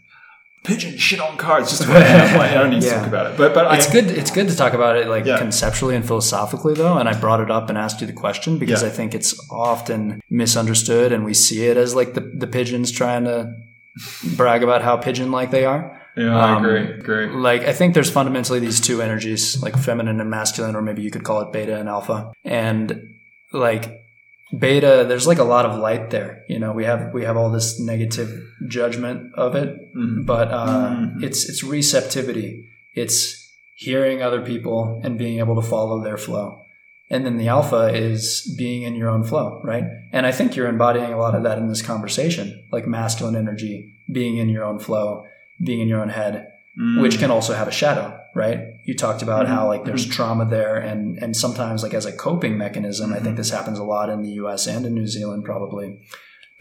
pigeon 0.69 0.97
shit 1.07 1.21
on 1.21 1.37
cars. 1.39 1.65
Just 1.71 1.89
what 1.89 1.97
I 1.97 2.51
I 2.51 2.55
don't 2.55 2.71
need 2.75 2.83
to 2.83 2.87
Yeah. 2.89 2.99
talk 2.99 3.07
about 3.15 3.27
it. 3.31 3.33
But, 3.41 3.55
but 3.57 3.65
it's 3.77 3.89
I, 3.89 3.93
good 3.97 4.07
it's 4.21 4.31
good 4.31 4.49
to 4.53 4.57
talk 4.63 4.75
about 4.81 4.95
it 5.01 5.07
like 5.15 5.25
Yeah. 5.25 5.39
conceptually 5.39 5.95
and 5.99 6.05
philosophically 6.07 6.75
though 6.83 6.97
and 7.01 7.09
i 7.09 7.15
brought 7.25 7.41
it 7.47 7.51
up 7.51 7.69
and 7.71 7.77
asked 7.85 7.99
you 8.03 8.07
the 8.13 8.19
question 8.25 8.59
because 8.63 8.83
Yeah. 8.83 8.89
i 8.91 8.93
think 8.99 9.15
it's 9.19 9.33
often 9.51 10.21
misunderstood 10.43 11.09
and 11.13 11.25
we 11.25 11.35
see 11.35 11.61
it 11.71 11.77
as 11.85 11.95
like 12.01 12.11
the, 12.15 12.21
the 12.43 12.47
pigeons 12.47 12.91
trying 13.01 13.25
to 13.25 13.37
brag 14.37 14.63
about 14.63 14.81
how 14.83 14.95
pigeon 14.97 15.29
like 15.39 15.51
they 15.51 15.65
are 15.65 15.83
Yeah, 16.17 16.37
I 16.37 16.51
Um, 16.57 16.65
agree. 16.65 16.85
Agree. 17.03 17.27
like 17.49 17.63
i 17.73 17.73
think 17.79 17.95
there's 17.95 18.11
fundamentally 18.21 18.61
these 18.67 18.81
two 18.89 19.01
energies 19.09 19.43
like 19.63 19.75
feminine 19.89 20.19
and 20.23 20.31
masculine 20.31 20.75
or 20.79 20.83
maybe 20.89 21.03
you 21.07 21.11
could 21.15 21.25
call 21.29 21.41
it 21.45 21.49
beta 21.57 21.75
and 21.81 21.89
alpha 21.89 22.19
and 22.45 22.85
like 23.67 23.85
beta 24.57 25.05
there's 25.09 25.27
like 25.27 25.39
a 25.39 25.45
lot 25.45 25.67
of 25.67 25.79
light 25.79 26.11
there 26.11 26.43
you 26.49 26.59
know 26.59 26.73
we 26.73 26.85
have 26.85 27.13
we 27.13 27.25
have 27.25 27.37
all 27.37 27.51
this 27.51 27.79
negative 27.81 28.31
judgment 28.67 29.33
of 29.35 29.55
it 29.55 29.77
Mhm. 29.95 30.25
but 30.25 30.49
uh, 30.51 30.89
Mhm. 30.91 31.23
it's 31.23 31.49
it's 31.49 31.63
receptivity 31.63 32.65
it's 32.95 33.47
hearing 33.75 34.23
other 34.23 34.41
people 34.41 35.01
and 35.05 35.19
being 35.19 35.39
able 35.39 35.55
to 35.61 35.69
follow 35.69 36.03
their 36.03 36.17
flow 36.17 36.63
and 37.11 37.25
then 37.27 37.37
the 37.37 37.49
alpha 37.49 37.89
is 37.93 38.55
being 38.57 38.83
in 38.83 38.95
your 38.95 39.11
own 39.11 39.23
flow 39.23 39.61
right 39.65 39.85
and 40.13 40.25
i 40.27 40.33
think 40.33 40.57
you're 40.57 40.67
embodying 40.69 41.13
a 41.13 41.19
lot 41.19 41.35
of 41.35 41.43
that 41.43 41.59
in 41.59 41.69
this 41.69 41.83
conversation 41.83 42.47
like 42.73 42.87
masculine 42.87 43.37
energy 43.37 43.93
being 44.11 44.39
in 44.39 44.49
your 44.49 44.65
own 44.65 44.79
flow 44.79 45.25
being 45.63 45.81
in 45.81 45.89
your 45.89 46.01
own 46.01 46.09
head 46.11 46.47
Mm. 46.81 47.03
which 47.03 47.19
can 47.19 47.29
also 47.33 47.55
have 47.55 47.67
a 47.67 47.73
shadow, 47.73 48.17
right? 48.37 48.61
You 48.89 48.95
talked 48.97 49.23
about 49.23 49.45
Mhm. 49.45 49.51
how 49.55 49.63
like 49.73 49.85
there's 49.85 50.07
trauma 50.17 50.45
there 50.47 50.77
and 50.91 51.19
and 51.23 51.37
sometimes 51.37 51.83
like 51.83 51.93
as 52.01 52.07
a 52.07 52.13
coping 52.27 52.55
mechanism, 52.65 53.13
I 53.13 53.21
think 53.21 53.37
this 53.37 53.51
happens 53.51 53.79
a 53.79 53.85
lot 53.95 54.09
in 54.09 54.23
the 54.23 54.31
US 54.43 54.67
and 54.67 54.87
in 54.87 54.95
New 54.95 55.07
Zealand 55.17 55.45
probably. 55.45 55.89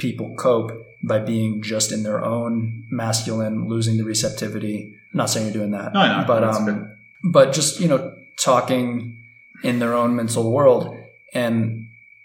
People 0.05 0.27
cope 0.35 0.71
by 1.11 1.19
being 1.19 1.61
just 1.61 1.91
in 1.95 2.03
their 2.03 2.21
own 2.33 2.83
masculine, 2.91 3.67
losing 3.73 3.95
the 3.97 4.03
receptivity. 4.03 4.93
I'm 5.13 5.17
not 5.21 5.29
saying 5.29 5.45
you're 5.47 5.53
doing 5.61 5.71
that. 5.71 5.93
No, 5.93 6.01
know. 6.05 6.23
But 6.27 6.43
um 6.43 6.65
good. 6.65 6.87
but 7.37 7.53
just, 7.53 7.79
you 7.79 7.87
know, 7.87 8.01
talking 8.49 8.87
in 9.63 9.79
their 9.79 9.93
own 10.01 10.11
mental 10.21 10.51
world 10.51 10.93
and 11.33 11.53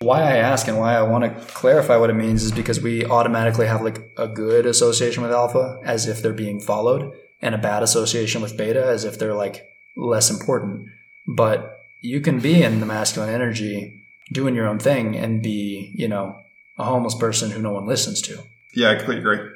why 0.00 0.20
I 0.22 0.36
ask 0.52 0.66
and 0.66 0.78
why 0.82 0.92
I 0.96 1.02
want 1.02 1.22
to 1.24 1.30
clarify 1.54 1.96
what 1.96 2.10
it 2.10 2.14
means 2.24 2.42
is 2.42 2.50
because 2.52 2.80
we 2.80 3.04
automatically 3.06 3.66
have 3.72 3.82
like 3.88 3.98
a 4.18 4.26
good 4.26 4.66
association 4.66 5.22
with 5.22 5.30
alpha 5.32 5.78
as 5.84 6.08
if 6.08 6.16
they're 6.22 6.32
being 6.46 6.58
followed 6.60 7.02
and 7.40 7.54
a 7.54 7.58
bad 7.70 7.82
association 7.84 8.42
with 8.42 8.56
beta 8.56 8.84
as 8.84 9.04
if 9.04 9.16
they're 9.18 9.34
like 9.46 9.56
less 9.96 10.30
important. 10.30 10.88
But 11.26 11.80
you 12.00 12.20
can 12.20 12.40
be 12.40 12.62
in 12.62 12.80
the 12.80 12.86
masculine 12.86 13.32
energy 13.32 14.02
doing 14.32 14.54
your 14.54 14.66
own 14.66 14.78
thing 14.78 15.16
and 15.16 15.42
be, 15.42 15.92
you 15.94 16.08
know, 16.08 16.36
a 16.78 16.84
homeless 16.84 17.14
person 17.14 17.50
who 17.50 17.60
no 17.60 17.72
one 17.72 17.86
listens 17.86 18.20
to. 18.22 18.42
Yeah, 18.74 18.90
I 18.90 18.94
completely 18.96 19.20
agree. 19.20 19.50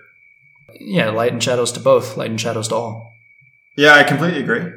Yeah, 0.78 1.10
light 1.10 1.32
and 1.32 1.42
shadows 1.42 1.72
to 1.72 1.80
both, 1.80 2.16
light 2.16 2.30
and 2.30 2.40
shadows 2.40 2.68
to 2.68 2.74
all. 2.74 3.12
Yeah, 3.76 3.94
I 3.94 4.04
completely 4.04 4.42
agree. 4.42 4.70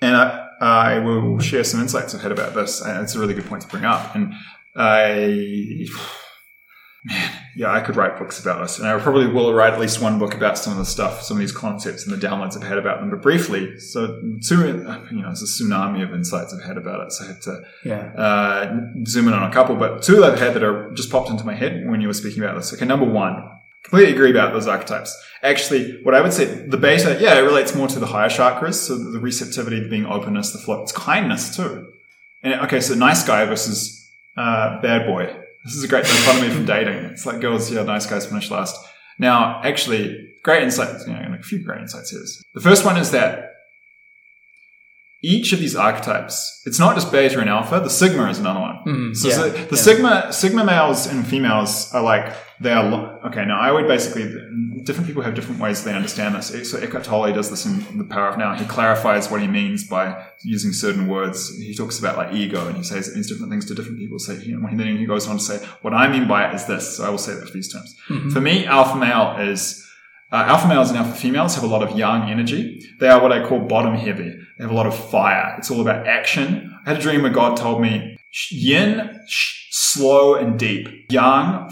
And 0.00 0.16
I, 0.16 0.48
I 0.60 0.98
will 0.98 1.38
share 1.38 1.64
some 1.64 1.80
insights 1.80 2.14
I've 2.14 2.22
had 2.22 2.32
about 2.32 2.54
this. 2.54 2.84
Uh, 2.84 3.00
it's 3.02 3.14
a 3.14 3.20
really 3.20 3.34
good 3.34 3.46
point 3.46 3.62
to 3.62 3.68
bring 3.68 3.84
up. 3.84 4.14
And 4.14 4.34
I, 4.74 5.86
yeah, 7.56 7.70
I 7.72 7.80
could 7.80 7.96
write 7.96 8.16
books 8.18 8.40
about 8.40 8.62
this, 8.62 8.78
and 8.78 8.86
I 8.86 8.98
probably 9.00 9.26
will 9.26 9.52
write 9.52 9.72
at 9.72 9.80
least 9.80 10.00
one 10.00 10.18
book 10.18 10.34
about 10.34 10.56
some 10.56 10.72
of 10.72 10.78
the 10.78 10.84
stuff, 10.84 11.22
some 11.22 11.36
of 11.36 11.40
these 11.40 11.50
concepts, 11.52 12.06
and 12.06 12.12
the 12.16 12.26
downloads 12.26 12.56
I've 12.56 12.62
had 12.66 12.78
about 12.78 13.00
them. 13.00 13.10
But 13.10 13.20
briefly, 13.22 13.78
so 13.80 14.20
two, 14.46 14.66
you 15.10 15.22
know, 15.22 15.30
it's 15.30 15.42
a 15.42 15.64
tsunami 15.64 16.02
of 16.04 16.14
insights 16.14 16.54
I've 16.54 16.64
had 16.64 16.76
about 16.76 17.04
it, 17.06 17.12
so 17.12 17.24
I 17.24 17.28
have 17.28 17.40
to 17.40 17.62
Yeah. 17.84 18.12
uh, 18.16 18.76
zoom 19.06 19.26
in 19.28 19.34
on 19.34 19.42
a 19.42 19.52
couple. 19.52 19.74
But 19.76 20.02
two 20.02 20.16
that 20.20 20.32
I've 20.32 20.38
had 20.38 20.54
that 20.54 20.62
are 20.62 20.90
just 20.92 21.10
popped 21.10 21.28
into 21.30 21.44
my 21.44 21.54
head 21.54 21.88
when 21.88 22.00
you 22.00 22.06
were 22.06 22.14
speaking 22.14 22.42
about 22.42 22.54
this. 22.56 22.72
Okay, 22.72 22.84
number 22.86 23.06
one, 23.06 23.36
completely 23.82 24.12
agree 24.14 24.30
about 24.30 24.52
those 24.52 24.68
archetypes. 24.68 25.12
Actually, 25.42 25.98
what 26.04 26.14
I 26.14 26.20
would 26.20 26.32
say, 26.32 26.44
the 26.44 26.76
beta, 26.76 27.18
yeah, 27.20 27.36
it 27.36 27.42
relates 27.42 27.74
more 27.74 27.88
to 27.88 27.98
the 27.98 28.06
higher 28.06 28.28
chakras, 28.28 28.74
so 28.74 28.96
the 28.96 29.18
receptivity, 29.18 29.80
the 29.80 29.88
being 29.88 30.06
openness, 30.06 30.52
the 30.52 30.58
flow, 30.58 30.82
it's 30.82 30.92
kindness 30.92 31.56
too. 31.56 31.88
And 32.44 32.54
okay, 32.62 32.80
so 32.80 32.94
nice 32.94 33.24
guy 33.26 33.44
versus 33.44 34.08
uh, 34.36 34.80
bad 34.80 35.04
boy. 35.06 35.36
This 35.64 35.74
is 35.74 35.84
a 35.84 35.88
great 35.88 36.04
dichotomy 36.04 36.50
from 36.50 36.64
dating. 36.64 36.94
It's 37.12 37.24
like 37.26 37.40
girls, 37.40 37.70
yeah, 37.70 37.82
nice 37.84 38.06
guys 38.06 38.26
finish 38.26 38.50
last. 38.50 38.76
Now, 39.18 39.60
actually, 39.62 40.34
great 40.42 40.62
insights, 40.62 41.06
you 41.06 41.12
know, 41.12 41.36
a 41.38 41.42
few 41.42 41.62
great 41.62 41.80
insights 41.80 42.10
here. 42.10 42.20
The 42.54 42.60
first 42.60 42.84
one 42.84 42.96
is 42.96 43.10
that 43.12 43.50
each 45.24 45.52
of 45.52 45.60
these 45.60 45.76
archetypes, 45.76 46.62
it's 46.66 46.80
not 46.80 46.96
just 46.96 47.12
beta 47.12 47.38
and 47.38 47.48
alpha, 47.48 47.78
the 47.78 47.90
sigma 47.90 48.28
is 48.28 48.38
another 48.40 48.58
one. 48.60 48.76
Mhm, 48.86 49.16
So 49.16 49.28
yeah, 49.28 49.36
the, 49.36 49.48
the 49.50 49.76
yeah. 49.76 49.82
sigma, 49.82 50.32
sigma 50.32 50.64
males 50.64 51.06
and 51.06 51.24
females 51.24 51.92
are 51.94 52.02
like, 52.02 52.34
they 52.62 52.72
are, 52.72 52.88
lo- 52.88 53.18
okay, 53.26 53.44
now 53.44 53.58
I 53.58 53.70
would 53.72 53.86
basically, 53.88 54.24
different 54.84 55.06
people 55.06 55.22
have 55.22 55.34
different 55.34 55.60
ways 55.60 55.84
they 55.84 55.94
understand 55.94 56.34
this. 56.34 56.70
So 56.70 56.78
Eckhart 56.78 57.04
Tolle 57.04 57.32
does 57.32 57.50
this 57.50 57.66
in 57.66 57.98
The 57.98 58.04
Power 58.04 58.28
of 58.28 58.38
Now. 58.38 58.54
He 58.54 58.64
clarifies 58.64 59.30
what 59.30 59.40
he 59.40 59.48
means 59.48 59.86
by 59.86 60.04
using 60.42 60.72
certain 60.72 61.08
words. 61.08 61.56
He 61.58 61.74
talks 61.74 61.98
about 61.98 62.16
like 62.16 62.32
ego 62.32 62.66
and 62.68 62.76
he 62.76 62.82
says 62.82 63.08
it 63.08 63.14
means 63.14 63.28
different 63.28 63.50
things 63.50 63.66
to 63.66 63.74
different 63.74 63.98
people. 63.98 64.18
So 64.18 64.34
he, 64.36 64.52
and 64.52 64.78
then 64.80 64.96
he 64.96 65.06
goes 65.06 65.28
on 65.28 65.36
to 65.38 65.42
say, 65.42 65.58
what 65.82 65.92
I 65.92 66.08
mean 66.08 66.26
by 66.28 66.48
it 66.48 66.54
is 66.54 66.66
this. 66.66 66.96
So 66.96 67.04
I 67.04 67.10
will 67.10 67.18
say 67.18 67.34
that 67.34 67.46
for 67.46 67.52
these 67.52 67.72
terms. 67.72 67.96
For 68.32 68.40
me, 68.40 68.66
alpha 68.66 68.96
male 68.96 69.36
is, 69.50 69.86
uh, 70.30 70.44
alpha 70.46 70.68
males 70.68 70.88
and 70.90 70.98
alpha 70.98 71.14
females 71.14 71.54
have 71.56 71.64
a 71.64 71.66
lot 71.66 71.82
of 71.82 71.96
yang 71.98 72.30
energy. 72.30 72.80
They 73.00 73.08
are 73.08 73.20
what 73.20 73.32
I 73.32 73.46
call 73.46 73.60
bottom 73.60 73.94
heavy. 73.94 74.30
They 74.56 74.64
have 74.64 74.70
a 74.70 74.74
lot 74.74 74.86
of 74.86 74.96
fire. 75.10 75.56
It's 75.58 75.70
all 75.70 75.80
about 75.80 76.06
action. 76.06 76.74
I 76.86 76.90
had 76.90 76.98
a 76.98 77.02
dream 77.02 77.22
where 77.22 77.32
God 77.32 77.56
told 77.56 77.82
me 77.82 78.16
yin, 78.50 79.20
slow 79.26 80.34
and 80.36 80.58
deep, 80.58 80.88
yang, 81.10 81.70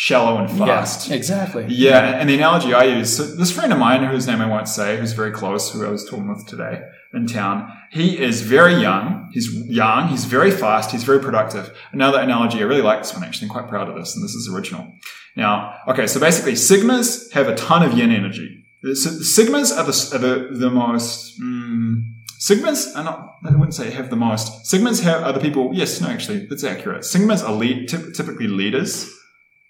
shallow 0.00 0.38
and 0.38 0.48
fast. 0.56 1.08
Yeah, 1.08 1.16
exactly. 1.16 1.66
Yeah, 1.68 2.20
and 2.20 2.30
the 2.30 2.34
analogy 2.36 2.72
I 2.72 2.84
use, 2.84 3.16
so 3.16 3.24
this 3.24 3.50
friend 3.50 3.72
of 3.72 3.80
mine, 3.80 4.04
whose 4.04 4.28
name 4.28 4.40
I 4.40 4.46
won't 4.46 4.68
say, 4.68 4.96
who's 4.96 5.12
very 5.12 5.32
close, 5.32 5.72
who 5.72 5.84
I 5.84 5.90
was 5.90 6.08
talking 6.08 6.28
with 6.28 6.46
today 6.46 6.82
in 7.12 7.26
town, 7.26 7.68
he 7.90 8.16
is 8.16 8.42
very 8.42 8.74
young. 8.74 9.28
He's 9.32 9.52
young. 9.66 10.06
He's 10.06 10.24
very 10.24 10.52
fast. 10.52 10.92
He's 10.92 11.02
very 11.02 11.18
productive. 11.18 11.76
Another 11.90 12.20
analogy, 12.20 12.60
I 12.60 12.62
really 12.62 12.80
like 12.80 13.00
this 13.00 13.12
one 13.12 13.24
actually. 13.24 13.46
I'm 13.46 13.52
quite 13.52 13.66
proud 13.66 13.88
of 13.88 13.96
this, 13.96 14.14
and 14.14 14.24
this 14.24 14.34
is 14.34 14.48
original. 14.48 14.86
Now, 15.34 15.74
okay, 15.88 16.06
so 16.06 16.20
basically, 16.20 16.52
sigmas 16.52 17.32
have 17.32 17.48
a 17.48 17.56
ton 17.56 17.82
of 17.82 17.98
yin 17.98 18.12
energy. 18.12 18.64
The 18.82 18.90
sigmas 18.90 19.76
are 19.76 19.82
the, 19.82 20.14
are 20.14 20.18
the, 20.20 20.56
the 20.56 20.70
most, 20.70 21.40
mm, 21.40 22.04
sigmas 22.38 22.96
are 22.96 23.02
not, 23.02 23.34
I 23.44 23.50
wouldn't 23.50 23.74
say 23.74 23.90
have 23.90 24.10
the 24.10 24.16
most. 24.16 24.72
Sigmas 24.72 25.02
have, 25.02 25.24
are 25.24 25.32
the 25.32 25.40
people, 25.40 25.72
yes, 25.74 26.00
no, 26.00 26.06
actually, 26.06 26.46
that's 26.46 26.62
accurate. 26.62 27.02
Sigmas 27.02 27.42
are 27.44 27.52
lead, 27.52 27.88
typically 27.88 28.46
leaders 28.46 29.12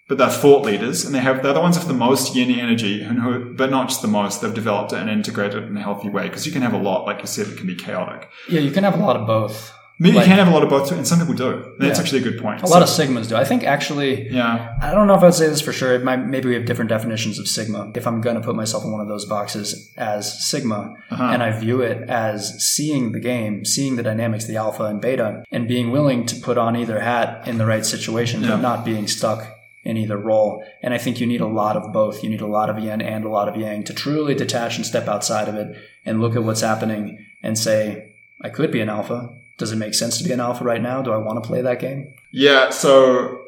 but 0.09 0.17
they're 0.17 0.27
thought 0.29 0.65
leaders 0.65 1.05
and 1.05 1.15
they 1.15 1.19
have 1.19 1.41
they're 1.43 1.53
the 1.53 1.61
ones 1.61 1.77
with 1.79 1.87
the 1.87 1.93
most 1.93 2.35
yin 2.35 2.51
energy 2.59 3.01
and 3.01 3.19
who 3.19 3.53
but 3.53 3.69
not 3.71 3.87
just 3.87 4.01
the 4.01 4.07
most 4.09 4.41
they've 4.41 4.53
developed 4.53 4.91
it 4.91 4.99
and 4.99 5.09
integrated 5.09 5.63
it 5.63 5.67
in 5.69 5.77
a 5.77 5.81
healthy 5.81 6.09
way 6.09 6.23
because 6.23 6.45
you 6.45 6.51
can 6.51 6.61
have 6.63 6.73
a 6.73 6.77
lot 6.89 7.05
like 7.05 7.21
you 7.21 7.27
said 7.27 7.47
it 7.47 7.57
can 7.57 7.67
be 7.67 7.75
chaotic 7.75 8.27
Yeah, 8.49 8.59
you 8.59 8.71
can 8.71 8.83
have 8.83 8.95
a 8.99 9.03
lot 9.09 9.15
of 9.15 9.25
both. 9.25 9.71
Mean, 10.01 10.13
Like- 10.15 10.27
you 10.27 10.29
can 10.29 10.39
have 10.39 10.47
a 10.47 10.51
lot 10.51 10.63
of 10.63 10.69
both 10.69 10.87
too, 10.87 10.95
and 10.95 11.05
some 11.05 11.19
people 11.19 11.33
do 11.33 11.49
and 11.51 11.63
that's 11.77 11.99
Yeah. 11.99 12.03
actually 12.03 12.21
a 12.21 12.23
good 12.23 12.41
point 12.41 12.61
A 12.63 12.67
lot 12.67 12.81
of 12.81 12.87
sigmas 12.87 13.27
do. 13.27 13.35
I 13.35 13.43
think 13.43 13.65
actually, 13.65 14.29
yeah 14.31 14.69
I 14.81 14.91
don't 14.95 15.07
know 15.07 15.15
if 15.15 15.23
I'd 15.23 15.33
say 15.33 15.47
this 15.47 15.59
for 15.59 15.73
sure. 15.73 15.93
It 15.93 16.03
might, 16.05 16.25
maybe 16.25 16.47
we 16.47 16.55
have 16.55 16.65
different 16.65 16.89
definitions 16.89 17.37
of 17.37 17.49
sigma. 17.49 17.91
If 17.93 18.07
I'm 18.07 18.21
going 18.21 18.37
to 18.37 18.41
put 18.41 18.55
myself 18.55 18.85
in 18.85 18.91
one 18.93 19.01
of 19.01 19.09
those 19.09 19.25
boxes 19.25 19.91
as 19.97 20.21
sigma, 20.49 20.93
Uh-huh. 21.11 21.23
and 21.33 21.43
I 21.43 21.51
view 21.51 21.81
it 21.81 22.09
as 22.09 22.39
seeing 22.73 23.11
the 23.11 23.19
game, 23.19 23.65
seeing 23.65 23.97
the 23.97 24.03
dynamics, 24.03 24.45
the 24.45 24.55
alpha 24.55 24.85
and 24.85 25.01
beta, 25.01 25.43
and 25.51 25.67
being 25.67 25.91
willing 25.91 26.25
to 26.27 26.35
put 26.37 26.57
on 26.57 26.77
either 26.77 27.01
hat 27.01 27.43
in 27.45 27.57
the 27.57 27.65
right 27.65 27.85
situation, 27.85 28.41
Yeah. 28.41 28.51
but 28.51 28.61
not 28.61 28.85
being 28.85 29.05
stuck 29.05 29.41
in 29.83 29.97
either 29.97 30.17
role. 30.17 30.63
And 30.81 30.93
I 30.93 30.97
think 30.97 31.19
you 31.19 31.27
need 31.27 31.41
a 31.41 31.47
lot 31.47 31.75
of 31.75 31.93
both. 31.93 32.23
You 32.23 32.29
need 32.29 32.41
a 32.41 32.47
lot 32.47 32.69
of 32.69 32.79
yin 32.79 33.01
and 33.01 33.23
a 33.23 33.29
lot 33.29 33.47
of 33.47 33.55
yang 33.55 33.83
to 33.85 33.93
truly 33.93 34.35
detach 34.35 34.77
and 34.77 34.85
step 34.85 35.07
outside 35.07 35.47
of 35.47 35.55
it 35.55 35.75
and 36.05 36.21
look 36.21 36.35
at 36.35 36.43
what's 36.43 36.61
happening 36.61 37.25
and 37.41 37.57
say, 37.57 38.15
I 38.41 38.49
could 38.49 38.71
be 38.71 38.81
an 38.81 38.89
alpha. 38.89 39.29
Does 39.57 39.71
it 39.71 39.77
make 39.77 39.93
sense 39.93 40.17
to 40.17 40.23
be 40.23 40.31
an 40.31 40.39
alpha 40.39 40.63
right 40.63 40.81
now? 40.81 41.01
Do 41.01 41.11
I 41.11 41.17
want 41.17 41.41
to 41.43 41.47
play 41.47 41.61
that 41.61 41.79
game? 41.79 42.13
yeah 42.31 42.69
so 42.69 43.39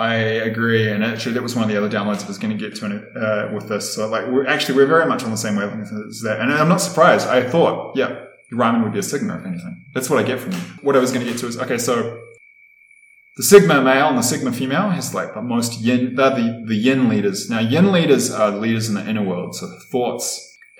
I 0.00 0.14
agree, 0.14 0.90
and 0.90 1.04
actually, 1.04 1.34
that 1.34 1.42
was 1.42 1.54
one 1.54 1.62
of 1.62 1.68
the 1.68 1.76
other 1.76 1.90
downloads 1.90 2.24
I 2.24 2.28
was 2.28 2.38
going 2.38 2.56
to 2.56 2.68
get 2.68 2.74
to 2.76 2.86
uh, 2.86 3.52
with 3.54 3.68
this. 3.68 3.94
So, 3.94 4.08
like, 4.08 4.26
we're 4.28 4.46
actually 4.46 4.76
we're 4.76 4.86
very 4.86 5.04
much 5.04 5.22
on 5.24 5.30
the 5.30 5.36
same 5.36 5.56
wavelength 5.56 5.92
as 6.08 6.22
that, 6.22 6.40
and 6.40 6.50
I'm 6.50 6.70
not 6.70 6.80
surprised. 6.80 7.28
I 7.28 7.46
thought, 7.46 7.94
yeah, 7.98 8.24
Reiman 8.50 8.82
would 8.82 8.94
be 8.94 8.98
a 8.98 9.02
Sigma, 9.02 9.38
if 9.38 9.44
anything. 9.44 9.84
That's 9.92 10.08
what 10.08 10.18
I 10.18 10.22
get 10.22 10.40
from 10.40 10.52
you. 10.52 10.58
What 10.80 10.96
I 10.96 11.00
was 11.00 11.12
going 11.12 11.26
to 11.26 11.30
get 11.30 11.38
to 11.40 11.46
is 11.46 11.58
okay, 11.58 11.76
so 11.76 12.18
the 13.40 13.46
Sigma 13.52 13.76
male 13.90 14.08
and 14.12 14.18
the 14.18 14.28
Sigma 14.32 14.52
female 14.52 14.88
has 14.98 15.14
like 15.20 15.30
the 15.34 15.42
most 15.54 15.72
yin. 15.86 16.14
They're 16.16 16.36
the 16.40 16.48
the 16.70 16.78
Yin 16.86 17.08
leaders. 17.12 17.38
Now, 17.54 17.60
Yin 17.74 17.90
leaders 17.98 18.24
are 18.30 18.50
leaders 18.64 18.88
in 18.90 18.94
the 18.98 19.06
inner 19.10 19.22
world, 19.30 19.50
so 19.58 19.66
the 19.66 19.80
thoughts, 19.92 20.24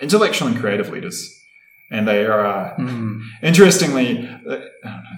intellectual 0.01 0.47
and 0.49 0.57
creative 0.61 0.89
leaders, 0.95 1.17
and 1.95 2.07
they 2.07 2.19
are. 2.25 2.45
Uh, 2.45 2.61
Hmm. 2.75 3.21
Interestingly, 3.51 4.07
uh, 4.49 4.57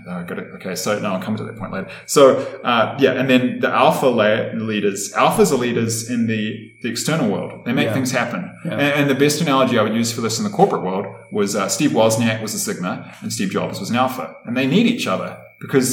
oh, 0.07 0.23
got 0.29 0.39
it. 0.39 0.47
Okay, 0.57 0.75
so 0.75 0.97
no, 0.99 1.07
I'll 1.13 1.21
come 1.21 1.35
to 1.37 1.43
that 1.43 1.57
point 1.57 1.71
later. 1.73 1.89
So 2.05 2.21
uh, 2.63 2.95
yeah, 3.03 3.11
and 3.19 3.29
then 3.29 3.59
the 3.59 3.69
alpha 3.69 4.07
la- 4.07 4.51
leaders, 4.71 5.13
alphas 5.13 5.51
are 5.51 5.55
leaders 5.67 6.09
in 6.09 6.27
the 6.27 6.43
the 6.81 6.89
external 6.89 7.29
world. 7.29 7.51
They 7.65 7.73
make 7.73 7.87
Yeah. 7.87 7.93
things 7.93 8.11
happen. 8.11 8.41
Yeah. 8.65 8.71
And, 8.73 8.81
and 8.99 9.09
the 9.09 9.15
best 9.25 9.41
analogy 9.41 9.77
I 9.77 9.83
would 9.83 9.93
use 10.03 10.11
for 10.15 10.21
this 10.21 10.37
in 10.39 10.43
the 10.45 10.49
corporate 10.59 10.83
world 10.83 11.05
was 11.31 11.55
uh, 11.55 11.67
Steve 11.69 11.91
Wozniak 11.91 12.41
was 12.41 12.53
a 12.53 12.59
sigma 12.59 12.93
and 13.21 13.31
Steve 13.31 13.51
Jobs 13.51 13.79
was 13.79 13.89
an 13.89 13.95
alpha, 13.95 14.25
and 14.45 14.55
they 14.57 14.67
need 14.67 14.87
each 14.87 15.05
other 15.07 15.37
because 15.59 15.91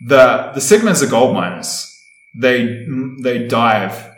the 0.00 0.50
the 0.54 0.60
sigmas 0.60 1.02
are 1.02 1.10
gold 1.10 1.34
miners. 1.34 1.90
They 2.34 2.86
they 3.22 3.46
dive 3.46 4.14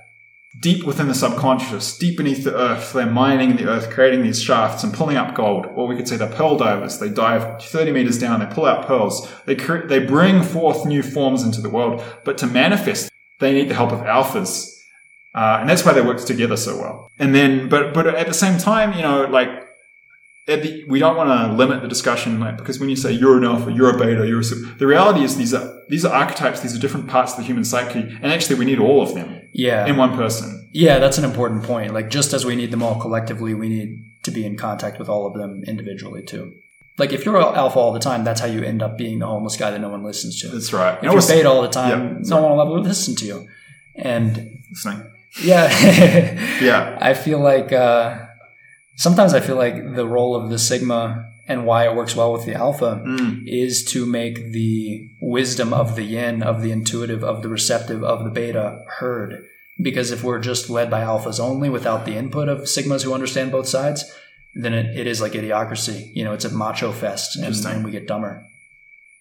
deep 0.61 0.85
within 0.85 1.09
the 1.09 1.15
subconscious, 1.15 1.97
deep 1.99 2.17
beneath 2.17 2.45
the 2.45 2.57
earth. 2.57 2.93
They're 2.93 3.07
mining 3.07 3.51
in 3.51 3.57
the 3.57 3.69
earth, 3.69 3.91
creating 3.91 4.23
these 4.23 4.43
shafts 4.43 4.83
and 4.85 4.93
pulling 4.93 5.17
up 5.17 5.35
gold. 5.35 5.67
Or 5.75 5.87
we 5.87 5.97
could 5.97 6.09
say 6.09 6.17
they're 6.17 6.29
pearl 6.29 6.57
divers. 6.57 6.99
They 6.99 7.09
dive 7.09 7.63
30 7.63 7.93
meters 7.93 8.19
down, 8.19 8.41
they 8.41 8.47
pull 8.47 8.67
out 8.67 8.87
pearls. 8.87 9.31
They, 9.45 9.55
cre- 9.55 9.87
they 9.87 9.99
bring 9.99 10.43
forth 10.43 10.87
new 10.87 11.03
forms 11.03 11.43
into 11.43 11.61
the 11.61 11.71
world. 11.71 12.03
But 12.25 12.39
to 12.39 12.47
manifest, 12.47 13.11
they 13.39 13.53
need 13.53 13.69
the 13.69 13.75
help 13.75 13.93
of 13.93 14.01
alphas. 14.01 14.73
Uh, 15.35 15.59
and 15.61 15.69
that's 15.69 15.85
why 15.85 15.93
they 15.93 16.01
work 16.01 16.25
together 16.25 16.57
so 16.57 16.79
well. 16.79 17.11
And 17.19 17.35
then, 17.35 17.69
but, 17.69 17.93
but 17.93 18.07
at 18.07 18.27
the 18.27 18.35
same 18.35 18.59
time, 18.59 18.95
you 18.95 19.03
know, 19.03 19.27
like, 19.27 19.66
the, 20.47 20.85
we 20.89 20.99
don't 21.01 21.17
want 21.17 21.29
to 21.29 21.57
limit 21.57 21.83
the 21.83 21.89
discussion, 21.89 22.39
like, 22.39 22.57
because 22.57 22.79
when 22.79 22.89
you 22.89 22.95
say 22.97 23.11
you're 23.13 23.37
an 23.37 23.45
alpha, 23.45 23.73
you're 23.73 23.95
a 23.95 23.99
beta, 23.99 24.27
you're 24.27 24.41
a, 24.41 24.45
the 24.79 24.87
reality 24.87 25.25
is 25.25 25.37
these 25.37 25.53
are, 25.53 25.81
these 25.89 26.05
are 26.05 26.15
archetypes, 26.15 26.61
these 26.61 26.75
are 26.77 26.79
different 26.79 27.09
parts 27.09 27.33
of 27.33 27.39
the 27.39 27.45
human 27.45 27.65
psyche, 27.65 27.99
and 28.01 28.27
actually 28.33 28.57
we 28.57 28.65
need 28.65 28.79
all 28.79 29.03
of 29.03 29.15
them 29.15 29.43
Yeah. 29.53 29.87
in 29.87 29.97
one 29.97 30.15
person. 30.17 30.69
Yeah, 30.73 30.99
that's 31.01 31.19
an 31.19 31.25
important 31.25 31.65
point. 31.65 31.93
Like, 31.93 32.11
just 32.11 32.33
as 32.33 32.45
we 32.45 32.55
need 32.55 32.71
them 32.71 32.83
all 32.83 33.01
collectively, 33.01 33.55
we 33.55 33.69
need 33.69 34.05
to 34.23 34.31
be 34.31 34.45
in 34.47 34.57
contact 34.57 34.99
with 34.99 35.09
all 35.09 35.27
of 35.27 35.35
them 35.35 35.63
individually, 35.67 36.23
too. 36.23 36.55
Like, 36.99 37.13
if 37.13 37.25
you're 37.25 37.37
alpha 37.41 37.79
all 37.79 37.93
the 37.93 37.99
time, 38.01 38.25
that's 38.25 38.41
how 38.41 38.47
you 38.47 38.63
end 38.63 38.83
up 38.83 38.97
being 38.97 39.19
the 39.19 39.27
homeless 39.27 39.57
guy 39.57 39.71
that 39.71 39.81
no 39.81 39.89
one 39.89 40.03
listens 40.05 40.41
to. 40.43 40.49
That's 40.49 40.73
right. 40.73 41.03
You 41.03 41.09
know 41.09 41.15
you're 41.15 41.27
beta 41.27 41.49
all 41.49 41.63
the 41.63 41.69
Yeah, 41.69 41.91
time, 41.91 42.23
no 42.23 42.41
one 42.43 42.53
will 42.57 42.63
ever 42.63 42.81
listen 42.89 43.15
to 43.17 43.25
you. 43.25 43.49
And 43.97 44.61
listening? 44.71 45.03
yeah, 45.43 45.69
Yeah. 46.63 46.99
I 47.01 47.15
feel 47.15 47.41
like 47.41 47.73
uh, 47.73 48.26
sometimes 48.97 49.33
I 49.35 49.41
feel 49.41 49.57
like 49.57 49.95
the 49.95 50.07
role 50.07 50.35
of 50.35 50.51
the 50.51 50.59
sigma 50.59 51.33
and 51.49 51.65
why 51.65 51.87
it 51.87 51.95
works 51.95 52.17
well 52.17 52.33
with 52.33 52.45
the 52.45 52.55
alpha 52.55 53.03
Mm. 53.07 53.43
is 53.47 53.85
to 53.93 54.05
make 54.05 54.51
the 54.53 55.09
wisdom 55.21 55.73
of 55.73 55.95
the 55.95 56.03
yin, 56.03 56.43
of 56.43 56.61
the 56.61 56.73
intuitive, 56.73 57.23
of 57.23 57.43
the 57.43 57.49
receptive, 57.49 58.03
of 58.03 58.25
the 58.25 58.31
beta 58.31 58.81
heard. 58.99 59.45
Because 59.81 60.11
if 60.11 60.25
we're 60.25 60.41
just 60.41 60.69
led 60.71 60.91
by 60.91 61.03
alphas 61.03 61.39
only 61.39 61.69
without 61.71 62.05
the 62.05 62.17
input 62.17 62.49
of 62.49 62.63
sigmas 62.63 63.05
who 63.05 63.13
understand 63.15 63.53
both 63.53 63.69
sides, 63.69 64.05
then 64.55 64.73
it, 64.75 64.99
it 64.99 65.07
is 65.07 65.21
like 65.21 65.33
idiocracy. 65.33 66.11
You 66.15 66.25
know, 66.25 66.33
it's 66.33 66.47
a 66.47 66.51
macho 66.51 66.91
fest 66.93 67.37
and, 67.37 67.55
and 67.67 67.85
we 67.85 67.91
get 67.93 68.09
dumber. 68.09 68.43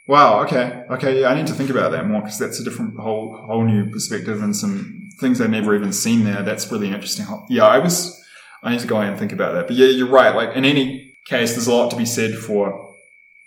Wow. 0.08 0.42
Okay. 0.44 0.84
Okay. 0.90 1.22
Yeah, 1.22 1.28
I 1.28 1.36
need 1.36 1.48
to 1.48 1.54
think 1.54 1.70
about 1.70 1.92
that 1.92 2.08
more 2.08 2.22
because 2.22 2.40
that's 2.40 2.60
a 2.60 2.64
different 2.64 2.98
whole 2.98 3.36
whole 3.38 3.66
new 3.66 3.90
perspective 3.90 4.42
and 4.42 4.56
some 4.56 5.10
things 5.20 5.42
I've 5.42 5.50
never 5.50 5.76
even 5.76 5.92
seen 5.94 6.24
there. 6.24 6.42
That's 6.44 6.72
really 6.72 6.88
interesting. 6.88 7.26
Yeah, 7.50 7.66
I 7.66 7.80
was. 7.80 8.25
I 8.66 8.72
need 8.72 8.80
to 8.80 8.88
go 8.88 9.00
and 9.00 9.18
think 9.18 9.32
about 9.32 9.54
that. 9.54 9.68
But 9.68 9.76
yeah, 9.76 9.88
you're 9.88 10.10
right. 10.10 10.36
Like 10.36 10.56
in 10.56 10.66
any 10.66 11.14
case, 11.28 11.54
there's 11.54 11.68
a 11.68 11.74
lot 11.74 11.92
to 11.92 11.98
be 11.98 12.06
said 12.06 12.34
for. 12.34 12.96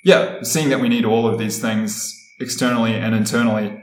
Yeah, 0.05 0.43
seeing 0.43 0.69
that 0.69 0.81
we 0.81 0.89
need 0.89 1.05
all 1.05 1.27
of 1.27 1.39
these 1.39 1.61
things 1.61 2.32
externally 2.39 2.95
and 2.95 3.16
internally. 3.16 3.77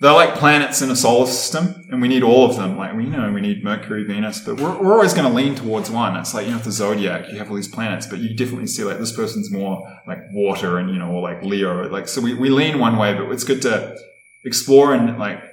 They're 0.00 0.12
like 0.12 0.34
planets 0.36 0.80
in 0.80 0.90
a 0.90 0.96
solar 0.96 1.26
system, 1.26 1.84
and 1.90 2.00
we 2.00 2.08
need 2.08 2.22
all 2.22 2.48
of 2.48 2.56
them. 2.56 2.78
Like 2.78 2.96
we 2.96 3.04
you 3.04 3.10
know 3.10 3.30
we 3.30 3.42
need 3.42 3.62
Mercury, 3.62 4.04
Venus, 4.04 4.40
but 4.40 4.58
we're, 4.58 4.82
we're 4.82 4.94
always 4.94 5.12
going 5.12 5.28
to 5.28 5.34
lean 5.34 5.54
towards 5.54 5.90
one. 5.90 6.16
It's 6.16 6.32
like 6.32 6.46
you 6.46 6.52
know 6.52 6.58
the 6.58 6.72
zodiac, 6.72 7.30
you 7.30 7.36
have 7.36 7.50
all 7.50 7.56
these 7.56 7.68
planets, 7.68 8.06
but 8.06 8.20
you 8.20 8.34
definitely 8.34 8.68
see 8.68 8.84
like 8.84 8.98
this 8.98 9.14
person's 9.14 9.52
more 9.52 9.86
like 10.06 10.20
water, 10.32 10.78
and 10.78 10.88
you 10.88 10.98
know, 10.98 11.10
or 11.10 11.20
like 11.20 11.42
Leo. 11.42 11.86
Like 11.90 12.08
so, 12.08 12.22
we, 12.22 12.32
we 12.32 12.48
lean 12.48 12.78
one 12.78 12.96
way, 12.96 13.12
but 13.12 13.30
it's 13.30 13.44
good 13.44 13.60
to 13.62 13.98
explore 14.46 14.94
and 14.94 15.18
like 15.18 15.44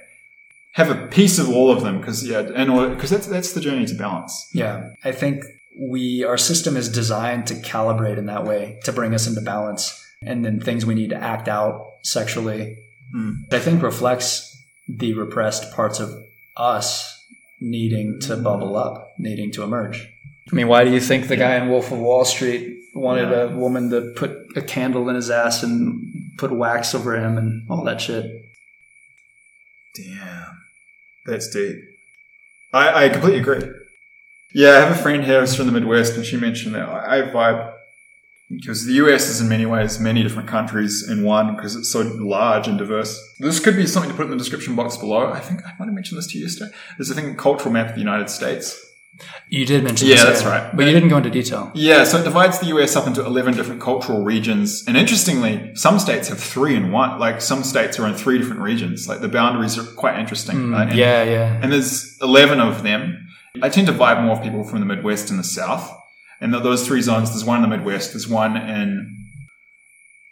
have 0.78 0.90
a 0.90 1.06
piece 1.08 1.38
of 1.40 1.48
all 1.48 1.70
of 1.72 1.82
them 1.82 1.98
because 1.98 2.26
yeah, 2.26 2.38
and 2.54 2.68
because 2.94 3.10
that's 3.10 3.26
that's 3.26 3.52
the 3.52 3.60
journey 3.60 3.84
to 3.86 3.94
balance. 3.94 4.48
Yeah, 4.54 4.90
I 5.04 5.12
think 5.12 5.44
we 5.78 6.24
our 6.24 6.38
system 6.38 6.76
is 6.76 6.88
designed 6.88 7.46
to 7.48 7.54
calibrate 7.54 8.16
in 8.16 8.26
that 8.26 8.44
way 8.44 8.78
to 8.84 8.92
bring 8.92 9.12
us 9.12 9.26
into 9.26 9.40
balance, 9.40 9.84
and 10.22 10.44
then 10.44 10.60
things 10.60 10.86
we 10.86 10.94
need 10.94 11.10
to 11.10 11.16
act 11.16 11.48
out 11.48 11.84
sexually. 12.02 12.76
Mm. 13.14 13.52
I 13.52 13.58
think 13.58 13.82
reflects 13.82 14.56
the 14.88 15.14
repressed 15.14 15.72
parts 15.74 15.98
of 15.98 16.10
us 16.56 17.14
needing 17.60 18.20
to 18.20 18.36
bubble 18.36 18.76
up, 18.76 19.08
needing 19.18 19.50
to 19.52 19.62
emerge. 19.64 20.06
I 20.52 20.54
mean, 20.54 20.68
why 20.68 20.84
do 20.84 20.92
you 20.92 21.00
think 21.00 21.26
the 21.26 21.36
guy 21.36 21.56
in 21.56 21.68
Wolf 21.68 21.90
of 21.90 21.98
Wall 21.98 22.24
Street 22.24 22.78
wanted 22.94 23.30
Yeah. 23.30 23.42
a 23.42 23.56
woman 23.56 23.90
to 23.90 24.12
put 24.16 24.30
a 24.56 24.62
candle 24.62 25.08
in 25.08 25.16
his 25.16 25.28
ass 25.30 25.62
and 25.64 26.00
put 26.38 26.52
wax 26.52 26.94
over 26.94 27.16
him 27.16 27.36
and 27.36 27.68
all 27.68 27.82
that 27.84 28.00
shit? 28.00 28.24
Damn, 29.94 30.57
that's 31.28 31.48
deep. 31.48 31.76
I, 32.72 33.04
I 33.04 33.08
completely 33.08 33.40
agree. 33.40 33.62
Yeah, 34.54 34.70
I 34.70 34.80
have 34.80 34.90
a 34.90 35.00
friend 35.00 35.24
here 35.24 35.40
who's 35.40 35.54
from 35.54 35.66
the 35.66 35.72
Midwest, 35.72 36.16
and 36.16 36.24
she 36.24 36.36
mentioned 36.36 36.74
that 36.74 36.88
I, 36.88 37.22
vibe 37.22 37.74
because 38.50 38.86
the 38.86 38.94
US 38.94 39.28
is 39.28 39.42
in 39.42 39.48
many 39.48 39.66
ways 39.66 40.00
many 40.00 40.22
different 40.22 40.48
countries 40.48 41.06
in 41.08 41.22
one 41.22 41.54
because 41.54 41.76
it's 41.76 41.90
so 41.90 42.00
large 42.00 42.66
and 42.66 42.78
diverse. 42.78 43.34
This 43.38 43.60
could 43.60 43.76
be 43.76 43.86
something 43.86 44.10
to 44.10 44.16
put 44.16 44.24
in 44.24 44.30
the 44.30 44.38
description 44.38 44.74
box 44.74 44.96
below. 44.96 45.30
I 45.30 45.40
think 45.40 45.60
I 45.66 45.72
might 45.78 45.86
have 45.86 45.94
mentioned 45.94 46.18
this 46.18 46.28
to 46.28 46.38
you 46.38 46.44
yesterday. 46.44 46.72
There's 46.96 47.10
a 47.10 47.14
thing 47.14 47.36
cultural 47.36 47.72
map 47.72 47.90
of 47.90 47.94
the 47.94 48.00
United 48.00 48.30
States. 48.30 48.87
You 49.48 49.64
did 49.66 49.84
mention 49.84 50.08
Yeah, 50.08 50.16
this, 50.16 50.24
that's 50.24 50.44
right. 50.44 50.74
But 50.76 50.86
you 50.86 50.92
didn't 50.92 51.08
go 51.08 51.16
into 51.16 51.30
detail. 51.30 51.70
Yeah, 51.74 52.04
so 52.04 52.18
it 52.18 52.24
divides 52.24 52.58
the 52.58 52.66
US 52.66 52.96
up 52.96 53.06
into 53.06 53.24
11 53.24 53.54
different 53.54 53.80
cultural 53.80 54.24
regions. 54.24 54.84
And 54.86 54.96
interestingly, 54.96 55.72
some 55.74 55.98
states 55.98 56.28
have 56.28 56.38
three 56.38 56.74
in 56.76 56.92
one. 56.92 57.18
Like 57.18 57.40
some 57.40 57.64
states 57.64 57.98
are 57.98 58.06
in 58.06 58.14
three 58.14 58.38
different 58.38 58.60
regions. 58.62 59.08
Like 59.08 59.20
the 59.20 59.28
boundaries 59.28 59.78
are 59.78 59.84
quite 59.84 60.18
interesting. 60.18 60.56
Mm, 60.56 60.72
right? 60.72 60.88
And- 60.88 60.98
yeah, 60.98 61.22
yeah. 61.24 61.60
and 61.62 61.72
there's 61.72 62.18
11 62.20 62.60
of 62.60 62.82
them. 62.82 63.28
I 63.62 63.68
tend 63.68 63.86
to 63.88 63.92
vibe 63.92 64.22
more 64.24 64.40
people 64.40 64.64
from 64.64 64.80
the 64.80 64.86
Midwest 64.86 65.30
and 65.30 65.38
the 65.38 65.44
South. 65.44 65.94
And 66.40 66.54
those 66.54 66.86
three 66.86 67.00
zones, 67.00 67.30
there's 67.30 67.44
one 67.44 67.62
in 67.62 67.68
the 67.68 67.76
Midwest, 67.76 68.12
there's 68.12 68.28
one 68.28 68.56
in 68.56 69.27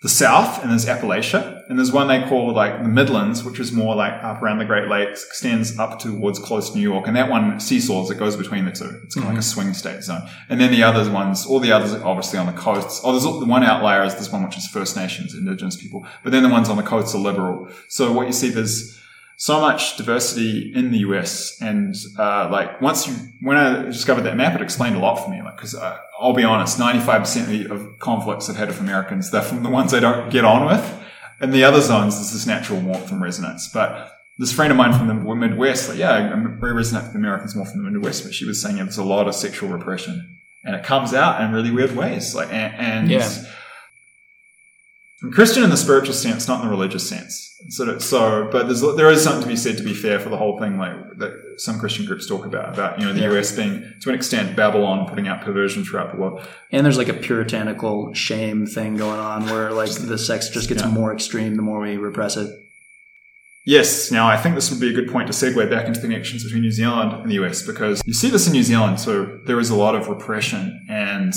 the 0.07 0.11
South, 0.11 0.63
and 0.63 0.71
there's 0.71 0.87
Appalachia. 0.87 1.69
And 1.69 1.77
there's 1.77 1.91
one 1.91 2.07
they 2.07 2.23
call 2.29 2.53
like 2.53 2.81
the 2.81 2.89
Midlands, 2.89 3.43
which 3.43 3.59
is 3.59 3.73
more 3.73 3.97
like 3.97 4.13
up 4.23 4.41
around 4.41 4.59
the 4.59 4.65
Great 4.65 4.87
Lakes, 4.87 5.25
extends 5.25 5.77
up 5.81 5.99
towards 5.99 6.39
close 6.39 6.71
to 6.71 6.77
New 6.77 6.83
York. 6.83 7.09
And 7.09 7.17
that 7.17 7.29
one 7.29 7.59
seesaws, 7.59 8.09
it 8.13 8.17
goes 8.17 8.37
between 8.37 8.67
the 8.67 8.71
two. 8.71 9.01
It's 9.03 9.17
kind 9.17 9.25
of 9.27 9.31
like 9.35 9.39
a 9.39 9.41
mm-hmm. 9.41 9.41
swing 9.41 9.75
state 9.75 10.05
zone. 10.05 10.23
And 10.49 10.61
then 10.61 10.71
the 10.71 10.85
other 10.85 11.11
ones, 11.11 11.45
all 11.45 11.59
the 11.59 11.73
others 11.73 11.93
are 11.93 12.05
obviously 12.05 12.39
on 12.39 12.47
the 12.47 12.53
coasts. 12.53 13.01
Oh, 13.03 13.11
there's 13.11 13.25
the 13.25 13.47
one 13.47 13.65
outlier 13.65 14.05
is 14.05 14.15
this 14.15 14.31
one, 14.31 14.45
which 14.45 14.57
is 14.57 14.69
First 14.69 14.95
Nations, 14.97 15.35
Indigenous 15.35 15.77
people. 15.77 16.07
But 16.23 16.31
then 16.31 16.45
the 16.45 16.51
ones 16.51 16.69
on 16.69 16.77
the 16.77 16.85
coasts 16.85 17.13
are 17.13 17.19
liberal. 17.19 17.69
So 17.89 18.13
what 18.13 18.29
you 18.29 18.33
see, 18.33 18.51
there's 18.51 19.03
so 19.37 19.61
much 19.61 19.97
diversity 19.97 20.73
in 20.75 20.91
the 20.91 20.99
US. 20.99 21.61
And, 21.61 21.95
uh, 22.19 22.49
like 22.51 22.81
once 22.81 23.07
you, 23.07 23.15
when 23.43 23.57
I 23.57 23.83
discovered 23.83 24.23
that 24.23 24.37
map, 24.37 24.55
it 24.55 24.63
explained 24.63 24.97
a 24.97 24.99
lot 24.99 25.17
for 25.17 25.31
me. 25.31 25.43
Like, 25.43 25.59
cause, 25.59 25.75
uh, 25.75 25.99
I'll 26.19 26.33
be 26.33 26.45
honest, 26.45 26.79
95% 26.79 27.71
of 27.71 27.99
conflicts 27.99 28.49
I've 28.49 28.57
had 28.57 28.69
with 28.69 28.81
Americans, 28.81 29.31
they're 29.31 29.43
from 29.43 29.63
the 29.63 29.69
ones 29.69 29.93
I 29.93 30.01
don't 30.01 30.31
get 30.31 30.45
on 30.45 30.67
with. 30.67 31.03
And 31.39 31.53
the 31.53 31.65
other 31.65 31.83
zones, 31.83 32.17
there's 32.17 32.33
this 32.33 32.47
natural 32.47 32.81
warmth 32.81 33.13
and 33.13 33.21
resonance. 33.21 33.69
But 33.69 34.11
this 34.39 34.53
friend 34.53 34.71
of 34.71 34.79
mine 34.79 34.95
from 34.95 35.07
the 35.07 35.35
Midwest, 35.35 35.91
like, 35.91 35.99
yeah, 35.99 36.13
I'm 36.13 36.59
very 36.59 36.73
resonant 36.73 37.09
with 37.09 37.17
Americans 37.17 37.55
more 37.55 37.67
from 37.67 37.85
the 37.85 37.91
Midwest, 37.91 38.25
but 38.25 38.33
she 38.33 38.47
was 38.47 38.61
saying 38.61 38.79
yeah, 38.79 38.85
there's 38.85 38.97
a 38.97 39.05
lot 39.05 39.29
of 39.29 39.35
sexual 39.35 39.69
repression. 39.69 40.39
And 40.65 40.75
it 40.75 40.83
comes 40.83 41.13
out 41.13 41.43
in 41.43 41.53
really 41.53 41.71
weird 41.71 41.95
ways. 41.95 42.35
Like, 42.35 42.49
and, 42.53 42.75
and 42.75 43.11
Yeah. 43.11 43.31
I'm 45.23 45.33
Christian 45.33 45.63
in 45.63 45.71
the 45.71 45.77
spiritual 45.77 46.15
sense, 46.15 46.49
not 46.49 46.61
in 46.61 46.67
the 46.67 46.71
religious 46.71 47.09
sense. 47.09 47.46
So, 47.71 47.85
that- 47.87 48.03
so, 48.03 48.49
but 48.53 48.65
there's 48.67 48.83
there 48.97 49.11
is 49.11 49.23
something 49.25 49.43
to 49.43 49.49
be 49.49 49.57
said 49.57 49.77
to 49.79 49.83
be 49.83 49.95
fair 49.95 50.21
for 50.21 50.29
the 50.29 50.37
whole 50.37 50.59
thing, 50.59 50.77
like 50.79 50.95
that 51.19 51.33
some 51.57 51.79
Christian 51.79 52.05
groups 52.05 52.27
talk 52.29 52.45
about, 52.45 52.75
about 52.75 53.01
you 53.01 53.07
know 53.07 53.13
the 53.15 53.21
Yeah. 53.21 53.33
US 53.39 53.51
being 53.57 53.83
to 54.03 54.09
an 54.11 54.15
extent 54.15 54.55
Babylon 54.57 55.07
putting 55.09 55.27
out 55.27 55.41
perversion 55.43 55.85
throughout 55.85 56.13
the 56.13 56.19
world. 56.21 56.47
And 56.71 56.85
there's 56.85 56.99
like 56.99 57.09
a 57.09 57.15
puritanical 57.15 58.13
shame 58.15 58.67
thing 58.67 58.97
going 58.97 59.19
on 59.19 59.47
where 59.47 59.73
like 59.73 59.91
the 59.91 60.19
sex 60.19 60.49
just 60.51 60.69
gets 60.69 60.83
Yeah. 60.83 60.91
more 60.91 61.13
extreme 61.15 61.55
the 61.57 61.63
more 61.63 61.81
we 61.81 61.97
repress 61.97 62.37
it. 62.37 62.49
Yes, 63.65 64.13
now 64.13 64.29
I 64.29 64.37
think 64.37 64.55
this 64.55 64.71
would 64.71 64.79
be 64.79 64.91
a 64.91 64.93
good 64.93 65.11
point 65.11 65.27
to 65.27 65.33
segue 65.33 65.69
back 65.69 65.87
into 65.87 65.99
the 65.99 66.07
connections 66.07 66.45
between 66.45 66.63
New 66.63 66.71
Zealand 66.71 67.13
and 67.15 67.29
the 67.31 67.35
US 67.43 67.63
because 67.63 68.01
you 68.07 68.15
see 68.15 68.29
this 68.31 68.47
in 68.47 68.53
New 68.53 68.63
Zealand. 68.63 69.01
So 69.01 69.39
there 69.45 69.59
is 69.59 69.71
a 69.71 69.75
lot 69.77 69.95
of 69.97 70.09
repression 70.09 70.85
and 70.89 71.33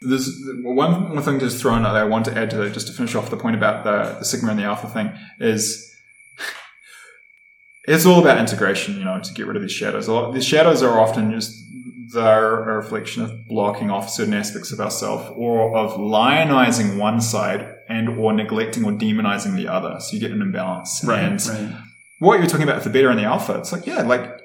there's 0.00 0.40
one 0.62 1.14
one 1.14 1.22
thing 1.22 1.40
just 1.40 1.60
thrown 1.60 1.84
out 1.84 1.92
that 1.92 2.02
I 2.02 2.04
want 2.04 2.24
to 2.26 2.38
add 2.38 2.50
to 2.50 2.56
that, 2.58 2.72
just 2.72 2.86
to 2.86 2.92
finish 2.92 3.14
off 3.14 3.30
the 3.30 3.36
point 3.36 3.56
about 3.56 3.84
the, 3.84 4.18
the 4.18 4.24
sigma 4.24 4.50
and 4.50 4.58
the 4.58 4.64
alpha 4.64 4.88
thing 4.88 5.12
is 5.40 5.96
it's 7.88 8.04
all 8.04 8.20
about 8.20 8.38
integration, 8.38 8.98
you 8.98 9.04
know, 9.04 9.18
to 9.18 9.32
get 9.32 9.46
rid 9.46 9.56
of 9.56 9.62
these 9.62 9.72
shadows. 9.72 10.08
A 10.08 10.12
lot, 10.12 10.32
these 10.32 10.44
shadows 10.44 10.82
are 10.82 11.00
often 11.00 11.32
just 11.32 11.64
they're 12.12 12.70
a 12.70 12.76
reflection 12.76 13.22
of 13.22 13.46
blocking 13.48 13.90
off 13.90 14.08
certain 14.08 14.34
aspects 14.34 14.72
of 14.72 14.80
ourselves 14.80 15.30
or 15.36 15.76
of 15.76 15.92
lionizing 15.92 16.96
one 16.96 17.20
side 17.20 17.74
and 17.88 18.08
or 18.08 18.32
neglecting 18.32 18.84
or 18.84 18.92
demonizing 18.92 19.56
the 19.56 19.68
other. 19.68 19.98
So 20.00 20.14
you 20.14 20.20
get 20.20 20.30
an 20.30 20.40
imbalance. 20.40 21.02
And 21.02 21.46
right. 21.46 21.76
what 22.18 22.38
you're 22.38 22.46
talking 22.46 22.62
about 22.62 22.76
with 22.76 22.84
the 22.84 22.90
beta 22.90 23.10
and 23.10 23.18
the 23.18 23.24
alpha, 23.24 23.58
it's 23.58 23.72
like, 23.72 23.86
yeah, 23.86 24.02
like 24.02 24.40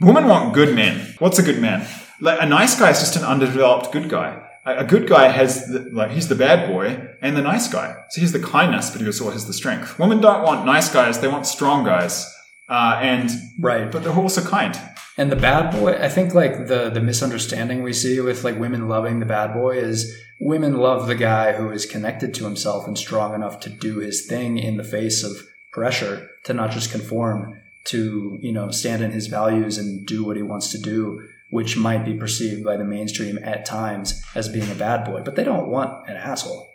women 0.00 0.26
want 0.26 0.54
good 0.54 0.74
men. 0.74 1.14
What's 1.18 1.38
a 1.38 1.42
good 1.42 1.60
man? 1.60 1.86
Like 2.20 2.40
a 2.40 2.46
nice 2.46 2.78
guy 2.78 2.90
is 2.90 3.00
just 3.00 3.16
an 3.16 3.22
underdeveloped 3.22 3.92
good 3.92 4.08
guy. 4.08 4.42
A 4.64 4.84
good 4.84 5.08
guy 5.08 5.28
has 5.28 5.66
the, 5.66 5.80
like 5.92 6.12
he's 6.12 6.28
the 6.28 6.36
bad 6.36 6.68
boy 6.68 7.08
and 7.20 7.36
the 7.36 7.42
nice 7.42 7.66
guy. 7.66 7.96
So 8.10 8.20
he's 8.20 8.32
the 8.32 8.38
kindness, 8.40 8.90
but 8.90 9.00
he 9.00 9.06
also 9.06 9.30
has 9.30 9.46
the 9.46 9.52
strength. 9.52 9.98
Women 9.98 10.20
don't 10.20 10.44
want 10.44 10.64
nice 10.64 10.88
guys; 10.88 11.18
they 11.18 11.28
want 11.28 11.46
strong 11.46 11.84
guys. 11.84 12.32
Uh, 12.68 12.98
and 13.02 13.28
Right. 13.58 13.90
but 13.90 14.04
they're 14.04 14.12
also 14.12 14.42
kind. 14.42 14.78
And 15.18 15.30
the 15.30 15.36
bad 15.36 15.72
boy, 15.72 15.92
I 16.00 16.08
think 16.08 16.32
like 16.32 16.68
the 16.68 16.90
the 16.90 17.00
misunderstanding 17.00 17.82
we 17.82 17.92
see 17.92 18.20
with 18.20 18.44
like 18.44 18.58
women 18.58 18.88
loving 18.88 19.18
the 19.18 19.26
bad 19.26 19.52
boy 19.52 19.78
is 19.78 20.16
women 20.40 20.76
love 20.76 21.06
the 21.06 21.14
guy 21.14 21.52
who 21.52 21.70
is 21.70 21.84
connected 21.84 22.32
to 22.34 22.44
himself 22.44 22.86
and 22.86 22.96
strong 22.96 23.34
enough 23.34 23.60
to 23.60 23.68
do 23.68 23.98
his 23.98 24.26
thing 24.26 24.58
in 24.58 24.76
the 24.76 24.84
face 24.84 25.22
of 25.22 25.32
pressure 25.72 26.28
to 26.44 26.54
not 26.54 26.70
just 26.70 26.90
conform 26.90 27.58
to, 27.84 28.38
you 28.40 28.52
know, 28.52 28.70
stand 28.70 29.02
in 29.02 29.10
his 29.10 29.26
values 29.26 29.76
and 29.76 30.06
do 30.06 30.24
what 30.24 30.36
he 30.36 30.42
wants 30.42 30.70
to 30.70 30.78
do, 30.78 31.20
which 31.52 31.76
might 31.76 32.02
be 32.02 32.14
perceived 32.14 32.64
by 32.64 32.78
the 32.78 32.84
mainstream 32.84 33.38
at 33.42 33.66
times 33.66 34.24
as 34.34 34.48
being 34.48 34.70
a 34.70 34.74
bad 34.74 35.04
boy, 35.04 35.20
but 35.22 35.36
they 35.36 35.44
don't 35.44 35.68
want 35.68 36.08
an 36.08 36.16
asshole. 36.16 36.72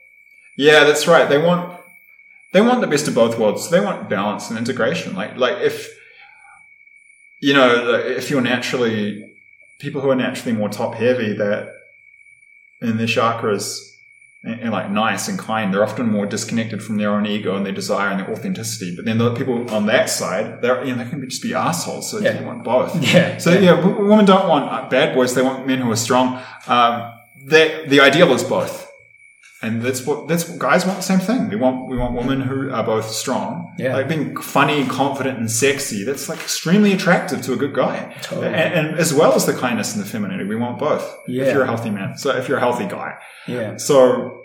Yeah, 0.55 0.83
that's 0.83 1.07
right. 1.07 1.27
They 1.27 1.39
want 1.39 1.81
they 2.53 2.61
want 2.61 2.81
the 2.81 2.87
best 2.87 3.07
of 3.07 3.15
both 3.15 3.39
worlds. 3.39 3.71
They 3.71 3.79
want 3.79 4.07
balance 4.07 4.51
and 4.51 4.59
integration. 4.59 5.15
Like 5.15 5.35
like 5.35 5.57
if 5.61 5.89
you 7.39 7.55
know 7.55 7.95
if 7.95 8.29
you're 8.29 8.39
naturally 8.41 9.35
people 9.79 9.99
who 9.99 10.11
are 10.11 10.15
naturally 10.15 10.55
more 10.55 10.69
top 10.69 10.93
heavy 10.93 11.33
that 11.33 11.73
in 12.79 12.97
their 12.97 13.07
chakras 13.07 13.79
and, 14.47 14.61
and 14.61 14.71
like 14.71 14.89
nice 14.89 15.27
and 15.27 15.37
kind, 15.37 15.73
they're 15.73 15.83
often 15.83 16.07
more 16.09 16.25
disconnected 16.25 16.81
from 16.83 16.97
their 16.97 17.11
own 17.11 17.25
ego 17.25 17.55
and 17.55 17.65
their 17.65 17.73
desire 17.73 18.09
and 18.09 18.19
their 18.19 18.31
authenticity. 18.31 18.95
But 18.95 19.05
then 19.05 19.17
the 19.17 19.33
people 19.35 19.69
on 19.73 19.85
that 19.87 20.09
side, 20.09 20.61
they're 20.61 20.83
you 20.85 20.95
know 20.95 21.03
they 21.03 21.09
can 21.09 21.19
be, 21.21 21.27
just 21.27 21.41
be 21.43 21.53
assholes. 21.53 22.09
So 22.11 22.19
Yeah. 22.19 22.33
they 22.33 22.45
want 22.45 22.63
both. 22.63 22.91
Yeah. 23.13 23.37
So 23.37 23.51
yeah, 23.51 23.75
w- 23.75 24.07
women 24.09 24.25
don't 24.25 24.47
want 24.47 24.65
uh, 24.71 24.89
bad 24.89 25.13
boys; 25.15 25.33
they 25.35 25.41
want 25.41 25.67
men 25.67 25.79
who 25.79 25.91
are 25.91 25.95
strong. 26.07 26.41
Um, 26.67 27.13
they, 27.45 27.85
the 27.87 27.99
ideal 28.01 28.33
is 28.33 28.43
both, 28.43 28.89
and 29.61 29.81
that's 29.81 30.05
what 30.05 30.27
that's 30.27 30.47
what 30.49 30.59
guys 30.59 30.85
want 30.85 30.97
the 30.97 31.03
same 31.03 31.19
thing. 31.19 31.49
We 31.49 31.55
want 31.55 31.87
we 31.89 31.97
want 31.97 32.13
women 32.15 32.41
who 32.41 32.69
are 32.71 32.83
both 32.83 33.09
strong, 33.09 33.73
Yeah. 33.79 33.93
like 33.95 34.07
being 34.09 34.35
funny, 34.37 34.85
confident, 34.85 35.39
and 35.39 35.49
sexy. 35.49 36.03
That's 36.03 36.27
like 36.29 36.39
extremely 36.39 36.91
attractive 36.93 37.41
to 37.43 37.53
a 37.53 37.55
good 37.55 37.73
guy, 37.73 38.13
Totally. 38.21 38.47
and, 38.47 38.73
and 38.87 38.97
as 38.99 39.13
well 39.13 39.33
as 39.33 39.45
the 39.45 39.53
kindness 39.53 39.95
and 39.95 40.03
the 40.03 40.09
femininity. 40.09 40.47
We 40.49 40.55
want 40.57 40.77
both. 40.77 41.05
Yeah. 41.27 41.45
If 41.45 41.53
you're 41.53 41.63
a 41.63 41.67
healthy 41.67 41.89
man, 41.89 42.17
so 42.17 42.35
if 42.37 42.47
you're 42.49 42.57
a 42.57 42.61
healthy 42.61 42.85
guy, 42.85 43.15
Yeah. 43.47 43.77
so 43.77 44.36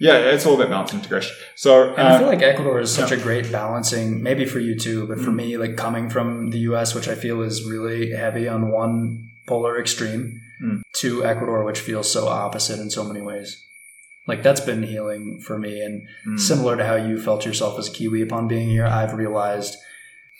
yeah, 0.00 0.16
it's 0.16 0.46
all 0.46 0.54
about 0.54 0.70
balance 0.70 0.92
integration. 0.94 1.36
So 1.54 1.94
And 1.94 2.08
I 2.08 2.14
uh, 2.14 2.18
feel 2.18 2.26
like 2.26 2.42
Ecuador 2.42 2.80
is 2.80 2.92
such 2.92 3.12
a 3.12 3.16
great 3.16 3.52
balancing, 3.52 4.22
maybe 4.22 4.46
for 4.46 4.58
you 4.58 4.76
too, 4.76 5.06
but 5.06 5.20
for 5.20 5.30
me, 5.30 5.56
like 5.58 5.76
coming 5.76 6.10
from 6.10 6.50
the 6.50 6.58
US, 6.70 6.94
which 6.94 7.06
I 7.06 7.14
feel 7.14 7.42
is 7.42 7.64
really 7.64 8.12
heavy 8.12 8.48
on 8.48 8.70
one 8.72 9.30
polar 9.46 9.78
extreme, 9.78 10.40
Mm. 10.62 10.82
to 10.96 11.24
Ecuador, 11.24 11.64
which 11.64 11.80
feels 11.80 12.12
so 12.12 12.28
opposite 12.28 12.78
in 12.80 12.90
so 12.90 13.02
many 13.02 13.22
ways. 13.22 13.64
Like 14.26 14.42
that's 14.42 14.60
been 14.60 14.82
healing 14.82 15.40
for 15.40 15.58
me. 15.58 15.80
And 15.80 16.06
mm, 16.26 16.38
similar 16.38 16.76
to 16.76 16.84
how 16.86 16.96
you 16.96 17.18
felt 17.18 17.46
yourself 17.46 17.78
as 17.78 17.88
a 17.88 17.92
Kiwi 17.92 18.20
upon 18.20 18.46
being 18.46 18.68
here, 18.68 18.84
I've 18.86 19.14
realized 19.14 19.76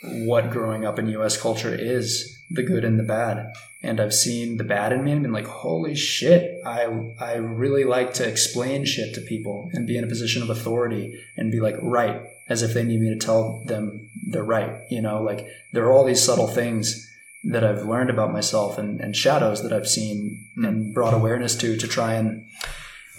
what 0.02 0.50
growing 0.50 0.84
up 0.84 0.98
in 0.98 1.08
US 1.08 1.40
culture 1.40 1.74
is 1.74 2.38
the 2.50 2.62
good 2.62 2.84
and 2.84 2.98
the 2.98 3.04
bad. 3.04 3.52
And 3.82 4.00
I've 4.00 4.12
seen 4.12 4.56
the 4.56 4.64
bad 4.64 4.92
in 4.92 5.04
me 5.04 5.12
and 5.12 5.22
been 5.22 5.32
like, 5.32 5.46
holy 5.46 5.94
shit, 5.94 6.60
I, 6.66 7.14
I 7.18 7.34
really 7.34 7.84
like 7.84 8.12
to 8.14 8.28
explain 8.28 8.84
shit 8.84 9.14
to 9.14 9.20
people 9.20 9.70
and 9.72 9.86
be 9.86 9.96
in 9.96 10.04
a 10.04 10.08
position 10.08 10.42
of 10.42 10.50
authority 10.50 11.18
and 11.36 11.50
be 11.52 11.60
like, 11.60 11.76
right, 11.80 12.22
as 12.48 12.62
if 12.62 12.74
they 12.74 12.84
need 12.84 13.00
me 13.00 13.08
to 13.10 13.16
tell 13.26 13.62
them 13.66 14.10
they're 14.26 14.42
right. 14.42 14.82
You 14.90 15.00
know, 15.00 15.22
like 15.22 15.46
there 15.72 15.84
are 15.84 15.92
all 15.92 16.04
these 16.04 16.22
subtle 16.22 16.48
things 16.48 17.06
that 17.44 17.64
I've 17.64 17.86
learned 17.86 18.10
about 18.10 18.32
myself 18.32 18.76
and, 18.76 19.00
and 19.00 19.16
shadows 19.16 19.62
that 19.62 19.72
I've 19.72 19.88
seen 19.88 20.46
Mm. 20.60 20.68
and 20.68 20.94
brought 20.94 21.14
awareness 21.14 21.56
to 21.56 21.76
to 21.76 21.88
try 21.88 22.14
and 22.14 22.44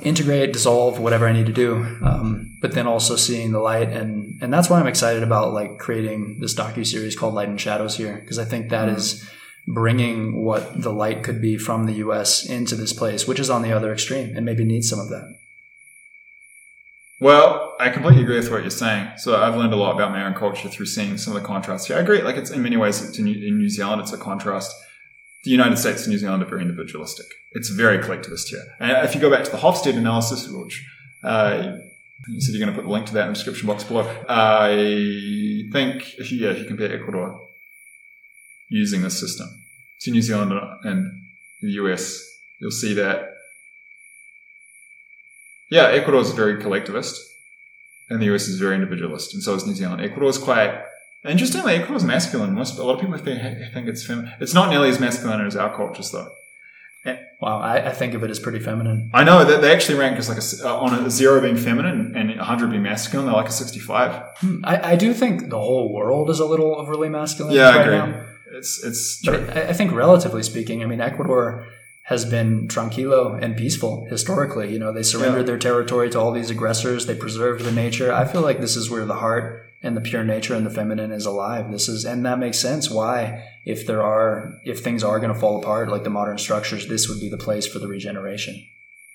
integrate, 0.02 0.54
dissolve, 0.54 1.00
whatever 1.00 1.28
I 1.28 1.34
need 1.34 1.46
to 1.46 1.54
do. 1.54 1.76
Um, 2.04 2.58
but 2.62 2.74
then 2.74 2.88
also 2.88 3.16
seeing 3.16 3.52
the 3.52 3.60
light, 3.60 3.90
and 3.90 4.42
and 4.42 4.54
that's 4.54 4.70
why 4.70 4.80
I'm 4.80 4.88
excited 4.88 5.24
about 5.24 5.54
like 5.54 5.80
creating 5.80 6.40
this 6.40 6.56
docu 6.56 6.86
series 6.86 7.16
called 7.16 7.34
Light 7.34 7.50
and 7.50 7.60
Shadows 7.60 7.98
here, 7.98 8.18
because 8.18 8.40
I 8.40 8.46
think 8.46 8.70
that 8.70 8.90
is 8.90 9.28
bringing 9.68 10.44
what 10.44 10.82
the 10.82 10.92
light 10.92 11.24
could 11.24 11.42
be 11.42 11.58
from 11.58 11.86
the 11.86 11.94
U.S. 11.94 12.46
into 12.46 12.76
this 12.76 12.94
place, 12.94 13.28
which 13.28 13.40
is 13.40 13.50
on 13.50 13.62
the 13.62 13.72
other 13.72 13.94
extreme, 13.94 14.36
and 14.36 14.46
maybe 14.46 14.64
needs 14.64 14.90
some 14.90 15.00
of 15.00 15.10
that. 15.10 15.36
Well, 17.20 17.76
I 17.80 17.90
completely 17.90 18.24
agree 18.24 18.38
with 18.38 18.50
what 18.50 18.62
you're 18.62 18.72
saying. 18.72 19.10
So 19.18 19.40
I've 19.40 19.56
learned 19.56 19.74
a 19.74 19.76
lot 19.76 19.94
about 19.94 20.10
my 20.10 20.26
own 20.26 20.34
culture 20.34 20.68
through 20.70 20.88
seeing 20.88 21.20
some 21.20 21.36
of 21.36 21.42
the 21.42 21.48
contrasts 21.48 21.86
here. 21.86 21.98
I 21.98 22.00
agree. 22.00 22.24
Like 22.24 22.36
it's 22.36 22.50
in 22.50 22.64
many 22.64 22.78
ways, 22.78 23.18
in 23.18 23.26
New 23.26 23.70
Zealand, 23.70 24.02
it's 24.02 24.12
a 24.12 24.18
contrast. 24.18 24.74
The 25.44 25.52
United 25.52 25.78
States 25.78 26.04
and 26.04 26.12
New 26.12 26.20
Zealand 26.20 26.44
are 26.44 26.48
very 26.48 26.62
individualistic. 26.62 27.26
It's 27.54 27.70
very 27.70 28.02
collectivist 28.04 28.50
here. 28.50 28.64
And 28.80 29.06
if 29.06 29.16
you 29.16 29.22
go 29.22 29.30
back 29.30 29.44
to 29.46 29.52
the 29.52 29.58
Hofstede 29.58 29.98
analysis, 29.98 30.48
which 30.48 30.86
uh, 31.24 31.78
you 32.28 32.42
said 32.42 32.54
you're 32.54 32.64
going 32.64 32.76
to 32.76 32.80
put 32.80 32.88
the 32.88 32.94
link 32.94 33.08
to 33.08 33.14
that 33.14 33.24
in 33.24 33.30
the 33.30 33.34
description 33.34 33.68
box 33.68 33.84
below. 33.84 34.08
I 34.30 35.64
think 35.72 36.20
if 36.20 36.32
you, 36.32 36.40
yeah, 36.40 36.52
if 36.52 36.60
you 36.60 36.66
compare 36.66 36.94
Ecuador 36.94 37.40
using 38.70 39.02
this 39.02 39.20
system 39.20 39.48
to 40.02 40.12
New 40.12 40.22
Zealand 40.22 40.54
and 40.84 41.12
the 41.62 41.72
US, 41.72 42.24
you'll 42.60 42.72
see 42.72 42.94
that 42.94 43.32
yeah, 45.72 45.84
Ecuador 45.84 46.20
is 46.20 46.32
very 46.32 46.62
collectivist, 46.62 47.34
and 48.10 48.22
the 48.22 48.26
US 48.36 48.50
is 48.50 48.60
very 48.60 48.76
individualist, 48.76 49.34
and 49.34 49.42
so 49.42 49.56
is 49.56 49.66
New 49.66 49.74
Zealand. 49.74 50.02
Ecuador 50.02 50.30
is 50.30 50.38
quite 50.38 50.84
interestingly, 51.26 51.74
Ecuador 51.74 51.98
is 51.98 52.04
masculine. 52.04 52.54
Most 52.54 52.78
a 52.78 52.84
lot 52.84 52.96
of 52.96 53.02
people 53.02 53.18
think, 53.18 53.42
think 53.74 53.88
it's 53.88 54.06
feminine. 54.06 54.34
It's 54.40 54.54
not 54.54 54.70
nearly 54.70 54.90
as 54.90 55.00
masculine 55.00 55.46
as 55.46 55.56
our 55.56 55.76
cultures, 55.76 56.12
though. 56.12 56.32
Wow, 57.42 57.60
I, 57.60 57.88
I, 57.88 57.92
think 57.92 58.14
of 58.14 58.24
it 58.24 58.30
as 58.30 58.40
pretty 58.40 58.60
feminine. 58.60 59.10
I 59.16 59.24
know 59.24 59.44
that 59.44 59.62
they 59.62 59.74
actually 59.74 59.98
rank 59.98 60.20
as 60.20 60.30
like 60.30 60.38
a, 60.38 60.70
uh, 60.70 60.78
on 60.78 60.94
a 60.94 61.10
zero 61.10 61.42
being 61.42 61.58
feminine 61.58 62.16
and 62.16 62.30
100 62.30 62.70
being 62.70 62.84
masculine. 62.84 63.26
They're 63.26 63.36
like 63.36 63.50
a 63.50 63.52
65. 63.52 64.24
Hmm, 64.38 64.64
I, 64.64 64.92
I 64.92 64.96
do 64.96 65.12
think 65.12 65.50
the 65.50 65.58
whole 65.58 65.92
world 65.92 66.30
is 66.30 66.40
a 66.40 66.46
little 66.46 66.76
overly 66.76 67.10
masculine. 67.10 67.56
Yeah, 67.56 67.70
right 67.70 67.78
I 67.78 67.82
agree. 67.82 67.98
Now. 67.98 68.26
It's 68.54 68.84
it's. 68.84 69.22
True. 69.24 69.50
I, 69.56 69.70
I 69.70 69.74
think 69.74 69.92
relatively 69.92 70.44
speaking, 70.44 70.84
I 70.84 70.86
mean 70.86 71.02
Ecuador 71.02 71.68
has 72.04 72.26
been 72.26 72.68
tranquilo 72.68 73.42
and 73.42 73.58
peaceful 73.58 74.06
historically. 74.12 74.72
You 74.72 74.78
know, 74.78 74.94
they 74.94 75.02
surrendered 75.02 75.42
yeah. 75.42 75.48
their 75.48 75.58
territory 75.58 76.12
to 76.12 76.20
all 76.20 76.32
these 76.32 76.52
aggressors. 76.52 77.08
They 77.08 77.16
preserved 77.16 77.64
the 77.64 77.72
nature. 77.72 78.14
I 78.14 78.26
feel 78.26 78.42
like 78.42 78.62
this 78.62 78.76
is 78.76 78.92
where 78.92 79.06
the 79.06 79.16
heart 79.16 79.71
and 79.84 79.98
the 79.98 80.02
pure 80.02 80.24
nature 80.24 80.54
and 80.54 80.66
the 80.66 80.70
feminine 80.70 81.12
is 81.12 81.26
alive. 81.26 81.72
This 81.72 81.90
is, 81.90 82.06
and 82.06 82.26
that 82.26 82.40
makes 82.40 82.60
sense. 82.60 82.90
Why, 82.90 83.44
if 83.66 83.88
there 83.88 84.04
are, 84.04 84.60
if 84.64 84.80
things 84.80 85.04
are 85.04 85.20
going 85.20 85.34
to 85.34 85.40
fall 85.40 85.60
apart, 85.60 85.90
like 85.90 86.04
the 86.04 86.10
modern 86.10 86.38
structures, 86.38 86.88
this 86.88 87.10
would 87.10 87.20
be 87.20 87.30
the 87.30 87.38
place 87.38 87.66
for 87.66 87.80
the 87.80 87.88
regeneration, 87.88 88.64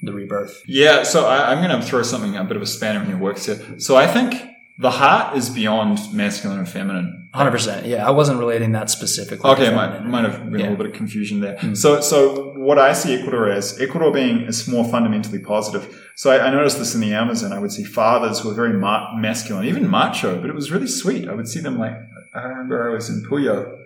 the 0.03 0.13
rebirth. 0.13 0.63
Yeah. 0.67 1.05
So 1.05 1.27
I, 1.27 1.53
am 1.53 1.67
going 1.67 1.81
to 1.81 1.87
throw 1.87 2.03
something, 2.03 2.37
a 2.37 2.45
bit 2.45 2.57
of 2.57 2.63
a 2.63 2.67
spanner 2.67 3.03
in 3.03 3.09
your 3.09 3.19
works 3.19 3.47
here. 3.47 3.79
So 3.79 3.97
I 3.97 4.07
think 4.07 4.35
the 4.79 4.91
heart 4.91 5.37
is 5.37 5.49
beyond 5.49 5.99
masculine 6.13 6.59
and 6.59 6.69
feminine. 6.69 7.29
Hundred 7.33 7.51
percent. 7.51 7.87
Yeah, 7.87 8.07
I 8.07 8.11
wasn't 8.11 8.39
relating 8.39 8.73
that 8.73 8.91
specifically. 8.91 9.51
Okay, 9.51 9.75
might 9.75 10.05
might 10.05 10.25
have 10.25 10.51
been 10.51 10.61
yeah. 10.61 10.69
a 10.69 10.71
little 10.71 10.77
bit 10.77 10.87
of 10.87 10.93
confusion 10.93 11.41
there. 11.41 11.57
Mm. 11.57 11.77
So, 11.77 12.01
so 12.01 12.53
what 12.57 12.79
I 12.79 12.93
see 12.93 13.15
Ecuador 13.15 13.51
as 13.51 13.79
Ecuador 13.81 14.11
being 14.13 14.43
is 14.43 14.67
more 14.69 14.85
fundamentally 14.85 15.39
positive. 15.39 16.03
So 16.17 16.31
I, 16.31 16.47
I, 16.47 16.51
noticed 16.51 16.79
this 16.79 16.95
in 16.95 17.01
the 17.01 17.13
Amazon. 17.13 17.53
I 17.53 17.59
would 17.59 17.73
see 17.73 17.85
fathers 17.85 18.41
who 18.41 18.49
were 18.49 18.55
very 18.55 18.73
ma- 18.73 19.15
masculine, 19.17 19.67
even 19.67 19.89
macho, 19.89 20.41
but 20.41 20.49
it 20.49 20.55
was 20.55 20.71
really 20.71 20.87
sweet. 20.87 21.29
I 21.29 21.35
would 21.35 21.49
see 21.49 21.61
them 21.61 21.79
like 21.79 21.93
I 22.35 22.43
remember 22.43 22.91
I 22.91 22.95
was 22.95 23.11
in 23.11 23.23
Puyo 23.23 23.79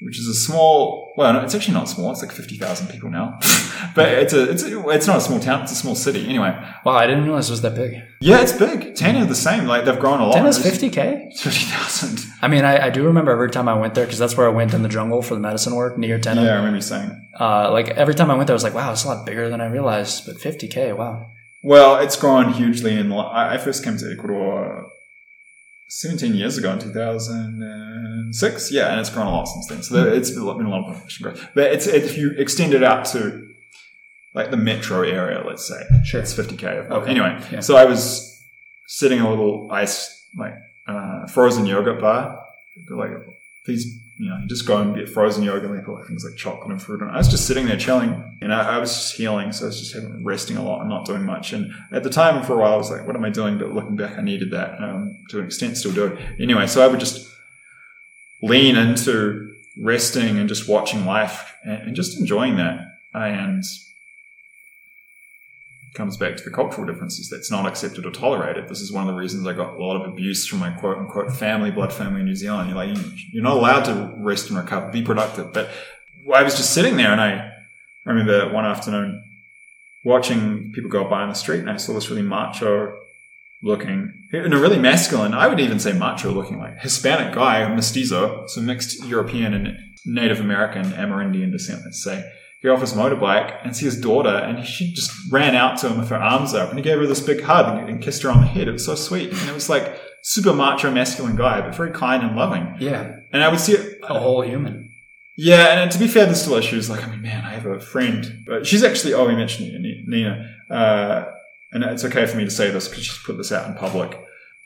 which 0.00 0.18
is 0.18 0.28
a 0.28 0.34
small. 0.34 1.12
Well, 1.16 1.32
no, 1.32 1.40
it's 1.40 1.54
actually 1.54 1.74
not 1.74 1.88
small. 1.88 2.10
It's 2.12 2.22
like 2.22 2.32
fifty 2.32 2.56
thousand 2.56 2.88
people 2.88 3.10
now, 3.10 3.38
but 3.94 4.08
it's 4.08 4.32
a 4.32 4.50
it's 4.50 4.62
a, 4.62 4.88
it's 4.90 5.06
not 5.06 5.16
a 5.16 5.20
small 5.20 5.40
town. 5.40 5.62
It's 5.62 5.72
a 5.72 5.76
small 5.76 5.94
city. 5.94 6.28
Anyway. 6.28 6.54
Wow, 6.84 6.92
I 6.92 7.06
didn't 7.06 7.24
realize 7.24 7.48
it 7.48 7.52
was 7.52 7.62
that 7.62 7.74
big. 7.74 8.02
Yeah, 8.20 8.42
it's 8.42 8.52
big. 8.52 8.94
Tena 8.94 9.26
the 9.26 9.34
same. 9.34 9.66
Like 9.66 9.84
they've 9.84 9.98
grown 9.98 10.20
a 10.20 10.26
lot. 10.26 10.36
Tena's 10.36 10.62
fifty 10.62 10.90
k. 10.90 11.30
Fifty 11.36 11.64
thousand. 11.64 12.20
I 12.42 12.48
mean, 12.48 12.64
I, 12.64 12.86
I, 12.86 12.90
do 12.90 13.04
remember 13.04 13.30
every 13.30 13.50
time 13.50 13.68
I 13.68 13.74
went 13.74 13.94
there 13.94 14.04
because 14.04 14.18
that's 14.18 14.36
where 14.36 14.46
I 14.46 14.50
went 14.50 14.74
in 14.74 14.82
the 14.82 14.88
jungle 14.88 15.22
for 15.22 15.34
the 15.34 15.40
medicine 15.40 15.74
work 15.74 15.98
near 15.98 16.18
Tena. 16.18 16.44
Yeah, 16.44 16.52
I 16.52 16.56
remember 16.56 16.76
you 16.76 16.82
saying. 16.82 17.28
Uh, 17.38 17.70
like 17.72 17.88
every 17.88 18.14
time 18.14 18.30
I 18.30 18.34
went 18.34 18.46
there, 18.46 18.54
I 18.54 18.56
was 18.56 18.64
like, 18.64 18.74
wow, 18.74 18.92
it's 18.92 19.04
a 19.04 19.08
lot 19.08 19.24
bigger 19.24 19.48
than 19.48 19.60
I 19.60 19.66
realized. 19.66 20.26
But 20.26 20.38
fifty 20.40 20.68
k, 20.68 20.92
wow. 20.92 21.26
Well, 21.62 21.98
it's 21.98 22.16
grown 22.16 22.52
hugely. 22.52 22.98
In 22.98 23.10
I 23.12 23.56
first 23.56 23.82
came 23.82 23.96
to 23.96 24.12
Ecuador 24.12 24.86
17 25.88 26.34
years 26.34 26.58
ago 26.58 26.72
in 26.72 26.78
2006. 26.78 28.72
Yeah, 28.72 28.90
and 28.90 29.00
it's 29.00 29.10
grown 29.10 29.26
a 29.26 29.30
lot 29.30 29.44
since 29.44 29.66
then. 29.68 29.82
So 29.82 29.94
there, 29.94 30.14
it's 30.14 30.30
been 30.30 30.42
a 30.42 30.44
lot 30.44 30.60
of 30.60 30.86
population 30.86 31.22
growth. 31.22 31.48
But 31.54 31.72
it's, 31.72 31.86
if 31.86 32.16
you 32.18 32.32
extend 32.36 32.74
it 32.74 32.82
out 32.82 33.04
to 33.06 33.48
like 34.34 34.50
the 34.50 34.56
metro 34.56 35.02
area, 35.02 35.42
let's 35.46 35.66
say, 35.66 35.80
sure. 36.04 36.20
it's 36.20 36.34
50k. 36.34 36.90
Okay. 36.90 37.10
Anyway, 37.10 37.40
yeah. 37.52 37.60
so 37.60 37.76
I 37.76 37.84
was 37.84 38.42
sitting 38.88 39.18
in 39.18 39.24
a 39.24 39.30
little 39.30 39.68
ice, 39.70 40.24
like 40.36 40.54
uh, 40.86 41.26
frozen 41.26 41.66
yogurt 41.66 42.00
bar. 42.00 42.42
Like 42.90 43.10
these 43.64 43.86
you 44.18 44.30
know, 44.30 44.40
just 44.46 44.66
go 44.66 44.78
and 44.78 44.94
get 44.94 45.08
frozen 45.08 45.42
yogurt 45.42 45.70
and 45.70 45.78
they 45.78 45.82
put 45.82 45.94
like 45.94 46.06
things 46.06 46.24
like 46.24 46.36
chocolate 46.36 46.70
and 46.70 46.82
fruit 46.82 47.02
on. 47.02 47.10
I 47.10 47.18
was 47.18 47.28
just 47.28 47.46
sitting 47.46 47.66
there 47.66 47.76
chilling 47.76 48.38
and 48.40 48.52
I, 48.52 48.76
I, 48.76 48.78
was 48.78 48.94
just 48.94 49.14
healing. 49.14 49.52
So 49.52 49.66
I 49.66 49.68
was 49.68 49.78
just 49.78 49.94
having, 49.94 50.24
resting 50.24 50.56
a 50.56 50.64
lot 50.64 50.80
and 50.80 50.88
not 50.88 51.04
doing 51.04 51.24
much. 51.24 51.52
And 51.52 51.72
at 51.92 52.02
the 52.02 52.08
time 52.10 52.42
for 52.42 52.54
a 52.54 52.56
while, 52.56 52.72
I 52.72 52.76
was 52.76 52.90
like, 52.90 53.06
what 53.06 53.14
am 53.14 53.24
I 53.24 53.30
doing? 53.30 53.58
But 53.58 53.72
looking 53.72 53.96
back, 53.96 54.18
I 54.18 54.22
needed 54.22 54.52
that 54.52 54.80
um, 54.82 55.18
to 55.30 55.40
an 55.40 55.44
extent, 55.44 55.76
still 55.76 55.92
do 55.92 56.06
it. 56.06 56.40
Anyway, 56.40 56.66
so 56.66 56.82
I 56.82 56.88
would 56.88 57.00
just 57.00 57.30
lean 58.42 58.76
into 58.76 59.54
resting 59.78 60.38
and 60.38 60.48
just 60.48 60.66
watching 60.66 61.04
life 61.04 61.54
and, 61.64 61.88
and 61.88 61.96
just 61.96 62.18
enjoying 62.18 62.56
that. 62.56 62.98
And 63.12 63.64
comes 65.96 66.16
back 66.16 66.36
to 66.36 66.44
the 66.44 66.50
cultural 66.50 66.86
differences 66.86 67.28
that's 67.28 67.50
not 67.50 67.66
accepted 67.66 68.06
or 68.06 68.10
tolerated. 68.10 68.68
This 68.68 68.80
is 68.80 68.92
one 68.92 69.08
of 69.08 69.12
the 69.12 69.18
reasons 69.18 69.46
I 69.46 69.52
got 69.54 69.74
a 69.74 69.78
lot 69.82 70.00
of 70.00 70.06
abuse 70.06 70.46
from 70.46 70.60
my 70.60 70.70
quote 70.70 70.98
unquote 70.98 71.32
family, 71.32 71.70
blood 71.70 71.92
family 71.92 72.20
in 72.20 72.26
New 72.26 72.34
Zealand. 72.36 72.68
You're 72.68 72.76
like, 72.76 72.96
you're 73.32 73.42
not 73.42 73.56
allowed 73.56 73.84
to 73.84 74.14
rest 74.18 74.48
and 74.48 74.58
recover, 74.58 74.90
be 74.92 75.02
productive. 75.02 75.52
But 75.52 75.70
I 76.32 76.42
was 76.42 76.56
just 76.56 76.74
sitting 76.74 76.96
there 76.96 77.10
and 77.10 77.20
I 77.20 77.50
remember 78.04 78.52
one 78.52 78.64
afternoon 78.64 79.22
watching 80.04 80.70
people 80.72 80.90
go 80.90 81.08
by 81.08 81.22
on 81.22 81.28
the 81.28 81.34
street 81.34 81.60
and 81.60 81.70
I 81.70 81.78
saw 81.78 81.94
this 81.94 82.10
really 82.10 82.22
macho 82.22 82.98
looking, 83.62 84.12
in 84.32 84.52
a 84.52 84.58
really 84.58 84.78
masculine, 84.78 85.34
I 85.34 85.48
would 85.48 85.58
even 85.58 85.80
say 85.80 85.92
macho 85.92 86.30
looking 86.30 86.58
like 86.58 86.78
Hispanic 86.78 87.34
guy, 87.34 87.66
mestizo, 87.74 88.46
so 88.46 88.60
mixed 88.60 89.04
European 89.04 89.54
and 89.54 89.78
Native 90.04 90.40
American, 90.40 90.84
Amerindian 90.92 91.50
descent, 91.50 91.82
let's 91.84 92.04
say 92.04 92.30
get 92.62 92.70
off 92.70 92.80
his 92.80 92.94
motorbike 92.94 93.58
and 93.64 93.76
see 93.76 93.84
his 93.84 94.00
daughter, 94.00 94.30
and 94.30 94.64
she 94.64 94.92
just 94.92 95.12
ran 95.30 95.54
out 95.54 95.78
to 95.78 95.88
him 95.88 95.98
with 95.98 96.08
her 96.08 96.16
arms 96.16 96.54
up, 96.54 96.70
and 96.70 96.78
he 96.78 96.82
gave 96.82 96.98
her 96.98 97.06
this 97.06 97.20
big 97.20 97.42
hug 97.42 97.78
and, 97.78 97.88
and 97.88 98.02
kissed 98.02 98.22
her 98.22 98.30
on 98.30 98.40
the 98.40 98.46
head. 98.46 98.68
It 98.68 98.72
was 98.72 98.84
so 98.84 98.94
sweet, 98.94 99.30
and 99.30 99.48
it 99.48 99.54
was 99.54 99.68
like 99.68 99.98
super 100.22 100.52
macho, 100.52 100.90
masculine 100.90 101.36
guy, 101.36 101.60
but 101.60 101.74
very 101.74 101.92
kind 101.92 102.22
and 102.22 102.36
loving. 102.36 102.76
Yeah, 102.78 103.16
and 103.32 103.42
I 103.42 103.48
would 103.48 103.60
see 103.60 103.74
it, 103.74 104.00
a 104.02 104.18
whole 104.18 104.42
human. 104.42 104.90
Yeah, 105.36 105.82
and 105.82 105.90
to 105.90 105.98
be 105.98 106.08
fair, 106.08 106.24
there's 106.24 106.40
still 106.40 106.54
issues. 106.54 106.88
Like, 106.88 107.04
I 107.04 107.10
mean, 107.10 107.20
man, 107.20 107.44
I 107.44 107.50
have 107.50 107.66
a 107.66 107.78
friend, 107.78 108.44
but 108.46 108.66
she's 108.66 108.82
actually. 108.82 109.12
Oh, 109.12 109.26
we 109.26 109.36
mentioned 109.36 109.70
Nina, 110.06 110.56
uh, 110.70 111.24
and 111.72 111.84
it's 111.84 112.04
okay 112.04 112.26
for 112.26 112.38
me 112.38 112.44
to 112.44 112.50
say 112.50 112.70
this 112.70 112.88
because 112.88 113.04
she's 113.04 113.22
put 113.22 113.36
this 113.36 113.52
out 113.52 113.68
in 113.68 113.74
public. 113.74 114.18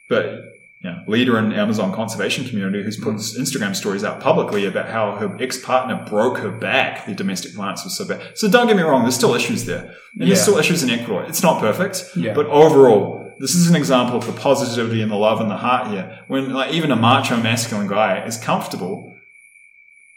But 0.09 0.45
yeah, 0.83 1.01
leader 1.07 1.39
in 1.39 1.53
Amazon 1.53 1.93
conservation 1.93 2.47
community 2.47 2.83
who's 2.83 2.97
put 2.97 3.15
mm. 3.15 3.39
Instagram 3.39 3.77
stories 3.77 4.03
out 4.03 4.21
publicly 4.21 4.65
about 4.65 4.89
how 4.89 5.17
her 5.17 5.37
ex-partner 5.39 6.07
broke 6.09 6.39
her 6.39 6.51
back. 6.51 7.05
The 7.05 7.15
domestic 7.15 7.53
violence 7.53 7.85
was 7.85 7.97
so 7.97 8.07
bad. 8.07 8.23
So 8.35 8.51
don't 8.51 8.67
get 8.67 8.77
me 8.77 8.83
wrong, 8.83 9.03
there's 9.03 9.15
still 9.15 9.35
issues 9.35 9.67
there. 9.67 9.83
And 9.83 9.93
yeah. 10.15 10.27
there's 10.27 10.43
still 10.43 10.57
issues 10.57 10.83
in 10.83 10.89
Ecuador. 10.89 11.25
It's 11.25 11.43
not 11.43 11.61
perfect, 11.61 12.05
yeah. 12.17 12.33
but 12.33 12.47
overall, 12.47 13.35
this 13.39 13.55
is 13.55 13.69
an 13.69 13.77
example 13.77 14.17
of 14.17 14.27
the 14.27 14.33
positivity 14.33 15.03
and 15.03 15.11
the 15.11 15.17
love 15.17 15.41
and 15.41 15.51
the 15.51 15.57
heart 15.57 15.89
here. 15.89 16.19
When 16.29 16.53
like 16.53 16.73
even 16.73 16.91
a 16.91 16.97
macho 16.97 17.37
masculine 17.37 17.87
guy 17.87 18.25
is 18.25 18.39
comfortable 18.39 19.15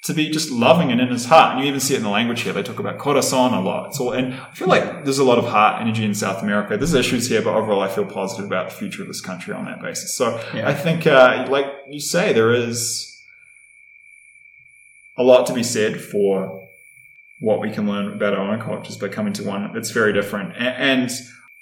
to 0.03 0.13
be 0.13 0.29
just 0.29 0.51
loving 0.51 0.91
and 0.91 0.99
in 0.99 1.07
his 1.07 1.25
heart. 1.25 1.53
And 1.53 1.61
you 1.61 1.67
even 1.67 1.79
see 1.79 1.93
it 1.93 1.97
in 1.97 2.03
the 2.03 2.09
language 2.09 2.41
here. 2.41 2.51
They 2.51 2.61
talk 2.61 2.79
about 2.79 2.97
corazon 2.97 3.53
a 3.53 3.61
lot. 3.61 3.87
It's 3.87 3.99
all, 3.99 4.11
and 4.11 4.33
I 4.33 4.51
feel 4.53 4.67
like 4.67 5.05
there's 5.05 5.19
a 5.19 5.23
lot 5.23 5.37
of 5.37 5.45
heart 5.45 5.81
energy 5.81 6.03
in 6.03 6.13
South 6.13 6.43
America. 6.43 6.75
There's 6.75 6.93
issues 6.93 7.29
here, 7.29 7.41
but 7.41 7.55
overall 7.55 7.81
I 7.81 7.87
feel 7.87 8.05
positive 8.05 8.45
about 8.45 8.69
the 8.69 8.75
future 8.75 9.01
of 9.01 9.07
this 9.07 9.21
country 9.21 9.53
on 9.53 9.63
that 9.65 9.81
basis. 9.81 10.13
So 10.13 10.43
yeah. 10.53 10.67
I 10.67 10.73
think, 10.73 11.07
uh, 11.07 11.47
like 11.49 11.67
you 11.89 12.01
say, 12.01 12.33
there 12.33 12.53
is 12.53 13.21
a 15.17 15.23
lot 15.23 15.45
to 15.47 15.53
be 15.53 15.63
said 15.63 16.01
for 16.01 16.67
what 17.39 17.61
we 17.61 17.71
can 17.71 17.87
learn 17.87 18.11
about 18.11 18.33
our 18.33 18.53
own 18.53 18.59
cultures 18.59 18.97
by 18.97 19.07
coming 19.07 19.31
to 19.33 19.43
one 19.43 19.71
that's 19.73 19.91
very 19.91 20.11
different. 20.11 20.53
And 20.57 21.09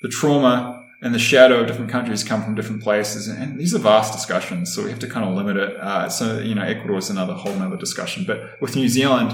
the 0.01 0.09
trauma 0.09 0.80
and 1.01 1.15
the 1.15 1.19
shadow 1.19 1.61
of 1.61 1.67
different 1.67 1.89
countries 1.89 2.23
come 2.23 2.43
from 2.43 2.53
different 2.53 2.83
places. 2.83 3.27
And 3.27 3.59
these 3.59 3.73
are 3.73 3.79
vast 3.79 4.13
discussions, 4.13 4.73
so 4.73 4.83
we 4.83 4.89
have 4.91 4.99
to 4.99 5.07
kind 5.07 5.27
of 5.27 5.35
limit 5.35 5.57
it. 5.57 5.75
Uh, 5.77 6.09
so, 6.09 6.39
you 6.39 6.53
know, 6.53 6.61
Ecuador 6.61 6.97
is 6.97 7.09
another 7.09 7.33
whole 7.33 7.53
other 7.53 7.77
discussion. 7.77 8.23
But 8.25 8.61
with 8.61 8.75
New 8.75 8.87
Zealand, 8.87 9.33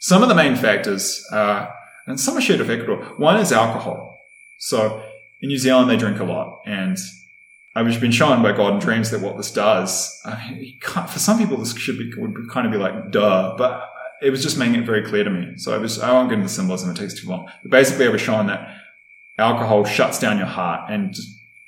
some 0.00 0.22
of 0.22 0.28
the 0.28 0.34
main 0.34 0.56
factors, 0.56 1.26
uh, 1.30 1.66
and 2.06 2.18
some 2.18 2.36
are 2.36 2.40
shared 2.40 2.60
with 2.60 2.70
Ecuador. 2.70 3.04
One 3.16 3.38
is 3.38 3.52
alcohol. 3.52 4.18
So 4.58 5.02
in 5.42 5.48
New 5.48 5.58
Zealand, 5.58 5.90
they 5.90 5.96
drink 5.96 6.20
a 6.20 6.24
lot. 6.24 6.60
And 6.64 6.96
I've 7.76 8.00
been 8.00 8.10
shown 8.10 8.42
by 8.42 8.52
God 8.52 8.72
and 8.72 8.80
Dreams 8.80 9.10
that 9.10 9.20
what 9.20 9.36
this 9.36 9.50
does, 9.50 10.20
I 10.24 10.52
mean, 10.52 10.78
for 10.80 11.18
some 11.18 11.38
people, 11.38 11.58
this 11.58 11.76
should 11.76 11.98
be, 11.98 12.10
would 12.16 12.48
kind 12.50 12.66
of 12.66 12.72
be 12.72 12.78
like, 12.78 13.10
duh, 13.10 13.56
but 13.58 13.90
it 14.22 14.30
was 14.30 14.42
just 14.42 14.58
making 14.58 14.76
it 14.76 14.86
very 14.86 15.02
clear 15.02 15.24
to 15.24 15.30
me. 15.30 15.54
So 15.56 15.74
I 15.74 15.78
was, 15.78 15.98
I 16.00 16.12
won't 16.12 16.30
get 16.30 16.36
into 16.36 16.46
the 16.46 16.54
symbolism, 16.54 16.90
it 16.90 16.96
takes 16.96 17.14
too 17.14 17.28
long. 17.28 17.50
But 17.62 17.72
basically, 17.72 18.06
I 18.06 18.10
was 18.10 18.20
shown 18.20 18.46
that 18.46 18.74
alcohol 19.38 19.84
shuts 19.84 20.18
down 20.18 20.38
your 20.38 20.46
heart 20.46 20.90
and 20.90 21.14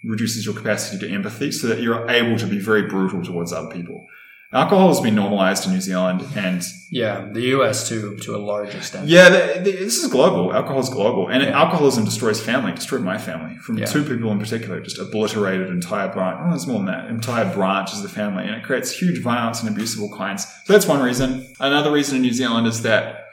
reduces 0.05 0.45
your 0.47 0.55
capacity 0.55 1.05
to 1.07 1.13
empathy 1.13 1.51
so 1.51 1.67
that 1.67 1.81
you're 1.81 2.09
able 2.09 2.37
to 2.39 2.47
be 2.47 2.59
very 2.59 2.83
brutal 2.83 3.23
towards 3.25 3.53
other 3.53 3.69
people. 3.75 4.07
Alcohol 4.53 4.89
has 4.89 5.01
been 5.01 5.17
normalized 5.17 5.67
in 5.67 5.73
New 5.73 5.81
Zealand 5.81 6.25
and 6.37 6.63
Yeah, 6.89 7.27
the 7.33 7.41
US 7.57 7.89
too, 7.89 8.17
to 8.23 8.37
a 8.37 8.39
large 8.39 8.73
extent. 8.77 9.09
yeah, 9.09 9.29
the, 9.29 9.61
the, 9.61 9.73
this 9.73 9.97
is 9.99 10.07
global. 10.09 10.55
Alcohol 10.55 10.79
is 10.79 10.89
global, 10.89 11.27
and 11.29 11.43
Yeah. 11.43 11.51
alcoholism 11.61 12.05
destroys 12.05 12.41
family. 12.41 12.71
Destroyed 12.73 13.03
my 13.03 13.19
family 13.19 13.57
from 13.57 13.77
Yeah. 13.79 13.87
two 13.87 14.05
people 14.05 14.31
in 14.31 14.39
particular. 14.39 14.81
Just 14.81 15.01
obliterated 15.01 15.69
entire 15.69 16.09
branch. 16.09 16.39
Oh, 16.41 16.51
there's 16.51 16.69
more 16.69 16.79
than 16.79 16.87
that. 16.87 17.09
Entire 17.11 17.53
branches 17.53 17.97
of 17.99 18.03
the 18.05 18.09
family, 18.09 18.45
and 18.45 18.55
it 18.55 18.63
creates 18.63 18.93
huge 18.93 19.21
violence 19.21 19.61
and 19.61 19.69
abuse 19.69 19.97
of 19.97 20.03
all 20.03 20.17
kinds. 20.17 20.47
So 20.65 20.73
that's 20.73 20.87
one 20.87 21.03
reason. 21.03 21.45
Another 21.59 21.91
reason 21.91 22.15
in 22.17 22.23
New 22.23 22.33
Zealand 22.33 22.69
is 22.69 22.83
that 22.83 23.25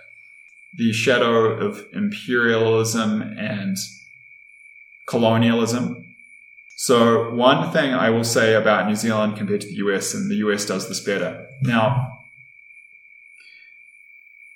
the 0.76 0.92
shadow 0.94 1.46
of 1.46 1.86
imperialism 1.94 3.22
and 3.38 3.78
colonialism. 5.08 6.04
So 6.78 7.34
one 7.34 7.72
thing 7.72 7.94
I 7.94 8.10
will 8.10 8.24
say 8.24 8.56
about 8.56 8.88
New 8.88 8.96
Zealand 8.96 9.38
compared 9.38 9.62
to 9.62 9.68
the 9.68 9.76
US, 9.76 10.14
and 10.14 10.30
the 10.30 10.36
US 10.36 10.66
does 10.66 10.88
this 10.88 11.00
better. 11.00 11.48
Now, 11.62 12.10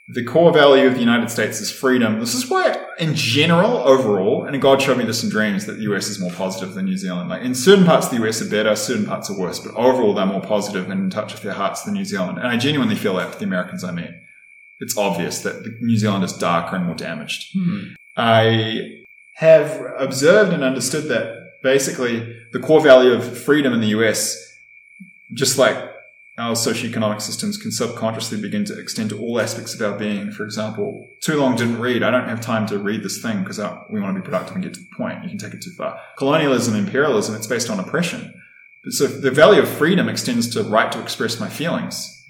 the 0.10 0.24
core 0.24 0.53
value 0.53 0.88
of 0.88 0.94
the 0.94 1.02
United 1.02 1.30
States 1.30 1.60
is 1.60 1.69
freedom. 1.69 2.19
This 2.19 2.34
is 2.34 2.49
why, 2.49 2.78
in 2.98 3.14
general, 3.14 3.78
overall, 3.78 4.45
and 4.45 4.61
God 4.61 4.82
showed 4.82 4.98
me 4.98 5.03
this 5.03 5.24
in 5.24 5.30
dreams, 5.30 5.65
that 5.65 5.74
the 5.74 5.84
US 5.94 6.07
is 6.07 6.19
more 6.19 6.32
positive 6.32 6.74
than 6.74 6.86
New 6.86 6.98
Zealand. 6.98 7.30
Like 7.30 7.44
in 7.44 7.53
certain 7.53 7.86
parts 7.86 8.07
of 8.07 8.18
the 8.18 8.28
US 8.28 8.41
are 8.41 8.49
better, 8.49 8.76
certain 8.76 9.06
parts 9.06 9.30
are 9.30 9.38
worse, 9.38 9.60
but 9.60 9.76
overall 9.76 10.14
they're 10.14 10.26
more 10.26 10.41
positive 10.41 10.90
and 10.90 11.02
in 11.03 11.10
touch 11.10 11.34
with 11.34 11.44
their 11.44 11.53
hearts 11.53 11.84
than 11.84 11.94
New 11.94 12.06
Zealand. 12.06 12.38
And 12.38 12.48
I 12.48 12.57
genuinely 12.57 12.95
feel 12.95 13.15
that 13.18 13.30
with 13.30 13.40
the 13.40 13.45
Americans 13.45 13.84
I 13.84 13.91
meet. 13.91 14.11
It's 14.80 14.98
obvious 14.98 15.41
that 15.41 15.64
New 15.82 15.98
Zealand 15.98 16.24
is 16.24 16.34
darker 16.34 16.76
and 16.76 16.86
more 16.86 16.95
damaged. 16.95 17.52
Hmm. 17.53 17.80
I 18.15 19.03
have 19.38 19.94
observed 20.00 20.52
and 20.52 20.64
understood 20.64 21.06
that 21.10 21.62
basically 21.62 22.36
the 22.54 22.60
core 22.60 22.82
value 22.82 23.12
of 23.12 23.38
freedom 23.38 23.72
in 23.72 23.82
the 23.82 23.90
US, 23.90 24.36
just 25.34 25.60
like 25.60 25.78
our 26.40 26.56
socioeconomic 26.56 27.22
systems 27.22 27.56
can 27.56 27.72
subconsciously 27.72 28.42
begin 28.42 28.66
to 28.66 28.80
extend 28.80 29.12
to 29.12 29.20
all 29.20 29.40
aspects 29.40 29.76
of 29.76 29.82
our 29.82 29.96
being. 29.98 30.32
For 30.32 30.44
example, 30.44 31.08
too 31.22 31.40
long 31.40 31.56
didn't 31.56 31.80
read. 31.80 32.02
I 32.02 32.10
don't 32.10 32.28
have 32.28 32.42
time 32.42 32.66
to 32.68 32.80
read 32.80 33.04
this 33.04 33.22
thing 33.22 33.44
because 33.44 33.60
we 33.92 34.02
want 34.02 34.16
to 34.16 34.22
be 34.22 34.26
productive 34.26 34.56
and 34.56 34.64
get 34.64 34.74
to 34.74 34.80
the 34.80 34.96
point. 34.98 35.24
You 35.24 35.30
can 35.30 35.38
take 35.38 35.54
it 35.54 35.62
too 35.62 35.72
far. 35.78 36.00
Colonialism, 36.18 36.76
imperialism, 36.76 37.36
it's 37.36 37.46
based 37.46 37.70
on 37.70 37.80
oppression. 37.80 38.34
So 38.90 39.06
the 39.06 39.30
value 39.30 39.62
of 39.62 39.70
freedom 39.70 40.10
extends 40.10 40.50
to 40.56 40.64
right 40.64 40.92
to 40.92 41.02
express 41.02 41.40
my 41.40 41.50
feelings. 41.50 42.26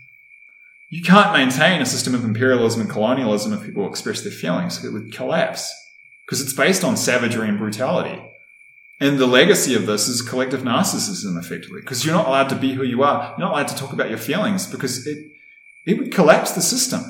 You 0.89 1.03
can't 1.03 1.31
maintain 1.31 1.81
a 1.81 1.85
system 1.85 2.15
of 2.15 2.25
imperialism 2.25 2.81
and 2.81 2.89
colonialism 2.89 3.53
if 3.53 3.63
people 3.63 3.87
express 3.87 4.23
their 4.23 4.31
feelings. 4.31 4.83
It 4.83 4.91
would 4.91 5.13
collapse 5.13 5.73
because 6.27 6.41
it's 6.41 6.53
based 6.53 6.83
on 6.83 6.97
savagery 6.97 7.47
and 7.47 7.57
brutality. 7.57 8.21
And 8.99 9.17
the 9.17 9.27
legacy 9.27 9.75
of 9.75 9.85
this 9.85 10.09
is 10.09 10.21
collective 10.21 10.61
narcissism, 10.61 11.39
effectively, 11.39 11.79
because 11.81 12.03
you're 12.03 12.15
not 12.15 12.27
allowed 12.27 12.49
to 12.49 12.55
be 12.55 12.73
who 12.73 12.83
you 12.83 13.01
are. 13.03 13.29
You're 13.37 13.47
not 13.47 13.53
allowed 13.53 13.67
to 13.69 13.75
talk 13.75 13.93
about 13.93 14.09
your 14.09 14.17
feelings 14.17 14.69
because 14.69 15.07
it 15.07 15.31
it 15.85 15.97
would 15.97 16.11
collapse 16.11 16.51
the 16.51 16.61
system. 16.61 17.01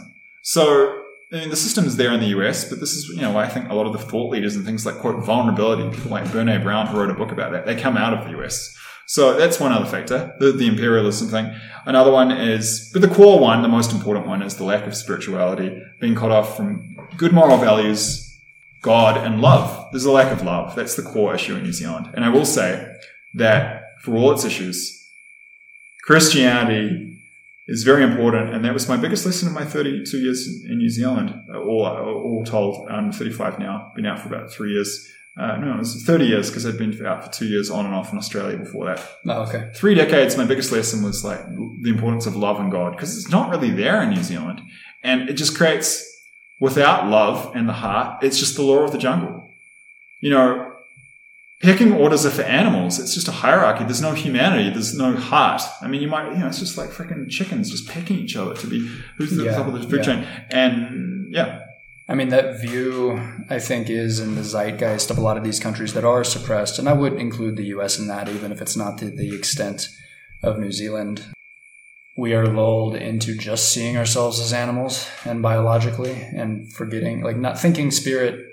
So, 0.43 1.01
I 1.33 1.37
mean, 1.37 1.49
the 1.49 1.55
system 1.55 1.85
is 1.85 1.97
there 1.97 2.11
in 2.11 2.19
the 2.19 2.27
US, 2.37 2.69
but 2.69 2.79
this 2.79 2.91
is, 2.91 3.09
you 3.09 3.21
know, 3.21 3.37
I 3.37 3.47
think 3.47 3.69
a 3.69 3.73
lot 3.73 3.87
of 3.87 3.93
the 3.93 3.99
thought 3.99 4.29
leaders 4.29 4.55
and 4.55 4.63
things 4.65 4.85
like 4.85 4.99
quote 4.99 5.25
vulnerability, 5.25 5.89
people 5.95 6.11
like 6.11 6.25
Brene 6.25 6.61
Brown 6.61 6.85
who 6.87 6.99
wrote 6.99 7.09
a 7.09 7.15
book 7.15 7.31
about 7.31 7.53
that, 7.53 7.65
they 7.65 7.75
come 7.75 7.97
out 7.97 8.13
of 8.13 8.25
the 8.25 8.39
US. 8.39 8.77
So 9.07 9.35
that's 9.37 9.59
one 9.59 9.71
other 9.71 9.85
factor, 9.85 10.35
the, 10.39 10.51
the 10.51 10.67
imperialism 10.67 11.29
thing. 11.29 11.55
Another 11.85 12.11
one 12.11 12.29
is, 12.29 12.91
but 12.93 13.01
the 13.01 13.07
core 13.07 13.39
one, 13.39 13.61
the 13.61 13.69
most 13.69 13.93
important 13.93 14.27
one, 14.27 14.41
is 14.41 14.57
the 14.57 14.65
lack 14.65 14.85
of 14.85 14.95
spirituality, 14.95 15.81
being 15.99 16.13
cut 16.13 16.29
off 16.29 16.57
from 16.57 16.95
good 17.15 17.31
moral 17.31 17.57
values, 17.57 18.26
God 18.87 19.17
and 19.17 19.41
love. 19.41 19.91
There's 19.91 20.05
a 20.05 20.11
lack 20.11 20.31
of 20.31 20.43
love. 20.43 20.73
That's 20.73 20.95
the 20.95 21.01
core 21.01 21.35
issue 21.35 21.57
in 21.57 21.63
New 21.63 21.73
Zealand. 21.73 22.09
And 22.13 22.23
I 22.23 22.29
will 22.29 22.45
say 22.45 22.95
that 23.33 23.83
for 24.01 24.15
all 24.15 24.31
its 24.31 24.45
issues, 24.45 24.79
Christianity 26.03 27.19
is 27.67 27.83
very 27.83 28.01
important. 28.01 28.53
And 28.53 28.63
that 28.63 28.73
was 28.73 28.87
my 28.87 28.95
biggest 28.95 29.25
lesson 29.25 29.49
in 29.49 29.53
my 29.53 29.65
32 29.65 30.17
years 30.17 30.47
in 30.69 30.77
New 30.77 30.89
Zealand, 30.89 31.33
all, 31.53 31.85
all 31.85 32.45
told. 32.45 32.89
I'm 32.89 33.11
35 33.11 33.59
now, 33.59 33.91
been 33.93 34.05
out 34.05 34.19
for 34.19 34.33
about 34.33 34.49
three 34.49 34.71
years. 34.71 35.11
Uh, 35.37 35.57
no, 35.57 35.73
it 35.73 35.79
was 35.79 36.03
30 36.05 36.25
years 36.25 36.49
because 36.49 36.65
I'd 36.65 36.77
been 36.77 37.05
out 37.05 37.25
for 37.25 37.31
two 37.31 37.45
years 37.45 37.69
on 37.69 37.85
and 37.85 37.93
off 37.93 38.13
in 38.13 38.17
Australia 38.17 38.57
before 38.57 38.85
that. 38.85 39.05
Oh, 39.27 39.41
okay. 39.43 39.69
Three 39.75 39.95
decades, 39.95 40.37
my 40.37 40.45
biggest 40.45 40.71
lesson 40.71 41.03
was 41.03 41.25
like 41.25 41.45
the 41.81 41.89
importance 41.89 42.25
of 42.25 42.37
love 42.37 42.57
and 42.57 42.71
God 42.71 42.93
because 42.93 43.17
it's 43.17 43.29
not 43.29 43.49
really 43.49 43.69
there 43.69 44.01
in 44.01 44.11
New 44.11 44.23
Zealand. 44.23 44.61
And 45.03 45.29
it 45.29 45.33
just 45.33 45.57
creates, 45.57 46.06
without 46.59 47.07
love 47.09 47.55
and 47.55 47.67
the 47.67 47.73
heart, 47.73 48.23
it's 48.23 48.39
just 48.39 48.55
the 48.55 48.63
law 48.63 48.79
of 48.79 48.91
the 48.91 48.97
jungle. 48.97 49.43
You 50.21 50.31
know, 50.31 50.73
pecking 51.61 51.91
orders 51.93 52.25
are 52.25 52.31
for 52.31 52.41
animals. 52.43 52.99
It's 52.99 53.13
just 53.13 53.27
a 53.27 53.31
hierarchy. 53.31 53.83
There's 53.83 54.01
no 54.01 54.13
humanity. 54.13 54.69
There's 54.69 54.95
no 54.97 55.15
heart. 55.15 55.61
I 55.81 55.87
mean, 55.87 56.01
you 56.01 56.07
might, 56.07 56.31
you 56.31 56.39
know, 56.39 56.47
it's 56.47 56.59
just 56.59 56.77
like 56.77 56.89
freaking 56.89 57.29
chickens 57.29 57.69
just 57.71 57.87
pecking 57.87 58.17
each 58.17 58.35
other 58.35 58.55
to 58.55 58.67
be 58.67 58.87
who's 59.17 59.31
the 59.35 59.43
Yeah, 59.45 59.55
top 59.55 59.67
of 59.67 59.73
the 59.73 59.83
food 59.83 59.99
yeah. 59.99 60.03
chain. 60.03 60.27
And 60.49 61.33
yeah, 61.33 61.63
I 62.09 62.15
mean, 62.15 62.29
that 62.29 62.59
view, 62.61 63.21
I 63.49 63.59
think, 63.59 63.89
is 63.89 64.19
in 64.19 64.35
the 64.35 64.43
zeitgeist 64.43 65.11
of 65.11 65.17
a 65.17 65.21
lot 65.21 65.37
of 65.37 65.43
these 65.43 65.59
countries 65.59 65.93
that 65.93 66.05
are 66.05 66.23
suppressed. 66.23 66.79
And 66.79 66.87
I 66.87 66.93
would 66.93 67.13
include 67.13 67.57
the 67.57 67.65
US 67.65 67.99
in 67.99 68.07
that, 68.07 68.29
even 68.29 68.51
if 68.51 68.61
it's 68.61 68.77
not 68.77 68.97
to 68.99 69.09
the 69.09 69.35
extent 69.35 69.89
of 70.41 70.57
New 70.57 70.71
Zealand. 70.71 71.25
We 72.17 72.33
are 72.33 72.47
lulled 72.47 72.95
into 72.95 73.37
just 73.37 73.71
seeing 73.71 73.95
ourselves 73.95 74.39
as 74.39 74.51
animals 74.51 75.07
and 75.23 75.41
biologically 75.41 76.13
and 76.13 76.71
forgetting, 76.73 77.21
like, 77.21 77.37
not 77.37 77.59
thinking 77.59 77.91
spirit, 77.91 78.43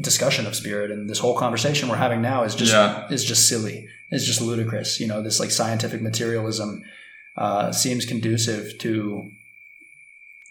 discussion 0.00 0.46
of 0.46 0.54
spirit. 0.54 0.90
And 0.92 1.10
this 1.10 1.18
whole 1.18 1.36
conversation 1.36 1.88
we're 1.88 1.96
having 1.96 2.22
now 2.22 2.44
is 2.44 2.54
just, 2.54 2.72
Yeah. 2.72 3.06
is 3.10 3.24
just 3.24 3.48
silly. 3.48 3.88
It's 4.10 4.24
just 4.24 4.40
ludicrous. 4.40 5.00
You 5.00 5.08
know, 5.08 5.22
this 5.22 5.40
like 5.40 5.50
scientific 5.50 6.00
materialism 6.02 6.82
uh, 7.36 7.72
seems 7.72 8.04
conducive 8.06 8.78
to 8.78 9.28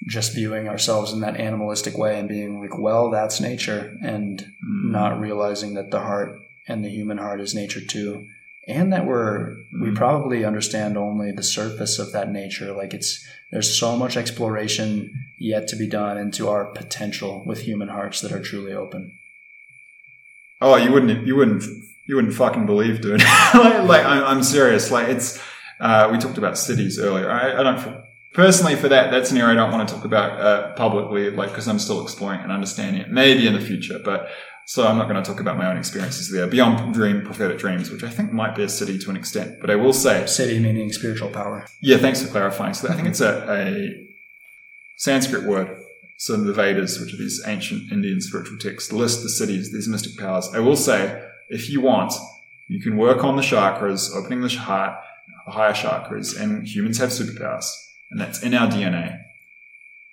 just 0.10 0.36
viewing 0.36 0.68
ourselves 0.68 1.14
in 1.14 1.22
that 1.22 1.38
animalistic 1.40 1.98
way 1.98 2.20
and 2.20 2.28
being 2.28 2.60
like, 2.60 2.78
well, 2.78 3.10
that's 3.10 3.40
nature, 3.40 3.95
and 4.03 4.41
Mm. 4.41 4.91
not 4.91 5.18
realizing 5.20 5.76
that 5.76 5.91
the 5.91 5.99
heart 6.02 6.40
and 6.68 6.84
the 6.84 6.90
human 6.90 7.18
heart 7.20 7.40
is 7.40 7.56
nature 7.56 7.80
too, 7.80 8.26
and 8.68 8.94
that 8.94 9.06
we're 9.06 9.56
we 9.81 9.91
probably 9.91 10.45
understand 10.45 10.98
only 10.98 11.31
the 11.31 11.44
surface 11.44 11.99
of 11.99 12.11
that 12.14 12.31
nature. 12.31 12.72
Like 12.72 12.94
it's 12.94 13.26
there's 13.53 13.77
so 13.77 13.95
much 13.95 14.18
exploration 14.18 15.14
yet 15.38 15.68
to 15.68 15.76
be 15.76 15.85
done 15.85 16.18
into 16.18 16.49
our 16.49 16.65
potential 16.65 17.44
with 17.45 17.61
human 17.61 17.88
hearts 17.88 18.19
that 18.22 18.31
are 18.31 18.41
truly 18.41 18.73
open. 18.73 19.15
Oh, 20.60 20.76
you 20.76 20.91
wouldn't, 20.91 21.27
you 21.27 21.35
wouldn't, 21.35 21.64
you 22.07 22.15
wouldn't 22.15 22.34
fucking 22.34 22.65
believe, 22.65 23.02
dude. 23.02 23.22
like, 23.53 24.06
I'm, 24.06 24.23
I'm 24.23 24.44
serious. 24.44 24.90
Like 24.90 25.10
it's, 25.10 25.40
uh, 25.80 26.10
we 26.11 26.18
talked 26.18 26.40
about 26.40 26.53
siddhis 26.53 26.98
earlier. 26.99 27.30
I, 27.30 27.60
I 27.60 27.64
don't, 27.64 28.03
personally 28.34 28.76
for 28.76 28.88
that, 28.88 29.11
that's 29.11 29.30
an 29.30 29.38
area 29.38 29.52
I 29.52 29.56
don't 29.56 29.72
want 29.72 29.88
to 29.88 29.94
talk 29.94 30.06
about, 30.06 30.40
uh, 30.40 30.73
publicly, 30.73 31.30
like, 31.30 31.53
cause 31.53 31.68
I'm 31.68 31.80
still 31.80 32.02
exploring 32.02 32.40
and 32.40 32.52
understanding 32.52 33.02
it, 33.02 33.11
maybe 33.11 33.45
in 33.45 33.53
the 33.53 33.61
future, 33.61 33.99
but 34.03 34.30
so 34.65 34.88
I'm 34.88 34.98
not 34.98 35.10
going 35.10 35.22
to 35.22 35.30
talk 35.30 35.40
about 35.40 35.57
my 35.57 35.69
own 35.69 35.77
experiences 35.77 36.31
there 36.31 36.48
beyond 36.48 36.94
dream, 36.94 37.22
prophetic 37.22 37.57
dreams, 37.57 37.91
which 37.91 38.03
I 38.03 38.10
think 38.10 38.31
might 38.31 38.56
be 38.56 38.64
a 38.64 38.68
siddhi 38.68 39.02
to 39.03 39.10
an 39.10 39.18
extent, 39.18 39.60
but 39.60 39.69
I 39.69 39.76
will 39.76 39.94
say, 39.94 40.23
Siddhi 40.23 40.61
meaning 40.61 40.91
spiritual 40.91 41.30
power. 41.30 41.65
yeah, 41.81 41.98
thanks 41.98 42.22
for 42.22 42.30
clarifying. 42.30 42.73
So 42.73 42.88
I 42.88 42.94
think 42.94 43.07
it's 43.07 43.22
a, 43.22 43.52
a 43.52 44.07
Sanskrit 44.98 45.44
word. 45.44 45.77
So 46.18 46.38
the 46.38 46.53
Vedas, 46.53 46.99
which 46.99 47.14
are 47.14 47.18
these 47.18 47.44
ancient 47.45 47.91
Indian 47.91 48.22
spiritual 48.22 48.57
texts, 48.57 48.94
list 48.94 49.23
the 49.23 49.30
siddhis, 49.30 49.72
these 49.72 49.90
mystic 49.90 50.18
powers. 50.18 50.49
I 50.53 50.60
will 50.60 50.77
say, 50.77 51.27
if 51.49 51.69
you 51.69 51.81
want, 51.81 52.14
you 52.68 52.81
can 52.81 52.95
work 52.95 53.23
on 53.23 53.35
the 53.35 53.41
chakras, 53.41 54.15
opening 54.15 54.41
the 54.41 54.49
heart, 54.49 54.98
the 55.45 55.52
higher 55.52 55.73
chakras, 55.73 56.40
and 56.40 56.65
humans 56.65 56.99
have 56.99 57.10
superpowers. 57.10 57.65
And 58.11 58.22
that's 58.22 58.41
in 58.41 58.53
our 58.53 58.69
DNA. 58.69 59.19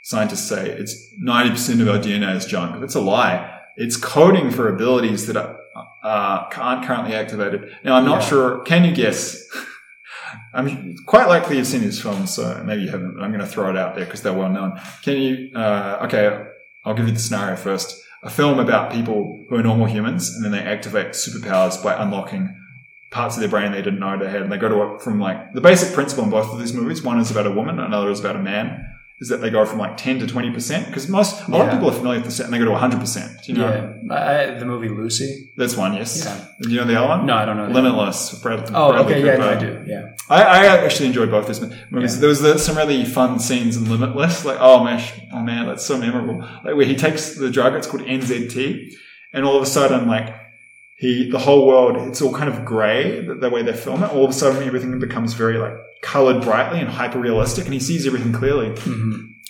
Scientists 0.02 0.48
say 0.48 0.70
it's 0.70 1.14
90% 1.22 1.82
of 1.82 1.88
our 1.88 1.98
DNA 1.98 2.34
is 2.34 2.46
junk. 2.46 2.80
That's 2.80 2.94
a 2.94 3.00
lie. 3.00 3.59
It's 3.76 3.96
coding 3.96 4.50
for 4.50 4.68
abilities 4.68 5.26
that 5.26 5.36
are, 5.36 5.56
uh, 6.02 6.48
aren't 6.56 6.84
currently 6.86 7.14
activated. 7.14 7.74
Now, 7.84 7.94
I'm 7.96 8.04
not 8.04 8.22
Yeah. 8.22 8.28
sure. 8.28 8.58
Can 8.60 8.84
you 8.84 8.92
guess? 8.94 9.42
I'm 10.54 10.96
quite 11.06 11.28
likely 11.28 11.56
you've 11.56 11.66
seen 11.66 11.80
these 11.80 12.00
films, 12.00 12.34
so 12.34 12.62
maybe 12.64 12.82
you 12.82 12.90
haven't. 12.90 13.14
but 13.14 13.22
I'm 13.22 13.30
going 13.30 13.40
to 13.40 13.46
throw 13.46 13.70
it 13.70 13.76
out 13.76 13.94
there 13.94 14.04
because 14.04 14.22
they're 14.22 14.32
well 14.32 14.50
known. 14.50 14.78
Can 15.02 15.16
you? 15.20 15.50
Uh, 15.54 15.98
okay, 16.04 16.44
I'll 16.84 16.94
give 16.94 17.06
you 17.06 17.12
the 17.14 17.20
scenario 17.20 17.56
first. 17.56 18.02
A 18.22 18.30
film 18.30 18.58
about 18.58 18.92
people 18.92 19.44
who 19.48 19.56
are 19.56 19.62
normal 19.62 19.86
humans, 19.86 20.34
and 20.34 20.44
then 20.44 20.52
they 20.52 20.58
activate 20.60 21.08
superpowers 21.12 21.82
by 21.82 21.94
unlocking 22.00 22.54
parts 23.10 23.34
of 23.36 23.40
their 23.40 23.48
brain 23.48 23.72
they 23.72 23.82
didn't 23.82 23.98
know 23.98 24.16
they 24.18 24.30
had. 24.30 24.42
And 24.42 24.52
they 24.52 24.56
go 24.58 24.68
to 24.68 24.76
a, 24.82 24.98
from 25.00 25.18
like 25.18 25.52
the 25.52 25.60
basic 25.60 25.92
principle 25.94 26.24
in 26.24 26.30
both 26.30 26.52
of 26.52 26.58
these 26.58 26.72
movies. 26.74 27.02
One 27.02 27.18
is 27.18 27.30
about 27.30 27.46
a 27.46 27.50
woman, 27.50 27.78
another 27.80 28.10
is 28.10 28.20
about 28.20 28.36
a 28.36 28.40
man. 28.42 28.84
Is 29.22 29.28
that 29.28 29.42
they 29.42 29.50
go 29.50 29.66
from 29.66 29.78
like 29.78 29.98
ten 29.98 30.18
to 30.20 30.26
twenty 30.26 30.50
percent? 30.50 30.86
Because 30.86 31.06
most 31.06 31.46
a 31.46 31.50
lot 31.50 31.66
of 31.66 31.72
people 31.74 31.90
are 31.90 31.92
familiar 31.92 32.20
with 32.20 32.24
this, 32.24 32.40
and 32.40 32.50
they 32.50 32.58
go 32.58 32.64
to 32.64 32.74
hundred 32.74 33.00
percent. 33.00 33.30
Do 33.44 33.52
you 33.52 33.58
know? 33.58 33.98
Yeah, 34.02 34.14
I, 34.14 34.58
the 34.58 34.64
movie 34.64 34.88
Lucy. 34.88 35.50
That's 35.58 35.76
one. 35.76 35.92
Yes. 35.92 36.24
Yeah. 36.24 36.46
Do 36.62 36.70
you 36.70 36.80
know 36.80 36.86
the 36.86 36.96
other 36.96 37.08
one? 37.08 37.26
No, 37.26 37.34
I 37.34 37.44
don't 37.44 37.58
know. 37.58 37.68
Limitless. 37.68 38.40
Brad, 38.40 38.70
Oh, 38.74 38.92
Bradley 38.92 39.14
okay, 39.16 39.26
yeah. 39.26 39.46
I 39.46 39.56
do. 39.60 39.84
Yeah, 39.86 40.12
I, 40.30 40.42
I 40.42 40.66
actually 40.86 41.08
enjoyed 41.08 41.30
both 41.30 41.48
these 41.48 41.60
movies. 41.90 42.14
Yeah. 42.14 42.20
There 42.20 42.28
was 42.30 42.40
the, 42.40 42.58
some 42.58 42.78
really 42.78 43.04
fun 43.04 43.38
scenes 43.40 43.76
in 43.76 43.90
Limitless, 43.90 44.46
like 44.46 44.56
oh 44.58 44.84
man, 44.84 45.02
oh 45.34 45.42
man, 45.42 45.66
that's 45.66 45.84
so 45.84 45.98
memorable. 45.98 46.38
Like 46.64 46.74
where 46.76 46.86
he 46.86 46.96
takes 46.96 47.34
the 47.36 47.50
drug, 47.50 47.74
it's 47.74 47.86
called 47.86 48.04
NZT, 48.04 48.90
and 49.34 49.44
all 49.44 49.56
of 49.56 49.62
a 49.62 49.66
sudden, 49.66 50.08
like 50.08 50.34
he, 50.96 51.30
the 51.30 51.38
whole 51.38 51.66
world, 51.66 52.08
it's 52.08 52.22
all 52.22 52.32
kind 52.32 52.48
of 52.48 52.64
grey 52.64 53.20
the, 53.26 53.34
the 53.34 53.50
way 53.50 53.62
they 53.62 53.74
film 53.74 54.02
it. 54.02 54.10
All 54.14 54.24
of 54.24 54.30
a 54.30 54.32
sudden, 54.32 54.62
everything 54.62 54.98
becomes 54.98 55.34
very 55.34 55.58
like 55.58 55.74
colored 56.02 56.42
brightly 56.42 56.80
and 56.80 56.88
hyper 56.88 57.18
realistic, 57.18 57.64
and 57.64 57.74
he 57.74 57.80
sees 57.80 58.06
everything 58.06 58.32
clearly. 58.32 58.74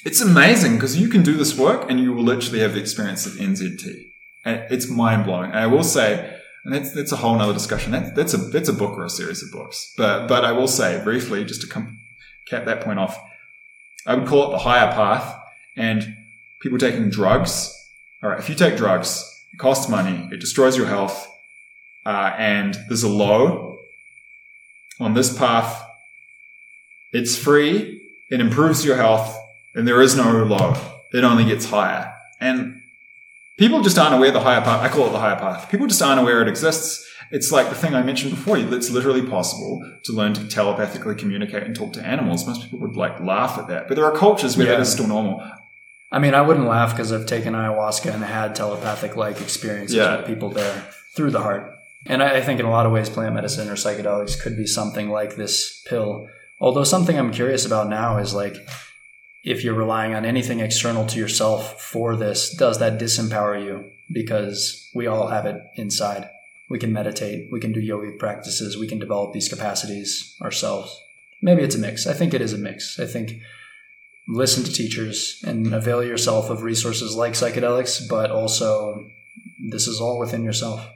It's 0.04 0.20
amazing 0.20 0.74
because 0.74 0.98
you 0.98 1.08
can 1.08 1.22
do 1.22 1.34
this 1.34 1.56
work 1.56 1.90
and 1.90 2.00
you 2.00 2.12
will 2.12 2.22
literally 2.22 2.60
have 2.60 2.72
the 2.72 2.80
experience 2.80 3.26
of 3.26 3.34
NZT. 3.34 4.12
And 4.44 4.64
it's 4.70 4.88
mind 4.88 5.26
blowing. 5.26 5.50
And 5.50 5.58
I 5.58 5.66
will 5.66 5.84
say, 5.84 6.38
and 6.64 6.72
that's, 6.72 6.92
that's 6.92 7.12
a 7.12 7.16
whole 7.16 7.36
nother 7.36 7.52
discussion. 7.52 7.92
That's, 7.92 8.10
that's 8.12 8.34
a, 8.34 8.38
that's 8.38 8.68
a 8.70 8.72
book 8.72 8.96
or 8.96 9.04
a 9.04 9.10
series 9.10 9.42
of 9.42 9.52
books. 9.52 9.92
But, 9.98 10.26
but 10.26 10.44
I 10.44 10.52
will 10.52 10.68
say 10.68 11.02
briefly, 11.04 11.44
just 11.44 11.60
to 11.60 11.66
come, 11.66 11.98
cap 12.48 12.64
that 12.64 12.80
point 12.80 12.98
off, 12.98 13.18
I 14.06 14.14
would 14.14 14.26
call 14.26 14.48
it 14.48 14.52
the 14.52 14.58
higher 14.58 14.90
path 14.90 15.38
and 15.76 16.16
people 16.62 16.78
taking 16.78 17.10
drugs. 17.10 17.74
All 18.22 18.30
right. 18.30 18.38
If 18.38 18.48
you 18.48 18.54
take 18.54 18.78
drugs, 18.78 19.26
it 19.52 19.58
costs 19.58 19.90
money. 19.90 20.28
It 20.32 20.40
destroys 20.40 20.78
your 20.78 20.86
health. 20.86 21.26
Uh, 22.06 22.32
and 22.38 22.78
there's 22.88 23.02
a 23.02 23.08
low 23.08 23.76
on 24.98 25.12
this 25.12 25.36
path. 25.36 25.86
It's 27.12 27.36
free. 27.36 28.00
It 28.30 28.40
improves 28.40 28.84
your 28.84 28.96
health 28.96 29.36
and 29.74 29.86
there 29.86 30.00
is 30.00 30.16
no 30.16 30.30
low. 30.44 30.74
It 31.12 31.24
only 31.24 31.44
gets 31.44 31.66
higher. 31.66 32.12
And 32.40 32.80
people 33.58 33.82
just 33.82 33.98
aren't 33.98 34.14
aware 34.14 34.30
the 34.30 34.40
higher 34.40 34.60
path. 34.60 34.80
I 34.82 34.88
call 34.88 35.06
it 35.08 35.12
the 35.12 35.18
higher 35.18 35.36
path. 35.38 35.70
People 35.70 35.86
just 35.86 36.00
aren't 36.02 36.20
aware 36.20 36.40
it 36.42 36.48
exists. 36.48 37.06
It's 37.32 37.52
like 37.52 37.68
the 37.68 37.74
thing 37.76 37.94
I 37.94 38.02
mentioned 38.02 38.32
before. 38.32 38.56
It's 38.58 38.90
literally 38.90 39.22
possible 39.24 39.80
to 40.04 40.12
learn 40.12 40.34
to 40.34 40.48
telepathically 40.48 41.14
communicate 41.14 41.62
and 41.62 41.74
talk 41.76 41.92
to 41.94 42.04
animals. 42.04 42.46
Most 42.46 42.62
people 42.62 42.80
would 42.80 42.96
like 42.96 43.20
laugh 43.20 43.56
at 43.58 43.68
that, 43.68 43.86
but 43.86 43.94
there 43.94 44.04
are 44.04 44.16
cultures 44.16 44.56
where 44.56 44.66
Yeah. 44.66 44.72
that 44.74 44.80
is 44.80 44.90
still 44.92 45.06
normal. 45.06 45.42
I 46.12 46.18
mean, 46.18 46.34
I 46.34 46.40
wouldn't 46.40 46.66
laugh 46.66 46.90
because 46.90 47.12
I've 47.12 47.26
taken 47.26 47.54
ayahuasca 47.54 48.12
and 48.12 48.24
had 48.24 48.56
telepathic 48.56 49.14
like 49.16 49.40
experiences 49.40 49.94
Yeah. 49.96 50.16
with 50.16 50.26
people 50.26 50.48
there 50.48 50.82
through 51.14 51.30
the 51.30 51.40
heart. 51.40 51.72
And 52.06 52.20
I, 52.22 52.38
I 52.38 52.40
think 52.40 52.58
in 52.58 52.66
a 52.66 52.70
lot 52.70 52.84
of 52.86 52.90
ways, 52.92 53.08
plant 53.08 53.34
medicine 53.34 53.68
or 53.68 53.74
psychedelics 53.74 54.40
could 54.40 54.56
be 54.56 54.66
something 54.66 55.08
like 55.10 55.36
this 55.36 55.82
pill. 55.88 56.26
Although 56.60 56.84
something 56.84 57.18
I'm 57.18 57.32
curious 57.32 57.64
about 57.64 57.88
now 57.88 58.18
is 58.18 58.34
like, 58.34 58.54
if 59.42 59.64
you're 59.64 59.74
relying 59.74 60.14
on 60.14 60.26
anything 60.26 60.60
external 60.60 61.06
to 61.06 61.18
yourself 61.18 61.80
for 61.80 62.16
this, 62.16 62.54
does 62.54 62.78
that 62.78 63.00
disempower 63.00 63.62
you? 63.62 63.90
Because 64.12 64.90
we 64.94 65.06
all 65.06 65.28
have 65.28 65.46
it 65.46 65.56
inside. 65.76 66.28
We 66.68 66.78
can 66.78 66.92
meditate, 66.92 67.50
we 67.50 67.60
can 67.60 67.72
do 67.72 67.80
yogic 67.80 68.18
practices, 68.18 68.76
we 68.76 68.86
can 68.86 68.98
develop 68.98 69.32
these 69.32 69.48
capacities 69.48 70.36
ourselves. 70.42 71.00
Maybe 71.42 71.62
it's 71.62 71.74
a 71.74 71.78
mix. 71.78 72.06
I 72.06 72.12
think 72.12 72.34
it 72.34 72.42
is 72.42 72.52
a 72.52 72.58
mix. 72.58 73.00
I 73.00 73.06
think 73.06 73.40
listen 74.28 74.62
to 74.62 74.72
teachers 74.72 75.42
and 75.46 75.72
avail 75.72 76.04
yourself 76.04 76.50
of 76.50 76.62
resources 76.62 77.16
like 77.16 77.32
psychedelics, 77.32 78.06
but 78.08 78.30
also 78.30 79.08
this 79.70 79.86
is 79.86 80.00
all 80.00 80.18
within 80.18 80.44
yourself. 80.44 80.86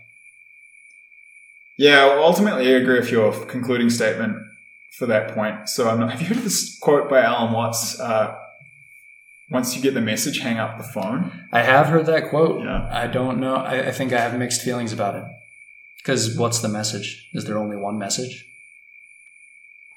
Yeah, 1.77 2.05
ultimately, 2.19 2.69
I 2.69 2.79
agree 2.79 3.01
with 3.01 3.11
your 3.11 3.33
concluding 3.47 3.91
statement 3.91 4.37
for 4.99 5.07
that 5.07 5.35
point. 5.35 5.69
So, 5.69 5.89
I'm 5.89 6.01
not, 6.01 6.11
have 6.13 6.21
you 6.21 6.29
heard 6.29 6.39
of 6.39 6.45
this 6.45 6.79
quote 6.79 7.09
by 7.11 7.21
Alan 7.23 7.53
Watts? 7.53 7.99
Uh, 8.01 8.35
Once 9.51 9.77
you 9.77 9.83
get 9.83 9.95
the 9.95 10.01
message, 10.01 10.41
hang 10.41 10.59
up 10.59 10.79
the 10.79 10.85
phone. 10.85 11.31
I 11.53 11.63
have 11.63 11.87
heard 11.89 12.07
that 12.07 12.31
quote. 12.31 12.65
Yeah. 12.65 12.89
I 12.91 13.07
don't 13.07 13.41
know. 13.41 13.57
I, 13.57 13.89
I 13.89 13.93
think 13.93 14.13
I 14.13 14.21
have 14.21 14.39
mixed 14.39 14.63
feelings 14.63 14.93
about 14.93 15.15
it. 15.17 15.25
Because 15.99 16.37
what's 16.37 16.61
the 16.61 16.69
message? 16.69 17.29
Is 17.33 17.45
there 17.45 17.59
only 17.59 17.77
one 17.77 17.99
message? 17.99 18.45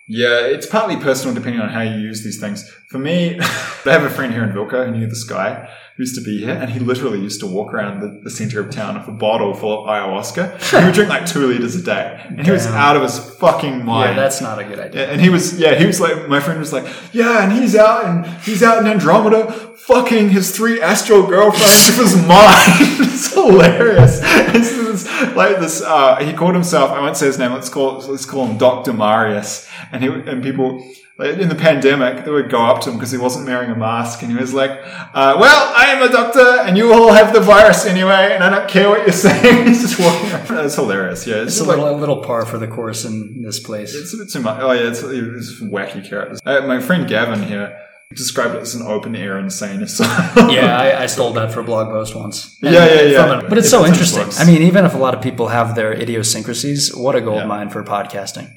Yeah, 0.09 0.39
it's 0.45 0.65
partly 0.65 0.95
personal 0.95 1.35
depending 1.35 1.61
on 1.61 1.69
how 1.69 1.81
you 1.81 1.97
use 1.97 2.23
these 2.23 2.39
things. 2.39 2.69
For 2.89 2.97
me, 2.97 3.37
I 3.41 3.43
have 3.85 4.03
a 4.03 4.09
friend 4.09 4.31
here 4.31 4.43
in 4.43 4.51
Vilca 4.51 4.85
who 4.85 4.91
knew 4.91 5.07
this 5.07 5.25
guy 5.25 5.69
used 5.97 6.15
to 6.15 6.21
be 6.21 6.37
here, 6.39 6.51
and 6.53 6.69
he 6.69 6.79
literally 6.79 7.19
used 7.19 7.39
to 7.39 7.47
walk 7.47 7.73
around 7.73 8.01
the, 8.01 8.19
the 8.23 8.29
center 8.29 8.59
of 8.59 8.69
town 8.69 8.97
with 8.99 9.07
a 9.07 9.11
bottle 9.11 9.53
full 9.53 9.83
of 9.83 9.87
ayahuasca. 9.89 10.79
he 10.79 10.85
would 10.85 10.93
drink 10.93 11.09
like 11.09 11.25
two 11.25 11.47
liters 11.47 11.75
a 11.75 11.81
day, 11.81 12.21
and 12.27 12.45
he 12.45 12.51
was 12.51 12.67
out 12.67 12.95
of 12.95 13.01
his 13.01 13.17
fucking 13.35 13.79
Yeah, 13.79 13.83
mind. 13.83 14.17
that's 14.17 14.39
not 14.41 14.59
a 14.59 14.63
good 14.63 14.79
idea. 14.79 15.05
Yeah, 15.07 15.11
and 15.11 15.19
he 15.21 15.29
was, 15.29 15.59
yeah, 15.59 15.75
he 15.75 15.85
was 15.87 15.99
like, 15.99 16.27
my 16.27 16.39
friend 16.39 16.59
was 16.59 16.71
like, 16.71 16.85
yeah, 17.13 17.43
and 17.43 17.51
he's 17.51 17.75
out 17.75 18.05
and 18.05 18.25
he's 18.43 18.61
out 18.61 18.77
in 18.79 18.87
Andromeda 18.87 19.51
fucking 19.77 20.29
his 20.29 20.55
three 20.55 20.81
astral 20.81 21.25
girlfriends 21.25 21.87
with 21.87 21.97
his 22.11 22.15
mind. 22.27 22.61
it's 22.99 23.33
hilarious. 23.33 24.19
It's 24.23 24.71
this, 24.75 25.35
like 25.35 25.59
this, 25.59 25.81
uh, 25.81 26.17
he 26.17 26.33
called 26.33 26.53
himself, 26.53 26.91
I 26.91 26.99
won't 27.01 27.17
say 27.17 27.25
his 27.27 27.39
name, 27.39 27.53
let's 27.53 27.69
call, 27.69 27.99
let's 27.99 28.25
call 28.25 28.45
him 28.47 28.57
Dr. 28.57 28.93
Marius. 28.93 29.67
And 29.91 30.03
he, 30.03 30.09
and 30.09 30.43
people, 30.43 30.83
in 31.19 31.49
the 31.49 31.56
pandemic, 31.56 32.26
they 32.26 32.31
would 32.31 32.49
go 32.49 32.64
up 32.65 32.81
to 32.81 32.89
him 32.91 32.98
because 32.98 33.11
he 33.11 33.18
wasn't 33.18 33.48
wearing 33.48 33.72
a 33.72 33.76
mask 33.76 34.22
and 34.22 34.31
he 34.31 34.38
was 34.38 34.53
like, 34.53 34.69
uh, 34.72 35.35
well, 35.39 35.73
I 35.76 35.85
am 35.88 36.03
a 36.07 36.11
doctor 36.11 36.39
and 36.61 36.77
you 36.77 36.94
all 36.94 37.11
have 37.11 37.34
the 37.34 37.39
virus 37.39 37.85
anyway 37.88 38.31
and 38.34 38.44
I 38.44 38.49
don't 38.52 38.69
care 38.69 38.88
what 38.89 38.99
you're 38.99 39.11
saying. 39.11 39.65
he's 39.68 39.81
just 39.81 39.99
walking 39.99 40.31
around. 40.31 40.65
It's 40.65 40.76
hilarious. 40.76 41.26
Yeah. 41.26 41.38
It's 41.41 41.56
just 41.56 41.61
a 41.61 41.64
like- 41.69 41.77
little, 41.80 41.95
a 41.95 41.99
little 41.99 42.22
par 42.23 42.45
for 42.45 42.60
the 42.60 42.68
course 42.68 43.03
in 43.06 43.41
this 43.41 43.60
place. 43.60 43.95
it's 43.95 44.14
a 44.14 44.18
bit 44.18 44.30
too 44.31 44.41
much. 44.41 44.60
Oh 44.61 44.72
yeah, 44.72 44.89
it's, 44.89 45.02
it's 45.02 45.60
wacky 45.61 46.07
characters. 46.07 46.39
Uh, 46.45 46.61
my 46.68 46.80
friend 46.80 47.07
Gavin 47.07 47.41
here 47.41 47.76
described 48.14 48.56
it 48.56 48.61
as 48.61 48.73
an 48.76 48.85
open 48.88 49.15
air 49.15 49.38
insane 49.39 49.81
asylum. 49.81 50.49
yeah, 50.53 50.77
I, 50.80 51.02
I 51.03 51.06
stole 51.07 51.34
that 51.34 51.52
for 51.52 51.61
a 51.61 51.64
blog 51.64 51.89
post 51.89 52.15
once. 52.15 52.57
Yeah, 52.61 52.72
yeah, 52.72 53.02
yeah. 53.02 53.39
It. 53.39 53.49
But 53.49 53.57
it's 53.57 53.68
It 53.68 53.72
so 53.72 53.85
interesting. 53.85 54.23
works. 54.23 54.39
I 54.39 54.45
mean, 54.45 54.61
even 54.61 54.85
if 54.85 54.94
a 54.94 54.98
lot 54.98 55.14
of 55.15 55.22
people 55.22 55.48
have 55.49 55.76
their 55.76 55.91
idiosyncrasies, 55.94 56.95
what 56.95 57.15
a 57.15 57.22
gold 57.22 57.38
Yeah. 57.39 57.45
mine 57.48 57.69
for 57.69 57.84
podcasting. 57.84 58.49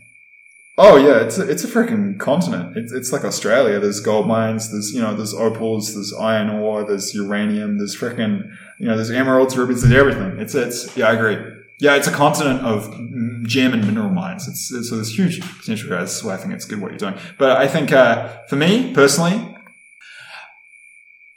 Oh 0.81 0.97
yeah, 0.97 1.21
it's 1.21 1.39
a, 1.39 1.49
it's 1.49 1.63
a 1.63 1.69
freaking 1.69 2.19
continent. 2.19 2.77
It's, 2.77 2.91
it's 2.91 3.13
like 3.13 3.23
Australia. 3.23 3.79
There's 3.79 4.01
gold 4.01 4.27
mines. 4.27 4.73
There's 4.73 4.93
you 4.93 5.01
know 5.01 5.15
there's 5.15 5.35
opals. 5.35 5.95
There's 5.95 6.13
iron 6.15 6.49
ore. 6.49 6.85
There's 6.85 7.15
uranium. 7.15 7.79
There's 7.79 7.95
freaking 7.95 8.51
you 8.79 8.87
know 8.87 8.97
there's 8.97 9.11
emeralds, 9.11 9.57
rubies. 9.57 9.83
There's 9.83 9.95
everything. 9.95 10.41
It's 10.41 10.55
it's 10.55 10.97
yeah, 10.97 11.09
I 11.09 11.13
agree. 11.13 11.37
Yeah, 11.81 11.97
it's 11.97 12.09
a 12.09 12.13
continent 12.13 12.61
of 12.61 12.91
gem 13.47 13.73
and 13.73 13.87
mineral 13.87 14.11
mines. 14.11 14.49
It's, 14.49 14.73
it's 14.73 14.91
so 14.91 14.97
there's 14.97 15.17
huge 15.17 15.41
potential 15.59 15.89
here. 15.89 16.07
So 16.07 16.31
I 16.31 16.37
think 16.37 16.55
it's 16.55 16.65
good 16.65 16.81
what 16.81 16.91
you're 16.91 16.99
doing. 16.99 17.15
But 17.39 17.59
I 17.59 17.69
think 17.69 17.93
uh, 17.93 18.43
for 18.49 18.57
me 18.57 18.93
personally, 18.93 19.57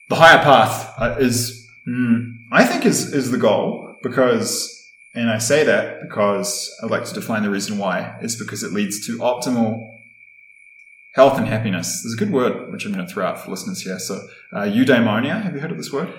the 0.10 0.16
higher 0.16 0.40
path 0.40 0.94
uh, 0.98 1.16
is 1.20 1.68
mm, 1.88 2.34
I 2.52 2.64
think 2.66 2.86
is 2.86 3.14
is 3.14 3.32
the 3.32 3.38
goal 3.38 3.96
because 4.04 4.73
and 5.14 5.30
I 5.30 5.38
say 5.38 5.64
that 5.64 6.02
because 6.02 6.76
I'd 6.82 6.90
like 6.90 7.06
to 7.06 7.14
define 7.14 7.44
the 7.44 7.50
reason 7.50 7.78
why 7.78 8.18
it's 8.22 8.36
because 8.36 8.64
it 8.64 8.74
leads 8.74 9.06
to 9.08 9.20
optimal 9.20 9.90
health 11.14 11.38
and 11.38 11.48
happiness. 11.48 12.02
There's 12.02 12.16
a 12.16 12.18
good 12.18 12.32
word 12.32 12.72
which 12.72 12.86
I'm 12.86 12.94
going 12.94 13.06
to 13.06 13.14
throw 13.14 13.26
out 13.26 13.40
for 13.40 13.52
listeners 13.52 13.82
here. 13.82 14.00
So 14.00 14.28
uh, 14.52 14.62
eudaimonia. 14.62 15.44
Have 15.44 15.54
you 15.54 15.62
heard 15.62 15.72
of 15.72 15.78
this 15.78 15.92
word? 15.92 16.12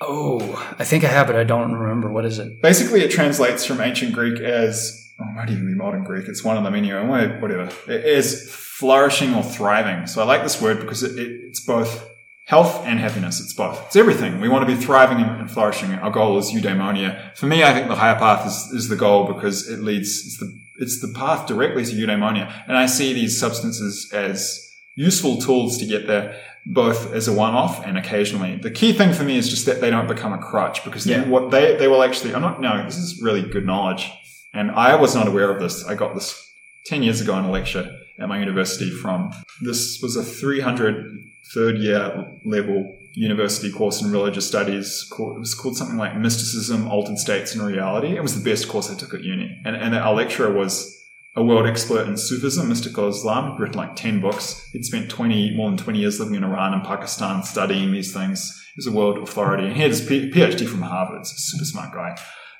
Oh, 0.00 0.74
I 0.78 0.84
think 0.84 1.04
I 1.04 1.08
have 1.08 1.26
but 1.26 1.36
I 1.36 1.44
don't 1.44 1.72
remember. 1.72 2.10
What 2.10 2.24
is 2.24 2.38
it? 2.38 2.62
Basically, 2.62 3.02
it 3.02 3.10
translates 3.10 3.64
from 3.64 3.80
ancient 3.80 4.12
Greek 4.12 4.40
as 4.40 5.08
oh, 5.20 5.28
it 5.28 5.34
might 5.34 5.50
even 5.50 5.66
be 5.66 5.74
modern 5.74 6.04
Greek. 6.04 6.28
It's 6.28 6.44
one 6.44 6.56
of 6.56 6.64
them 6.64 6.74
anyway. 6.74 7.38
Whatever. 7.40 7.70
It 7.88 8.04
is 8.04 8.52
flourishing 8.54 9.34
or 9.34 9.42
thriving. 9.42 10.06
So 10.06 10.22
I 10.22 10.24
like 10.24 10.42
this 10.42 10.60
word 10.60 10.80
because 10.80 11.02
it, 11.02 11.18
it, 11.18 11.30
it's 11.44 11.60
both 11.60 12.08
health 12.44 12.84
and 12.84 12.98
happiness. 12.98 13.40
It's 13.40 13.54
both. 13.54 13.84
It's 13.86 13.96
everything. 13.96 14.40
We 14.40 14.48
want 14.48 14.68
to 14.68 14.74
be 14.74 14.80
thriving 14.80 15.18
and, 15.18 15.50
flourishing. 15.50 15.92
Our 15.94 16.10
goal 16.10 16.38
is 16.38 16.50
eudaimonia. 16.52 17.36
For 17.36 17.46
me, 17.46 17.62
I 17.62 17.72
think 17.72 17.88
the 17.88 17.96
higher 17.96 18.18
path 18.18 18.46
is, 18.46 18.72
is 18.72 18.88
the 18.88 18.96
goal 18.96 19.32
because 19.32 19.68
it 19.68 19.80
leads. 19.80 20.26
It's 20.26 20.38
the 20.38 20.60
it's 20.76 21.00
the 21.00 21.08
path 21.08 21.46
directly 21.46 21.84
to 21.84 21.92
eudaimonia, 21.92 22.52
and 22.66 22.76
I 22.76 22.86
see 22.86 23.12
these 23.12 23.38
substances 23.38 24.10
as 24.12 24.70
useful 24.96 25.38
tools 25.40 25.78
to 25.78 25.86
get 25.86 26.06
there. 26.06 26.40
Both 26.66 27.12
as 27.12 27.28
a 27.28 27.32
one-off 27.34 27.84
and 27.86 27.98
occasionally. 27.98 28.56
The 28.56 28.70
key 28.70 28.94
thing 28.94 29.12
for 29.12 29.22
me 29.22 29.36
is 29.36 29.50
just 29.50 29.66
that 29.66 29.82
they 29.82 29.90
don't 29.90 30.08
become 30.08 30.32
a 30.32 30.38
crutch 30.38 30.82
because 30.82 31.04
then 31.04 31.24
Yeah. 31.24 31.28
what 31.28 31.50
they 31.50 31.76
they 31.76 31.88
will 31.88 32.02
actually. 32.02 32.34
I'm 32.34 32.40
not. 32.40 32.58
No, 32.58 32.82
this 32.86 32.96
is 32.96 33.20
really 33.22 33.42
good 33.42 33.66
knowledge, 33.66 34.10
and 34.54 34.70
I 34.70 34.94
was 34.94 35.14
not 35.14 35.28
aware 35.28 35.50
of 35.50 35.60
this. 35.60 35.84
I 35.86 35.94
got 35.94 36.14
this 36.14 36.50
10 36.86 37.02
years 37.02 37.20
ago 37.20 37.38
in 37.38 37.44
a 37.44 37.50
lecture 37.50 37.90
at 38.18 38.28
my 38.28 38.38
university 38.38 38.90
from 38.90 39.32
this 39.62 40.00
was 40.02 40.16
a 40.16 40.24
300 40.24 41.04
third 41.52 41.78
year 41.78 42.38
level 42.44 42.96
university 43.14 43.70
course 43.70 44.02
in 44.02 44.10
religious 44.10 44.46
studies 44.46 45.08
it 45.10 45.38
was 45.38 45.54
called 45.54 45.76
something 45.76 45.96
like 45.96 46.16
mysticism 46.16 46.88
altered 46.88 47.18
states 47.18 47.54
and 47.54 47.64
reality 47.64 48.16
it 48.16 48.22
was 48.22 48.40
the 48.40 48.50
best 48.50 48.68
course 48.68 48.90
i 48.90 48.94
took 48.94 49.14
at 49.14 49.22
uni 49.22 49.60
and, 49.64 49.76
and 49.76 49.94
our 49.94 50.14
lecturer 50.14 50.52
was 50.52 51.00
a 51.36 51.44
world 51.44 51.66
expert 51.66 52.08
in 52.08 52.16
sufism 52.16 52.68
mystical 52.68 53.08
islam 53.08 53.52
he'd 53.52 53.60
written 53.60 53.78
like 53.78 53.94
10 53.94 54.20
books 54.20 54.68
he'd 54.72 54.84
spent 54.84 55.10
20 55.10 55.56
more 55.56 55.70
than 55.70 55.78
20 55.78 55.98
years 55.98 56.18
living 56.18 56.34
in 56.34 56.44
iran 56.44 56.72
and 56.72 56.82
pakistan 56.84 57.42
studying 57.42 57.92
these 57.92 58.12
things 58.12 58.60
he 58.74 58.78
was 58.78 58.86
a 58.86 58.92
world 58.92 59.18
authority 59.18 59.64
and 59.64 59.76
he 59.76 59.82
had 59.82 59.90
his 59.90 60.08
phd 60.08 60.66
from 60.66 60.82
harvard 60.82 61.18
He's 61.18 61.32
a 61.32 61.38
super 61.38 61.64
smart 61.64 61.92
guy 61.92 62.16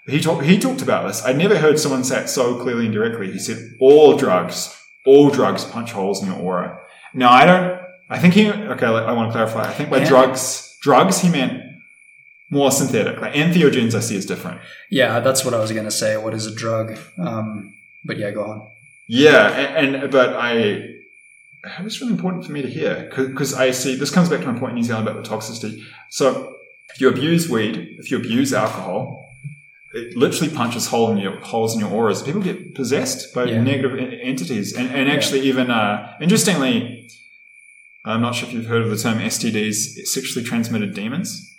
he 0.07 0.21
talked. 0.21 0.45
He 0.45 0.59
talked 0.59 0.83
about 0.83 1.07
this. 1.07 1.25
I'd 1.25 1.39
never 1.39 1.57
heard 1.57 1.79
someone 1.79 2.05
say 2.05 2.21
it 2.21 2.29
so 2.29 2.61
clearly 2.61 2.85
and 2.85 2.93
directly. 2.93 3.33
He 3.33 3.39
said, 3.39 3.57
"All 3.81 4.19
drugs, 4.19 4.77
all 5.07 5.31
drugs 5.31 5.65
punch 5.65 5.93
holes 5.93 6.23
in 6.23 6.29
your 6.31 6.39
aura." 6.41 6.81
Now, 7.13 7.31
I 7.31 7.45
don't. 7.47 7.81
I 8.11 8.19
think 8.19 8.35
he. 8.35 8.51
Okay, 8.51 8.87
I 8.87 9.13
want 9.13 9.29
to 9.29 9.33
clarify. 9.33 9.63
I 9.69 9.73
think 9.73 9.91
by 9.91 9.99
Yeah. 9.99 10.09
drugs, 10.09 10.77
drugs, 10.83 11.21
he 11.21 11.29
meant 11.31 11.63
more 12.51 12.71
synthetic. 12.71 13.21
Like 13.21 13.33
entheogens, 13.35 13.95
I 13.95 14.01
see 14.01 14.17
is 14.17 14.27
different. 14.27 14.61
Yeah, 14.91 15.21
that's 15.21 15.45
what 15.45 15.55
I 15.55 15.59
was 15.59 15.73
going 15.73 15.85
to 15.87 15.91
say. 15.91 16.17
What 16.17 16.35
is 16.35 16.47
a 16.47 16.55
drug? 16.55 16.99
Um, 17.19 17.75
but 18.05 18.19
yeah, 18.19 18.31
go 18.31 18.45
on. 18.45 18.69
Yeah, 19.09 19.49
and, 19.51 19.97
and 19.97 20.11
but 20.13 20.35
I. 20.35 20.91
It 21.79 21.83
was 21.83 21.99
really 22.03 22.13
important 22.13 22.45
for 22.45 22.53
me 22.53 22.61
to 22.61 22.69
hear 22.69 23.09
because 23.17 23.55
I 23.55 23.71
see 23.71 23.95
this 23.97 24.11
comes 24.11 24.29
back 24.29 24.41
to 24.41 24.53
my 24.53 24.59
point 24.59 24.73
in 24.73 24.77
New 24.77 24.83
Zealand 24.83 25.09
about 25.09 25.23
the 25.25 25.29
toxicity. 25.29 25.83
So 26.11 26.57
if 26.95 27.01
you 27.01 27.09
abuse 27.09 27.49
weed, 27.49 27.97
if 27.99 28.11
you 28.11 28.19
abuse 28.19 28.53
alcohol, 28.53 29.24
it 29.95 30.17
literally 30.17 30.53
punches 30.53 30.89
hole 30.89 31.11
in 31.13 31.19
your, 31.19 31.39
holes 31.41 31.75
in 31.75 31.81
your 31.81 31.91
auras. 31.91 32.23
People 32.23 32.41
get 32.43 32.75
possessed 32.75 33.33
by 33.35 33.45
Yeah. 33.45 33.63
negative 33.63 33.99
en- 33.99 34.13
entities. 34.13 34.73
And, 34.75 34.89
and 34.95 35.09
actually, 35.11 35.41
even, 35.41 35.71
uh, 35.71 36.13
interestingly, 36.21 37.09
I'm 38.05 38.21
not 38.21 38.35
sure 38.35 38.49
if 38.49 38.55
you've 38.55 38.67
heard 38.67 38.83
of 38.83 38.91
the 38.91 38.97
term 38.99 39.19
STDs, 39.19 40.07
sexually 40.07 40.45
transmitted 40.45 40.95
demons. 40.95 41.51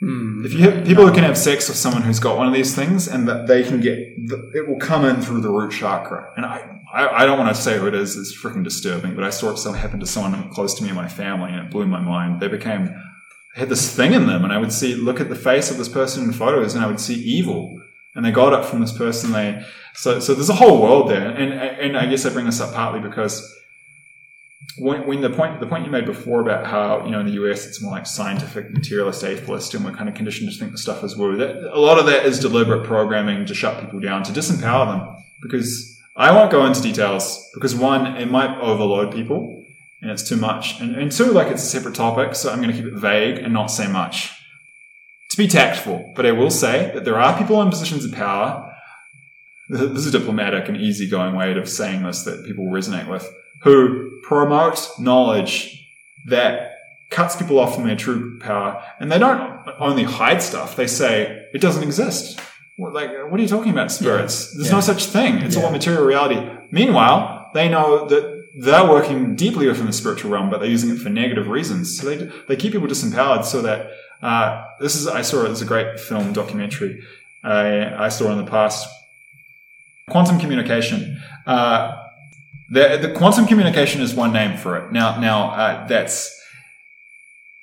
Hmm. 0.00 0.44
If 0.46 0.52
you 0.52 0.70
have 0.70 0.86
people 0.86 1.04
who 1.06 1.12
can 1.12 1.24
have 1.24 1.36
sex 1.36 1.68
with 1.68 1.76
someone 1.76 2.02
who's 2.02 2.20
got 2.20 2.36
one 2.36 2.46
of 2.46 2.54
these 2.54 2.72
things, 2.74 3.08
and 3.08 3.26
that 3.26 3.48
they 3.48 3.64
can 3.64 3.80
get, 3.80 3.98
it 4.54 4.68
will 4.68 4.78
come 4.78 5.04
in 5.04 5.20
through 5.20 5.40
the 5.40 5.50
root 5.50 5.72
chakra. 5.72 6.30
And 6.36 6.46
I, 6.46 6.62
I, 6.94 7.08
I 7.22 7.26
don't 7.26 7.36
want 7.36 7.54
to 7.54 7.60
say 7.60 7.78
who 7.78 7.88
it 7.88 7.94
is. 7.94 8.16
It's 8.16 8.32
freaking 8.40 8.62
disturbing. 8.62 9.16
But 9.16 9.24
I 9.24 9.30
saw 9.30 9.50
it 9.50 9.76
happen 9.76 9.98
to 9.98 10.06
someone 10.06 10.50
close 10.50 10.74
to 10.74 10.84
me 10.84 10.90
in 10.90 10.94
my 10.94 11.08
family, 11.08 11.50
and 11.50 11.66
it 11.66 11.72
blew 11.72 11.86
my 11.86 12.00
mind. 12.00 12.40
They 12.40 12.46
became 12.46 12.94
had 13.58 13.68
this 13.68 13.94
thing 13.94 14.12
in 14.12 14.26
them, 14.26 14.44
and 14.44 14.52
I 14.52 14.58
would 14.58 14.72
see 14.72 14.94
look 14.94 15.20
at 15.20 15.28
the 15.28 15.34
face 15.34 15.70
of 15.70 15.78
this 15.78 15.88
person 15.88 16.24
in 16.24 16.32
photos, 16.32 16.74
and 16.74 16.84
I 16.84 16.86
would 16.86 17.00
see 17.00 17.14
evil. 17.14 17.80
And 18.14 18.24
they 18.24 18.32
got 18.32 18.58
it 18.58 18.64
from 18.64 18.80
this 18.80 18.96
person. 18.96 19.32
They 19.32 19.62
so 19.94 20.18
so 20.20 20.34
there's 20.34 20.48
a 20.48 20.54
whole 20.54 20.80
world 20.80 21.10
there, 21.10 21.28
and 21.28 21.52
and 21.52 21.96
I 21.96 22.06
guess 22.06 22.24
I 22.24 22.30
bring 22.30 22.46
this 22.46 22.60
up 22.60 22.74
partly 22.74 23.00
because 23.00 23.54
when, 24.78 25.06
when 25.06 25.20
the 25.20 25.30
point 25.30 25.60
the 25.60 25.66
point 25.66 25.84
you 25.84 25.90
made 25.90 26.06
before 26.06 26.40
about 26.40 26.66
how 26.66 27.04
you 27.04 27.10
know 27.10 27.20
in 27.20 27.26
the 27.26 27.32
US 27.32 27.66
it's 27.66 27.82
more 27.82 27.92
like 27.92 28.06
scientific 28.06 28.70
materialist 28.70 29.24
atheist 29.24 29.74
and 29.74 29.84
we're 29.84 29.92
kind 29.92 30.08
of 30.08 30.14
conditioned 30.14 30.50
to 30.50 30.58
think 30.58 30.72
the 30.72 30.78
stuff 30.78 31.04
is 31.04 31.16
woo. 31.16 31.36
That 31.36 31.56
a 31.72 31.80
lot 31.80 31.98
of 31.98 32.06
that 32.06 32.26
is 32.26 32.38
deliberate 32.38 32.84
programming 32.84 33.46
to 33.46 33.54
shut 33.54 33.80
people 33.80 34.00
down 34.00 34.22
to 34.24 34.32
disempower 34.32 34.86
them 34.86 35.24
because 35.42 36.00
I 36.16 36.32
won't 36.32 36.50
go 36.50 36.66
into 36.66 36.82
details 36.82 37.48
because 37.54 37.74
one 37.74 38.16
it 38.16 38.30
might 38.30 38.58
overload 38.60 39.12
people 39.12 39.64
and 40.00 40.10
it's 40.10 40.28
too 40.28 40.36
much 40.36 40.80
and, 40.80 40.94
and 40.96 41.10
two 41.12 41.26
like 41.32 41.48
it's 41.48 41.62
a 41.62 41.66
separate 41.66 41.94
topic 41.94 42.34
so 42.34 42.50
I'm 42.52 42.60
going 42.62 42.74
to 42.74 42.76
keep 42.76 42.86
it 42.92 42.98
vague 42.98 43.38
and 43.38 43.52
not 43.52 43.66
say 43.66 43.86
much 43.86 44.32
to 45.30 45.36
be 45.36 45.46
tactful 45.48 46.12
but 46.16 46.24
I 46.26 46.32
will 46.32 46.50
say 46.50 46.90
that 46.94 47.04
there 47.04 47.18
are 47.20 47.36
people 47.38 47.60
in 47.62 47.68
positions 47.70 48.04
of 48.04 48.12
power 48.12 48.64
this 49.68 50.06
is 50.06 50.14
a 50.14 50.18
diplomatic 50.18 50.68
and 50.68 50.76
easygoing 50.76 51.34
way 51.36 51.52
of 51.56 51.68
saying 51.68 52.02
this 52.02 52.22
that 52.24 52.44
people 52.46 52.66
resonate 52.66 53.08
with 53.08 53.28
who 53.62 54.10
promote 54.22 54.88
knowledge 54.98 55.84
that 56.26 56.72
cuts 57.10 57.36
people 57.36 57.58
off 57.58 57.74
from 57.74 57.86
their 57.86 57.96
true 57.96 58.38
power. 58.38 58.82
And 59.00 59.10
they 59.10 59.18
don't 59.18 59.66
only 59.78 60.04
hide 60.04 60.42
stuff, 60.42 60.76
they 60.76 60.86
say 60.86 61.46
it 61.54 61.60
doesn't 61.60 61.82
exist. 61.82 62.40
What, 62.76 62.92
like, 62.92 63.10
what 63.30 63.40
are 63.40 63.42
you 63.42 63.48
talking 63.48 63.72
about, 63.72 63.90
spirits? 63.90 64.52
There's 64.54 64.68
Yeah. 64.68 64.74
no 64.74 64.80
such 64.80 65.06
thing. 65.06 65.38
It's 65.38 65.56
Yeah. 65.56 65.64
all 65.64 65.70
material 65.72 66.04
reality. 66.04 66.40
Meanwhile, 66.70 67.50
they 67.54 67.68
know 67.68 68.06
that 68.06 68.37
they're 68.60 68.88
working 68.88 69.36
deeply 69.36 69.68
within 69.68 69.86
the 69.86 69.92
spiritual 69.92 70.30
realm, 70.30 70.50
but 70.50 70.58
they're 70.58 70.68
using 70.68 70.90
it 70.90 70.98
for 70.98 71.10
negative 71.10 71.48
reasons. 71.48 71.98
So 71.98 72.08
they, 72.08 72.30
they 72.48 72.56
keep 72.56 72.72
people 72.72 72.88
disempowered 72.88 73.44
so 73.44 73.62
that, 73.62 73.90
uh, 74.20 74.64
this 74.80 74.96
is, 74.96 75.06
I 75.06 75.22
saw 75.22 75.44
it 75.44 75.50
as 75.50 75.62
a 75.62 75.64
great 75.64 76.00
film 76.00 76.32
documentary 76.32 77.02
I, 77.44 78.06
I 78.06 78.08
saw 78.08 78.30
in 78.32 78.38
the 78.38 78.50
past. 78.50 78.88
Quantum 80.10 80.38
communication. 80.38 81.20
Uh, 81.46 82.04
the, 82.70 82.98
the 83.00 83.12
quantum 83.12 83.46
communication 83.46 84.00
is 84.00 84.14
one 84.14 84.32
name 84.32 84.56
for 84.56 84.76
it. 84.76 84.92
Now, 84.92 85.20
now 85.20 85.50
uh, 85.50 85.86
that's, 85.86 86.34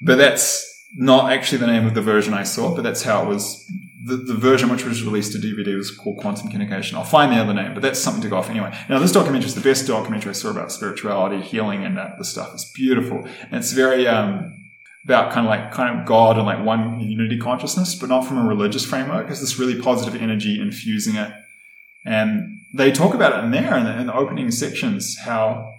but 0.02 0.16
that's 0.16 0.64
not 0.96 1.32
actually 1.32 1.58
the 1.60 1.68
name 1.68 1.86
of 1.86 1.94
the 1.94 2.02
version 2.02 2.34
I 2.34 2.44
saw, 2.44 2.74
but 2.74 2.84
that's 2.84 3.04
how 3.04 3.24
it 3.24 3.28
was. 3.28 3.70
The, 4.06 4.18
the 4.18 4.36
version 4.36 4.70
which 4.70 4.86
was 4.86 5.04
released 5.04 5.32
to 5.32 5.40
DVD 5.40 5.76
was 5.76 5.90
called 5.90 6.18
Quantum 6.18 6.50
Communication. 6.50 6.96
I'll 6.96 7.04
find 7.04 7.32
the 7.32 7.38
other 7.38 7.54
name, 7.54 7.74
but 7.74 7.82
that's 7.82 8.00
something 8.00 8.22
to 8.22 8.30
go 8.30 8.38
off 8.38 8.50
anyway. 8.50 8.72
Now, 8.88 9.00
this 9.00 9.12
documentary 9.12 9.48
is 9.48 9.56
the 9.56 9.62
best 9.62 9.88
documentary 9.88 10.30
I 10.30 10.34
saw 10.34 10.52
about 10.52 10.72
spirituality, 10.72 11.42
healing, 11.42 11.84
and 11.84 11.98
that 11.98 12.18
the 12.20 12.26
stuff. 12.26 12.54
It's 12.54 12.70
beautiful, 12.72 13.28
and 13.42 13.54
it's 13.54 13.72
very 13.72 14.08
um, 14.08 14.54
about 15.06 15.32
kind 15.32 15.48
of 15.48 15.50
like 15.50 15.72
kind 15.72 16.00
of 16.00 16.06
God 16.06 16.38
and 16.38 16.46
like 16.46 16.64
one 16.64 17.00
unity 17.00 17.40
consciousness, 17.40 17.96
but 17.96 18.10
not 18.10 18.28
from 18.28 18.38
a 18.38 18.44
religious 18.44 18.86
framework. 18.86 19.30
It's 19.30 19.42
this 19.42 19.58
really 19.58 19.82
positive 19.82 20.22
energy 20.22 20.62
infusing 20.62 21.16
it, 21.16 21.34
and 22.06 22.60
they 22.76 22.92
talk 22.92 23.16
about 23.16 23.40
it 23.40 23.46
in 23.46 23.52
there 23.52 23.76
in 23.76 23.86
the, 23.86 24.00
in 24.00 24.08
the 24.08 24.16
opening 24.16 24.52
sections 24.52 25.18
how 25.18 25.74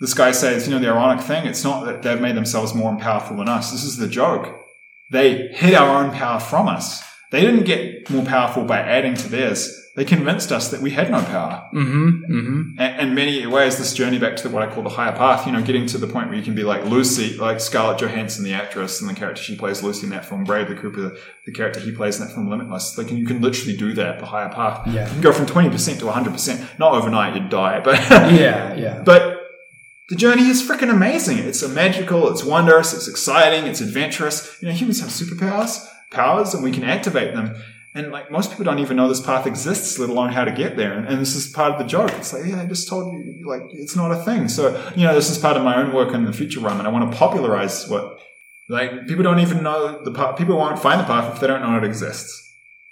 this 0.00 0.14
guy 0.14 0.32
says, 0.32 0.66
you 0.66 0.74
know, 0.74 0.80
the 0.80 0.88
ironic 0.88 1.24
thing, 1.24 1.46
it's 1.46 1.64
not 1.64 1.86
that 1.86 2.02
they've 2.02 2.20
made 2.20 2.36
themselves 2.36 2.74
more 2.74 2.94
powerful 2.96 3.36
than 3.36 3.48
us. 3.48 3.70
This 3.70 3.84
is 3.84 3.96
the 3.96 4.08
joke. 4.08 4.63
They 5.10 5.48
hid 5.48 5.74
our 5.74 6.04
own 6.04 6.12
power 6.12 6.40
from 6.40 6.68
us. 6.68 7.02
They 7.30 7.40
didn't 7.40 7.64
get 7.64 8.10
more 8.10 8.24
powerful 8.24 8.64
by 8.64 8.80
adding 8.80 9.14
to 9.14 9.28
theirs. 9.28 9.80
They 9.96 10.04
convinced 10.04 10.50
us 10.50 10.70
that 10.70 10.80
we 10.80 10.90
had 10.90 11.08
no 11.10 11.22
power. 11.22 11.68
Mm-hmm. 11.72 12.08
Mm-hmm. 12.08 12.62
And, 12.80 13.00
and 13.00 13.14
many 13.14 13.46
ways, 13.46 13.78
this 13.78 13.94
journey 13.94 14.18
back 14.18 14.34
to 14.36 14.48
what 14.48 14.62
I 14.62 14.72
call 14.72 14.82
the 14.82 14.90
higher 14.90 15.16
path, 15.16 15.46
you 15.46 15.52
know, 15.52 15.62
getting 15.62 15.86
to 15.86 15.98
the 15.98 16.08
point 16.08 16.28
where 16.28 16.36
you 16.36 16.42
can 16.42 16.56
be 16.56 16.64
like 16.64 16.84
Lucy, 16.84 17.36
like 17.36 17.60
Scarlett 17.60 18.00
Johansson, 18.00 18.42
the 18.44 18.52
actress, 18.54 19.00
and 19.00 19.08
the 19.08 19.14
character 19.14 19.40
she 19.40 19.54
plays, 19.54 19.84
Lucy, 19.84 20.06
in 20.06 20.10
that 20.10 20.24
film, 20.24 20.42
Bradley 20.42 20.76
Cooper, 20.76 21.16
the 21.46 21.52
character 21.52 21.78
he 21.78 21.92
plays 21.92 22.20
in 22.20 22.26
that 22.26 22.34
film, 22.34 22.48
Limitless. 22.48 22.98
Like, 22.98 23.12
you 23.12 23.24
can 23.24 23.40
literally 23.40 23.76
do 23.76 23.92
that, 23.94 24.18
the 24.18 24.26
higher 24.26 24.48
path. 24.48 24.86
Yeah. 24.88 25.06
You 25.06 25.12
can 25.12 25.20
go 25.20 25.32
from 25.32 25.46
20% 25.46 25.98
to 26.00 26.04
100%. 26.06 26.78
Not 26.80 26.94
overnight, 26.94 27.36
you'd 27.36 27.48
die, 27.48 27.80
but. 27.80 27.94
Yeah. 28.34 28.74
Yeah. 28.74 29.02
But 29.04 29.33
the 30.08 30.16
journey 30.16 30.48
is 30.48 30.62
freaking 30.62 30.90
amazing. 30.90 31.38
It's 31.38 31.66
magical, 31.66 32.30
it's 32.30 32.44
wondrous, 32.44 32.92
it's 32.92 33.08
exciting, 33.08 33.66
it's 33.66 33.80
adventurous. 33.80 34.60
You 34.60 34.68
know, 34.68 34.74
humans 34.74 35.00
have 35.00 35.10
superpowers, 35.10 35.86
powers, 36.10 36.54
and 36.54 36.62
we 36.62 36.72
can 36.72 36.84
activate 36.84 37.34
them. 37.34 37.54
And 37.96 38.10
like 38.10 38.30
most 38.30 38.50
people 38.50 38.64
don't 38.64 38.80
even 38.80 38.96
know 38.96 39.08
this 39.08 39.20
path 39.20 39.46
exists, 39.46 39.98
let 39.98 40.10
alone 40.10 40.32
how 40.32 40.44
to 40.44 40.50
get 40.50 40.76
there. 40.76 40.92
And, 40.94 41.06
and 41.06 41.20
this 41.20 41.36
is 41.36 41.46
part 41.46 41.72
of 41.72 41.78
the 41.78 41.84
joke. 41.84 42.10
It's 42.14 42.32
like, 42.32 42.44
yeah, 42.44 42.60
I 42.60 42.66
just 42.66 42.88
told 42.88 43.12
you, 43.12 43.46
like, 43.46 43.62
it's 43.72 43.94
not 43.94 44.10
a 44.10 44.16
thing. 44.16 44.48
So, 44.48 44.70
you 44.96 45.04
know, 45.04 45.14
this 45.14 45.30
is 45.30 45.38
part 45.38 45.56
of 45.56 45.62
my 45.62 45.76
own 45.76 45.94
work 45.94 46.12
in 46.12 46.24
the 46.24 46.32
future 46.32 46.60
realm, 46.60 46.78
and 46.78 46.88
I 46.88 46.90
want 46.90 47.10
to 47.10 47.16
popularize 47.16 47.88
what, 47.88 48.18
like, 48.68 49.06
people 49.06 49.22
don't 49.22 49.38
even 49.38 49.62
know 49.62 50.02
the 50.02 50.10
path. 50.10 50.36
People 50.36 50.56
won't 50.56 50.80
find 50.80 51.00
the 51.00 51.04
path 51.04 51.34
if 51.34 51.40
they 51.40 51.46
don't 51.46 51.62
know 51.62 51.78
it 51.78 51.84
exists. 51.84 52.42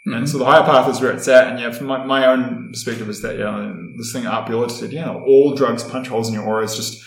And 0.05 0.14
mm-hmm. 0.14 0.26
so 0.26 0.39
the 0.39 0.44
higher 0.44 0.62
path 0.62 0.89
is 0.89 1.01
where 1.01 1.12
it's 1.12 1.26
at. 1.28 1.48
And 1.48 1.60
yeah, 1.60 1.72
from 1.72 1.89
my, 1.89 2.05
my 2.05 2.26
own 2.26 2.68
perspective 2.70 3.09
is 3.09 3.22
that, 3.22 3.39
yeah, 3.39 3.72
this 3.97 4.12
thing 4.12 4.27
Art 4.27 4.48
Buehler 4.48 4.70
said, 4.70 4.93
yeah, 4.93 5.12
all 5.14 5.55
drugs 5.55 5.85
punch 5.85 6.09
holes 6.09 6.28
in 6.28 6.35
your 6.35 6.44
aura. 6.44 6.64
It's 6.64 6.77
just, 6.77 7.02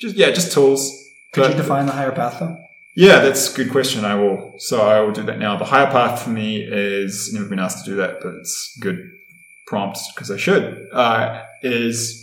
just, 0.00 0.16
yeah, 0.16 0.30
just 0.30 0.52
tools. 0.52 1.08
Could 1.32 1.42
But- 1.42 1.50
you 1.52 1.56
define 1.56 1.86
the 1.86 1.92
higher 1.92 2.12
path 2.12 2.38
though? 2.40 2.56
yeah, 2.96 3.20
that's 3.20 3.52
a 3.52 3.56
good 3.56 3.70
question. 3.70 4.04
I 4.04 4.14
will. 4.14 4.54
So 4.58 4.80
I 4.82 5.00
will 5.00 5.12
do 5.12 5.22
that 5.24 5.38
now. 5.38 5.56
The 5.56 5.64
higher 5.64 5.90
path 5.90 6.22
for 6.22 6.30
me 6.30 6.62
is 6.62 7.32
never 7.32 7.46
been 7.48 7.58
asked 7.58 7.84
to 7.84 7.90
do 7.90 7.96
that, 7.96 8.20
but 8.22 8.34
it's 8.34 8.76
good 8.80 8.98
prompt 9.66 9.98
because 10.14 10.30
I 10.30 10.36
should. 10.36 10.86
Uh, 10.92 11.42
is 11.62 12.20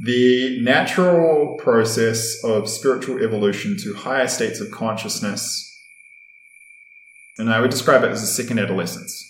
the 0.00 0.60
natural 0.62 1.56
process 1.58 2.42
of 2.44 2.68
spiritual 2.68 3.22
evolution 3.22 3.76
to 3.82 3.94
higher 3.94 4.26
states 4.28 4.60
of 4.60 4.70
consciousness, 4.70 5.64
and 7.38 7.52
I 7.52 7.60
would 7.60 7.70
describe 7.70 8.02
it 8.04 8.10
as 8.10 8.22
a 8.22 8.26
second 8.26 8.58
adolescence. 8.58 9.24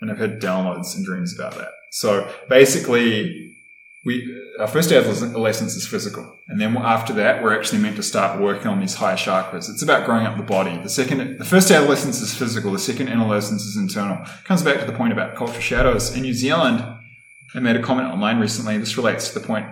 And 0.00 0.10
I've 0.10 0.18
had 0.18 0.40
downloads 0.42 0.94
and 0.94 1.04
dreams 1.06 1.34
about 1.34 1.54
that. 1.56 1.70
So 1.96 2.30
basically, 2.50 3.56
we 4.04 4.12
our 4.60 4.66
first 4.66 4.92
adolescence 4.92 5.74
is 5.76 5.88
physical, 5.88 6.36
and 6.46 6.60
then 6.60 6.76
after 6.76 7.14
that, 7.14 7.42
we're 7.42 7.58
actually 7.58 7.80
meant 7.80 7.96
to 7.96 8.02
start 8.02 8.38
working 8.38 8.66
on 8.66 8.80
these 8.80 8.96
higher 8.96 9.16
chakras. 9.16 9.70
It's 9.70 9.82
about 9.82 10.04
growing 10.04 10.26
up 10.26 10.36
the 10.36 10.42
body. 10.42 10.76
The 10.76 10.90
second, 10.90 11.38
the 11.38 11.44
first 11.46 11.70
adolescence 11.70 12.20
is 12.20 12.34
physical. 12.34 12.70
The 12.72 12.78
second 12.78 13.08
adolescence 13.08 13.62
is 13.62 13.78
internal. 13.78 14.18
Comes 14.44 14.62
back 14.62 14.78
to 14.80 14.84
the 14.84 14.92
point 14.92 15.14
about 15.14 15.36
culture 15.36 15.62
shadows. 15.62 16.14
In 16.14 16.20
New 16.20 16.34
Zealand, 16.34 16.84
I 17.54 17.60
made 17.60 17.76
a 17.76 17.82
comment 17.82 18.12
online 18.12 18.40
recently. 18.40 18.76
This 18.76 18.98
relates 18.98 19.28
to 19.28 19.38
the 19.38 19.46
point 19.46 19.66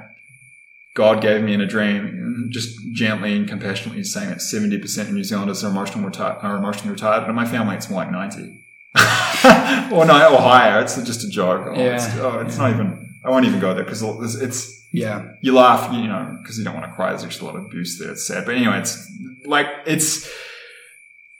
God 0.94 1.20
gave 1.20 1.43
me 1.43 1.53
in 1.53 1.61
a 1.61 1.67
dream, 1.67 2.49
just 2.51 2.70
gently 2.94 3.36
and 3.36 3.47
compassionately 3.47 4.03
saying 4.03 4.31
that 4.31 4.41
seventy 4.41 4.78
percent 4.78 5.11
of 5.11 5.15
New 5.15 5.25
Zealanders 5.25 5.62
are 5.62 5.70
emotionally 5.70 6.07
retired. 6.07 6.39
Are 6.41 6.57
emotionally 6.57 6.97
retarded. 6.97 7.28
In 7.28 7.35
my 7.35 7.44
family, 7.44 7.77
it's 7.77 7.91
more 7.91 8.01
like 8.03 8.11
ninety. 8.11 8.64
Or 8.94 10.05
no, 10.06 10.31
or 10.34 10.40
higher. 10.40 10.81
It's 10.81 10.97
just 11.02 11.24
a 11.24 11.28
joke. 11.28 11.66
Oh, 11.66 11.73
it's, 11.74 12.06
Yeah. 12.14 12.20
oh, 12.23 12.39
it's 12.40 12.56
not 12.58 12.70
even. 12.70 13.14
I 13.24 13.31
won't 13.31 13.47
even 13.47 13.60
go 13.60 13.74
there 13.74 13.84
because 13.84 14.02
it's, 14.02 14.34
it's 14.36 14.86
Yeah. 14.92 15.31
you 15.40 15.55
laugh, 15.55 15.92
you 15.92 16.06
know, 16.06 16.36
because 16.42 16.58
you 16.58 16.64
don't 16.64 16.74
want 16.74 16.86
to 16.86 16.92
cry. 16.92 17.10
There's 17.10 17.24
just 17.24 17.40
a 17.40 17.44
lot 17.44 17.56
of 17.56 17.64
abuse 17.64 17.98
there. 17.98 18.10
It's 18.12 18.26
sad, 18.26 18.44
but 18.44 18.55
anyway, 18.55 18.78
it's 18.81 19.10
like 19.47 19.66
it's 19.86 20.31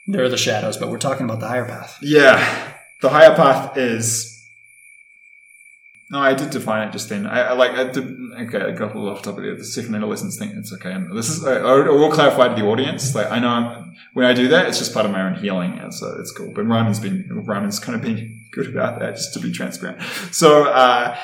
There 0.07 0.23
are 0.23 0.29
the 0.29 0.37
shadows, 0.37 0.77
but 0.77 0.89
we're 0.89 0.97
talking 0.99 1.25
about 1.25 1.39
the 1.39 1.47
higher 1.47 1.65
path. 1.65 1.97
yeah. 2.01 2.73
The 3.01 3.09
higher 3.09 3.35
path 3.35 3.77
is. 3.77 4.31
No, 6.11 6.19
I 6.19 6.35
did 6.35 6.51
define 6.51 6.87
it 6.87 6.91
just 6.91 7.09
then. 7.09 7.25
I, 7.25 7.41
I 7.41 7.53
like. 7.53 7.71
I 7.71 7.85
did, 7.85 8.05
okay, 8.41 8.59
I 8.61 8.71
got 8.71 8.93
a 8.93 8.99
little 8.99 9.09
off 9.09 9.23
topic 9.23 9.43
there. 9.43 9.55
The 9.55 9.65
second 9.65 9.95
adolescence 9.95 10.37
thing. 10.37 10.49
It's 10.55 10.71
okay. 10.73 10.91
And 10.91 11.17
this 11.17 11.29
is. 11.29 11.43
I, 11.43 11.55
I 11.57 11.73
will 11.89 12.11
clarify 12.11 12.47
to 12.49 12.55
the 12.61 12.67
audience. 12.67 13.15
Like 13.15 13.31
I 13.31 13.39
know 13.39 13.49
I'm, 13.49 13.95
when 14.13 14.25
I 14.27 14.33
do 14.33 14.47
that, 14.49 14.67
it's 14.67 14.77
just 14.77 14.93
part 14.93 15.07
of 15.07 15.11
my 15.11 15.21
own 15.23 15.33
healing, 15.35 15.79
and 15.79 15.91
so 15.93 16.15
it's 16.19 16.31
cool. 16.31 16.51
But 16.53 16.65
Reiman's 16.65 16.99
been 16.99 17.23
Reiman's 17.47 17.79
kind 17.79 17.95
of 17.95 18.03
been 18.03 18.41
good 18.51 18.69
about 18.69 18.99
that, 18.99 19.15
just 19.15 19.33
to 19.33 19.39
be 19.39 19.51
transparent. 19.51 20.01
So. 20.31 20.65
uh 20.65 21.17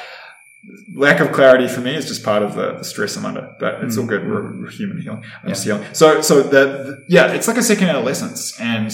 lack 0.93 1.19
of 1.19 1.31
clarity 1.31 1.67
for 1.67 1.81
me 1.81 1.95
is 1.95 2.05
just 2.07 2.23
part 2.23 2.43
of 2.43 2.53
the, 2.53 2.73
the 2.77 2.83
stress 2.83 3.17
I'm 3.17 3.25
under, 3.25 3.55
but 3.59 3.83
it's 3.83 3.97
all 3.97 4.05
good. 4.05 4.23
We're, 4.27 4.59
we're 4.61 4.69
human 4.69 5.01
healing. 5.01 5.23
I'm 5.41 5.49
just 5.49 5.63
healing. 5.63 5.83
So, 5.93 6.21
so 6.21 6.43
the, 6.43 6.49
the- 6.49 7.05
yeah, 7.09 7.31
it's 7.33 7.47
like 7.47 7.57
a 7.57 7.63
second 7.63 7.87
adolescence. 7.89 8.59
And 8.59 8.91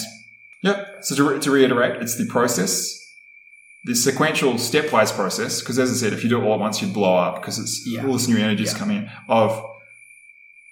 yeah, 0.64 0.86
so 1.02 1.16
to, 1.16 1.24
re- 1.30 1.40
to 1.42 1.52
reiterate, 1.52 2.02
it's 2.02 2.16
the 2.16 2.26
process, 2.28 2.98
the 3.88 3.96
sequential 3.96 4.54
stepwise 4.56 5.12
process. 5.16 5.62
Cause 5.62 5.80
as 5.80 5.90
I 5.92 5.96
said, 5.96 6.14
if 6.14 6.24
you 6.24 6.30
do 6.30 6.40
it 6.42 6.44
all 6.46 6.54
at 6.56 6.60
once, 6.60 6.82
you'd 6.82 6.94
blow 6.94 7.16
up 7.16 7.36
because 7.42 7.58
it's 7.58 7.84
Yeah. 7.88 8.06
all 8.06 8.14
this 8.14 8.28
new 8.28 8.38
energy 8.38 8.64
is 8.64 8.74
Yeah. 8.74 8.78
coming 8.80 8.98
in 8.98 9.10
of, 9.30 9.64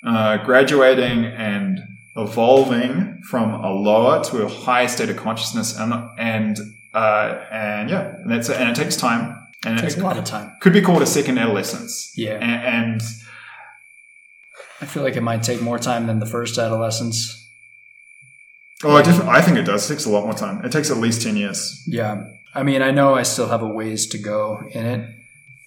uh, 0.05 0.37
graduating 0.45 1.25
and 1.25 1.79
evolving 2.17 3.21
from 3.29 3.51
a 3.53 3.71
lower 3.71 4.23
to 4.25 4.43
a 4.43 4.49
higher 4.49 4.87
state 4.87 5.09
of 5.09 5.17
consciousness 5.17 5.77
and, 5.77 5.93
and, 6.19 6.59
Uh, 6.93 7.41
and 7.51 7.89
yeah, 7.89 8.13
and 8.21 8.31
that's 8.31 8.49
and 8.49 8.69
it 8.69 8.75
takes 8.75 8.95
time. 8.95 9.35
And 9.65 9.77
It 9.77 9.81
takes 9.81 9.97
a 9.97 10.03
lot 10.03 10.17
of 10.17 10.23
time. 10.23 10.51
could 10.61 10.71
be 10.73 10.81
called 10.81 11.01
a 11.01 11.05
second 11.05 11.37
adolescence. 11.37 12.11
Yeah. 12.15 12.35
And, 12.35 12.61
and 12.75 13.01
I 14.81 14.85
feel 14.85 15.03
like 15.03 15.15
it 15.17 15.21
might 15.23 15.43
take 15.43 15.61
more 15.61 15.79
time 15.79 16.07
than 16.07 16.19
the 16.19 16.25
first 16.25 16.57
adolescence. 16.57 17.19
oh, 18.83 18.95
I, 18.95 19.01
I 19.37 19.41
think 19.41 19.57
it 19.57 19.63
does. 19.65 19.89
It 19.89 19.93
takes 19.95 20.05
a 20.05 20.09
lot 20.09 20.23
more 20.25 20.33
time. 20.35 20.63
It 20.63 20.71
takes 20.71 20.89
at 20.91 20.97
least 20.97 21.21
ten 21.21 21.35
years. 21.35 21.81
Yeah. 21.87 22.23
I 22.55 22.63
mean, 22.63 22.81
I 22.81 22.91
know 22.91 23.13
I 23.15 23.23
still 23.23 23.49
have 23.49 23.61
a 23.61 23.67
ways 23.67 24.07
to 24.07 24.17
go 24.17 24.63
in 24.71 24.85
it. 24.85 25.09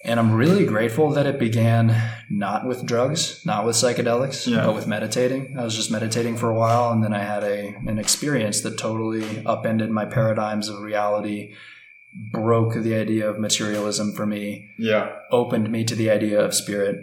And 0.05 0.17
I'm 0.19 0.31
really 0.33 0.65
grateful 0.65 1.09
that 1.11 1.25
it 1.25 1.37
began 1.37 1.93
not 2.29 2.65
with 2.65 2.85
drugs, 2.85 3.41
not 3.45 3.65
with 3.65 3.75
psychedelics, 3.75 4.47
Yeah. 4.47 4.65
but 4.65 4.73
with 4.73 4.87
meditating. 4.87 5.57
I 5.59 5.63
was 5.65 5.75
just 5.75 5.91
meditating 5.91 6.37
for 6.37 6.49
a 6.49 6.53
while 6.55 6.91
and 6.91 7.03
then 7.03 7.13
I 7.13 7.19
had 7.23 7.43
a 7.43 7.75
an 7.85 7.99
experience 7.99 8.61
that 8.61 8.77
totally 8.77 9.43
upended 9.45 9.91
my 9.91 10.05
paradigms 10.05 10.69
of 10.69 10.79
reality, 10.81 11.53
broke 12.31 12.75
the 12.75 12.95
idea 12.95 13.29
of 13.29 13.39
materialism 13.39 14.13
for 14.13 14.25
me, 14.25 14.69
Yeah. 14.77 15.09
opened 15.31 15.69
me 15.69 15.83
to 15.83 15.95
the 15.95 16.09
idea 16.09 16.39
of 16.39 16.53
spirit 16.55 16.95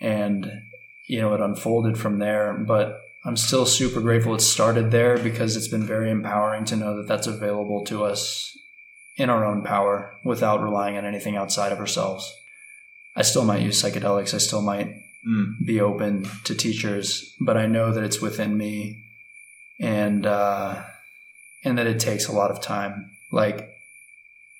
and 0.00 0.50
you 1.08 1.20
know 1.20 1.34
it 1.34 1.40
unfolded 1.40 1.98
from 1.98 2.18
there 2.20 2.52
but 2.54 3.00
i'm 3.24 3.36
still 3.36 3.66
super 3.66 4.00
grateful 4.00 4.34
it 4.34 4.40
started 4.40 4.90
there 4.92 5.18
because 5.18 5.56
it's 5.56 5.66
been 5.68 5.82
very 5.86 6.08
empowering 6.10 6.64
to 6.64 6.76
know 6.76 6.96
that 6.96 7.08
that's 7.08 7.26
available 7.26 7.84
to 7.84 8.04
us 8.04 8.56
in 9.18 9.28
our 9.30 9.44
own 9.44 9.62
power 9.62 10.14
without 10.24 10.62
relying 10.62 10.96
on 10.96 11.04
anything 11.04 11.36
outside 11.36 11.72
of 11.72 11.78
ourselves 11.78 12.24
i 13.16 13.22
still 13.22 13.44
might 13.44 13.62
use 13.62 13.82
psychedelics 13.82 14.32
i 14.34 14.38
still 14.38 14.62
might 14.62 14.94
Mm. 15.28 15.66
be 15.66 15.80
open 15.80 16.12
to 16.44 16.54
teachers 16.54 17.34
but 17.40 17.56
i 17.56 17.66
know 17.66 17.92
that 17.92 18.04
it's 18.04 18.20
within 18.20 18.56
me 18.56 19.02
and 19.80 20.24
uh 20.24 20.80
and 21.64 21.76
that 21.76 21.88
it 21.88 21.98
takes 21.98 22.28
a 22.28 22.32
lot 22.32 22.52
of 22.52 22.60
time 22.60 23.10
like 23.32 23.68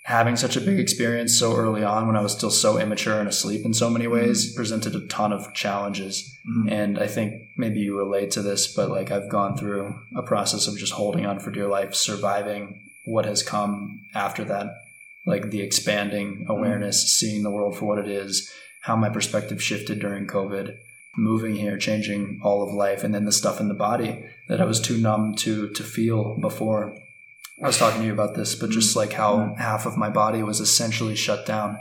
having 0.04 0.36
such 0.36 0.56
a 0.56 0.60
big 0.60 0.80
experience 0.80 1.38
so 1.38 1.54
early 1.54 1.84
on 1.84 2.06
when 2.06 2.16
I 2.16 2.22
was 2.22 2.32
still 2.32 2.50
so 2.50 2.78
immature 2.78 3.20
and 3.20 3.28
asleep 3.28 3.64
in 3.66 3.74
so 3.74 3.90
many 3.90 4.06
ways 4.06 4.54
presented 4.54 4.94
a 4.96 5.06
ton 5.06 5.34
of 5.34 5.52
challenges. 5.52 6.34
Mhm. 6.48 6.72
And 6.72 6.98
I 6.98 7.06
think 7.06 7.34
maybe 7.58 7.80
you 7.80 7.94
relate 7.98 8.30
to 8.32 8.40
this, 8.42 8.66
but 8.74 8.88
like 8.88 9.10
I've 9.10 9.28
gone 9.28 9.54
through 9.58 9.94
a 10.16 10.22
process 10.22 10.66
of 10.66 10.78
just 10.78 10.94
holding 10.94 11.26
on 11.26 11.38
for 11.40 11.50
dear 11.50 11.68
life, 11.68 11.94
surviving 11.94 12.87
what 13.08 13.24
has 13.24 13.42
come 13.42 14.02
after 14.14 14.44
that, 14.44 14.66
like 15.26 15.50
the 15.50 15.62
expanding 15.62 16.42
mm-hmm. 16.42 16.50
awareness, 16.50 17.10
seeing 17.12 17.42
the 17.42 17.50
world 17.50 17.76
for 17.76 17.86
what 17.86 17.98
it 17.98 18.08
is, 18.08 18.52
how 18.82 18.94
my 18.96 19.08
perspective 19.08 19.62
shifted 19.62 19.98
during 19.98 20.26
COVID, 20.26 20.76
moving 21.16 21.56
here, 21.56 21.78
changing 21.78 22.40
all 22.44 22.62
of 22.62 22.72
life, 22.72 23.02
and 23.02 23.14
then 23.14 23.24
the 23.24 23.32
stuff 23.32 23.60
in 23.60 23.68
the 23.68 23.74
body 23.74 24.24
that 24.48 24.60
I 24.60 24.64
was 24.64 24.80
too 24.80 24.98
numb 24.98 25.34
to 25.36 25.68
to 25.70 25.82
feel 25.82 26.36
before. 26.38 26.94
I 27.62 27.66
was 27.66 27.78
talking 27.78 28.02
to 28.02 28.06
you 28.06 28.12
about 28.12 28.34
this, 28.34 28.54
but 28.54 28.70
just 28.70 28.94
like 28.94 29.14
how 29.14 29.36
mm-hmm. 29.36 29.54
half 29.54 29.86
of 29.86 29.96
my 29.96 30.10
body 30.10 30.42
was 30.42 30.60
essentially 30.60 31.16
shut 31.16 31.46
down, 31.46 31.78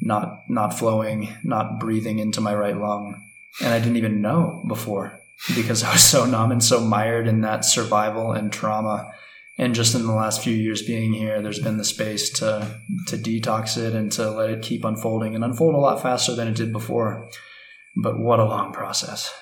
not 0.00 0.42
not 0.48 0.78
flowing, 0.78 1.28
not 1.42 1.80
breathing 1.80 2.18
into 2.18 2.40
my 2.40 2.54
right 2.54 2.76
lung, 2.76 3.20
and 3.60 3.74
I 3.74 3.78
didn't 3.78 3.96
even 3.96 4.22
know 4.22 4.62
before 4.68 5.20
because 5.56 5.82
I 5.82 5.92
was 5.92 6.02
so 6.02 6.24
numb 6.24 6.52
and 6.52 6.62
so 6.62 6.80
mired 6.80 7.26
in 7.26 7.40
that 7.40 7.64
survival 7.64 8.32
and 8.32 8.52
trauma. 8.52 9.12
And 9.58 9.74
just 9.74 9.94
in 9.94 10.06
the 10.06 10.12
last 10.14 10.42
few 10.42 10.54
years 10.54 10.82
being 10.82 11.12
here, 11.12 11.42
there's 11.42 11.58
been 11.58 11.76
the 11.76 11.84
space 11.84 12.30
to 12.38 12.80
to 13.08 13.16
detox 13.18 13.76
it 13.76 13.94
and 13.94 14.10
to 14.12 14.30
let 14.30 14.50
it 14.50 14.62
keep 14.62 14.84
unfolding 14.84 15.34
and 15.34 15.44
unfold 15.44 15.74
a 15.74 15.78
lot 15.78 16.00
faster 16.00 16.34
than 16.34 16.48
it 16.48 16.54
did 16.56 16.72
before. 16.72 17.28
But 17.96 18.18
what 18.18 18.40
a 18.40 18.44
long 18.44 18.72
process. 18.72 19.32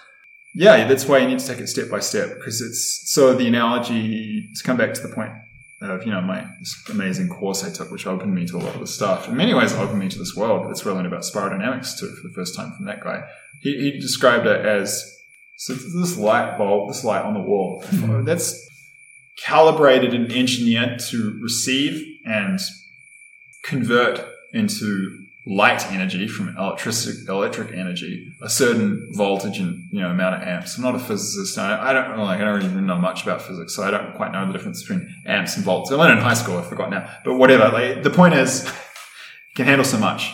Yeah, 0.55 0.89
that's 0.89 1.07
why 1.07 1.19
you 1.19 1.29
need 1.29 1.39
to 1.39 1.47
take 1.47 1.59
it 1.59 1.69
step 1.69 1.89
by 1.91 2.01
step 2.01 2.35
because 2.35 2.61
it's 2.61 3.13
so 3.13 3.35
the 3.35 3.47
analogy 3.47 4.49
to 4.57 4.65
come 4.65 4.77
back 4.77 4.95
to 4.95 5.01
the 5.01 5.15
point 5.15 5.31
of 5.81 6.05
you 6.05 6.11
know 6.11 6.21
my 6.21 6.45
this 6.59 6.75
amazing 6.91 7.29
course 7.29 7.63
I 7.65 7.71
took, 7.71 7.93
which 7.93 8.07
opened 8.07 8.35
me 8.35 8.47
to 8.47 8.57
a 8.57 8.59
lot 8.59 8.75
of 8.75 8.81
the 8.81 8.87
stuff. 8.89 9.29
In 9.29 9.37
many 9.37 9.55
ways, 9.55 9.73
it 9.73 9.79
opened 9.79 10.01
me 10.01 10.09
to 10.09 10.19
this 10.19 10.35
world. 10.35 10.69
That's 10.69 10.85
where 10.85 10.93
I 10.93 10.97
learned 10.97 11.07
about 11.07 11.25
spiral 11.25 11.57
dynamics 11.57 11.99
too 11.99 12.09
for 12.09 12.27
the 12.29 12.35
first 12.35 12.57
time 12.57 12.73
from 12.77 12.87
that 12.87 13.01
guy. 13.03 13.23
He, 13.63 13.79
he 13.79 14.01
described 14.01 14.47
it 14.47 14.67
as 14.67 15.17
so 15.57 15.75
this 15.75 16.19
light 16.19 16.59
bulb, 16.59 16.89
this 16.89 17.05
light 17.05 17.23
on 17.23 17.35
the 17.35 17.41
wall. 17.41 17.85
Mhm. 17.87 18.25
That's 18.25 18.69
calibrated 19.45 20.15
and 20.15 20.31
engineered 20.33 20.99
to 21.11 21.39
receive 21.43 22.05
and 22.25 22.59
convert 23.63 24.25
into 24.53 25.17
light 25.47 25.91
energy 25.91 26.29
from 26.29 26.55
electric 26.57 26.95
electric 27.29 27.73
energy, 27.73 28.31
a 28.43 28.49
certain 28.49 29.09
voltage 29.13 29.59
and 29.59 29.85
you 29.91 30.01
know 30.01 30.11
amount 30.11 30.35
of 30.41 30.47
amps. 30.47 30.77
I'm 30.77 30.83
not 30.85 30.95
a 30.95 30.99
physicist. 30.99 31.59
I, 31.59 31.91
I 31.91 31.93
don't 31.93 32.19
like 32.19 32.41
I 32.41 32.45
don't 32.45 32.63
even 32.63 32.87
know 32.87 32.99
much 32.99 33.23
about 33.23 33.43
physics, 33.43 33.75
so 33.75 33.83
I 33.83 33.91
don't 33.91 34.15
quite 34.15 34.33
know 34.33 34.47
the 34.47 34.53
difference 34.53 34.83
between 34.83 35.09
amps 35.27 35.57
and 35.57 35.65
volts. 35.65 35.91
I 35.91 35.95
learned 35.97 36.19
in 36.19 36.25
high 36.25 36.35
school. 36.35 36.59
I 36.59 36.63
forgot 36.63 36.91
now, 36.91 37.09
but 37.25 37.35
whatever. 37.35 37.69
Like 37.71 38.03
the 38.03 38.11
point 38.11 38.35
is, 38.35 38.65
it 38.67 38.73
can 39.55 39.67
handle 39.67 39.85
so 39.85 39.99
much. 39.99 40.31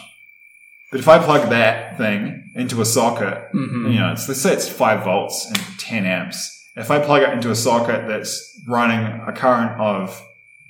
But 0.91 1.01
if 1.01 1.09
I 1.09 1.19
plug 1.19 1.51
that 1.51 1.99
thing 1.99 2.51
into 2.55 2.81
a 2.81 2.85
socket, 2.85 3.43
Mhm. 3.55 3.93
you 3.93 3.99
know, 3.99 4.13
it's, 4.13 4.29
let's 4.29 4.41
say 4.41 4.53
it's 4.53 4.69
five 4.69 5.05
volts 5.05 5.47
and 5.47 5.59
10 5.79 6.05
amps. 6.07 6.56
If 6.77 6.91
I 6.91 6.99
plug 6.99 7.23
it 7.23 7.31
into 7.31 7.51
a 7.51 7.55
socket 7.55 8.07
that's 8.07 8.61
running 8.69 9.23
a 9.27 9.33
current 9.33 9.81
of 9.81 10.23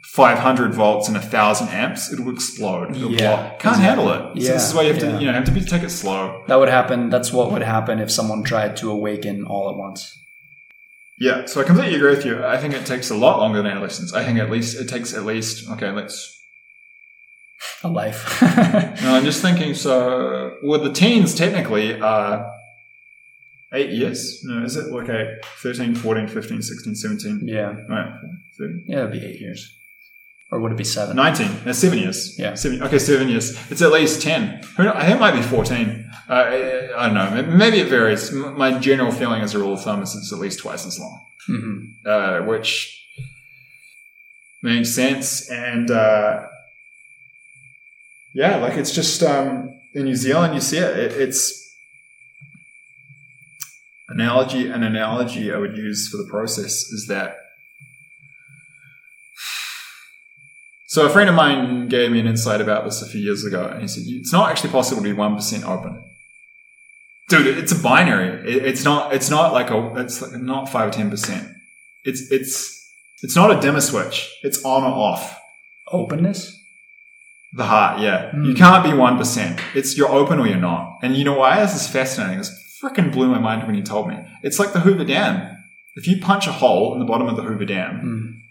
500 0.05 0.73
volts 0.73 1.09
and 1.09 1.17
1,000 1.17 1.69
amps, 1.69 2.13
it'll 2.13 2.31
explode. 2.31 2.95
It'll 2.95 3.11
Yeah, 3.11 3.37
blow. 3.37 3.57
Can't 3.59 3.81
handle 3.81 4.11
it. 4.13 4.19
So 4.19 4.31
Yeah, 4.35 4.53
this 4.53 4.69
is 4.69 4.75
why 4.75 4.83
you 4.83 4.93
have 4.93 5.01
to, 5.01 5.19
you 5.19 5.27
know, 5.27 5.33
have 5.33 5.45
to 5.45 5.51
be, 5.51 5.61
take 5.61 5.83
it 5.83 5.91
slow. 5.91 6.45
That 6.47 6.57
would 6.57 6.69
happen. 6.69 7.11
That's 7.11 7.33
what 7.33 7.51
would 7.51 7.63
happen 7.63 7.99
if 7.99 8.11
someone 8.11 8.45
tried 8.45 8.77
to 8.79 8.91
awaken 8.91 9.45
all 9.45 9.69
at 9.69 9.77
once. 9.77 10.17
Yeah. 11.19 11.47
So 11.47 11.61
I 11.61 11.65
completely 11.65 11.97
agree 11.97 12.15
with 12.15 12.25
you. 12.25 12.45
I 12.45 12.57
think 12.57 12.73
it 12.73 12.87
takes 12.87 13.11
a 13.11 13.17
lot 13.17 13.41
longer 13.41 13.61
than 13.61 13.67
adolescence. 13.71 14.15
I 14.15 14.23
think 14.25 14.39
at 14.39 14.49
least 14.49 14.79
it 14.81 14.89
takes 14.89 15.13
at 15.13 15.25
least, 15.25 15.69
okay, 15.71 15.91
let's, 15.91 16.39
A 17.83 17.89
life. 17.89 18.41
no, 18.43 19.17
I'm 19.17 19.25
just 19.25 19.43
thinking, 19.43 19.75
so, 19.75 20.57
well, 20.63 20.81
the 20.81 20.93
teens 20.93 21.35
technically 21.35 21.99
are 22.01 22.53
eight 23.73 23.91
years. 23.91 24.43
No, 24.45 24.65
is 24.65 24.77
it? 24.77 24.87
Okay, 24.93 25.37
13, 25.59 25.95
14, 25.95 26.29
15, 26.29 26.63
16, 26.63 26.95
17. 26.95 27.41
yeah. 27.49 27.75
Right. 27.89 28.13
30. 28.59 28.85
Yeah, 28.87 28.99
it'd 29.01 29.13
be 29.13 29.25
eight 29.27 29.41
years. 29.41 29.73
Or 30.53 30.61
would 30.61 30.71
it 30.73 30.79
be 30.79 30.85
seven? 30.85 31.17
19. 31.17 31.49
No, 31.67 31.73
seven 31.73 31.99
years. 31.99 32.39
Yeah. 32.39 32.55
Seven, 32.55 32.81
okay, 32.85 33.01
seven 33.01 33.29
years. 33.29 33.51
It's 33.71 33.83
at 33.83 33.91
least 33.91 34.23
10. 34.23 34.63
Who 34.77 34.85
kno- 34.85 34.93
I 34.95 35.05
think 35.07 35.17
it 35.17 35.21
might 35.21 35.35
be 35.35 35.43
14. 35.43 36.09
Uh, 36.29 36.33
I 36.97 37.07
don't 37.09 37.15
know. 37.15 37.43
Maybe 37.57 37.79
it 37.81 37.89
varies. 37.89 38.31
My 38.33 38.79
general 38.79 39.11
feeling 39.11 39.43
as 39.43 39.55
a 39.55 39.59
rule 39.59 39.73
of 39.75 39.83
thumb 39.83 40.03
is 40.03 40.15
it's 40.15 40.33
at 40.33 40.39
least 40.39 40.61
twice 40.61 40.87
as 40.87 40.99
long, 41.01 41.21
hmm 41.47 41.79
uh, 42.09 42.41
which 42.43 43.05
makes 44.63 44.95
sense. 44.95 45.51
And, 45.51 45.91
uh, 45.91 46.47
yeah, 48.35 48.57
like 48.57 48.75
it's 48.77 48.95
just, 48.95 49.23
um, 49.25 49.71
in 49.95 50.05
New 50.05 50.15
Zealand, 50.17 50.55
you 50.55 50.61
see 50.61 50.79
it. 50.79 50.97
it 50.97 51.13
it's 51.13 51.66
analogy, 54.09 54.69
an 54.69 54.83
analogy 54.83 55.53
I 55.53 55.59
would 55.59 55.77
use 55.77 56.09
for 56.09 56.17
the 56.17 56.29
process 56.29 56.91
is 56.93 57.07
that 57.09 57.37
So 60.97 61.05
a 61.05 61.11
friend 61.11 61.29
of 61.29 61.37
mine 61.37 61.89
gave 61.89 62.11
me 62.11 62.21
an 62.21 62.27
insight 62.27 62.63
about 62.63 62.87
this 62.87 63.03
a 63.03 63.07
few 63.07 63.21
years 63.21 63.45
ago, 63.45 63.67
and 63.67 63.83
he 63.83 63.87
said 63.87 64.05
it's 64.07 64.33
not 64.33 64.51
actually 64.51 64.71
possible 64.71 65.03
to 65.03 65.07
be 65.07 65.13
one 65.13 65.35
percent 65.35 65.63
open. 65.65 66.03
Dude, 67.29 67.59
it's 67.59 67.71
a 67.71 67.79
binary. 67.79 68.51
It, 68.51 68.65
it's 68.65 68.83
not. 68.83 69.13
It's 69.13 69.29
not 69.29 69.53
like 69.53 69.69
a. 69.71 69.93
It's 69.97 70.23
like 70.23 70.41
not 70.41 70.71
five 70.71 70.89
or 70.89 70.91
ten 70.91 71.11
percent. 71.11 71.53
It's 72.05 72.31
it's 72.33 72.91
it's 73.23 73.37
not 73.37 73.51
a 73.51 73.61
dimmer 73.61 73.83
switch. 73.83 74.33
It's 74.43 74.65
on 74.65 74.85
or 74.85 74.95
off. 74.95 75.39
Openness? 75.93 76.59
The 77.53 77.65
heart, 77.65 78.01
yeah. 78.01 78.31
Hmm. 78.31 78.45
You 78.45 78.55
can't 78.55 78.83
be 78.83 78.95
one 78.95 79.19
percent. 79.19 79.61
It's 79.75 79.99
you're 79.99 80.09
open 80.09 80.39
or 80.39 80.47
you're 80.47 80.57
not. 80.57 80.99
And 81.03 81.15
you 81.15 81.25
know 81.25 81.37
why? 81.37 81.61
This 81.61 81.75
is 81.75 81.87
fascinating. 81.89 82.39
This 82.39 82.49
freaking 82.83 83.13
blew 83.13 83.29
my 83.29 83.39
mind 83.39 83.67
when 83.67 83.75
you 83.75 83.83
told 83.83 84.09
me. 84.09 84.17
It's 84.43 84.59
like 84.59 84.73
the 84.73 84.81
Hoover 84.81 85.05
Dam. 85.05 85.57
If 85.95 86.07
you 86.07 86.21
punch 86.21 86.47
a 86.47 86.53
hole 86.53 86.93
in 86.93 86.99
the 86.99 87.07
bottom 87.07 87.27
of 87.29 87.37
the 87.37 87.43
Hoover 87.43 87.65
Dam, 87.65 88.01
Mm. 88.05 88.43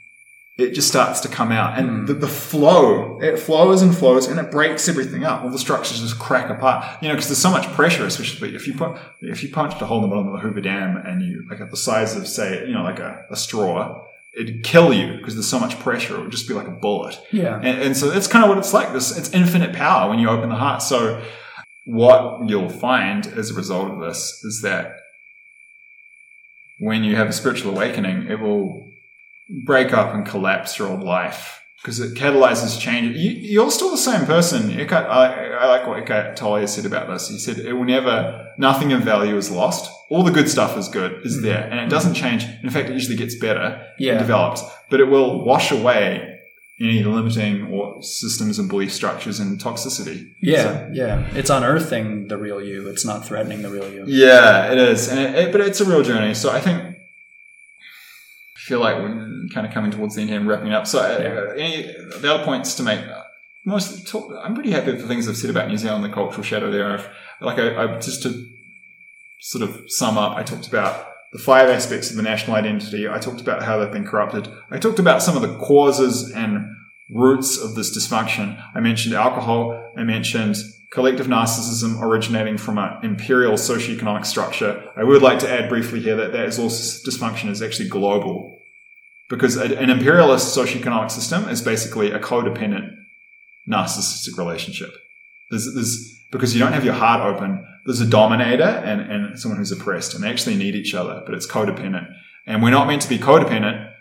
it 0.58 0.74
just 0.74 0.88
starts 0.88 1.20
to 1.22 1.28
come 1.28 1.52
out 1.52 1.78
and 1.78 1.90
Mm. 1.90 2.08
the, 2.08 2.14
the 2.14 2.28
flow 2.28 3.20
it 3.22 3.38
flows 3.38 3.82
and 3.82 3.96
flows 3.96 4.26
and 4.28 4.40
it 4.40 4.50
breaks 4.52 4.88
everything 4.88 5.24
up 5.26 5.44
all 5.44 5.50
the 5.50 5.60
structures 5.60 6.00
just 6.00 6.18
crack 6.18 6.50
apart 6.50 6.86
you 7.02 7.08
know 7.10 7.14
because 7.14 7.28
there's 7.28 7.38
so 7.50 7.52
much 7.52 7.68
pressure 7.74 8.06
especially 8.06 8.56
if 8.56 8.66
you 8.68 8.74
put 8.74 8.96
if 9.22 9.44
you 9.44 9.50
punched 9.50 9.82
a 9.82 9.86
hole 9.86 9.98
in 10.02 10.10
the 10.10 10.16
bottom 10.16 10.28
of 10.28 10.34
the 10.34 10.40
hoover 10.40 10.62
dam 10.62 10.96
and 11.06 11.22
you 11.22 11.44
like 11.50 11.60
at 11.60 11.72
the 11.72 11.78
size 11.78 12.16
of 12.16 12.26
say 12.28 12.66
you 12.68 12.74
know 12.74 12.84
like 12.84 13.00
a, 13.00 13.26
a 13.30 13.36
straw 13.36 14.02
it'd 14.38 14.64
kill 14.64 14.94
you 14.94 15.18
because 15.18 15.34
there's 15.36 15.48
so 15.48 15.60
much 15.60 15.78
pressure 15.80 16.16
it 16.16 16.22
would 16.22 16.32
just 16.32 16.48
be 16.48 16.54
like 16.54 16.68
a 16.68 16.72
bullet 16.86 17.20
Yeah. 17.34 17.58
and, 17.58 17.82
and 17.82 17.98
so 17.98 18.10
that's 18.10 18.28
kind 18.28 18.44
of 18.46 18.50
what 18.50 18.58
it's 18.58 18.74
like 18.74 18.94
this 18.94 19.18
it's 19.18 19.30
infinite 19.34 19.74
power 19.76 20.10
when 20.10 20.20
you 20.20 20.30
open 20.30 20.48
the 20.50 20.56
heart 20.56 20.82
so 20.82 21.22
what 21.86 22.50
you'll 22.50 22.70
find 22.70 23.28
as 23.28 23.52
a 23.52 23.54
result 23.54 23.92
of 23.92 24.00
this 24.00 24.42
is 24.44 24.62
that 24.64 24.98
when 26.80 27.04
you 27.04 27.16
have 27.16 27.28
a 27.28 27.34
spiritual 27.34 27.72
awakening 27.72 28.28
it 28.28 28.40
will 28.40 28.90
break 29.66 29.94
up 29.94 30.14
and 30.14 30.26
collapse 30.26 30.80
your 30.80 30.90
old 30.90 31.04
life 31.04 31.62
because 31.86 32.00
it 32.00 32.16
catalyzes 32.16 32.80
change. 32.80 33.16
You, 33.16 33.30
you're 33.30 33.70
still 33.70 33.92
the 33.92 33.98
same 33.98 34.26
person. 34.26 34.72
Eckhart, 34.72 35.06
I, 35.06 35.50
I 35.52 35.68
like 35.68 35.86
what 35.86 36.00
Eckhart 36.00 36.36
Tolle 36.36 36.66
said 36.66 36.84
about 36.84 37.08
this. 37.08 37.30
He 37.30 37.38
said 37.38 37.60
it 37.60 37.74
will 37.74 37.86
never, 37.86 38.54
nothing 38.58 38.92
of 38.92 39.02
value 39.02 39.38
is 39.38 39.52
lost. 39.52 39.92
All 40.10 40.24
the 40.24 40.32
good 40.32 40.50
stuff 40.50 40.78
is 40.80 40.88
good, 40.88 41.24
is 41.24 41.36
mm-hmm. 41.36 41.46
there, 41.46 41.70
and 41.70 41.80
it 41.80 41.90
doesn't 41.90 42.16
change. 42.16 42.44
In 42.64 42.72
fact, 42.72 42.90
it 42.90 42.94
usually 42.94 43.16
gets 43.16 43.36
better 43.36 43.86
Yeah. 44.00 44.14
and 44.14 44.20
develops, 44.20 44.64
but 44.90 45.00
it 45.00 45.06
will 45.06 45.46
wash 45.46 45.72
away 45.72 46.35
any 46.80 47.04
limiting 47.04 47.68
or 47.72 48.02
systems 48.04 48.60
and 48.60 48.68
belief 48.68 48.92
structures 48.92 49.40
and 49.40 49.58
toxicity. 49.60 50.34
Yeah, 50.42 50.64
So- 50.64 50.90
yeah. 50.94 51.26
It's 51.34 51.50
unearthing 51.50 52.28
the 52.28 52.38
real 52.38 52.62
you. 52.62 52.90
It's 52.90 53.06
not 53.06 53.26
threatening 53.26 53.62
the 53.62 53.70
real 53.70 53.90
you. 53.92 54.04
yeah, 54.08 54.72
it 54.72 54.78
is, 54.78 55.08
and 55.10 55.20
it, 55.20 55.36
it- 55.36 55.52
but 55.52 55.62
it's 55.62 55.80
a 55.82 55.86
real 55.86 56.04
journey. 56.04 56.34
So 56.34 56.52
I 56.52 56.60
think 56.60 56.82
I 56.84 58.60
feel 58.68 58.80
like 58.80 58.98
we're 58.98 59.48
kind 59.54 59.66
of 59.68 59.74
coming 59.74 59.92
towards 59.92 60.16
the 60.16 60.22
end 60.22 60.30
here 60.32 60.40
and 60.40 60.48
wrapping 60.50 60.74
up. 60.74 60.88
So 60.88 61.00
uh, 61.00 61.54
any 61.58 61.84
the 62.20 62.34
other 62.34 62.44
points 62.44 62.76
to 62.76 62.84
make. 62.84 63.00
uh, 63.00 63.22
Most 63.66 64.08
talk, 64.08 64.32
I'm 64.44 64.54
pretty 64.54 64.72
happy 64.72 64.92
with 64.92 65.02
the 65.02 65.08
things 65.08 65.28
I've 65.30 65.38
said 65.38 65.50
about 65.50 65.70
New 65.70 65.78
Zealand, 65.78 66.04
the 66.04 66.10
cultural 66.10 66.44
shadow 66.44 66.72
there. 66.72 66.92
I've, 66.94 67.08
like 67.42 67.58
I, 67.60 67.84
I 67.84 68.00
just 68.00 68.24
to 68.24 68.46
sort 69.40 69.64
of 69.70 69.84
sum 69.88 70.18
up, 70.18 70.36
I 70.38 70.44
talked 70.44 70.68
about 70.68 71.08
the 71.36 71.42
five 71.42 71.68
aspects 71.68 72.10
of 72.10 72.16
the 72.16 72.24
national 72.24 72.56
identity. 72.56 73.10
I 73.10 73.18
talked 73.18 73.42
about 73.42 73.62
how 73.62 73.78
they've 73.78 73.92
been 73.92 74.08
corrupted. 74.08 74.48
I 74.72 74.78
talked 74.78 75.00
about 75.00 75.22
some 75.22 75.36
of 75.36 75.42
the 75.42 75.58
causes 75.58 76.32
and 76.32 76.66
roots 77.10 77.58
of 77.58 77.76
this 77.76 77.96
dysfunction. 77.96 78.58
I 78.74 78.80
mentioned 78.80 79.14
alcohol. 79.14 79.92
I 79.98 80.06
mentioned 80.06 80.56
collective 80.92 81.28
narcissism 81.28 82.02
originating 82.02 82.58
from 82.58 82.78
an 82.78 83.00
imperial 83.04 83.56
socioeconomic 83.56 84.26
structure. 84.26 84.90
I 84.96 85.04
would 85.04 85.22
like 85.22 85.40
to 85.40 85.50
add 85.50 85.68
briefly 85.68 86.00
here 86.00 86.16
that 86.16 86.32
that 86.32 86.46
is 86.46 86.58
also 86.58 87.10
dysfunction 87.10 87.50
is 87.50 87.62
actually 87.62 87.90
global 87.90 88.58
because 89.30 89.58
an 89.58 89.90
imperialist 89.90 90.58
socioeconomic 90.58 91.12
system 91.12 91.50
is 91.50 91.62
basically 91.62 92.12
a 92.12 92.20
codependent 92.20 92.92
narcissistic 93.70 94.38
relationship. 94.38 94.92
There's, 95.50 95.74
there's 95.74 96.18
because 96.32 96.54
you 96.54 96.62
don't 96.62 96.72
have 96.72 96.86
your 96.86 96.94
heart 96.94 97.36
open. 97.36 97.68
There's 97.86 98.02
a 98.02 98.08
dominator 98.08 98.64
and, 98.64 99.02
and 99.02 99.40
someone 99.40 99.60
who's 99.60 99.72
oppressed, 99.72 100.16
and 100.16 100.24
they 100.24 100.30
actually 100.30 100.56
need 100.56 100.76
each 100.76 100.96
other, 100.96 101.22
but 101.26 101.36
it's 101.36 101.48
codependent. 101.48 102.08
And 102.48 102.64
we're 102.64 102.72
not 102.72 102.88
meant 102.88 103.04
to 103.04 103.10
be 103.10 103.20
codependent, 103.20 103.92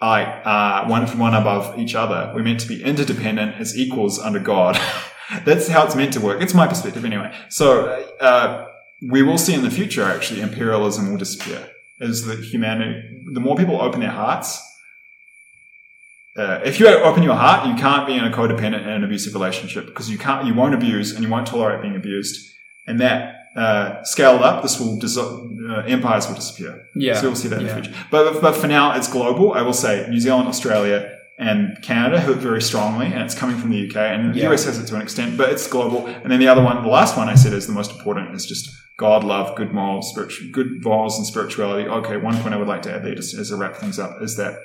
like 0.00 0.28
uh, 0.46 0.86
one 0.86 1.06
from 1.06 1.18
one 1.18 1.34
above 1.34 1.78
each 1.78 1.94
other. 1.94 2.32
We're 2.34 2.44
meant 2.44 2.60
to 2.60 2.68
be 2.68 2.82
interdependent 2.82 3.56
as 3.56 3.76
equals 3.76 4.18
under 4.18 4.38
God. 4.38 4.80
That's 5.44 5.68
how 5.68 5.84
it's 5.84 5.96
meant 5.96 6.12
to 6.14 6.20
work. 6.20 6.40
It's 6.40 6.54
my 6.54 6.66
perspective, 6.66 7.04
anyway. 7.04 7.34
So 7.48 8.06
uh, 8.20 8.66
we 9.02 9.22
will 9.22 9.38
see 9.38 9.54
in 9.54 9.62
the 9.62 9.70
future, 9.70 10.04
actually, 10.04 10.40
imperialism 10.40 11.10
will 11.10 11.18
disappear. 11.18 11.70
As 12.00 12.24
the 12.24 12.36
humanity, 12.36 13.24
the 13.32 13.40
more 13.40 13.56
people 13.56 13.80
open 13.80 13.98
their 13.98 14.10
hearts, 14.10 14.62
uh, 16.36 16.60
if 16.64 16.78
you 16.78 16.86
open 16.86 17.24
your 17.24 17.34
heart, 17.34 17.66
you 17.66 17.74
can't 17.74 18.06
be 18.06 18.14
in 18.14 18.24
a 18.24 18.30
codependent 18.30 18.82
and 18.82 18.90
an 18.90 19.04
abusive 19.04 19.34
relationship 19.34 19.86
because 19.86 20.08
you 20.08 20.16
can't, 20.16 20.46
you 20.46 20.54
won't 20.54 20.72
abuse 20.72 21.12
and 21.12 21.24
you 21.24 21.28
won't 21.28 21.48
tolerate 21.48 21.82
being 21.82 21.96
abused. 21.96 22.54
And 22.88 23.00
that 23.00 23.34
uh, 23.56 24.02
scaled 24.04 24.42
up, 24.42 24.62
this 24.62 24.78
will 24.80 24.98
dissolve, 24.98 25.50
uh, 25.70 25.82
empires 25.86 26.26
will 26.28 26.34
disappear. 26.36 26.82
Yeah. 26.94 27.14
So 27.14 27.26
you'll 27.28 27.36
see 27.36 27.48
that 27.48 27.60
in 27.60 27.66
the 27.66 27.74
future. 27.74 27.94
But 28.10 28.40
but 28.40 28.54
for 28.56 28.66
now, 28.66 28.96
it's 28.96 29.08
global. 29.08 29.52
I 29.52 29.62
will 29.62 29.72
say 29.72 30.06
New 30.08 30.20
Zealand, 30.20 30.48
Australia, 30.48 31.14
and 31.38 31.80
Canada 31.82 32.18
have 32.20 32.30
it 32.30 32.38
very 32.38 32.62
strongly, 32.62 33.06
and 33.06 33.22
it's 33.22 33.34
coming 33.34 33.56
from 33.56 33.70
the 33.70 33.80
UK, 33.88 33.96
and 33.96 34.34
the 34.34 34.38
Yeah. 34.38 34.50
US 34.52 34.64
has 34.64 34.78
it 34.78 34.86
to 34.88 34.96
an 34.96 35.02
extent, 35.02 35.36
but 35.38 35.50
it's 35.50 35.66
global. 35.68 36.06
And 36.06 36.30
then 36.30 36.40
the 36.40 36.48
other 36.48 36.62
one, 36.62 36.82
the 36.82 36.88
last 36.88 37.16
one 37.16 37.28
I 37.28 37.34
said 37.36 37.52
is 37.52 37.66
the 37.66 37.72
most 37.72 37.92
important, 37.92 38.34
is 38.34 38.44
just 38.46 38.68
God, 38.96 39.22
love, 39.22 39.54
good 39.56 39.72
morals, 39.72 40.10
spiritual, 40.10 40.48
good 40.52 40.82
morals, 40.82 41.16
and 41.18 41.26
spirituality. 41.26 41.88
Okay, 41.88 42.16
one 42.16 42.36
point 42.42 42.54
I 42.54 42.56
would 42.56 42.66
like 42.74 42.82
to 42.82 42.92
add 42.94 43.04
there, 43.04 43.14
just 43.14 43.34
as 43.34 43.52
I 43.52 43.56
wrap 43.56 43.76
things 43.76 43.98
up, 43.98 44.20
is 44.20 44.36
that 44.36 44.58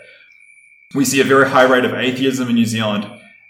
we 0.95 1.05
see 1.05 1.21
a 1.21 1.23
very 1.23 1.49
high 1.49 1.63
rate 1.73 1.85
of 1.85 1.93
atheism 1.93 2.49
in 2.49 2.55
New 2.55 2.65
Zealand. 2.65 3.05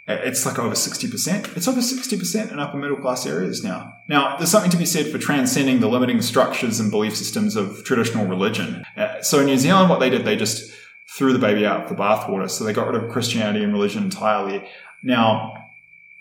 It's 0.06 0.45
like 0.45 0.59
over 0.59 0.75
60%. 0.75 1.56
It's 1.56 1.67
over 1.67 1.80
60% 1.80 2.51
in 2.51 2.59
upper 2.59 2.77
middle 2.77 2.98
class 2.98 3.25
areas 3.25 3.64
now. 3.64 3.93
Now, 4.09 4.35
there's 4.38 4.51
something 4.51 4.72
to 4.72 4.77
be 4.77 4.85
said 4.85 5.07
for 5.09 5.17
transcending 5.17 5.80
the 5.80 5.88
limiting 5.88 6.22
structures 6.22 6.80
and 6.80 6.91
belief 6.91 7.15
systems 7.15 7.56
of 7.56 7.83
traditional 7.85 8.25
religion. 8.25 8.83
Uh, 8.98 9.22
so 9.22 9.40
in 9.40 9.45
New 9.45 9.57
Zealand, 9.57 9.90
what 9.90 10.01
they 10.01 10.09
did, 10.09 10.25
they 10.25 10.35
just 10.35 10.72
threw 11.17 11.32
the 11.32 11.40
baby 11.40 11.65
out 11.65 11.82
with 11.88 11.90
the 11.98 12.03
bathwater. 12.03 12.49
So 12.49 12.64
they 12.65 12.73
got 12.73 12.88
rid 12.88 13.01
of 13.01 13.09
Christianity 13.11 13.64
and 13.64 13.72
religion 13.72 14.03
entirely. 14.03 14.67
Now, 15.03 15.53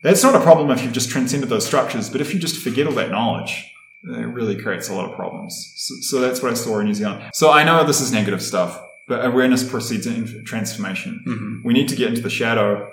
that's 0.03 0.23
not 0.23 0.35
a 0.37 0.41
problem 0.41 0.71
if 0.71 0.83
you've 0.85 0.93
just 0.93 1.11
transcended 1.11 1.49
those 1.49 1.67
structures, 1.67 2.09
but 2.09 2.21
if 2.21 2.33
you 2.35 2.39
just 2.39 2.63
forget 2.63 2.87
all 2.87 2.93
that 2.95 3.11
knowledge, 3.11 3.69
it 4.05 4.11
really 4.29 4.61
creates 4.61 4.89
a 4.91 4.95
lot 4.95 5.09
of 5.09 5.17
problems. 5.17 5.73
So, 5.77 5.95
so 6.01 6.21
that's 6.21 6.41
what 6.43 6.53
I 6.53 6.55
saw 6.55 6.79
in 6.81 6.87
New 6.87 6.95
Zealand. 6.95 7.31
So 7.35 7.51
I 7.51 7.65
know 7.65 7.85
this 7.85 8.01
is 8.01 8.13
negative 8.13 8.43
stuff, 8.43 8.81
but 9.09 9.25
awareness 9.25 9.69
precedes 9.69 10.07
in- 10.07 10.45
transformation. 10.45 11.23
Mhm. 11.27 11.65
We 11.65 11.73
need 11.73 11.89
to 11.89 11.97
get 11.97 12.09
into 12.09 12.21
the 12.21 12.31
shadow 12.31 12.91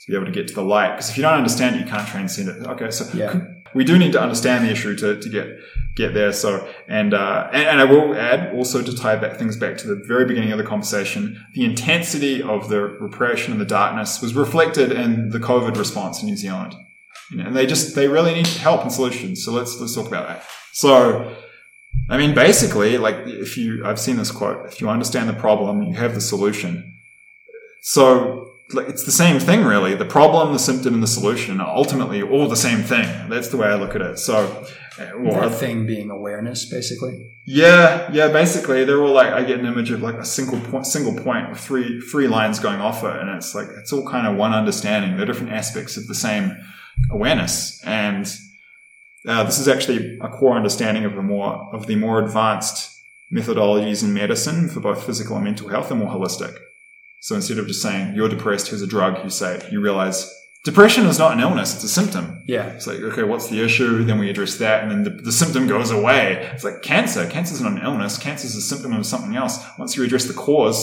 to 0.00 0.10
be 0.10 0.16
able 0.16 0.26
to 0.26 0.32
get 0.32 0.48
to 0.48 0.54
the 0.54 0.62
light. 0.62 0.92
Because 0.92 1.10
if 1.10 1.16
you 1.16 1.22
don't 1.22 1.34
understand 1.34 1.76
it, 1.76 1.80
you 1.80 1.86
can't 1.86 2.08
transcend 2.08 2.48
it. 2.48 2.66
Okay, 2.66 2.90
so 2.90 3.06
Yeah. 3.16 3.40
we 3.74 3.84
do 3.84 3.98
need 3.98 4.12
to 4.12 4.20
understand 4.20 4.66
the 4.66 4.70
issue 4.70 4.96
to, 4.96 5.20
to 5.20 5.28
get 5.28 5.58
get 5.96 6.14
there. 6.14 6.32
So, 6.32 6.66
and, 6.88 7.12
uh, 7.12 7.50
and 7.52 7.64
and 7.64 7.80
I 7.80 7.84
will 7.84 8.14
add 8.14 8.54
also 8.54 8.82
to 8.82 8.96
tie 8.96 9.16
back 9.16 9.36
things 9.36 9.56
back 9.56 9.76
to 9.78 9.86
the 9.86 10.02
very 10.06 10.24
beginning 10.24 10.52
of 10.52 10.58
the 10.58 10.64
conversation, 10.64 11.44
the 11.54 11.64
intensity 11.64 12.42
of 12.42 12.68
the 12.68 12.80
repression 12.80 13.52
and 13.52 13.60
the 13.60 13.66
darkness 13.66 14.22
was 14.22 14.34
reflected 14.34 14.92
in 14.92 15.30
the 15.30 15.38
COVID 15.38 15.76
response 15.76 16.22
in 16.22 16.28
New 16.28 16.36
Zealand. 16.36 16.74
You 17.30 17.38
know, 17.38 17.46
and 17.46 17.56
they 17.56 17.66
just 17.66 17.94
they 17.94 18.08
really 18.08 18.34
need 18.34 18.46
help 18.46 18.82
and 18.82 18.92
solutions. 18.92 19.44
So 19.44 19.52
let's 19.52 19.78
let's 19.80 19.94
talk 19.94 20.08
about 20.08 20.28
that. 20.28 20.44
So. 20.72 21.36
I 22.08 22.16
mean, 22.16 22.34
basically, 22.34 22.98
like 22.98 23.16
if 23.26 23.56
you, 23.56 23.84
I've 23.84 24.00
seen 24.00 24.16
this 24.16 24.32
quote, 24.32 24.66
if 24.66 24.80
you 24.80 24.88
understand 24.88 25.28
the 25.28 25.32
problem, 25.32 25.82
you 25.82 25.94
have 25.94 26.14
the 26.14 26.20
solution. 26.20 26.98
So 27.82 28.49
like, 28.74 28.88
it's 28.88 29.04
the 29.04 29.12
same 29.12 29.38
thing, 29.40 29.64
really. 29.64 29.94
The 29.94 30.04
problem, 30.04 30.52
the 30.52 30.58
symptom, 30.58 30.94
and 30.94 31.02
the 31.02 31.06
solution 31.08 31.60
are 31.60 31.68
ultimately 31.76 32.22
all 32.22 32.48
the 32.48 32.56
same 32.56 32.82
thing. 32.82 33.28
That's 33.28 33.48
the 33.48 33.56
way 33.56 33.68
I 33.68 33.74
look 33.74 33.94
at 33.94 34.02
it. 34.02 34.18
So, 34.18 34.64
uh, 34.98 35.10
well, 35.18 35.48
That 35.48 35.58
thing 35.58 35.86
being 35.86 36.10
awareness, 36.10 36.68
basically. 36.68 37.38
yeah, 37.46 38.10
yeah. 38.12 38.28
Basically, 38.28 38.84
they're 38.84 39.02
all 39.02 39.12
like 39.14 39.32
I 39.32 39.42
get 39.44 39.58
an 39.58 39.66
image 39.66 39.90
of 39.90 40.02
like 40.02 40.16
a 40.16 40.24
single 40.24 40.60
point, 40.60 40.86
single 40.86 41.14
point 41.14 41.48
with 41.50 41.58
three 41.58 42.00
three 42.00 42.28
lines 42.28 42.58
going 42.58 42.80
off 42.80 43.02
it, 43.04 43.16
and 43.16 43.30
it's 43.30 43.54
like 43.54 43.68
it's 43.78 43.92
all 43.92 44.06
kind 44.08 44.26
of 44.26 44.36
one 44.36 44.52
understanding. 44.52 45.16
They're 45.16 45.26
different 45.26 45.52
aspects 45.52 45.96
of 45.96 46.06
the 46.06 46.14
same 46.14 46.56
awareness, 47.10 47.80
and 47.84 48.26
uh, 49.26 49.44
this 49.44 49.58
is 49.58 49.68
actually 49.68 50.18
a 50.20 50.28
core 50.28 50.56
understanding 50.56 51.04
of 51.04 51.14
the 51.14 51.22
more 51.22 51.70
of 51.74 51.86
the 51.86 51.96
more 51.96 52.22
advanced 52.24 52.98
methodologies 53.32 54.02
in 54.02 54.12
medicine 54.12 54.68
for 54.68 54.80
both 54.80 55.04
physical 55.06 55.36
and 55.36 55.44
mental 55.44 55.68
health, 55.68 55.90
and 55.90 56.00
more 56.00 56.10
holistic. 56.10 56.54
So 57.20 57.34
instead 57.34 57.58
of 57.58 57.66
just 57.66 57.82
saying 57.82 58.14
you're 58.14 58.28
depressed, 58.28 58.68
here's 58.68 58.82
a 58.82 58.86
drug, 58.86 59.22
you 59.24 59.30
say 59.30 59.66
you 59.70 59.80
realize 59.80 60.34
depression 60.64 61.06
is 61.06 61.18
not 61.18 61.32
an 61.32 61.40
illness; 61.40 61.74
it's 61.74 61.84
a 61.84 61.88
symptom. 61.88 62.42
Yeah. 62.46 62.66
It's 62.68 62.86
like, 62.86 62.98
okay, 63.00 63.22
what's 63.24 63.48
the 63.48 63.62
issue? 63.64 64.04
Then 64.04 64.18
we 64.18 64.30
address 64.30 64.56
that, 64.58 64.82
and 64.82 64.90
then 64.90 65.04
the, 65.04 65.10
the 65.22 65.32
symptom 65.32 65.66
goes 65.66 65.90
away. 65.90 66.48
It's 66.54 66.64
like 66.64 66.82
cancer. 66.82 67.26
Cancer 67.28 67.54
is 67.54 67.60
not 67.60 67.72
an 67.72 67.82
illness. 67.82 68.18
Cancer 68.18 68.46
is 68.46 68.56
a 68.56 68.62
symptom 68.62 68.92
of 68.94 69.04
something 69.06 69.36
else. 69.36 69.62
Once 69.78 69.96
you 69.96 70.02
address 70.04 70.24
the 70.24 70.32
cause, 70.34 70.82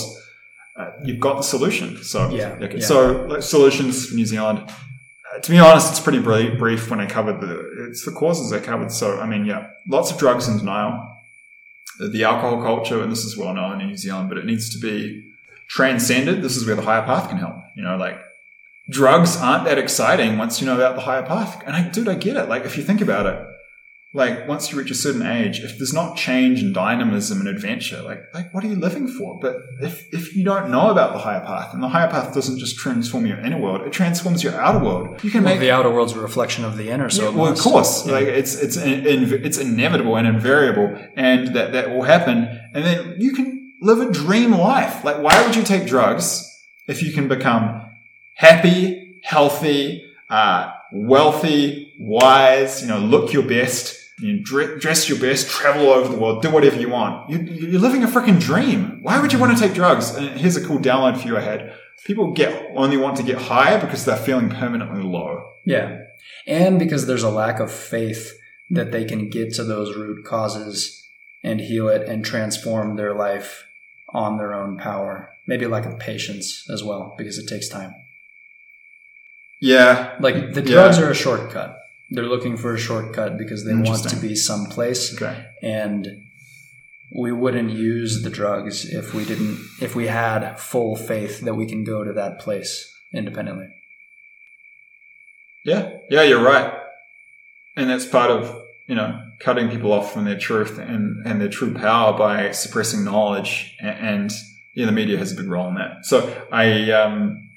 uh, 0.75 0.91
you've 1.03 1.19
got 1.19 1.37
the 1.37 1.43
solution. 1.43 2.03
So, 2.03 2.29
Yeah, 2.29 2.49
okay. 2.61 2.77
yeah. 2.77 2.85
So, 2.85 3.25
like, 3.25 3.41
solutions 3.41 4.05
for 4.07 4.15
New 4.15 4.25
Zealand. 4.27 4.59
Uh, 4.59 5.39
to 5.39 5.51
be 5.51 5.57
honest, 5.57 5.89
it's 5.89 5.99
pretty 5.99 6.19
bri- 6.19 6.55
brief 6.55 6.89
when 6.91 6.99
I 6.99 7.07
covered 7.07 7.41
the, 7.41 7.87
it's 7.89 8.05
the 8.05 8.11
causes 8.11 8.53
I 8.53 8.59
covered. 8.59 8.91
So, 8.91 9.19
I 9.19 9.25
mean, 9.25 9.45
yeah, 9.45 9.69
lots 9.89 10.11
of 10.11 10.19
drugs 10.19 10.47
and 10.47 10.59
denial. 10.59 11.03
The- 11.99 12.09
The 12.09 12.23
alcohol 12.25 12.61
culture, 12.61 13.01
and 13.01 13.11
this 13.11 13.25
is 13.25 13.35
well 13.35 13.53
known 13.55 13.81
in 13.81 13.87
New 13.87 13.97
Zealand, 13.97 14.29
but 14.29 14.37
it 14.37 14.45
needs 14.45 14.69
to 14.69 14.77
be 14.79 15.26
transcended. 15.69 16.41
This 16.41 16.55
is 16.57 16.65
where 16.65 16.75
the 16.75 16.81
higher 16.81 17.03
path 17.03 17.29
can 17.29 17.37
help. 17.37 17.55
You 17.75 17.83
know, 17.83 17.97
like 17.97 18.19
drugs 18.89 19.37
aren't 19.37 19.65
that 19.65 19.77
exciting 19.77 20.37
once 20.37 20.61
you 20.61 20.67
know 20.67 20.75
about 20.75 20.95
the 20.95 21.01
higher 21.01 21.23
path. 21.23 21.61
And 21.65 21.75
I, 21.75 21.87
dude, 21.89 22.07
I 22.07 22.15
get 22.15 22.37
it. 22.37 22.47
Like, 22.49 22.65
if 22.65 22.77
you 22.77 22.83
think 22.83 23.01
about 23.01 23.25
it, 23.25 23.45
like 24.13 24.47
once 24.47 24.71
you 24.71 24.79
reach 24.79 24.89
a 24.89 24.95
certain 24.95 25.21
age, 25.21 25.59
if 25.59 25.77
there's 25.77 25.93
not 25.93 26.15
change 26.15 26.63
and 26.63 26.73
dynamism 26.73 27.39
and 27.41 27.49
adventure, 27.49 28.01
like, 28.01 28.23
like 28.33 28.53
what 28.53 28.63
are 28.63 28.67
you 28.67 28.75
living 28.77 29.07
for? 29.07 29.37
But 29.39 29.57
if, 29.81 30.07
if 30.13 30.33
you 30.35 30.45
don't 30.45 30.71
know 30.71 30.89
about 30.89 31.11
the 31.13 31.19
higher 31.19 31.41
path, 31.41 31.73
and 31.73 31.83
the 31.83 31.89
higher 31.89 32.09
path 32.09 32.33
doesn't 32.33 32.57
just 32.57 32.77
transform 32.77 33.25
your 33.25 33.37
inner 33.39 33.59
world, 33.59 33.81
it 33.81 33.91
transforms 33.91 34.43
your 34.43 34.55
outer 34.55 34.79
world. 34.83 35.21
You 35.23 35.29
can 35.29 35.43
Well, 35.43 35.53
make 35.53 35.59
the 35.59 35.71
outer 35.71 35.91
world's 35.91 36.13
a 36.13 36.19
reflection 36.21 36.63
of 36.63 36.77
the 36.77 36.89
inner, 36.89 37.09
so 37.09 37.29
yeah, 37.29 37.35
well, 37.37 37.51
of 37.51 37.59
course, 37.59 38.07
Yeah. 38.07 38.13
like 38.13 38.27
it's 38.27 38.55
it's 38.55 38.77
in, 38.77 39.05
in, 39.05 39.45
it's 39.45 39.57
inevitable 39.57 40.15
and 40.15 40.25
invariable, 40.25 40.97
and 41.17 41.53
that 41.55 41.73
that 41.73 41.89
will 41.89 42.03
happen. 42.03 42.47
And 42.73 42.85
then 42.85 43.15
you 43.19 43.33
can 43.33 43.56
live 43.81 43.99
a 43.99 44.11
dream 44.11 44.51
life. 44.51 45.03
Like, 45.03 45.21
why 45.21 45.45
would 45.45 45.55
you 45.55 45.63
take 45.63 45.87
drugs 45.87 46.43
if 46.87 47.03
you 47.03 47.11
can 47.11 47.27
become 47.27 47.81
happy, 48.35 49.19
healthy, 49.23 50.05
uh, 50.29 50.71
wealthy, 50.91 51.93
wise? 51.99 52.81
You 52.81 52.89
know, 52.89 52.99
look 52.99 53.33
your 53.33 53.43
best. 53.43 53.95
You 54.19 54.33
know, 54.33 54.43
dress 54.43 55.07
your 55.07 55.19
best, 55.19 55.47
travel 55.47 55.89
all 55.89 55.93
over 55.93 56.11
the 56.11 56.19
world, 56.19 56.41
do 56.41 56.49
whatever 56.49 56.79
you 56.79 56.89
want. 56.89 57.29
You, 57.29 57.37
you're 57.37 57.79
living 57.79 58.03
a 58.03 58.07
freaking 58.07 58.39
dream. 58.39 58.97
Why 59.03 59.21
would 59.21 59.31
you 59.31 59.37
want 59.37 59.55
to 59.55 59.63
take 59.63 59.75
drugs? 59.75 60.15
And 60.15 60.39
here's 60.39 60.55
a 60.55 60.65
cool 60.65 60.79
download 60.79 61.21
for 61.21 61.27
you 61.27 61.37
I 61.37 61.41
had. 61.41 61.75
People 62.03 62.31
get 62.31 62.71
only 62.75 62.97
want 62.97 63.17
to 63.17 63.23
get 63.23 63.37
higher 63.37 63.79
because 63.79 64.05
they're 64.05 64.17
feeling 64.17 64.49
permanently 64.49 65.03
low. 65.03 65.51
Yeah. 65.65 66.05
And 66.47 66.79
because 66.79 67.05
there's 67.05 67.21
a 67.21 67.29
lack 67.29 67.59
of 67.59 67.71
faith 67.71 68.39
that 68.71 68.91
they 68.91 69.05
can 69.05 69.29
get 69.29 69.53
to 69.53 69.63
those 69.63 69.95
root 69.95 70.25
causes 70.25 71.03
and 71.43 71.61
heal 71.61 71.87
it 71.87 72.07
and 72.07 72.25
transform 72.25 72.95
their 72.95 73.13
life 73.13 73.66
on 74.13 74.37
their 74.37 74.53
own 74.53 74.77
power. 74.77 75.29
Maybe 75.47 75.65
a 75.65 75.69
lack 75.69 75.85
of 75.85 75.99
patience 75.99 76.65
as 76.69 76.83
well, 76.83 77.13
because 77.17 77.37
it 77.37 77.47
takes 77.47 77.67
time. 77.69 77.93
Yeah, 79.61 80.15
Like 80.19 80.53
the 80.53 80.61
Yeah. 80.61 80.71
drugs 80.73 80.99
are 80.99 81.09
a 81.09 81.15
shortcut. 81.15 81.77
They're 82.11 82.25
looking 82.25 82.57
for 82.57 82.73
a 82.73 82.77
shortcut 82.79 83.37
because 83.37 83.65
they 83.65 83.73
want 83.73 84.07
to 84.09 84.15
be 84.15 84.35
someplace. 84.35 85.13
Okay. 85.13 85.45
And 85.61 86.07
we 87.15 87.31
wouldn't 87.31 87.71
use 87.71 88.21
the 88.23 88.29
drugs 88.29 88.85
if 88.85 89.13
we 89.13 89.25
didn't 89.25 89.57
if 89.81 89.95
we 89.95 90.07
had 90.07 90.59
full 90.59 90.95
faith 90.95 91.41
that 91.41 91.55
we 91.55 91.65
can 91.65 91.83
go 91.83 92.03
to 92.03 92.13
that 92.13 92.39
place. 92.39 92.93
independently. 93.13 93.67
Yeah, 95.65 95.89
yeah, 96.09 96.23
you're 96.23 96.43
right, 96.43 96.73
and 97.77 97.89
that's 97.89 98.05
part 98.05 98.29
of 98.29 98.61
you 98.87 98.95
know 98.95 99.26
cutting 99.39 99.69
people 99.69 99.91
off 99.91 100.13
from 100.13 100.25
their 100.25 100.37
truth 100.37 100.77
and 100.79 101.25
and 101.25 101.39
their 101.41 101.49
true 101.49 101.73
power 101.73 102.17
by 102.17 102.51
suppressing 102.51 103.03
knowledge, 103.03 103.75
and, 103.79 103.99
and 103.99 104.31
yeah, 104.75 104.85
the 104.85 104.91
media 104.91 105.17
has 105.17 105.31
a 105.31 105.35
big 105.35 105.47
role 105.47 105.67
in 105.67 105.75
that. 105.75 106.05
So 106.05 106.45
I, 106.51 106.91
um, 106.91 107.49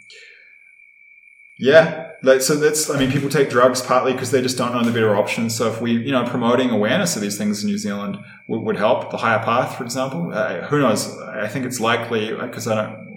yeah, 1.58 2.12
like, 2.22 2.40
so 2.40 2.56
that's 2.56 2.88
I 2.88 2.98
mean, 2.98 3.12
people 3.12 3.28
take 3.28 3.50
drugs 3.50 3.82
partly 3.82 4.12
because 4.12 4.30
they 4.30 4.40
just 4.40 4.56
don't 4.56 4.72
know 4.72 4.82
the 4.82 4.92
better 4.92 5.16
options. 5.16 5.54
So 5.54 5.68
if 5.68 5.80
we, 5.80 5.92
you 5.92 6.12
know, 6.12 6.24
promoting 6.24 6.70
awareness 6.70 7.16
of 7.16 7.22
these 7.22 7.36
things 7.36 7.62
in 7.62 7.68
New 7.68 7.78
Zealand 7.78 8.18
would, 8.48 8.62
would 8.62 8.76
help. 8.76 9.10
The 9.10 9.18
higher 9.18 9.38
path, 9.38 9.76
for 9.76 9.84
example, 9.84 10.32
uh, 10.32 10.62
who 10.62 10.80
knows? 10.80 11.18
I 11.20 11.48
think 11.48 11.66
it's 11.66 11.80
likely 11.80 12.34
because 12.34 12.66
I 12.66 12.74
don't 12.74 13.10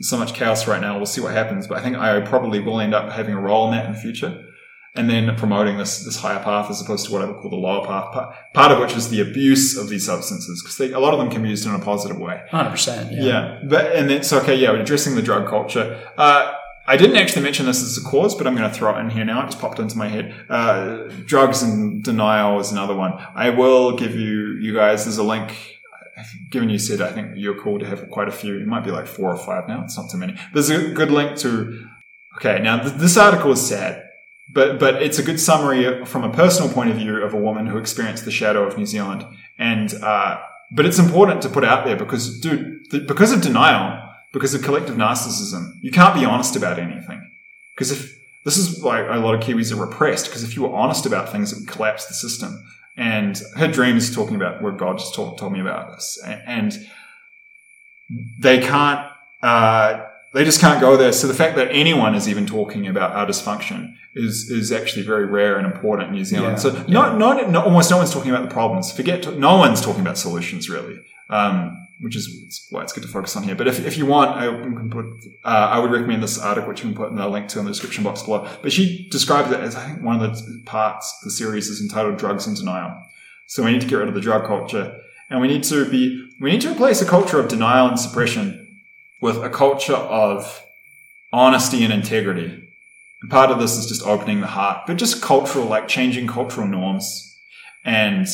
so 0.00 0.18
much 0.18 0.34
chaos 0.34 0.66
right 0.66 0.80
now. 0.80 0.96
We'll 0.96 1.06
see 1.06 1.20
what 1.20 1.32
happens, 1.32 1.66
but 1.66 1.78
I 1.78 1.82
think 1.82 1.96
I 1.96 2.20
probably 2.20 2.60
will 2.60 2.80
end 2.80 2.94
up 2.94 3.10
having 3.10 3.34
a 3.34 3.40
role 3.40 3.66
in 3.66 3.72
that 3.72 3.86
in 3.86 3.92
the 3.92 3.98
future. 3.98 4.44
And 4.96 5.10
then 5.10 5.34
promoting 5.36 5.76
this 5.76 6.04
this 6.04 6.16
higher 6.16 6.42
path 6.42 6.70
as 6.70 6.80
opposed 6.80 7.06
to 7.06 7.12
what 7.12 7.22
I 7.22 7.26
would 7.26 7.36
call 7.36 7.50
the 7.50 7.56
lower 7.56 7.86
path, 7.86 8.12
part, 8.12 8.34
part 8.54 8.72
of 8.72 8.78
which 8.78 8.96
is 8.96 9.08
the 9.08 9.20
abuse 9.20 9.76
of 9.76 9.88
these 9.88 10.06
substances 10.06 10.62
because 10.62 10.80
a 10.92 10.98
lot 10.98 11.12
of 11.12 11.18
them 11.20 11.30
can 11.30 11.42
be 11.42 11.50
used 11.50 11.66
in 11.66 11.74
a 11.74 11.78
positive 11.78 12.18
way. 12.18 12.42
Hundred 12.50 12.70
percent. 12.70 13.12
Yeah. 13.12 13.22
Yeah, 13.22 13.60
but 13.68 13.94
and 13.94 14.08
then 14.08 14.22
so 14.22 14.40
okay, 14.40 14.56
yeah, 14.56 14.72
addressing 14.72 15.14
the 15.14 15.22
drug 15.22 15.48
culture. 15.48 16.02
Uh, 16.16 16.52
I 16.88 16.96
didn't 16.96 17.16
actually 17.16 17.42
mention 17.42 17.66
this 17.66 17.82
as 17.82 17.98
a 17.98 18.08
cause, 18.08 18.34
but 18.34 18.46
I'm 18.46 18.54
going 18.56 18.70
to 18.70 18.74
throw 18.74 18.96
it 18.96 19.00
in 19.00 19.10
here 19.10 19.24
now. 19.24 19.42
It 19.42 19.46
just 19.46 19.58
popped 19.60 19.80
into 19.80 19.98
my 19.98 20.06
head. 20.06 20.32
Uh, 20.48 21.08
drugs 21.24 21.60
and 21.62 22.02
denial 22.02 22.60
is 22.60 22.70
another 22.70 22.94
one. 22.94 23.12
I 23.34 23.50
will 23.50 23.96
give 23.96 24.14
you 24.14 24.56
you 24.60 24.72
guys. 24.72 25.04
There's 25.04 25.18
a 25.18 25.24
link 25.24 25.52
given 26.50 26.70
you 26.70 26.78
said 26.78 27.00
I 27.00 27.12
think 27.12 27.32
you're 27.34 27.60
cool 27.60 27.78
to 27.78 27.86
have 27.86 28.08
quite 28.10 28.28
a 28.28 28.32
few. 28.32 28.56
It 28.58 28.66
might 28.66 28.84
be 28.84 28.90
like 28.90 29.06
four 29.06 29.30
or 29.30 29.36
five 29.36 29.68
now. 29.68 29.82
It's 29.84 29.96
not 29.96 30.10
too 30.10 30.18
many. 30.18 30.34
There's 30.52 30.70
a 30.70 30.90
good 30.92 31.10
link 31.10 31.36
to. 31.38 31.86
Okay, 32.36 32.60
now 32.62 32.82
th- 32.82 32.94
this 32.94 33.16
article 33.16 33.52
is 33.52 33.66
sad, 33.66 34.05
but 34.52 34.78
but 34.78 35.02
it's 35.02 35.18
a 35.18 35.22
good 35.22 35.40
summary 35.40 36.04
from 36.04 36.24
a 36.24 36.32
personal 36.32 36.72
point 36.72 36.90
of 36.90 36.96
view 36.96 37.22
of 37.22 37.34
a 37.34 37.38
woman 37.38 37.66
who 37.66 37.78
experienced 37.78 38.24
the 38.24 38.30
shadow 38.30 38.66
of 38.66 38.78
New 38.78 38.86
Zealand. 38.86 39.24
And 39.58 39.92
uh, 40.02 40.40
but 40.72 40.86
it's 40.86 40.98
important 40.98 41.42
to 41.42 41.48
put 41.48 41.64
out 41.64 41.84
there 41.84 41.96
because, 41.96 42.40
dude, 42.40 42.90
th- 42.90 43.06
because 43.06 43.32
of 43.32 43.40
denial, 43.40 44.02
because 44.32 44.54
of 44.54 44.62
collective 44.62 44.96
narcissism, 44.96 45.72
you 45.80 45.90
can't 45.90 46.14
be 46.14 46.24
honest 46.24 46.56
about 46.56 46.78
anything. 46.78 47.30
Because 47.74 47.92
if 47.92 48.16
this 48.44 48.56
is 48.56 48.82
like 48.82 49.06
a 49.08 49.18
lot 49.18 49.34
of 49.34 49.40
Kiwis 49.40 49.72
are 49.72 49.84
repressed, 49.84 50.26
because 50.26 50.44
if 50.44 50.56
you 50.56 50.62
were 50.62 50.74
honest 50.74 51.06
about 51.06 51.30
things, 51.30 51.52
it 51.52 51.60
would 51.60 51.68
collapse 51.68 52.06
the 52.06 52.14
system. 52.14 52.62
And 52.96 53.40
her 53.56 53.68
dream 53.68 53.96
is 53.96 54.14
talking 54.14 54.36
about 54.36 54.62
what 54.62 54.78
God 54.78 54.98
just 54.98 55.14
told, 55.14 55.38
told 55.38 55.52
me 55.52 55.60
about 55.60 55.92
this. 55.92 56.18
And 56.24 56.72
they 58.38 58.60
can't, 58.60 59.06
uh, 59.42 60.04
they 60.36 60.44
just 60.44 60.60
can't 60.60 60.82
go 60.82 60.98
there. 60.98 61.12
So 61.12 61.26
the 61.26 61.34
fact 61.34 61.56
that 61.56 61.68
anyone 61.70 62.14
is 62.14 62.28
even 62.28 62.44
talking 62.44 62.86
about 62.86 63.12
our 63.12 63.26
dysfunction 63.26 63.94
is, 64.14 64.50
is 64.50 64.70
actually 64.70 65.02
very 65.02 65.24
rare 65.24 65.56
and 65.56 65.66
important 65.66 66.10
in 66.10 66.14
New 66.14 66.26
Zealand. 66.26 66.52
Yeah, 66.52 66.56
so 66.58 66.74
yeah. 66.74 66.84
not, 66.88 67.16
not, 67.16 67.50
not, 67.50 67.64
almost 67.64 67.90
no 67.90 67.96
one's 67.96 68.12
talking 68.12 68.30
about 68.30 68.46
the 68.46 68.52
problems. 68.52 68.92
Forget, 68.92 69.22
to, 69.22 69.32
no 69.32 69.56
one's 69.56 69.80
talking 69.80 70.02
about 70.02 70.18
solutions 70.18 70.68
really. 70.68 71.00
Um, 71.30 71.88
which 72.00 72.14
is 72.14 72.68
why 72.70 72.82
it's 72.82 72.92
good 72.92 73.02
to 73.02 73.08
focus 73.08 73.34
on 73.36 73.44
here. 73.44 73.54
But 73.54 73.66
if, 73.66 73.84
if 73.86 73.96
you 73.96 74.04
want, 74.04 74.32
I 74.32 74.44
can 74.48 74.90
put, 74.90 75.06
uh, 75.42 75.48
I 75.48 75.78
would 75.78 75.90
recommend 75.90 76.22
this 76.22 76.38
article, 76.38 76.68
which 76.68 76.84
we 76.84 76.90
can 76.90 76.96
put 76.96 77.08
in 77.08 77.16
the 77.16 77.26
link 77.26 77.48
to 77.48 77.58
in 77.58 77.64
the 77.64 77.70
description 77.70 78.04
box 78.04 78.22
below. 78.22 78.46
But 78.60 78.70
she 78.70 79.08
describes 79.10 79.50
it 79.50 79.60
as, 79.60 79.74
I 79.74 79.86
think 79.86 80.02
one 80.02 80.22
of 80.22 80.36
the 80.36 80.62
parts, 80.66 81.18
the 81.24 81.30
series 81.30 81.68
is 81.68 81.80
entitled 81.80 82.18
Drugs 82.18 82.46
and 82.46 82.54
Denial. 82.54 82.94
So 83.46 83.64
we 83.64 83.72
need 83.72 83.80
to 83.80 83.86
get 83.86 83.96
rid 83.96 84.08
of 84.08 84.14
the 84.14 84.20
drug 84.20 84.46
culture 84.46 85.00
and 85.30 85.40
we 85.40 85.48
need 85.48 85.64
to 85.64 85.88
be, 85.88 86.28
we 86.38 86.50
need 86.50 86.60
to 86.60 86.70
replace 86.70 87.00
a 87.00 87.06
culture 87.06 87.40
of 87.40 87.48
denial 87.48 87.88
and 87.88 87.98
suppression 87.98 88.65
with 89.26 89.42
a 89.42 89.50
culture 89.50 90.00
of 90.24 90.62
honesty 91.32 91.82
and 91.84 91.92
integrity. 91.92 92.48
And 93.22 93.30
part 93.30 93.50
of 93.50 93.58
this 93.58 93.76
is 93.76 93.86
just 93.86 94.02
opening 94.06 94.40
the 94.40 94.46
heart, 94.58 94.78
but 94.86 94.96
just 94.98 95.20
cultural, 95.20 95.66
like 95.66 95.88
changing 95.88 96.26
cultural 96.28 96.66
norms 96.66 97.04
and, 97.84 98.26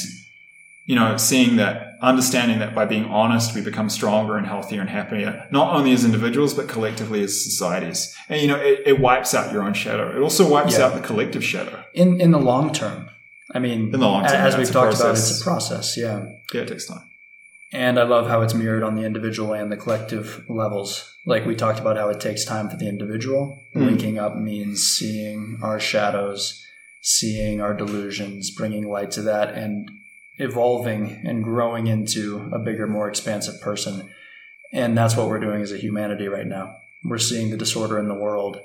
you 0.85 0.95
know, 0.95 1.17
seeing 1.17 1.57
that 1.57 1.75
understanding 2.03 2.59
that 2.59 2.75
by 2.75 2.85
being 2.85 3.07
honest, 3.07 3.55
we 3.55 3.63
become 3.63 3.89
stronger 3.89 4.37
and 4.37 4.47
healthier 4.47 4.81
and 4.83 4.91
happier, 4.91 5.31
not 5.51 5.73
only 5.75 5.93
as 5.93 6.05
individuals, 6.05 6.53
but 6.53 6.69
collectively 6.69 7.23
as 7.23 7.33
societies. 7.43 8.01
And, 8.29 8.41
you 8.43 8.49
know, 8.49 8.61
it, 8.71 8.77
it 8.91 9.01
wipes 9.01 9.33
out 9.35 9.53
your 9.53 9.63
own 9.63 9.75
shadow. 9.75 10.15
It 10.15 10.21
also 10.21 10.47
wipes 10.57 10.77
Yeah. 10.77 10.87
out 10.87 10.95
the 10.95 11.01
collective 11.01 11.45
shadow. 11.53 11.85
In 11.95 12.21
in 12.21 12.31
the 12.33 12.41
long 12.51 12.73
term, 12.73 13.09
I 13.55 13.59
mean, 13.61 13.81
In 13.87 13.91
the 13.93 13.99
long 13.99 14.25
term, 14.25 14.35
as 14.47 14.53
yeah, 14.55 14.59
we've 14.59 14.71
talked 14.79 14.95
about, 15.01 15.13
it's 15.17 15.41
a 15.41 15.45
process. 15.45 15.97
Yeah. 15.97 16.17
Yeah, 16.53 16.63
it 16.63 16.69
takes 16.69 16.87
time. 16.87 17.05
And 17.73 17.99
I 17.99 18.03
love 18.03 18.29
how 18.29 18.43
it's 18.43 18.53
mirrored 18.53 18.83
on 18.83 18.97
the 18.97 19.05
individual 19.05 19.55
and 19.55 19.73
the 19.73 19.79
collective 19.79 20.45
levels. 20.49 21.17
Like 21.25 21.47
we 21.47 21.55
talked 21.55 21.79
about 21.79 21.97
how 21.97 22.11
it 22.11 22.21
takes 22.21 22.45
time 22.45 22.69
for 22.69 22.77
the 22.77 22.89
individual. 22.89 23.59
Mm. 23.75 23.87
Linking 23.87 24.19
up 24.19 24.37
means 24.37 24.83
seeing 24.83 25.59
our 25.63 25.81
shadows, 25.81 26.63
seeing 27.01 27.63
our 27.63 27.73
delusions, 27.73 28.51
bringing 28.51 28.87
light 28.87 29.11
to 29.13 29.23
that, 29.23 29.55
and 29.55 29.91
evolving 30.37 31.23
and 31.25 31.45
growing 31.45 31.87
into 31.87 32.51
a 32.53 32.59
bigger, 32.59 32.87
more 32.87 33.09
expansive 33.09 33.61
person. 33.61 34.11
And 34.73 34.97
that's 34.97 35.17
what 35.17 35.29
we're 35.29 35.41
doing 35.41 35.63
as 35.63 35.73
a 35.73 35.79
humanity 35.79 36.29
right 36.29 36.47
now. 36.47 36.77
We're 37.05 37.19
seeing 37.19 37.51
the 37.51 37.57
disorder 37.57 37.99
in 37.99 38.09
the 38.09 38.15
world. 38.15 38.61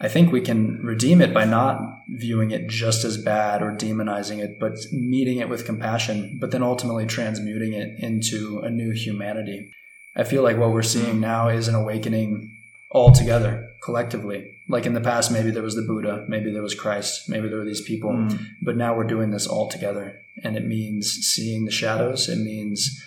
I 0.00 0.08
think 0.08 0.32
we 0.32 0.40
can 0.40 0.80
redeem 0.82 1.20
it 1.20 1.32
by 1.32 1.44
not 1.44 1.80
viewing 2.08 2.50
it 2.50 2.68
just 2.68 3.04
as 3.04 3.16
bad 3.16 3.62
or 3.62 3.72
demonizing 3.72 4.38
it, 4.38 4.58
but 4.58 4.72
meeting 4.92 5.38
it 5.38 5.48
with 5.48 5.64
compassion, 5.64 6.36
but 6.40 6.50
then 6.50 6.62
ultimately 6.62 7.06
transmuting 7.06 7.72
it 7.72 7.94
into 7.98 8.60
a 8.60 8.70
new 8.70 8.90
humanity. 8.92 9.70
I 10.16 10.24
feel 10.24 10.42
like 10.42 10.58
what 10.58 10.72
we're 10.72 10.82
seeing 10.82 11.20
now 11.20 11.48
is 11.48 11.68
an 11.68 11.74
awakening 11.74 12.50
all 12.90 13.12
together, 13.12 13.68
collectively. 13.82 14.50
Like 14.68 14.86
in 14.86 14.94
the 14.94 15.00
past, 15.00 15.30
maybe 15.32 15.50
there 15.50 15.62
was 15.62 15.74
the 15.74 15.82
Buddha, 15.82 16.24
maybe 16.28 16.52
there 16.52 16.62
was 16.62 16.74
Christ, 16.74 17.28
maybe 17.28 17.48
there 17.48 17.58
were 17.58 17.64
these 17.64 17.80
people, 17.82 18.12
Mm. 18.12 18.38
but 18.62 18.76
now 18.76 18.96
we're 18.96 19.04
doing 19.04 19.30
this 19.30 19.46
all 19.46 19.68
together. 19.68 20.20
And 20.42 20.56
it 20.56 20.64
means 20.66 21.10
seeing 21.10 21.64
the 21.64 21.72
shadows, 21.72 22.28
it 22.28 22.38
means 22.38 23.04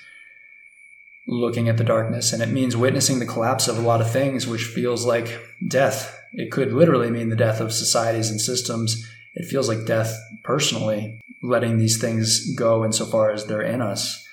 looking 1.27 1.67
at 1.67 1.77
the 1.77 1.83
darkness, 1.83 2.31
and 2.31 2.41
it 2.41 2.49
means 2.49 2.77
witnessing 2.77 3.19
the 3.19 3.25
collapse 3.25 3.67
of 3.67 3.77
a 3.77 3.81
lot 3.81 4.01
of 4.01 4.09
things, 4.11 4.47
which 4.47 4.63
feels 4.63 5.05
like 5.05 5.39
death. 5.67 6.16
It 6.33 6.51
could 6.51 6.73
literally 6.73 7.09
mean 7.09 7.29
the 7.29 7.35
death 7.35 7.59
of 7.59 7.71
societies 7.71 8.29
and 8.29 8.39
systems. 8.39 9.07
It 9.35 9.47
feels 9.47 9.67
like 9.67 9.85
death 9.85 10.17
personally, 10.43 11.19
letting 11.41 11.77
these 11.77 11.99
things 11.99 12.53
go 12.55 12.83
insofar 12.83 13.31
as 13.31 13.45
they're 13.45 13.61
in 13.61 13.81
us. 13.81 14.25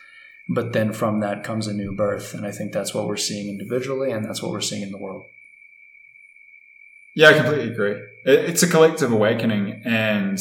But 0.49 0.73
then 0.73 0.93
from 0.93 1.21
that 1.21 1.45
comes 1.45 1.67
a 1.67 1.75
new 1.75 1.95
birth. 1.95 2.35
And 2.35 2.47
I 2.47 2.51
think 2.51 2.73
that's 2.73 2.95
what 2.95 3.07
we're 3.07 3.17
seeing 3.17 3.49
individually, 3.49 4.11
and 4.11 4.25
that's 4.25 4.43
what 4.43 4.53
we're 4.53 4.61
seeing 4.61 4.83
in 4.83 4.93
the 4.93 4.99
world. 4.99 5.25
Yeah, 7.15 7.29
I 7.29 7.35
completely 7.35 7.71
agree. 7.71 8.03
It's 8.25 8.63
a 8.63 8.69
collective 8.69 9.13
awakening. 9.13 9.83
And 9.85 10.39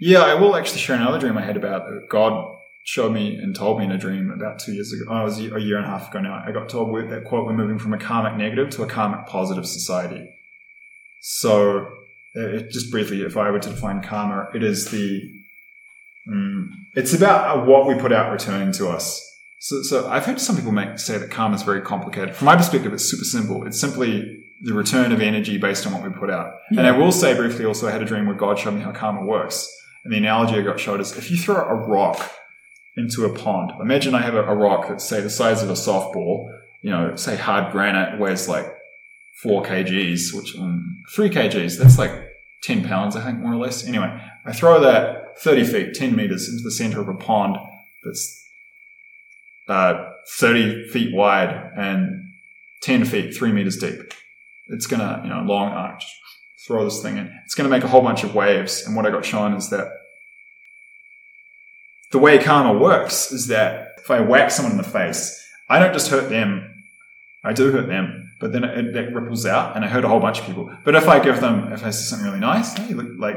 yeah, 0.00 0.22
I 0.22 0.34
will 0.34 0.56
actually 0.56 0.78
share 0.80 0.96
another 0.96 1.18
dream 1.18 1.36
I 1.36 1.42
had 1.42 1.56
about 1.56 2.08
God 2.08 2.56
showed 2.84 3.12
me 3.12 3.36
and 3.36 3.54
told 3.54 3.78
me 3.78 3.84
in 3.84 3.92
a 3.92 3.98
dream 3.98 4.30
about 4.30 4.58
two 4.58 4.72
years 4.72 4.92
ago. 4.92 5.04
Oh, 5.10 5.20
it 5.20 5.24
was 5.24 5.38
a 5.38 5.60
year 5.60 5.76
and 5.76 5.84
a 5.84 5.90
half 5.90 6.08
ago 6.08 6.20
now. 6.20 6.42
I 6.46 6.52
got 6.52 6.70
told 6.70 6.94
that 7.10 7.24
quote, 7.24 7.44
we're 7.44 7.52
moving 7.52 7.78
from 7.78 7.92
a 7.92 7.98
karmic 7.98 8.38
negative 8.38 8.70
to 8.70 8.82
a 8.82 8.86
karmic 8.86 9.26
positive 9.26 9.66
society. 9.66 10.34
So 11.30 11.80
uh, 12.34 12.40
it, 12.40 12.70
just 12.70 12.90
briefly, 12.90 13.20
if 13.20 13.36
I 13.36 13.50
were 13.50 13.58
to 13.58 13.68
define 13.68 14.00
karma, 14.00 14.48
it 14.54 14.62
is 14.62 14.90
the, 14.90 15.30
mm, 16.26 16.68
it's 16.94 17.12
about 17.12 17.54
uh, 17.54 17.64
what 17.66 17.86
we 17.86 17.96
put 17.96 18.12
out 18.12 18.32
returning 18.32 18.72
to 18.72 18.88
us. 18.88 19.22
So, 19.60 19.82
so 19.82 20.08
I've 20.08 20.24
heard 20.24 20.40
some 20.40 20.56
people 20.56 20.72
make, 20.72 20.98
say 20.98 21.18
that 21.18 21.30
karma 21.30 21.56
is 21.56 21.62
very 21.62 21.82
complicated. 21.82 22.34
From 22.34 22.46
my 22.46 22.56
perspective, 22.56 22.94
it's 22.94 23.04
super 23.04 23.24
simple. 23.24 23.66
It's 23.66 23.78
simply 23.78 24.42
the 24.62 24.72
return 24.72 25.12
of 25.12 25.20
energy 25.20 25.58
based 25.58 25.86
on 25.86 25.92
what 25.92 26.02
we 26.02 26.08
put 26.08 26.30
out. 26.30 26.54
And 26.70 26.86
I 26.86 26.92
will 26.92 27.12
say 27.12 27.34
briefly 27.34 27.66
also, 27.66 27.86
I 27.86 27.90
had 27.90 28.00
a 28.00 28.06
dream 28.06 28.24
where 28.24 28.34
God 28.34 28.58
showed 28.58 28.72
me 28.72 28.80
how 28.80 28.92
karma 28.92 29.22
works. 29.26 29.70
And 30.04 30.12
the 30.12 30.16
analogy 30.16 30.54
I 30.54 30.62
got 30.62 30.80
showed 30.80 30.98
is 30.98 31.14
if 31.14 31.30
you 31.30 31.36
throw 31.36 31.56
a 31.56 31.74
rock 31.74 32.32
into 32.96 33.26
a 33.26 33.34
pond, 33.34 33.72
imagine 33.82 34.14
I 34.14 34.22
have 34.22 34.34
a, 34.34 34.44
a 34.44 34.54
rock 34.54 34.88
that's 34.88 35.04
say 35.04 35.20
the 35.20 35.28
size 35.28 35.62
of 35.62 35.68
a 35.68 35.74
softball, 35.74 36.48
you 36.80 36.90
know, 36.90 37.16
say 37.16 37.36
hard 37.36 37.70
granite 37.70 38.18
weighs 38.18 38.48
like 38.48 38.77
four 39.42 39.62
kgs, 39.62 40.34
which 40.34 40.56
um, 40.56 41.02
three 41.14 41.30
kgs, 41.30 41.78
that's 41.78 41.98
like 41.98 42.12
10 42.62 42.84
pounds, 42.84 43.16
I 43.16 43.24
think, 43.24 43.38
more 43.38 43.52
or 43.52 43.56
less. 43.56 43.86
Anyway, 43.86 44.20
I 44.44 44.52
throw 44.52 44.80
that 44.80 45.38
30 45.38 45.64
feet, 45.64 45.94
10 45.94 46.16
meters 46.16 46.48
into 46.48 46.62
the 46.62 46.70
center 46.70 47.00
of 47.00 47.08
a 47.08 47.14
pond 47.14 47.56
that's 48.04 48.44
uh, 49.68 50.10
30 50.38 50.88
feet 50.88 51.14
wide 51.14 51.72
and 51.76 52.32
10 52.82 53.04
feet, 53.04 53.34
three 53.34 53.52
meters 53.52 53.76
deep. 53.76 54.12
It's 54.68 54.86
gonna, 54.86 55.20
you 55.22 55.30
know, 55.30 55.42
long 55.42 55.72
arch, 55.72 56.04
throw 56.66 56.84
this 56.84 57.02
thing 57.02 57.16
in. 57.16 57.32
It's 57.44 57.54
gonna 57.54 57.68
make 57.68 57.84
a 57.84 57.88
whole 57.88 58.02
bunch 58.02 58.24
of 58.24 58.34
waves. 58.34 58.86
And 58.86 58.96
what 58.96 59.06
I 59.06 59.10
got 59.10 59.24
shown 59.24 59.54
is 59.54 59.70
that 59.70 59.88
the 62.10 62.18
way 62.18 62.42
karma 62.42 62.78
works 62.78 63.30
is 63.30 63.46
that 63.48 63.92
if 63.98 64.10
I 64.10 64.20
whack 64.20 64.50
someone 64.50 64.72
in 64.72 64.78
the 64.78 64.84
face, 64.84 65.38
I 65.68 65.78
don't 65.78 65.92
just 65.92 66.10
hurt 66.10 66.28
them, 66.28 66.84
I 67.44 67.52
do 67.52 67.70
hurt 67.70 67.86
them, 67.86 68.27
but 68.40 68.52
then 68.52 68.64
it, 68.64 68.94
it 68.96 69.14
ripples 69.14 69.46
out 69.46 69.74
and 69.74 69.84
I 69.84 69.88
hurt 69.88 70.04
a 70.04 70.08
whole 70.08 70.20
bunch 70.20 70.40
of 70.40 70.46
people. 70.46 70.70
But 70.84 70.94
if 70.94 71.08
I 71.08 71.18
give 71.18 71.40
them, 71.40 71.72
if 71.72 71.84
I 71.84 71.90
say 71.90 72.04
something 72.04 72.26
really 72.26 72.40
nice, 72.40 72.76
hey, 72.76 72.94
look, 72.94 73.08
like, 73.18 73.36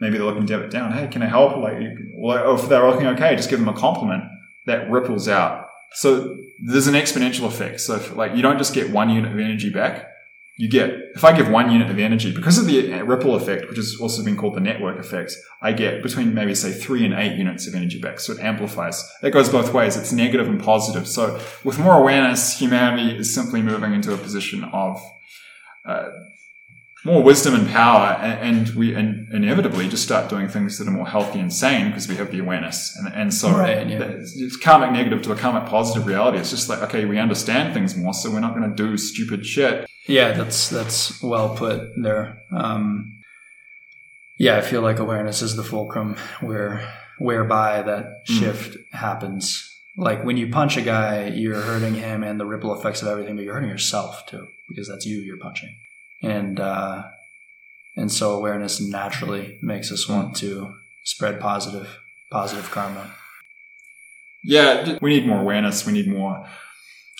maybe 0.00 0.18
they're 0.18 0.26
looking 0.26 0.48
it 0.48 0.70
down, 0.70 0.92
hey, 0.92 1.08
can 1.08 1.22
I 1.22 1.26
help? 1.26 1.56
Like, 1.56 1.76
or 2.18 2.54
if 2.54 2.68
they're 2.68 2.86
looking 2.88 3.06
okay, 3.08 3.36
just 3.36 3.50
give 3.50 3.60
them 3.60 3.68
a 3.68 3.74
compliment 3.74 4.24
that 4.66 4.90
ripples 4.90 5.28
out. 5.28 5.68
So 5.92 6.36
there's 6.66 6.88
an 6.88 6.94
exponential 6.94 7.46
effect. 7.46 7.80
So 7.80 7.96
if, 7.96 8.16
like 8.16 8.34
you 8.34 8.42
don't 8.42 8.58
just 8.58 8.74
get 8.74 8.90
one 8.90 9.10
unit 9.10 9.32
of 9.32 9.38
energy 9.38 9.70
back, 9.70 10.08
you 10.56 10.68
get, 10.68 10.90
if 11.16 11.24
I 11.24 11.36
give 11.36 11.50
one 11.50 11.72
unit 11.72 11.90
of 11.90 11.98
energy, 11.98 12.32
because 12.32 12.58
of 12.58 12.66
the 12.66 13.02
ripple 13.02 13.34
effect, 13.34 13.68
which 13.68 13.76
has 13.76 13.96
also 14.00 14.22
been 14.22 14.36
called 14.36 14.54
the 14.54 14.60
network 14.60 15.00
effect, 15.00 15.34
I 15.60 15.72
get 15.72 16.02
between 16.02 16.32
maybe 16.32 16.54
say 16.54 16.70
three 16.70 17.04
and 17.04 17.12
eight 17.12 17.36
units 17.36 17.66
of 17.66 17.74
energy 17.74 18.00
back. 18.00 18.20
So 18.20 18.34
it 18.34 18.40
amplifies. 18.40 19.04
It 19.22 19.32
goes 19.32 19.48
both 19.48 19.74
ways. 19.74 19.96
It's 19.96 20.12
negative 20.12 20.48
and 20.48 20.62
positive. 20.62 21.08
So 21.08 21.40
with 21.64 21.80
more 21.80 21.98
awareness, 21.98 22.56
humanity 22.56 23.18
is 23.18 23.34
simply 23.34 23.62
moving 23.62 23.94
into 23.94 24.14
a 24.14 24.16
position 24.16 24.62
of, 24.64 25.02
uh, 25.84 26.10
more 27.04 27.22
wisdom 27.22 27.54
and 27.54 27.68
power, 27.68 28.16
and, 28.20 28.66
and 28.66 28.76
we 28.76 28.94
and 28.94 29.28
inevitably 29.32 29.88
just 29.88 30.02
start 30.02 30.30
doing 30.30 30.48
things 30.48 30.78
that 30.78 30.88
are 30.88 30.92
more 30.92 31.06
healthy 31.06 31.38
and 31.38 31.52
sane 31.52 31.88
because 31.88 32.08
we 32.08 32.16
have 32.16 32.30
the 32.30 32.38
awareness. 32.38 32.96
And, 32.96 33.14
and 33.14 33.34
so 33.34 33.50
Right, 33.50 33.88
yeah. 33.88 34.02
it's 34.02 34.56
karmic 34.56 34.92
negative 34.92 35.22
to 35.22 35.32
a 35.32 35.36
karmic 35.36 35.68
positive 35.68 36.06
reality. 36.06 36.38
It's 36.38 36.50
just 36.50 36.68
like, 36.68 36.80
okay, 36.82 37.04
we 37.04 37.18
understand 37.18 37.74
things 37.74 37.96
more, 37.96 38.14
so 38.14 38.30
we're 38.30 38.40
not 38.40 38.54
going 38.54 38.68
to 38.68 38.74
do 38.74 38.96
stupid 38.96 39.44
shit. 39.44 39.86
Yeah, 40.08 40.32
that's 40.32 40.68
that's 40.68 41.22
well 41.22 41.54
put 41.56 41.90
there. 42.02 42.38
Um, 42.50 43.10
yeah, 44.38 44.56
I 44.56 44.60
feel 44.62 44.82
like 44.82 44.98
awareness 44.98 45.42
is 45.42 45.56
the 45.56 45.62
fulcrum 45.62 46.16
where 46.40 46.86
whereby 47.18 47.82
that 47.82 48.22
shift 48.26 48.76
happens. 48.92 49.70
Like 49.96 50.24
when 50.24 50.36
you 50.36 50.50
punch 50.50 50.76
a 50.76 50.82
guy, 50.82 51.28
you're 51.28 51.60
hurting 51.60 51.94
him 51.94 52.24
and 52.24 52.40
the 52.40 52.46
ripple 52.46 52.74
effects 52.74 53.00
of 53.02 53.08
everything, 53.08 53.36
but 53.36 53.44
you're 53.44 53.54
hurting 53.54 53.70
yourself 53.70 54.26
too 54.26 54.48
because 54.68 54.88
that's 54.88 55.06
you 55.06 55.18
you're 55.20 55.38
punching, 55.38 55.74
and 56.24 56.60
uh, 56.60 57.04
and 57.96 58.10
so 58.10 58.32
awareness 58.32 58.80
naturally 58.80 59.58
makes 59.62 59.92
us 59.92 60.08
want 60.08 60.36
to 60.36 60.74
spread 61.04 61.40
positive 61.40 62.00
positive 62.30 62.70
karma. 62.70 63.14
Yeah, 64.42 64.98
we 65.00 65.10
need 65.10 65.26
more 65.26 65.40
awareness. 65.40 65.86
We 65.86 65.92
need 65.92 66.08
more. 66.08 66.46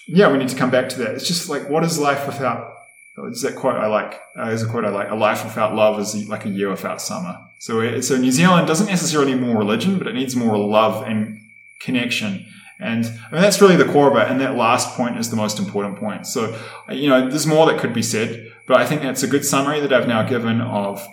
Yeah, 0.06 0.30
we 0.30 0.38
need 0.38 0.50
to 0.50 0.56
come 0.56 0.70
back 0.70 0.90
to 0.90 0.98
that. 0.98 1.14
It's 1.14 1.26
just 1.26 1.48
like, 1.48 1.70
what 1.70 1.84
is 1.84 1.98
life 1.98 2.26
without? 2.26 2.72
Is 3.30 3.42
that 3.42 3.56
quote 3.56 3.76
I 3.76 3.86
like? 3.86 4.20
Uh, 4.36 4.48
is 4.48 4.62
a 4.62 4.68
quote 4.68 4.84
I 4.84 4.90
like. 4.90 5.10
A 5.10 5.14
life 5.14 5.44
without 5.44 5.74
love 5.74 5.98
is 6.00 6.28
like 6.28 6.44
a 6.44 6.50
year 6.50 6.68
without 6.68 7.00
summer. 7.00 7.38
So, 7.60 7.80
it, 7.80 8.02
so 8.02 8.16
New 8.16 8.32
Zealand 8.32 8.66
doesn't 8.66 8.88
necessarily 8.88 9.32
need 9.32 9.40
more 9.40 9.56
religion, 9.56 9.98
but 9.98 10.08
it 10.08 10.14
needs 10.14 10.36
more 10.36 10.58
love 10.58 11.06
and 11.06 11.40
connection. 11.80 12.44
And 12.80 13.06
I 13.06 13.32
mean, 13.32 13.40
that's 13.40 13.60
really 13.60 13.76
the 13.76 13.84
core 13.84 14.10
of 14.10 14.16
it. 14.16 14.30
And 14.30 14.40
that 14.40 14.56
last 14.56 14.96
point 14.96 15.16
is 15.16 15.30
the 15.30 15.36
most 15.36 15.58
important 15.58 15.96
point. 15.96 16.26
So, 16.26 16.58
you 16.90 17.08
know, 17.08 17.30
there's 17.30 17.46
more 17.46 17.66
that 17.66 17.78
could 17.78 17.94
be 17.94 18.02
said, 18.02 18.52
but 18.66 18.78
I 18.78 18.86
think 18.86 19.02
that's 19.02 19.22
a 19.22 19.26
good 19.26 19.44
summary 19.44 19.80
that 19.80 19.92
I've 19.92 20.08
now 20.08 20.22
given 20.22 20.60
of 20.60 21.06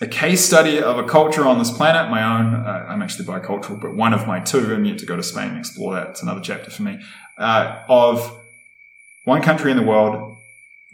a 0.00 0.06
case 0.06 0.44
study 0.44 0.80
of 0.80 0.98
a 0.98 1.04
culture 1.04 1.46
on 1.46 1.58
this 1.58 1.70
planet, 1.70 2.10
my 2.10 2.22
own. 2.22 2.54
Uh, 2.54 2.86
I'm 2.88 3.02
actually 3.02 3.26
bicultural, 3.26 3.80
but 3.80 3.94
one 3.94 4.14
of 4.14 4.26
my 4.26 4.40
two. 4.40 4.74
I'm 4.74 4.84
yet 4.84 4.98
to 4.98 5.06
go 5.06 5.16
to 5.16 5.22
Spain 5.22 5.50
and 5.50 5.58
explore 5.58 5.94
that. 5.94 6.10
It's 6.10 6.22
another 6.22 6.40
chapter 6.40 6.70
for 6.70 6.82
me. 6.82 6.98
Uh, 7.36 7.82
of 7.88 8.38
one 9.24 9.42
country 9.42 9.70
in 9.70 9.76
the 9.76 9.82
world 9.82 10.38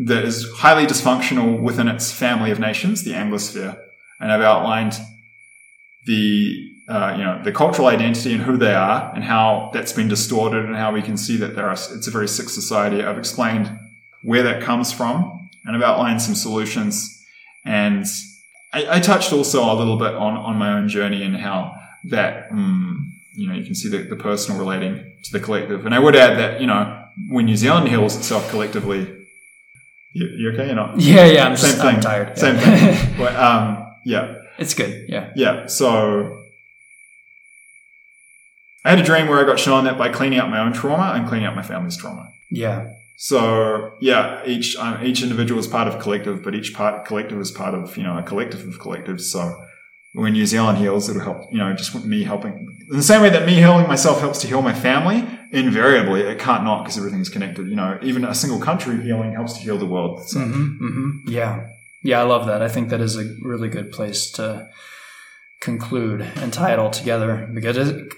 that 0.01 0.25
is 0.25 0.51
highly 0.57 0.87
dysfunctional 0.87 1.61
within 1.61 1.89
its 1.89 2.11
family 2.11 2.51
of 2.51 2.59
nations, 2.59 3.05
the 3.05 3.13
Anglosphere, 3.13 3.79
and 4.21 4.33
I've 4.33 4.41
outlined 4.41 4.99
the 6.05 6.73
uh, 6.89 7.15
you 7.17 7.25
know 7.25 7.41
the 7.45 7.53
cultural 7.53 7.89
identity 7.89 8.33
and 8.33 8.43
who 8.43 8.57
they 8.57 8.75
are 8.75 9.13
and 9.15 9.23
how 9.23 9.71
that's 9.73 9.93
been 9.93 10.09
distorted 10.09 10.65
and 10.65 10.75
how 10.75 10.93
we 10.93 11.03
can 11.03 11.17
see 11.17 11.37
that 11.37 11.55
there 11.55 11.67
are 11.67 11.73
it's 11.75 12.09
a 12.09 12.11
very 12.11 12.29
sick 12.29 12.49
society. 12.49 13.05
I've 13.05 13.19
explained 13.19 13.79
where 14.23 14.43
that 14.43 14.63
comes 14.63 14.93
from 14.93 15.46
and 15.67 15.77
I've 15.77 15.83
outlined 15.83 16.23
some 16.23 16.35
solutions 16.35 17.23
and 17.65 18.07
I, 18.73 18.97
I 18.97 19.01
touched 19.01 19.33
also 19.33 19.63
a 19.71 19.75
little 19.75 19.99
bit 19.99 20.15
on 20.15 20.37
on 20.37 20.57
my 20.57 20.73
own 20.73 20.89
journey 20.89 21.23
and 21.23 21.37
how 21.37 21.75
that 22.05 22.51
um, 22.51 23.13
you 23.35 23.49
know 23.49 23.55
you 23.55 23.65
can 23.65 23.75
see 23.75 23.89
the, 23.89 23.99
the 23.99 24.17
personal 24.17 24.59
relating 24.59 25.17
to 25.25 25.33
the 25.33 25.41
collective 25.41 25.87
and 25.87 25.95
I 25.95 25.99
would 25.99 26.17
add 26.17 26.39
that 26.39 26.61
you 26.61 26.67
know 26.67 27.05
when 27.29 27.47
New 27.47 27.57
Zealand 27.57 27.89
heals 27.89 28.17
itself 28.17 28.49
collectively 28.51 29.27
you, 30.13 30.27
you 30.37 30.53
okay 30.53 30.71
or 30.71 30.75
not 30.75 31.01
Yeah, 31.01 31.27
yeah. 31.27 31.47
I'm, 31.47 31.57
same 31.57 31.71
just, 31.71 31.83
thing 31.83 31.97
I'm 31.97 32.01
tired. 32.01 32.39
same 32.39 32.57
thing 32.57 33.15
but, 33.19 33.35
um, 33.37 33.87
yeah 34.05 34.37
it's 34.59 34.75
good. 34.75 35.07
Yeah. 35.09 35.33
yeah. 35.35 35.67
So 35.67 36.43
I 38.85 38.91
had 38.91 38.99
a 38.99 39.03
dream 39.03 39.29
where 39.29 39.39
I 39.39 39.45
got 39.45 39.59
shown 39.59 39.85
that 39.85 39.99
by 39.99 40.09
cleaning 40.09 40.39
up 40.39 40.49
my 40.49 40.61
own 40.61 40.73
trauma, 40.73 41.03
I'm 41.03 41.29
cleaning 41.29 41.47
up 41.47 41.55
my 41.55 41.63
family's 41.63 41.97
trauma. 41.97 42.31
Yeah. 42.51 42.93
So 43.17 43.95
yeah, 44.01 44.43
each 44.47 44.77
um, 44.77 45.05
each 45.05 45.23
individual 45.23 45.59
is 45.59 45.67
part 45.67 45.89
of 45.89 45.95
a 45.95 45.99
collective, 45.99 46.43
but 46.43 46.55
each 46.55 46.75
part 46.75 47.07
collective 47.07 47.41
is 47.41 47.51
part 47.51 47.75
of 47.75 47.97
you 47.97 48.03
know 48.03 48.19
a 48.19 48.23
collective 48.23 48.61
of 48.67 48.79
collectives. 48.79 49.23
So 49.23 49.55
when 50.13 50.33
New 50.33 50.47
Zealand 50.47 50.79
heals, 50.79 51.09
it'll 51.09 51.23
help. 51.23 51.51
You 51.53 51.59
know, 51.59 51.73
just 51.75 52.05
me 52.05 52.25
helping 52.25 52.53
in 52.91 52.97
the 52.97 53.03
same 53.03 53.23
way 53.23 53.31
that 53.31 53.47
me 53.47 53.55
healing 53.55 53.89
myself 53.89 54.21
helps 54.21 54.41
to 54.41 54.47
heal 54.47 54.63
my 54.63 54.75
family. 54.75 55.27
Invariably, 55.53 56.21
it 56.23 56.39
can't 56.39 56.65
not 56.65 56.83
because 56.83 56.99
everything's 56.99 57.29
connected. 57.29 57.69
You 57.69 57.77
know, 57.77 57.99
even 58.03 58.25
a 58.25 58.35
single 58.35 58.61
country 58.61 59.01
healing 59.03 59.33
helps 59.33 59.55
to 59.55 59.61
heal 59.61 59.79
the 59.79 59.87
world. 59.87 60.29
So, 60.29 60.41
hmm 60.41 60.77
hmm 60.79 61.11
Yeah. 61.29 61.69
Yeah, 62.03 62.21
I 62.21 62.25
love 62.25 62.47
that. 62.47 62.63
I 62.63 62.69
think 62.69 62.91
that 62.91 63.01
is 63.01 63.17
a 63.17 63.25
really 63.43 63.69
good 63.69 63.91
place 63.91 64.31
to 64.33 64.69
conclude 65.61 66.21
and 66.21 66.53
tie 66.53 66.73
it 66.73 66.79
all 66.79 66.91
together 66.91 67.49
because, 67.53 67.77
it, 67.77 68.13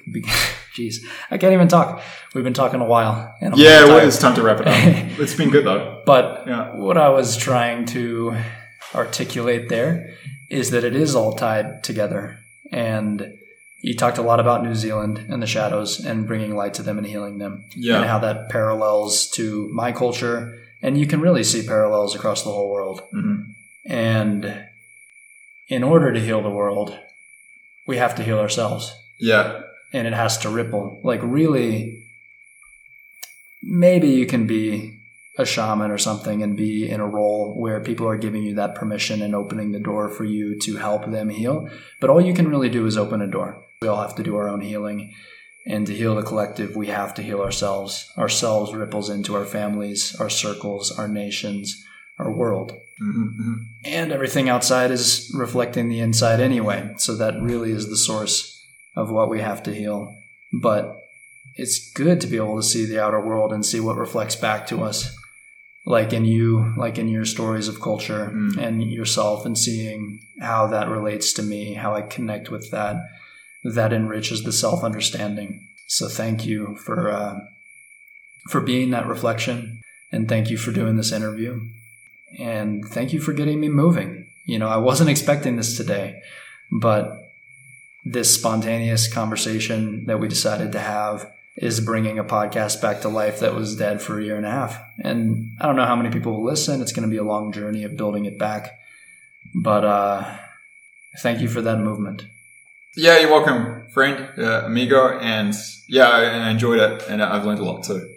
jeez, 0.79 0.97
I 1.31 1.39
can't 1.39 1.53
even 1.53 1.69
talk. 1.69 2.03
We've 2.35 2.45
been 2.45 2.55
talking 2.55 2.81
a 2.81 2.85
while. 2.85 3.35
Yeah, 3.41 3.85
well, 3.85 4.07
it's 4.07 4.19
time 4.19 4.35
to 4.37 4.43
wrap 4.43 4.61
it 4.61 4.69
up. 4.69 4.75
it's 5.19 5.35
been 5.35 5.51
good 5.51 5.65
though. 5.67 6.03
But 6.07 6.45
Yeah. 6.47 6.75
what 6.77 6.97
I 6.97 7.09
was 7.09 7.37
trying 7.37 7.85
to 7.87 8.37
articulate 8.95 9.69
there 9.69 10.15
is 10.51 10.71
that 10.71 10.85
it 10.85 10.95
is 10.97 11.15
all 11.15 11.33
tied 11.35 11.83
together. 11.85 12.39
And 12.73 13.35
you 13.83 13.95
talked 13.95 14.19
a 14.19 14.23
lot 14.23 14.41
about 14.41 14.63
New 14.65 14.75
Zealand 14.75 15.27
and 15.29 15.43
the 15.43 15.47
shadows 15.47 16.05
and 16.05 16.27
bringing 16.27 16.55
light 16.57 16.75
to 16.75 16.83
them 16.83 16.99
and 16.99 17.07
healing 17.07 17.39
them. 17.39 17.65
Yeah. 17.77 17.97
And 17.99 18.07
how 18.07 18.19
that 18.21 18.49
parallels 18.49 19.29
to 19.33 19.69
my 19.73 19.93
culture. 19.93 20.59
And 20.83 20.99
you 20.99 21.07
can 21.07 21.21
really 21.21 21.45
see 21.45 21.67
parallels 21.67 22.15
across 22.15 22.43
the 22.43 22.51
whole 22.51 22.71
world. 22.71 23.03
Mhm. 23.15 23.45
And 23.87 24.65
in 25.69 25.83
order 25.83 26.13
to 26.13 26.21
heal 26.21 26.43
the 26.43 26.51
world, 26.51 26.99
we 27.87 27.97
have 27.99 28.15
to 28.17 28.23
heal 28.23 28.39
ourselves 28.39 28.95
Yeah. 29.19 29.61
And 29.93 30.07
it 30.07 30.13
has 30.13 30.39
to 30.39 30.49
ripple. 30.51 31.01
Like, 31.03 31.21
really, 31.23 32.05
maybe 33.63 34.09
you 34.09 34.27
can 34.27 34.47
be 34.47 34.99
a 35.39 35.45
shaman 35.47 35.91
or 35.91 35.99
something 35.99 36.43
and 36.43 36.57
be 36.57 36.89
in 36.89 37.01
a 37.01 37.07
role 37.07 37.55
where 37.57 37.81
people 37.81 38.09
are 38.09 38.17
giving 38.17 38.43
you 38.43 38.55
that 38.57 38.75
permission 38.75 39.23
and 39.23 39.35
opening 39.35 39.71
the 39.71 39.79
door 39.79 40.09
for 40.09 40.25
you 40.25 40.59
to 40.59 40.77
help 40.77 41.07
them 41.07 41.29
heal. 41.29 41.69
But 42.01 42.11
all 42.11 42.21
you 42.21 42.35
can 42.35 42.49
really 42.49 42.69
do 42.69 42.87
is 42.87 42.97
open 42.97 43.23
a 43.23 43.27
door. 43.31 43.65
We 43.81 43.89
all 43.89 44.03
have 44.03 44.17
to 44.17 44.23
do 44.25 44.35
our 44.37 44.49
own 44.49 44.61
healing. 44.61 45.15
And 45.67 45.87
to 45.87 45.95
heal 45.95 46.15
the 46.17 46.23
collective, 46.23 46.75
we 46.75 46.89
have 46.89 47.15
to 47.15 47.23
heal 47.23 47.41
ourselves. 47.41 48.11
Ourselves 48.17 48.75
ripples 48.75 49.11
into 49.11 49.37
our 49.37 49.45
families, 49.45 50.17
our 50.19 50.31
circles, 50.31 50.91
our 50.99 51.09
nations, 51.09 51.85
our 52.19 52.33
world 52.33 52.77
Mm-hmm. 53.01 53.55
and 53.85 54.11
everything 54.11 54.49
outside 54.49 54.91
is 54.91 55.33
reflecting 55.33 55.89
the 55.89 56.01
inside 56.01 56.41
anyway. 56.41 56.95
So 56.97 57.15
that 57.15 57.41
really 57.41 57.71
is 57.71 57.89
the 57.89 57.97
source 57.97 58.58
of 58.97 59.11
what 59.11 59.29
we 59.29 59.41
have 59.41 59.63
to 59.65 59.75
heal. 59.75 60.15
But 60.53 61.01
it's 61.55 61.93
good 61.93 62.21
to 62.21 62.27
be 62.27 62.37
able 62.37 62.57
to 62.57 62.63
see 62.63 62.85
the 62.85 63.03
outer 63.03 63.21
world 63.21 63.53
and 63.53 63.65
see 63.65 63.81
what 63.81 63.97
reflects 63.97 64.37
back 64.37 64.67
to 64.69 64.83
us. 64.83 65.17
Like 65.85 66.13
in 66.13 66.25
you, 66.25 66.75
like 66.77 66.99
in 66.99 67.09
your 67.09 67.25
stories 67.25 67.69
of 67.69 67.81
culture 67.81 68.31
Mm. 68.35 68.59
and 68.59 68.83
yourself, 68.83 69.47
and 69.47 69.57
seeing 69.57 70.21
how 70.41 70.67
that 70.67 70.89
relates 70.89 71.33
to 71.35 71.43
me, 71.43 71.75
how 71.75 71.95
I 71.95 72.03
connect 72.03 72.51
with 72.51 72.71
that, 72.71 72.97
that 73.65 73.93
enriches 73.93 74.43
the 74.43 74.53
self 74.53 74.85
understanding. 74.85 75.67
So 75.87 76.09
thank 76.09 76.45
you 76.45 76.77
for 76.77 77.11
uh, 77.11 77.41
for 78.51 78.61
being 78.61 78.91
that 78.91 79.07
reflection, 79.07 79.81
and 80.13 80.29
thank 80.29 80.51
you 80.51 80.59
for 80.59 80.73
doing 80.73 80.97
this 80.97 81.13
interview 81.13 81.61
and 82.39 82.85
thank 82.85 83.13
you 83.13 83.21
for 83.21 83.33
getting 83.33 83.61
me 83.61 83.69
moving. 83.69 84.27
You 84.45 84.59
know, 84.59 84.69
I 84.69 84.77
wasn't 84.77 85.11
expecting 85.11 85.57
this 85.57 85.77
today, 85.77 86.21
but 86.71 87.28
this 88.11 88.35
spontaneous 88.35 89.13
conversation 89.13 90.05
that 90.07 90.19
we 90.19 90.29
decided 90.29 90.73
to 90.73 90.81
have 90.81 91.31
is 91.57 91.81
bringing 91.81 92.19
a 92.19 92.25
podcast 92.25 92.81
back 92.81 93.01
to 93.01 93.09
life 93.09 93.41
that 93.41 93.55
was 93.55 93.77
dead 93.77 94.01
for 94.01 94.19
a 94.19 94.25
year 94.25 94.37
and 94.37 94.47
a 94.47 94.51
half. 94.51 94.81
And 95.03 95.53
I 95.61 95.67
don't 95.67 95.77
know 95.77 95.85
how 95.85 95.97
many 95.97 96.11
people 96.11 96.33
will 96.33 96.45
listen. 96.45 96.81
It's 96.81 96.93
going 96.93 97.09
to 97.09 97.11
be 97.11 97.17
a 97.19 97.25
long 97.25 97.53
journey 97.53 97.83
of 97.85 97.97
building 97.97 98.27
it 98.27 98.39
back. 98.39 98.79
But 99.55 99.85
uh, 99.85 100.39
thank 101.21 101.41
you 101.41 101.49
for 101.49 101.61
that 101.63 101.79
movement. 101.79 102.27
Yeah, 102.97 103.19
you're 103.19 103.31
welcome, 103.31 103.89
friend, 103.91 104.29
uh, 104.39 104.63
amigo, 104.65 105.19
and 105.19 105.55
yeah, 105.89 106.09
I, 106.09 106.51
enjoyed 106.51 106.81
it, 106.81 107.05
and 107.09 107.23
I've 107.23 107.45
learned 107.45 107.61
a 107.61 107.65
lot 107.65 107.85
too. 107.85 108.09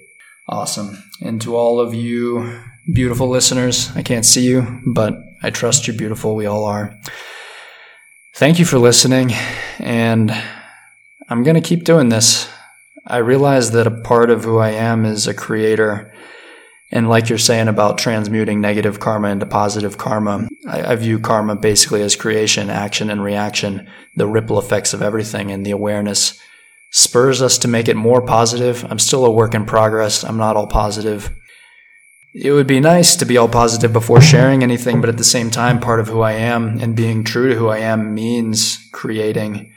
Awesome. 0.47 1.03
And 1.21 1.41
to 1.41 1.55
all 1.55 1.79
of 1.79 1.93
you 1.93 2.59
beautiful 2.91 3.27
listeners, 3.27 3.95
I 3.95 4.01
can't 4.01 4.25
see 4.25 4.45
you, 4.47 4.81
but 4.85 5.13
I 5.43 5.49
trust 5.49 5.87
you're 5.87 5.95
beautiful. 5.95 6.35
We 6.35 6.45
all 6.45 6.65
are. 6.65 6.97
Thank 8.33 8.59
you 8.59 8.65
for 8.65 8.79
listening. 8.79 9.33
And 9.77 10.31
I'm 11.29 11.43
going 11.43 11.61
to 11.61 11.67
keep 11.67 11.83
doing 11.83 12.09
this. 12.09 12.49
I 13.05 13.17
realize 13.17 13.71
that 13.71 13.87
a 13.87 14.01
part 14.01 14.29
of 14.29 14.45
who 14.45 14.57
I 14.57 14.69
am 14.69 15.05
is 15.05 15.27
a 15.27 15.33
creator. 15.33 16.13
And 16.91 17.09
like 17.09 17.27
you're 17.27 17.37
saying 17.37 17.67
about 17.67 17.97
transmuting 17.97 18.61
negative 18.61 19.01
karma 19.01 19.29
into 19.29 19.45
positive 19.45 19.97
karma, 19.97 20.47
I, 20.65 20.93
I 20.93 20.95
view 20.95 21.19
karma 21.19 21.57
basically 21.57 22.01
as 22.01 22.15
creation, 22.15 22.69
action, 22.69 23.09
and 23.09 23.21
reaction, 23.21 23.89
the 24.15 24.27
ripple 24.27 24.57
effects 24.57 24.93
of 24.93 25.01
everything, 25.01 25.51
and 25.51 25.65
the 25.65 25.71
awareness 25.71 26.39
spurs 26.91 27.41
us 27.41 27.57
to 27.59 27.67
make 27.67 27.89
it 27.89 27.97
more 27.97 28.21
positive. 28.21 28.85
I'm 28.89 28.99
still 28.99 29.25
a 29.25 29.31
work 29.31 29.53
in 29.53 29.65
progress. 29.65 30.23
I'm 30.23 30.37
not 30.37 30.55
all 30.55 30.67
positive. 30.67 31.29
It 32.33 32.51
would 32.51 32.67
be 32.67 32.79
nice 32.79 33.15
to 33.17 33.25
be 33.25 33.37
all 33.37 33.49
positive 33.49 33.91
before 33.91 34.21
sharing 34.21 34.63
anything, 34.63 35.01
but 35.01 35.09
at 35.09 35.17
the 35.17 35.23
same 35.23 35.51
time, 35.51 35.79
part 35.79 35.99
of 35.99 36.07
who 36.07 36.21
I 36.21 36.33
am 36.33 36.79
and 36.79 36.95
being 36.95 37.23
true 37.23 37.49
to 37.49 37.55
who 37.55 37.67
I 37.67 37.79
am 37.79 38.13
means 38.13 38.89
creating. 38.91 39.73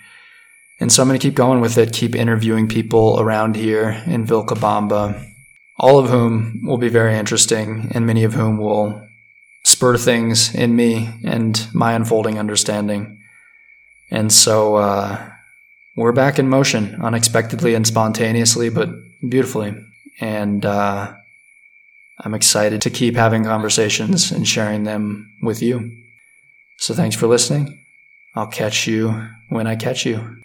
And 0.79 0.93
so 0.93 1.03
I'm 1.03 1.09
going 1.09 1.19
to 1.19 1.27
keep 1.27 1.35
going 1.35 1.61
with 1.61 1.79
it, 1.79 1.93
keep 1.93 2.15
interviewing 2.15 2.69
people 2.69 3.19
around 3.21 3.57
here 3.57 4.03
in 4.07 4.27
Vilcabamba, 4.27 5.29
all 5.79 5.99
of 5.99 6.11
whom 6.11 6.61
will 6.65 6.79
be 6.79 6.89
very 6.89 7.17
interesting, 7.17 7.91
and 7.93 8.07
many 8.07 8.23
of 8.23 8.35
whom 8.35 8.59
will 8.59 9.05
spur 9.65 9.97
things 9.97 10.55
in 10.55 10.77
me 10.77 11.09
and 11.25 11.69
my 11.73 11.95
unfolding 11.95 12.39
understanding. 12.39 13.19
And 14.11 14.33
so 14.33 14.77
uh, 14.77 15.31
we're 15.97 16.13
back 16.13 16.39
in 16.39 16.49
motion, 16.49 17.01
unexpectedly 17.03 17.75
and 17.75 17.87
spontaneously, 17.87 18.69
but 18.69 18.91
beautifully. 19.29 19.75
And 20.21 20.65
uh, 20.65 21.15
I'm 22.21 22.35
excited 22.35 22.81
to 22.83 22.91
keep 22.91 23.17
having 23.17 23.45
conversations 23.45 24.31
and 24.31 24.47
sharing 24.47 24.85
them 24.85 25.33
with 25.43 25.63
you. 25.63 25.91
So 26.79 26.95
thanks 26.95 27.17
for 27.17 27.27
listening. 27.27 27.85
I'll 28.35 28.47
catch 28.47 28.87
you 28.87 29.29
when 29.49 29.67
I 29.67 29.77
catch 29.77 30.07
you. 30.07 30.44